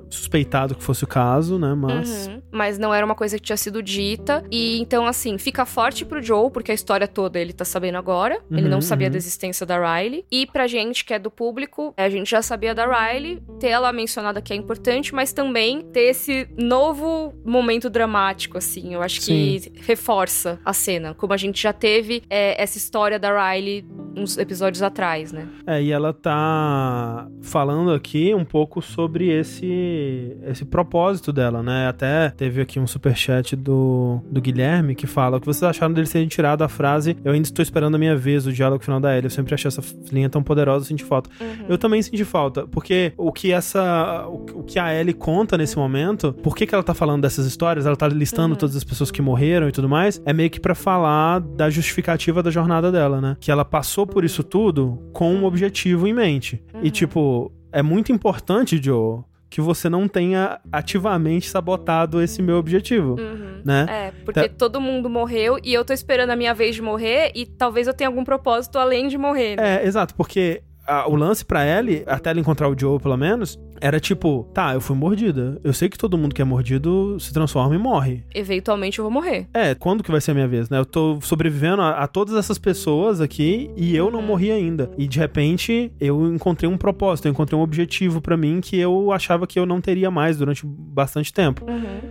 suspeitado 0.09 0.75
que 0.75 0.83
fosse 0.83 1.05
o 1.05 1.07
caso, 1.07 1.59
né? 1.59 1.75
Mas. 1.75 2.27
Uhum. 2.27 2.43
Mas 2.51 2.79
não 2.79 2.93
era 2.93 3.05
uma 3.05 3.15
coisa 3.15 3.37
que 3.37 3.43
tinha 3.43 3.57
sido 3.57 3.83
dita. 3.83 4.45
E 4.51 4.79
então, 4.81 5.07
assim, 5.07 5.39
fica 5.39 5.65
forte 5.67 6.05
pro 6.05 6.23
Joe, 6.23 6.51
porque 6.51 6.71
a 6.71 6.75
história 6.75 7.07
toda 7.07 7.39
ele 7.39 7.53
tá 7.53 7.65
sabendo 7.65 7.99
agora. 7.99 8.41
ele 8.51 8.63
Uhum, 8.63 8.69
não 8.69 8.81
sabia 8.81 9.07
uhum. 9.07 9.13
da 9.13 9.19
existência 9.19 9.65
da 9.65 9.79
Riley. 9.79 10.25
E 10.31 10.47
pra 10.47 10.67
gente, 10.67 11.05
que 11.05 11.15
é 11.15 11.19
do 11.19 11.31
público, 11.31 11.93
a 11.97 12.09
gente 12.09 12.31
já 12.31 12.43
sabia 12.43 12.75
da 12.75 12.87
Riley, 12.87 13.43
ter 13.59 13.69
ela 13.69 13.93
mencionada 13.93 14.41
que 14.41 14.53
é 14.53 14.57
importante, 14.57 15.15
mas 15.15 15.33
também 15.33 15.83
ter 15.83 16.11
esse 16.11 16.49
novo 16.57 17.35
momento 17.45 17.89
dramático, 17.91 18.59
assim. 18.59 18.95
Eu 18.95 19.03
acho 19.03 19.21
que 19.21 19.73
reforça 19.87 20.59
a 20.65 20.73
cena. 20.73 21.15
Como 21.15 21.33
a 21.33 21.37
gente 21.37 21.61
já 21.63 21.73
teve 21.73 22.23
é, 22.29 22.61
essa 22.63 22.79
história 22.79 23.19
da 23.19 23.53
Riley 23.53 23.85
uns 24.17 24.37
episódios 24.37 24.83
atrás, 24.83 25.33
né? 25.33 25.49
É, 25.67 25.83
e 25.83 25.93
ela 25.93 26.13
tá 26.13 27.29
falando 27.43 27.93
aqui 27.93 28.35
um 28.35 28.45
pouco 28.45 28.83
sobre 28.83 29.31
esse 29.41 30.37
esse 30.45 30.65
propósito 30.65 31.33
dela, 31.33 31.63
né? 31.63 31.89
Até 31.89 32.31
teve 32.31 32.61
aqui 32.61 32.79
um 32.79 32.87
superchat 32.87 33.57
do, 33.57 34.21
do 34.31 34.41
Guilherme 34.41 34.95
que 34.95 35.07
fala: 35.07 35.37
o 35.37 35.41
que 35.41 35.47
vocês 35.47 35.63
acharam 35.63 35.93
dele 35.93 36.09
terem 36.09 36.29
tirado 36.29 36.63
a 36.63 36.69
frase 36.69 37.17
Eu 37.25 37.33
ainda 37.33 37.47
estou 37.47 37.63
esperando 37.63 37.95
a 37.95 37.99
minha 37.99 38.17
vez, 38.17 38.47
o 38.47 38.53
diálogo 38.53 38.83
final 38.83 39.01
da 39.01 39.13
Ellie. 39.13 39.27
Eu 39.27 39.31
sempre 39.31 39.55
achei 39.55 39.69
essa 39.69 39.83
linha 40.13 40.29
tão 40.29 40.43
poderosa, 40.43 40.85
senti 40.85 41.05
falta. 41.05 41.31
Eu 41.69 41.79
também 41.79 42.01
senti 42.03 42.25
falta, 42.25 42.67
porque 42.67 43.13
o 43.17 43.33
que 43.33 43.53
essa. 43.53 44.27
O, 44.29 44.61
o 44.61 44.63
que 44.65 44.79
a 44.79 44.95
Ellie 44.95 45.15
conta 45.15 45.57
nesse 45.57 45.77
momento, 45.77 46.33
por 46.33 46.57
que, 46.57 46.67
que 46.67 46.75
ela 46.75 46.85
tá 46.85 46.95
falando 46.95 47.23
dessas 47.23 47.47
histórias? 47.47 47.87
Ela 47.87 47.97
tá 47.97 48.09
listando 48.09 48.57
todas 48.57 48.77
as 48.77 48.85
pessoas 48.85 49.11
que 49.11 49.23
morreram 49.23 49.69
e 49.69 49.73
tudo 49.73 49.89
mais, 49.89 50.21
é 50.25 50.33
meio 50.33 50.51
que 50.51 50.61
pra 50.61 50.75
falar 50.75 51.41
da 51.41 51.71
justificativa 51.71 52.43
da 52.43 52.51
jornada 52.51 52.91
dela, 52.91 53.21
né? 53.21 53.37
Que 53.41 53.51
ela 53.51 53.65
passou 53.65 54.07
por 54.07 54.25
isso 54.25 54.43
tudo 54.43 54.99
com 55.13 55.35
um 55.35 55.45
objetivo 55.45 56.07
em 56.07 56.13
mente. 56.13 56.63
E, 56.83 56.91
tipo, 56.91 57.53
é 57.73 57.83
muito 57.83 58.13
importante, 58.13 58.81
Joe, 58.83 59.21
que 59.51 59.61
você 59.61 59.89
não 59.89 60.07
tenha 60.07 60.61
ativamente 60.71 61.49
sabotado 61.49 62.21
esse 62.23 62.43
meu 62.43 62.57
objetivo, 62.57 63.17
Uhum. 63.19 63.63
né? 63.65 63.87
É, 63.89 64.13
porque 64.25 64.49
todo 64.49 64.81
mundo 64.81 65.09
morreu 65.09 65.59
e 65.65 65.73
eu 65.73 65.85
tô 65.85 65.93
esperando 65.93 66.31
a 66.31 66.37
minha 66.37 66.53
vez 66.53 66.75
de 66.75 66.83
morrer 66.83 67.33
e 67.35 67.47
talvez 67.47 67.87
eu 67.87 67.95
tenha 67.95 68.09
algum 68.09 68.25
propósito 68.25 68.79
além 68.79 69.09
de 69.09 69.17
morrer. 69.17 69.57
né? 69.57 69.83
É, 69.83 69.87
exato, 69.87 70.15
porque 70.15 70.63
a- 70.87 71.09
o 71.09 71.15
lance 71.17 71.45
pra 71.45 71.67
Ellie, 71.67 72.03
até 72.07 72.31
ela 72.31 72.41
encontrar 72.41 72.69
o 72.69 72.79
Joe, 72.79 72.99
pelo 72.99 73.17
menos, 73.17 73.59
era 73.81 73.99
tipo, 74.01 74.49
tá, 74.55 74.75
eu 74.75 74.81
fui 74.81 74.97
mordida. 74.97 75.61
Eu 75.63 75.73
sei 75.73 75.89
que 75.89 75.99
todo 75.99 76.17
mundo 76.19 76.35
que 76.35 76.43
é 76.43 76.45
mordido 76.45 77.19
se 77.21 77.33
transforma 77.33 77.75
e 77.75 77.79
morre. 77.79 78.25
Eventualmente 78.35 78.99
eu 78.99 79.05
vou 79.05 79.11
morrer. 79.13 79.47
É, 79.55 79.75
quando 79.75 80.03
que 80.03 80.11
vai 80.11 80.21
ser 80.21 80.33
a 80.33 80.35
minha 80.35 80.49
vez, 80.49 80.69
né? 80.71 80.79
Eu 80.79 80.87
tô 80.87 81.19
sobrevivendo 81.21 81.83
a, 81.83 81.91
a 82.03 82.07
todas 82.07 82.35
essas 82.35 82.59
pessoas 82.59 83.21
aqui 83.21 83.71
e 83.77 83.95
eu 83.97 84.11
não 84.11 84.23
morri 84.23 84.51
ainda. 84.51 84.91
E 84.99 85.07
de 85.07 85.19
repente 85.19 85.93
eu 86.01 86.33
encontrei 86.35 86.69
um 86.71 86.77
propósito, 86.77 87.27
eu 87.27 87.33
encontrei 87.33 87.59
um 87.59 87.63
objetivo 87.63 88.21
pra 88.21 88.37
mim 88.37 88.61
que 88.61 88.79
eu 88.79 89.13
achava 89.13 89.47
que 89.47 89.59
eu 89.59 89.67
não 89.67 89.81
teria 89.81 90.11
mais 90.11 90.37
durante 90.39 90.65
bastante 90.67 91.33
tempo. 91.33 91.65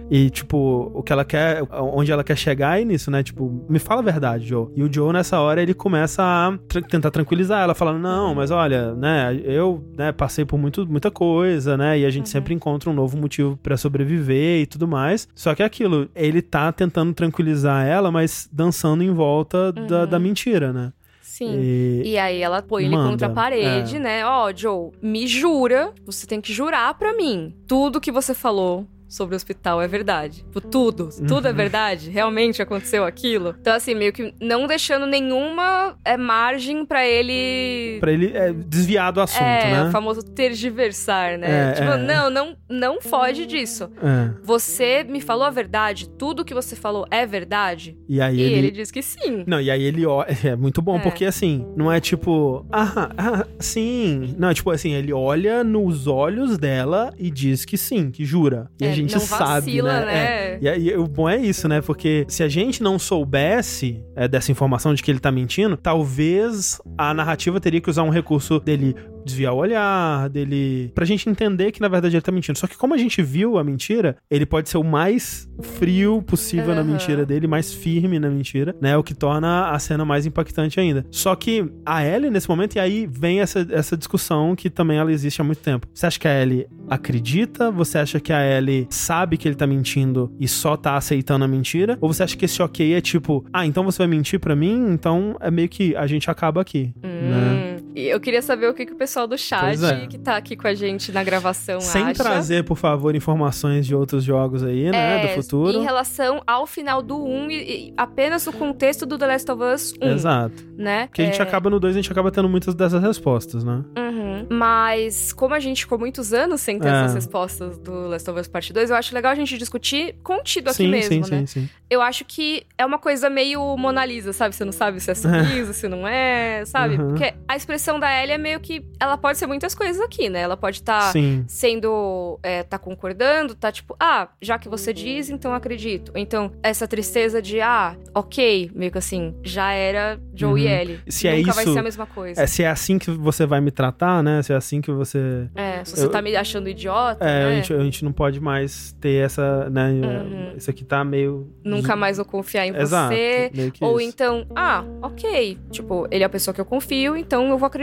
E, 0.10 0.30
tipo, 0.30 0.92
o 0.94 1.04
que 1.04 1.12
ela 1.12 1.26
quer, 1.26 1.64
onde 1.72 2.12
ela 2.12 2.24
quer 2.24 2.38
chegar 2.38 2.82
é 2.82 2.86
nisso, 2.86 3.12
né? 3.12 3.24
Tipo, 3.24 3.66
me 3.70 3.80
fala 3.80 4.02
a 4.02 4.04
verdade, 4.04 4.46
Joe. 4.48 4.68
E 4.76 4.84
o 4.84 4.92
Joe, 4.92 5.12
nessa 5.14 5.40
hora, 5.40 5.62
ele 5.62 5.74
começa 5.74 6.22
a 6.24 6.58
tra- 6.68 6.82
tentar 6.82 7.12
tranquilizar 7.12 7.62
ela, 7.64 7.74
falando: 7.76 8.00
Não, 8.00 8.34
mas 8.34 8.52
olha, 8.52 8.94
né, 8.96 9.40
eu 9.44 9.84
né, 9.98 10.12
passei 10.12 10.46
por 10.46 10.58
muito, 10.58 10.88
muita 10.88 11.12
coisa, 11.12 11.57
né? 11.66 11.98
E 12.00 12.06
a 12.06 12.10
gente 12.10 12.30
sempre 12.30 12.54
encontra 12.54 12.90
um 12.90 12.94
novo 12.94 13.18
motivo 13.18 13.58
pra 13.64 13.78
sobreviver 13.78 14.62
e 14.62 14.66
tudo 14.66 14.88
mais. 14.88 15.28
Só 15.34 15.56
que 15.56 15.64
é 15.64 15.66
aquilo, 15.66 16.10
ele 16.16 16.42
tá 16.42 16.72
tentando 16.72 17.14
tranquilizar 17.14 17.86
ela, 17.88 18.12
mas 18.12 18.48
dançando 18.52 19.02
em 19.04 19.12
volta 19.12 19.72
da, 19.72 20.06
da 20.06 20.20
mentira, 20.20 20.72
né? 20.72 20.94
Sim. 21.22 21.54
E- 21.60 22.02
E 22.06 22.18
aí 22.18 22.42
ela 22.42 22.62
põe 22.62 22.86
ele 22.86 22.96
Manda, 22.96 23.10
contra 23.12 23.28
a 23.28 23.30
parede, 23.30 23.98
é. 23.98 24.00
né? 24.00 24.26
Ó, 24.26 24.52
Joe, 24.56 24.92
me 25.02 25.28
jura, 25.28 25.94
você 26.06 26.26
tem 26.26 26.42
que 26.42 26.52
jurar 26.52 26.94
pra 26.96 27.16
mim. 27.16 27.54
Tudo 27.68 28.02
que 28.02 28.12
você 28.12 28.34
falou 28.34 28.88
sobre 29.08 29.36
o 29.36 29.38
hospital 29.38 29.82
é 29.82 29.88
verdade. 29.88 30.38
Tipo, 30.44 30.62
Tudo, 30.62 31.10
tudo 31.28 31.48
é 31.48 31.52
Uhum. 31.52 31.56
verdade. 31.58 32.10
Realmente 32.10 32.62
aconteceu 32.62 33.06
aquilo. 33.06 33.56
Então, 33.60 33.74
assim, 33.74 33.96
meio 33.96 34.12
que 34.14 34.34
não 34.42 34.68
deixando 34.68 35.06
nenhuma 35.06 35.98
é, 36.04 36.18
margem 36.18 36.86
pra 36.86 37.06
ele. 37.06 37.98
Pra 38.00 38.12
ele 38.12 38.32
é, 38.36 38.52
desviar 38.54 39.12
do 39.14 39.22
assunto, 39.22 39.42
é, 39.42 39.72
né? 39.72 39.84
o 39.88 39.92
famoso 39.92 40.22
tergiversar, 40.24 41.38
né? 41.38 41.70
É, 41.70 41.72
tipo, 41.74 41.90
é. 41.90 41.98
não, 41.98 42.30
não, 42.30 42.56
não 42.70 43.02
foge 43.02 43.46
disso. 43.46 43.90
É. 44.02 44.32
Você 44.44 45.04
me 45.04 45.22
falou 45.22 45.46
a 45.46 45.50
verdade? 45.50 46.10
Tudo 46.10 46.44
que 46.44 46.54
você 46.54 46.76
falou 46.76 47.06
é 47.10 47.26
verdade? 47.26 47.98
E 48.10 48.20
aí 48.22 48.38
E 48.38 48.42
ele, 48.42 48.56
ele 48.56 48.72
diz 48.72 48.92
que 48.92 49.02
sim. 49.02 49.44
Não, 49.48 49.62
e 49.62 49.70
aí 49.72 49.84
ele 49.84 50.06
olha. 50.06 50.28
É 50.48 50.56
muito 50.56 50.82
bom, 50.82 50.98
É. 50.98 51.00
porque 51.00 51.26
assim, 51.26 51.66
não 51.76 51.92
é 51.92 52.00
tipo, 52.00 52.66
ah, 52.72 53.10
ah, 53.18 53.46
sim. 53.60 54.34
Não, 54.38 54.50
é 54.50 54.54
tipo 54.54 54.72
assim, 54.72 54.92
ele 54.94 55.12
olha 55.12 55.64
nos 55.64 56.08
olhos 56.08 56.58
dela 56.58 57.14
e 57.18 57.30
diz 57.30 57.66
que 57.66 57.78
sim, 57.78 58.10
que 58.12 58.24
jura. 58.24 58.70
E 58.80 58.86
É, 58.86 58.92
gente 58.98 59.14
não 59.14 59.22
sabe, 59.22 59.72
vacila, 59.72 60.00
né? 60.02 60.06
né? 60.06 60.14
É. 60.14 60.58
E 60.62 60.70
aí, 60.70 60.96
o 60.96 61.08
bom 61.08 61.30
é 61.30 61.38
isso, 61.38 61.68
né? 61.68 61.82
Porque 61.82 62.26
se 62.28 62.44
a 62.44 62.50
gente 62.50 62.82
não 62.82 62.98
soubesse 62.98 64.04
é, 64.16 64.28
dessa 64.28 64.52
informação 64.52 64.94
de 64.94 65.02
que 65.02 65.12
ele 65.12 65.20
tá 65.20 65.32
mentindo, 65.32 65.78
talvez 65.78 66.82
a 66.98 67.14
narrativa 67.14 67.60
teria 67.60 67.82
que 67.82 67.90
usar 67.90 68.04
um 68.04 68.10
recurso 68.10 68.60
dele 68.60 68.96
desviar 69.28 69.54
o 69.54 69.58
olhar, 69.58 70.30
dele. 70.30 70.92
pra 70.96 71.06
gente 71.06 71.30
entender 71.30 71.72
que 71.72 71.82
na 71.82 71.88
verdade 71.88 72.16
ele 72.16 72.22
tá 72.22 72.32
mentindo. 72.32 72.58
Só 72.58 72.66
que 72.68 72.78
como 72.78 72.94
a 72.94 72.98
gente 72.98 73.22
viu 73.22 73.58
a 73.58 73.64
mentira, 73.64 74.18
ele 74.30 74.46
pode 74.46 74.70
ser 74.70 74.78
o 74.78 74.84
mais 74.84 75.48
frio 75.62 76.22
possível 76.22 76.74
na 76.74 76.82
Aham. 76.82 76.92
mentira 76.92 77.26
dele, 77.26 77.48
mais 77.48 77.74
firme 77.74 78.20
na 78.20 78.30
mentira, 78.30 78.76
né? 78.82 78.98
O 78.98 79.04
que 79.04 79.14
torna 79.14 79.70
a 79.70 79.80
cena 79.80 80.04
mais 80.06 80.26
impactante 80.26 80.80
ainda. 80.80 81.06
Só 81.12 81.36
que 81.36 81.66
a 81.86 82.04
Ellie, 82.06 82.30
nesse 82.30 82.50
momento, 82.50 82.76
e 82.76 82.80
aí 82.80 83.08
vem 83.10 83.40
essa, 83.42 83.66
essa 83.72 83.96
discussão 83.98 84.56
que 84.56 84.70
também 84.70 84.98
ela 84.98 85.12
existe 85.12 85.42
há 85.42 85.44
muito 85.44 85.62
tempo. 85.62 85.88
Você 85.94 86.06
acha 86.06 86.20
que 86.20 86.28
a 86.28 86.42
Ellie 86.42 86.68
acredita? 86.90 87.72
Você 87.72 87.98
acha 87.98 88.20
que 88.20 88.32
a 88.34 88.44
Ellie 88.46 88.88
sabe 88.90 89.38
que 89.38 89.48
ele 89.48 89.56
tá 89.56 89.68
mentindo 89.68 90.32
e 90.40 90.48
só 90.48 90.76
tá 90.78 90.96
aceitando 90.96 91.46
a 91.46 91.48
mentira? 91.48 91.98
Ou 92.02 92.12
você 92.14 92.24
acha 92.24 92.36
que 92.38 92.46
esse 92.46 92.62
ok 92.62 92.94
é 92.94 93.02
tipo, 93.02 93.46
ah, 93.52 93.66
então 93.66 93.84
você 93.84 94.00
vai 94.00 94.08
mentir 94.08 94.40
pra 94.40 94.56
mim? 94.56 94.92
Então 94.92 95.36
é 95.40 95.50
meio 95.52 95.70
que 95.70 95.96
a 95.96 96.08
gente 96.08 96.30
acaba 96.30 96.62
aqui, 96.62 96.94
né? 97.04 97.78
Hum, 97.82 97.87
e 97.87 97.87
eu 98.06 98.20
queria 98.20 98.42
saber 98.42 98.70
o 98.70 98.74
que, 98.74 98.86
que 98.86 98.94
o 98.94 98.96
pessoal 98.96 99.28
do 99.28 99.38
chat 99.38 99.84
é. 99.84 100.08
que 100.08 100.18
tá 100.18 100.38
aqui 100.38 100.56
com 100.56 100.68
a 100.68 100.74
gente 100.74 101.12
na 101.12 101.24
gravação 101.24 101.80
Sem 101.82 102.04
acha. 102.04 102.14
trazer, 102.24 102.64
por 102.64 102.78
favor, 102.78 103.16
informações 103.16 103.86
de 103.86 103.96
outros 103.96 104.24
jogos 104.24 104.64
aí, 104.64 104.90
né? 104.92 105.24
É, 105.24 105.28
do 105.28 105.42
futuro. 105.42 105.72
Em 105.78 105.84
relação 105.84 106.42
ao 106.46 106.68
final 106.68 107.02
do 107.02 107.18
1 107.24 107.52
e, 107.52 107.56
e 107.90 107.94
apenas 107.98 108.46
o 108.48 108.54
contexto 108.54 109.06
do 109.06 109.18
The 109.18 109.28
Last 109.28 109.52
of 109.52 109.64
Us 109.64 109.94
1, 110.02 110.08
Exato. 110.10 110.64
né? 110.78 111.08
Porque 111.08 111.22
a 111.22 111.26
gente 111.26 111.40
É, 111.40 111.44
acaba 111.44 111.70
no 111.70 111.80
2, 111.80 111.96
a 111.96 112.00
gente 112.00 112.12
acaba 112.12 112.32
tendo 112.32 112.50
muitas 112.50 112.76
dessas 112.76 113.02
respostas, 113.02 113.64
né? 113.64 113.84
uhum. 113.98 114.48
Mas 114.50 115.34
como 115.34 115.54
a 115.54 115.60
gente 115.60 115.82
ficou 115.82 115.98
muitos 115.98 116.34
anos 116.34 116.62
sem 116.62 116.80
ter 116.80 116.88
É. 116.88 116.92
essas 117.04 117.16
respostas 117.16 117.78
do 117.78 118.08
Last 118.08 118.30
of 118.30 118.40
Us 118.40 118.48
Part 118.48 118.72
2, 118.74 118.90
eu 118.90 118.96
acho 118.96 119.14
legal 119.14 119.32
a 119.32 119.36
gente 119.36 119.58
discutir 119.58 120.16
contido 120.24 120.68
aqui 120.68 120.78
sim, 120.78 120.88
mesmo, 120.88 121.26
sim, 121.26 121.32
né? 121.32 121.40
sim, 121.46 121.62
sim. 121.62 121.70
Eu 121.90 122.02
acho 122.02 122.26
que 122.26 122.64
é 122.78 122.86
uma 122.86 122.98
coisa 123.00 123.30
meio 123.30 123.78
Mona 123.78 124.06
Lisa, 124.06 124.34
sabe? 124.34 124.56
Você 124.56 124.66
não 124.66 124.72
sabe 124.72 125.00
se 125.00 125.10
é 125.12 125.16
sorriso, 125.16 125.74
se 125.74 125.88
não 125.88 126.08
é, 126.08 126.64
sabe? 126.66 126.96
Uhum. 126.96 127.10
Porque 127.10 127.34
a 127.48 127.56
expressão 127.56 127.87
da 128.00 128.22
Ellie 128.22 128.34
é 128.34 128.38
meio 128.38 128.60
que... 128.60 128.86
Ela 129.00 129.18
pode 129.18 129.38
ser 129.38 129.48
muitas 129.48 129.74
coisas 129.74 130.02
aqui, 130.02 130.30
né? 130.30 130.42
Ela 130.42 130.58
pode 130.58 130.78
estar 130.78 131.12
Sim. 131.14 131.46
sendo... 131.48 132.40
É, 132.44 132.64
tá 132.64 132.78
concordando, 132.78 133.56
tá 133.56 133.72
tipo... 133.72 133.96
Ah, 134.00 134.28
já 134.42 134.58
que 134.60 134.68
você 134.70 134.94
diz, 134.94 135.30
então 135.30 135.54
acredito. 135.54 136.12
Então, 136.16 136.52
essa 136.62 136.88
tristeza 136.88 137.42
de... 137.42 137.62
Ah, 137.62 137.96
ok. 138.14 138.72
Meio 138.76 138.92
que 138.92 138.98
assim, 138.98 139.34
já 139.44 139.72
era 139.72 140.20
Joe 140.36 140.60
e 140.62 140.66
Uhum. 140.66 140.72
Ellie. 140.72 141.00
Se 141.08 141.28
é 141.28 141.38
Nunca 141.38 141.54
vai 141.54 141.64
isso- 141.64 141.74
ser 141.74 141.80
a 141.80 141.84
mesma 141.84 142.06
coisa. 142.06 142.42
É, 142.42 142.48
se 142.48 142.64
é 142.64 142.68
assim 142.70 142.98
que 143.00 143.10
você 143.12 143.46
vai 143.46 143.62
me 143.62 143.72
tratar, 143.72 144.22
né? 144.24 144.42
Se 144.42 144.52
é 144.52 144.56
assim 144.56 144.82
que 144.82 144.92
você. 144.92 145.48
É, 145.56 145.84
se 145.86 145.96
você 145.96 146.06
Eu- 146.06 146.10
tá 146.10 146.22
me 146.22 146.36
achando 146.36 146.68
idiota, 146.68 147.24
É, 147.26 147.44
a, 147.46 147.50
né? 147.50 147.56
gente, 147.58 147.74
a 147.74 147.80
gente 147.84 148.04
não 148.04 148.12
pode 148.12 148.40
mais 148.40 148.92
ter 149.00 149.24
essa, 149.24 149.70
né? 149.70 149.90
Uhum. 149.92 150.54
Isso 150.58 150.70
aqui 150.70 150.84
tá 150.84 151.04
meio. 151.04 151.52
Nunca 151.64 151.96
mais 151.96 152.18
vou 152.18 152.26
confiar 152.26 152.66
em 152.66 152.76
Exato. 152.76 153.14
você. 153.14 153.52
Ou 153.82 154.00
isso. 154.02 154.10
então, 154.10 154.46
ah, 154.56 154.84
ok. 155.02 155.58
Tipo, 155.72 156.08
ele 156.10 156.24
é 156.24 156.26
a 156.26 156.30
pessoa 156.30 156.54
que 156.54 156.60
eu 156.62 156.66
confio, 156.66 157.16
então 157.16 157.50
eu 157.50 157.58
vou 157.58 157.66
acreditar. 157.68 157.77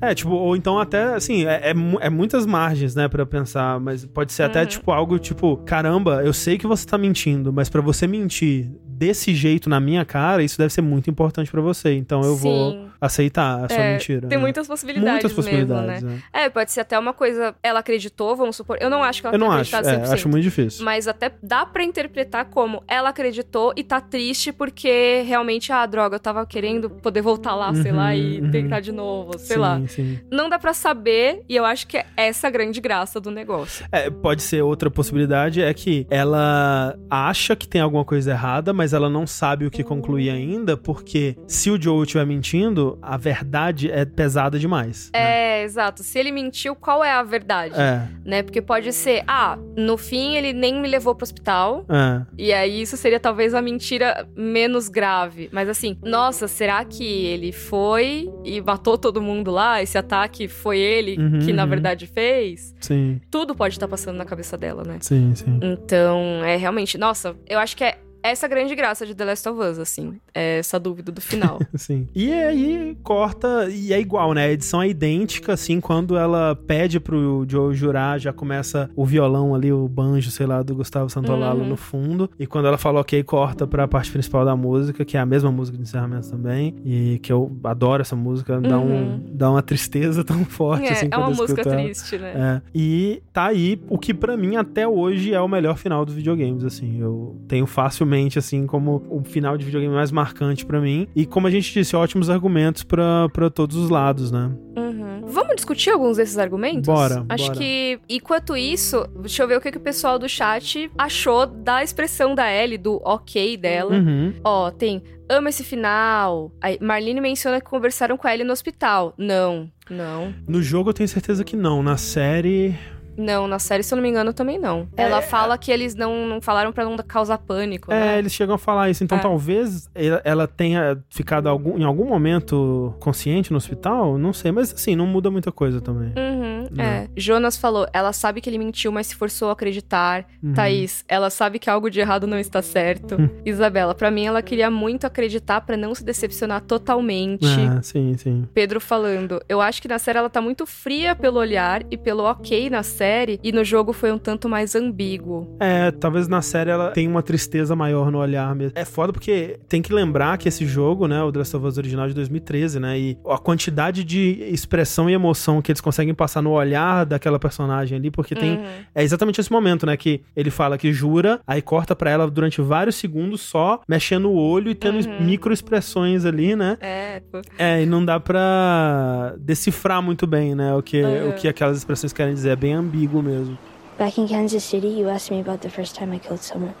É, 0.00 0.14
tipo, 0.14 0.30
ou 0.30 0.56
então 0.56 0.78
até, 0.78 1.14
assim, 1.14 1.44
é, 1.46 1.70
é, 1.70 1.74
é 2.00 2.10
muitas 2.10 2.44
margens, 2.46 2.94
né, 2.94 3.08
pra 3.08 3.24
pensar, 3.26 3.78
mas 3.80 4.04
pode 4.04 4.32
ser 4.32 4.44
até, 4.44 4.60
Uhum. 4.60 4.66
tipo, 4.66 4.92
algo 4.92 5.18
tipo, 5.18 5.56
caramba, 5.58 6.22
eu 6.24 6.32
sei 6.32 6.58
que 6.58 6.66
você 6.66 6.86
tá 6.86 6.96
mentindo, 6.98 7.52
mas 7.52 7.68
pra 7.68 7.80
você 7.80 8.06
mentir 8.06 8.70
desse 8.86 9.34
jeito 9.34 9.68
na 9.68 9.78
minha 9.78 10.04
cara, 10.04 10.42
isso 10.42 10.56
deve 10.56 10.72
ser 10.72 10.80
muito 10.82 11.10
importante 11.10 11.50
pra 11.50 11.60
você, 11.60 11.94
então 11.94 12.22
eu 12.22 12.34
vou 12.36 12.72
Sim. 12.72 12.86
Aceitar 13.06 13.64
a 13.64 13.68
sua 13.68 13.78
É, 13.78 13.92
mentira. 13.92 14.28
Tem 14.28 14.36
né? 14.38 14.42
muitas 14.42 14.66
possibilidades 14.66 15.12
Muitas 15.12 15.32
possibilidades, 15.32 15.86
mesmo, 16.02 16.08
né? 16.10 16.14
né? 16.32 16.44
É, 16.44 16.48
pode 16.50 16.70
ser 16.72 16.80
até 16.80 16.98
uma 16.98 17.12
coisa, 17.12 17.54
ela 17.62 17.80
acreditou, 17.80 18.36
vamos 18.36 18.56
supor. 18.56 18.76
Eu 18.80 18.90
não 18.90 19.02
acho 19.02 19.20
que 19.20 19.26
ela 19.26 19.34
Eu 19.36 19.40
não 19.40 19.50
acho, 19.50 19.74
é, 19.74 19.82
100%. 19.82 20.12
acho 20.12 20.28
muito 20.28 20.42
difícil. 20.42 20.84
Mas 20.84 21.08
até 21.08 21.32
dá 21.42 21.64
pra 21.64 21.82
interpretar 21.84 22.46
como 22.46 22.82
ela 22.88 23.08
acreditou 23.10 23.72
e 23.76 23.82
tá 23.82 24.00
triste 24.00 24.52
porque 24.52 25.22
realmente, 25.26 25.72
ah, 25.72 25.84
droga, 25.86 26.16
eu 26.16 26.20
tava 26.20 26.44
querendo 26.46 26.90
poder 26.90 27.22
voltar 27.22 27.54
lá, 27.54 27.74
sei 27.74 27.90
Uhum, 27.90 27.96
lá, 27.96 28.14
e 28.14 28.40
uhum. 28.40 28.50
tentar 28.50 28.80
de 28.80 28.92
novo, 28.92 29.38
sei 29.38 29.56
sim, 29.56 29.60
lá. 29.62 29.80
Sim. 29.88 30.18
Não 30.30 30.48
dá 30.48 30.58
pra 30.58 30.74
saber, 30.74 31.42
e 31.48 31.56
eu 31.56 31.64
acho 31.64 31.86
que 31.86 31.96
é 31.96 32.06
essa 32.16 32.48
a 32.48 32.50
grande 32.50 32.80
graça 32.80 33.20
do 33.20 33.30
negócio. 33.30 33.86
É, 33.92 34.10
pode 34.10 34.42
ser 34.42 34.62
outra 34.62 34.90
possibilidade, 34.90 35.62
é 35.62 35.72
que 35.72 36.06
ela 36.10 36.96
acha 37.10 37.54
que 37.56 37.66
tem 37.68 37.80
alguma 37.80 38.04
coisa 38.04 38.30
errada, 38.32 38.72
mas 38.72 38.92
ela 38.92 39.08
não 39.08 39.26
sabe 39.26 39.66
o 39.66 39.70
que 39.70 39.82
concluir 39.84 40.30
ainda, 40.30 40.76
porque 40.76 41.36
se 41.46 41.70
o 41.70 41.80
Joe 41.80 42.02
estiver 42.02 42.26
mentindo, 42.26 42.95
a 43.02 43.16
verdade 43.16 43.90
é 43.90 44.04
pesada 44.04 44.58
demais. 44.58 45.10
né? 45.14 45.20
É, 45.20 45.62
exato. 45.62 46.02
Se 46.02 46.18
ele 46.18 46.30
mentiu, 46.32 46.74
qual 46.74 47.02
é 47.04 47.12
a 47.12 47.22
verdade? 47.22 47.74
É, 47.78 48.06
Né? 48.24 48.42
Porque 48.42 48.60
pode 48.62 48.92
ser, 48.92 49.22
ah, 49.26 49.58
no 49.76 49.96
fim 49.96 50.34
ele 50.36 50.52
nem 50.52 50.80
me 50.80 50.88
levou 50.88 51.14
pro 51.14 51.24
hospital. 51.24 51.84
é. 51.88 52.26
E 52.38 52.52
aí 52.52 52.82
isso 52.82 52.96
seria 52.96 53.18
talvez 53.20 53.54
a 53.54 53.62
mentira 53.62 54.26
menos 54.36 54.88
grave. 54.88 55.48
Mas 55.52 55.68
assim, 55.68 55.98
nossa, 56.02 56.46
será 56.48 56.84
que 56.84 57.04
ele 57.26 57.52
foi 57.52 58.30
e 58.44 58.60
matou 58.60 58.96
todo 58.98 59.20
mundo 59.20 59.50
lá? 59.50 59.82
Esse 59.82 59.96
ataque 59.98 60.48
foi 60.48 60.78
ele 60.78 61.16
Uhum, 61.18 61.38
que 61.40 61.52
na 61.52 61.64
uhum. 61.64 61.68
verdade 61.70 62.06
fez? 62.06 62.74
Sim, 62.80 63.20
Tudo 63.30 63.54
pode 63.54 63.74
estar 63.74 63.88
passando 63.88 64.16
na 64.16 64.24
cabeça 64.24 64.56
dela, 64.56 64.82
né? 64.84 64.98
sim, 65.00 65.34
sim. 65.34 65.58
Então, 65.62 66.42
é 66.44 66.56
realmente, 66.56 66.96
nossa, 66.98 67.34
eu 67.48 67.58
acho 67.58 67.76
que 67.76 67.84
é 67.84 67.98
essa 68.30 68.48
grande 68.48 68.74
graça 68.74 69.04
de 69.06 69.14
The 69.14 69.24
Last 69.24 69.48
of 69.48 69.60
Us, 69.60 69.78
assim. 69.78 70.18
É 70.34 70.58
essa 70.58 70.78
dúvida 70.78 71.10
do 71.12 71.20
final. 71.20 71.58
Sim. 71.74 72.08
E 72.14 72.32
aí 72.32 72.96
corta, 73.02 73.68
e 73.70 73.92
é 73.92 74.00
igual, 74.00 74.32
né? 74.32 74.46
A 74.46 74.52
edição 74.52 74.82
é 74.82 74.88
idêntica, 74.88 75.52
assim, 75.52 75.80
quando 75.80 76.16
ela 76.16 76.54
pede 76.66 76.98
pro 77.00 77.44
Joe 77.48 77.74
jurar, 77.74 78.18
já 78.18 78.32
começa 78.32 78.90
o 78.96 79.04
violão 79.04 79.54
ali, 79.54 79.72
o 79.72 79.88
banjo, 79.88 80.30
sei 80.30 80.46
lá, 80.46 80.62
do 80.62 80.74
Gustavo 80.74 81.08
Santolalo 81.10 81.60
Uhum. 81.62 81.68
no 81.68 81.76
fundo. 81.76 82.30
E 82.38 82.46
quando 82.46 82.66
ela 82.66 82.78
fala 82.78 83.00
ok, 83.00 83.22
corta 83.22 83.66
pra 83.66 83.86
parte 83.88 84.10
principal 84.10 84.44
da 84.44 84.56
música, 84.56 85.04
que 85.04 85.16
é 85.16 85.20
a 85.20 85.26
mesma 85.26 85.50
música 85.50 85.76
de 85.76 85.82
encerramento 85.84 86.30
também. 86.30 86.74
E 86.84 87.18
que 87.22 87.32
eu 87.32 87.56
adoro 87.64 88.02
essa 88.02 88.16
música, 88.16 88.60
dá, 88.60 88.78
um, 88.78 88.86
Uhum. 88.86 89.20
dá 89.32 89.50
uma 89.50 89.62
tristeza 89.62 90.24
tão 90.24 90.44
forte, 90.46 90.86
é, 90.86 90.92
assim, 90.92 91.08
é 91.10 91.16
uma 91.16 91.30
música 91.30 91.62
ela. 91.62 91.76
triste, 91.82 92.18
né? 92.18 92.62
É. 92.64 92.70
E 92.74 93.22
tá 93.32 93.46
aí 93.46 93.80
o 93.88 93.98
que 93.98 94.12
pra 94.14 94.36
mim 94.36 94.56
até 94.56 94.86
hoje 94.86 95.32
é 95.34 95.40
o 95.40 95.48
melhor 95.48 95.76
final 95.76 96.04
dos 96.04 96.14
videogames, 96.14 96.64
assim. 96.64 96.98
Eu 97.00 97.36
tenho 97.48 97.66
facilmente, 97.66 98.15
assim, 98.38 98.66
como 98.66 99.02
o 99.08 99.22
final 99.24 99.56
de 99.56 99.64
videogame 99.64 99.94
mais 99.94 100.10
marcante 100.10 100.64
pra 100.64 100.80
mim. 100.80 101.06
E 101.14 101.26
como 101.26 101.46
a 101.46 101.50
gente 101.50 101.72
disse, 101.72 101.94
ótimos 101.94 102.30
argumentos 102.30 102.82
pra 102.82 103.28
pra 103.32 103.50
todos 103.50 103.76
os 103.76 103.90
lados, 103.90 104.30
né? 104.30 104.50
Uhum. 104.76 105.22
Vamos 105.26 105.56
discutir 105.56 105.90
alguns 105.90 106.16
desses 106.16 106.38
argumentos? 106.38 106.86
Bora, 106.86 107.24
Acho 107.28 107.46
bora. 107.46 107.58
que, 107.58 107.98
enquanto 108.08 108.56
isso, 108.56 109.06
deixa 109.20 109.42
eu 109.42 109.48
ver 109.48 109.56
o 109.58 109.60
que, 109.60 109.72
que 109.72 109.78
o 109.78 109.80
pessoal 109.80 110.18
do 110.18 110.28
chat 110.28 110.90
achou 110.96 111.46
da 111.46 111.82
expressão 111.82 112.34
da 112.34 112.50
Ellie, 112.52 112.78
do 112.78 113.00
ok 113.04 113.56
dela. 113.56 113.94
Uhum. 113.96 114.34
Ó, 114.44 114.70
tem 114.70 115.02
ama 115.28 115.48
esse 115.48 115.64
final. 115.64 116.52
Aí, 116.60 116.78
Marlene 116.80 117.20
menciona 117.20 117.60
que 117.60 117.68
conversaram 117.68 118.16
com 118.16 118.26
a 118.28 118.32
Ellie 118.34 118.46
no 118.46 118.52
hospital. 118.52 119.12
Não, 119.18 119.70
não. 119.90 120.32
No 120.46 120.62
jogo 120.62 120.90
eu 120.90 120.94
tenho 120.94 121.08
certeza 121.08 121.44
que 121.44 121.56
não. 121.56 121.82
Na 121.82 121.96
série. 121.96 122.74
Não, 123.16 123.46
na 123.48 123.58
série, 123.58 123.82
se 123.82 123.92
eu 123.92 123.96
não 123.96 124.02
me 124.02 124.08
engano, 124.08 124.32
também 124.32 124.58
não. 124.58 124.88
Ela 124.96 125.22
fala 125.22 125.56
que 125.58 125.70
eles 125.70 125.94
não, 125.94 126.26
não 126.26 126.40
falaram 126.40 126.72
pra 126.72 126.84
não 126.84 126.96
causar 126.98 127.38
pânico, 127.38 127.92
É, 127.92 128.00
né? 128.00 128.18
eles 128.18 128.32
chegam 128.32 128.54
a 128.54 128.58
falar 128.58 128.90
isso. 128.90 129.02
Então 129.04 129.18
É. 129.18 129.20
talvez 129.20 129.88
ela- 130.24 130.46
tenha 130.46 130.98
ficado 131.10 131.48
algum- 131.48 131.78
em 131.78 131.84
algum 131.84 132.04
momento 132.06 132.94
consciente 133.00 133.50
no 133.50 133.56
hospital. 133.56 134.16
Não 134.18 134.32
sei, 134.32 134.52
mas 134.52 134.72
assim, 134.72 134.94
não 134.96 135.06
muda 135.06 135.30
muita 135.30 135.50
coisa 135.52 135.80
também. 135.80 136.08
Uhum, 136.16 136.66
Não. 136.70 136.84
é. 136.84 137.08
Jonas 137.16 137.56
falou, 137.56 137.86
ela 137.92 138.12
sabe 138.12 138.40
que 138.40 138.48
ele 138.48 138.58
mentiu, 138.58 138.92
mas 138.92 139.06
se 139.08 139.14
forçou 139.14 139.48
a 139.48 139.52
acreditar. 139.52 140.26
Uhum. 140.42 140.52
Thaís, 140.54 141.04
ela 141.08 141.30
sabe 141.30 141.58
que 141.58 141.68
algo 141.70 141.90
de 141.90 142.00
errado 142.00 142.26
não 142.26 142.38
está 142.38 142.62
certo. 142.62 143.16
Hum. 143.20 143.28
Isabela, 143.44 143.94
pra 143.94 144.10
mim 144.10 144.24
ela 144.26 144.42
queria 144.42 144.70
muito 144.70 145.06
acreditar 145.06 145.60
pra 145.62 145.76
não 145.76 145.94
se 145.94 146.04
decepcionar 146.04 146.60
totalmente. 146.62 147.44
É, 147.46 147.82
sim, 147.82 148.14
sim. 148.16 148.48
Pedro 148.54 148.80
falando, 148.80 149.40
eu 149.48 149.60
acho 149.60 149.80
que 149.82 149.88
na 149.88 149.98
série 149.98 150.18
ela 150.18 150.30
tá 150.30 150.40
muito 150.40 150.66
fria 150.66 151.14
pelo 151.14 151.38
olhar 151.38 151.82
e 151.90 151.96
pelo 151.96 152.22
ok 152.24 152.70
na 152.70 152.82
série, 152.82 153.05
e 153.42 153.52
no 153.52 153.62
jogo 153.64 153.92
foi 153.92 154.10
um 154.12 154.18
tanto 154.18 154.48
mais 154.48 154.74
ambíguo. 154.74 155.56
É, 155.60 155.90
talvez 155.90 156.28
na 156.28 156.42
série 156.42 156.70
ela 156.70 156.90
tenha 156.90 157.08
uma 157.08 157.22
tristeza 157.22 157.74
maior 157.76 158.10
no 158.10 158.18
olhar 158.18 158.54
mesmo. 158.54 158.72
É 158.78 158.84
foda 158.84 159.12
porque 159.12 159.58
tem 159.68 159.80
que 159.82 159.92
lembrar 159.92 160.36
que 160.38 160.48
esse 160.48 160.66
jogo, 160.66 161.06
né, 161.06 161.22
o 161.22 161.30
The 161.30 161.38
Last 161.38 161.56
of 161.56 161.66
Us 161.66 161.78
original 161.78 162.08
de 162.08 162.14
2013, 162.14 162.80
né, 162.80 162.98
e 162.98 163.18
a 163.28 163.38
quantidade 163.38 164.02
de 164.04 164.38
expressão 164.50 165.08
e 165.08 165.12
emoção 165.12 165.60
que 165.62 165.70
eles 165.70 165.80
conseguem 165.80 166.14
passar 166.14 166.42
no 166.42 166.50
olhar 166.52 167.04
daquela 167.06 167.38
personagem 167.38 167.96
ali, 167.98 168.10
porque 168.10 168.34
tem 168.34 168.56
Uhum. 168.56 168.64
É 168.94 169.02
exatamente 169.02 169.40
esse 169.40 169.52
momento, 169.52 169.84
né? 169.84 169.96
Que 169.96 170.22
ele 170.34 170.50
fala 170.50 170.78
que 170.78 170.92
jura, 170.92 171.40
aí 171.46 171.60
corta 171.60 171.94
pra 171.94 172.10
ela 172.10 172.30
durante 172.30 172.60
vários 172.62 172.94
segundos 172.96 173.40
só 173.40 173.80
mexendo 173.88 174.30
o 174.30 174.34
olho 174.36 174.70
e 174.70 174.74
tendo 174.74 175.04
Uhum. 175.06 175.20
micro 175.24 175.52
expressões 175.52 176.24
ali, 176.24 176.56
né? 176.56 176.78
É. 176.80 177.20
É, 177.58 177.82
e 177.82 177.86
não 177.86 178.04
dá 178.04 178.18
pra 178.20 179.34
decifrar 179.38 180.00
muito 180.02 180.26
bem, 180.26 180.54
né? 180.54 180.72
O 180.74 180.82
que, 180.82 181.02
Uhum. 181.02 181.30
o 181.30 181.32
que 181.34 181.48
aquelas 181.48 181.76
expressões 181.78 182.12
querem 182.12 182.34
dizer. 182.34 182.50
É 182.50 182.56
bem 182.56 182.72
ambíguo 182.74 182.95
mesmo. 183.04 183.58
Back 183.98 184.18
in 184.18 184.28
Kansas 184.28 184.64
City, 184.64 184.88
you 184.88 185.08
asked 185.08 185.30
me 185.30 185.40
about 185.40 185.62
the 185.62 185.70
first 185.70 185.94
time 185.94 186.12
I 186.12 186.18
killed 186.18 186.40
someone. 186.42 186.74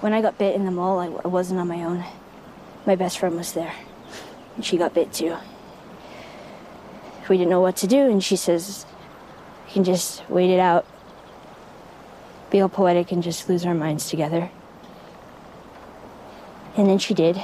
When 0.00 0.12
I 0.12 0.20
got 0.20 0.38
bit 0.38 0.54
in 0.54 0.64
the 0.64 0.70
mall, 0.70 0.98
I, 0.98 1.06
I 1.24 1.28
wasn't 1.28 1.60
on 1.60 1.68
my 1.68 1.84
own. 1.84 2.04
My 2.86 2.96
best 2.96 3.18
friend 3.18 3.36
was 3.36 3.52
there. 3.52 3.72
And 4.56 4.64
she 4.64 4.76
got 4.76 4.94
bit 4.94 5.12
too. 5.12 5.36
We 7.28 7.38
didn't 7.38 7.50
know 7.50 7.60
what 7.60 7.76
to 7.76 7.86
do, 7.86 8.10
and 8.10 8.22
she 8.22 8.36
says, 8.36 8.84
We 9.66 9.72
can 9.72 9.84
just 9.84 10.28
wait 10.28 10.50
it 10.50 10.58
out. 10.58 10.86
Be 12.50 12.60
all 12.60 12.68
poetic 12.68 13.12
and 13.12 13.22
just 13.22 13.48
lose 13.48 13.64
our 13.64 13.74
minds 13.74 14.08
together. 14.08 14.50
And 16.76 16.88
then 16.88 16.98
she 16.98 17.14
did. 17.14 17.40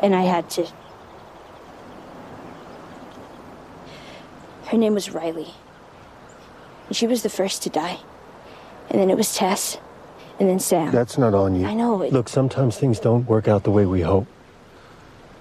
And 0.00 0.14
I 0.14 0.22
had 0.22 0.50
to. 0.50 0.66
Her 4.66 4.78
name 4.78 4.94
was 4.94 5.10
Riley. 5.10 5.54
And 6.88 6.96
she 6.96 7.06
was 7.06 7.22
the 7.22 7.28
first 7.28 7.62
to 7.64 7.70
die. 7.70 7.98
And 8.88 9.00
then 9.00 9.10
it 9.10 9.16
was 9.16 9.34
Tess. 9.36 9.78
And 10.38 10.48
then 10.48 10.58
Sam. 10.58 10.90
That's 10.90 11.18
not 11.18 11.34
on 11.34 11.54
you. 11.54 11.66
I 11.66 11.74
know 11.74 12.00
it. 12.02 12.12
Look, 12.12 12.28
sometimes 12.28 12.78
things 12.78 12.98
don't 12.98 13.26
work 13.26 13.46
out 13.46 13.64
the 13.64 13.70
way 13.70 13.84
we 13.84 14.00
hope. 14.00 14.26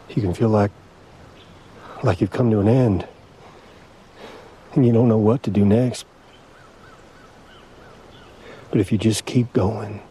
You 0.10 0.22
can 0.22 0.34
feel 0.34 0.50
like 0.50 0.72
like 2.04 2.22
you've 2.22 2.32
come 2.32 2.50
to 2.52 2.60
an 2.60 2.68
end. 2.68 3.08
And 4.74 4.86
you 4.86 4.94
don't 4.94 5.08
know 5.08 5.18
what 5.18 5.44
to 5.44 5.52
do 5.52 5.66
next. 5.66 6.06
But 8.72 8.80
if 8.80 8.92
you 8.92 8.98
just 8.98 9.26
keep 9.26 9.52
going, 9.54 10.02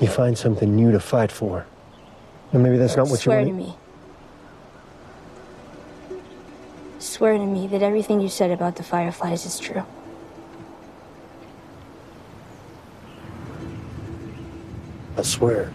you 0.00 0.08
find 0.08 0.36
something 0.36 0.74
new 0.74 0.92
to 0.92 1.00
fight 1.00 1.32
for. 1.32 1.66
And 2.54 2.62
maybe 2.62 2.78
that's 2.78 2.96
not 2.96 3.08
what 3.08 3.18
Swear 3.18 3.40
you 3.40 3.46
to 3.46 3.52
want. 3.52 3.66
me. 3.66 3.74
Swear 7.00 7.36
to 7.36 7.44
me 7.44 7.66
that 7.66 7.82
everything 7.82 8.20
you 8.20 8.28
said 8.28 8.52
about 8.52 8.76
the 8.76 8.84
Fireflies 8.84 9.44
is 9.44 9.58
true. 9.58 9.82
I 15.16 15.22
swear. 15.22 15.72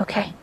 Okay. 0.00 0.34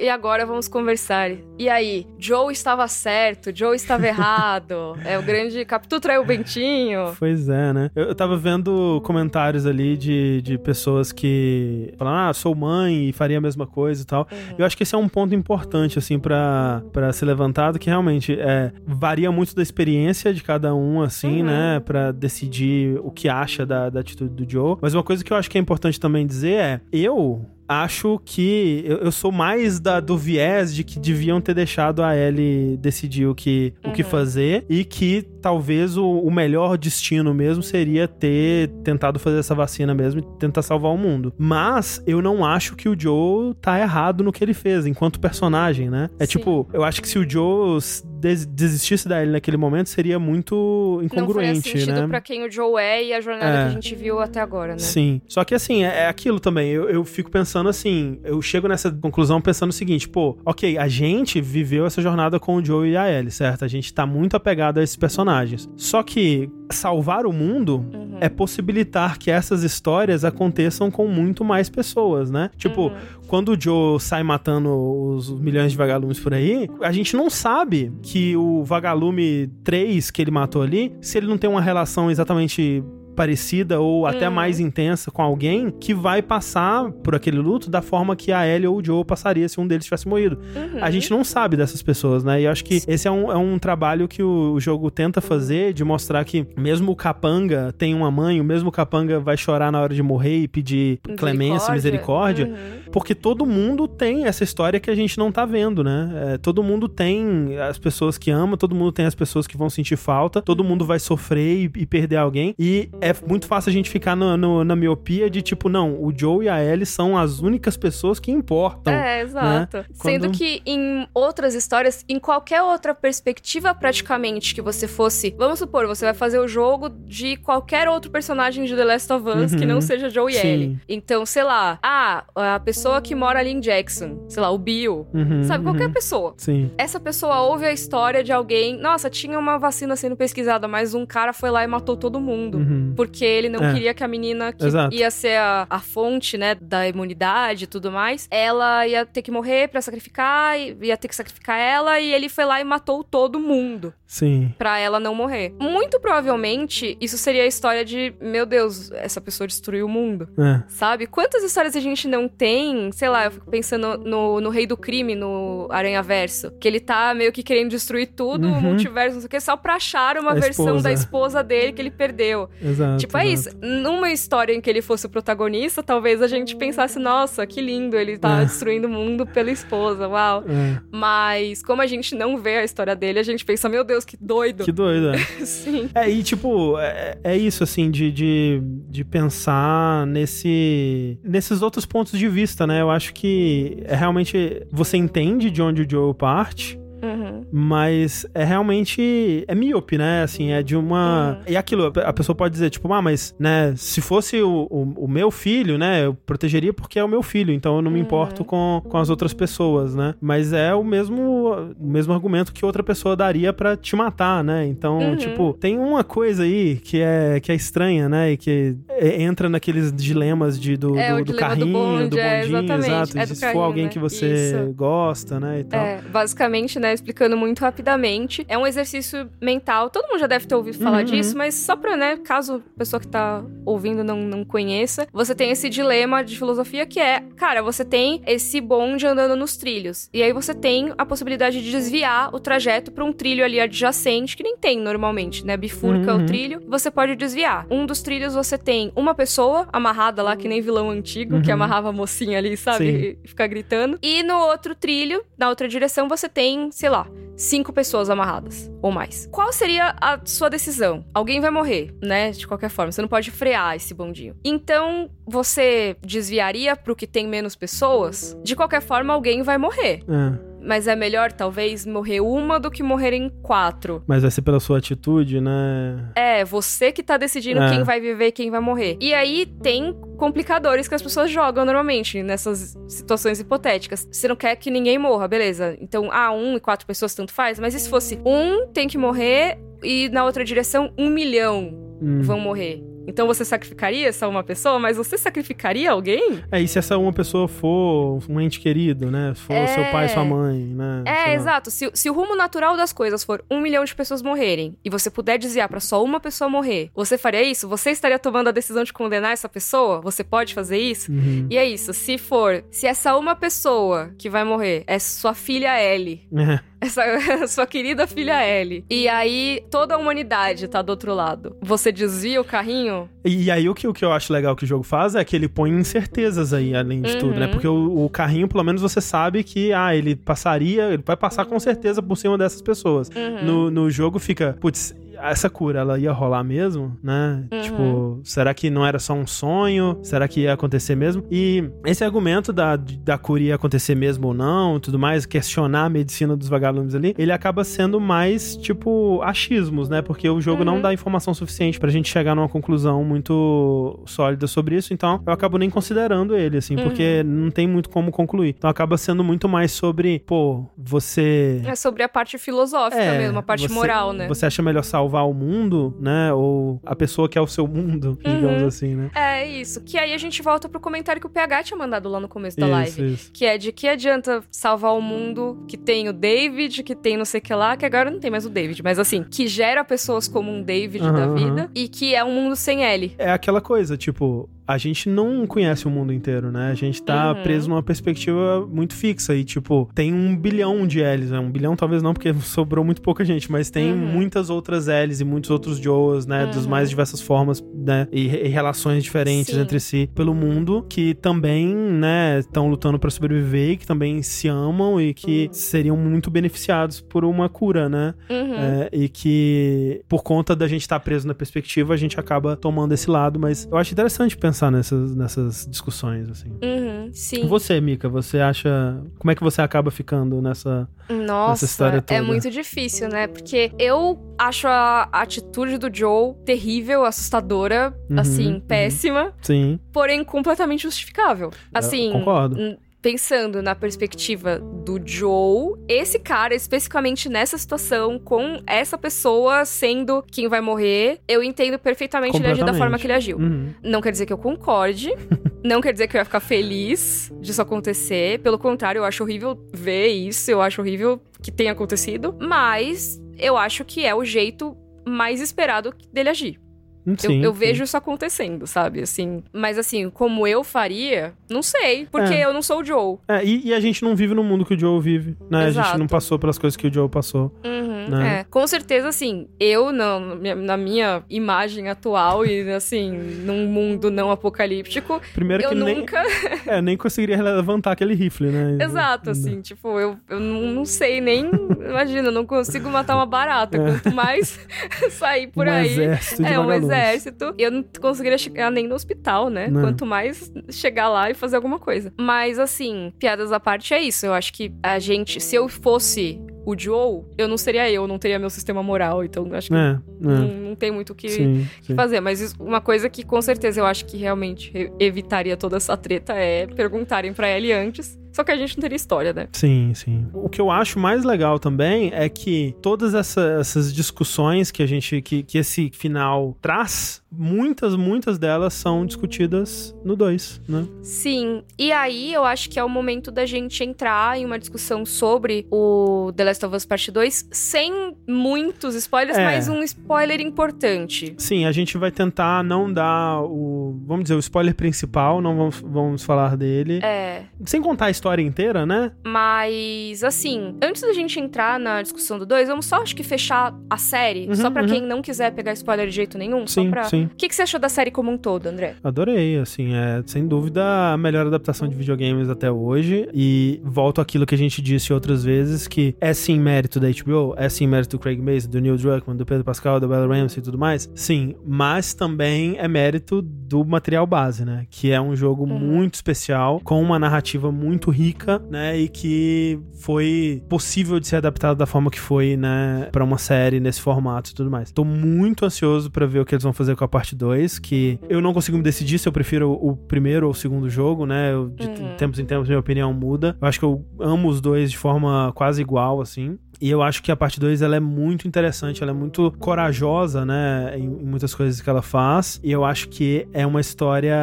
E 0.00 0.08
agora 0.08 0.46
vamos 0.46 0.66
conversar. 0.66 1.30
E 1.58 1.68
aí, 1.68 2.06
Joe 2.18 2.50
estava 2.52 2.88
certo, 2.88 3.50
Joe 3.54 3.76
estava 3.76 4.06
errado. 4.08 4.96
É 5.04 5.18
o 5.18 5.22
grande 5.22 5.62
Capitu 5.66 6.00
traiu 6.00 6.22
o 6.22 6.24
Bentinho. 6.24 7.14
Pois 7.18 7.50
é, 7.50 7.72
né? 7.72 7.90
Eu, 7.94 8.04
eu 8.04 8.14
tava 8.14 8.34
vendo 8.36 9.02
comentários 9.04 9.66
ali 9.66 9.98
de, 9.98 10.40
de 10.40 10.56
pessoas 10.56 11.12
que 11.12 11.92
falam, 11.98 12.14
ah, 12.14 12.32
sou 12.32 12.54
mãe 12.54 13.10
e 13.10 13.12
faria 13.12 13.36
a 13.36 13.40
mesma 13.42 13.66
coisa 13.66 14.02
e 14.02 14.06
tal. 14.06 14.26
Eu 14.56 14.64
acho 14.64 14.74
que 14.74 14.84
esse 14.84 14.94
é 14.94 14.98
um 14.98 15.08
ponto 15.08 15.34
importante, 15.34 15.98
assim, 15.98 16.18
pra, 16.18 16.82
pra 16.94 17.12
ser 17.12 17.26
levantado, 17.26 17.78
que 17.78 17.90
realmente 17.90 18.32
é, 18.40 18.72
varia 18.86 19.30
muito 19.30 19.54
da 19.54 19.62
experiência 19.62 20.32
de 20.32 20.42
cada 20.42 20.74
um, 20.74 21.02
assim, 21.02 21.40
Uhum. 21.40 21.46
né? 21.46 21.80
Pra 21.80 22.10
decidir 22.10 22.98
o 23.02 23.10
que 23.10 23.28
acha 23.28 23.66
da, 23.66 23.90
da 23.90 24.00
atitude 24.00 24.32
do 24.44 24.50
Joe. 24.50 24.76
Mas 24.80 24.94
uma 24.94 25.02
coisa 25.02 25.22
que 25.22 25.30
eu 25.30 25.36
acho 25.36 25.50
que 25.50 25.58
é 25.58 25.60
importante 25.60 26.00
também 26.00 26.26
dizer 26.26 26.54
é, 26.54 26.80
eu 26.90 27.44
acho 27.70 28.20
que 28.24 28.82
eu, 28.84 28.96
eu 28.98 29.12
sou 29.12 29.30
mais 29.30 29.78
da, 29.78 30.00
do 30.00 30.18
viés 30.18 30.74
de 30.74 30.82
que 30.82 30.98
deviam 30.98 31.40
ter 31.40 31.54
deixado 31.54 32.02
a 32.02 32.16
Ellie 32.16 32.76
decidir 32.76 33.26
o 33.26 33.34
que, 33.34 33.72
o 33.84 33.92
que 33.92 34.02
Uhum. 34.02 34.08
fazer 34.08 34.64
e 34.68 34.84
que 34.84 35.22
talvez 35.40 35.96
o, 35.96 36.04
o 36.06 36.30
melhor 36.30 36.76
destino 36.78 37.32
mesmo 37.34 37.62
seria 37.62 38.06
ter 38.06 38.68
tentado 38.84 39.18
fazer 39.18 39.38
essa 39.38 39.54
vacina 39.54 39.94
mesmo 39.94 40.20
e 40.20 40.38
tentar 40.38 40.62
salvar 40.62 40.92
o 40.92 40.98
mundo. 40.98 41.32
Mas 41.38 42.02
eu 42.06 42.20
não 42.22 42.44
acho 42.44 42.76
que 42.76 42.88
o 42.88 42.98
Joe 42.98 43.54
tá 43.60 43.78
errado 43.80 44.22
no 44.22 44.32
que 44.32 44.42
ele 44.44 44.54
fez 44.54 44.86
enquanto 44.86 45.18
personagem, 45.20 45.88
né? 45.90 46.08
É 46.18 46.26
Sim. 46.26 46.38
tipo, 46.38 46.68
eu 46.72 46.84
acho 46.84 47.00
que 47.02 47.08
se 47.08 47.18
o 47.18 47.28
Joe 47.28 47.78
des- 48.20 48.46
desistisse 48.46 49.08
da 49.08 49.20
Ellie 49.20 49.32
naquele 49.32 49.56
momento 49.56 49.88
seria 49.88 50.18
muito 50.18 51.00
Não 51.02 51.08
faria 51.08 51.22
incongruente, 51.22 51.70
sentido 51.70 51.92
né? 52.02 52.06
pra 52.06 52.20
quem 52.20 52.44
o 52.46 52.50
Joe 52.50 52.80
é 52.80 53.04
e 53.04 53.12
a 53.12 53.20
jornada 53.20 53.46
É. 53.58 53.62
que 53.64 53.68
a 53.68 53.70
gente 53.70 53.94
viu 53.94 54.20
até 54.20 54.40
agora, 54.40 54.72
né? 54.72 54.78
Sim. 54.78 55.20
Só 55.26 55.44
que 55.44 55.54
assim, 55.54 55.84
é, 55.84 56.00
é 56.04 56.08
aquilo 56.08 56.38
também. 56.40 56.70
Eu, 56.70 56.88
eu 56.88 57.04
fico 57.04 57.30
pensando 57.30 57.68
assim, 57.68 58.18
eu 58.24 58.40
chego 58.42 58.68
nessa 58.68 58.90
conclusão 58.90 59.40
pensando 59.40 59.70
o 59.70 59.72
seguinte, 59.72 60.08
pô, 60.08 60.38
ok, 60.44 60.76
a 60.78 60.88
gente 60.88 61.40
viveu 61.40 61.86
essa 61.86 62.00
jornada 62.02 62.38
com 62.38 62.56
o 62.56 62.64
Joe 62.64 62.88
e 62.90 62.96
a 62.96 63.10
Ellie, 63.10 63.30
certo? 63.30 63.64
A 63.64 63.68
gente 63.68 63.92
tá 63.92 64.04
muito 64.06 64.36
apegado 64.36 64.78
a 64.78 64.82
esses 64.82 64.96
personagens. 65.30 65.68
Só 65.76 66.02
que 66.02 66.50
salvar 66.70 67.26
o 67.26 67.32
mundo 67.32 67.84
Uhum. 67.92 68.18
é 68.20 68.28
possibilitar 68.28 69.18
que 69.18 69.30
essas 69.30 69.62
histórias 69.62 70.24
aconteçam 70.24 70.90
com 70.90 71.06
muito 71.08 71.44
mais 71.44 71.68
pessoas, 71.68 72.30
né? 72.30 72.50
Tipo, 72.56 72.82
Uhum. 72.88 72.92
quando 73.26 73.52
o 73.52 73.60
Joe 73.60 73.98
sai 74.00 74.22
matando 74.22 74.68
os 74.70 75.30
milhões 75.40 75.72
de 75.72 75.78
vagalumes 75.78 76.18
por 76.20 76.32
aí, 76.34 76.68
a 76.82 76.92
gente 76.92 77.16
não 77.16 77.28
sabe 77.30 77.92
que 78.02 78.36
o 78.36 78.62
vagalume 78.62 79.50
3 79.64 80.10
que 80.10 80.20
ele 80.22 80.30
matou 80.30 80.62
ali, 80.62 80.92
se 81.00 81.18
ele 81.18 81.26
não 81.26 81.38
tem 81.38 81.48
uma 81.50 81.60
relação 81.60 82.10
exatamente 82.10 82.82
parecida 83.14 83.80
ou 83.80 84.06
até 84.06 84.28
Uhum. 84.28 84.34
mais 84.34 84.60
intensa 84.60 85.10
com 85.10 85.22
alguém 85.22 85.70
que 85.70 85.92
vai 85.92 86.22
passar 86.22 86.90
por 87.02 87.14
aquele 87.14 87.38
luto 87.38 87.70
da 87.70 87.82
forma 87.82 88.14
que 88.16 88.32
a 88.32 88.46
Ellie 88.46 88.66
ou 88.66 88.78
o 88.78 88.84
Joe 88.84 89.04
passaria 89.04 89.48
se 89.48 89.60
um 89.60 89.66
deles 89.66 89.84
tivesse 89.84 90.08
morrido. 90.08 90.38
Uhum. 90.54 90.82
A 90.82 90.90
gente 90.90 91.10
não 91.10 91.24
sabe 91.24 91.56
dessas 91.56 91.82
pessoas, 91.82 92.24
né? 92.24 92.40
E 92.40 92.44
eu 92.44 92.50
acho 92.50 92.64
que 92.64 92.82
esse 92.86 93.06
é 93.06 93.10
um, 93.10 93.30
é 93.30 93.36
um 93.36 93.58
trabalho 93.58 94.06
que 94.08 94.22
o, 94.22 94.52
o 94.52 94.60
jogo 94.60 94.90
tenta 94.90 95.20
fazer 95.20 95.72
de 95.72 95.84
mostrar 95.84 96.24
que 96.24 96.46
mesmo 96.56 96.92
o 96.92 96.96
capanga 96.96 97.74
tem 97.76 97.94
uma 97.94 98.10
mãe, 98.10 98.40
o 98.40 98.44
mesmo 98.44 98.70
capanga 98.70 99.18
vai 99.20 99.36
chorar 99.36 99.70
na 99.70 99.80
hora 99.80 99.94
de 99.94 100.02
morrer 100.02 100.38
e 100.38 100.48
pedir 100.48 100.98
clemência, 101.16 101.72
misericórdia. 101.72 102.46
Uhum. 102.46 102.90
Porque 102.92 103.14
todo 103.14 103.44
mundo 103.46 103.86
tem 103.86 104.24
essa 104.26 104.44
história 104.44 104.80
que 104.80 104.90
a 104.90 104.94
gente 104.94 105.18
não 105.18 105.30
tá 105.30 105.44
vendo, 105.44 105.82
né? 105.84 106.10
É, 106.34 106.38
todo 106.38 106.62
mundo 106.62 106.88
tem 106.88 107.58
as 107.58 107.78
pessoas 107.78 108.18
que 108.18 108.30
ama, 108.30 108.56
todo 108.56 108.74
mundo 108.74 108.92
tem 108.92 109.06
as 109.06 109.14
pessoas 109.14 109.46
que 109.46 109.56
vão 109.56 109.70
sentir 109.70 109.96
falta, 109.96 110.42
todo 110.42 110.64
mundo 110.64 110.84
vai 110.84 110.98
sofrer 110.98 111.70
e, 111.76 111.80
e 111.82 111.86
perder 111.86 112.16
alguém. 112.16 112.54
E 112.58 112.88
é 113.00 113.14
muito 113.26 113.46
fácil 113.46 113.70
a 113.70 113.72
gente 113.72 113.88
ficar 113.90 114.14
no, 114.16 114.36
no- 114.36 114.64
na 114.64 114.76
miopia 114.76 115.28
de 115.30 115.42
tipo, 115.42 115.68
não, 115.68 115.92
o 116.02 116.12
Joe 116.16 116.44
e 116.44 116.48
a 116.48 116.62
Ellie 116.62 116.86
são 116.86 117.16
as 117.16 117.40
únicas 117.40 117.76
pessoas 117.76 118.18
que 118.20 118.30
importam. 118.30 118.92
É, 118.92 119.22
exato. 119.22 119.84
Sendo 119.92 120.26
Quando- 120.28 120.36
que 120.36 120.62
em 120.66 121.06
outras 121.14 121.54
histórias, 121.54 122.04
em 122.08 122.18
qualquer 122.18 122.62
outra 122.62 122.94
perspectiva, 122.94 123.74
praticamente, 123.74 124.54
que 124.54 124.62
você 124.62 124.86
fosse. 124.88 125.34
Vamos 125.38 125.58
supor, 125.58 125.86
você 125.86 126.04
vai 126.04 126.14
fazer 126.14 126.38
o 126.38 126.48
jogo 126.48 126.88
de 126.88 127.36
qualquer 127.36 127.88
outro 127.88 128.10
personagem 128.10 128.64
de 128.64 128.74
The 128.76 128.84
Last 128.84 129.12
of 129.12 129.28
Us 129.28 129.54
que 129.54 129.62
Uhum. 129.62 129.68
não 129.68 129.80
seja 129.80 130.08
Joe 130.08 130.32
e 130.32 130.36
Sim. 130.36 130.46
Ellie. 130.48 130.78
Então, 130.88 131.24
sei 131.26 131.42
lá, 131.42 131.78
ah, 131.82 132.24
a 132.34 132.60
pessoa 132.60 133.00
que 133.00 133.14
mora 133.14 133.38
ali 133.40 133.50
em 133.50 133.60
Jackson, 133.60 134.26
sei 134.28 134.42
lá, 134.42 134.50
o 134.50 134.58
Bill. 134.58 135.06
Uhum, 135.12 135.44
Sabe, 135.44 135.64
qualquer 135.64 135.86
uhum. 135.86 135.92
pessoa. 135.92 136.34
Sim. 136.36 136.70
Essa 136.78 136.98
pessoa 137.00 137.40
ouve 137.42 137.64
a 137.66 137.72
história 137.72 138.22
de 138.22 138.32
alguém. 138.32 138.76
Nossa, 138.80 139.08
tinha 139.10 139.38
uma 139.38 139.58
vacina 139.58 139.96
sendo 139.96 140.16
pesquisada, 140.16 140.66
mas 140.68 140.94
um 140.94 141.04
cara 141.06 141.32
foi 141.32 141.50
lá 141.50 141.64
e 141.64 141.66
matou 141.66 141.96
todo 141.96 142.20
mundo. 142.20 142.58
Uhum. 142.58 142.89
Porque 142.96 143.24
ele 143.24 143.48
não 143.48 143.60
É. 143.62 143.72
queria 143.72 143.94
que 143.94 144.02
a 144.04 144.08
menina, 144.08 144.52
que 144.52 144.64
Exato. 144.64 144.94
ia 144.94 145.10
ser 145.10 145.36
a, 145.38 145.66
a 145.68 145.78
fonte, 145.80 146.36
né, 146.38 146.54
da 146.60 146.86
imunidade 146.88 147.64
e 147.64 147.66
tudo 147.66 147.90
mais, 147.90 148.26
ela 148.30 148.86
ia 148.86 149.04
ter 149.06 149.22
que 149.22 149.30
morrer 149.30 149.68
pra 149.68 149.80
sacrificar, 149.80 150.58
ia 150.58 150.96
ter 150.96 151.08
que 151.08 151.14
sacrificar 151.16 151.58
ela, 151.58 151.98
e 152.00 152.12
ele 152.12 152.28
foi 152.28 152.44
lá 152.44 152.60
e 152.60 152.64
matou 152.64 153.02
todo 153.04 153.38
mundo 153.38 153.92
Sim. 154.06 154.54
pra 154.58 154.78
ela 154.78 154.98
não 155.00 155.14
morrer. 155.14 155.52
Muito 155.60 155.98
provavelmente, 156.00 156.96
isso 157.00 157.16
seria 157.18 157.42
a 157.42 157.46
história 157.46 157.84
de, 157.84 158.12
meu 158.20 158.46
Deus, 158.46 158.90
essa 158.92 159.20
pessoa 159.20 159.46
destruiu 159.46 159.86
o 159.86 159.88
mundo. 159.88 160.28
É. 160.38 160.62
Sabe? 160.68 161.06
Quantas 161.06 161.42
histórias 161.42 161.74
a 161.76 161.80
gente 161.80 162.06
não 162.06 162.28
tem? 162.28 162.90
Sei 162.92 163.08
lá, 163.08 163.24
eu 163.24 163.30
fico 163.30 163.50
pensando 163.50 163.98
no, 163.98 164.40
no 164.40 164.50
Rei 164.50 164.66
do 164.66 164.76
Crime, 164.76 165.14
no 165.14 165.66
Aranha 165.70 166.02
Verso. 166.02 166.50
Que 166.60 166.68
ele 166.68 166.80
tá 166.80 167.12
meio 167.14 167.32
que 167.32 167.42
querendo 167.42 167.70
destruir 167.70 168.08
tudo, 168.14 168.46
o 168.48 168.50
Uhum. 168.50 168.60
multiverso, 168.60 169.14
não 169.14 169.20
sei 169.20 169.26
o 169.26 169.30
que, 169.30 169.40
só 169.40 169.56
pra 169.56 169.74
achar 169.74 170.16
uma 170.18 170.32
A 170.32 170.34
versão 170.34 170.66
esposa. 170.66 170.82
da 170.82 170.92
esposa 170.92 171.42
dele 171.42 171.72
que 171.72 171.80
ele 171.80 171.90
perdeu. 171.90 172.48
Exato. 172.62 172.79
Tipo, 172.96 173.16
é 173.18 173.26
exato. 173.28 173.56
isso. 173.56 173.72
Numa 173.82 174.10
história 174.10 174.52
em 174.52 174.60
que 174.60 174.68
ele 174.70 174.82
fosse 174.82 175.06
o 175.06 175.08
protagonista, 175.08 175.82
talvez 175.82 176.20
a 176.22 176.26
gente 176.26 176.56
pensasse, 176.56 176.98
nossa, 176.98 177.46
que 177.46 177.60
lindo, 177.60 177.96
ele 177.96 178.18
tá 178.18 178.40
É. 178.42 178.44
destruindo 178.44 178.86
o 178.88 178.90
mundo 178.90 179.26
pela 179.26 179.50
esposa, 179.50 180.08
uau. 180.08 180.44
É. 180.48 180.80
Mas 180.92 181.62
como 181.62 181.82
a 181.82 181.86
gente 181.86 182.14
não 182.14 182.38
vê 182.38 182.56
a 182.58 182.64
história 182.64 182.94
dele, 182.96 183.18
a 183.18 183.22
gente 183.22 183.44
pensa, 183.44 183.68
meu 183.68 183.84
Deus, 183.84 184.04
que 184.04 184.16
doido. 184.20 184.64
Que 184.64 184.72
doido, 184.72 185.10
é. 185.10 185.18
Sim. 185.44 185.88
É, 185.94 186.08
e 186.08 186.22
tipo, 186.22 186.78
é, 186.78 187.18
é 187.24 187.36
isso, 187.36 187.62
assim, 187.64 187.90
de, 187.90 188.10
de, 188.10 188.60
de 188.88 189.04
pensar 189.04 190.06
nesse, 190.06 191.18
nesses 191.22 191.62
outros 191.62 191.84
pontos 191.86 192.18
de 192.18 192.28
vista, 192.28 192.66
né? 192.66 192.80
Eu 192.80 192.90
acho 192.90 193.12
que 193.14 193.78
é 193.84 193.94
realmente 193.94 194.66
você 194.70 194.96
entende 194.96 195.50
de 195.50 195.60
onde 195.62 195.82
o 195.82 195.90
Joe 195.90 196.14
parte, 196.14 196.78
Uhum. 197.02 197.39
Mas 197.52 198.26
é 198.34 198.44
realmente 198.44 199.44
é 199.48 199.54
míope, 199.54 199.96
né? 199.98 200.22
Assim, 200.22 200.50
é 200.52 200.62
de 200.62 200.76
uma. 200.76 201.38
Uhum. 201.46 201.52
E 201.52 201.56
aquilo, 201.56 201.92
a 202.04 202.12
pessoa 202.12 202.34
pode 202.36 202.52
dizer, 202.52 202.70
tipo, 202.70 202.92
ah, 202.92 203.02
mas, 203.02 203.34
né, 203.38 203.72
se 203.76 204.00
fosse 204.00 204.40
o, 204.42 204.66
o, 204.70 205.04
o 205.04 205.08
meu 205.08 205.30
filho, 205.30 205.76
né, 205.78 206.04
eu 206.06 206.14
protegeria 206.14 206.72
porque 206.72 206.98
é 206.98 207.04
o 207.04 207.08
meu 207.08 207.22
filho, 207.22 207.52
então 207.52 207.76
eu 207.76 207.82
não 207.82 207.90
me 207.90 207.98
Uhum. 208.00 208.04
importo 208.06 208.44
com, 208.44 208.82
com 208.88 208.96
as 208.96 209.10
outras 209.10 209.34
pessoas, 209.34 209.94
né? 209.94 210.14
Mas 210.20 210.52
é 210.52 210.74
o 210.74 210.82
mesmo, 210.82 211.74
o 211.78 211.86
mesmo 211.86 212.12
argumento 212.12 212.52
que 212.52 212.64
outra 212.64 212.82
pessoa 212.82 213.14
daria 213.14 213.52
pra 213.52 213.76
te 213.76 213.94
matar, 213.94 214.42
né? 214.42 214.66
Então, 214.66 214.98
Uhum. 214.98 215.16
tipo, 215.16 215.52
tem 215.60 215.78
uma 215.78 216.02
coisa 216.02 216.44
aí 216.44 216.76
que 216.76 217.00
é, 217.00 217.38
que 217.40 217.52
é 217.52 217.54
estranha, 217.54 218.08
né? 218.08 218.32
E 218.32 218.36
que 218.36 218.74
é- 218.88 219.22
entra 219.22 219.48
naqueles 219.48 219.92
dilemas 219.92 220.58
de, 220.58 220.76
do, 220.76 220.96
É, 220.98 221.10
do, 221.12 221.24
do 221.24 221.24
dilema 221.24 221.24
do 221.24 221.34
carrinho, 221.34 221.72
bonde, 221.72 222.08
do 222.10 222.18
é, 222.18 222.40
bondinho, 222.40 222.58
exatamente. 222.58 222.86
exato. 222.86 223.18
É 223.18 223.26
se 223.26 223.40
carrinho, 223.40 223.60
for 223.60 223.64
alguém 223.66 223.84
né? 223.84 223.90
que 223.90 223.98
você 223.98 224.32
Isso. 224.62 224.72
gosta, 224.74 225.38
né? 225.40 225.60
E 225.60 225.64
tal. 225.64 225.80
É, 225.80 226.00
basicamente, 226.10 226.78
né, 226.78 226.92
explicando 226.94 227.36
muito 227.40 227.60
rapidamente, 227.60 228.44
é 228.48 228.56
um 228.58 228.66
exercício 228.66 229.28
mental. 229.40 229.88
Todo 229.90 230.06
mundo 230.08 230.20
já 230.20 230.26
deve 230.26 230.46
ter 230.46 230.54
ouvido 230.54 230.78
falar 230.78 230.98
Uhum. 230.98 231.04
disso, 231.04 231.36
mas 231.36 231.54
só 231.54 231.74
pra, 231.74 231.96
né, 231.96 232.16
caso 232.18 232.62
a 232.74 232.78
pessoa 232.78 233.00
que 233.00 233.08
tá 233.08 233.42
ouvindo 233.64 234.04
não, 234.04 234.18
não 234.18 234.44
conheça, 234.44 235.06
você 235.12 235.34
tem 235.34 235.50
esse 235.50 235.68
dilema 235.68 236.22
de 236.22 236.36
filosofia 236.36 236.84
que 236.86 237.00
é, 237.00 237.20
cara, 237.36 237.62
você 237.62 237.84
tem 237.84 238.20
esse 238.26 238.60
bonde 238.60 239.06
andando 239.06 239.34
nos 239.36 239.56
trilhos. 239.56 240.08
E 240.12 240.22
aí 240.22 240.32
você 240.32 240.54
tem 240.54 240.92
a 240.98 241.06
possibilidade 241.06 241.62
de 241.62 241.70
desviar 241.70 242.34
o 242.34 242.38
trajeto 242.38 242.92
pra 242.92 243.04
um 243.04 243.12
trilho 243.12 243.44
ali 243.44 243.58
adjacente, 243.60 244.36
que 244.36 244.42
nem 244.42 244.56
tem 244.56 244.78
normalmente, 244.78 245.44
né? 245.46 245.56
Bifurca 245.56 246.14
Uhum. 246.14 246.22
o 246.22 246.26
trilho, 246.26 246.60
você 246.68 246.90
pode 246.90 247.16
desviar. 247.16 247.66
Um 247.70 247.86
dos 247.86 248.02
trilhos 248.02 248.34
você 248.34 248.58
tem 248.58 248.92
uma 248.94 249.14
pessoa 249.14 249.66
amarrada 249.72 250.22
lá, 250.22 250.36
que 250.36 250.48
nem 250.48 250.60
vilão 250.60 250.90
antigo, 250.90 251.40
que 251.40 251.48
Uhum. 251.48 251.54
amarrava 251.54 251.88
a 251.88 251.92
mocinha 251.92 252.38
ali, 252.38 252.56
sabe? 252.56 253.18
E 253.24 253.28
ficar 253.28 253.46
gritando. 253.46 253.98
E 254.02 254.22
no 254.22 254.36
outro 254.38 254.74
trilho, 254.74 255.24
na 255.38 255.48
outra 255.48 255.66
direção, 255.68 256.08
você 256.08 256.28
tem, 256.28 256.70
sei 256.72 256.88
lá, 256.90 257.06
cinco 257.40 257.72
pessoas 257.72 258.10
amarradas 258.10 258.70
ou 258.82 258.92
mais. 258.92 259.28
Qual 259.32 259.52
seria 259.52 259.94
a 260.00 260.20
sua 260.24 260.50
decisão? 260.50 261.04
Alguém 261.14 261.40
vai 261.40 261.50
morrer, 261.50 261.94
né? 262.02 262.30
De 262.30 262.46
qualquer 262.46 262.68
forma, 262.68 262.92
você 262.92 263.00
não 263.00 263.08
pode 263.08 263.30
frear 263.30 263.74
esse 263.76 263.94
bondinho. 263.94 264.36
Então, 264.44 265.10
você 265.26 265.96
desviaria 266.02 266.76
pro 266.76 266.94
que 266.94 267.06
tem 267.06 267.26
menos 267.26 267.56
pessoas? 267.56 268.36
De 268.44 268.54
qualquer 268.54 268.82
forma, 268.82 269.14
alguém 269.14 269.42
vai 269.42 269.56
morrer. 269.56 270.02
É. 270.08 270.49
Mas 270.62 270.86
é 270.86 270.94
melhor, 270.94 271.32
talvez, 271.32 271.86
morrer 271.86 272.20
uma 272.20 272.58
do 272.60 272.70
que 272.70 272.82
morrer 272.82 273.12
em 273.14 273.28
quatro. 273.42 274.02
Mas 274.06 274.22
vai 274.22 274.30
ser 274.30 274.42
pela 274.42 274.60
sua 274.60 274.78
atitude, 274.78 275.40
né? 275.40 276.10
É, 276.14 276.44
você 276.44 276.92
que 276.92 277.02
tá 277.02 277.16
decidindo 277.16 277.60
É. 277.62 277.70
quem 277.70 277.82
vai 277.82 278.00
viver 278.00 278.26
e 278.26 278.32
quem 278.32 278.50
vai 278.50 278.60
morrer. 278.60 278.96
E 279.00 279.14
aí 279.14 279.46
tem 279.62 279.94
complicadores 280.18 280.86
que 280.86 280.94
as 280.94 281.02
pessoas 281.02 281.30
jogam 281.30 281.64
normalmente 281.64 282.22
nessas 282.22 282.76
situações 282.88 283.40
hipotéticas. 283.40 284.06
Você 284.12 284.28
não 284.28 284.36
quer 284.36 284.54
que 284.56 284.70
ninguém 284.70 284.98
morra, 284.98 285.26
beleza. 285.26 285.76
Então, 285.80 286.10
ah, 286.12 286.30
um 286.32 286.56
e 286.56 286.60
quatro 286.60 286.86
pessoas 286.86 287.14
tanto 287.14 287.32
faz. 287.32 287.58
Mas 287.58 287.74
e 287.74 287.80
se 287.80 287.88
fosse 287.88 288.18
um 288.24 288.66
tem 288.72 288.86
que 288.86 288.98
morrer 288.98 289.58
e 289.82 290.08
na 290.10 290.24
outra 290.24 290.44
direção 290.44 290.92
um 290.98 291.08
milhão 291.08 291.88
Hum. 292.02 292.20
vão 292.22 292.38
morrer? 292.40 292.82
Então 293.10 293.26
você 293.26 293.44
sacrificaria 293.44 294.08
essa 294.08 294.26
uma 294.28 294.42
pessoa, 294.42 294.78
mas 294.78 294.96
você 294.96 295.18
sacrificaria 295.18 295.90
alguém? 295.90 296.42
É, 296.50 296.60
e 296.60 296.68
se 296.68 296.78
essa 296.78 296.96
uma 296.96 297.12
pessoa 297.12 297.48
for 297.48 298.22
um 298.28 298.40
ente 298.40 298.60
querido, 298.60 299.10
né? 299.10 299.32
For 299.34 299.52
É. 299.52 299.66
seu 299.66 299.84
pai, 299.86 300.08
sua 300.08 300.24
mãe, 300.24 300.58
né? 300.58 301.02
É, 301.06 301.34
exato. 301.34 301.70
Se, 301.70 301.90
se 301.92 302.08
o 302.08 302.12
rumo 302.12 302.36
natural 302.36 302.76
das 302.76 302.92
coisas 302.92 303.24
for 303.24 303.44
um 303.50 303.60
milhão 303.60 303.84
de 303.84 303.94
pessoas 303.94 304.22
morrerem 304.22 304.76
e 304.84 304.88
você 304.90 305.10
puder 305.10 305.38
desviar 305.38 305.68
pra 305.68 305.80
só 305.80 306.02
uma 306.02 306.20
pessoa 306.20 306.48
morrer, 306.48 306.90
você 306.94 307.18
faria 307.18 307.42
isso? 307.42 307.68
Você 307.68 307.90
estaria 307.90 308.18
tomando 308.18 308.48
a 308.48 308.52
decisão 308.52 308.84
de 308.84 308.92
condenar 308.92 309.32
essa 309.32 309.48
pessoa? 309.48 310.00
Você 310.00 310.22
pode 310.22 310.54
fazer 310.54 310.78
isso? 310.78 311.10
Uhum. 311.10 311.46
E 311.50 311.56
é 311.58 311.64
isso. 311.64 311.92
Se 311.92 312.16
for, 312.16 312.64
se 312.70 312.86
essa 312.86 313.16
uma 313.16 313.34
pessoa 313.34 314.10
que 314.16 314.30
vai 314.30 314.44
morrer 314.44 314.84
é 314.86 314.98
sua 314.98 315.34
filha 315.34 315.80
Ellie, 315.82 316.28
É. 316.36 316.60
essa 316.80 317.02
sua 317.46 317.66
querida 317.66 318.06
filha 318.06 318.44
Ellie, 318.46 318.84
e 318.88 319.08
aí 319.08 319.62
toda 319.70 319.94
a 319.94 319.98
humanidade 319.98 320.66
tá 320.68 320.82
do 320.82 320.90
outro 320.90 321.14
lado, 321.14 321.56
você 321.60 321.92
desvia 321.92 322.40
o 322.40 322.44
carrinho? 322.44 323.08
E 323.24 323.50
aí 323.50 323.68
o 323.68 323.74
que, 323.74 323.86
o 323.86 323.92
que 323.92 324.04
eu 324.04 324.12
acho 324.12 324.32
legal 324.32 324.56
que 324.56 324.64
o 324.64 324.66
jogo 324.66 324.82
faz 324.82 325.14
é 325.14 325.24
que 325.24 325.36
ele 325.36 325.48
põe 325.48 325.70
incertezas 325.70 326.52
aí, 326.52 326.74
além 326.74 327.02
de 327.02 327.16
tudo, 327.16 327.38
né? 327.38 327.46
Uhum. 327.46 327.52
Porque 327.52 327.68
o, 327.68 328.04
o 328.04 328.08
carrinho, 328.08 328.48
pelo 328.48 328.64
menos, 328.64 328.80
você 328.80 329.00
sabe 329.00 329.44
que, 329.44 329.72
ah, 329.72 329.94
ele 329.94 330.16
passaria, 330.16 330.84
ele 330.84 331.02
vai 331.04 331.16
passar 331.16 331.44
com 331.44 331.58
certeza 331.60 332.02
por 332.02 332.16
cima 332.16 332.38
dessas 332.38 332.62
pessoas. 332.62 333.08
Uhum. 333.08 333.44
No, 333.44 333.70
no 333.70 333.90
jogo 333.90 334.18
fica, 334.18 334.56
putz, 334.60 334.94
essa 335.22 335.50
cura, 335.50 335.80
ela 335.80 335.98
ia 335.98 336.12
rolar 336.12 336.42
mesmo, 336.44 336.96
né? 337.02 337.44
Uhum. 337.52 337.60
Tipo, 337.60 338.20
será 338.24 338.54
que 338.54 338.70
não 338.70 338.84
era 338.86 338.98
só 338.98 339.12
um 339.14 339.26
sonho? 339.26 339.98
Será 340.02 340.26
que 340.28 340.40
ia 340.40 340.52
acontecer 340.52 340.94
mesmo? 340.94 341.24
E 341.30 341.68
esse 341.84 342.02
argumento 342.04 342.52
da, 342.52 342.76
da 342.76 343.18
cura 343.18 343.42
ia 343.42 343.54
acontecer 343.54 343.94
mesmo 343.94 344.28
ou 344.28 344.34
não, 344.34 344.78
tudo 344.80 344.98
mais, 344.98 345.26
questionar 345.26 345.84
a 345.86 345.88
medicina 345.88 346.36
dos 346.36 346.48
vagalumes 346.48 346.94
ali, 346.94 347.14
ele 347.18 347.32
acaba 347.32 347.64
sendo 347.64 348.00
mais, 348.00 348.56
tipo, 348.56 349.20
achismos, 349.22 349.88
né? 349.88 350.00
Porque 350.02 350.28
o 350.28 350.40
jogo 350.40 350.60
Uhum. 350.60 350.64
não 350.64 350.80
dá 350.80 350.92
informação 350.92 351.32
suficiente 351.34 351.78
pra 351.78 351.90
gente 351.90 352.08
chegar 352.10 352.34
numa 352.34 352.48
conclusão 352.48 353.02
muito 353.04 353.98
sólida 354.06 354.46
sobre 354.46 354.76
isso, 354.76 354.92
então 354.92 355.22
eu 355.26 355.32
acabo 355.32 355.58
nem 355.58 355.68
considerando 355.70 356.36
ele, 356.36 356.56
assim, 356.58 356.76
Uhum. 356.76 356.84
porque 356.84 357.22
não 357.24 357.50
tem 357.50 357.66
muito 357.66 357.88
como 357.88 358.10
concluir. 358.10 358.54
Então 358.56 358.68
acaba 358.70 358.96
sendo 358.96 359.22
muito 359.24 359.48
mais 359.48 359.72
sobre, 359.72 360.18
pô, 360.20 360.66
você 360.76 361.62
É 361.66 361.74
sobre 361.74 362.02
a 362.02 362.08
parte 362.08 362.38
filosófica 362.38 363.02
é, 363.02 363.18
mesmo, 363.18 363.38
a 363.38 363.42
parte 363.42 363.68
você- 363.68 363.74
moral, 363.74 364.12
né? 364.12 364.26
Você 364.28 364.46
acha 364.46 364.62
melhor 364.62 364.82
salvar 364.84 365.09
o 365.24 365.34
mundo, 365.34 365.96
né? 366.00 366.32
Ou 366.32 366.80
a 366.84 366.94
pessoa 366.94 367.28
que 367.28 367.36
é 367.36 367.40
o 367.40 367.46
seu 367.46 367.66
mundo, 367.66 368.18
digamos 368.24 368.62
Uhum. 368.62 368.68
assim, 368.68 368.94
né? 368.94 369.10
É 369.14 369.46
isso. 369.48 369.80
Que 369.82 369.98
aí 369.98 370.12
a 370.14 370.18
gente 370.18 370.42
volta 370.42 370.68
pro 370.68 370.78
comentário 370.80 371.20
que 371.20 371.26
o 371.26 371.30
PH 371.30 371.64
tinha 371.64 371.76
mandado 371.78 372.08
lá 372.08 372.20
no 372.20 372.28
começo 372.28 372.56
da 372.58 372.66
isso, 372.66 373.00
live. 373.00 373.14
isso. 373.14 373.30
Que 373.32 373.44
é 373.46 373.58
de 373.58 373.72
que 373.72 373.88
adianta 373.88 374.42
salvar 374.50 374.92
o 374.94 375.00
mundo 375.02 375.64
que 375.68 375.76
tem 375.76 376.08
o 376.08 376.12
David, 376.12 376.82
que 376.82 376.94
tem 376.94 377.16
não 377.16 377.24
sei 377.24 377.38
o 377.40 377.42
que 377.42 377.54
lá, 377.54 377.76
que 377.76 377.84
agora 377.86 378.10
não 378.10 378.20
tem 378.20 378.30
mais 378.30 378.46
o 378.46 378.50
David, 378.50 378.82
mas 378.82 378.98
assim, 378.98 379.22
que 379.22 379.46
gera 379.46 379.84
pessoas 379.84 380.28
como 380.28 380.50
um 380.50 380.62
David 380.62 381.04
da 381.12 381.24
Aham, 381.24 381.34
vida 381.34 381.70
e 381.74 381.88
que 381.88 382.14
é 382.14 382.22
um 382.24 382.32
mundo 382.34 382.54
sem 382.56 382.82
Ellie. 382.84 383.14
É 383.18 383.30
aquela 383.32 383.60
coisa, 383.60 383.96
tipo, 383.96 384.48
a 384.72 384.78
gente 384.78 385.08
não 385.08 385.46
conhece 385.46 385.86
o 385.86 385.90
mundo 385.90 386.12
inteiro, 386.12 386.50
né? 386.52 386.70
A 386.70 386.74
gente 386.74 387.02
tá 387.02 387.32
Uhum. 387.32 387.42
preso 387.42 387.68
numa 387.68 387.82
perspectiva 387.82 388.66
muito 388.70 388.94
fixa 388.94 389.34
e, 389.34 389.42
tipo, 389.42 389.88
tem 389.94 390.14
um 390.14 390.36
bilhão 390.36 390.86
de 390.86 391.00
L's, 391.02 391.30
né? 391.30 391.38
Um 391.40 391.50
bilhão 391.50 391.74
talvez 391.74 392.02
não, 392.02 392.12
porque 392.14 392.32
sobrou 392.40 392.84
muito 392.84 393.02
pouca 393.02 393.24
gente, 393.24 393.50
mas 393.50 393.68
tem 393.70 393.92
Uhum. 393.92 393.98
muitas 393.98 394.48
outras 394.50 394.86
L's 394.86 395.20
e 395.20 395.24
muitos 395.24 395.50
outros 395.50 395.78
Joes, 395.78 396.24
né? 396.26 396.46
Das 396.46 396.66
mais 396.66 396.88
diversas 396.88 397.20
formas, 397.20 397.62
né? 397.74 398.06
E, 398.12 398.26
e 398.28 398.48
relações 398.48 399.02
diferentes 399.02 399.54
Sim. 399.54 399.60
entre 399.60 399.80
si 399.80 400.08
pelo 400.14 400.34
mundo, 400.34 400.86
que 400.88 401.14
também, 401.14 401.66
né, 401.66 402.38
estão 402.38 402.68
lutando 402.68 402.98
pra 402.98 403.10
sobreviver 403.10 403.70
e 403.72 403.76
que 403.76 403.86
também 403.86 404.22
se 404.22 404.46
amam 404.48 405.00
e 405.00 405.12
que 405.14 405.48
seriam 405.52 405.96
muito 405.96 406.30
beneficiados 406.30 407.00
por 407.00 407.24
uma 407.24 407.48
cura, 407.48 407.88
né? 407.88 408.14
Uhum. 408.30 408.54
É, 408.54 408.88
e 408.92 409.08
que 409.08 410.02
por 410.08 410.22
conta 410.22 410.54
da 410.54 410.68
gente 410.68 410.82
estar 410.82 411.00
preso 411.00 411.26
na 411.26 411.34
perspectiva, 411.34 411.94
a 411.94 411.96
gente 411.96 412.20
acaba 412.20 412.56
tomando 412.56 412.92
esse 412.92 413.10
lado, 413.10 413.38
mas 413.40 413.66
eu 413.70 413.76
acho 413.76 413.92
interessante 413.92 414.36
pensar 414.36 414.59
nessas, 414.68 415.14
nessas 415.14 415.64
discussões, 415.70 416.28
assim. 416.28 416.48
Uhum. 416.60 417.10
Sim. 417.12 417.46
Você, 417.46 417.80
Mika, 417.80 418.08
você 418.08 418.40
acha. 418.40 419.00
Como 419.16 419.30
é 419.30 419.34
que 419.36 419.42
você 419.42 419.62
acaba 419.62 419.92
ficando 419.92 420.42
nessa. 420.42 420.88
Nossa, 421.08 421.64
história 421.64 421.98
é 421.98 422.00
toda. 422.00 422.22
muito 422.22 422.50
difícil, 422.50 423.08
né? 423.08 423.28
Porque 423.28 423.70
eu 423.78 424.18
acho 424.36 424.66
a 424.66 425.08
atitude 425.12 425.78
do 425.78 425.88
Joe 425.92 426.34
terrível, 426.44 427.04
assustadora, 427.04 427.94
Uhum, 428.10 428.18
assim, 428.18 428.52
uhum. 428.54 428.60
péssima, 428.60 429.32
Sim, 429.42 429.78
porém 429.92 430.24
completamente 430.24 430.82
justificável. 430.82 431.50
Assim, 431.72 432.10
concordo. 432.12 432.56
Pensando 433.02 433.62
na 433.62 433.74
perspectiva 433.74 434.58
do 434.58 435.00
Joe, 435.02 435.74
esse 435.88 436.18
cara, 436.18 436.54
especificamente 436.54 437.28
nessa 437.30 437.56
situação, 437.56 438.18
com 438.18 438.60
essa 438.66 438.98
pessoa 438.98 439.64
sendo 439.64 440.22
quem 440.30 440.48
vai 440.48 440.60
morrer, 440.60 441.20
eu 441.26 441.42
entendo 441.42 441.78
perfeitamente 441.78 442.36
ele 442.36 442.46
agir 442.46 442.64
da 442.64 442.74
forma 442.74 442.98
que 442.98 443.06
ele 443.06 443.14
agiu. 443.14 443.38
Uhum. 443.38 443.72
Não 443.82 444.02
quer 444.02 444.12
dizer 444.12 444.26
que 444.26 444.32
eu 444.32 444.38
concorde, 444.38 445.10
não 445.64 445.80
quer 445.80 445.92
dizer 445.92 446.08
que 446.08 446.16
eu 446.16 446.18
ia 446.18 446.24
ficar 446.26 446.40
feliz 446.40 447.32
disso 447.40 447.62
acontecer. 447.62 448.38
Pelo 448.40 448.58
contrário, 448.58 448.98
eu 448.98 449.04
acho 449.04 449.22
horrível 449.22 449.58
ver 449.72 450.08
isso, 450.08 450.50
eu 450.50 450.60
acho 450.60 450.82
horrível 450.82 451.22
que 451.42 451.50
tenha 451.50 451.72
acontecido. 451.72 452.36
Mas 452.38 453.18
eu 453.38 453.56
acho 453.56 453.82
que 453.84 454.04
é 454.04 454.14
o 454.14 454.24
jeito 454.24 454.76
mais 455.06 455.40
esperado 455.40 455.94
dele 456.12 456.28
agir. 456.28 456.60
Eu, 457.06 457.16
Sim, 457.18 457.42
eu 457.42 457.52
sim. 457.52 457.58
vejo 457.58 457.82
isso 457.84 457.96
acontecendo, 457.96 458.66
sabe? 458.66 459.00
Assim. 459.00 459.42
Mas 459.52 459.78
assim, 459.78 460.10
como 460.10 460.46
eu 460.46 460.62
faria, 460.62 461.32
não 461.50 461.62
sei. 461.62 462.06
Porque 462.10 462.34
É. 462.34 462.44
eu 462.44 462.52
não 462.52 462.62
sou 462.62 462.80
o 462.80 462.84
Joe. 462.84 463.16
É, 463.26 463.44
e, 463.44 463.68
e 463.68 463.74
a 463.74 463.80
gente 463.80 464.02
não 464.02 464.14
vive 464.14 464.34
no 464.34 464.44
mundo 464.44 464.64
que 464.64 464.74
o 464.74 464.78
Joe 464.78 465.00
vive, 465.00 465.36
né? 465.50 465.64
A 465.66 465.70
gente 465.70 465.80
Exato. 465.84 465.98
não 465.98 466.06
passou 466.06 466.38
pelas 466.38 466.58
coisas 466.58 466.76
que 466.76 466.86
o 466.86 466.92
Joe 466.92 467.08
passou. 467.08 467.52
Uhum, 467.64 468.08
Né? 468.10 468.40
é. 468.40 468.44
Com 468.50 468.66
certeza, 468.66 469.08
assim, 469.08 469.48
eu, 469.58 469.92
na, 469.92 470.18
na 470.56 470.76
minha- 470.76 471.22
imagem 471.30 471.88
atual 471.88 472.44
e, 472.44 472.70
assim, 472.72 473.10
num 473.44 473.66
mundo 473.66 474.10
não 474.10 474.30
apocalíptico, 474.30 475.20
Primeiro 475.34 475.62
eu 475.64 475.74
nem, 475.74 475.96
nunca. 476.00 476.22
é, 476.66 476.80
nem 476.82 476.96
conseguiria 476.96 477.42
levantar 477.42 477.92
aquele 477.92 478.14
rifle, 478.14 478.48
né? 478.48 478.84
Exato, 478.84 479.30
assim, 479.30 479.60
tipo, 479.60 479.98
eu, 479.98 480.16
eu 480.28 480.38
não, 480.40 480.60
não 480.72 480.84
sei 480.84 481.20
nem. 481.20 481.50
Imagina, 481.88 482.28
eu 482.28 482.32
não 482.32 482.44
consigo 482.46 482.88
matar 482.90 483.16
uma 483.16 483.26
barata. 483.26 483.78
Quanto 483.78 484.14
mais 484.14 484.58
sair 485.10 485.46
por 485.48 485.66
um 485.66 485.70
aí. 485.70 485.86
exército 485.86 486.42
de 486.42 486.48
É, 486.52 486.58
um. 486.58 486.64
Exército. 486.92 487.54
Eu 487.58 487.70
não 487.70 487.84
conseguiria 488.00 488.38
chegar 488.38 488.70
nem 488.70 488.86
no 488.86 488.94
hospital, 488.94 489.48
né? 489.50 489.68
Não. 489.68 489.80
Quanto 489.82 490.04
mais 490.06 490.52
chegar 490.70 491.08
lá 491.08 491.30
e 491.30 491.34
fazer 491.34 491.56
alguma 491.56 491.78
coisa. 491.78 492.12
Mas, 492.18 492.58
assim, 492.58 493.12
piadas 493.18 493.52
à 493.52 493.60
parte 493.60 493.92
é 493.94 494.00
isso. 494.00 494.26
Eu 494.26 494.32
acho 494.34 494.52
que 494.52 494.72
a 494.82 494.98
gente, 494.98 495.40
se 495.40 495.54
eu 495.56 495.68
fosse 495.68 496.40
o 496.66 496.78
Joe, 496.78 497.22
eu 497.38 497.48
não 497.48 497.56
seria 497.56 497.90
eu, 497.90 498.06
não 498.06 498.18
teria 498.18 498.38
meu 498.38 498.50
sistema 498.50 498.82
moral. 498.82 499.24
Então, 499.24 499.48
acho 499.54 499.68
que 499.68 499.74
É, 499.74 499.98
não, 500.20 500.32
é. 500.32 500.38
não 500.68 500.74
tem 500.74 500.90
muito 500.90 501.10
o 501.10 501.14
que, 501.14 501.28
Sim, 501.30 501.66
que 501.80 501.86
sim. 501.88 501.94
fazer. 501.94 502.20
Mas 502.20 502.40
isso- 502.40 502.54
uma 502.60 502.80
coisa 502.80 503.08
que 503.08 503.24
com 503.24 503.40
certeza 503.40 503.80
eu 503.80 503.86
acho 503.86 504.04
que 504.04 504.16
realmente 504.18 504.70
re- 504.72 504.92
evitaria 505.00 505.56
toda 505.56 505.78
essa 505.78 505.96
treta 505.96 506.34
é 506.34 506.66
perguntarem 506.66 507.32
pra 507.32 507.48
ele 507.50 507.72
antes. 507.72 508.18
Só 508.40 508.44
que 508.44 508.52
a 508.52 508.56
gente 508.56 508.74
não 508.78 508.80
teria 508.80 508.96
história, 508.96 509.34
né? 509.34 509.48
Sim, 509.52 509.92
sim. 509.94 510.26
O 510.32 510.48
que 510.48 510.58
eu 510.58 510.70
acho 510.70 510.98
mais 510.98 511.24
legal 511.24 511.58
também 511.58 512.10
é 512.14 512.26
que 512.26 512.74
todas 512.80 513.12
essa- 513.14 513.58
essas 513.60 513.92
discussões 513.92 514.70
que 514.70 514.82
a 514.82 514.86
gente, 514.86 515.20
que, 515.20 515.42
que 515.42 515.58
esse 515.58 515.90
final 515.92 516.56
traz, 516.62 517.20
muitas, 517.30 517.94
muitas 517.96 518.38
delas 518.38 518.72
são 518.72 519.04
discutidas 519.04 519.94
no 520.02 520.16
2, 520.16 520.58
né? 520.66 520.86
Sim, 521.02 521.62
e 521.78 521.92
aí 521.92 522.32
eu 522.32 522.42
acho 522.44 522.70
que 522.70 522.78
é 522.78 522.82
o 522.82 522.88
momento 522.88 523.30
da 523.30 523.44
gente 523.44 523.84
entrar 523.84 524.38
em 524.38 524.46
uma 524.46 524.58
discussão 524.58 525.04
sobre 525.04 525.66
o 525.70 526.32
The 526.34 526.44
Last 526.44 526.64
of 526.66 526.74
Us 526.74 526.86
Part 526.86 527.10
2 527.10 527.48
sem 527.52 528.16
muitos 528.26 528.94
spoilers, 528.94 529.36
É. 529.36 529.44
mas 529.44 529.68
um 529.68 529.82
spoiler 529.82 530.40
importante. 530.40 531.34
Sim, 531.36 531.66
a 531.66 531.72
gente 531.72 531.98
vai 531.98 532.10
tentar 532.10 532.64
não 532.64 532.90
dar 532.90 533.42
o, 533.42 534.00
vamos 534.06 534.24
dizer, 534.24 534.34
o 534.34 534.38
spoiler 534.38 534.74
principal, 534.74 535.42
não 535.42 535.56
vamos, 535.56 535.80
vamos 535.80 536.24
falar 536.24 536.56
dele. 536.56 537.00
É, 537.02 537.42
Sem 537.66 537.82
contar 537.82 538.06
a 538.06 538.10
história 538.10 538.29
inteira, 538.38 538.84
né? 538.86 539.12
mas 539.24 540.22
assim, 540.22 540.76
antes 540.82 541.02
da 541.02 541.12
gente 541.12 541.38
entrar 541.38 541.78
na 541.78 542.02
discussão 542.02 542.38
do 542.38 542.46
2, 542.46 542.68
vamos 542.68 542.86
só 542.86 543.02
acho 543.02 543.14
que 543.14 543.22
fechar 543.22 543.74
a 543.88 543.96
série, 543.96 544.48
Uhum, 544.48 544.54
só 544.54 544.70
pra 544.70 544.82
uhum. 544.82 544.88
quem 544.88 545.02
não 545.02 545.22
quiser 545.22 545.52
pegar 545.52 545.72
spoiler 545.72 546.06
de 546.06 546.14
jeito 546.14 546.36
nenhum, 546.36 546.66
Sim, 546.66 546.84
só 546.84 546.90
pra... 546.90 547.04
sim. 547.04 547.24
O 547.24 547.36
que, 547.36 547.48
que 547.48 547.54
você 547.54 547.62
achou 547.62 547.78
da 547.78 547.88
série 547.88 548.10
como 548.10 548.30
um 548.30 548.36
todo, 548.38 548.66
André? 548.66 548.94
Adorei, 549.02 549.58
assim, 549.58 549.94
é 549.94 550.22
sem 550.26 550.46
dúvida 550.46 551.12
a 551.12 551.16
melhor 551.16 551.46
adaptação 551.46 551.88
de 551.88 551.94
videogames 551.94 552.48
até 552.48 552.70
hoje. 552.70 553.28
E 553.32 553.80
volto 553.84 554.20
àquilo 554.20 554.46
que 554.46 554.54
a 554.54 554.58
gente 554.58 554.82
disse 554.82 555.12
outras 555.12 555.44
vezes, 555.44 555.86
que 555.86 556.14
é 556.20 556.32
sim 556.32 556.58
mérito 556.58 556.98
da 557.00 557.08
HBO, 557.08 557.54
é 557.56 557.68
sim 557.68 557.86
mérito 557.86 558.16
do 558.16 558.20
Craig 558.20 558.40
Mason, 558.40 558.68
do 558.68 558.80
Neil 558.80 558.96
Druckmann, 558.96 559.36
do 559.36 559.46
Pedro 559.46 559.64
Pascal, 559.64 560.00
da 560.00 560.06
Bella 560.06 560.26
Ramsey 560.26 560.60
e 560.60 560.62
tudo 560.62 560.78
mais. 560.78 561.10
Sim, 561.14 561.54
mas 561.64 562.14
também 562.14 562.76
é 562.78 562.88
mérito 562.88 563.42
do 563.42 563.84
material 563.84 564.26
base, 564.26 564.64
né? 564.64 564.86
Que 564.90 565.12
é 565.12 565.20
um 565.20 565.34
jogo 565.36 565.66
muito 565.66 566.14
especial, 566.14 566.80
com 566.82 567.00
uma 567.00 567.18
narrativa 567.18 567.70
muito 567.70 568.09
rica, 568.10 568.60
né? 568.70 568.98
E 568.98 569.08
que 569.08 569.78
foi 570.00 570.62
possível 570.68 571.18
de 571.20 571.26
ser 571.26 571.36
adaptado 571.36 571.76
da 571.76 571.86
forma 571.86 572.10
que 572.10 572.20
foi, 572.20 572.56
né? 572.56 573.08
Pra 573.12 573.24
uma 573.24 573.38
série 573.38 573.80
nesse 573.80 574.00
formato 574.00 574.50
e 574.50 574.54
tudo 574.54 574.70
mais. 574.70 574.90
Tô 574.90 575.04
muito 575.04 575.64
ansioso 575.64 576.10
pra 576.10 576.26
ver 576.26 576.40
o 576.40 576.44
que 576.44 576.54
eles 576.54 576.64
vão 576.64 576.72
fazer 576.72 576.96
com 576.96 577.04
a 577.04 577.08
parte 577.08 577.34
2, 577.34 577.78
que 577.78 578.18
eu 578.28 578.40
não 578.40 578.52
consigo 578.52 578.76
me 578.76 578.82
decidir 578.82 579.18
se 579.18 579.28
eu 579.28 579.32
prefiro 579.32 579.72
o 579.72 579.96
primeiro 579.96 580.46
ou 580.46 580.52
o 580.52 580.54
segundo 580.54 580.88
jogo, 580.88 581.26
né? 581.26 581.52
Eu, 581.52 581.68
de 581.70 581.86
Uhum. 581.90 582.16
tempos 582.16 582.38
em 582.38 582.44
tempos 582.44 582.68
minha 582.68 582.78
opinião 582.78 583.12
muda. 583.12 583.56
Eu 583.60 583.66
acho 583.68 583.78
que 583.78 583.84
eu 583.84 584.04
amo 584.20 584.48
os 584.48 584.60
dois 584.60 584.90
de 584.90 584.96
forma 584.98 585.52
quase 585.54 585.80
igual, 585.80 586.20
assim. 586.20 586.58
E 586.80 586.88
eu 586.88 587.02
acho 587.02 587.22
que 587.22 587.30
a 587.30 587.36
parte 587.36 587.60
2 587.60 587.82
ela 587.82 587.96
é 587.96 588.00
muito 588.00 588.48
interessante, 588.48 589.02
ela 589.02 589.10
é 589.12 589.14
muito 589.14 589.52
corajosa, 589.58 590.46
né, 590.46 590.94
em, 590.96 591.04
em 591.04 591.26
muitas 591.26 591.54
coisas 591.54 591.78
que 591.82 591.90
ela 591.90 592.00
faz. 592.00 592.58
E 592.64 592.72
eu 592.72 592.84
acho 592.86 593.08
que 593.10 593.46
é 593.52 593.66
uma 593.66 593.82
história 593.82 594.34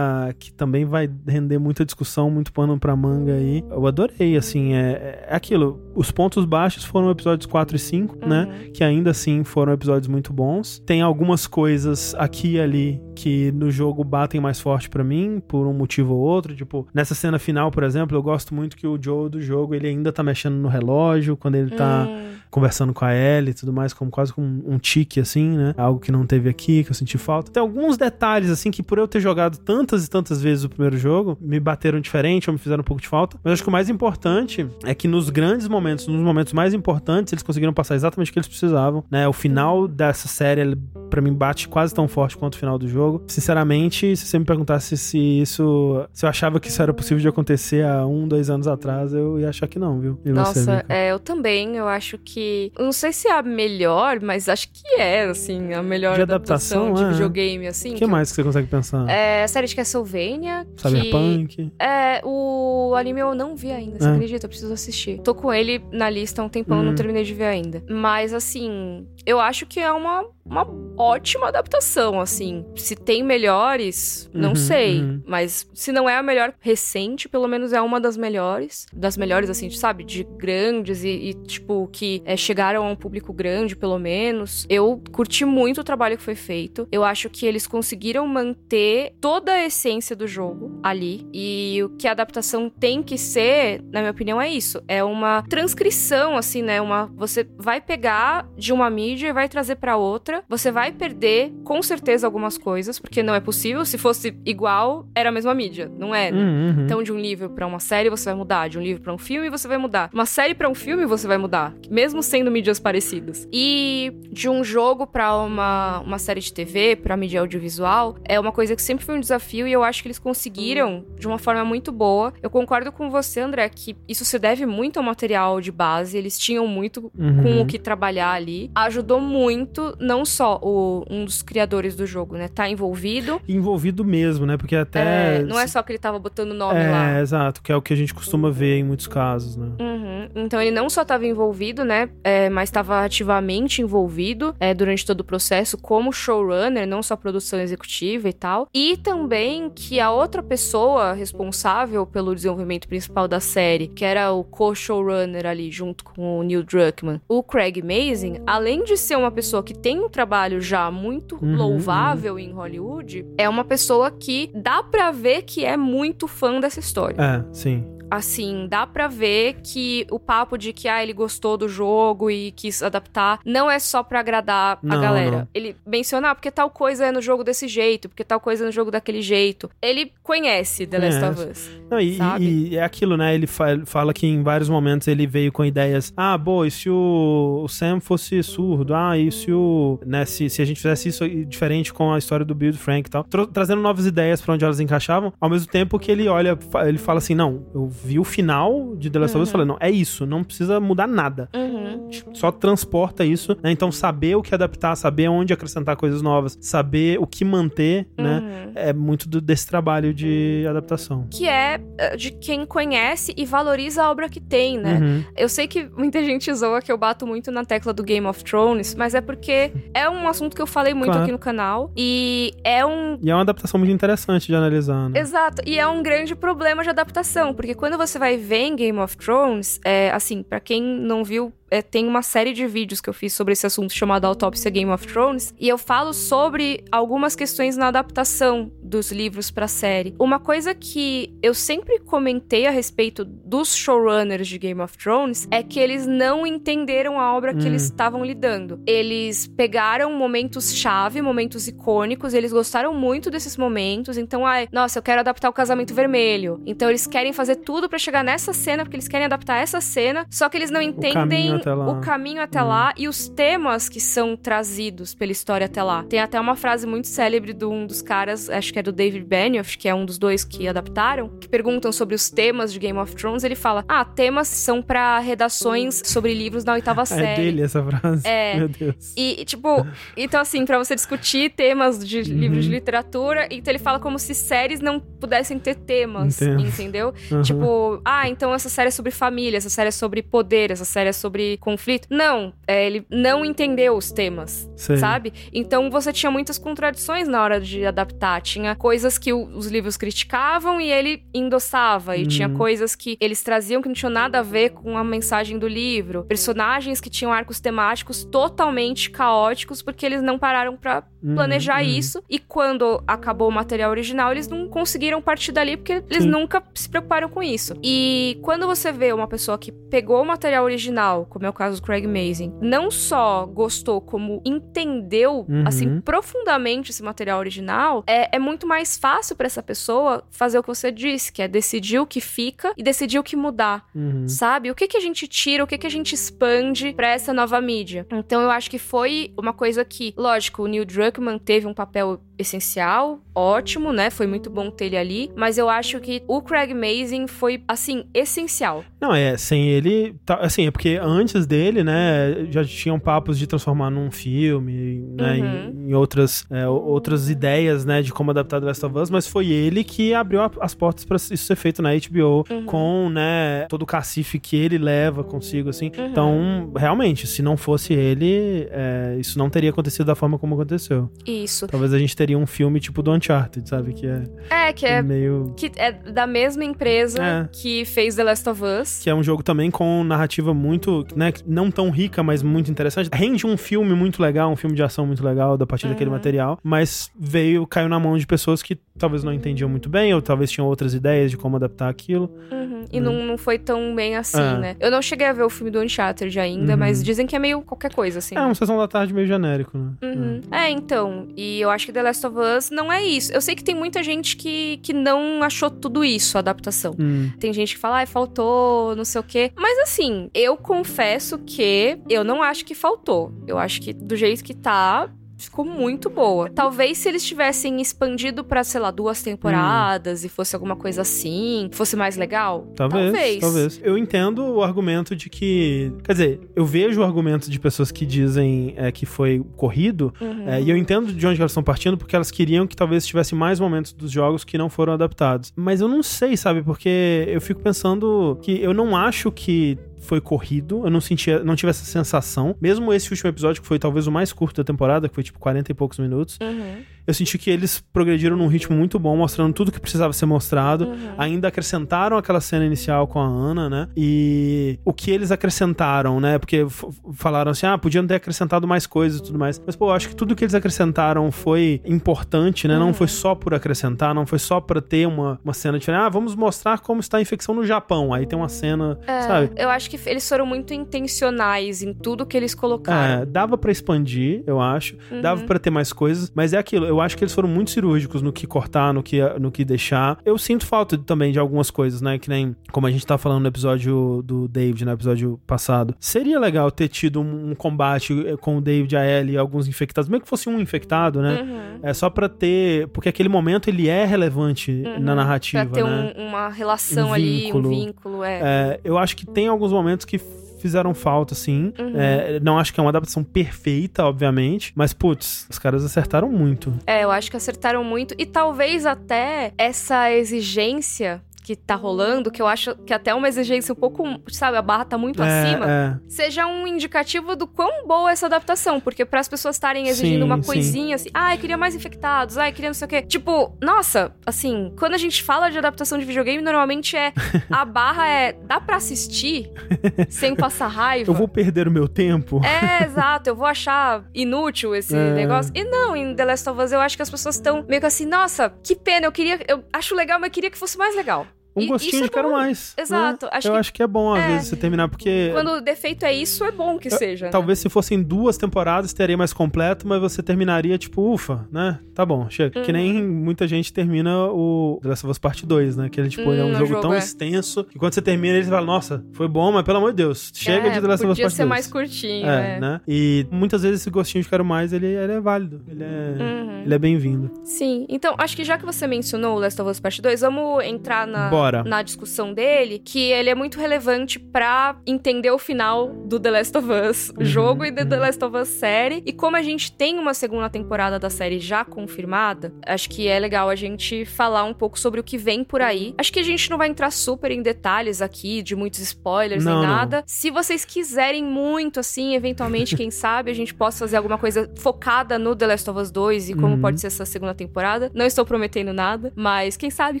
que 0.38 0.52
também 0.52 0.84
vai 0.84 1.10
render 1.26 1.58
muita 1.58 1.84
discussão, 1.84 2.30
muito 2.30 2.52
pano 2.52 2.78
pra 2.78 2.94
manga 2.94 3.33
aí. 3.34 3.64
Eu 3.70 3.86
adorei, 3.86 4.36
assim, 4.36 4.74
é, 4.74 5.26
é 5.28 5.34
aquilo. 5.34 5.80
Os 5.94 6.10
pontos 6.10 6.44
baixos 6.44 6.84
foram 6.84 7.10
episódios 7.10 7.46
4 7.46 7.76
e 7.76 7.78
5, 7.78 8.26
né, 8.26 8.70
que 8.72 8.82
ainda 8.82 9.10
assim 9.10 9.44
foram 9.44 9.72
episódios 9.72 10.08
muito 10.08 10.32
bons. 10.32 10.80
Tem 10.86 11.02
algumas 11.02 11.46
coisas 11.46 12.14
aqui 12.16 12.54
e 12.54 12.60
ali 12.60 13.00
que 13.14 13.52
no 13.52 13.70
jogo 13.70 14.02
batem 14.04 14.40
mais 14.40 14.60
forte 14.60 14.88
pra 14.90 15.04
mim, 15.04 15.40
por 15.46 15.66
um 15.66 15.72
motivo 15.72 16.14
ou 16.14 16.20
outro. 16.20 16.54
Tipo, 16.54 16.86
nessa 16.92 17.14
cena 17.14 17.38
final, 17.38 17.70
por 17.70 17.82
exemplo, 17.82 18.16
eu 18.16 18.22
gosto 18.22 18.54
muito 18.54 18.76
que 18.76 18.86
o 18.86 18.98
Joe 19.00 19.28
do 19.30 19.40
jogo, 19.40 19.74
ele 19.74 19.86
ainda 19.88 20.12
tá 20.12 20.22
mexendo 20.22 20.54
no 20.54 20.68
relógio, 20.68 21.36
quando 21.36 21.54
ele 21.54 21.70
tá 21.70 22.08
Hum, 22.12 22.34
conversando 22.50 22.92
com 22.92 23.04
a 23.04 23.14
Ellie 23.14 23.50
e 23.50 23.54
tudo 23.54 23.72
mais, 23.72 23.92
como 23.92 24.10
quase 24.10 24.32
com 24.32 24.42
um 24.42 24.78
tique, 24.78 25.18
assim, 25.20 25.56
né? 25.56 25.74
Algo 25.76 25.98
que 26.00 26.12
não 26.12 26.26
teve 26.26 26.48
aqui, 26.48 26.84
que 26.84 26.90
eu 26.90 26.94
senti 26.94 27.18
falta. 27.18 27.50
Tem 27.50 27.60
alguns 27.60 27.96
detalhes, 27.96 28.50
assim, 28.50 28.70
que 28.70 28.82
por 28.82 28.98
eu 28.98 29.08
ter 29.08 29.20
jogado 29.20 29.58
tantas 29.58 30.04
e 30.06 30.10
tantas 30.10 30.40
vezes 30.42 30.64
o 30.64 30.68
primeiro 30.68 30.96
jogo, 30.96 31.36
me 31.40 31.58
bateram 31.58 32.00
diferente 32.00 32.48
ou 32.48 32.52
me 32.52 32.58
fizeram 32.58 32.80
um 32.80 32.84
pouco 32.84 33.00
de 33.02 33.08
falta. 33.08 33.36
Mas 33.42 33.54
acho 33.54 33.62
que 33.62 33.68
o 33.68 33.72
mais 33.72 33.88
importante 33.88 34.66
é 34.84 34.94
que 34.94 35.08
nos 35.08 35.30
grandes 35.30 35.66
momentos, 35.68 36.06
nos 36.06 36.20
momentos 36.20 36.52
mais 36.52 36.72
importantes, 36.74 37.32
eles 37.32 37.42
conseguiram 37.42 37.72
passar 37.72 37.94
exatamente 37.94 38.30
o 38.30 38.32
que 38.32 38.38
eles 38.38 38.48
precisavam, 38.48 39.02
né? 39.10 39.26
O 39.28 39.32
final 39.32 39.88
dessa 39.88 40.28
série, 40.28 40.76
pra 41.10 41.20
mim, 41.20 41.32
bate 41.32 41.68
quase 41.68 41.92
tão 41.94 42.06
forte 42.06 42.36
quanto 42.36 42.54
o 42.54 42.58
final 42.58 42.78
do 42.78 42.86
jogo. 42.88 43.03
Sinceramente, 43.26 44.16
se 44.16 44.26
você 44.26 44.38
me 44.38 44.44
perguntasse 44.44 44.96
se 44.96 45.18
isso... 45.18 46.04
Se 46.12 46.24
eu 46.26 46.30
achava 46.30 46.58
que 46.60 46.68
isso 46.68 46.82
era 46.82 46.92
possível 46.92 47.18
de 47.20 47.28
acontecer 47.28 47.84
há 47.84 48.06
um, 48.06 48.26
dois 48.26 48.50
anos 48.50 48.66
atrás, 48.66 49.12
eu 49.12 49.38
ia 49.38 49.48
achar 49.48 49.66
que 49.66 49.78
não, 49.78 50.00
viu? 50.00 50.18
E 50.24 50.30
você, 50.32 50.60
Nossa, 50.60 50.76
Mika? 50.76 50.86
é, 50.88 51.12
eu 51.12 51.18
também, 51.18 51.76
eu 51.76 51.86
acho 51.88 52.18
que. 52.18 52.72
eu 52.78 52.84
Não 52.84 52.92
sei 52.92 53.12
se 53.12 53.28
é 53.28 53.32
a 53.32 53.42
melhor, 53.42 54.20
mas 54.20 54.48
acho 54.48 54.68
que 54.72 54.86
é, 55.00 55.24
assim, 55.24 55.72
a 55.72 55.82
melhor 55.82 56.16
De 56.16 56.22
adaptação, 56.22 56.84
adaptação, 56.86 57.04
de 57.08 57.10
é. 57.10 57.12
videogame, 57.12 57.66
assim. 57.66 57.92
O 57.94 57.96
que 57.96 58.06
mais 58.06 58.30
que 58.30 58.36
você 58.36 58.42
consegue 58.44 58.68
pensar? 58.68 59.08
É 59.08 59.44
a 59.44 59.48
série 59.48 59.66
de 59.66 59.74
Castlevania. 59.76 60.66
que- 60.76 60.82
Cyberpunk. 60.88 61.72
É, 61.78 62.20
o 62.24 62.94
anime 62.96 63.20
eu 63.20 63.34
não 63.34 63.56
vi 63.56 63.70
ainda, 63.72 63.98
você 63.98 64.08
É. 64.08 64.12
acredita? 64.12 64.46
Eu 64.46 64.48
preciso 64.48 64.72
assistir. 64.72 65.20
Tô 65.20 65.34
com 65.34 65.52
ele 65.52 65.82
na 65.92 66.08
lista 66.10 66.42
há 66.42 66.44
um 66.44 66.48
tempão, 66.48 66.78
Hum. 66.80 66.84
não 66.84 66.94
terminei 66.94 67.24
de 67.24 67.34
ver 67.34 67.44
ainda. 67.46 67.82
Mas, 67.88 68.32
assim, 68.32 69.06
eu 69.26 69.40
acho 69.40 69.66
que 69.66 69.80
é 69.80 69.90
uma, 69.92 70.24
uma 70.44 70.66
ótima 70.96 71.48
adaptação, 71.48 72.20
assim. 72.20 72.64
Se 72.76 72.94
tem 72.94 73.22
melhores, 73.22 74.30
não 74.32 74.50
Uhum, 74.50 74.56
sei. 74.56 75.00
uhum. 75.00 75.22
Mas 75.26 75.68
se 75.74 75.90
não 75.90 76.08
é 76.08 76.16
a 76.16 76.22
melhor 76.22 76.52
recente, 76.60 77.28
pelo 77.28 77.48
menos 77.48 77.72
é 77.72 77.80
uma 77.80 78.00
das 78.00 78.16
melhores. 78.16 78.86
Das 78.92 79.16
melhores, 79.16 79.48
assim, 79.50 79.70
sabe? 79.70 80.04
De 80.04 80.22
grandes 80.22 81.02
e, 81.02 81.08
e, 81.08 81.34
tipo, 81.34 81.88
que 81.92 82.22
é, 82.24 82.36
chegaram 82.36 82.84
a 82.86 82.90
um 82.90 82.94
público 82.96 83.32
grande, 83.32 83.74
pelo 83.74 83.98
menos. 83.98 84.66
Eu 84.68 85.02
curti 85.12 85.44
muito 85.44 85.80
o 85.80 85.84
trabalho 85.84 86.16
que 86.16 86.22
foi 86.22 86.34
feito. 86.34 86.86
Eu 86.92 87.02
acho 87.04 87.28
que 87.30 87.46
eles 87.46 87.66
conseguiram 87.66 88.26
manter 88.26 89.14
toda 89.20 89.52
a 89.52 89.64
essência 89.64 90.14
do 90.14 90.26
jogo 90.26 90.78
ali. 90.82 91.26
E 91.32 91.80
o 91.82 91.88
que 91.96 92.06
a 92.06 92.12
adaptação 92.12 92.68
tem 92.70 93.02
que 93.02 93.16
ser, 93.18 93.82
na 93.90 94.00
minha 94.00 94.12
opinião, 94.12 94.40
é 94.40 94.48
isso. 94.48 94.80
É 94.86 95.02
uma 95.02 95.42
transcrição, 95.48 96.36
assim, 96.36 96.62
né? 96.62 96.80
Uma, 96.80 97.06
você 97.16 97.48
vai 97.58 97.80
pegar 97.80 98.48
de 98.56 98.72
uma 98.72 98.88
mídia 98.90 99.28
e 99.28 99.32
vai 99.32 99.48
trazer 99.48 99.76
pra 99.76 99.96
outra. 99.96 100.33
Você 100.48 100.70
vai 100.70 100.92
perder, 100.92 101.52
com 101.64 101.82
certeza, 101.82 102.26
algumas 102.26 102.56
coisas, 102.58 102.98
porque 102.98 103.22
não 103.22 103.34
é 103.34 103.40
possível. 103.40 103.84
Se 103.84 103.98
fosse 103.98 104.36
igual, 104.44 105.06
era 105.14 105.28
a 105.28 105.32
mesma 105.32 105.54
mídia. 105.54 105.90
Não 105.98 106.14
é, 106.14 106.30
né? 106.30 106.38
Uhum, 106.42 106.68
uhum. 106.76 106.84
Então, 106.84 107.02
de 107.02 107.12
um 107.12 107.18
livro 107.18 107.50
pra 107.50 107.66
uma 107.66 107.78
série, 107.80 108.10
você 108.10 108.26
vai 108.26 108.34
mudar. 108.34 108.68
De 108.68 108.78
um 108.78 108.82
livro 108.82 109.02
pra 109.02 109.12
um 109.12 109.18
filme, 109.18 109.50
você 109.50 109.66
vai 109.68 109.78
mudar. 109.78 110.10
Uma 110.12 110.26
série 110.26 110.54
pra 110.54 110.68
um 110.68 110.74
filme, 110.74 111.06
você 111.06 111.26
vai 111.26 111.38
mudar. 111.38 111.74
Mesmo 111.90 112.22
sendo 112.22 112.50
mídias 112.50 112.78
parecidas. 112.80 113.46
E 113.52 114.12
de 114.30 114.48
um 114.48 114.64
jogo 114.64 115.06
pra 115.06 115.36
uma, 115.36 116.00
uma 116.00 116.18
série 116.18 116.40
de 116.40 116.52
TV, 116.52 116.96
pra 116.96 117.16
mídia 117.16 117.40
audiovisual, 117.40 118.16
é 118.24 118.38
uma 118.38 118.52
coisa 118.52 118.74
que 118.76 118.82
sempre 118.82 119.04
foi 119.04 119.16
um 119.16 119.20
desafio 119.20 119.66
e 119.68 119.72
eu 119.72 119.82
acho 119.82 120.02
que 120.02 120.08
eles 120.08 120.18
conseguiram 120.18 121.04
de 121.18 121.26
uma 121.26 121.38
forma 121.38 121.64
muito 121.64 121.90
boa. 121.92 122.32
Eu 122.42 122.50
concordo 122.50 122.90
com 122.92 123.10
você, 123.10 123.40
André, 123.40 123.68
que 123.68 123.96
isso 124.08 124.24
se 124.24 124.38
deve 124.38 124.66
muito 124.66 124.98
ao 124.98 125.02
material 125.02 125.60
de 125.60 125.70
base. 125.72 126.16
Eles 126.16 126.38
tinham 126.38 126.66
muito 126.66 127.10
Uhum. 127.18 127.42
com 127.42 127.60
o 127.62 127.66
que 127.66 127.78
trabalhar 127.78 128.32
ali. 128.32 128.70
Ajudou 128.74 129.20
muito, 129.20 129.96
não 130.00 130.23
só 130.24 130.58
o, 130.62 131.04
um 131.10 131.24
dos 131.24 131.42
criadores 131.42 131.94
do 131.94 132.06
jogo, 132.06 132.36
né? 132.36 132.48
Tá 132.48 132.68
envolvido. 132.68 133.40
Envolvido 133.48 134.04
mesmo, 134.04 134.46
né? 134.46 134.56
Porque 134.56 134.76
até. 134.76 135.38
É, 135.38 135.42
não 135.42 135.58
é 135.58 135.66
só 135.66 135.82
que 135.82 135.92
ele 135.92 135.98
tava 135.98 136.18
botando 136.18 136.52
nome 136.52 136.80
É, 136.80 136.90
lá. 136.90 137.20
exato, 137.20 137.62
que 137.62 137.70
é 137.72 137.76
o 137.76 137.82
que 137.82 137.92
a 137.92 137.96
gente 137.96 138.14
costuma 138.14 138.50
ver 138.50 138.78
em 138.78 138.84
muitos 138.84 139.06
casos, 139.06 139.56
né? 139.56 139.68
Uhum. 139.80 140.28
Então 140.36 140.60
ele 140.60 140.70
não 140.70 140.88
só 140.88 141.02
estava 141.02 141.26
envolvido, 141.26 141.84
né, 141.84 142.08
é, 142.22 142.48
mas 142.48 142.68
estava 142.68 143.04
ativamente 143.04 143.82
envolvido 143.82 144.54
é, 144.58 144.72
durante 144.74 145.04
todo 145.04 145.20
o 145.20 145.24
processo 145.24 145.76
como 145.78 146.12
showrunner, 146.12 146.86
não 146.86 147.02
só 147.02 147.14
produção 147.16 147.60
executiva 147.60 148.28
e 148.28 148.32
tal. 148.32 148.68
E 148.74 148.96
também 148.96 149.70
que 149.70 150.00
a 150.00 150.10
outra 150.10 150.42
pessoa 150.42 151.12
responsável 151.12 152.06
pelo 152.06 152.34
desenvolvimento 152.34 152.88
principal 152.88 153.28
da 153.28 153.40
série, 153.40 153.88
que 153.88 154.04
era 154.04 154.32
o 154.32 154.42
co-showrunner 154.44 155.46
ali 155.46 155.70
junto 155.70 156.04
com 156.04 156.38
o 156.38 156.42
Neil 156.42 156.62
Druckmann, 156.62 157.20
o 157.28 157.42
Craig 157.42 157.82
Mazin, 157.82 158.40
além 158.46 158.82
de 158.84 158.96
ser 158.96 159.16
uma 159.16 159.30
pessoa 159.30 159.62
que 159.62 159.74
tem 159.74 160.00
um 160.00 160.08
trabalho 160.14 160.60
já 160.60 160.90
muito 160.90 161.34
Uhum, 161.42 161.56
louvável 161.56 162.38
em 162.38 162.52
Hollywood, 162.52 163.26
é 163.36 163.48
uma 163.48 163.64
pessoa 163.64 164.10
que 164.10 164.50
dá 164.54 164.82
pra 164.82 165.10
ver 165.10 165.42
que 165.42 165.64
é 165.64 165.76
muito 165.76 166.28
fã 166.28 166.60
dessa 166.60 166.78
história 166.80 167.16
É, 167.20 167.44
sim. 167.52 167.84
Assim, 168.16 168.66
dá 168.68 168.86
pra 168.86 169.08
ver 169.08 169.56
que 169.62 170.06
o 170.10 170.18
papo 170.18 170.56
de 170.56 170.72
que 170.72 170.88
ah, 170.88 171.02
ele 171.02 171.12
gostou 171.12 171.56
do 171.56 171.68
jogo 171.68 172.30
e 172.30 172.50
quis 172.52 172.82
adaptar 172.82 173.38
não 173.44 173.70
é 173.70 173.78
só 173.78 174.02
pra 174.02 174.20
agradar 174.20 174.76
a 174.76 174.78
Não, 174.82 175.00
galera. 175.00 175.30
não. 175.38 175.48
Ele 175.54 175.76
menciona 175.86 176.30
ah, 176.30 176.34
porque 176.34 176.50
tal 176.50 176.70
coisa 176.70 177.06
é 177.06 177.12
no 177.12 177.20
jogo 177.22 177.44
desse 177.44 177.68
jeito, 177.68 178.08
porque 178.08 178.24
tal 178.24 178.40
coisa 178.40 178.64
é 178.64 178.66
no 178.66 178.72
jogo 178.72 178.90
daquele 178.90 179.22
jeito. 179.22 179.70
Ele 179.82 180.12
conhece 180.22 180.86
The 180.86 180.98
Last 180.98 181.24
of 181.24 181.50
Us. 181.50 181.70
Não, 181.90 182.00
e, 182.00 182.16
Sabe? 182.16 182.44
e 182.44 182.76
é 182.76 182.82
aquilo, 182.82 183.16
né? 183.16 183.34
Ele 183.34 183.46
fa- 183.46 183.80
fala 183.84 184.12
que 184.12 184.26
em 184.26 184.42
vários 184.42 184.68
momentos 184.68 185.06
ele 185.08 185.26
veio 185.26 185.52
com 185.52 185.64
ideias. 185.64 186.12
Ah, 186.16 186.36
boa, 186.36 186.66
e 186.66 186.70
se 186.70 186.88
o, 186.90 187.66
Sam 187.68 188.00
fosse 188.00 188.42
surdo? 188.42 188.94
Ah, 188.94 189.16
e 189.18 189.30
se 189.30 189.52
o. 189.52 189.98
Né, 190.04 190.24
se, 190.24 190.48
se 190.48 190.62
a 190.62 190.64
gente 190.64 190.76
fizesse 190.80 191.08
isso 191.08 191.28
diferente 191.28 191.92
com 191.92 192.12
a 192.12 192.18
história 192.18 192.44
do 192.44 192.54
Bill 192.54 192.72
Frank 192.74 193.06
e 193.08 193.10
tal. 193.10 193.24
Trazendo 193.52 193.80
novas 193.82 194.06
ideias 194.06 194.40
pra 194.40 194.54
onde 194.54 194.64
elas 194.64 194.80
encaixavam, 194.80 195.32
ao 195.40 195.48
mesmo 195.50 195.70
tempo 195.70 195.98
que 195.98 196.10
ele 196.10 196.26
olha, 196.28 196.58
ele 196.86 196.98
fala 196.98 197.18
assim: 197.18 197.34
não, 197.34 197.66
eu 197.74 197.88
vi 198.04 198.18
o 198.18 198.24
final 198.24 198.94
de 198.96 199.08
The 199.10 199.18
Last 199.18 199.36
of 199.36 199.42
Us 199.42 199.48
e 199.48 199.52
falei, 199.52 199.66
não, 199.66 199.76
é 199.80 199.90
isso, 199.90 200.26
não 200.26 200.44
precisa 200.44 200.78
mudar 200.78 201.06
nada. 201.06 201.48
Uhum. 201.54 202.10
Só 202.34 202.52
transporta 202.52 203.24
isso, 203.24 203.56
né? 203.62 203.70
Então, 203.70 203.90
saber 203.90 204.36
o 204.36 204.42
que 204.42 204.54
adaptar, 204.54 204.94
saber 204.96 205.28
onde 205.28 205.52
acrescentar 205.52 205.96
coisas 205.96 206.22
novas, 206.22 206.56
saber 206.60 207.18
o 207.20 207.26
que 207.26 207.44
manter, 207.44 208.06
né? 208.16 208.38
Uhum. 208.66 208.72
É 208.74 208.92
muito 208.92 209.28
do- 209.28 209.40
desse 209.40 209.66
trabalho 209.66 210.12
de 210.12 210.64
adaptação. 210.68 211.26
Que 211.30 211.48
é 211.48 211.80
eh, 211.98 212.16
de 212.16 212.30
quem 212.32 212.66
conhece 212.66 213.32
e 213.36 213.44
valoriza 213.44 214.02
a 214.04 214.10
obra 214.10 214.28
que 214.28 214.40
tem, 214.40 214.78
né? 214.78 214.98
Uhum. 215.00 215.24
Eu 215.36 215.48
sei 215.48 215.66
que 215.66 215.88
muita 215.96 216.22
gente 216.22 216.52
zoa 216.54 216.80
que 216.82 216.92
eu 216.92 216.98
bato 216.98 217.26
muito 217.26 217.50
na 217.50 217.64
tecla 217.64 217.92
do 217.92 218.02
Game 218.02 218.26
of 218.26 218.44
Thrones, 218.44 218.94
mas 218.94 219.14
é 219.14 219.20
porque 219.20 219.72
é 219.94 220.08
um 220.08 220.28
assunto 220.28 220.54
que 220.54 220.62
eu 220.62 220.66
falei 220.66 220.92
muito 220.94 221.10
Claro. 221.10 221.22
aqui 221.22 221.32
no 221.32 221.38
canal. 221.38 221.90
E 221.96 222.52
é 222.64 222.84
um 222.84 223.18
E 223.22 223.30
é 223.30 223.34
uma 223.34 223.42
adaptação 223.42 223.78
muito 223.78 223.92
interessante 223.92 224.46
de 224.46 224.54
analisar, 224.54 225.08
né? 225.08 225.20
Exato, 225.20 225.62
e 225.66 225.78
é 225.78 225.86
um 225.86 226.02
grande 226.02 226.34
problema 226.34 226.82
de 226.82 226.90
adaptação, 226.90 227.54
porque 227.54 227.74
quando 227.84 227.98
você 227.98 228.18
vai 228.18 228.38
ver 228.38 228.60
em 228.60 228.76
Game 228.76 228.98
of 228.98 229.14
Thrones, 229.14 229.78
é, 229.84 230.10
assim, 230.10 230.42
pra 230.42 230.58
quem 230.58 230.82
não 230.82 231.22
viu, 231.22 231.52
é, 231.70 231.82
tem 231.82 232.06
uma 232.06 232.22
série 232.22 232.52
de 232.52 232.66
vídeos 232.66 233.00
que 233.00 233.08
eu 233.08 233.14
fiz 233.14 233.32
sobre 233.32 233.52
esse 233.52 233.66
assunto 233.66 233.92
chamado 233.92 234.24
Autópsia 234.26 234.70
Game 234.70 234.90
of 234.90 235.06
Thrones, 235.06 235.54
e 235.58 235.68
eu 235.68 235.78
falo 235.78 236.12
sobre 236.12 236.84
algumas 236.90 237.34
questões 237.34 237.76
na 237.76 237.88
adaptação 237.88 238.70
dos 238.82 239.10
livros 239.10 239.50
pra 239.50 239.66
série. 239.66 240.14
Uma 240.18 240.38
coisa 240.38 240.74
que 240.74 241.34
eu 241.42 241.54
sempre 241.54 241.98
comentei 242.00 242.66
a 242.66 242.70
respeito 242.70 243.24
dos 243.24 243.74
showrunners 243.74 244.46
de 244.46 244.58
Game 244.58 244.80
of 244.80 244.96
Thrones 244.96 245.48
é 245.50 245.62
que 245.62 245.80
eles 245.80 246.06
não 246.06 246.46
entenderam 246.46 247.18
a 247.18 247.34
obra 247.34 247.52
que 247.54 247.64
Hum. 247.64 247.66
eles 247.68 247.82
estavam 247.84 248.24
lidando. 248.24 248.80
Eles 248.86 249.46
pegaram 249.46 250.12
momentos 250.12 250.74
chave, 250.74 251.20
momentos 251.22 251.66
icônicos, 251.66 252.34
e 252.34 252.36
eles 252.36 252.52
gostaram 252.52 252.94
muito 252.94 253.30
desses 253.30 253.56
momentos. 253.56 254.16
Então, 254.18 254.46
ai, 254.46 254.68
nossa, 254.70 254.98
eu 254.98 255.02
quero 255.02 255.20
adaptar 255.20 255.48
o 255.48 255.52
casamento 255.52 255.94
vermelho. 255.94 256.60
Então 256.66 256.88
eles 256.88 257.06
querem 257.06 257.32
fazer 257.32 257.56
tudo 257.56 257.88
pra 257.88 257.98
chegar 257.98 258.22
nessa 258.22 258.52
cena, 258.52 258.84
porque 258.84 258.96
eles 258.96 259.08
querem 259.08 259.24
adaptar 259.26 259.56
essa 259.58 259.80
cena, 259.80 260.26
só 260.30 260.48
que 260.48 260.56
eles 260.56 260.70
não 260.70 260.80
entendem 260.82 261.53
caminho 261.58 261.60
até 261.60 261.74
lá. 261.74 261.88
o 261.90 262.00
caminho 262.00 262.42
até 262.42 262.62
Hum. 262.62 262.66
lá 262.68 262.94
e 262.96 263.08
os 263.08 263.28
temas 263.28 263.88
que 263.88 264.00
são 264.00 264.36
trazidos 264.36 265.14
pela 265.14 265.32
história 265.32 265.66
até 265.66 265.82
lá. 265.82 266.02
Tem 266.04 266.20
até 266.20 266.38
uma 266.40 266.56
frase 266.56 266.86
muito 266.86 267.06
célebre 267.08 267.52
de 267.52 267.64
um 267.64 267.86
dos 267.86 268.00
caras, 268.02 268.48
acho 268.50 268.72
que 268.72 268.78
é 268.78 268.82
do 268.82 268.92
David 268.92 269.24
Benioff, 269.24 269.76
que 269.78 269.88
é 269.88 269.94
um 269.94 270.04
dos 270.04 270.18
dois 270.18 270.44
que 270.44 270.66
adaptaram, 270.68 271.28
que 271.40 271.48
perguntam 271.48 271.92
sobre 271.92 272.14
os 272.14 272.30
temas 272.30 272.72
de 272.72 272.78
Game 272.78 272.98
of 272.98 273.14
Thrones. 273.14 273.44
Ele 273.44 273.54
fala: 273.54 273.84
Ah, 273.88 274.04
temas 274.04 274.48
são 274.48 274.80
pra 274.82 275.18
redações 275.18 276.02
sobre 276.04 276.32
livros 276.34 276.64
da 276.64 276.72
oitava 276.74 277.04
série. 277.06 277.24
É 277.24 277.36
dele 277.36 277.62
essa 277.62 277.82
frase. 277.82 278.26
É. 278.26 278.56
Meu 278.56 278.68
Deus. 278.68 279.12
E, 279.16 279.44
tipo, 279.44 279.86
então 280.16 280.40
assim, 280.40 280.64
pra 280.64 280.78
você 280.78 280.94
discutir 280.94 281.50
temas 281.50 282.06
de 282.06 282.22
livros 282.22 282.64
de 282.64 282.70
literatura, 282.70 283.46
então 283.50 283.70
ele 283.72 283.78
fala 283.78 283.98
como 283.98 284.18
se 284.18 284.34
séries 284.34 284.80
não 284.80 284.98
pudessem 285.00 285.58
ter 285.58 285.74
temas, 285.74 286.40
Entendo. 286.40 286.60
entendeu? 286.66 287.12
Uhum. 287.30 287.42
Tipo, 287.42 288.00
ah, 288.04 288.28
então 288.28 288.54
essa 288.54 288.68
série 288.68 288.88
é 288.88 288.90
sobre 288.90 289.10
família, 289.12 289.56
essa 289.56 289.70
série 289.70 289.88
é 289.88 289.92
sobre 289.92 290.22
poder, 290.22 290.70
essa 290.70 290.84
série 290.84 291.08
é 291.08 291.12
sobre 291.12 291.43
conflito. 291.60 292.06
Não, 292.10 292.52
é, 292.66 292.86
ele 292.86 293.06
não 293.10 293.44
entendeu 293.44 293.96
os 293.96 294.10
temas, 294.10 294.68
Sei. 294.76 294.96
sabe? 294.96 295.32
Então 295.52 295.90
você 295.90 296.12
tinha 296.12 296.30
muitas 296.30 296.58
contradições 296.58 297.28
na 297.28 297.42
hora 297.42 297.60
de 297.60 297.84
adaptar. 297.86 298.40
Tinha 298.42 298.74
coisas 298.74 299.18
que 299.18 299.32
o- 299.32 299.46
os 299.56 299.66
livros 299.68 299.96
criticavam 299.96 300.80
e 300.80 300.90
ele 300.90 301.24
endossava, 301.34 302.16
e 302.16 302.26
tinha 302.26 302.48
Uhum. 302.48 302.56
coisas 302.56 302.94
que 302.94 303.16
eles 303.20 303.42
traziam 303.42 303.80
que 303.82 303.88
não 303.88 303.94
tinham 303.94 304.10
nada 304.12 304.38
a 304.40 304.42
ver 304.42 304.70
com 304.70 304.96
a 304.96 305.04
mensagem 305.04 305.58
do 305.58 305.68
livro. 305.68 306.24
Personagens 306.24 307.00
que 307.00 307.10
tinham 307.10 307.32
arcos 307.32 307.60
temáticos 307.60 308.24
totalmente 308.24 309.10
caóticos 309.10 309.82
porque 309.82 310.04
eles 310.06 310.22
não 310.22 310.38
pararam 310.38 310.76
pra 310.76 311.02
Uhum, 311.22 311.34
planejar 311.36 311.80
uhum. 311.82 311.88
isso. 311.88 312.22
E 312.28 312.38
quando 312.38 313.02
acabou 313.06 313.48
o 313.48 313.52
material 313.52 313.90
original, 313.90 314.30
eles 314.32 314.46
não 314.46 314.68
conseguiram 314.68 315.22
partir 315.22 315.52
dali 315.52 315.74
porque 315.76 316.02
eles 316.10 316.24
Sim. 316.24 316.28
nunca 316.28 316.62
se 316.74 316.86
preocuparam 316.88 317.28
com 317.30 317.42
isso. 317.42 317.74
E 317.82 318.38
quando 318.42 318.66
você 318.66 318.92
vê 318.92 319.10
uma 319.12 319.26
pessoa 319.26 319.56
que 319.56 319.72
pegou 319.72 320.20
o 320.20 320.26
material 320.26 320.64
original, 320.64 321.24
como 321.34 321.44
é 321.46 321.50
o 321.50 321.52
caso 321.52 321.80
do 321.80 321.84
Craig 321.84 322.06
Mazin, 322.06 322.54
não 322.62 322.90
só 322.90 323.44
gostou, 323.44 324.00
como 324.00 324.40
entendeu, 324.44 325.44
Uhum. 325.48 325.64
assim, 325.66 326.00
profundamente 326.00 326.90
esse 326.90 327.02
material 327.02 327.38
original, 327.38 328.02
é, 328.06 328.36
é 328.36 328.38
muito 328.38 328.66
mais 328.66 328.96
fácil 328.96 329.34
pra 329.36 329.46
essa 329.46 329.62
pessoa 329.62 330.24
fazer 330.30 330.58
o 330.58 330.62
que 330.62 330.68
você 330.68 330.90
disse, 330.90 331.32
que 331.32 331.42
é 331.42 331.48
decidir 331.48 331.98
o 331.98 332.06
que 332.06 332.20
fica 332.20 332.72
e 332.76 332.82
decidir 332.82 333.18
o 333.18 333.22
que 333.22 333.36
mudar 333.36 333.84
Uhum. 333.94 334.28
sabe? 334.28 334.70
O 334.70 334.74
que 334.74 334.86
que 334.86 334.96
a 334.96 335.00
gente 335.00 335.26
tira, 335.26 335.64
o 335.64 335.66
que 335.66 335.76
que 335.76 335.86
a 335.86 335.90
gente 335.90 336.14
expande 336.14 336.92
pra 336.94 337.08
essa 337.08 337.32
nova 337.32 337.60
mídia. 337.60 338.06
Então 338.12 338.40
eu 338.40 338.50
acho 338.50 338.70
que 338.70 338.78
foi 338.78 339.32
uma 339.38 339.52
coisa 339.52 339.84
que, 339.84 340.14
lógico, 340.16 340.62
o 340.62 340.66
Neil 340.68 340.84
Druckmann 340.84 341.38
teve 341.38 341.66
um 341.66 341.74
papel 341.74 342.20
essencial, 342.38 343.20
ótimo, 343.34 343.92
né? 343.92 344.10
Foi 344.10 344.26
muito 344.26 344.48
bom 344.50 344.70
ter 344.70 344.86
ele 344.86 344.96
ali, 344.96 345.30
mas 345.36 345.58
eu 345.58 345.68
acho 345.68 346.00
que 346.00 346.22
o 346.28 346.40
Craig 346.42 346.72
Mazin 346.74 347.26
foi, 347.26 347.62
assim, 347.66 348.04
essencial. 348.14 348.84
Não, 349.00 349.14
é, 349.14 349.36
sem 349.36 349.68
ele, 349.68 350.14
tá, 350.24 350.36
assim, 350.36 350.66
é 350.66 350.70
porque 350.70 350.98
antes 351.02 351.46
dele, 351.46 351.82
né, 351.84 352.46
já 352.50 352.64
tinham 352.64 352.98
papos 352.98 353.38
de 353.38 353.46
transformar 353.46 353.90
num 353.90 354.10
filme, 354.10 355.00
né, 355.16 355.32
Uhum. 355.40 355.84
em, 355.86 355.90
em 355.90 355.94
outras, 355.94 356.44
é, 356.50 356.66
outras 356.68 357.28
ideias, 357.28 357.84
né, 357.84 358.02
de 358.02 358.12
como 358.12 358.30
adaptar 358.30 358.60
The 358.60 358.66
Last 358.66 358.86
of 358.86 358.98
Us, 358.98 359.10
mas 359.10 359.26
foi 359.26 359.48
ele 359.50 359.84
que 359.84 360.14
abriu 360.14 360.40
a- 360.42 360.50
as 360.60 360.74
portas 360.74 361.04
pra 361.04 361.16
isso 361.16 361.36
ser 361.36 361.56
feito 361.56 361.82
na 361.82 361.90
HBO, 361.94 362.44
Uhum. 362.50 362.64
com, 362.66 363.08
né, 363.10 363.66
todo 363.68 363.82
o 363.82 363.86
cacife 363.86 364.38
que 364.38 364.56
ele 364.56 364.78
leva 364.78 365.22
consigo, 365.24 365.68
assim. 365.70 365.90
Uhum. 365.96 366.06
Então, 366.06 366.72
realmente, 366.76 367.26
se 367.26 367.42
não 367.42 367.56
fosse 367.56 367.92
ele, 367.92 368.68
é, 368.70 369.16
isso 369.18 369.38
não 369.38 369.50
teria 369.50 369.70
acontecido 369.70 370.06
da 370.06 370.14
forma 370.14 370.38
como 370.38 370.54
aconteceu. 370.54 371.10
Isso. 371.26 371.66
Talvez 371.66 371.92
a 371.92 371.98
gente 371.98 372.16
teria 372.24 372.38
um 372.38 372.46
filme 372.46 372.80
tipo 372.80 373.02
do 373.02 373.12
Uncharted, 373.12 373.68
sabe, 373.68 373.92
que 373.92 374.06
é, 374.06 374.22
É, 374.48 374.72
que 374.72 374.86
é, 374.86 375.02
meio... 375.02 375.52
que 375.56 375.70
é 375.76 375.92
da 375.92 376.26
mesma 376.26 376.64
empresa 376.64 377.22
É. 377.22 377.48
que 377.52 377.84
fez 377.84 378.14
The 378.16 378.24
Last 378.24 378.48
of 378.48 378.62
Us. 378.64 379.00
que 379.02 379.10
é 379.10 379.14
um 379.14 379.22
jogo 379.22 379.42
também 379.42 379.70
com 379.70 380.02
narrativa 380.02 380.54
muito, 380.54 381.06
né, 381.14 381.32
não 381.46 381.70
tão 381.70 381.90
rica, 381.90 382.22
mas 382.22 382.42
muito 382.42 382.70
interessante. 382.70 383.10
Rende 383.12 383.46
um 383.46 383.58
filme 383.58 383.94
muito 383.94 384.22
legal, 384.22 384.50
um 384.50 384.56
filme 384.56 384.74
de 384.74 384.82
ação 384.82 385.06
muito 385.06 385.22
legal 385.22 385.58
da 385.58 385.66
partir 385.66 385.86
daquele 385.88 386.08
Uhum. 386.08 386.16
material, 386.16 386.58
mas 386.62 387.10
veio, 387.18 387.66
caiu 387.66 387.88
na 387.90 388.00
mão 388.00 388.16
de 388.16 388.26
pessoas 388.26 388.62
que 388.62 388.74
talvez 388.98 389.22
não 389.22 389.32
entendiam 389.34 389.68
muito 389.68 389.88
bem, 389.90 390.14
ou 390.14 390.22
talvez 390.22 390.50
tinham 390.50 390.66
outras 390.66 390.94
ideias 390.94 391.30
de 391.30 391.36
como 391.36 391.56
adaptar 391.56 391.88
aquilo. 391.90 392.30
Uhum. 392.50 392.84
E 392.92 393.00
não, 393.00 393.24
não 393.26 393.36
foi 393.36 393.58
tão 393.58 393.94
bem 393.94 394.14
assim, 394.16 394.40
É. 394.40 394.58
né? 394.58 394.76
Eu 394.78 394.90
não 394.90 395.02
cheguei 395.02 395.26
a 395.26 395.32
ver 395.32 395.42
o 395.42 395.50
filme 395.50 395.70
do 395.70 395.80
Uncharted 395.80 396.38
ainda, 396.38 396.72
Uhum. 396.72 396.78
mas 396.78 397.02
dizem 397.02 397.26
que 397.26 397.34
é 397.34 397.38
meio 397.38 397.60
qualquer 397.62 397.92
coisa, 397.92 398.18
assim. 398.20 398.36
É 398.36 398.40
uma 398.40 398.54
sessão 398.54 398.78
da 398.78 398.86
tarde 398.86 399.12
meio 399.12 399.26
genérico, 399.26 399.76
né? 399.76 399.90
Uhum. 400.02 400.40
É, 400.52 400.70
então. 400.70 401.26
E 401.36 401.60
eu 401.60 401.70
acho 401.70 401.86
que 401.86 401.92
The 401.92 402.02
Last 402.02 402.13
of 402.22 402.36
Us 402.38 402.70
não 402.70 402.92
é 402.92 403.02
isso. 403.02 403.32
Eu 403.32 403.40
sei 403.40 403.54
que 403.54 403.64
tem 403.64 403.74
muita 403.74 404.02
gente 404.02 404.36
que, 404.36 404.78
que 404.82 404.92
não 404.92 405.42
achou 405.42 405.70
tudo 405.70 406.04
isso, 406.04 406.36
a 406.36 406.40
adaptação. 406.40 406.94
Hum. 406.98 407.32
Tem 407.40 407.52
gente 407.52 407.74
que 407.74 407.80
fala, 407.80 407.96
ai, 407.96 408.06
faltou, 408.06 408.94
não 408.94 409.04
sei 409.04 409.20
o 409.20 409.24
quê. 409.24 409.50
Mas 409.56 409.78
assim, 409.78 410.30
eu 410.34 410.56
confesso 410.56 411.38
que 411.38 411.98
eu 412.08 412.22
não 412.22 412.42
acho 412.42 412.64
que 412.64 412.74
faltou. 412.74 413.32
Eu 413.46 413.58
acho 413.58 413.80
que 413.80 413.92
do 413.92 414.16
jeito 414.16 414.44
que 414.44 414.54
tá. 414.54 415.10
Ficou 415.44 415.64
muito 415.64 416.08
boa. 416.10 416.50
Talvez 416.50 416.98
se 416.98 417.08
eles 417.08 417.24
tivessem 417.24 417.80
expandido 417.80 418.42
pra, 418.44 418.64
sei 418.64 418.80
lá, 418.80 418.90
duas 418.90 419.22
temporadas 419.22 420.24
e 420.24 420.28
fosse 420.28 420.54
alguma 420.56 420.76
coisa 420.76 421.02
assim, 421.02 421.68
fosse 421.72 421.96
mais 421.96 422.16
legal. 422.16 422.66
Talvez, 422.74 423.40
talvez, 423.40 423.80
Eu 423.82 423.96
entendo 423.98 424.44
o 424.44 424.62
argumento 424.62 425.14
de 425.14 425.28
que. 425.28 425.92
Quer 426.04 426.12
dizer, 426.12 426.40
eu 426.56 426.64
vejo 426.64 427.00
o 427.00 427.04
argumento 427.04 427.50
de 427.50 427.58
pessoas 427.60 427.90
que 427.90 428.04
dizem 428.06 428.74
é, 428.76 428.90
que 428.90 429.06
foi 429.06 429.44
corrido, 429.56 430.12
Uhum. 430.20 430.48
é, 430.48 430.60
e 430.62 430.70
eu 430.70 430.76
entendo 430.76 431.12
de 431.12 431.26
onde 431.26 431.40
elas 431.40 431.50
estão 431.52 431.62
partindo, 431.62 431.96
porque 431.96 432.14
elas 432.16 432.30
queriam 432.30 432.66
que 432.66 432.76
talvez 432.76 433.06
tivesse 433.06 433.34
mais 433.34 433.58
momentos 433.60 433.92
dos 433.92 434.10
jogos 434.10 434.44
que 434.44 434.56
não 434.58 434.68
foram 434.68 434.92
adaptados. 434.92 435.52
Mas 435.56 435.80
eu 435.80 435.88
não 435.88 436.02
sei, 436.02 436.36
sabe? 436.36 436.62
Porque 436.62 437.24
eu 437.28 437.40
fico 437.40 437.60
pensando 437.60 438.38
que 438.42 438.60
eu 438.62 438.72
não 438.74 438.96
acho 438.96 439.30
que 439.30 439.78
foi 440.04 440.20
corrido, 440.20 440.82
eu 440.84 440.90
não 440.90 441.00
sentia, 441.00 441.42
não 441.42 441.56
tive 441.56 441.70
essa 441.70 441.84
sensação. 441.84 442.54
Mesmo 442.60 442.92
esse 442.92 443.10
último 443.10 443.28
episódio, 443.30 443.60
que 443.62 443.66
foi 443.68 443.78
talvez 443.78 444.06
o 444.06 444.12
mais 444.12 444.32
curto 444.32 444.56
da 444.62 444.64
temporada, 444.64 445.08
que 445.08 445.14
foi 445.14 445.24
tipo 445.24 445.38
40 445.38 445.70
e 445.70 445.74
poucos 445.74 445.98
minutos, 445.98 446.38
Uhum. 446.42 446.82
Eu 447.06 447.14
senti 447.14 447.38
que 447.38 447.50
eles 447.50 447.82
progrediram 447.92 448.36
num 448.36 448.46
ritmo 448.46 448.76
muito 448.76 448.98
bom, 448.98 449.16
mostrando 449.16 449.52
tudo 449.52 449.70
que 449.72 449.80
precisava 449.80 450.12
ser 450.12 450.26
mostrado. 450.26 450.86
Uhum. 450.86 451.14
Ainda 451.18 451.48
acrescentaram 451.48 452.16
aquela 452.16 452.40
cena 452.40 452.64
inicial 452.64 453.06
com 453.06 453.20
a 453.20 453.26
Ana, 453.26 453.68
né? 453.68 453.88
E 453.96 454.78
o 454.84 454.92
que 454.92 455.10
eles 455.10 455.30
acrescentaram, 455.30 456.20
né? 456.20 456.38
Porque 456.38 456.66
falaram 457.12 457.50
assim, 457.50 457.66
ah, 457.66 457.76
podiam 457.78 458.06
ter 458.06 458.14
acrescentado 458.16 458.66
mais 458.66 458.86
coisas 458.86 459.20
e 459.20 459.22
tudo 459.22 459.38
mais. 459.38 459.60
Mas, 459.64 459.76
pô, 459.76 459.88
eu 459.88 459.92
acho 459.92 460.08
que 460.08 460.16
tudo 460.16 460.34
que 460.34 460.44
eles 460.44 460.54
acrescentaram 460.54 461.30
foi 461.30 461.80
importante, 461.84 462.66
né? 462.68 462.78
Não 462.78 462.92
foi 462.94 463.08
só 463.08 463.34
por 463.34 463.54
acrescentar, 463.54 464.14
não 464.14 464.26
foi 464.26 464.38
só 464.38 464.60
pra 464.60 464.80
ter 464.80 465.06
uma, 465.06 465.38
uma 465.44 465.52
cena 465.54 465.78
diferente. 465.78 466.00
Ah, 466.02 466.08
vamos 466.08 466.34
mostrar 466.34 466.80
como 466.80 467.00
está 467.00 467.18
a 467.18 467.20
infecção 467.20 467.54
no 467.54 467.64
Japão. 467.64 468.12
Aí 468.12 468.26
tem 468.26 468.38
uma 468.38 468.48
cena, 468.48 468.98
É, 469.06 469.22
sabe? 469.22 469.50
Eu 469.56 469.68
acho 469.70 469.90
que 469.90 469.98
eles 470.06 470.28
foram 470.28 470.46
muito 470.46 470.72
intencionais 470.72 471.82
em 471.82 471.92
tudo 471.92 472.26
que 472.26 472.36
eles 472.36 472.54
colocaram. 472.54 473.22
É, 473.22 473.26
dava 473.26 473.56
pra 473.58 473.70
expandir, 473.70 474.42
eu 474.46 474.60
acho. 474.60 474.96
Uhum. 475.10 475.20
Dava 475.20 475.44
pra 475.44 475.58
ter 475.58 475.70
mais 475.70 475.92
coisas, 475.92 476.30
mas 476.34 476.52
é 476.52 476.58
aquilo. 476.58 476.93
Eu 476.94 477.00
acho 477.00 477.16
que 477.16 477.24
eles 477.24 477.34
foram 477.34 477.48
muito 477.48 477.70
cirúrgicos 477.70 478.22
no 478.22 478.32
que 478.32 478.46
cortar, 478.46 478.92
no 478.94 479.02
que, 479.02 479.20
no 479.40 479.50
que 479.50 479.64
deixar. 479.64 480.18
Eu 480.24 480.38
sinto 480.38 480.64
falta 480.66 480.96
também 480.96 481.32
de 481.32 481.38
algumas 481.38 481.70
coisas, 481.70 482.00
né? 482.00 482.18
Que 482.18 482.28
nem 482.28 482.54
como 482.72 482.86
a 482.86 482.90
gente 482.90 483.06
tá 483.06 483.18
falando 483.18 483.42
no 483.42 483.48
episódio 483.48 484.22
do 484.24 484.46
David, 484.48 484.84
no 484.84 484.92
episódio 484.92 485.38
passado. 485.46 485.94
Seria 485.98 486.38
legal 486.38 486.70
ter 486.70 486.88
tido 486.88 487.20
um, 487.20 487.50
um 487.50 487.54
combate 487.54 488.12
eh, 488.26 488.36
com 488.36 488.56
o 488.58 488.60
David, 488.60 488.96
a 488.96 489.04
Ellie 489.04 489.34
e 489.34 489.38
alguns 489.38 489.66
infectados, 489.68 490.08
mesmo 490.08 490.22
que 490.24 490.28
fosse 490.28 490.48
um 490.48 490.60
infectado, 490.60 491.20
né? 491.20 491.42
Uhum. 491.42 491.78
É 491.82 491.92
só 491.92 492.08
pra 492.08 492.28
ter. 492.28 492.88
Porque 492.88 493.08
aquele 493.08 493.28
momento 493.28 493.68
ele 493.68 493.88
é 493.88 494.04
relevante 494.04 494.82
na 495.00 495.14
narrativa, 495.14 495.64
Pra 495.66 495.74
ter 495.74 495.84
né? 495.84 496.14
um- 496.16 496.28
uma 496.28 496.48
relação 496.48 497.08
Um 497.10 497.12
ali, 497.12 497.40
vínculo. 497.42 497.68
um 497.68 497.70
vínculo, 497.70 498.24
é. 498.24 498.40
É, 498.42 498.80
eu 498.84 498.96
acho 498.98 499.16
que 499.16 499.26
tem 499.26 499.46
alguns 499.48 499.72
momentos 499.72 500.04
que 500.06 500.18
fizeram 500.64 500.94
falta, 500.94 501.34
sim. 501.34 501.74
Uhum. 501.78 501.92
É, 501.94 502.40
não 502.40 502.58
acho 502.58 502.72
que 502.72 502.80
é 502.80 502.82
uma 502.82 502.88
adaptação 502.88 503.22
perfeita, 503.22 504.02
obviamente. 504.02 504.72
Mas, 504.74 504.94
putz, 504.94 505.46
os 505.50 505.58
caras 505.58 505.84
acertaram 505.84 506.30
muito. 506.30 506.72
É, 506.86 507.04
eu 507.04 507.10
acho 507.10 507.30
que 507.30 507.36
acertaram 507.36 507.84
muito. 507.84 508.14
E 508.16 508.24
talvez 508.24 508.86
até 508.86 509.52
essa 509.58 510.10
exigência 510.10 511.22
que 511.44 511.54
tá 511.54 511.74
rolando, 511.74 512.30
que 512.30 512.40
eu 512.40 512.46
acho 512.46 512.74
que 512.86 512.94
até 512.94 513.10
é 513.10 513.14
uma 513.14 513.28
exigência 513.28 513.70
um 513.72 513.76
pouco, 513.76 514.02
sabe, 514.30 514.56
a 514.56 514.62
barra 514.62 514.86
tá 514.86 514.96
muito 514.96 515.22
É, 515.22 515.42
acima, 515.42 515.70
é. 515.70 515.96
seja 516.08 516.46
um 516.46 516.66
indicativo 516.66 517.36
do 517.36 517.46
quão 517.46 517.86
boa 517.86 518.08
é 518.08 518.14
essa 518.14 518.24
adaptação. 518.24 518.80
Porque 518.80 519.04
para 519.04 519.20
as 519.20 519.28
pessoas 519.28 519.54
estarem 519.56 519.88
exigindo 519.88 520.20
Sim, 520.20 520.24
uma 520.24 520.36
sim. 520.40 520.46
coisinha 520.46 520.94
assim, 520.96 521.10
ai, 521.12 521.36
queria 521.36 521.58
mais 521.58 521.74
infectados, 521.74 522.38
ai, 522.38 522.50
queria 522.50 522.70
não 522.70 522.74
sei 522.74 522.86
o 522.86 522.88
quê. 522.88 523.02
Tipo, 523.02 523.54
nossa, 523.62 524.14
assim, 524.24 524.72
quando 524.78 524.94
a 524.94 524.98
gente 524.98 525.22
fala 525.22 525.50
de 525.50 525.58
adaptação 525.58 525.98
de 525.98 526.06
videogame, 526.06 526.42
normalmente 526.42 526.96
é. 526.96 527.12
A 527.50 527.62
barra 527.66 528.08
é. 528.08 528.32
dá 528.32 528.58
pra 528.58 528.76
assistir 528.76 529.50
sem 530.08 530.34
passar 530.34 530.68
raiva? 530.68 531.10
Eu 531.10 531.14
vou 531.14 531.28
perder 531.28 531.68
o 531.68 531.70
meu 531.70 531.86
tempo. 531.86 532.40
É, 532.42 532.84
exato. 532.86 533.28
Eu 533.28 533.36
vou 533.36 533.46
achar 533.46 534.02
inútil 534.14 534.74
esse 534.74 534.94
É. 534.96 535.12
negócio. 535.12 535.52
E 535.54 535.62
não, 535.64 535.94
em 535.94 536.14
The 536.14 536.24
Last 536.24 536.48
of 536.48 536.58
Us 536.62 536.72
eu 536.72 536.80
acho 536.80 536.96
que 536.96 537.02
as 537.02 537.10
pessoas 537.10 537.34
estão 537.34 537.62
meio 537.68 537.80
que 537.80 537.86
assim, 537.86 538.06
nossa, 538.06 538.48
que 538.62 538.74
pena, 538.74 539.06
eu 539.06 539.12
queria. 539.12 539.38
Eu 539.46 539.62
acho 539.72 539.94
legal, 539.94 540.18
mas 540.18 540.28
eu 540.28 540.32
queria 540.32 540.50
que 540.50 540.56
fosse 540.56 540.78
mais 540.78 540.96
legal. 540.96 541.26
Um 541.56 541.66
gostinho 541.68 542.02
de 542.02 542.08
é 542.08 542.08
quero 542.08 542.32
mais. 542.32 542.74
né? 542.76 542.82
Exato, 542.82 543.28
acho 543.30 543.48
eu 543.48 543.52
que- 543.52 543.58
acho 543.58 543.72
que 543.72 543.82
é 543.82 543.86
bom, 543.86 544.12
às 544.14 544.22
é. 544.24 544.26
vezes, 544.28 544.48
você 544.48 544.56
terminar, 544.56 544.88
porque. 544.88 545.30
Quando 545.32 545.52
o 545.52 545.60
defeito 545.60 546.04
é 546.04 546.12
isso, 546.12 546.42
é 546.44 546.50
bom 546.50 546.78
que 546.78 546.90
seja. 546.90 547.26
né? 547.26 547.30
Talvez 547.32 547.58
se 547.58 547.68
fossem 547.68 548.02
duas 548.02 548.36
temporadas 548.36 548.92
teria 548.92 549.16
mais 549.16 549.32
completo, 549.32 549.86
mas 549.86 550.00
você 550.00 550.22
terminaria 550.22 550.76
tipo, 550.78 551.02
ufa, 551.12 551.46
né? 551.52 551.78
Tá 551.94 552.04
bom, 552.04 552.28
chega. 552.28 552.60
Que 552.62 552.72
nem 552.72 553.00
Uhum. 553.02 553.08
muita 553.08 553.46
gente 553.46 553.72
termina 553.72 554.26
o 554.30 554.78
The 554.82 554.88
Last 554.88 555.06
of 555.06 555.10
Us 555.12 555.18
Parte 555.18 555.46
2, 555.46 555.76
né? 555.76 555.88
Que 555.88 556.00
ele, 556.00 556.08
tipo, 556.08 556.28
ele 556.30 556.40
é 556.40 556.44
Hum, 556.44 556.48
um 556.48 556.50
o 556.50 556.54
jogo, 556.54 556.66
jogo, 556.66 556.80
tão 556.80 556.94
é. 556.94 556.98
extenso 556.98 557.62
que 557.64 557.78
quando 557.78 557.94
você 557.94 558.02
termina, 558.02 558.36
ele 558.36 558.44
fala, 558.46 558.66
nossa, 558.66 559.04
foi 559.12 559.28
bom, 559.28 559.52
mas 559.52 559.62
pelo 559.62 559.78
amor 559.78 559.90
de 559.92 559.96
Deus, 559.98 560.30
chega 560.34 560.66
é, 560.68 560.70
de 560.70 560.80
The 560.80 560.86
Last 560.88 561.04
of 561.04 561.12
Us 561.12 561.16
podia 561.18 561.24
Parte 561.26 561.36
ser 561.36 561.42
2. 561.42 561.48
mais 561.48 561.66
curtinho, 561.68 562.26
É, 562.26 562.56
é. 562.56 562.60
né? 562.60 562.80
E 562.88 563.26
muitas 563.30 563.62
vezes 563.62 563.80
esse 563.80 563.90
gostinho 563.90 564.22
de 564.24 564.28
quero 564.28 564.44
mais, 564.44 564.72
ele, 564.72 564.86
ele 564.86 565.12
é 565.12 565.20
válido. 565.20 565.62
Ele 565.68 565.84
é, 565.84 565.86
Uhum. 566.20 566.62
ele 566.64 566.74
é 566.74 566.78
bem-vindo. 566.78 567.30
Sim, 567.44 567.86
então 567.88 568.14
acho 568.18 568.34
que 568.36 568.42
já 568.44 568.58
que 568.58 568.64
você 568.66 568.86
mencionou 568.86 569.36
o 569.36 569.38
Last 569.38 569.60
of 569.62 569.70
Us 569.70 569.78
Part 569.78 570.02
2, 570.02 570.20
vamos 570.22 570.64
entrar 570.64 571.06
na, 571.06 571.28
Bora. 571.28 571.43
Na 571.64 571.82
discussão 571.82 572.32
dele, 572.32 572.78
que 572.78 573.10
ele 573.12 573.30
é 573.30 573.34
muito 573.34 573.58
relevante 573.58 574.18
pra 574.18 574.76
entender 574.86 575.30
o 575.30 575.38
final 575.38 575.88
do 576.06 576.18
The 576.18 576.30
Last 576.30 576.56
of 576.58 576.68
Us 576.70 577.10
Uhum, 577.10 577.24
jogo 577.24 577.64
e 577.64 577.70
do 577.70 577.84
The 577.86 577.96
Last 577.96 578.24
of 578.24 578.36
Us 578.36 578.48
série. 578.48 579.02
E 579.06 579.12
como 579.12 579.36
a 579.36 579.42
gente 579.42 579.72
tem 579.72 579.98
uma 579.98 580.14
segunda 580.14 580.48
temporada 580.48 580.98
da 580.98 581.10
série 581.10 581.38
já 581.38 581.64
confirmada, 581.64 582.52
acho 582.66 582.88
que 582.88 583.06
é 583.08 583.18
legal 583.18 583.48
a 583.48 583.54
gente 583.54 584.04
falar 584.04 584.44
um 584.44 584.54
pouco 584.54 584.78
sobre 584.78 585.00
o 585.00 585.04
que 585.04 585.16
vem 585.18 585.44
por 585.44 585.60
aí. 585.60 585.94
Acho 585.98 586.12
que 586.12 586.20
a 586.20 586.24
gente 586.24 586.50
não 586.50 586.58
vai 586.58 586.68
entrar 586.68 586.90
super 586.90 587.30
em 587.30 587.42
detalhes 587.42 588.00
aqui, 588.02 588.42
de 588.42 588.54
muitos 588.56 588.80
spoilers 588.80 589.44
Não, 589.44 589.60
nem 589.60 589.62
não. 589.68 589.76
nada. 589.76 590.02
Se 590.06 590.30
vocês 590.30 590.64
quiserem 590.64 591.24
muito, 591.24 591.80
assim, 591.80 592.14
eventualmente, 592.14 592.76
quem 592.76 592.90
sabe, 592.92 593.30
a 593.30 593.34
gente 593.34 593.54
possa 593.54 593.78
fazer 593.80 593.96
alguma 593.96 594.18
coisa 594.18 594.50
focada 594.56 595.18
no 595.18 595.34
The 595.36 595.46
Last 595.46 595.70
of 595.70 595.78
Us 595.80 595.90
2 595.90 596.30
e 596.30 596.34
como 596.34 596.54
Uhum. 596.54 596.60
pode 596.60 596.80
ser 596.80 596.86
essa 596.88 597.04
segunda 597.04 597.34
temporada. 597.34 597.90
Não 597.94 598.06
estou 598.06 598.24
prometendo 598.24 598.72
nada, 598.72 599.12
mas 599.16 599.56
quem 599.56 599.70
sabe 599.70 600.00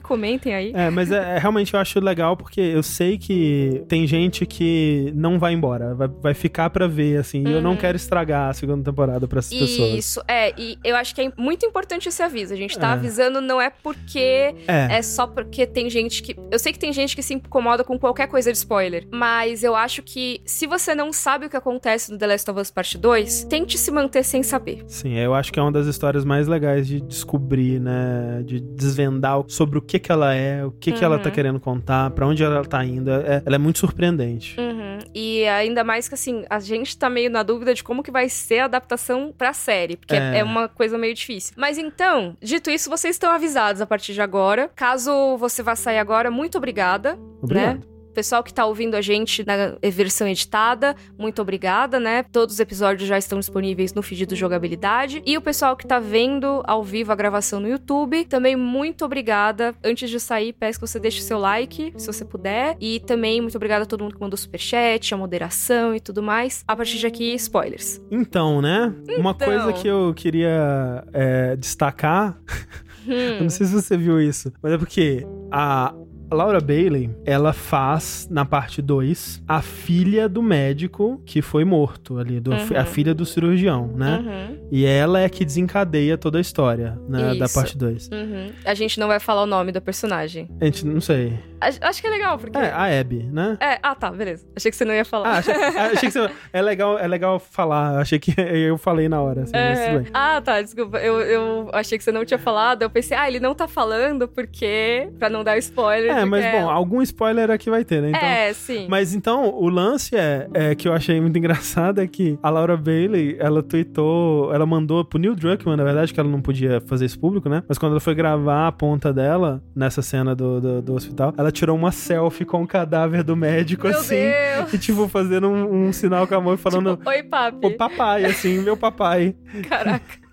comentem 0.00 0.54
aí. 0.54 0.72
É, 0.74 0.88
mas 0.90 1.10
é, 1.10 1.33
é, 1.34 1.38
realmente 1.38 1.74
eu 1.74 1.80
acho 1.80 2.00
legal 2.00 2.36
porque 2.36 2.60
eu 2.60 2.82
sei 2.82 3.16
que 3.18 3.82
tem 3.88 4.06
gente 4.06 4.44
que 4.46 5.12
não 5.14 5.38
vai 5.38 5.52
embora, 5.52 5.94
vai, 5.94 6.08
vai 6.08 6.34
ficar 6.34 6.70
pra 6.70 6.86
ver, 6.86 7.18
assim, 7.18 7.44
e 7.46 7.52
eu 7.52 7.60
não 7.62 7.72
Uhum. 7.72 7.76
quero 7.76 7.96
estragar 7.96 8.50
a 8.50 8.52
segunda 8.52 8.82
temporada 8.84 9.26
pra 9.26 9.38
essas 9.38 9.52
pessoas. 9.58 9.94
Isso, 9.94 10.22
é, 10.28 10.52
e 10.58 10.78
eu 10.84 10.96
acho 10.96 11.14
que 11.14 11.20
é 11.20 11.32
muito 11.36 11.64
importante 11.66 12.08
esse 12.08 12.22
aviso. 12.22 12.52
A 12.52 12.56
gente 12.56 12.78
tá 12.78 12.90
É. 12.90 12.92
avisando, 12.92 13.40
não 13.40 13.60
é 13.60 13.70
porque 13.70 14.54
É, 14.66 14.98
é 14.98 15.02
só 15.02 15.26
porque 15.26 15.66
tem 15.66 15.88
gente 15.90 16.22
que. 16.22 16.36
Eu 16.50 16.58
sei 16.58 16.72
que 16.72 16.78
tem 16.78 16.92
gente 16.92 17.14
que 17.16 17.22
se 17.22 17.34
incomoda 17.34 17.84
com 17.84 17.98
qualquer 17.98 18.26
coisa 18.28 18.50
de 18.52 18.58
spoiler, 18.58 19.06
mas 19.12 19.62
eu 19.62 19.74
acho 19.74 20.02
que 20.02 20.40
se 20.44 20.66
você 20.66 20.94
não 20.94 21.12
sabe 21.12 21.46
o 21.46 21.50
que 21.50 21.56
acontece 21.56 22.10
no 22.12 22.18
The 22.18 22.26
Last 22.26 22.50
of 22.50 22.60
Us 22.60 22.70
Part 22.70 22.96
2, 22.98 23.44
tente 23.44 23.76
se 23.78 23.90
manter 23.90 24.22
sem 24.24 24.42
saber. 24.42 24.84
sim, 24.86 25.14
eu 25.18 25.34
acho 25.34 25.52
que 25.52 25.58
é 25.58 25.62
uma 25.62 25.72
das 25.72 25.86
histórias 25.86 26.24
mais 26.24 26.46
legais 26.48 26.86
de 26.86 27.00
descobrir, 27.00 27.80
né, 27.80 28.42
de 28.44 28.60
desvendar 28.60 29.42
sobre 29.48 29.78
o 29.78 29.82
que 29.82 29.98
que 29.98 30.10
ela 30.12 30.34
é, 30.34 30.64
o 30.64 30.70
que 30.70 30.92
que 30.92 31.04
ela 31.04 31.18
tá 31.24 31.30
querendo 31.30 31.58
contar, 31.60 32.10
pra 32.10 32.26
onde 32.26 32.42
ela 32.44 32.64
tá 32.64 32.84
indo. 32.84 33.10
É- 33.10 33.42
ela 33.44 33.54
é 33.56 33.58
muito 33.58 33.78
surpreendente. 33.78 34.58
Uhum. 34.58 34.98
E 35.14 35.44
ainda 35.46 35.82
mais 35.84 36.08
que 36.08 36.14
assim, 36.14 36.44
a 36.48 36.58
gente 36.60 36.96
tá 36.96 37.08
meio 37.10 37.30
na 37.30 37.42
dúvida 37.42 37.74
de 37.74 37.82
como 37.84 38.02
que 38.02 38.10
vai 38.10 38.28
ser 38.28 38.60
a 38.60 38.64
adaptação 38.66 39.32
pra 39.36 39.52
série, 39.52 39.96
porque 39.96 40.14
é, 40.14 40.36
É. 40.36 40.38
é 40.38 40.44
uma 40.44 40.68
coisa 40.68 40.96
meio 40.98 41.14
difícil. 41.14 41.54
Mas 41.56 41.78
então, 41.78 42.36
dito 42.42 42.70
isso, 42.70 42.88
vocês 42.90 43.14
estão 43.16 43.30
avisados 43.30 43.80
a 43.80 43.86
partir 43.86 44.12
de 44.14 44.20
agora. 44.22 44.70
Caso 44.74 45.36
você 45.36 45.62
vá 45.62 45.74
sair 45.76 45.98
agora, 45.98 46.30
muito 46.30 46.58
obrigada. 46.58 47.18
Obrigado. 47.42 47.78
Né? 47.86 47.93
Pessoal 48.14 48.42
que 48.44 48.54
tá 48.54 48.64
ouvindo 48.64 48.94
a 48.94 49.00
gente 49.00 49.44
na 49.44 49.76
versão 49.90 50.28
editada, 50.28 50.94
muito 51.18 51.42
obrigada, 51.42 51.98
né? 51.98 52.22
Todos 52.22 52.54
os 52.54 52.60
episódios 52.60 53.08
já 53.08 53.18
estão 53.18 53.38
disponíveis 53.40 53.92
no 53.92 54.02
feed 54.02 54.26
do 54.26 54.36
Jogabilidade. 54.36 55.20
E 55.26 55.36
o 55.36 55.40
pessoal 55.40 55.76
que 55.76 55.86
tá 55.86 55.98
vendo 55.98 56.62
ao 56.64 56.82
vivo 56.82 57.10
a 57.10 57.14
gravação 57.16 57.58
no 57.58 57.68
YouTube, 57.68 58.24
também 58.26 58.54
muito 58.54 59.04
obrigada. 59.04 59.74
Antes 59.82 60.08
de 60.08 60.20
sair, 60.20 60.52
peço 60.52 60.78
que 60.80 60.86
você 60.86 61.00
deixe 61.00 61.20
seu 61.22 61.38
like, 61.38 61.92
se 61.96 62.06
você 62.06 62.24
puder. 62.24 62.76
E 62.80 63.00
também 63.00 63.40
muito 63.40 63.56
obrigada 63.56 63.82
a 63.82 63.86
todo 63.86 64.02
mundo 64.04 64.14
que 64.14 64.20
mandou 64.20 64.36
superchat, 64.36 65.12
a 65.12 65.16
moderação 65.16 65.94
e 65.94 66.00
tudo 66.00 66.22
mais. 66.22 66.62
A 66.68 66.76
partir 66.76 66.98
de 66.98 67.06
aqui, 67.06 67.34
spoilers. 67.34 68.00
Então, 68.10 68.62
né? 68.62 68.94
Uma 69.18 69.32
Então. 69.32 69.48
coisa 69.48 69.72
que 69.72 69.88
eu 69.88 70.14
queria 70.14 71.04
é, 71.12 71.56
destacar. 71.56 72.38
Eu 73.06 73.42
não 73.42 73.50
sei 73.50 73.66
se 73.66 73.72
você 73.74 73.98
viu 73.98 74.18
isso, 74.18 74.50
mas 74.62 74.72
é 74.72 74.78
porque 74.78 75.26
a 75.52 75.92
Laura 76.30 76.60
Bailey, 76.60 77.10
ela 77.24 77.52
faz, 77.52 78.26
na 78.30 78.44
parte 78.44 78.80
2, 78.82 79.42
a 79.46 79.60
filha 79.62 80.28
do 80.28 80.42
médico 80.42 81.20
que 81.24 81.40
foi 81.42 81.64
morto 81.64 82.18
ali, 82.18 82.40
do- 82.40 82.50
Uhum. 82.52 82.58
a 82.76 82.84
filha 82.84 83.14
do 83.14 83.24
cirurgião, 83.24 83.86
né? 83.94 84.18
Uhum, 84.18 84.58
E 84.72 84.84
ela 84.84 85.20
é 85.20 85.28
que 85.28 85.44
desencadeia 85.44 86.16
toda 86.18 86.38
a 86.38 86.40
história, 86.40 86.98
né, 87.08 87.34
da 87.36 87.48
parte 87.48 87.76
2. 87.78 88.08
uhum. 88.12 88.50
A 88.64 88.74
gente 88.74 88.98
não 88.98 89.06
vai 89.06 89.20
falar 89.20 89.42
o 89.42 89.46
nome 89.46 89.70
da 89.70 89.80
personagem. 89.80 90.48
A 90.60 90.64
gente, 90.64 90.84
não 90.86 91.00
sei. 91.00 91.38
A- 91.60 91.88
Acho 91.88 92.00
que 92.00 92.06
é 92.06 92.10
legal, 92.10 92.38
porque. 92.38 92.56
É, 92.58 92.70
a 92.70 93.00
Abby, 93.00 93.22
né? 93.32 93.56
É, 93.60 93.78
ah, 93.82 93.94
tá, 93.94 94.10
beleza. 94.10 94.44
Achei 94.56 94.70
que 94.70 94.76
você 94.76 94.84
não 94.84 94.92
ia 94.94 95.04
falar. 95.04 95.28
Ah, 95.28 95.38
achei, 95.38 95.54
achei 95.98 96.08
que 96.08 96.10
você, 96.10 96.30
é, 96.52 96.60
legal, 96.62 96.98
é 96.98 97.06
legal 97.06 97.38
falar. 97.38 97.98
Achei 98.00 98.18
que 98.18 98.34
eu 98.38 98.76
falei 98.76 99.08
na 99.08 99.20
hora, 99.20 99.42
assim, 99.42 99.52
É. 99.56 100.04
Ah, 100.12 100.40
tá, 100.42 100.60
desculpa. 100.60 100.98
Eu, 100.98 101.20
eu 101.20 101.70
achei 101.72 101.96
que 101.96 102.04
você 102.04 102.12
não 102.12 102.24
tinha 102.24 102.38
falado. 102.38 102.82
Eu 102.82 102.90
pensei, 102.90 103.16
ah, 103.16 103.28
ele 103.28 103.40
não 103.40 103.54
tá 103.54 103.66
falando 103.68 104.26
porque. 104.28 105.08
Pra 105.18 105.30
não 105.30 105.42
dar 105.44 105.56
spoiler. 105.58 106.10
É, 106.16 106.23
porque 106.26 106.42
mas 106.42 106.52
bom, 106.52 106.68
algum 106.70 107.02
spoiler 107.02 107.50
aqui 107.50 107.70
vai 107.70 107.84
ter, 107.84 108.02
né? 108.02 108.10
Então, 108.10 108.20
É, 108.28 108.52
sim. 108.52 108.86
Mas 108.88 109.14
então, 109.14 109.48
o 109.54 109.68
lance 109.68 110.16
é, 110.16 110.48
é 110.52 110.74
que 110.74 110.88
eu 110.88 110.92
achei 110.92 111.20
muito 111.20 111.36
engraçado 111.38 112.00
é 112.00 112.06
que 112.06 112.38
a 112.42 112.50
Laura 112.50 112.76
Bailey, 112.76 113.36
ela 113.38 113.62
tweetou, 113.62 114.52
ela 114.52 114.66
mandou 114.66 115.04
pro 115.04 115.18
Neil 115.18 115.34
Druckmann, 115.34 115.76
na 115.76 115.84
verdade, 115.84 116.12
que 116.12 116.20
ela 116.20 116.28
não 116.28 116.40
podia 116.40 116.80
fazer 116.86 117.04
isso 117.06 117.18
público, 117.18 117.48
né? 117.48 117.62
Mas 117.68 117.78
quando 117.78 117.92
ela 117.92 118.00
foi 118.00 118.14
gravar 118.14 118.66
a 118.68 118.72
ponta 118.72 119.12
dela, 119.12 119.62
nessa 119.74 120.02
cena 120.02 120.34
do, 120.34 120.60
do, 120.60 120.82
do 120.82 120.94
hospital, 120.94 121.32
ela 121.36 121.50
tirou 121.52 121.76
uma 121.76 121.92
selfie 121.92 122.44
com 122.44 122.62
o 122.62 122.66
cadáver 122.66 123.22
do 123.22 123.36
médico, 123.36 123.86
Meu 123.88 123.98
assim. 123.98 124.14
Deus. 124.14 124.72
E, 124.72 124.78
tipo, 124.78 125.08
fazendo 125.08 125.48
um, 125.48 125.86
um 125.88 125.92
sinal 125.92 126.26
com 126.26 126.34
a 126.34 126.40
mão 126.40 126.54
e 126.54 126.56
falando, 126.56 126.96
Tipo, 126.96 127.10
Oi, 127.10 127.22
papi. 127.22 127.66
o 127.66 127.76
papai, 127.76 128.24
assim, 128.24 128.58
meu 128.60 128.76
papai. 128.76 129.34
Caraca. 129.68 130.23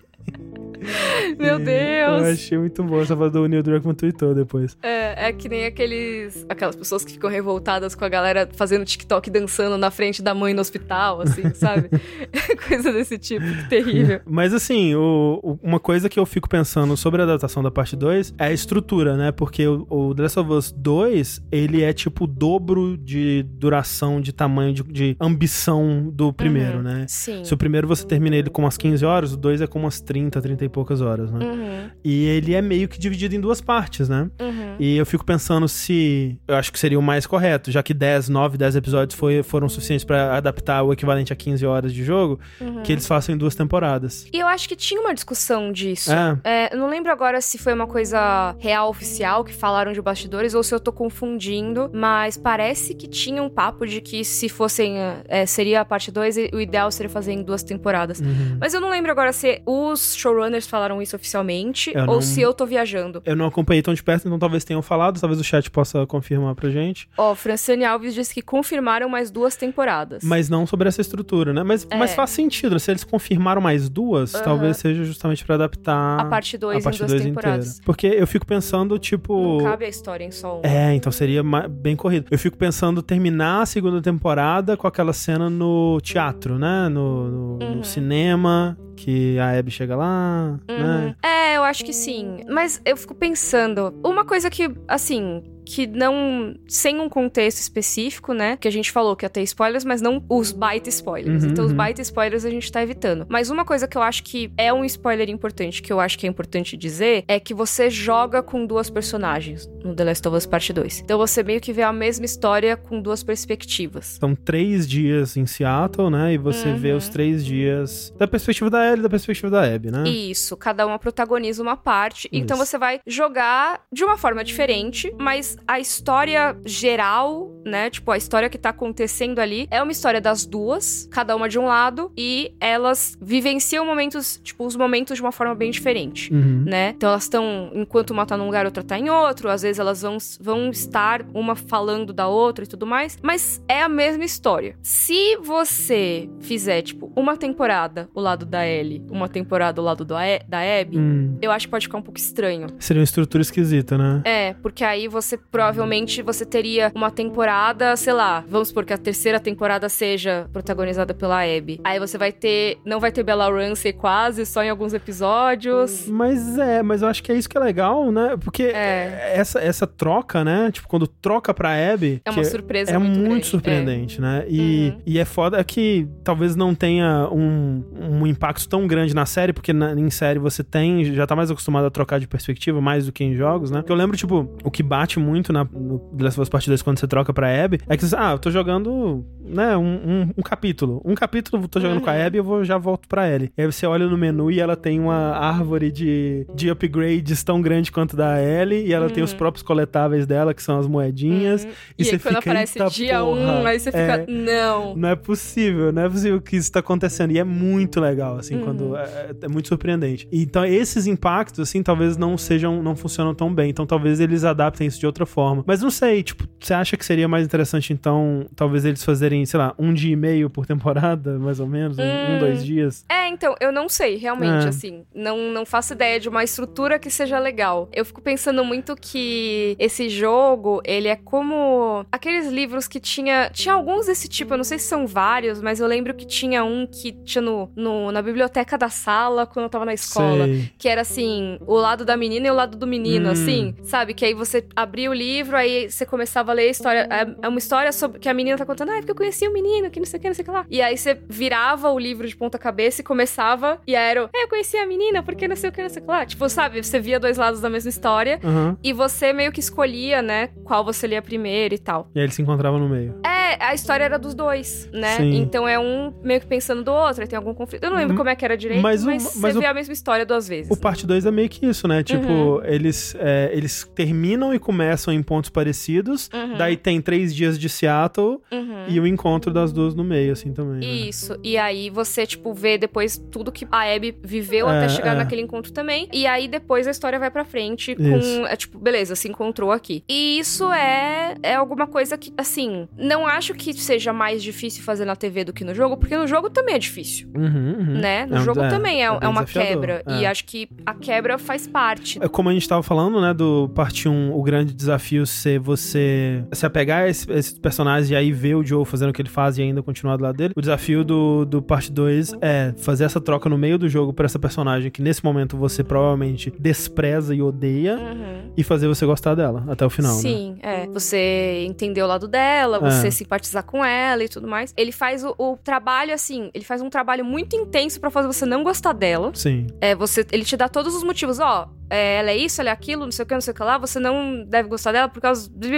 Meu 1.38 1.58
Eu 1.58 1.58
Deus. 1.58 2.22
achei 2.32 2.58
muito 2.58 2.82
bom 2.84 3.00
essa 3.00 3.16
foto 3.16 3.30
do 3.32 3.46
Neil 3.46 3.62
Druckmann 3.62 3.94
tweetou 3.94 4.34
depois. 4.34 4.76
É, 4.82 5.28
é 5.28 5.32
que 5.32 5.48
nem 5.48 5.64
aqueles. 5.66 6.44
Aquelas 6.48 6.76
pessoas 6.76 7.04
que 7.04 7.12
ficam 7.12 7.30
revoltadas 7.30 7.94
com 7.94 8.04
a 8.04 8.08
galera 8.08 8.48
fazendo 8.54 8.84
TikTok 8.84 9.30
dançando 9.30 9.76
na 9.78 9.90
frente 9.90 10.22
da 10.22 10.34
mãe 10.34 10.52
no 10.54 10.60
hospital, 10.60 11.20
assim, 11.22 11.42
sabe? 11.54 11.88
Coisa 12.68 12.92
desse 12.92 13.18
tipo, 13.18 13.44
que 13.46 13.68
terrível. 13.68 14.20
Mas 14.26 14.52
assim, 14.54 14.94
o- 14.94 15.40
o- 15.42 15.58
uma 15.62 15.80
coisa 15.80 16.08
que 16.08 16.18
eu 16.18 16.26
fico 16.26 16.48
pensando 16.48 16.96
sobre 16.96 17.20
a 17.20 17.24
adaptação 17.24 17.62
da 17.62 17.70
parte 17.70 17.96
2 17.96 18.34
é 18.38 18.46
a 18.46 18.52
estrutura, 18.52 19.16
né? 19.16 19.32
Porque 19.32 19.66
o, 19.66 19.86
o 19.88 20.14
The 20.14 20.22
Last 20.22 20.38
of 20.40 20.50
Us 20.52 20.72
2, 20.72 21.42
ele 21.50 21.82
é 21.82 21.92
tipo 21.92 22.24
o 22.24 22.26
dobro 22.26 22.96
de 22.96 23.42
duração, 23.48 24.20
de 24.20 24.32
tamanho, 24.32 24.72
de, 24.74 24.82
de 24.82 25.16
ambição 25.20 26.10
do 26.12 26.32
primeiro, 26.32 26.76
Uhum. 26.78 26.82
né? 26.82 27.04
Sim. 27.08 27.44
Se 27.44 27.52
o 27.52 27.56
primeiro 27.56 27.86
você 27.86 28.06
termina 28.06 28.36
ele 28.36 28.48
com 28.50 28.62
umas 28.62 28.76
15 28.78 29.04
horas, 29.04 29.32
o 29.32 29.36
2 29.36 29.60
é 29.60 29.66
com 29.66 29.78
umas 29.78 30.00
30, 30.00 30.40
30 30.40 30.64
e 30.64 30.68
poucas 30.72 31.00
horas, 31.00 31.30
né? 31.30 31.44
Uhum, 31.44 31.90
E 32.04 32.24
ele 32.26 32.54
é 32.54 32.60
meio 32.62 32.88
que 32.88 32.98
dividido 32.98 33.34
em 33.36 33.40
duas 33.40 33.60
partes, 33.60 34.08
né? 34.08 34.28
uhum. 34.40 34.76
E 34.80 34.96
eu 34.96 35.04
fico 35.06 35.24
pensando 35.24 35.68
se. 35.68 36.38
Eu 36.48 36.56
acho 36.56 36.72
que 36.72 36.78
seria 36.78 36.98
o 36.98 37.02
mais 37.02 37.26
correto, 37.26 37.70
já 37.70 37.82
que 37.82 37.92
10, 37.94 38.28
9, 38.28 38.56
10 38.58 38.74
episódios 38.76 39.16
foi, 39.18 39.42
foram 39.42 39.68
suficientes 39.68 40.04
pra 40.04 40.36
adaptar 40.36 40.82
o 40.82 40.92
equivalente 40.92 41.32
a 41.32 41.36
15 41.36 41.64
horas 41.66 41.92
de 41.92 42.02
jogo, 42.02 42.40
Uhum. 42.60 42.82
que 42.82 42.90
eles 42.90 43.06
façam 43.06 43.34
em 43.34 43.38
duas 43.38 43.54
temporadas. 43.54 44.26
E 44.32 44.38
eu 44.38 44.46
acho 44.46 44.66
que 44.68 44.74
tinha 44.74 45.00
uma 45.00 45.12
discussão 45.14 45.70
disso. 45.70 46.10
É. 46.12 46.38
É, 46.42 46.74
eu 46.74 46.78
não 46.78 46.88
lembro 46.88 47.12
agora 47.12 47.40
se 47.40 47.58
foi 47.58 47.72
uma 47.74 47.86
coisa 47.86 48.56
real 48.58 48.88
oficial 48.88 49.44
que 49.44 49.52
falaram 49.52 49.92
de 49.92 50.00
bastidores 50.00 50.54
ou 50.54 50.62
se 50.62 50.74
eu 50.74 50.80
tô 50.80 50.90
confundindo, 50.92 51.90
mas 51.92 52.36
parece 52.36 52.94
que 52.94 53.06
tinha 53.06 53.42
um 53.42 53.48
papo 53.50 53.86
de 53.86 54.00
que 54.00 54.24
se 54.24 54.48
fossem. 54.48 54.96
é, 55.28 55.44
seria 55.46 55.80
a 55.82 55.84
parte 55.84 56.10
2, 56.10 56.36
o 56.52 56.60
ideal 56.60 56.90
seria 56.90 57.10
fazer 57.10 57.32
em 57.32 57.42
duas 57.42 57.62
temporadas. 57.62 58.20
Uhum. 58.20 58.56
Mas 58.60 58.72
eu 58.74 58.80
não 58.80 58.90
lembro 58.90 59.10
agora 59.10 59.32
se 59.32 59.60
os 59.66 60.14
showrunners 60.16 60.61
falaram 60.66 61.00
isso 61.02 61.16
oficialmente 61.16 61.90
Eu 61.94 62.02
ou 62.02 62.06
não- 62.14 62.20
se 62.22 62.40
eu 62.40 62.52
tô 62.54 62.64
viajando. 62.66 63.22
Eu 63.24 63.34
não 63.36 63.46
acompanhei 63.46 63.82
tão 63.82 63.92
de 63.94 64.02
perto, 64.02 64.26
então 64.26 64.38
talvez 64.38 64.64
tenham 64.64 64.82
falado, 64.82 65.20
talvez 65.20 65.40
o 65.40 65.44
chat 65.44 65.70
possa 65.70 66.06
confirmar 66.06 66.54
pra 66.54 66.70
gente. 66.70 67.08
Ó, 67.16 67.34
Franciane 67.34 67.84
Alves 67.84 68.14
disse 68.14 68.34
que 68.34 68.42
confirmaram 68.42 69.08
mais 69.08 69.30
duas 69.30 69.56
temporadas. 69.56 70.22
Mas 70.24 70.48
não 70.48 70.66
sobre 70.66 70.88
essa 70.88 71.00
estrutura, 71.00 71.52
né? 71.52 71.62
Mas, 71.62 71.86
É. 71.90 71.96
mas 71.96 72.14
faz 72.14 72.30
sentido, 72.30 72.78
se 72.78 72.90
eles 72.90 73.04
confirmaram 73.04 73.60
mais 73.60 73.88
duas, 73.88 74.34
Aham. 74.34 74.44
talvez 74.44 74.76
seja 74.76 75.04
justamente 75.04 75.44
pra 75.44 75.54
adaptar 75.56 76.20
a 76.20 76.24
parte 76.26 76.56
2 76.58 76.84
a 76.86 76.90
em 76.90 76.92
duas 76.96 77.10
2 77.10 77.22
temporadas. 77.22 77.66
inteira. 77.68 77.82
Porque 77.84 78.06
eu 78.06 78.26
fico 78.26 78.46
pensando, 78.46 78.98
tipo. 78.98 79.58
Não 79.58 79.64
cabe 79.64 79.84
a 79.84 79.88
história 79.88 80.24
em 80.24 80.30
só 80.30 80.58
um. 80.58 80.60
É, 80.62 80.94
então 80.94 81.10
seria 81.12 81.42
bem 81.68 81.96
corrido. 81.96 82.26
Eu 82.30 82.38
fico 82.38 82.56
pensando 82.56 83.02
terminar 83.02 83.62
a 83.62 83.66
segunda 83.66 84.00
temporada 84.00 84.76
com 84.76 84.86
aquela 84.86 85.12
cena 85.12 85.48
no 85.50 85.98
teatro, 86.02 86.58
né? 86.58 86.88
No, 86.88 87.28
no- 87.28 87.58
no 87.58 87.66
Uhum. 87.76 87.84
cinema, 87.84 88.76
que 89.04 89.38
a 89.38 89.58
Abby 89.58 89.70
chega 89.70 89.96
lá, 89.96 90.58
né? 90.68 91.06
Uhum. 91.06 91.28
É, 91.28 91.56
eu 91.56 91.64
acho 91.64 91.84
que 91.84 91.92
sim. 91.92 92.44
Mas 92.48 92.80
eu 92.84 92.96
fico 92.96 93.14
pensando, 93.14 93.92
uma 94.04 94.24
coisa 94.24 94.48
que, 94.48 94.70
assim, 94.86 95.42
que 95.64 95.86
não. 95.86 96.54
sem 96.68 97.00
um 97.00 97.08
contexto 97.08 97.58
específico, 97.58 98.32
né? 98.32 98.56
Que 98.56 98.68
a 98.68 98.70
gente 98.70 98.90
falou 98.90 99.16
que 99.16 99.24
ia 99.24 99.30
ter 99.30 99.42
spoilers, 99.42 99.84
mas 99.84 100.00
não 100.00 100.22
os 100.28 100.52
baita 100.52 100.88
spoilers. 100.88 101.44
Uhum, 101.44 101.50
então, 101.50 101.64
os 101.64 101.70
uhum. 101.70 101.76
baita 101.76 102.02
spoilers 102.02 102.44
a 102.44 102.50
gente 102.50 102.70
tá 102.70 102.82
evitando. 102.82 103.26
Mas 103.28 103.50
uma 103.50 103.64
coisa 103.64 103.86
que 103.86 103.96
eu 103.96 104.02
acho 104.02 104.22
que 104.22 104.50
é 104.56 104.72
um 104.72 104.84
spoiler 104.84 105.28
importante, 105.28 105.82
que 105.82 105.92
eu 105.92 106.00
acho 106.00 106.18
que 106.18 106.26
é 106.26 106.28
importante 106.28 106.76
dizer, 106.76 107.24
é 107.28 107.38
que 107.40 107.54
você 107.54 107.90
joga 107.90 108.42
com 108.42 108.64
duas 108.66 108.90
personagens 108.90 109.68
no 109.84 109.94
The 109.94 110.04
Last 110.04 110.28
of 110.28 110.36
Us 110.36 110.46
Parte 110.46 110.72
2. 110.72 111.00
Então 111.00 111.18
você 111.18 111.42
meio 111.42 111.60
que 111.60 111.72
vê 111.72 111.82
a 111.82 111.92
mesma 111.92 112.24
história 112.24 112.76
com 112.76 113.00
duas 113.00 113.22
perspectivas. 113.22 114.16
São 114.20 114.34
três 114.34 114.88
dias 114.88 115.36
em 115.36 115.46
Seattle, 115.46 116.10
né? 116.10 116.34
E 116.34 116.38
você 116.38 116.72
vê 116.72 116.92
Uhum. 116.92 116.98
os 116.98 117.08
três 117.08 117.44
dias 117.44 118.12
da 118.18 118.26
perspectiva 118.26 118.68
da 118.70 118.84
Ellie 118.86 119.00
e 119.00 119.02
da 119.02 119.08
perspectiva 119.08 119.50
da 119.50 119.62
Abby, 119.62 119.90
né? 119.90 120.08
Isso, 120.08 120.56
cada 120.56 120.86
uma 120.86 120.98
protagoniza 120.98 121.62
uma 121.62 121.76
parte. 121.76 122.28
Então 122.32 122.56
Isso. 122.56 122.66
você 122.66 122.78
vai 122.78 123.00
jogar 123.06 123.82
de 123.92 124.04
uma 124.04 124.16
forma 124.16 124.42
diferente, 124.44 125.12
mas 125.18 125.51
a 125.66 125.78
história 125.80 126.56
geral, 126.64 127.50
né? 127.64 127.90
Tipo, 127.90 128.10
a 128.10 128.16
história 128.16 128.48
que 128.48 128.58
tá 128.58 128.70
acontecendo 128.70 129.38
ali 129.38 129.66
é 129.70 129.82
uma 129.82 129.92
história 129.92 130.20
das 130.20 130.44
duas, 130.46 131.08
cada 131.10 131.34
uma 131.36 131.48
de 131.48 131.58
um 131.58 131.66
lado, 131.66 132.12
e 132.16 132.54
elas 132.60 133.16
vivenciam 133.20 133.84
momentos, 133.86 134.40
tipo, 134.42 134.66
os 134.66 134.76
momentos 134.76 135.16
de 135.16 135.22
uma 135.22 135.32
forma 135.32 135.54
bem 135.54 135.70
diferente. 135.70 136.32
Uhum. 136.32 136.64
Né? 136.66 136.90
Então 136.96 137.08
elas 137.10 137.24
estão, 137.24 137.70
enquanto 137.74 138.10
uma 138.10 138.26
tá 138.26 138.36
num 138.36 138.46
lugar, 138.46 138.64
outra 138.64 138.82
tá 138.82 138.98
em 138.98 139.10
outro, 139.10 139.48
às 139.48 139.62
vezes 139.62 139.78
elas 139.78 140.02
vão, 140.02 140.18
vão 140.40 140.70
estar 140.70 141.24
uma 141.34 141.54
falando 141.54 142.12
da 142.12 142.28
outra 142.28 142.64
e 142.64 142.68
tudo 142.68 142.86
mais, 142.86 143.18
mas 143.22 143.62
é 143.68 143.82
a 143.82 143.88
mesma 143.88 144.24
história. 144.24 144.76
Se 144.82 145.36
você 145.38 146.28
fizer, 146.40 146.82
tipo, 146.82 147.12
uma 147.16 147.36
temporada 147.36 148.08
o 148.14 148.20
lado 148.20 148.44
da 148.46 148.66
Ellie, 148.66 149.02
uma 149.10 149.28
temporada 149.28 149.80
o 149.80 149.84
lado 149.84 150.04
do 150.04 150.12
da 150.48 150.58
Abby, 150.80 150.98
Hum. 150.98 151.38
eu 151.40 151.50
acho 151.50 151.66
que 151.66 151.70
pode 151.70 151.86
ficar 151.86 151.98
um 151.98 152.02
pouco 152.02 152.18
estranho. 152.18 152.66
Seria 152.78 153.00
uma 153.00 153.04
estrutura 153.04 153.42
esquisita, 153.42 153.96
né? 153.96 154.22
É, 154.24 154.54
porque 154.54 154.84
aí 154.84 155.08
você 155.08 155.38
provavelmente 155.50 156.22
você 156.22 156.44
teria 156.44 156.90
uma 156.94 157.10
temporada, 157.10 157.94
sei 157.96 158.12
lá, 158.12 158.44
vamos 158.48 158.68
supor 158.68 158.84
que 158.84 158.92
a 158.92 158.98
terceira 158.98 159.38
temporada 159.40 159.88
seja 159.88 160.48
protagonizada 160.52 161.12
pela 161.14 161.42
Abby. 161.42 161.80
Aí 161.84 161.98
você 161.98 162.16
vai 162.18 162.32
ter, 162.32 162.78
não 162.84 163.00
vai 163.00 163.10
ter 163.12 163.22
Bella 163.22 163.48
Ramsey 163.50 163.92
quase, 163.92 164.44
só 164.46 164.62
em 164.62 164.70
alguns 164.70 164.92
episódios. 164.94 166.06
Mas 166.08 166.58
é, 166.58 166.82
mas 166.82 167.02
eu 167.02 167.08
acho 167.08 167.22
que 167.22 167.32
é 167.32 167.34
isso 167.36 167.48
que 167.48 167.56
é 167.56 167.60
legal, 167.60 168.10
né? 168.12 168.36
Porque 168.40 168.64
É. 168.64 169.32
essa, 169.34 169.60
essa 169.60 169.86
troca, 169.86 170.44
né? 170.44 170.70
Tipo, 170.70 170.88
quando 170.88 171.06
troca 171.06 171.52
pra 171.54 171.70
Abby. 171.92 172.20
É 172.24 172.30
uma 172.30 172.44
surpresa 172.44 172.90
é 172.92 172.98
muito 172.98 173.18
muito, 173.18 173.28
grande, 173.30 173.46
surpreendente, 173.46 174.20
né? 174.20 174.44
E, 174.48 174.90
Uhum. 174.94 175.02
e 175.06 175.18
é 175.18 175.24
foda 175.24 175.62
que 175.64 176.06
talvez 176.24 176.54
não 176.56 176.74
tenha 176.74 177.28
um, 177.30 177.84
um 178.00 178.26
impacto 178.26 178.68
tão 178.68 178.86
grande 178.86 179.14
na 179.14 179.26
série, 179.26 179.52
porque 179.52 179.72
na- 179.72 179.92
em 179.92 180.10
série 180.10 180.38
você 180.38 180.62
tem, 180.64 181.04
já 181.04 181.26
tá 181.26 181.34
mais 181.36 181.50
acostumado 181.50 181.86
a 181.86 181.90
trocar 181.90 182.18
de 182.20 182.26
perspectiva, 182.26 182.80
mais 182.80 183.06
do 183.06 183.12
que 183.12 183.22
em 183.24 183.34
jogos, 183.34 183.70
né? 183.70 183.78
Porque 183.80 183.92
eu 183.92 183.96
lembro, 183.96 184.16
tipo, 184.16 184.48
o 184.64 184.70
que 184.70 184.82
bate 184.82 185.18
muito 185.18 185.31
muito 185.32 185.52
na, 185.52 185.64
no 185.64 185.98
The 186.16 186.24
Last 186.24 186.38
of 186.38 186.42
Us 186.42 186.48
Part 186.48 186.66
2 186.68 186.82
quando 186.82 186.98
você 186.98 187.06
troca 187.06 187.32
pra 187.32 187.64
Abby, 187.64 187.80
é 187.88 187.96
que 187.96 188.04
você, 188.06 188.14
ah, 188.16 188.32
eu 188.32 188.38
tô 188.38 188.50
jogando, 188.50 189.24
né, 189.44 189.76
um, 189.76 189.82
um, 189.84 190.30
um 190.38 190.42
capítulo. 190.42 191.00
Um 191.04 191.14
capítulo 191.14 191.62
eu 191.64 191.68
tô 191.68 191.80
jogando 191.80 192.00
com 192.00 192.10
a 192.10 192.26
Abby, 192.26 192.38
eu 192.38 192.44
vou, 192.44 192.64
já 192.64 192.76
volto 192.78 193.08
pra 193.08 193.28
Ellie. 193.28 193.50
E 193.56 193.62
aí 193.62 193.66
você 193.66 193.86
olha 193.86 194.06
no 194.06 194.16
menu 194.18 194.50
e 194.50 194.60
ela 194.60 194.76
tem 194.76 195.00
uma 195.00 195.32
árvore 195.36 195.90
de, 195.90 196.46
de 196.54 196.70
upgrades 196.70 197.42
tão 197.42 197.60
grande 197.60 197.90
quanto 197.90 198.16
da 198.16 198.40
Ellie, 198.42 198.86
e 198.86 198.92
ela 198.92 199.08
tem 199.10 199.22
os 199.22 199.32
próprios 199.34 199.62
coletáveis 199.62 200.26
dela, 200.26 200.52
que 200.54 200.62
são 200.62 200.78
as 200.78 200.86
moedinhas. 200.86 201.64
E, 201.64 202.02
E, 202.02 202.04
você 202.04 202.12
aí 202.12 202.18
quando 202.18 202.36
fica, 202.36 202.50
aparece 202.50 202.78
"Eita 202.78 202.90
dia 202.90 203.24
1, 203.24 203.26
porra". 203.36 203.68
aí 203.68 203.80
você 203.80 203.90
fica, 203.90 204.02
É, 204.02 204.26
não. 204.26 204.96
não 204.96 205.08
é 205.08 205.16
possível, 205.16 205.92
não 205.92 206.02
é 206.02 206.08
possível 206.08 206.40
que 206.40 206.56
isso 206.56 206.70
tá 206.70 206.80
acontecendo. 206.80 207.30
E 207.32 207.38
é 207.38 207.44
muito 207.44 208.00
legal, 208.00 208.36
assim, 208.36 208.56
Uhum. 208.56 208.64
quando. 208.64 208.96
É, 208.96 209.30
é 209.42 209.48
muito 209.48 209.68
surpreendente. 209.68 210.28
Então, 210.32 210.64
esses 210.64 211.06
impactos, 211.06 211.60
assim, 211.60 211.82
talvez 211.82 212.16
não 212.16 212.36
sejam, 212.36 212.82
não 212.82 212.94
funcionam 212.96 213.34
tão 213.34 213.52
bem. 213.52 213.70
Então, 213.70 213.86
talvez 213.86 214.20
eles 214.20 214.44
adaptem 214.44 214.86
isso 214.86 214.98
de 214.98 215.06
outra 215.06 215.21
forma. 215.26 215.62
Mas 215.66 215.82
não 215.82 215.90
sei, 215.90 216.22
tipo, 216.22 216.44
você 216.60 216.74
acha 216.74 216.96
que 216.96 217.04
seria 217.04 217.28
mais 217.28 217.44
interessante, 217.44 217.92
então, 217.92 218.46
talvez 218.56 218.84
eles 218.84 219.02
fazerem, 219.04 219.44
sei 219.46 219.58
lá, 219.58 219.74
um 219.78 219.92
dia 219.92 220.12
e 220.12 220.16
meio 220.16 220.48
por 220.50 220.66
temporada, 220.66 221.38
mais 221.38 221.60
ou 221.60 221.66
menos? 221.66 221.98
Um, 221.98 222.02
um, 222.02 222.34
Hum. 222.34 222.38
dois 222.38 222.64
dias? 222.64 223.04
É, 223.10 223.28
então, 223.28 223.54
eu 223.60 223.72
não 223.72 223.88
sei, 223.88 224.16
realmente, 224.16 224.66
É. 224.66 224.68
assim. 224.68 225.04
Não, 225.14 225.38
não 225.52 225.64
faço 225.66 225.92
ideia 225.94 226.18
de 226.20 226.28
uma 226.28 226.42
estrutura 226.44 226.98
que 226.98 227.10
seja 227.10 227.38
legal. 227.38 227.88
Eu 227.92 228.04
fico 228.04 228.20
pensando 228.20 228.64
muito 228.64 228.94
que 228.96 229.76
esse 229.78 230.08
jogo, 230.08 230.80
ele 230.84 231.08
é 231.08 231.16
como 231.16 232.04
aqueles 232.10 232.48
livros 232.50 232.86
que 232.88 233.00
tinha. 233.00 233.50
Tinha 233.52 233.74
alguns 233.74 234.06
desse 234.06 234.28
tipo, 234.28 234.52
eu 234.54 234.56
não 234.58 234.64
sei 234.64 234.78
se 234.78 234.86
são 234.86 235.06
vários, 235.06 235.60
mas 235.60 235.80
eu 235.80 235.86
lembro 235.86 236.14
que 236.14 236.26
tinha 236.26 236.64
um 236.64 236.86
que 236.86 237.12
tinha 237.24 237.42
no, 237.42 237.70
no- 237.76 238.10
na 238.12 238.22
biblioteca 238.22 238.76
da 238.78 238.88
sala 238.88 239.46
quando 239.46 239.64
eu 239.64 239.70
tava 239.70 239.84
na 239.84 239.94
escola. 239.94 240.44
Sei. 240.46 240.70
Que 240.78 240.88
era 240.88 241.00
assim, 241.02 241.58
o 241.66 241.74
lado 241.74 242.04
da 242.04 242.16
menina 242.16 242.46
e 242.46 242.50
o 242.50 242.54
lado 242.54 242.76
do 242.76 242.86
menino, 242.86 243.28
Hum. 243.28 243.32
assim, 243.32 243.74
sabe? 243.84 244.14
Que 244.14 244.24
aí 244.24 244.34
você 244.34 244.64
abria 244.74 245.10
o 245.12 245.14
livro, 245.14 245.56
aí 245.56 245.90
você 245.90 246.04
começava 246.04 246.50
a 246.50 246.54
ler 246.54 246.68
a 246.68 246.70
história. 246.70 247.08
É 247.10 247.22
é 247.42 247.48
uma 247.48 247.58
história 247.58 247.92
sobre 247.92 248.18
que 248.18 248.28
a 248.28 248.34
menina 248.34 248.56
tá 248.56 248.66
contando, 248.66 248.90
ah, 248.90 248.96
é 248.96 248.98
porque 248.98 249.12
eu 249.12 249.16
conheci 249.16 249.46
o 249.46 249.52
menino, 249.52 249.90
que 249.90 249.98
não 249.98 250.06
sei 250.06 250.18
o 250.18 250.22
que, 250.22 250.28
não 250.28 250.34
sei 250.34 250.42
o 250.42 250.44
que 250.44 250.50
lá. 250.50 250.66
E 250.70 250.80
aí 250.82 250.96
você 250.96 251.18
virava 251.28 251.90
o 251.90 251.98
livro 251.98 252.26
de 252.26 252.36
ponta 252.36 252.58
cabeça 252.58 253.00
e 253.00 253.04
começava, 253.04 253.80
e 253.86 253.94
era, 253.94 254.28
é, 254.34 254.44
eu 254.44 254.48
conheci 254.48 254.76
a 254.76 254.86
menina, 254.86 255.22
porque 255.22 255.48
não 255.48 255.56
sei 255.56 255.70
o 255.70 255.72
que, 255.72 255.82
não 255.82 255.88
sei 255.88 256.02
o 256.02 256.04
que 256.04 256.10
lá. 256.10 256.26
Tipo, 256.26 256.48
sabe? 256.48 256.82
Você 256.82 257.00
via 257.00 257.18
dois 257.18 257.36
lados 257.36 257.60
da 257.60 257.70
mesma 257.70 257.88
história. 257.88 258.40
Aham. 258.42 258.76
E 258.82 258.92
você 258.92 259.32
meio 259.32 259.52
que 259.52 259.60
escolhia, 259.60 260.22
né, 260.22 260.48
qual 260.64 260.84
você 260.84 261.06
lia 261.06 261.22
primeiro 261.22 261.74
e 261.74 261.78
tal. 261.78 262.08
E 262.14 262.18
aí 262.18 262.24
eles 262.24 262.34
se 262.34 262.42
encontravam 262.42 262.78
no 262.78 262.88
meio. 262.88 263.14
É, 263.24 263.41
a 263.60 263.74
história 263.74 264.04
era 264.04 264.18
dos 264.18 264.34
dois, 264.34 264.88
né? 264.92 265.16
Sim. 265.16 265.36
Então 265.36 265.66
é 265.66 265.78
um 265.78 266.12
meio 266.22 266.40
que 266.40 266.46
pensando 266.46 266.82
do 266.82 266.92
outro, 266.92 267.26
tem 267.26 267.36
algum 267.36 267.54
conflito. 267.54 267.84
Eu 267.84 267.90
não 267.90 267.96
lembro 267.96 268.14
Hum, 268.14 268.18
como 268.18 268.28
é 268.30 268.34
que 268.36 268.44
era 268.44 268.56
direito, 268.56 268.82
mas 268.82 269.04
mas, 269.04 269.24
o- 269.24 269.28
você 269.30 269.38
mas 269.40 269.56
o- 269.56 269.60
vê 269.60 269.66
a 269.66 269.74
mesma 269.74 269.92
história 269.92 270.24
duas 270.26 270.46
vezes. 270.48 270.70
O 270.70 270.76
parte 270.76 271.06
2 271.06 271.24
é 271.26 271.30
meio 271.30 271.48
que 271.48 271.64
isso, 271.66 271.86
né? 271.88 272.02
Tipo, 272.02 272.26
Uhum. 272.28 272.64
eles, 272.64 273.14
é, 273.18 273.50
eles 273.52 273.88
terminam 273.94 274.54
e 274.54 274.58
começam 274.58 275.12
em 275.12 275.22
pontos 275.22 275.50
parecidos. 275.50 276.28
Uhum. 276.32 276.56
Daí 276.56 276.76
tem 276.76 277.00
três 277.00 277.34
dias 277.34 277.58
de 277.58 277.68
Seattle 277.68 278.38
Uhum. 278.52 278.84
e 278.88 279.00
o 279.00 279.06
encontro 279.06 279.52
das 279.52 279.72
duas 279.72 279.94
no 279.94 280.04
meio, 280.04 280.32
assim 280.32 280.52
também. 280.52 280.80
né? 280.80 280.86
Isso. 280.86 281.36
E 281.42 281.56
aí 281.58 281.90
você, 281.90 282.26
tipo, 282.26 282.52
vê 282.54 282.76
depois 282.78 283.16
tudo 283.30 283.50
que 283.50 283.66
a 283.70 283.82
Abby 283.94 284.16
viveu 284.22 284.68
É, 284.68 284.76
até 284.78 284.88
chegar 284.88 285.14
é. 285.14 285.18
naquele 285.18 285.42
encontro 285.42 285.72
também. 285.72 286.08
E 286.12 286.26
aí 286.26 286.46
depois 286.48 286.86
a 286.86 286.90
história 286.90 287.18
vai 287.18 287.30
pra 287.30 287.44
frente 287.44 287.94
com. 287.96 288.16
Isso. 288.18 288.46
É 288.46 288.56
tipo, 288.56 288.78
beleza, 288.78 289.14
se 289.16 289.28
encontrou 289.28 289.70
aqui. 289.72 290.04
E 290.08 290.38
isso 290.38 290.70
é, 290.72 291.34
é 291.42 291.54
alguma 291.54 291.86
coisa 291.86 292.16
que, 292.18 292.32
assim, 292.36 292.86
não 292.96 293.26
acho 293.26 293.41
que 293.50 293.72
seja 293.74 294.12
mais 294.12 294.42
difícil 294.42 294.82
fazer 294.84 295.04
na 295.04 295.16
TV 295.16 295.44
do 295.44 295.52
que 295.52 295.64
no 295.64 295.74
jogo, 295.74 295.96
porque 295.96 296.16
no 296.16 296.26
jogo 296.26 296.48
também 296.50 296.74
é 296.74 296.78
difícil. 296.78 297.28
Uhum, 297.34 297.76
uhum. 297.78 298.00
Né? 298.00 298.26
No 298.26 298.36
É 298.36 298.40
um- 298.40 298.44
jogo 298.44 298.62
é, 298.62 298.68
também 298.68 299.02
é, 299.04 299.08
é 299.08 299.18
é 299.20 299.28
uma 299.28 299.44
quebra. 299.44 300.02
é. 300.06 300.20
E 300.20 300.26
acho 300.26 300.44
que 300.44 300.68
a 300.86 300.94
quebra 300.94 301.38
faz 301.38 301.66
parte. 301.66 302.18
É 302.22 302.28
como 302.28 302.48
a 302.48 302.52
gente 302.52 302.68
tava 302.68 302.82
falando, 302.82 303.20
né, 303.20 303.34
do 303.34 303.68
parte 303.74 304.08
1, 304.08 304.32
o 304.32 304.42
grande 304.42 304.72
desafio 304.72 305.26
ser 305.26 305.58
você 305.58 306.44
se 306.52 306.64
apegar 306.66 307.02
a 307.04 307.08
esse- 307.08 307.58
personagens 307.60 308.10
e 308.10 308.14
aí 308.16 308.30
ver 308.32 308.54
o 308.54 308.64
Joe 308.64 308.84
fazendo 308.84 309.10
o 309.10 309.12
que 309.12 309.22
ele 309.22 309.28
faz 309.28 309.58
e 309.58 309.62
ainda 309.62 309.82
continuar 309.82 310.16
do 310.16 310.22
lado 310.22 310.36
dele. 310.36 310.52
O 310.56 310.60
desafio 310.60 311.04
do, 311.04 311.44
do 311.44 311.60
parte 311.62 311.90
2 311.90 312.32
é 312.40 312.72
fazer 312.78 313.04
essa 313.04 313.20
troca 313.20 313.48
no 313.48 313.56
meio 313.58 313.78
do 313.78 313.88
jogo 313.88 314.12
pra 314.12 314.26
essa 314.26 314.38
personagem 314.38 314.90
que 314.90 315.00
nesse 315.02 315.24
momento 315.24 315.56
você 315.56 315.82
provavelmente 315.82 316.52
despreza 316.58 317.34
e 317.34 317.40
odeia 317.42 317.96
Uhum. 317.96 318.52
e 318.56 318.62
fazer 318.62 318.86
você 318.88 319.06
gostar 319.06 319.34
dela 319.34 319.64
até 319.68 319.84
o 319.86 319.90
final, 319.90 320.14
né? 320.14 320.20
Sim, 320.20 320.56
é. 320.62 320.86
Você 320.88 321.64
entender 321.66 322.02
o 322.02 322.06
lado 322.06 322.26
dela, 322.28 322.78
É. 322.78 322.90
você 322.90 323.10
simpatizar 323.22 323.62
com 323.64 323.84
ela 323.84 324.24
e 324.24 324.28
tudo 324.28 324.46
mais. 324.48 324.72
Ele 324.76 324.92
faz 324.92 325.24
o, 325.24 325.34
o 325.38 325.56
trabalho, 325.56 326.12
assim, 326.12 326.50
ele 326.54 326.64
faz 326.64 326.80
um 326.82 326.90
trabalho 326.90 327.24
muito 327.24 327.56
intenso 327.56 328.00
pra 328.00 328.10
fazer 328.10 328.26
você 328.26 328.44
não 328.44 328.62
gostar 328.62 328.92
dela. 328.92 329.30
Sim. 329.34 329.66
É, 329.80 329.94
você, 329.94 330.26
ele 330.32 330.44
te 330.44 330.56
dá 330.56 330.68
todos 330.68 330.94
os 330.94 331.02
motivos, 331.02 331.38
ó. 331.38 331.68
é, 331.90 332.16
ela 332.18 332.30
é 332.30 332.36
isso, 332.36 332.60
ela 332.60 332.70
é 332.70 332.72
aquilo, 332.72 333.04
não 333.04 333.12
sei 333.12 333.22
o 333.22 333.26
que, 333.26 333.34
não 333.34 333.40
sei 333.40 333.52
o 333.52 333.54
que 333.54 333.62
lá. 333.62 333.78
Você 333.78 333.98
não 333.98 334.44
deve 334.44 334.68
gostar 334.68 334.92
dela 334.92 335.08
por 335.08 335.20
causa 335.20 335.50
de 335.50 335.68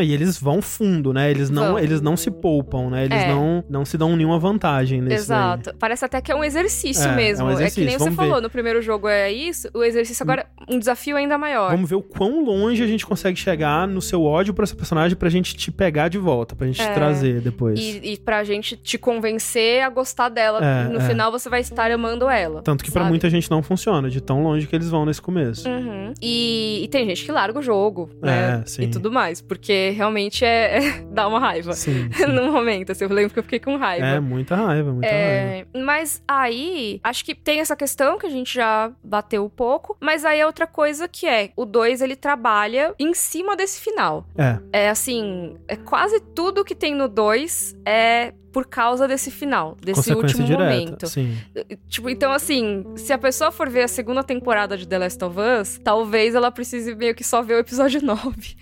E 0.00 0.12
eles 0.14 0.38
vão 0.38 0.60
fundo, 0.62 1.12
né? 1.12 1.30
Eles 1.30 1.50
não, 1.50 1.68
Vão. 1.72 1.78
eles 1.78 2.00
não 2.00 2.16
se 2.16 2.30
poupam, 2.30 2.90
né? 2.90 3.04
Eles 3.04 3.22
É. 3.22 3.28
não, 3.28 3.64
não 3.68 3.84
se 3.84 3.96
dão 3.98 4.16
nenhuma 4.16 4.38
vantagem 4.38 5.00
nesse 5.00 5.28
daí. 5.28 5.38
Exato. 5.38 5.74
Parece 5.78 6.04
até 6.04 6.20
que 6.20 6.30
é 6.32 6.34
um 6.34 6.44
exercício 6.44 7.04
É, 7.04 7.08
é 7.08 7.12
um 7.12 7.16
mesmo. 7.16 7.44
É, 7.44 7.48
que 7.48 7.54
exercício, 7.62 7.84
nem 7.84 7.92
você 7.98 8.04
vamos 8.04 8.16
ver. 8.18 8.24
falou, 8.26 8.40
no 8.42 8.50
primeiro 8.50 8.82
jogo 8.82 9.08
é 9.08 9.30
isso, 9.30 9.68
o 9.74 9.82
exercício 9.82 10.22
agora 10.22 10.46
é 10.68 10.74
um 10.74 10.78
desafio 10.78 11.16
ainda 11.16 11.36
maior. 11.38 11.70
Vamos 11.70 11.88
ver 11.88 11.96
o 11.96 12.02
quão 12.02 12.44
longe 12.44 12.82
a 12.82 12.86
gente 12.86 13.06
consegue 13.06 13.38
chegar 13.38 13.86
no 13.86 14.00
seu 14.02 14.22
ódio 14.24 14.52
pra 14.54 14.64
essa 14.64 14.74
personagem 14.74 15.16
pra 15.16 15.28
gente 15.28 15.56
te 15.56 15.70
pegar 15.70 16.08
de 16.08 16.18
volta, 16.18 16.54
pra 16.58 16.66
gente 16.66 16.76
te 16.76 16.82
É. 16.82 16.92
trazer 16.92 17.40
depois. 17.40 17.78
E, 17.78 18.00
e 18.12 18.16
pra 18.18 18.44
gente 18.44 18.76
te 18.76 18.98
convencer 18.98 19.82
a 19.82 19.88
gostar 19.88 20.28
dela. 20.28 20.58
É, 20.62 20.88
no 20.88 20.98
é. 21.00 21.08
final 21.08 21.30
você 21.30 21.48
vai 21.48 21.60
estar 21.60 21.90
amando 21.90 22.28
ela. 22.28 22.60
Tanto 22.62 22.84
que 22.84 22.90
pra 22.90 23.02
sabe? 23.02 23.10
muita 23.10 23.30
gente 23.30 23.50
não 23.50 23.62
funciona, 23.62 24.10
de 24.10 24.20
tão 24.20 24.42
longe 24.42 24.66
que 24.66 24.74
eles 24.74 24.90
vão 24.90 25.06
nesse 25.06 25.22
começo. 25.22 25.68
Uhum. 25.68 26.12
E, 26.20 26.80
e 26.84 26.88
tem 26.88 27.06
gente 27.06 27.24
que 27.24 27.32
larga 27.32 27.58
o 27.58 27.62
jogo, 27.62 28.10
né? 28.20 28.60
É, 28.62 28.66
sim. 28.66 28.82
E 28.82 28.88
tudo 28.88 29.10
mais, 29.10 29.40
porque 29.40 29.90
realmente 29.90 30.44
é, 30.44 30.78
é- 30.78 31.04
dá 31.10 31.28
uma 31.28 31.38
raiva. 31.38 31.72
Sim. 31.74 32.08
sim. 32.12 32.26
no 32.26 32.50
momento, 32.52 32.92
assim, 32.92 33.04
eu 33.04 33.10
lembro 33.10 33.32
que 33.32 33.38
eu 33.38 33.42
fiquei 33.44 33.60
com 33.60 33.76
raiva. 33.76 34.06
É, 34.06 34.20
muita 34.20 34.56
raiva, 34.56 34.92
muita 34.92 35.08
raiva. 35.08 35.22
É, 35.22 35.66
mas 35.78 36.22
aí, 36.26 37.00
acho 37.04 37.24
que 37.24 37.34
tem 37.34 37.60
essa 37.60 37.76
questão 37.76 38.18
que 38.18 38.26
a 38.26 38.30
gente 38.30 38.54
já 38.54 38.90
bateu 39.02 39.44
um 39.44 39.48
pouco, 39.48 39.96
mas 40.00 40.24
aí 40.24 40.40
é 40.40 40.46
outra 40.46 40.66
coisa 40.66 41.06
que 41.06 41.26
é, 41.26 41.50
o 41.56 41.64
2 41.64 42.00
ele 42.02 42.16
trabalha 42.16 42.94
em 42.98 43.14
cima 43.14 43.56
desse 43.56 43.80
final. 43.80 44.26
É, 44.36 44.58
É 44.72 44.88
assim, 44.90 45.56
é 45.68 45.76
quase 45.76 46.18
tudo 46.20 46.47
que 46.64 46.74
tem 46.74 46.94
no 46.94 47.08
2 47.08 47.76
é 47.84 48.32
por 48.52 48.66
causa 48.66 49.06
desse 49.06 49.30
final, 49.30 49.76
desse 49.80 50.12
último 50.12 50.44
direta. 50.44 50.64
momento. 50.64 51.06
Sim. 51.06 51.36
Tipo, 51.88 52.10
então 52.10 52.32
assim, 52.32 52.84
se 52.96 53.12
a 53.12 53.18
pessoa 53.18 53.50
for 53.52 53.68
ver 53.68 53.82
a 53.82 53.88
segunda 53.88 54.24
temporada 54.24 54.76
de 54.76 54.86
The 54.86 54.98
Last 54.98 55.24
of 55.24 55.36
Us, 55.38 55.78
talvez 55.82 56.34
ela 56.34 56.50
precise 56.50 56.94
meio 56.94 57.14
que 57.14 57.22
só 57.22 57.42
ver 57.42 57.54
o 57.54 57.58
episódio 57.58 58.00
9. 58.04 58.56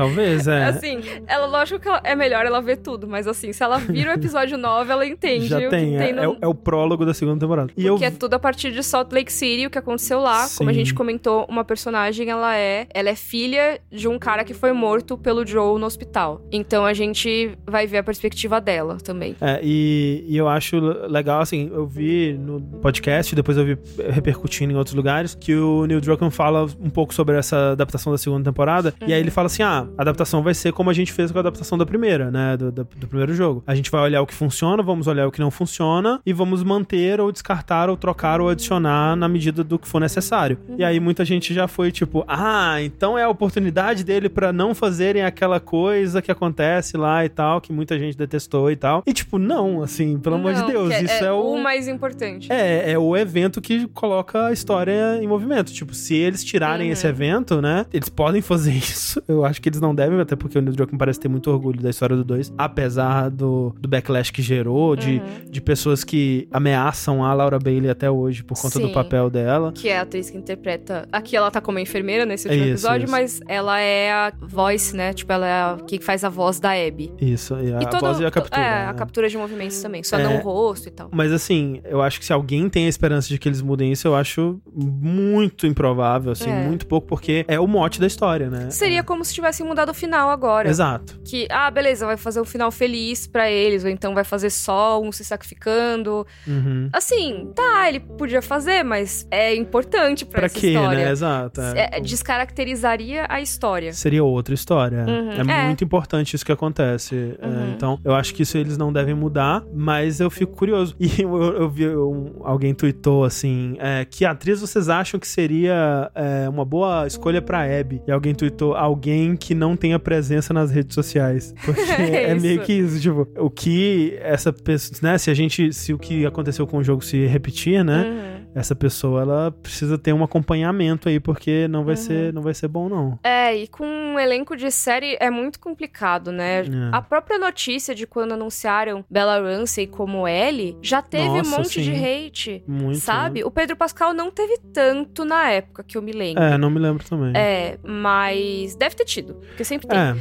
Talvez, 0.00 0.46
é. 0.46 0.64
Assim, 0.64 1.00
ela, 1.26 1.46
lógico 1.46 1.78
que 1.80 1.88
ela- 1.88 2.00
é 2.04 2.14
melhor 2.14 2.46
ela 2.46 2.60
ver 2.60 2.76
tudo, 2.78 3.06
mas 3.06 3.26
assim, 3.26 3.52
se 3.52 3.62
ela 3.62 3.78
vira 3.78 4.10
o 4.10 4.14
episódio 4.14 4.56
9, 4.58 4.90
ela 4.92 5.06
entende 5.06 5.46
Já 5.48 5.58
o 5.58 5.68
tem, 5.70 5.90
que 5.90 5.96
é, 5.96 5.98
tem 6.06 6.12
no... 6.14 6.22
é 6.22 6.28
o- 6.28 6.36
é 6.42 6.46
o 6.46 6.54
prólogo 6.54 7.04
da 7.04 7.12
segunda 7.14 7.38
temporada. 7.40 7.70
E 7.76 7.84
eu 7.86 7.94
Porque 7.94 8.04
é 8.06 8.10
tudo 8.10 8.34
a 8.34 8.38
partir 8.38 8.72
de 8.72 8.82
Salt 8.82 9.12
Lake 9.12 9.32
City, 9.32 9.66
o 9.66 9.70
que 9.70 9.78
aconteceu 9.78 10.20
lá. 10.20 10.46
Como 10.56 10.70
a 10.70 10.72
Sim. 10.72 10.78
gente 10.78 10.94
comentou, 10.94 11.44
uma 11.48 11.64
personagem, 11.64 12.28
ela 12.30 12.56
é, 12.56 12.86
ela 12.94 13.08
é 13.10 13.14
filha 13.14 13.80
de 13.90 14.08
um 14.08 14.18
cara 14.18 14.44
que 14.44 14.54
foi 14.54 14.72
morto 14.72 15.18
pelo 15.18 15.46
Joe 15.46 15.78
no 15.78 15.86
hospital. 15.86 16.40
Então 16.50 16.84
a 16.86 16.92
gente 16.94 17.52
vai 17.66 17.86
ver 17.86 17.98
a 17.98 18.02
perspectiva 18.02 18.60
dela 18.60 18.96
também. 19.02 19.36
É, 19.40 19.60
e, 19.62 20.24
e 20.28 20.36
eu 20.36 20.48
acho 20.48 20.78
legal, 21.08 21.40
assim, 21.40 21.70
eu 21.72 21.86
vi 21.86 22.32
no 22.38 22.60
podcast, 22.80 23.34
depois 23.34 23.56
eu 23.58 23.64
vi 23.64 23.78
repercutindo 24.10 24.72
em 24.72 24.76
outros 24.76 24.94
lugares, 24.94 25.34
que 25.34 25.54
o 25.54 25.86
Neil 25.86 26.00
Druckmann 26.00 26.30
fala 26.30 26.66
um 26.80 26.90
pouco 26.90 27.12
sobre 27.14 27.36
essa 27.36 27.72
adaptação 27.72 28.12
da 28.12 28.18
segunda 28.18 28.44
temporada, 28.44 28.94
e 29.06 29.12
aí 29.12 29.20
ele 29.20 29.30
fala 29.30 29.46
assim, 29.46 29.62
ah, 29.62 29.86
a 29.96 30.02
adaptação 30.02 30.42
vai 30.42 30.54
ser 30.54 30.72
como 30.72 30.90
a 30.90 30.92
gente 30.92 31.12
fez 31.12 31.30
com 31.30 31.38
a 31.38 31.40
adaptação 31.40 31.76
da 31.76 31.84
primeira, 31.86 32.30
né, 32.30 32.56
do, 32.56 32.70
do, 32.72 32.84
do 32.96 33.06
primeiro 33.06 33.34
jogo. 33.34 33.62
A 33.66 33.74
gente 33.74 33.90
vai 33.90 34.00
olhar 34.02 34.20
o 34.22 34.26
que 34.26 34.34
funciona, 34.34 34.82
vamos 34.82 35.06
olhar 35.06 35.26
o 35.26 35.32
que 35.32 35.40
não 35.40 35.50
funciona, 35.50 36.20
e 36.24 36.32
vamos 36.32 36.62
manter 36.62 37.20
ou 37.20 37.30
descartar 37.32 37.88
ou 37.90 37.96
trocar 37.96 38.40
ou 38.40 38.48
adicionar 38.48 39.16
na 39.16 39.28
medida 39.28 39.62
do 39.64 39.78
que 39.78 39.86
for 39.88 40.00
necessário. 40.00 40.58
E 40.78 40.84
aí 40.84 40.98
muita 41.00 41.24
gente 41.24 41.52
já 41.54 41.66
foi 41.68 41.90
tipo, 41.92 42.24
ah, 42.26 42.80
então 42.82 43.18
é 43.18 43.24
a 43.24 43.28
oportunidade 43.28 44.04
dele 44.04 44.28
pra 44.28 44.52
não 44.52 44.74
fazerem 44.74 45.22
aquela 45.24 45.60
coisa 45.60 46.22
que 46.22 46.30
acontece 46.30 46.96
lá 46.96 47.24
e 47.24 47.28
tal, 47.28 47.60
que 47.60 47.72
muita 47.72 47.98
gente 47.98 48.16
detestou 48.16 48.70
e 48.70 48.76
tal. 48.76 49.02
E 49.06 49.12
tipo, 49.12 49.38
não, 49.38 49.82
assim, 49.82 50.18
pelo 50.18 50.36
amor 50.36 50.54
de 50.54 50.60
Não, 50.60 50.66
Deus, 50.66 50.94
que 50.94 51.04
isso 51.04 51.24
é, 51.24 51.32
o... 51.32 51.54
o 51.54 51.62
mais 51.62 51.88
importante. 51.88 52.50
É, 52.52 52.92
é 52.92 52.98
o 52.98 53.16
evento 53.16 53.60
que 53.60 53.86
coloca 53.88 54.46
a 54.46 54.52
história 54.52 55.18
em 55.22 55.26
movimento. 55.26 55.72
Tipo, 55.72 55.94
se 55.94 56.14
eles 56.14 56.44
tirarem 56.44 56.86
Uhum. 56.86 56.92
esse 56.92 57.06
evento, 57.06 57.60
né? 57.60 57.84
Eles 57.92 58.08
podem 58.08 58.40
fazer 58.40 58.72
isso. 58.76 59.22
Eu 59.26 59.44
acho 59.44 59.60
que 59.60 59.68
eles 59.68 59.79
eles 59.80 59.82
não 59.82 59.94
devem, 59.94 60.20
até 60.20 60.36
porque 60.36 60.58
o 60.58 60.60
Neil 60.62 60.74
Druckmann 60.76 60.98
parece 60.98 61.18
ter 61.18 61.28
muito 61.28 61.50
orgulho 61.50 61.80
da 61.80 61.90
história 61.90 62.14
do 62.16 62.22
2, 62.24 62.52
apesar 62.58 63.30
do, 63.30 63.74
do 63.80 63.88
backlash 63.88 64.30
que 64.30 64.42
gerou, 64.42 64.94
de, 64.94 65.10
Uhum. 65.20 65.50
de 65.50 65.60
pessoas 65.60 66.04
que 66.04 66.46
ameaçam 66.52 67.24
a 67.24 67.32
Laura 67.34 67.58
Bailey 67.58 67.90
até 67.90 68.10
hoje 68.10 68.42
por 68.44 68.60
conta 68.60 68.78
do 68.78 68.86
Sim. 68.88 68.92
papel 68.92 69.28
dela. 69.30 69.72
Que 69.72 69.88
é 69.88 69.98
a 69.98 70.02
atriz 70.02 70.30
que 70.30 70.36
interpreta. 70.36 71.08
Aqui 71.10 71.36
ela 71.36 71.50
tá 71.50 71.60
como 71.60 71.78
enfermeira 71.78 72.24
nesse 72.24 72.46
último 72.48 72.64
Isso, 72.64 72.72
episódio, 72.86 73.04
isso. 73.04 73.12
mas 73.12 73.40
ela 73.48 73.80
é 73.80 74.12
a 74.12 74.32
voice, 74.40 74.94
né? 74.94 75.12
Tipo, 75.12 75.32
ela 75.32 75.46
é 75.46 75.52
a 75.52 75.76
que 75.86 76.00
faz 76.00 76.22
a 76.24 76.28
voz 76.28 76.60
da 76.60 76.70
Abby. 76.72 77.12
Isso, 77.20 77.54
e 77.60 77.72
a 77.72 77.82
e 77.82 77.86
todo, 77.88 78.00
voz 78.00 78.20
e 78.20 78.24
a 78.26 78.30
captura. 78.30 78.60
É, 78.62 78.84
a 78.84 78.92
né? 78.92 78.98
captura 78.98 79.28
de 79.28 79.36
movimentos 79.36 79.80
também. 79.82 80.02
Só 80.02 80.18
É. 80.18 80.22
não 80.22 80.36
o 80.36 80.40
rosto 80.40 80.88
e 80.88 80.90
tal. 80.90 81.08
Mas 81.12 81.32
assim, 81.32 81.80
eu 81.84 82.00
acho 82.02 82.18
que 82.18 82.24
se 82.24 82.32
alguém 82.32 82.68
tem 82.68 82.86
a 82.86 82.88
esperança 82.88 83.28
de 83.28 83.38
que 83.38 83.48
eles 83.48 83.60
mudem 83.62 83.90
isso, 83.92 84.06
eu 84.06 84.14
acho 84.14 84.60
muito 84.74 85.66
improvável, 85.66 86.32
assim, 86.32 86.50
É. 86.50 86.64
muito 86.66 86.86
pouco, 86.86 87.06
porque 87.06 87.44
é 87.48 87.58
o 87.58 87.66
mote 87.66 88.00
da 88.00 88.06
história, 88.06 88.48
né? 88.50 88.70
Seria 88.70 89.02
como 89.02 89.24
se 89.24 89.34
tivessem 89.60 89.66
mudado 89.66 89.90
o 89.90 89.94
final 89.94 90.30
agora. 90.30 90.68
Exato. 90.68 91.20
Que, 91.24 91.46
ah, 91.50 91.70
beleza, 91.70 92.06
vai 92.06 92.16
fazer 92.16 92.40
um 92.40 92.44
final 92.44 92.70
feliz 92.70 93.26
pra 93.26 93.50
eles, 93.50 93.84
ou 93.84 93.90
então 93.90 94.14
vai 94.14 94.24
fazer 94.24 94.50
só 94.50 95.00
um 95.00 95.12
se 95.12 95.24
sacrificando. 95.24 96.26
Uhum. 96.46 96.88
Assim, 96.92 97.50
tá, 97.54 97.88
ele 97.88 98.00
podia 98.00 98.42
fazer, 98.42 98.82
mas 98.82 99.26
é 99.30 99.54
importante 99.54 100.24
pra, 100.24 100.38
Pra 100.40 100.46
essa 100.46 100.58
quê, 100.58 100.68
história. 100.68 101.04
né? 101.04 101.10
Exato. 101.10 101.60
é. 101.60 101.90
É, 101.92 102.00
descaracterizaria 102.00 103.26
a 103.28 103.40
história. 103.40 103.92
Seria 103.92 104.24
outra 104.24 104.54
história. 104.54 105.04
Uhum. 105.06 105.50
É, 105.50 105.62
É. 105.62 105.66
muito 105.66 105.84
importante 105.84 106.34
isso 106.34 106.44
que 106.44 106.52
acontece. 106.52 107.36
É, 107.40 107.46
Uhum. 107.46 107.72
então, 107.74 107.98
eu 108.04 108.14
acho 108.14 108.34
que 108.34 108.42
isso 108.42 108.56
eles 108.56 108.76
não 108.78 108.92
devem 108.92 109.14
mudar, 109.14 109.62
mas 109.74 110.20
eu 110.20 110.30
fico 110.30 110.56
curioso. 110.56 110.96
E 111.10 111.22
eu, 111.22 111.34
eu 111.42 111.68
vi 111.68 111.88
um- 111.88 112.40
alguém 112.44 112.72
tweetou 112.72 113.24
assim: 113.24 113.74
é, 113.80 114.04
que 114.04 114.24
atriz 114.24 114.60
vocês 114.60 114.88
acham 114.88 115.18
que 115.18 115.26
seria 115.26 116.10
é, 116.14 116.48
uma 116.48 116.64
boa 116.64 117.04
escolha 117.06 117.42
pra 117.42 117.62
Abby? 117.64 118.00
E 118.06 118.12
alguém 118.12 118.32
tweetou: 118.34 118.74
alguém 118.76 119.34
que 119.36 119.49
não 119.54 119.76
tenha 119.76 119.98
presença 119.98 120.52
nas 120.52 120.70
redes 120.70 120.94
sociais. 120.94 121.54
Porque 121.64 121.80
é, 121.80 122.34
Isso. 122.34 122.42
meio 122.42 122.60
que 122.62 122.72
isso, 122.72 123.00
tipo, 123.00 123.28
o 123.36 123.50
que 123.50 124.18
essa 124.20 124.52
pessoa, 124.52 124.98
né? 125.02 125.18
Se 125.18 125.30
a 125.30 125.34
gente, 125.34 125.72
se 125.72 125.92
o 125.92 125.98
que 125.98 126.24
aconteceu 126.26 126.66
com 126.66 126.78
o 126.78 126.84
jogo 126.84 127.04
se 127.04 127.26
repetir, 127.26 127.84
né? 127.84 128.04
Uhum. 128.04 128.39
Essa 128.54 128.74
pessoa, 128.74 129.22
ela 129.22 129.50
precisa 129.50 129.96
ter 129.98 130.12
um 130.12 130.22
acompanhamento 130.24 131.08
aí, 131.08 131.20
porque 131.20 131.68
não 131.68 131.84
vai, 131.84 131.94
Uhum. 131.94 132.00
ser, 132.00 132.32
não 132.32 132.42
vai 132.42 132.54
ser 132.54 132.68
bom, 132.68 132.88
não. 132.88 133.18
É, 133.22 133.54
e 133.56 133.66
com 133.68 133.84
um 133.84 134.18
elenco 134.18 134.56
de 134.56 134.70
série 134.70 135.16
é 135.20 135.30
muito 135.30 135.58
complicado, 135.60 136.32
né? 136.32 136.60
É. 136.60 136.64
A 136.92 137.00
própria 137.02 137.38
notícia 137.38 137.94
de 137.94 138.06
quando 138.06 138.32
anunciaram 138.32 139.04
Bella 139.10 139.38
Ramsey 139.40 139.86
como 139.86 140.26
Ellie 140.26 140.76
já 140.82 141.00
teve 141.02 141.28
Nossa, 141.28 141.54
um 141.54 141.58
monte 141.58 141.82
de 141.82 141.94
sim. 141.94 142.04
hate, 142.26 142.64
Muito. 142.66 142.98
sabe? 142.98 143.44
O 143.44 143.50
Pedro 143.50 143.76
Pascal 143.76 144.12
não 144.12 144.30
teve 144.30 144.58
tanto 144.72 145.24
na 145.24 145.50
época 145.50 145.82
que 145.84 145.96
eu 145.96 146.02
me 146.02 146.12
lembro. 146.12 146.42
É, 146.42 146.58
não 146.58 146.70
me 146.70 146.78
lembro 146.78 147.04
também. 147.04 147.32
É, 147.36 147.78
mas 147.84 148.74
deve 148.74 148.94
ter 148.96 149.04
tido, 149.04 149.34
porque 149.34 149.64
sempre 149.64 149.86
tem. 149.88 149.98
É, 149.98 150.14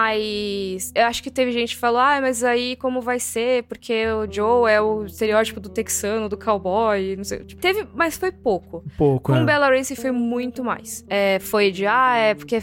Mas 0.00 0.92
eu 0.94 1.04
acho 1.06 1.22
que 1.22 1.30
teve 1.30 1.52
gente 1.52 1.74
que 1.74 1.80
falou: 1.80 2.00
ah, 2.00 2.18
mas 2.20 2.44
aí 2.44 2.76
como 2.76 3.00
vai 3.00 3.18
ser? 3.18 3.64
Porque 3.64 4.06
o 4.08 4.30
Joe 4.30 4.70
é 4.70 4.80
o 4.80 5.04
estereótipo 5.04 5.60
do 5.60 5.68
texano, 5.68 6.28
do 6.28 6.36
cowboy, 6.36 7.16
não 7.16 7.24
sei. 7.24 7.38
Tipo, 7.40 7.60
Teve, 7.74 7.88
mas 7.94 8.16
foi 8.16 8.32
pouco. 8.32 8.84
pouco. 8.98 9.32
Com 9.32 9.38
é. 9.38 9.44
Bella 9.44 9.68
Ramsey 9.68 9.96
foi 9.96 10.10
muito 10.10 10.64
mais. 10.64 11.04
É, 11.08 11.38
foi 11.40 11.70
de, 11.70 11.86
ah, 11.86 12.16
é 12.16 12.34
porque 12.34 12.56
é 12.56 12.62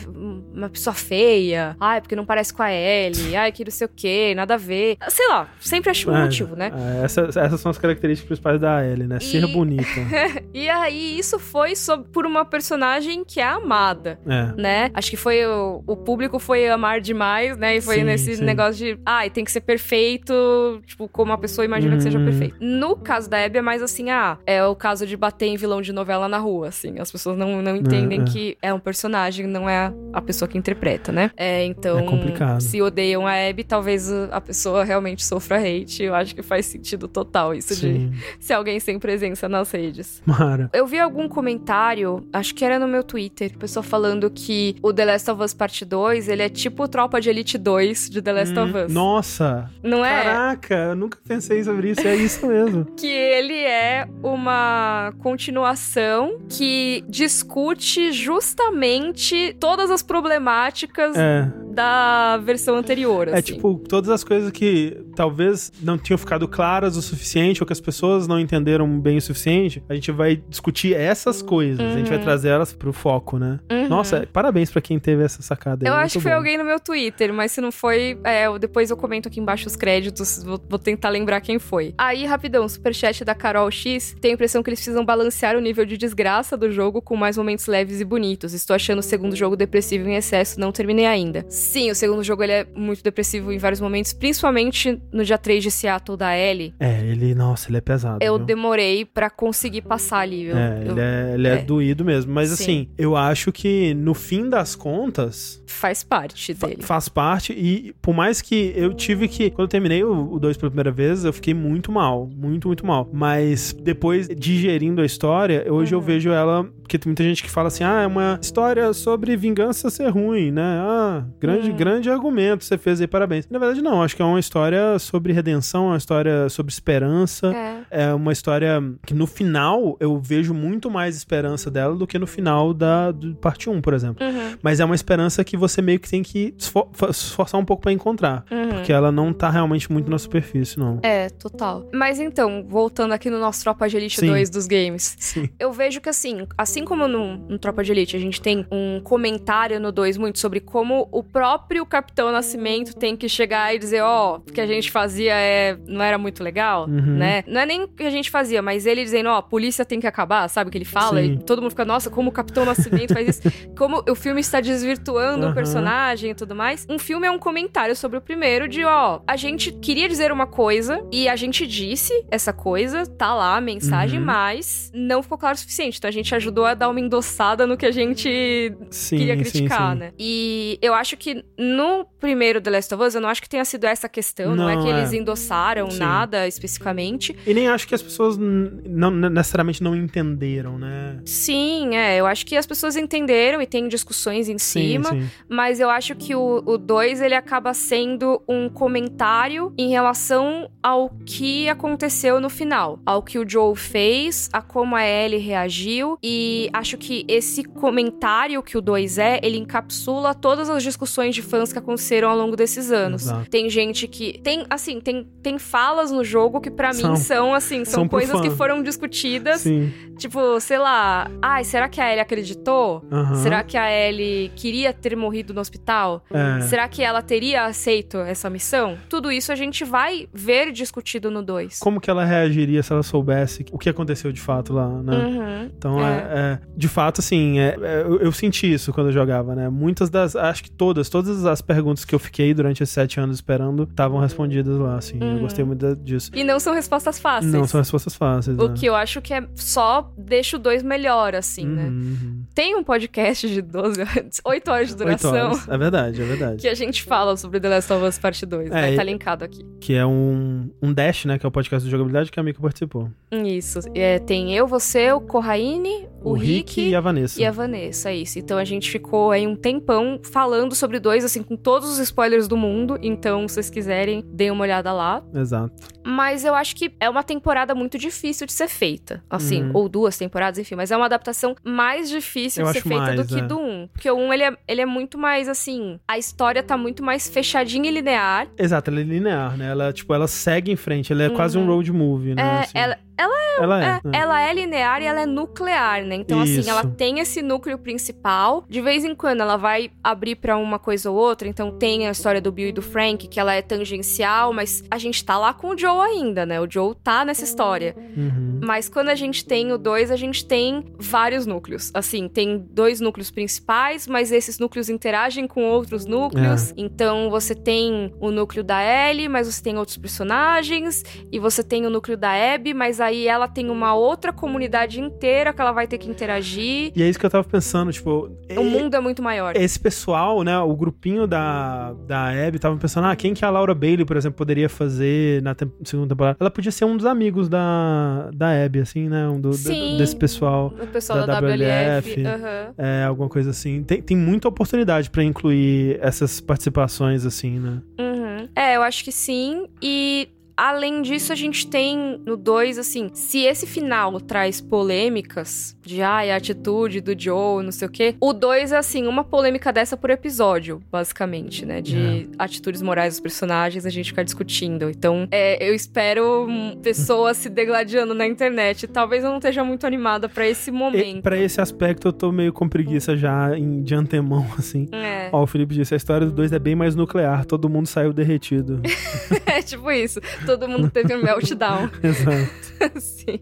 uma 0.53 0.69
pessoa 0.69 0.93
feia. 0.93 1.75
Ah, 1.79 1.97
é 1.97 2.01
porque 2.01 2.15
não 2.15 2.25
parece 2.25 2.53
com 2.53 2.61
a 2.63 2.71
Ellie. 2.71 3.35
Ah, 3.35 3.47
é 3.47 3.51
que 3.51 3.63
não 3.63 3.71
sei 3.71 3.85
o 3.85 3.89
quê, 3.95 4.33
nada 4.35 4.55
a 4.55 4.57
ver. 4.57 4.97
Sei 5.09 5.27
lá, 5.29 5.47
sempre 5.59 5.89
acho 5.91 6.09
um 6.11 6.15
É, 6.15 6.23
motivo, 6.23 6.55
né? 6.55 6.71
é, 7.01 7.05
essas, 7.05 7.37
essas 7.37 7.61
são 7.61 7.69
as 7.69 7.77
características 7.77 8.27
principais 8.27 8.59
da 8.59 8.85
Ellie, 8.85 9.07
né? 9.07 9.19
Ser 9.19 9.43
E- 9.43 9.53
bonita. 9.53 9.83
E 10.53 10.69
aí, 10.69 11.17
isso 11.19 11.37
foi 11.39 11.75
sob- 11.75 12.05
por 12.11 12.25
uma 12.25 12.43
personagem 12.43 13.23
que 13.23 13.39
é 13.39 13.43
amada. 13.47 14.19
É. 14.27 14.47
né? 14.61 14.91
Acho 14.93 15.09
que 15.11 15.17
foi 15.17 15.45
o, 15.45 15.83
o 15.85 15.95
público 15.95 16.39
foi 16.39 16.67
amar 16.67 16.99
demais, 16.99 17.55
né? 17.57 17.77
E 17.77 17.81
foi 17.81 17.97
Sim, 17.97 18.03
nesse 18.03 18.35
sim. 18.37 18.43
negócio 18.43 18.73
de, 18.95 18.99
ah, 19.05 19.29
tem 19.29 19.43
que 19.43 19.51
ser 19.51 19.61
perfeito, 19.61 20.81
tipo, 20.85 21.07
como 21.07 21.31
a 21.31 21.37
pessoa 21.37 21.65
imagina 21.65 21.95
que 21.97 22.03
seja 22.03 22.17
Uhum. 22.17 22.25
perfeito. 22.25 22.57
No 22.59 22.95
caso 22.95 23.29
da 23.29 23.43
Abby 23.43 23.57
é 23.59 23.61
mais 23.61 23.81
assim, 23.81 24.09
ah, 24.09 24.37
é 24.45 24.63
o 24.65 24.75
caso 24.75 24.96
de 25.05 25.15
bater 25.17 25.47
em 25.47 25.57
vilão 25.57 25.81
de 25.81 25.91
novela 25.91 26.27
na 26.27 26.37
rua, 26.37 26.69
assim. 26.69 26.99
As 26.99 27.11
pessoas 27.11 27.37
não, 27.37 27.61
não 27.61 27.75
entendem 27.75 28.21
é. 28.21 28.23
que 28.23 28.57
é 28.61 28.73
um 28.73 28.79
personagem, 28.79 29.45
não 29.45 29.69
é 29.69 29.93
a, 30.13 30.21
pessoa 30.21 30.47
que 30.47 30.57
interpreta, 30.57 31.11
né? 31.11 31.31
É, 31.37 31.63
então, 31.65 31.99
É 31.99 32.03
complicado. 32.03 32.61
se 32.61 32.81
odeiam 32.81 33.25
a 33.27 33.33
Abby, 33.49 33.63
talvez 33.63 34.11
a 34.31 34.41
pessoa 34.41 34.83
realmente 34.83 35.25
sofra 35.25 35.57
hate. 35.57 36.03
Eu 36.03 36.15
acho 36.15 36.33
que 36.35 36.41
faz 36.41 36.65
sentido 36.65 37.07
total 37.07 37.53
isso 37.53 37.75
de 37.75 37.81
Sim. 37.81 38.11
ser 38.39 38.53
alguém 38.53 38.79
sem 38.79 38.97
presença 38.99 39.47
nas 39.47 39.71
redes. 39.71 40.21
Mara. 40.25 40.69
Eu 40.73 40.85
vi 40.87 40.99
algum 40.99 41.27
comentário, 41.27 42.25
acho 42.33 42.53
que 42.55 42.63
era 42.63 42.79
no 42.79 42.87
meu 42.87 43.03
Twitter, 43.03 43.57
pessoa 43.57 43.83
falando 43.83 44.29
que 44.29 44.75
o 44.81 44.93
The 44.93 45.05
Last 45.05 45.31
of 45.31 45.41
Us 45.43 45.53
Parte 45.53 45.83
2, 45.85 46.29
ele 46.29 46.43
é 46.43 46.49
tipo 46.49 46.87
Tropa 46.87 47.19
de 47.19 47.29
Elite 47.29 47.57
2 47.57 48.09
de 48.09 48.21
The 48.21 48.31
Last 48.33 48.57
of 48.59 48.73
Hum, 48.73 48.85
Us. 48.85 48.93
Nossa! 48.93 49.69
Não 49.83 50.03
é? 50.05 50.23
Caraca, 50.23 50.75
eu 50.75 50.95
nunca 50.95 51.17
pensei 51.27 51.63
sobre 51.63 51.91
isso. 51.91 52.01
É 52.07 52.15
isso 52.15 52.45
mesmo. 52.45 52.85
Que 52.97 53.07
ele 53.07 53.53
é 53.59 54.07
uma 54.23 54.86
continuação 55.19 56.39
que 56.49 57.03
discute 57.07 58.11
justamente 58.11 59.55
todas 59.59 59.89
as 59.91 60.01
problemáticas 60.01 61.15
É. 61.17 61.49
da 61.77 62.37
versão 62.37 62.75
anterior, 62.75 63.27
É 63.27 63.33
assim. 63.33 63.53
tipo, 63.53 63.75
todas 63.87 64.09
as 64.09 64.23
coisas 64.23 64.49
que 64.51 64.97
talvez 65.15 65.71
não 65.79 65.95
tinham 65.95 66.17
ficado 66.17 66.47
claras 66.47 66.97
o 66.97 67.01
suficiente, 67.03 67.61
ou 67.61 67.67
que 67.67 67.71
as 67.73 67.79
pessoas 67.79 68.27
não 68.27 68.39
entenderam 68.39 68.99
bem 68.99 69.17
o 69.17 69.21
suficiente, 69.21 69.83
a 69.87 69.93
gente 69.93 70.11
vai 70.11 70.41
discutir 70.49 70.95
essas 70.95 71.41
coisas. 71.43 71.79
A 71.79 71.95
gente 71.95 72.09
vai 72.09 72.17
Uhum. 72.17 72.23
trazer 72.23 72.49
elas 72.49 72.73
pro 72.73 72.91
foco, 72.91 73.37
né? 73.37 73.59
Uhum. 73.71 73.87
Nossa, 73.87 74.27
parabéns 74.33 74.71
pra 74.71 74.81
quem 74.81 74.97
teve 74.97 75.23
essa 75.23 75.41
sacada 75.43 75.85
aí. 75.85 75.91
Eu 75.91 75.95
acho 75.95 76.13
que 76.17 76.21
foi 76.23 76.31
bom. 76.31 76.37
alguém 76.37 76.57
no 76.57 76.63
meu 76.65 76.79
Twitter, 76.79 77.31
mas 77.31 77.51
se 77.51 77.61
não 77.61 77.71
foi, 77.71 78.17
é, 78.23 78.45
depois 78.57 78.89
eu 78.89 78.97
comento 78.97 79.27
aqui 79.27 79.39
embaixo 79.39 79.67
os 79.67 79.75
créditos, 79.75 80.41
vou, 80.43 80.59
vou 80.67 80.79
tentar 80.79 81.09
lembrar 81.09 81.41
quem 81.41 81.59
foi. 81.59 81.93
Aí, 81.95 82.25
rapidão, 82.25 82.67
superchat 82.67 83.23
da 83.23 83.35
Carol 83.35 83.69
X, 83.69 84.15
tem 84.19 84.31
a 84.31 84.33
impressão 84.33 84.63
que 84.63 84.69
eles 84.71 84.79
precisam 84.79 85.05
balancear 85.05 85.55
o 85.55 85.59
nível 85.61 85.85
de 85.85 85.95
desgraça 85.95 86.57
do 86.57 86.71
jogo 86.71 87.01
com 87.03 87.15
mais 87.15 87.37
momentos 87.37 87.67
leves 87.67 88.01
e 88.01 88.05
bonitos. 88.05 88.53
Estou 88.53 88.75
achando 88.75 88.99
o 88.99 89.03
segundo 89.03 89.35
jogo 89.35 89.55
depressivo 89.55 90.07
em 90.09 90.15
excesso, 90.15 90.59
não 90.59 90.71
terminei 90.71 91.05
ainda. 91.05 91.45
Sim, 91.67 91.91
o 91.91 91.95
segundo 91.95 92.23
jogo 92.23 92.43
ele 92.43 92.51
é 92.53 92.67
muito 92.75 93.03
depressivo 93.03 93.51
em 93.51 93.57
vários 93.57 93.81
momentos, 93.81 94.13
principalmente 94.13 94.99
no 95.11 95.23
dia 95.25 95.37
3 95.37 95.61
de 95.63 95.69
Seattle 95.69 96.17
da 96.17 96.35
Ellie. 96.37 96.73
É, 96.79 97.01
ele, 97.05 97.35
nossa, 97.35 97.69
ele 97.69 97.77
é 97.77 97.81
pesado. 97.81 98.19
Eu 98.21 98.37
viu? 98.37 98.45
demorei 98.45 99.03
pra 99.03 99.29
conseguir 99.29 99.81
passar 99.81 100.19
ali. 100.19 100.45
Eu, 100.45 100.57
É, 100.57 100.83
eu- 100.85 100.91
ele 100.91 100.99
é, 101.01 101.31
ele 101.33 101.47
é, 101.47 101.51
é. 101.53 101.57
doído 101.57 102.05
mesmo. 102.05 102.33
Mas 102.33 102.49
Sim. 102.49 102.53
assim, 102.53 102.89
eu 102.97 103.15
acho 103.17 103.51
que 103.51 103.93
no 103.93 104.13
fim 104.13 104.49
das 104.49 104.75
contas, 104.75 105.61
Faz 105.67 106.03
parte 106.03 106.53
fa- 106.53 106.67
dele. 106.67 106.81
faz 106.81 107.09
parte. 107.09 107.53
E 107.53 107.93
por 108.01 108.13
mais 108.15 108.41
que 108.41 108.73
eu 108.75 108.93
tive 108.93 109.27
que. 109.27 109.49
Quando 109.49 109.65
eu 109.65 109.67
terminei 109.69 110.03
o 110.03 110.39
2 110.39 110.55
pela 110.57 110.69
primeira 110.71 110.91
vez, 110.91 111.25
eu 111.25 111.33
fiquei 111.33 111.53
muito 111.53 111.91
mal. 111.91 112.29
Muito, 112.35 112.67
muito 112.69 112.85
mal. 112.85 113.09
Mas 113.13 113.73
depois, 113.73 114.27
digerindo 114.29 115.01
a 115.01 115.05
história, 115.05 115.65
hoje 115.71 115.93
eu 115.93 115.99
Uhum. 115.99 116.05
vejo 116.05 116.29
ela. 116.29 116.63
Porque 116.81 116.97
tem 116.97 117.09
muita 117.09 117.23
gente 117.23 117.43
que 117.43 117.49
fala 117.49 117.67
assim: 117.67 117.83
ah, 117.83 118.03
é 118.03 118.07
uma 118.07 118.39
história 118.41 118.93
sobre 118.93 119.35
vingança 119.35 119.89
ser 119.89 120.07
ruim, 120.09 120.51
né? 120.51 120.61
Ah, 120.63 121.25
grande, 121.39 121.56
Uhum. 121.65 121.75
grande 121.75 122.09
argumento 122.09 122.63
você 122.63 122.77
fez 122.77 123.01
aí, 123.01 123.07
parabéns. 123.07 123.47
Na 123.49 123.59
verdade, 123.59 123.81
não. 123.81 124.01
Acho 124.01 124.15
que 124.15 124.21
é 124.21 124.25
uma 124.25 124.39
história 124.39 124.97
sobre 124.99 125.33
redenção, 125.33 125.87
uma 125.87 125.97
história 125.97 126.49
sobre 126.49 126.71
esperança. 126.71 127.47
É. 127.91 128.07
É 128.09 128.13
uma 128.13 128.31
história 128.31 128.81
que 129.05 129.13
no 129.13 129.25
final 129.27 129.97
eu 129.99 130.17
vejo 130.19 130.53
muito 130.53 130.89
mais 130.89 131.15
esperança 131.15 131.69
dela 131.71 131.95
do 131.95 132.05
que 132.05 132.17
no 132.19 132.27
final 132.27 132.73
da 132.73 133.11
do 133.11 133.35
parte 133.35 133.69
1, 133.69 133.81
por 133.81 133.93
exemplo. 133.93 134.25
Uhum, 134.25 134.57
Mas 134.61 134.79
é 134.79 134.85
uma 134.85 134.95
esperança 134.95 135.43
que 135.43 135.55
você 135.57 135.81
meio 135.81 135.99
que 135.99 136.09
tem 136.09 136.21
que 136.23 136.53
esfor- 136.57 136.89
esforçar 137.09 137.59
um 137.59 137.65
pouco 137.65 137.81
pra 137.83 137.91
encontrar. 137.91 138.43
uhum. 138.51 138.69
Porque 138.69 138.91
ela 138.93 139.11
não 139.11 139.31
tá 139.33 139.49
realmente 139.49 139.91
muito 139.91 140.09
na 140.11 140.17
superfície, 140.17 140.77
não. 140.79 140.99
É, 141.03 141.29
total. 141.29 141.87
Mas 141.93 142.19
então, 142.19 142.65
voltando 142.67 143.13
aqui 143.13 143.29
no 143.29 143.39
nosso 143.39 143.63
Tropa 143.63 143.87
de 143.87 143.97
Elite 143.97 144.19
Sim. 144.19 144.27
2 144.27 144.49
dos 144.49 144.67
games. 144.67 145.15
Sim. 145.19 145.49
Eu 145.59 145.71
vejo 145.71 145.99
que 146.01 146.09
assim, 146.09 146.45
assim 146.57 146.83
como 146.85 147.07
no, 147.07 147.37
no 147.37 147.57
Tropa 147.57 147.83
de 147.83 147.91
Elite, 147.91 148.15
a 148.15 148.19
gente 148.19 148.41
tem 148.41 148.65
um 148.71 148.99
comentário 149.01 149.79
no 149.79 149.91
2 149.91 150.17
muito 150.17 150.39
sobre 150.39 150.59
como 150.59 151.07
o 151.11 151.23
próprio 151.23 151.46
Capitão 151.87 152.31
Nascimento 152.31 152.95
tem 152.95 153.15
que 153.15 153.27
chegar 153.29 153.73
e 153.73 153.79
dizer, 153.79 154.01
ó, 154.01 154.37
o 154.37 154.41
que 154.41 154.59
a 154.61 154.65
gente 154.67 154.91
fazia 154.91 155.33
é, 155.33 155.77
não 155.87 156.01
era 156.03 156.17
muito 156.17 156.43
legal, 156.43 156.85
Uhum. 156.87 157.17
né? 157.17 157.43
Não 157.47 157.61
é 157.61 157.65
nem 157.65 157.83
o 157.83 157.87
que 157.87 158.03
a 158.03 158.09
gente 158.09 158.29
fazia, 158.29 158.61
mas 158.61 158.85
ele 158.85 159.03
dizendo, 159.03 159.29
ó, 159.29 159.37
a 159.37 159.41
polícia 159.41 159.85
tem 159.85 159.99
que 159.99 160.07
acabar, 160.07 160.47
sabe 160.49 160.67
o 160.69 160.71
que 160.71 160.77
ele 160.77 160.85
fala? 160.85 161.21
Sim. 161.21 161.33
E 161.33 161.43
todo 161.43 161.61
mundo 161.61 161.71
fica, 161.71 161.85
nossa, 161.85 162.09
como 162.09 162.29
o 162.29 162.31
Capitão 162.33 162.65
Nascimento 162.65 163.13
faz 163.13 163.27
isso? 163.27 163.41
Como 163.77 164.03
o 164.09 164.15
filme 164.15 164.41
está 164.41 164.59
desvirtuando 164.59 165.43
o 165.43 165.45
Aham. 165.47 165.53
personagem 165.53 166.31
e 166.31 166.35
tudo 166.35 166.55
mais. 166.55 166.85
Um 166.89 166.97
filme 166.97 167.27
é 167.27 167.31
um 167.31 167.37
comentário 167.39 167.95
sobre 167.95 168.17
o 168.17 168.21
primeiro 168.21 168.67
de, 168.67 168.83
ó, 168.83 169.21
a 169.27 169.35
gente 169.35 169.71
queria 169.71 170.07
dizer 170.09 170.31
uma 170.31 170.47
coisa 170.47 170.99
e 171.11 171.29
a 171.29 171.35
gente 171.35 171.65
disse 171.67 172.25
essa 172.31 172.51
coisa, 172.51 173.05
tá 173.05 173.33
lá 173.35 173.55
a 173.57 173.61
mensagem, 173.61 174.19
Uhum. 174.19 174.25
mas 174.25 174.91
não 174.93 175.21
ficou 175.21 175.37
claro 175.37 175.55
o 175.55 175.59
suficiente. 175.59 175.97
Então 175.97 176.07
a 176.09 176.11
gente 176.11 176.33
ajudou 176.33 176.65
a 176.65 176.73
dar 176.73 176.89
uma 176.89 176.99
endossada 176.99 177.67
no 177.67 177.77
que 177.77 177.85
a 177.85 177.91
gente 177.91 178.73
Sim, 178.89 179.17
queria 179.17 179.35
sim, 179.35 179.41
criticar, 179.43 179.93
sim. 179.93 179.99
né? 179.99 180.11
E 180.17 180.79
eu 180.81 180.93
acho 180.93 181.15
que 181.17 181.26
que 181.27 181.43
no 181.57 182.05
primeiro 182.21 182.61
The 182.61 182.69
Last 182.69 182.93
of 182.93 183.03
Us, 183.03 183.15
eu 183.15 183.21
não 183.21 183.27
acho 183.27 183.41
que 183.41 183.49
tenha 183.49 183.65
sido 183.65 183.83
essa 183.83 184.07
questão, 184.07 184.55
não, 184.55 184.69
é 184.69 184.75
Não, 184.75 184.83
que 184.83 184.89
é. 184.89 184.97
eles 184.97 185.11
endossaram 185.11 185.91
Sim. 185.91 185.99
nada 185.99 186.47
especificamente. 186.47 187.35
E 187.45 187.53
nem 187.53 187.67
acho 187.67 187.85
que 187.85 187.93
as 187.93 188.01
pessoas 188.01 188.37
não 188.37 189.11
necessariamente 189.11 189.83
não 189.83 189.93
entenderam, 189.93 190.79
né? 190.79 191.19
Sim, 191.25 191.95
é, 191.95 192.17
eu 192.17 192.25
acho 192.25 192.45
que 192.45 192.55
as 192.55 192.65
pessoas 192.65 192.95
entenderam 192.95 193.61
e 193.61 193.67
tem 193.67 193.89
discussões 193.89 194.47
em 194.47 194.57
cima, 194.57 195.09
sim. 195.09 195.29
mas 195.49 195.81
eu 195.81 195.89
acho 195.89 196.15
que 196.15 196.33
o 196.33 196.77
2 196.77 197.21
ele 197.21 197.35
acaba 197.35 197.73
sendo 197.73 198.41
um 198.47 198.69
comentário 198.69 199.73
em 199.77 199.89
relação 199.89 200.69
ao 200.81 201.09
que 201.25 201.67
aconteceu 201.67 202.39
no 202.39 202.49
final, 202.49 202.99
ao 203.05 203.21
que 203.21 203.37
o 203.37 203.47
Joel 203.47 203.75
fez, 203.75 204.49
a 204.53 204.61
como 204.61 204.95
a 204.95 205.05
Ellie 205.05 205.39
reagiu 205.39 206.17
e 206.23 206.69
acho 206.71 206.97
que 206.97 207.25
esse 207.27 207.63
comentário 207.63 208.63
que 208.63 208.77
o 208.77 208.81
2 208.81 209.17
é, 209.17 209.39
ele 209.43 209.57
encapsula 209.57 210.33
todas 210.33 210.69
as 210.69 210.81
discussões 210.81 211.16
de 211.33 211.41
fãs 211.41 211.71
que 211.73 211.79
aconteceram 211.79 212.29
ao 212.29 212.37
longo 212.37 212.55
desses 212.55 212.91
anos. 212.91 213.23
Exato. 213.23 213.49
Tem 213.49 213.69
gente 213.69 214.07
que 214.07 214.39
tem, 214.43 214.65
assim, 214.69 214.99
tem, 214.99 215.27
tem 215.41 215.57
falas 215.59 216.11
no 216.11 216.23
jogo 216.23 216.61
que 216.61 216.69
pra 216.71 216.93
São. 216.93 217.11
mim 217.11 217.15
são 217.17 217.53
assim, 217.53 217.83
são, 217.85 218.01
São 218.01 218.07
coisas 218.07 218.39
que 218.41 218.49
foram 218.51 218.81
discutidas 218.83 219.61
Sim. 219.61 219.91
Tipo, 220.17 220.59
sei 220.59 220.79
lá, 220.79 221.29
ai, 221.41 221.63
será 221.63 221.87
que 221.87 222.01
a 222.01 222.09
Ellie 222.09 222.21
acreditou? 222.21 223.03
Será 223.35 223.63
que 223.63 223.77
a 223.77 223.89
Ellie 223.91 224.51
queria 224.55 224.91
ter 224.91 225.15
morrido 225.15 225.53
no 225.53 225.61
hospital? 225.61 226.23
É. 226.31 226.61
Será 226.61 226.87
que 226.87 227.03
ela 227.03 227.21
teria 227.21 227.65
aceito 227.65 228.17
essa 228.17 228.49
missão? 228.49 228.97
Tudo 229.09 229.31
isso 229.31 229.51
a 229.51 229.55
gente 229.55 229.83
vai 229.85 230.27
ver 230.33 230.71
discutido 230.71 231.29
no 231.29 231.43
2. 231.43 231.79
Como 231.79 232.01
que 232.01 232.09
ela 232.09 232.25
reagiria 232.25 232.81
se 232.81 232.91
ela 232.91 233.03
soubesse 233.03 233.65
o 233.71 233.77
que 233.77 233.89
aconteceu 233.89 234.31
de 234.31 234.41
fato 234.41 234.73
lá, 234.73 234.89
né? 234.89 235.15
Uhum. 235.17 235.71
Então, 235.77 235.99
é. 236.05 236.17
é- 236.33 236.59
de 236.75 236.87
fato, 236.87 237.21
assim, 237.21 237.59
é- 237.59 237.77
é- 237.81 238.01
eu, 238.01 238.19
eu 238.19 238.31
senti 238.31 238.71
isso 238.73 238.91
quando 238.91 239.07
eu 239.07 239.13
jogava, 239.13 239.55
né? 239.55 239.69
Muitas 239.69 240.09
das, 240.09 240.35
acho 240.35 240.63
que 240.63 240.71
todas, 240.71 241.06
todas 241.09 241.45
as 241.45 241.61
perguntas 241.61 242.03
que 242.05 242.13
eu 242.15 242.19
fiquei 242.19 242.53
durante 242.53 242.83
esses 242.83 242.93
sete 242.93 243.19
anos 243.19 243.37
esperando 243.37 243.83
estavam 243.83 244.19
respondidas 244.19 244.77
lá, 244.77 244.97
assim. 244.97 245.17
Eu 245.19 245.27
Uhum. 245.27 245.39
gostei 245.39 245.63
muito 245.65 245.95
disso. 245.97 246.31
E 246.33 246.43
não 246.43 246.59
são 246.59 246.73
respostas 246.73 247.19
fáceis. 247.19 247.51
Não 247.53 247.65
são 247.67 247.79
respostas 247.81 248.15
fáceis, 248.15 248.57
O 248.57 248.67
né? 248.69 248.73
que 248.77 248.85
eu 248.85 248.95
acho 248.95 249.21
que 249.21 249.33
é 249.33 249.45
só 249.55 250.11
deixa 250.17 250.57
o 250.57 250.59
2 250.59 250.83
melhor, 250.83 251.35
assim, 251.35 251.65
né? 251.65 251.85
Uhum, 251.85 251.89
uhum. 252.21 252.43
Tem 252.53 252.75
um 252.75 252.83
podcast 252.83 253.47
de 253.47 253.61
12 253.61 254.01
horas, 254.01 254.41
8 254.45 254.71
horas 254.71 254.87
de 254.89 254.95
duração. 254.95 255.31
horas. 255.33 255.67
É 255.67 255.77
verdade, 255.77 256.21
é 256.21 256.25
verdade. 256.25 256.61
Que 256.61 256.67
a 256.67 256.75
gente 256.75 257.03
fala 257.03 257.35
sobre 257.37 257.59
The 257.59 257.69
Last 257.69 257.93
of 257.93 258.03
Us 258.05 258.17
Parte 258.17 258.45
2. 258.45 258.71
É, 258.71 258.91
estar 258.91 259.03
linkado 259.03 259.43
aqui. 259.45 259.63
Que 259.79 259.93
é 259.93 260.05
um, 260.05 260.69
um 260.81 260.93
Dash, 260.93 261.25
né? 261.25 261.37
Que 261.37 261.45
é 261.45 261.49
o 261.49 261.51
podcast 261.51 261.83
de 261.85 261.91
jogabilidade 261.91 262.31
que 262.31 262.39
a 262.39 262.43
Mika 262.43 262.61
participou. 262.61 263.09
Isso. 263.31 263.79
É, 263.93 264.19
tem 264.19 264.53
eu, 264.55 264.65
você, 264.67 265.11
o 265.11 265.19
Corraine, 265.21 266.07
o, 266.21 266.33
Rick, 266.33 266.81
e 266.89 266.95
a 266.95 267.01
Vanessa. 267.01 267.39
E 267.41 267.45
a 267.45 267.51
Vanessa, 267.51 268.11
isso. 268.11 268.39
Então 268.39 268.57
a 268.57 268.63
gente 268.65 268.89
ficou 268.89 269.31
aí 269.31 269.45
um 269.45 269.55
tempão 269.55 270.19
falando 270.31 270.73
sobre 270.75 270.96
dois, 270.99 271.23
assim, 271.25 271.41
com 271.43 271.55
todos 271.55 271.89
os 271.89 271.99
spoilers 271.99 272.47
do 272.47 272.55
mundo. 272.57 272.97
Então, 273.01 273.47
se 273.47 273.55
vocês 273.55 273.69
quiserem, 273.69 274.23
deem 274.33 274.51
uma 274.51 274.63
olhada 274.63 274.91
lá. 274.93 275.23
Exato. 275.33 275.73
Mas 276.05 276.45
eu 276.45 276.55
acho 276.55 276.75
que 276.75 276.91
é 276.99 277.09
uma 277.09 277.23
temporada 277.23 277.75
muito 277.75 277.97
difícil 277.97 278.47
de 278.47 278.53
ser 278.53 278.67
feita. 278.67 279.23
Assim, 279.29 279.63
Uhum. 279.63 279.71
ou 279.73 279.89
duas 279.89 280.17
temporadas, 280.17 280.57
enfim. 280.59 280.75
Mas 280.75 280.91
é 280.91 280.97
uma 280.97 281.05
adaptação 281.05 281.55
mais 281.63 282.09
difícil 282.09 282.63
Eu 282.63 282.67
de 282.67 282.73
ser 282.73 282.81
feita 282.87 283.03
mais, 283.03 283.19
do 283.19 283.25
que 283.25 283.39
é. 283.39 283.41
do 283.41 283.57
um. 283.59 283.87
Porque 283.91 284.09
o 284.09 284.15
um, 284.15 284.31
ele 284.33 284.43
é, 284.43 284.55
ele 284.67 284.81
é 284.81 284.85
muito 284.85 285.17
mais, 285.17 285.47
assim... 285.49 285.99
A 286.07 286.17
história 286.17 286.63
tá 286.63 286.77
muito 286.77 287.03
mais 287.03 287.27
fechadinha 287.29 287.89
e 287.89 287.93
linear. 287.93 288.47
Exato, 288.57 288.89
ela 288.89 288.99
é 289.01 289.03
linear, 289.03 289.57
né? 289.57 289.69
Ela, 289.71 289.91
tipo, 289.91 290.13
ela 290.13 290.27
segue 290.27 290.71
em 290.71 290.75
frente. 290.75 291.11
Ela 291.11 291.23
é 291.23 291.29
quase 291.29 291.57
um 291.57 291.61
Uhum. 291.61 291.67
road 291.75 291.91
movie, 291.91 292.35
né? 292.35 292.41
É, 292.41 292.59
assim. 292.59 292.71
ela, 292.77 292.97
ela 293.17 293.47
Ela 293.63 293.83
é. 293.83 293.87
É, 293.87 294.01
né? 294.03 294.11
ela 294.13 294.41
é 294.41 294.53
linear 294.53 295.01
e 295.01 295.05
ela 295.05 295.21
é 295.21 295.25
nuclear, 295.25 296.03
né? 296.03 296.15
Então, 296.15 296.43
Isso. 296.43 296.59
assim, 296.59 296.69
ela 296.69 296.85
tem 296.85 297.19
esse 297.19 297.41
núcleo 297.41 297.77
principal. 297.77 298.63
De 298.69 298.81
vez 298.81 299.03
em 299.03 299.15
quando 299.15 299.41
ela 299.41 299.57
vai 299.57 299.91
abrir 300.03 300.35
pra 300.35 300.57
uma 300.57 300.79
coisa 300.79 301.09
ou 301.09 301.17
outra. 301.17 301.47
Então, 301.47 301.71
tem 301.71 302.07
a 302.07 302.11
história 302.11 302.39
do 302.39 302.51
Bill 302.51 302.69
e 302.69 302.71
do 302.71 302.81
Frank, 302.81 303.27
que 303.27 303.39
ela 303.39 303.53
é 303.53 303.61
tangencial, 303.61 304.53
mas 304.53 304.83
a 304.89 304.97
gente 304.97 305.23
tá 305.23 305.37
lá 305.37 305.53
com 305.53 305.69
o 305.69 305.77
Joe 305.77 305.99
ainda, 305.99 306.45
né? 306.45 306.59
O 306.61 306.69
Joe 306.69 306.95
tá 307.03 307.25
nessa 307.25 307.43
história. 307.43 307.95
Uhum. 307.97 308.59
Mas 308.63 308.89
quando 308.89 309.09
a 309.09 309.15
gente 309.15 309.45
tem 309.45 309.71
o 309.71 309.77
2, 309.77 310.11
a 310.11 310.15
gente 310.15 310.45
tem 310.45 310.85
vários 310.97 311.45
núcleos. 311.45 311.91
Assim, 311.93 312.27
tem 312.27 312.57
dois 312.69 312.99
núcleos 312.99 313.31
principais, 313.31 314.07
mas 314.07 314.31
esses 314.31 314.59
núcleos 314.59 314.89
interagem 314.89 315.47
com 315.47 315.63
outros 315.63 316.05
núcleos. 316.05 316.73
Então 316.77 317.29
você 317.29 317.55
tem 317.55 318.13
o 318.19 318.31
núcleo 318.31 318.63
da 318.63 318.81
Ellie, 318.83 319.27
mas 319.27 319.47
você 319.47 319.61
tem 319.63 319.77
outros 319.77 319.97
personagens. 319.97 321.03
E 321.31 321.39
você 321.39 321.63
tem 321.63 321.85
o 321.85 321.89
núcleo 321.89 322.17
da 322.17 322.31
Abby, 322.53 322.73
mas 322.73 322.99
aí 323.07 323.27
ela 323.27 323.47
tem 323.47 323.69
uma 323.69 323.93
outra 323.95 324.31
comunidade 324.31 324.99
inteira 324.99 325.51
que 325.53 325.61
ela 325.61 325.71
vai 325.71 325.87
ter 325.87 325.97
que 325.97 326.09
interagir. 326.09 326.91
E 326.95 327.01
é 327.03 327.09
isso 327.09 327.19
que 327.19 327.25
eu 327.25 327.29
tava 327.29 327.43
pensando, 327.47 327.91
tipo... 327.91 328.29
O 328.57 328.63
mundo 328.63 328.95
é 328.95 328.99
muito 328.99 329.21
maior. 329.21 329.55
Esse 329.55 329.79
pessoal, 329.79 330.43
né, 330.43 330.57
o 330.59 330.75
grupinho 330.75 331.25
da, 331.27 331.93
da 332.05 332.29
Abby 332.29 332.59
tava 332.59 332.75
pensando, 332.77 333.05
ah, 333.07 333.15
quem 333.15 333.33
que 333.33 333.43
a 333.45 333.49
Laura 333.49 333.73
Bailey, 333.73 334.05
por 334.05 334.17
exemplo, 334.17 334.37
poderia 334.37 334.69
fazer 334.69 335.41
na 335.41 335.53
tem- 335.55 335.71
segunda 335.83 336.09
temporada? 336.09 336.37
Ela 336.39 336.51
podia 336.51 336.71
ser 336.71 336.85
um 336.85 336.95
dos 336.95 337.05
amigos 337.05 337.49
da, 337.49 338.29
da 338.33 338.49
Abby, 338.65 338.79
assim, 338.79 339.07
né, 339.09 339.27
um 339.27 339.39
do, 339.39 339.53
Sim. 339.53 339.91
do- 339.93 339.97
desse 339.97 340.15
pessoal, 340.15 340.73
O 340.81 340.87
pessoal 340.87 341.19
da 341.25 341.39
da, 341.39 341.47
WLF. 341.47 342.15
WLF. 342.23 342.73
é, 342.77 343.03
alguma 343.05 343.29
coisa 343.29 343.49
assim. 343.51 343.83
Tem, 343.83 344.01
tem 344.01 344.17
muita 344.17 344.47
oportunidade 344.47 345.09
pra 345.09 345.23
incluir 345.23 345.97
essas 346.01 346.39
participações, 346.41 347.25
assim, 347.25 347.59
né? 347.59 347.81
Uhum. 347.99 348.47
É, 348.55 348.75
eu 348.75 348.81
acho 348.83 349.03
que 349.03 349.11
sim. 349.11 349.67
E 349.81 350.27
além 350.57 351.03
disso, 351.03 351.31
a 351.31 351.35
gente 351.35 351.67
tem 351.67 352.19
no 352.25 352.35
2, 352.35 352.79
assim, 352.79 353.11
se 353.13 353.43
esse 353.43 353.67
final 353.67 354.19
traz 354.19 354.59
polêmicas 354.59 355.76
de 355.87 356.01
ai, 356.01 356.29
a 356.31 356.35
atitude 356.35 357.01
do 357.01 357.19
Joe, 357.19 357.63
não 357.63 357.71
sei 357.71 357.87
o 357.87 357.91
quê, 357.91 358.15
o 358.19 358.33
2 358.33 358.71
é 358.71 358.77
assim, 358.77 359.07
uma 359.07 359.23
polêmica 359.23 359.71
dessa 359.71 359.95
por 359.97 360.09
episódio, 360.09 360.81
basicamente, 360.91 361.65
né? 361.65 361.81
De 361.81 362.29
atitudes 362.37 362.81
morais 362.81 363.13
dos 363.13 363.19
personagens, 363.21 363.85
a 363.85 363.89
gente 363.89 364.07
ficar 364.07 364.23
discutindo. 364.23 364.89
Então, 364.89 365.27
é, 365.31 365.67
eu 365.67 365.73
espero 365.73 366.45
hum, 366.47 366.77
pessoas 366.81 367.37
se 367.37 367.49
degladiando 367.49 368.13
na 368.13 368.27
internet. 368.27 368.87
Talvez 368.87 369.23
eu 369.23 369.29
não 369.29 369.37
esteja 369.37 369.63
muito 369.63 369.87
animada 369.87 370.27
pra 370.27 370.47
esse 370.47 370.69
momento. 370.71 371.21
pra 371.21 371.37
esse 371.37 371.61
aspecto, 371.61 372.09
eu 372.09 372.13
tô 372.13 372.31
meio 372.31 372.51
com 372.51 372.67
preguiça 372.67 373.15
já 373.15 373.57
em, 373.57 373.81
de 373.81 373.95
antemão, 373.95 374.45
assim. 374.57 374.87
É, 374.91 375.29
Ó, 375.31 375.43
o 375.43 375.47
Felipe 375.47 375.73
disse, 375.73 375.93
a 375.93 375.97
história 375.97 376.27
do 376.27 376.33
2 376.33 376.51
é 376.51 376.59
bem 376.59 376.75
mais 376.75 376.95
nuclear, 376.95 377.45
todo 377.45 377.69
mundo 377.69 377.87
saiu 377.87 378.11
derretido. 378.11 378.81
é 379.45 379.61
tipo 379.61 379.89
isso. 379.91 380.19
Todo 380.45 380.67
mundo 380.67 380.89
teve 380.89 381.15
um 381.15 381.23
meltdown. 381.23 381.89
Exato. 382.03 382.99
Sim. 382.99 383.39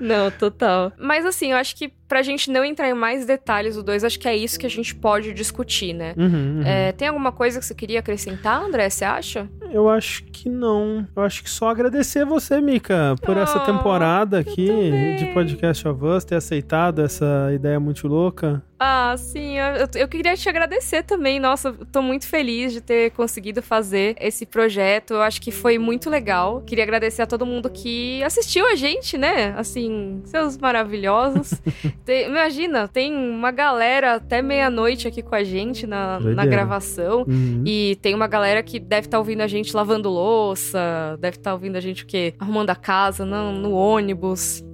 Não, 0.00 0.30
total. 0.30 0.92
Mas 0.98 1.24
assim, 1.24 1.35
eu 1.44 1.56
acho 1.56 1.76
que 1.76 1.92
pra 2.08 2.22
gente 2.22 2.50
não 2.50 2.64
entrar 2.64 2.88
em 2.88 2.94
mais 2.94 3.26
detalhes 3.26 3.74
do 3.76 3.82
2, 3.82 4.04
acho 4.04 4.18
que 4.18 4.28
é 4.28 4.36
isso 4.36 4.58
que 4.58 4.66
a 4.66 4.70
gente 4.70 4.94
pode 4.94 5.32
discutir, 5.32 5.92
né? 5.92 6.14
Uhum, 6.16 6.58
uhum. 6.58 6.62
É, 6.64 6.92
tem 6.92 7.08
alguma 7.08 7.32
coisa 7.32 7.58
que 7.58 7.64
você 7.66 7.74
queria 7.74 7.98
acrescentar, 8.00 8.62
André? 8.62 8.88
Você 8.88 9.04
acha? 9.04 9.48
Eu 9.72 9.88
acho 9.88 10.24
que 10.24 10.48
não. 10.48 11.06
Eu 11.16 11.22
acho 11.22 11.42
que 11.42 11.50
só 11.50 11.68
agradecer 11.68 12.24
você, 12.24 12.60
Mika, 12.60 13.14
por 13.22 13.36
essa 13.36 13.58
Oh, 13.62 13.66
temporada 13.66 14.38
aqui 14.38 14.66
também. 14.66 15.16
de 15.16 15.26
Podcast 15.34 15.86
of 15.88 16.04
Us, 16.04 16.24
ter 16.24 16.36
aceitado 16.36 17.02
essa 17.02 17.50
ideia 17.54 17.78
muito 17.80 18.06
louca. 18.08 18.62
Ah, 18.78 19.14
sim, 19.16 19.58
eu, 19.58 19.66
eu- 19.76 19.88
eu 20.02 20.08
queria 20.08 20.36
te 20.36 20.48
agradecer 20.48 21.02
também. 21.02 21.40
Nossa, 21.40 21.68
eu 21.68 21.86
tô 21.86 22.02
muito 22.02 22.26
feliz 22.26 22.72
de 22.74 22.80
ter 22.82 23.10
conseguido 23.12 23.62
fazer 23.62 24.14
esse 24.20 24.44
projeto. 24.44 25.14
Eu 25.14 25.22
acho 25.22 25.40
que 25.40 25.50
foi 25.50 25.78
muito 25.78 26.10
legal. 26.10 26.60
Queria 26.60 26.84
agradecer 26.84 27.22
a 27.22 27.26
todo 27.26 27.46
mundo 27.46 27.70
que 27.70 28.22
assistiu 28.22 28.66
a 28.70 28.74
gente, 28.74 29.16
né? 29.16 29.54
Assim, 29.56 30.20
seus 30.26 30.58
maravilhosos. 30.58 31.54
Tem- 32.04 32.26
imagina, 32.28 32.86
tem 32.88 33.14
uma 33.14 33.50
galera 33.50 34.14
até 34.14 34.42
meia-noite 34.42 35.08
aqui 35.08 35.22
com 35.22 35.34
a 35.34 35.42
gente 35.42 35.86
na, 35.86 36.20
na 36.20 36.46
gravação. 36.46 37.24
Uhum. 37.26 37.62
E 37.66 37.96
tem 38.02 38.14
uma 38.14 38.26
galera 38.26 38.62
que 38.62 38.78
deve 38.78 39.06
estar 39.06 39.18
ouvindo 39.18 39.40
a 39.40 39.46
gente 39.46 39.74
lavando 39.74 40.08
louça, 40.08 41.16
deve 41.20 41.36
estar 41.36 41.52
ouvindo 41.52 41.76
a 41.76 41.80
gente 41.80 42.04
o 42.04 42.06
quê? 42.06 42.34
Arrumando 42.38 42.70
a 42.70 42.76
casa, 42.76 43.24
não, 43.24 43.52
no 43.52 43.72
ônibus. 43.72 44.64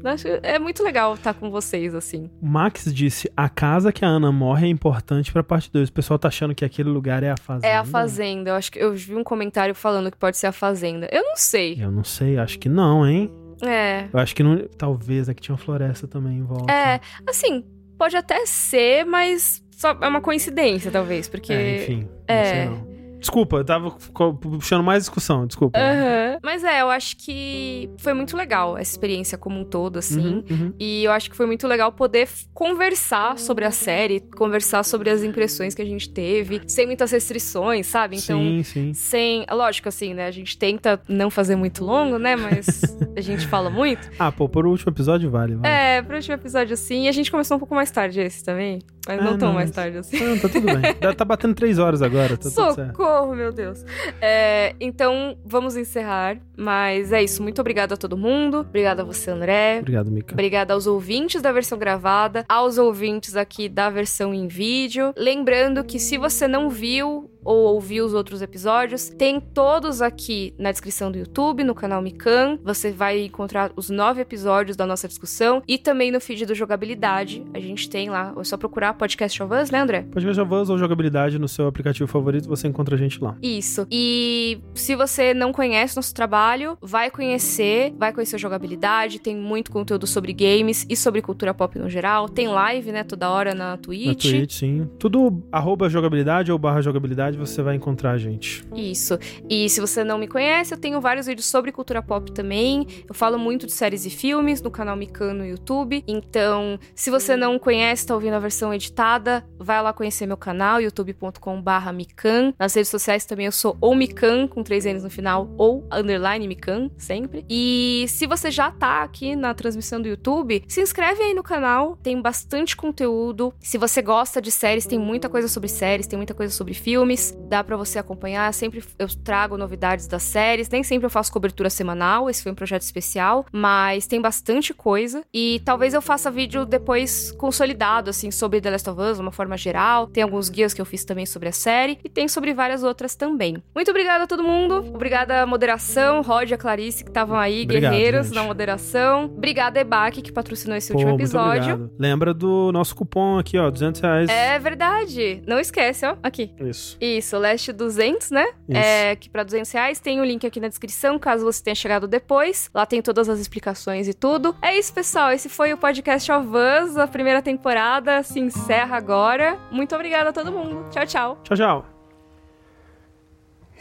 É 0.42 0.58
muito 0.58 0.82
legal 0.82 1.14
estar 1.14 1.32
com 1.34 1.50
vocês, 1.50 1.94
assim. 1.94 2.28
Max 2.42 2.92
disse: 2.92 3.30
a 3.36 3.48
casa 3.48 3.92
que 3.92 4.04
a 4.04 4.08
Ana 4.08 4.32
morre 4.32 4.66
é 4.66 4.70
importante 4.70 5.32
pra 5.32 5.42
parte 5.42 5.70
2. 5.70 5.88
O 5.88 5.92
pessoal 5.92 6.18
tá 6.18 6.28
achando 6.28 6.54
que 6.54 6.64
aquele 6.64 6.88
lugar 6.88 7.22
é 7.22 7.30
a 7.30 7.36
fazenda. 7.36 7.66
É 7.66 7.76
a 7.76 7.84
Fazenda. 7.84 8.50
Eu 8.50 8.54
acho 8.54 8.72
que 8.72 8.78
eu 8.78 8.92
vi 8.94 9.14
um 9.14 9.22
comentário 9.22 9.74
falando 9.74 10.10
que 10.10 10.16
pode 10.16 10.36
ser 10.36 10.46
a 10.46 10.52
Fazenda. 10.52 11.08
Eu 11.12 11.22
não 11.22 11.36
sei. 11.36 11.76
Eu 11.80 11.90
não 11.90 12.02
sei, 12.02 12.38
acho 12.38 12.58
que 12.58 12.68
não, 12.68 13.06
hein? 13.06 13.30
É. 13.62 14.08
Eu 14.12 14.18
acho 14.18 14.34
que 14.34 14.42
não. 14.42 14.66
Talvez 14.76 15.28
aqui 15.28 15.40
tinha 15.40 15.54
uma 15.54 15.58
floresta 15.58 16.06
também 16.08 16.38
em 16.38 16.42
volta. 16.42 16.72
É, 16.72 17.00
assim, 17.26 17.64
pode 17.96 18.16
até 18.16 18.44
ser, 18.44 19.04
mas 19.04 19.62
só 19.70 19.96
é 20.00 20.08
uma 20.08 20.20
coincidência, 20.20 20.90
talvez, 20.90 21.28
porque. 21.28 21.52
É, 21.52 21.82
enfim. 21.82 22.08
É. 22.26 22.36
Não 22.36 22.44
sei 22.44 22.64
não. 22.66 22.91
Desculpa, 23.22 23.58
eu 23.58 23.64
tava 23.64 23.92
puxando 24.40 24.82
mais 24.82 25.04
discussão, 25.04 25.46
desculpa. 25.46 25.78
Aham. 25.78 26.38
Mas 26.42 26.64
é, 26.64 26.82
eu 26.82 26.90
acho 26.90 27.16
que 27.16 27.88
foi 27.98 28.12
muito 28.12 28.36
legal 28.36 28.76
essa 28.76 28.90
experiência 28.90 29.38
como 29.38 29.60
um 29.60 29.64
todo, 29.64 29.98
assim. 30.00 30.18
Uhum, 30.18 30.44
uhum. 30.50 30.74
E 30.78 31.04
eu 31.04 31.12
acho 31.12 31.30
que 31.30 31.36
foi 31.36 31.46
muito 31.46 31.68
legal 31.68 31.92
poder 31.92 32.28
conversar 32.52 33.38
sobre 33.38 33.64
a 33.64 33.70
série, 33.70 34.20
conversar 34.36 34.82
sobre 34.84 35.08
as 35.08 35.22
impressões 35.22 35.72
que 35.72 35.80
a 35.80 35.84
gente 35.84 36.10
teve, 36.10 36.62
sem 36.66 36.84
muitas 36.84 37.12
restrições, 37.12 37.86
sabe? 37.86 38.16
Então, 38.16 38.40
sim, 38.40 38.62
sim. 38.64 38.94
sem. 38.94 39.46
Lógico, 39.50 39.88
assim, 39.88 40.14
né? 40.14 40.26
A 40.26 40.30
gente 40.32 40.58
tenta 40.58 41.00
não 41.08 41.30
fazer 41.30 41.54
muito 41.54 41.84
longo, 41.84 42.18
né? 42.18 42.34
Mas 42.34 42.82
a 43.16 43.20
gente 43.20 43.46
fala 43.46 43.70
muito. 43.70 44.10
Ah, 44.18 44.32
pô, 44.32 44.48
por 44.48 44.66
último 44.66 44.90
episódio 44.90 45.30
vale, 45.30 45.54
vale. 45.54 45.72
É, 45.72 46.02
pro 46.02 46.16
último 46.16 46.34
episódio, 46.34 46.74
assim. 46.74 47.04
E 47.04 47.08
a 47.08 47.12
gente 47.12 47.30
começou 47.30 47.56
um 47.56 47.60
pouco 47.60 47.74
mais 47.74 47.90
tarde 47.90 48.20
esse 48.20 48.44
também. 48.44 48.80
Mas 49.06 49.20
Ah, 49.20 49.24
não 49.24 49.38
tão 49.38 49.52
mais 49.52 49.70
tarde 49.70 49.98
assim. 49.98 50.18
Não, 50.18 50.38
tá 50.38 50.48
tudo 50.48 50.66
bem. 50.66 50.82
Tá 51.16 51.24
batendo 51.24 51.54
três 51.54 51.78
horas 51.78 52.00
agora, 52.00 52.36
tá 52.36 52.48
tudo 52.48 52.74
certo. 52.74 52.92
Socorro, 53.12 53.34
meu 53.34 53.52
Deus. 53.52 53.84
É, 54.20 54.74
então, 54.80 55.36
vamos 55.44 55.76
encerrar. 55.76 56.38
Mas 56.56 57.12
é 57.12 57.22
isso. 57.22 57.42
Muito 57.42 57.60
obrigada 57.60 57.94
a 57.94 57.96
todo 57.96 58.16
mundo. 58.16 58.60
Obrigada 58.60 59.02
a 59.02 59.04
você, 59.04 59.30
André. 59.30 59.80
Obrigado, 59.80 60.10
Mika. 60.10 60.32
Obrigada 60.32 60.74
aos 60.74 60.86
ouvintes 60.86 61.42
da 61.42 61.52
versão 61.52 61.76
gravada, 61.76 62.44
aos 62.48 62.78
ouvintes 62.78 63.36
aqui 63.36 63.68
da 63.68 63.90
versão 63.90 64.32
em 64.32 64.46
vídeo. 64.46 65.12
Lembrando 65.16 65.84
que 65.84 65.98
se 65.98 66.16
você 66.16 66.46
não 66.46 66.70
viu 66.70 67.28
ou 67.44 67.74
ouviu 67.74 68.04
os 68.06 68.14
outros 68.14 68.40
episódios, 68.40 69.08
tem 69.08 69.40
todos 69.40 70.00
aqui 70.00 70.54
na 70.56 70.70
descrição 70.70 71.10
do 71.10 71.18
YouTube, 71.18 71.64
no 71.64 71.74
canal 71.74 72.00
Mikan. 72.00 72.56
Você 72.62 72.92
vai 72.92 73.24
encontrar 73.24 73.72
os 73.74 73.90
nove 73.90 74.20
episódios 74.20 74.76
da 74.76 74.86
nossa 74.86 75.08
discussão 75.08 75.60
e 75.66 75.76
também 75.76 76.12
no 76.12 76.20
feed 76.20 76.46
do 76.46 76.54
Jogabilidade. 76.54 77.44
A 77.52 77.58
gente 77.58 77.90
tem 77.90 78.08
lá, 78.08 78.32
é 78.38 78.44
só 78.44 78.56
procurar 78.56 78.94
Podcast 78.94 79.42
of 79.42 79.52
Us, 79.52 79.72
né, 79.72 79.80
André? 79.80 80.06
Podcast 80.12 80.40
of 80.40 80.54
Us 80.54 80.70
ou 80.70 80.78
jogabilidade 80.78 81.36
no 81.36 81.48
seu 81.48 81.66
aplicativo 81.66 82.06
favorito, 82.06 82.48
você 82.48 82.68
encontra 82.68 82.94
a 82.94 82.98
gente 82.98 83.01
lá. 83.20 83.36
Isso. 83.42 83.86
E 83.90 84.60
se 84.74 84.94
você 84.94 85.34
não 85.34 85.52
conhece 85.52 85.96
nosso 85.96 86.14
trabalho, 86.14 86.76
vai 86.80 87.10
conhecer, 87.10 87.92
vai 87.98 88.12
conhecer 88.12 88.36
a 88.36 88.38
jogabilidade, 88.38 89.18
tem 89.18 89.36
muito 89.36 89.70
conteúdo 89.70 90.06
sobre 90.06 90.32
games 90.32 90.86
e 90.88 90.96
sobre 90.96 91.22
cultura 91.22 91.54
pop 91.54 91.78
no 91.78 91.88
geral. 91.88 92.28
Tem 92.28 92.48
live, 92.48 92.92
né, 92.92 93.04
toda 93.04 93.30
hora 93.30 93.54
na 93.54 93.76
Twitch. 93.76 94.24
Na 94.24 94.30
Twitch, 94.30 94.52
sim. 94.52 94.88
Tudo 94.98 95.42
arroba 95.50 95.88
jogabilidade 95.88 96.52
ou 96.52 96.58
barra 96.58 96.80
jogabilidade, 96.80 97.36
você 97.36 97.62
vai 97.62 97.74
encontrar 97.74 98.12
a 98.12 98.18
gente. 98.18 98.64
Isso. 98.74 99.18
E 99.48 99.68
se 99.68 99.80
você 99.80 100.04
não 100.04 100.18
me 100.18 100.28
conhece, 100.28 100.74
eu 100.74 100.78
tenho 100.78 101.00
vários 101.00 101.26
vídeos 101.26 101.46
sobre 101.46 101.72
cultura 101.72 102.02
pop 102.02 102.30
também. 102.32 102.86
Eu 103.08 103.14
falo 103.14 103.38
muito 103.38 103.66
de 103.66 103.72
séries 103.72 104.06
e 104.06 104.10
filmes 104.10 104.62
no 104.62 104.70
canal 104.70 104.96
Mikan 104.96 105.34
no 105.34 105.44
YouTube. 105.44 106.04
Então, 106.06 106.78
se 106.94 107.10
você 107.10 107.36
não 107.36 107.58
conhece, 107.58 108.06
tá 108.06 108.14
ouvindo 108.14 108.34
a 108.34 108.38
versão 108.38 108.72
editada, 108.72 109.44
vai 109.58 109.82
lá 109.82 109.92
conhecer 109.92 110.26
meu 110.26 110.36
canal, 110.36 110.80
youtube.com/mikan. 110.80 112.54
Nas 112.58 112.74
redes 112.74 112.90
sociais 112.92 113.24
também 113.24 113.46
eu 113.46 113.52
sou 113.52 113.76
ou 113.80 113.94
Mikan 113.94 114.46
com 114.46 114.62
três 114.62 114.84
N's 114.84 115.02
no 115.02 115.10
final 115.10 115.50
ou 115.58 115.84
underline 115.90 116.46
Mikan 116.46 116.90
sempre. 116.96 117.44
E 117.50 118.04
se 118.08 118.26
você 118.26 118.50
já 118.50 118.70
tá 118.70 119.02
aqui 119.02 119.34
na 119.34 119.52
transmissão 119.52 120.00
do 120.00 120.08
YouTube, 120.08 120.62
se 120.68 120.80
inscreve 120.80 121.22
aí 121.22 121.34
no 121.34 121.42
canal, 121.42 121.96
tem 122.02 122.20
bastante 122.20 122.76
conteúdo. 122.76 123.52
Se 123.60 123.76
você 123.76 124.00
gosta 124.00 124.40
de 124.40 124.50
séries, 124.50 124.86
tem 124.86 124.98
muita 124.98 125.28
coisa 125.28 125.48
sobre 125.48 125.68
séries, 125.68 126.06
tem 126.06 126.16
muita 126.16 126.34
coisa 126.34 126.54
sobre 126.54 126.74
filmes, 126.74 127.36
dá 127.48 127.64
pra 127.64 127.76
você 127.76 127.98
acompanhar. 127.98 128.54
Sempre 128.54 128.82
eu 128.98 129.08
trago 129.08 129.58
novidades 129.58 130.06
das 130.06 130.22
séries, 130.22 130.68
nem 130.68 130.82
sempre 130.82 131.06
eu 131.06 131.10
faço 131.10 131.32
cobertura 131.32 131.68
semanal, 131.68 132.30
esse 132.30 132.42
foi 132.42 132.52
um 132.52 132.54
projeto 132.54 132.82
especial, 132.82 133.44
mas 133.50 134.06
tem 134.06 134.20
bastante 134.20 134.72
coisa 134.72 135.24
e 135.34 135.60
talvez 135.64 135.94
eu 135.94 136.00
faça 136.00 136.30
vídeo 136.30 136.64
depois 136.64 137.32
consolidado 137.32 138.10
assim 138.10 138.30
sobre 138.30 138.60
The 138.60 138.70
Last 138.70 138.90
of 138.90 139.00
Us, 139.00 139.16
de 139.16 139.22
uma 139.22 139.32
forma 139.32 139.56
geral. 139.56 140.06
Tem 140.06 140.22
alguns 140.22 140.48
guias 140.48 140.72
que 140.72 140.80
eu 140.80 140.86
fiz 140.86 141.04
também 141.04 141.26
sobre 141.26 141.48
a 141.48 141.52
série 141.52 141.98
e 142.04 142.08
tem 142.08 142.28
sobre 142.28 142.54
várias 142.54 142.71
outras 142.82 143.16
também. 143.16 143.62
Muito 143.74 143.90
obrigada 143.90 144.24
a 144.24 144.26
todo 144.26 144.42
mundo. 144.42 144.76
Obrigada 144.94 145.42
à 145.42 145.46
moderação, 145.46 146.22
Rod 146.22 146.50
e 146.50 146.54
a 146.54 146.58
Clarice 146.58 147.02
que 147.02 147.10
estavam 147.10 147.36
aí, 147.36 147.64
Obrigado, 147.64 147.90
guerreiros 147.92 148.26
gente. 148.26 148.36
na 148.36 148.44
moderação. 148.44 149.24
Obrigada 149.24 149.80
Ebac 149.80 150.22
que 150.22 150.30
patrocinou 150.30 150.76
esse 150.76 150.92
Pô, 150.92 150.98
último 150.98 151.16
episódio. 151.16 151.90
Lembra 151.98 152.32
do 152.32 152.70
nosso 152.72 152.94
cupom 152.94 153.38
aqui, 153.38 153.58
ó, 153.58 153.68
200 153.70 154.00
reais. 154.00 154.30
É 154.30 154.58
verdade. 154.58 155.42
Não 155.46 155.58
esquece, 155.58 156.06
ó. 156.06 156.16
Aqui. 156.22 156.52
Isso. 156.60 156.96
Isso, 157.00 157.36
Leste 157.38 157.72
200, 157.72 158.30
né? 158.30 158.46
Isso. 158.68 158.78
É, 158.78 159.16
que 159.16 159.28
para 159.28 159.42
200 159.42 159.70
reais 159.72 159.98
tem 159.98 160.20
o 160.20 160.24
link 160.24 160.46
aqui 160.46 160.60
na 160.60 160.68
descrição, 160.68 161.18
caso 161.18 161.44
você 161.44 161.62
tenha 161.62 161.74
chegado 161.74 162.06
depois. 162.06 162.70
Lá 162.72 162.86
tem 162.86 163.02
todas 163.02 163.28
as 163.28 163.38
explicações 163.40 164.06
e 164.06 164.14
tudo. 164.14 164.54
É 164.62 164.78
isso, 164.78 164.92
pessoal. 164.92 165.32
Esse 165.32 165.48
foi 165.48 165.72
o 165.72 165.76
Podcast 165.76 166.30
of 166.30 166.48
Us. 166.48 166.96
A 166.96 167.08
primeira 167.08 167.42
temporada 167.42 168.22
se 168.22 168.38
encerra 168.38 168.96
agora. 168.96 169.58
Muito 169.70 169.94
obrigada 169.94 170.30
a 170.30 170.32
todo 170.32 170.52
mundo. 170.52 170.86
Tchau, 170.90 171.06
tchau. 171.06 171.38
Tchau, 171.42 171.56
tchau. 171.56 171.91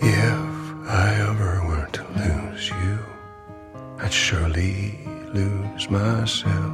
If 0.03 0.89
I 0.89 1.13
ever 1.29 1.63
were 1.67 1.87
to 1.91 2.03
lose 2.17 2.69
you, 2.69 2.99
I'd 3.99 4.11
surely 4.11 4.99
lose 5.33 5.89
myself. 5.89 6.73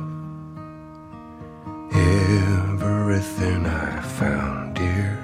Everything 1.94 3.66
I 3.66 4.02
found, 4.02 4.76
dear, 4.76 5.18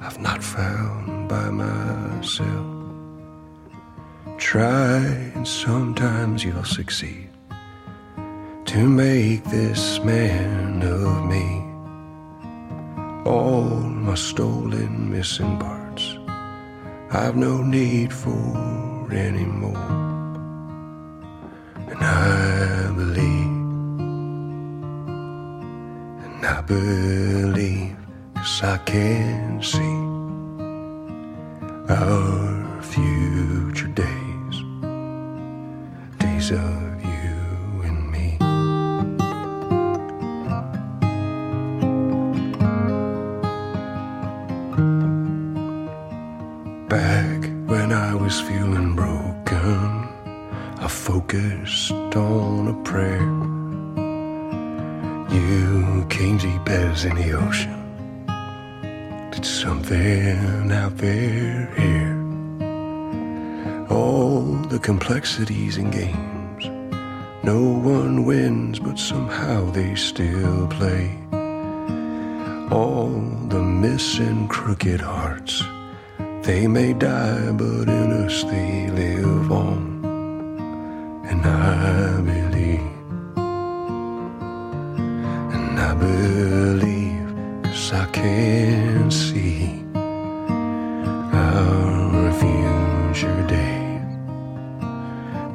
I've 0.00 0.18
not 0.20 0.42
found 0.42 1.28
by 1.28 1.48
myself. 1.50 2.66
Try, 4.38 4.98
and 5.34 5.46
sometimes 5.46 6.44
you'll 6.44 6.64
succeed 6.64 7.30
to 8.66 8.88
make 8.88 9.44
this 9.44 10.00
man 10.00 10.82
of 10.82 11.24
me. 11.24 11.62
All 13.24 13.70
my 14.06 14.14
stolen, 14.16 15.10
missing 15.10 15.58
parts. 15.58 15.85
I've 17.10 17.36
no 17.36 17.62
need 17.62 18.12
for 18.12 19.08
anymore. 19.12 19.76
And 21.88 22.02
I 22.02 22.92
believe, 22.96 23.46
and 26.24 26.44
I 26.44 26.60
believe, 26.62 27.96
cause 28.34 28.62
I 28.64 28.78
can 28.78 29.62
see 29.62 29.96
our 31.88 32.82
future 32.82 33.88
days, 33.88 34.56
days 36.18 36.50
of 36.50 36.95
focused 51.26 51.90
on 52.14 52.68
a 52.68 52.82
prayer. 52.84 53.26
You 55.34 56.06
came 56.08 56.38
deep 56.38 56.68
as 56.68 57.04
in 57.04 57.16
the 57.16 57.32
ocean. 57.32 57.74
Did 59.32 59.44
something 59.44 60.70
out 60.70 60.96
there 60.98 61.66
here. 61.76 62.16
All 63.90 64.42
the 64.68 64.78
complexities 64.78 65.78
and 65.78 65.92
games. 65.92 66.64
No 67.42 67.60
one 67.60 68.24
wins, 68.24 68.78
but 68.78 68.96
somehow 68.96 69.68
they 69.72 69.96
still 69.96 70.68
play. 70.68 71.10
All 72.70 73.10
the 73.48 73.62
missing 73.62 74.46
crooked 74.46 75.00
hearts. 75.00 75.60
They 76.42 76.68
may 76.68 76.92
die, 76.92 77.50
but 77.50 77.88
in 77.88 78.12
us 78.12 78.44
they 78.44 78.90
live 78.90 79.50
on. 79.50 79.95
And 81.28 81.44
I 81.44 82.20
believe, 82.20 82.80
and 85.54 85.78
I 85.78 85.94
believe, 85.94 87.28
cause 87.64 87.92
I 87.92 88.06
can 88.12 89.10
see 89.10 89.84
our 91.32 92.32
future 92.32 93.42
days, 93.46 94.04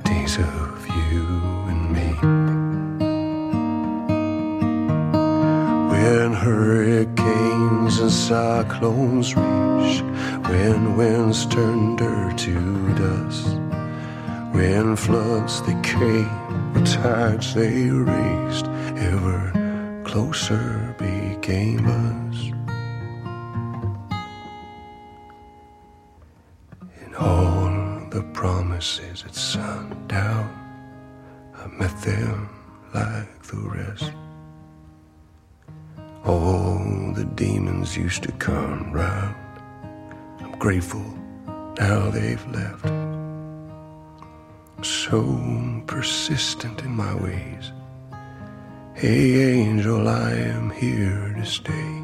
days 0.03 0.37
of 0.37 0.87
you 0.87 1.25
and 1.71 1.83
me. 1.95 2.09
When 5.91 6.33
hurricanes 6.33 7.99
and 7.99 8.11
cyclones 8.11 9.35
reach, 9.35 10.03
when 10.49 10.97
winds 10.97 11.45
turn 11.45 11.95
dirt 11.95 12.37
to 12.39 12.93
dust, 12.95 13.47
when 14.51 14.95
floods 14.95 15.61
they 15.63 15.79
came, 15.81 16.73
when 16.73 16.83
tides 16.85 17.53
they 17.53 17.89
raised, 17.89 18.67
ever 18.97 20.01
closer 20.05 20.95
became 20.97 21.87
us. 21.87 22.51
In 27.05 27.15
all 27.15 27.69
the 28.09 28.23
promises 28.33 29.23
at 29.25 29.35
sundown, 29.35 30.49
I 31.55 31.67
met 31.67 32.01
them 32.01 32.49
like 32.93 33.43
the 33.43 33.57
rest. 33.57 34.11
All 36.25 37.13
the 37.15 37.25
demons 37.35 37.97
used 37.97 38.23
to 38.23 38.31
come 38.33 38.91
round. 38.91 39.35
I'm 40.39 40.51
grateful 40.59 41.05
now 41.79 42.09
they've 42.09 42.45
left. 42.47 43.10
So 44.83 45.21
persistent 45.85 46.81
in 46.81 46.95
my 46.95 47.13
ways. 47.15 47.71
Hey, 48.95 49.59
angel, 49.59 50.07
I 50.07 50.31
am 50.31 50.71
here 50.71 51.33
to 51.37 51.45
stay. 51.45 52.01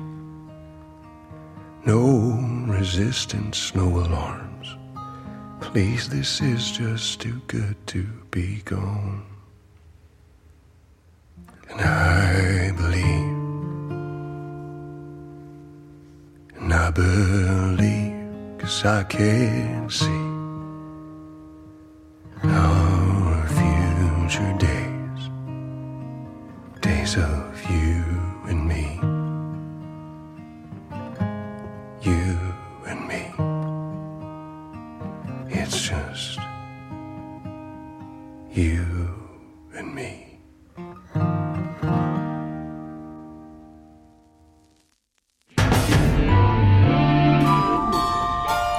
No 1.85 2.37
resistance, 2.67 3.73
no 3.73 3.87
alarms. 3.87 4.77
Please, 5.61 6.09
this 6.09 6.39
is 6.41 6.71
just 6.71 7.21
too 7.21 7.41
good 7.47 7.75
to 7.87 8.03
be 8.29 8.61
gone. 8.65 9.25
And 11.69 11.81
I 11.81 12.71
believe 12.71 13.37
and 16.59 16.93
believe, 16.93 18.59
cause 18.59 18.85
I 18.85 19.03
can 19.03 19.89
see 19.89 20.26
our 22.43 23.47
future 23.47 24.53
days, 24.57 25.29
days 26.81 27.15
of 27.17 27.63
you 27.69 28.03
and 28.47 28.67
me, 28.67 28.99
you 32.01 32.37
and 32.85 33.07
me. 33.07 33.23
It's 35.49 35.81
just 35.81 36.39
you 38.51 38.85
and 39.75 39.93
me. 39.93 40.39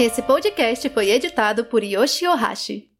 Esse 0.00 0.22
podcast 0.22 0.88
foi 0.90 1.10
editado 1.10 1.64
por 1.64 1.82
Yoshi 1.82 2.24
Ohashi. 2.26 2.97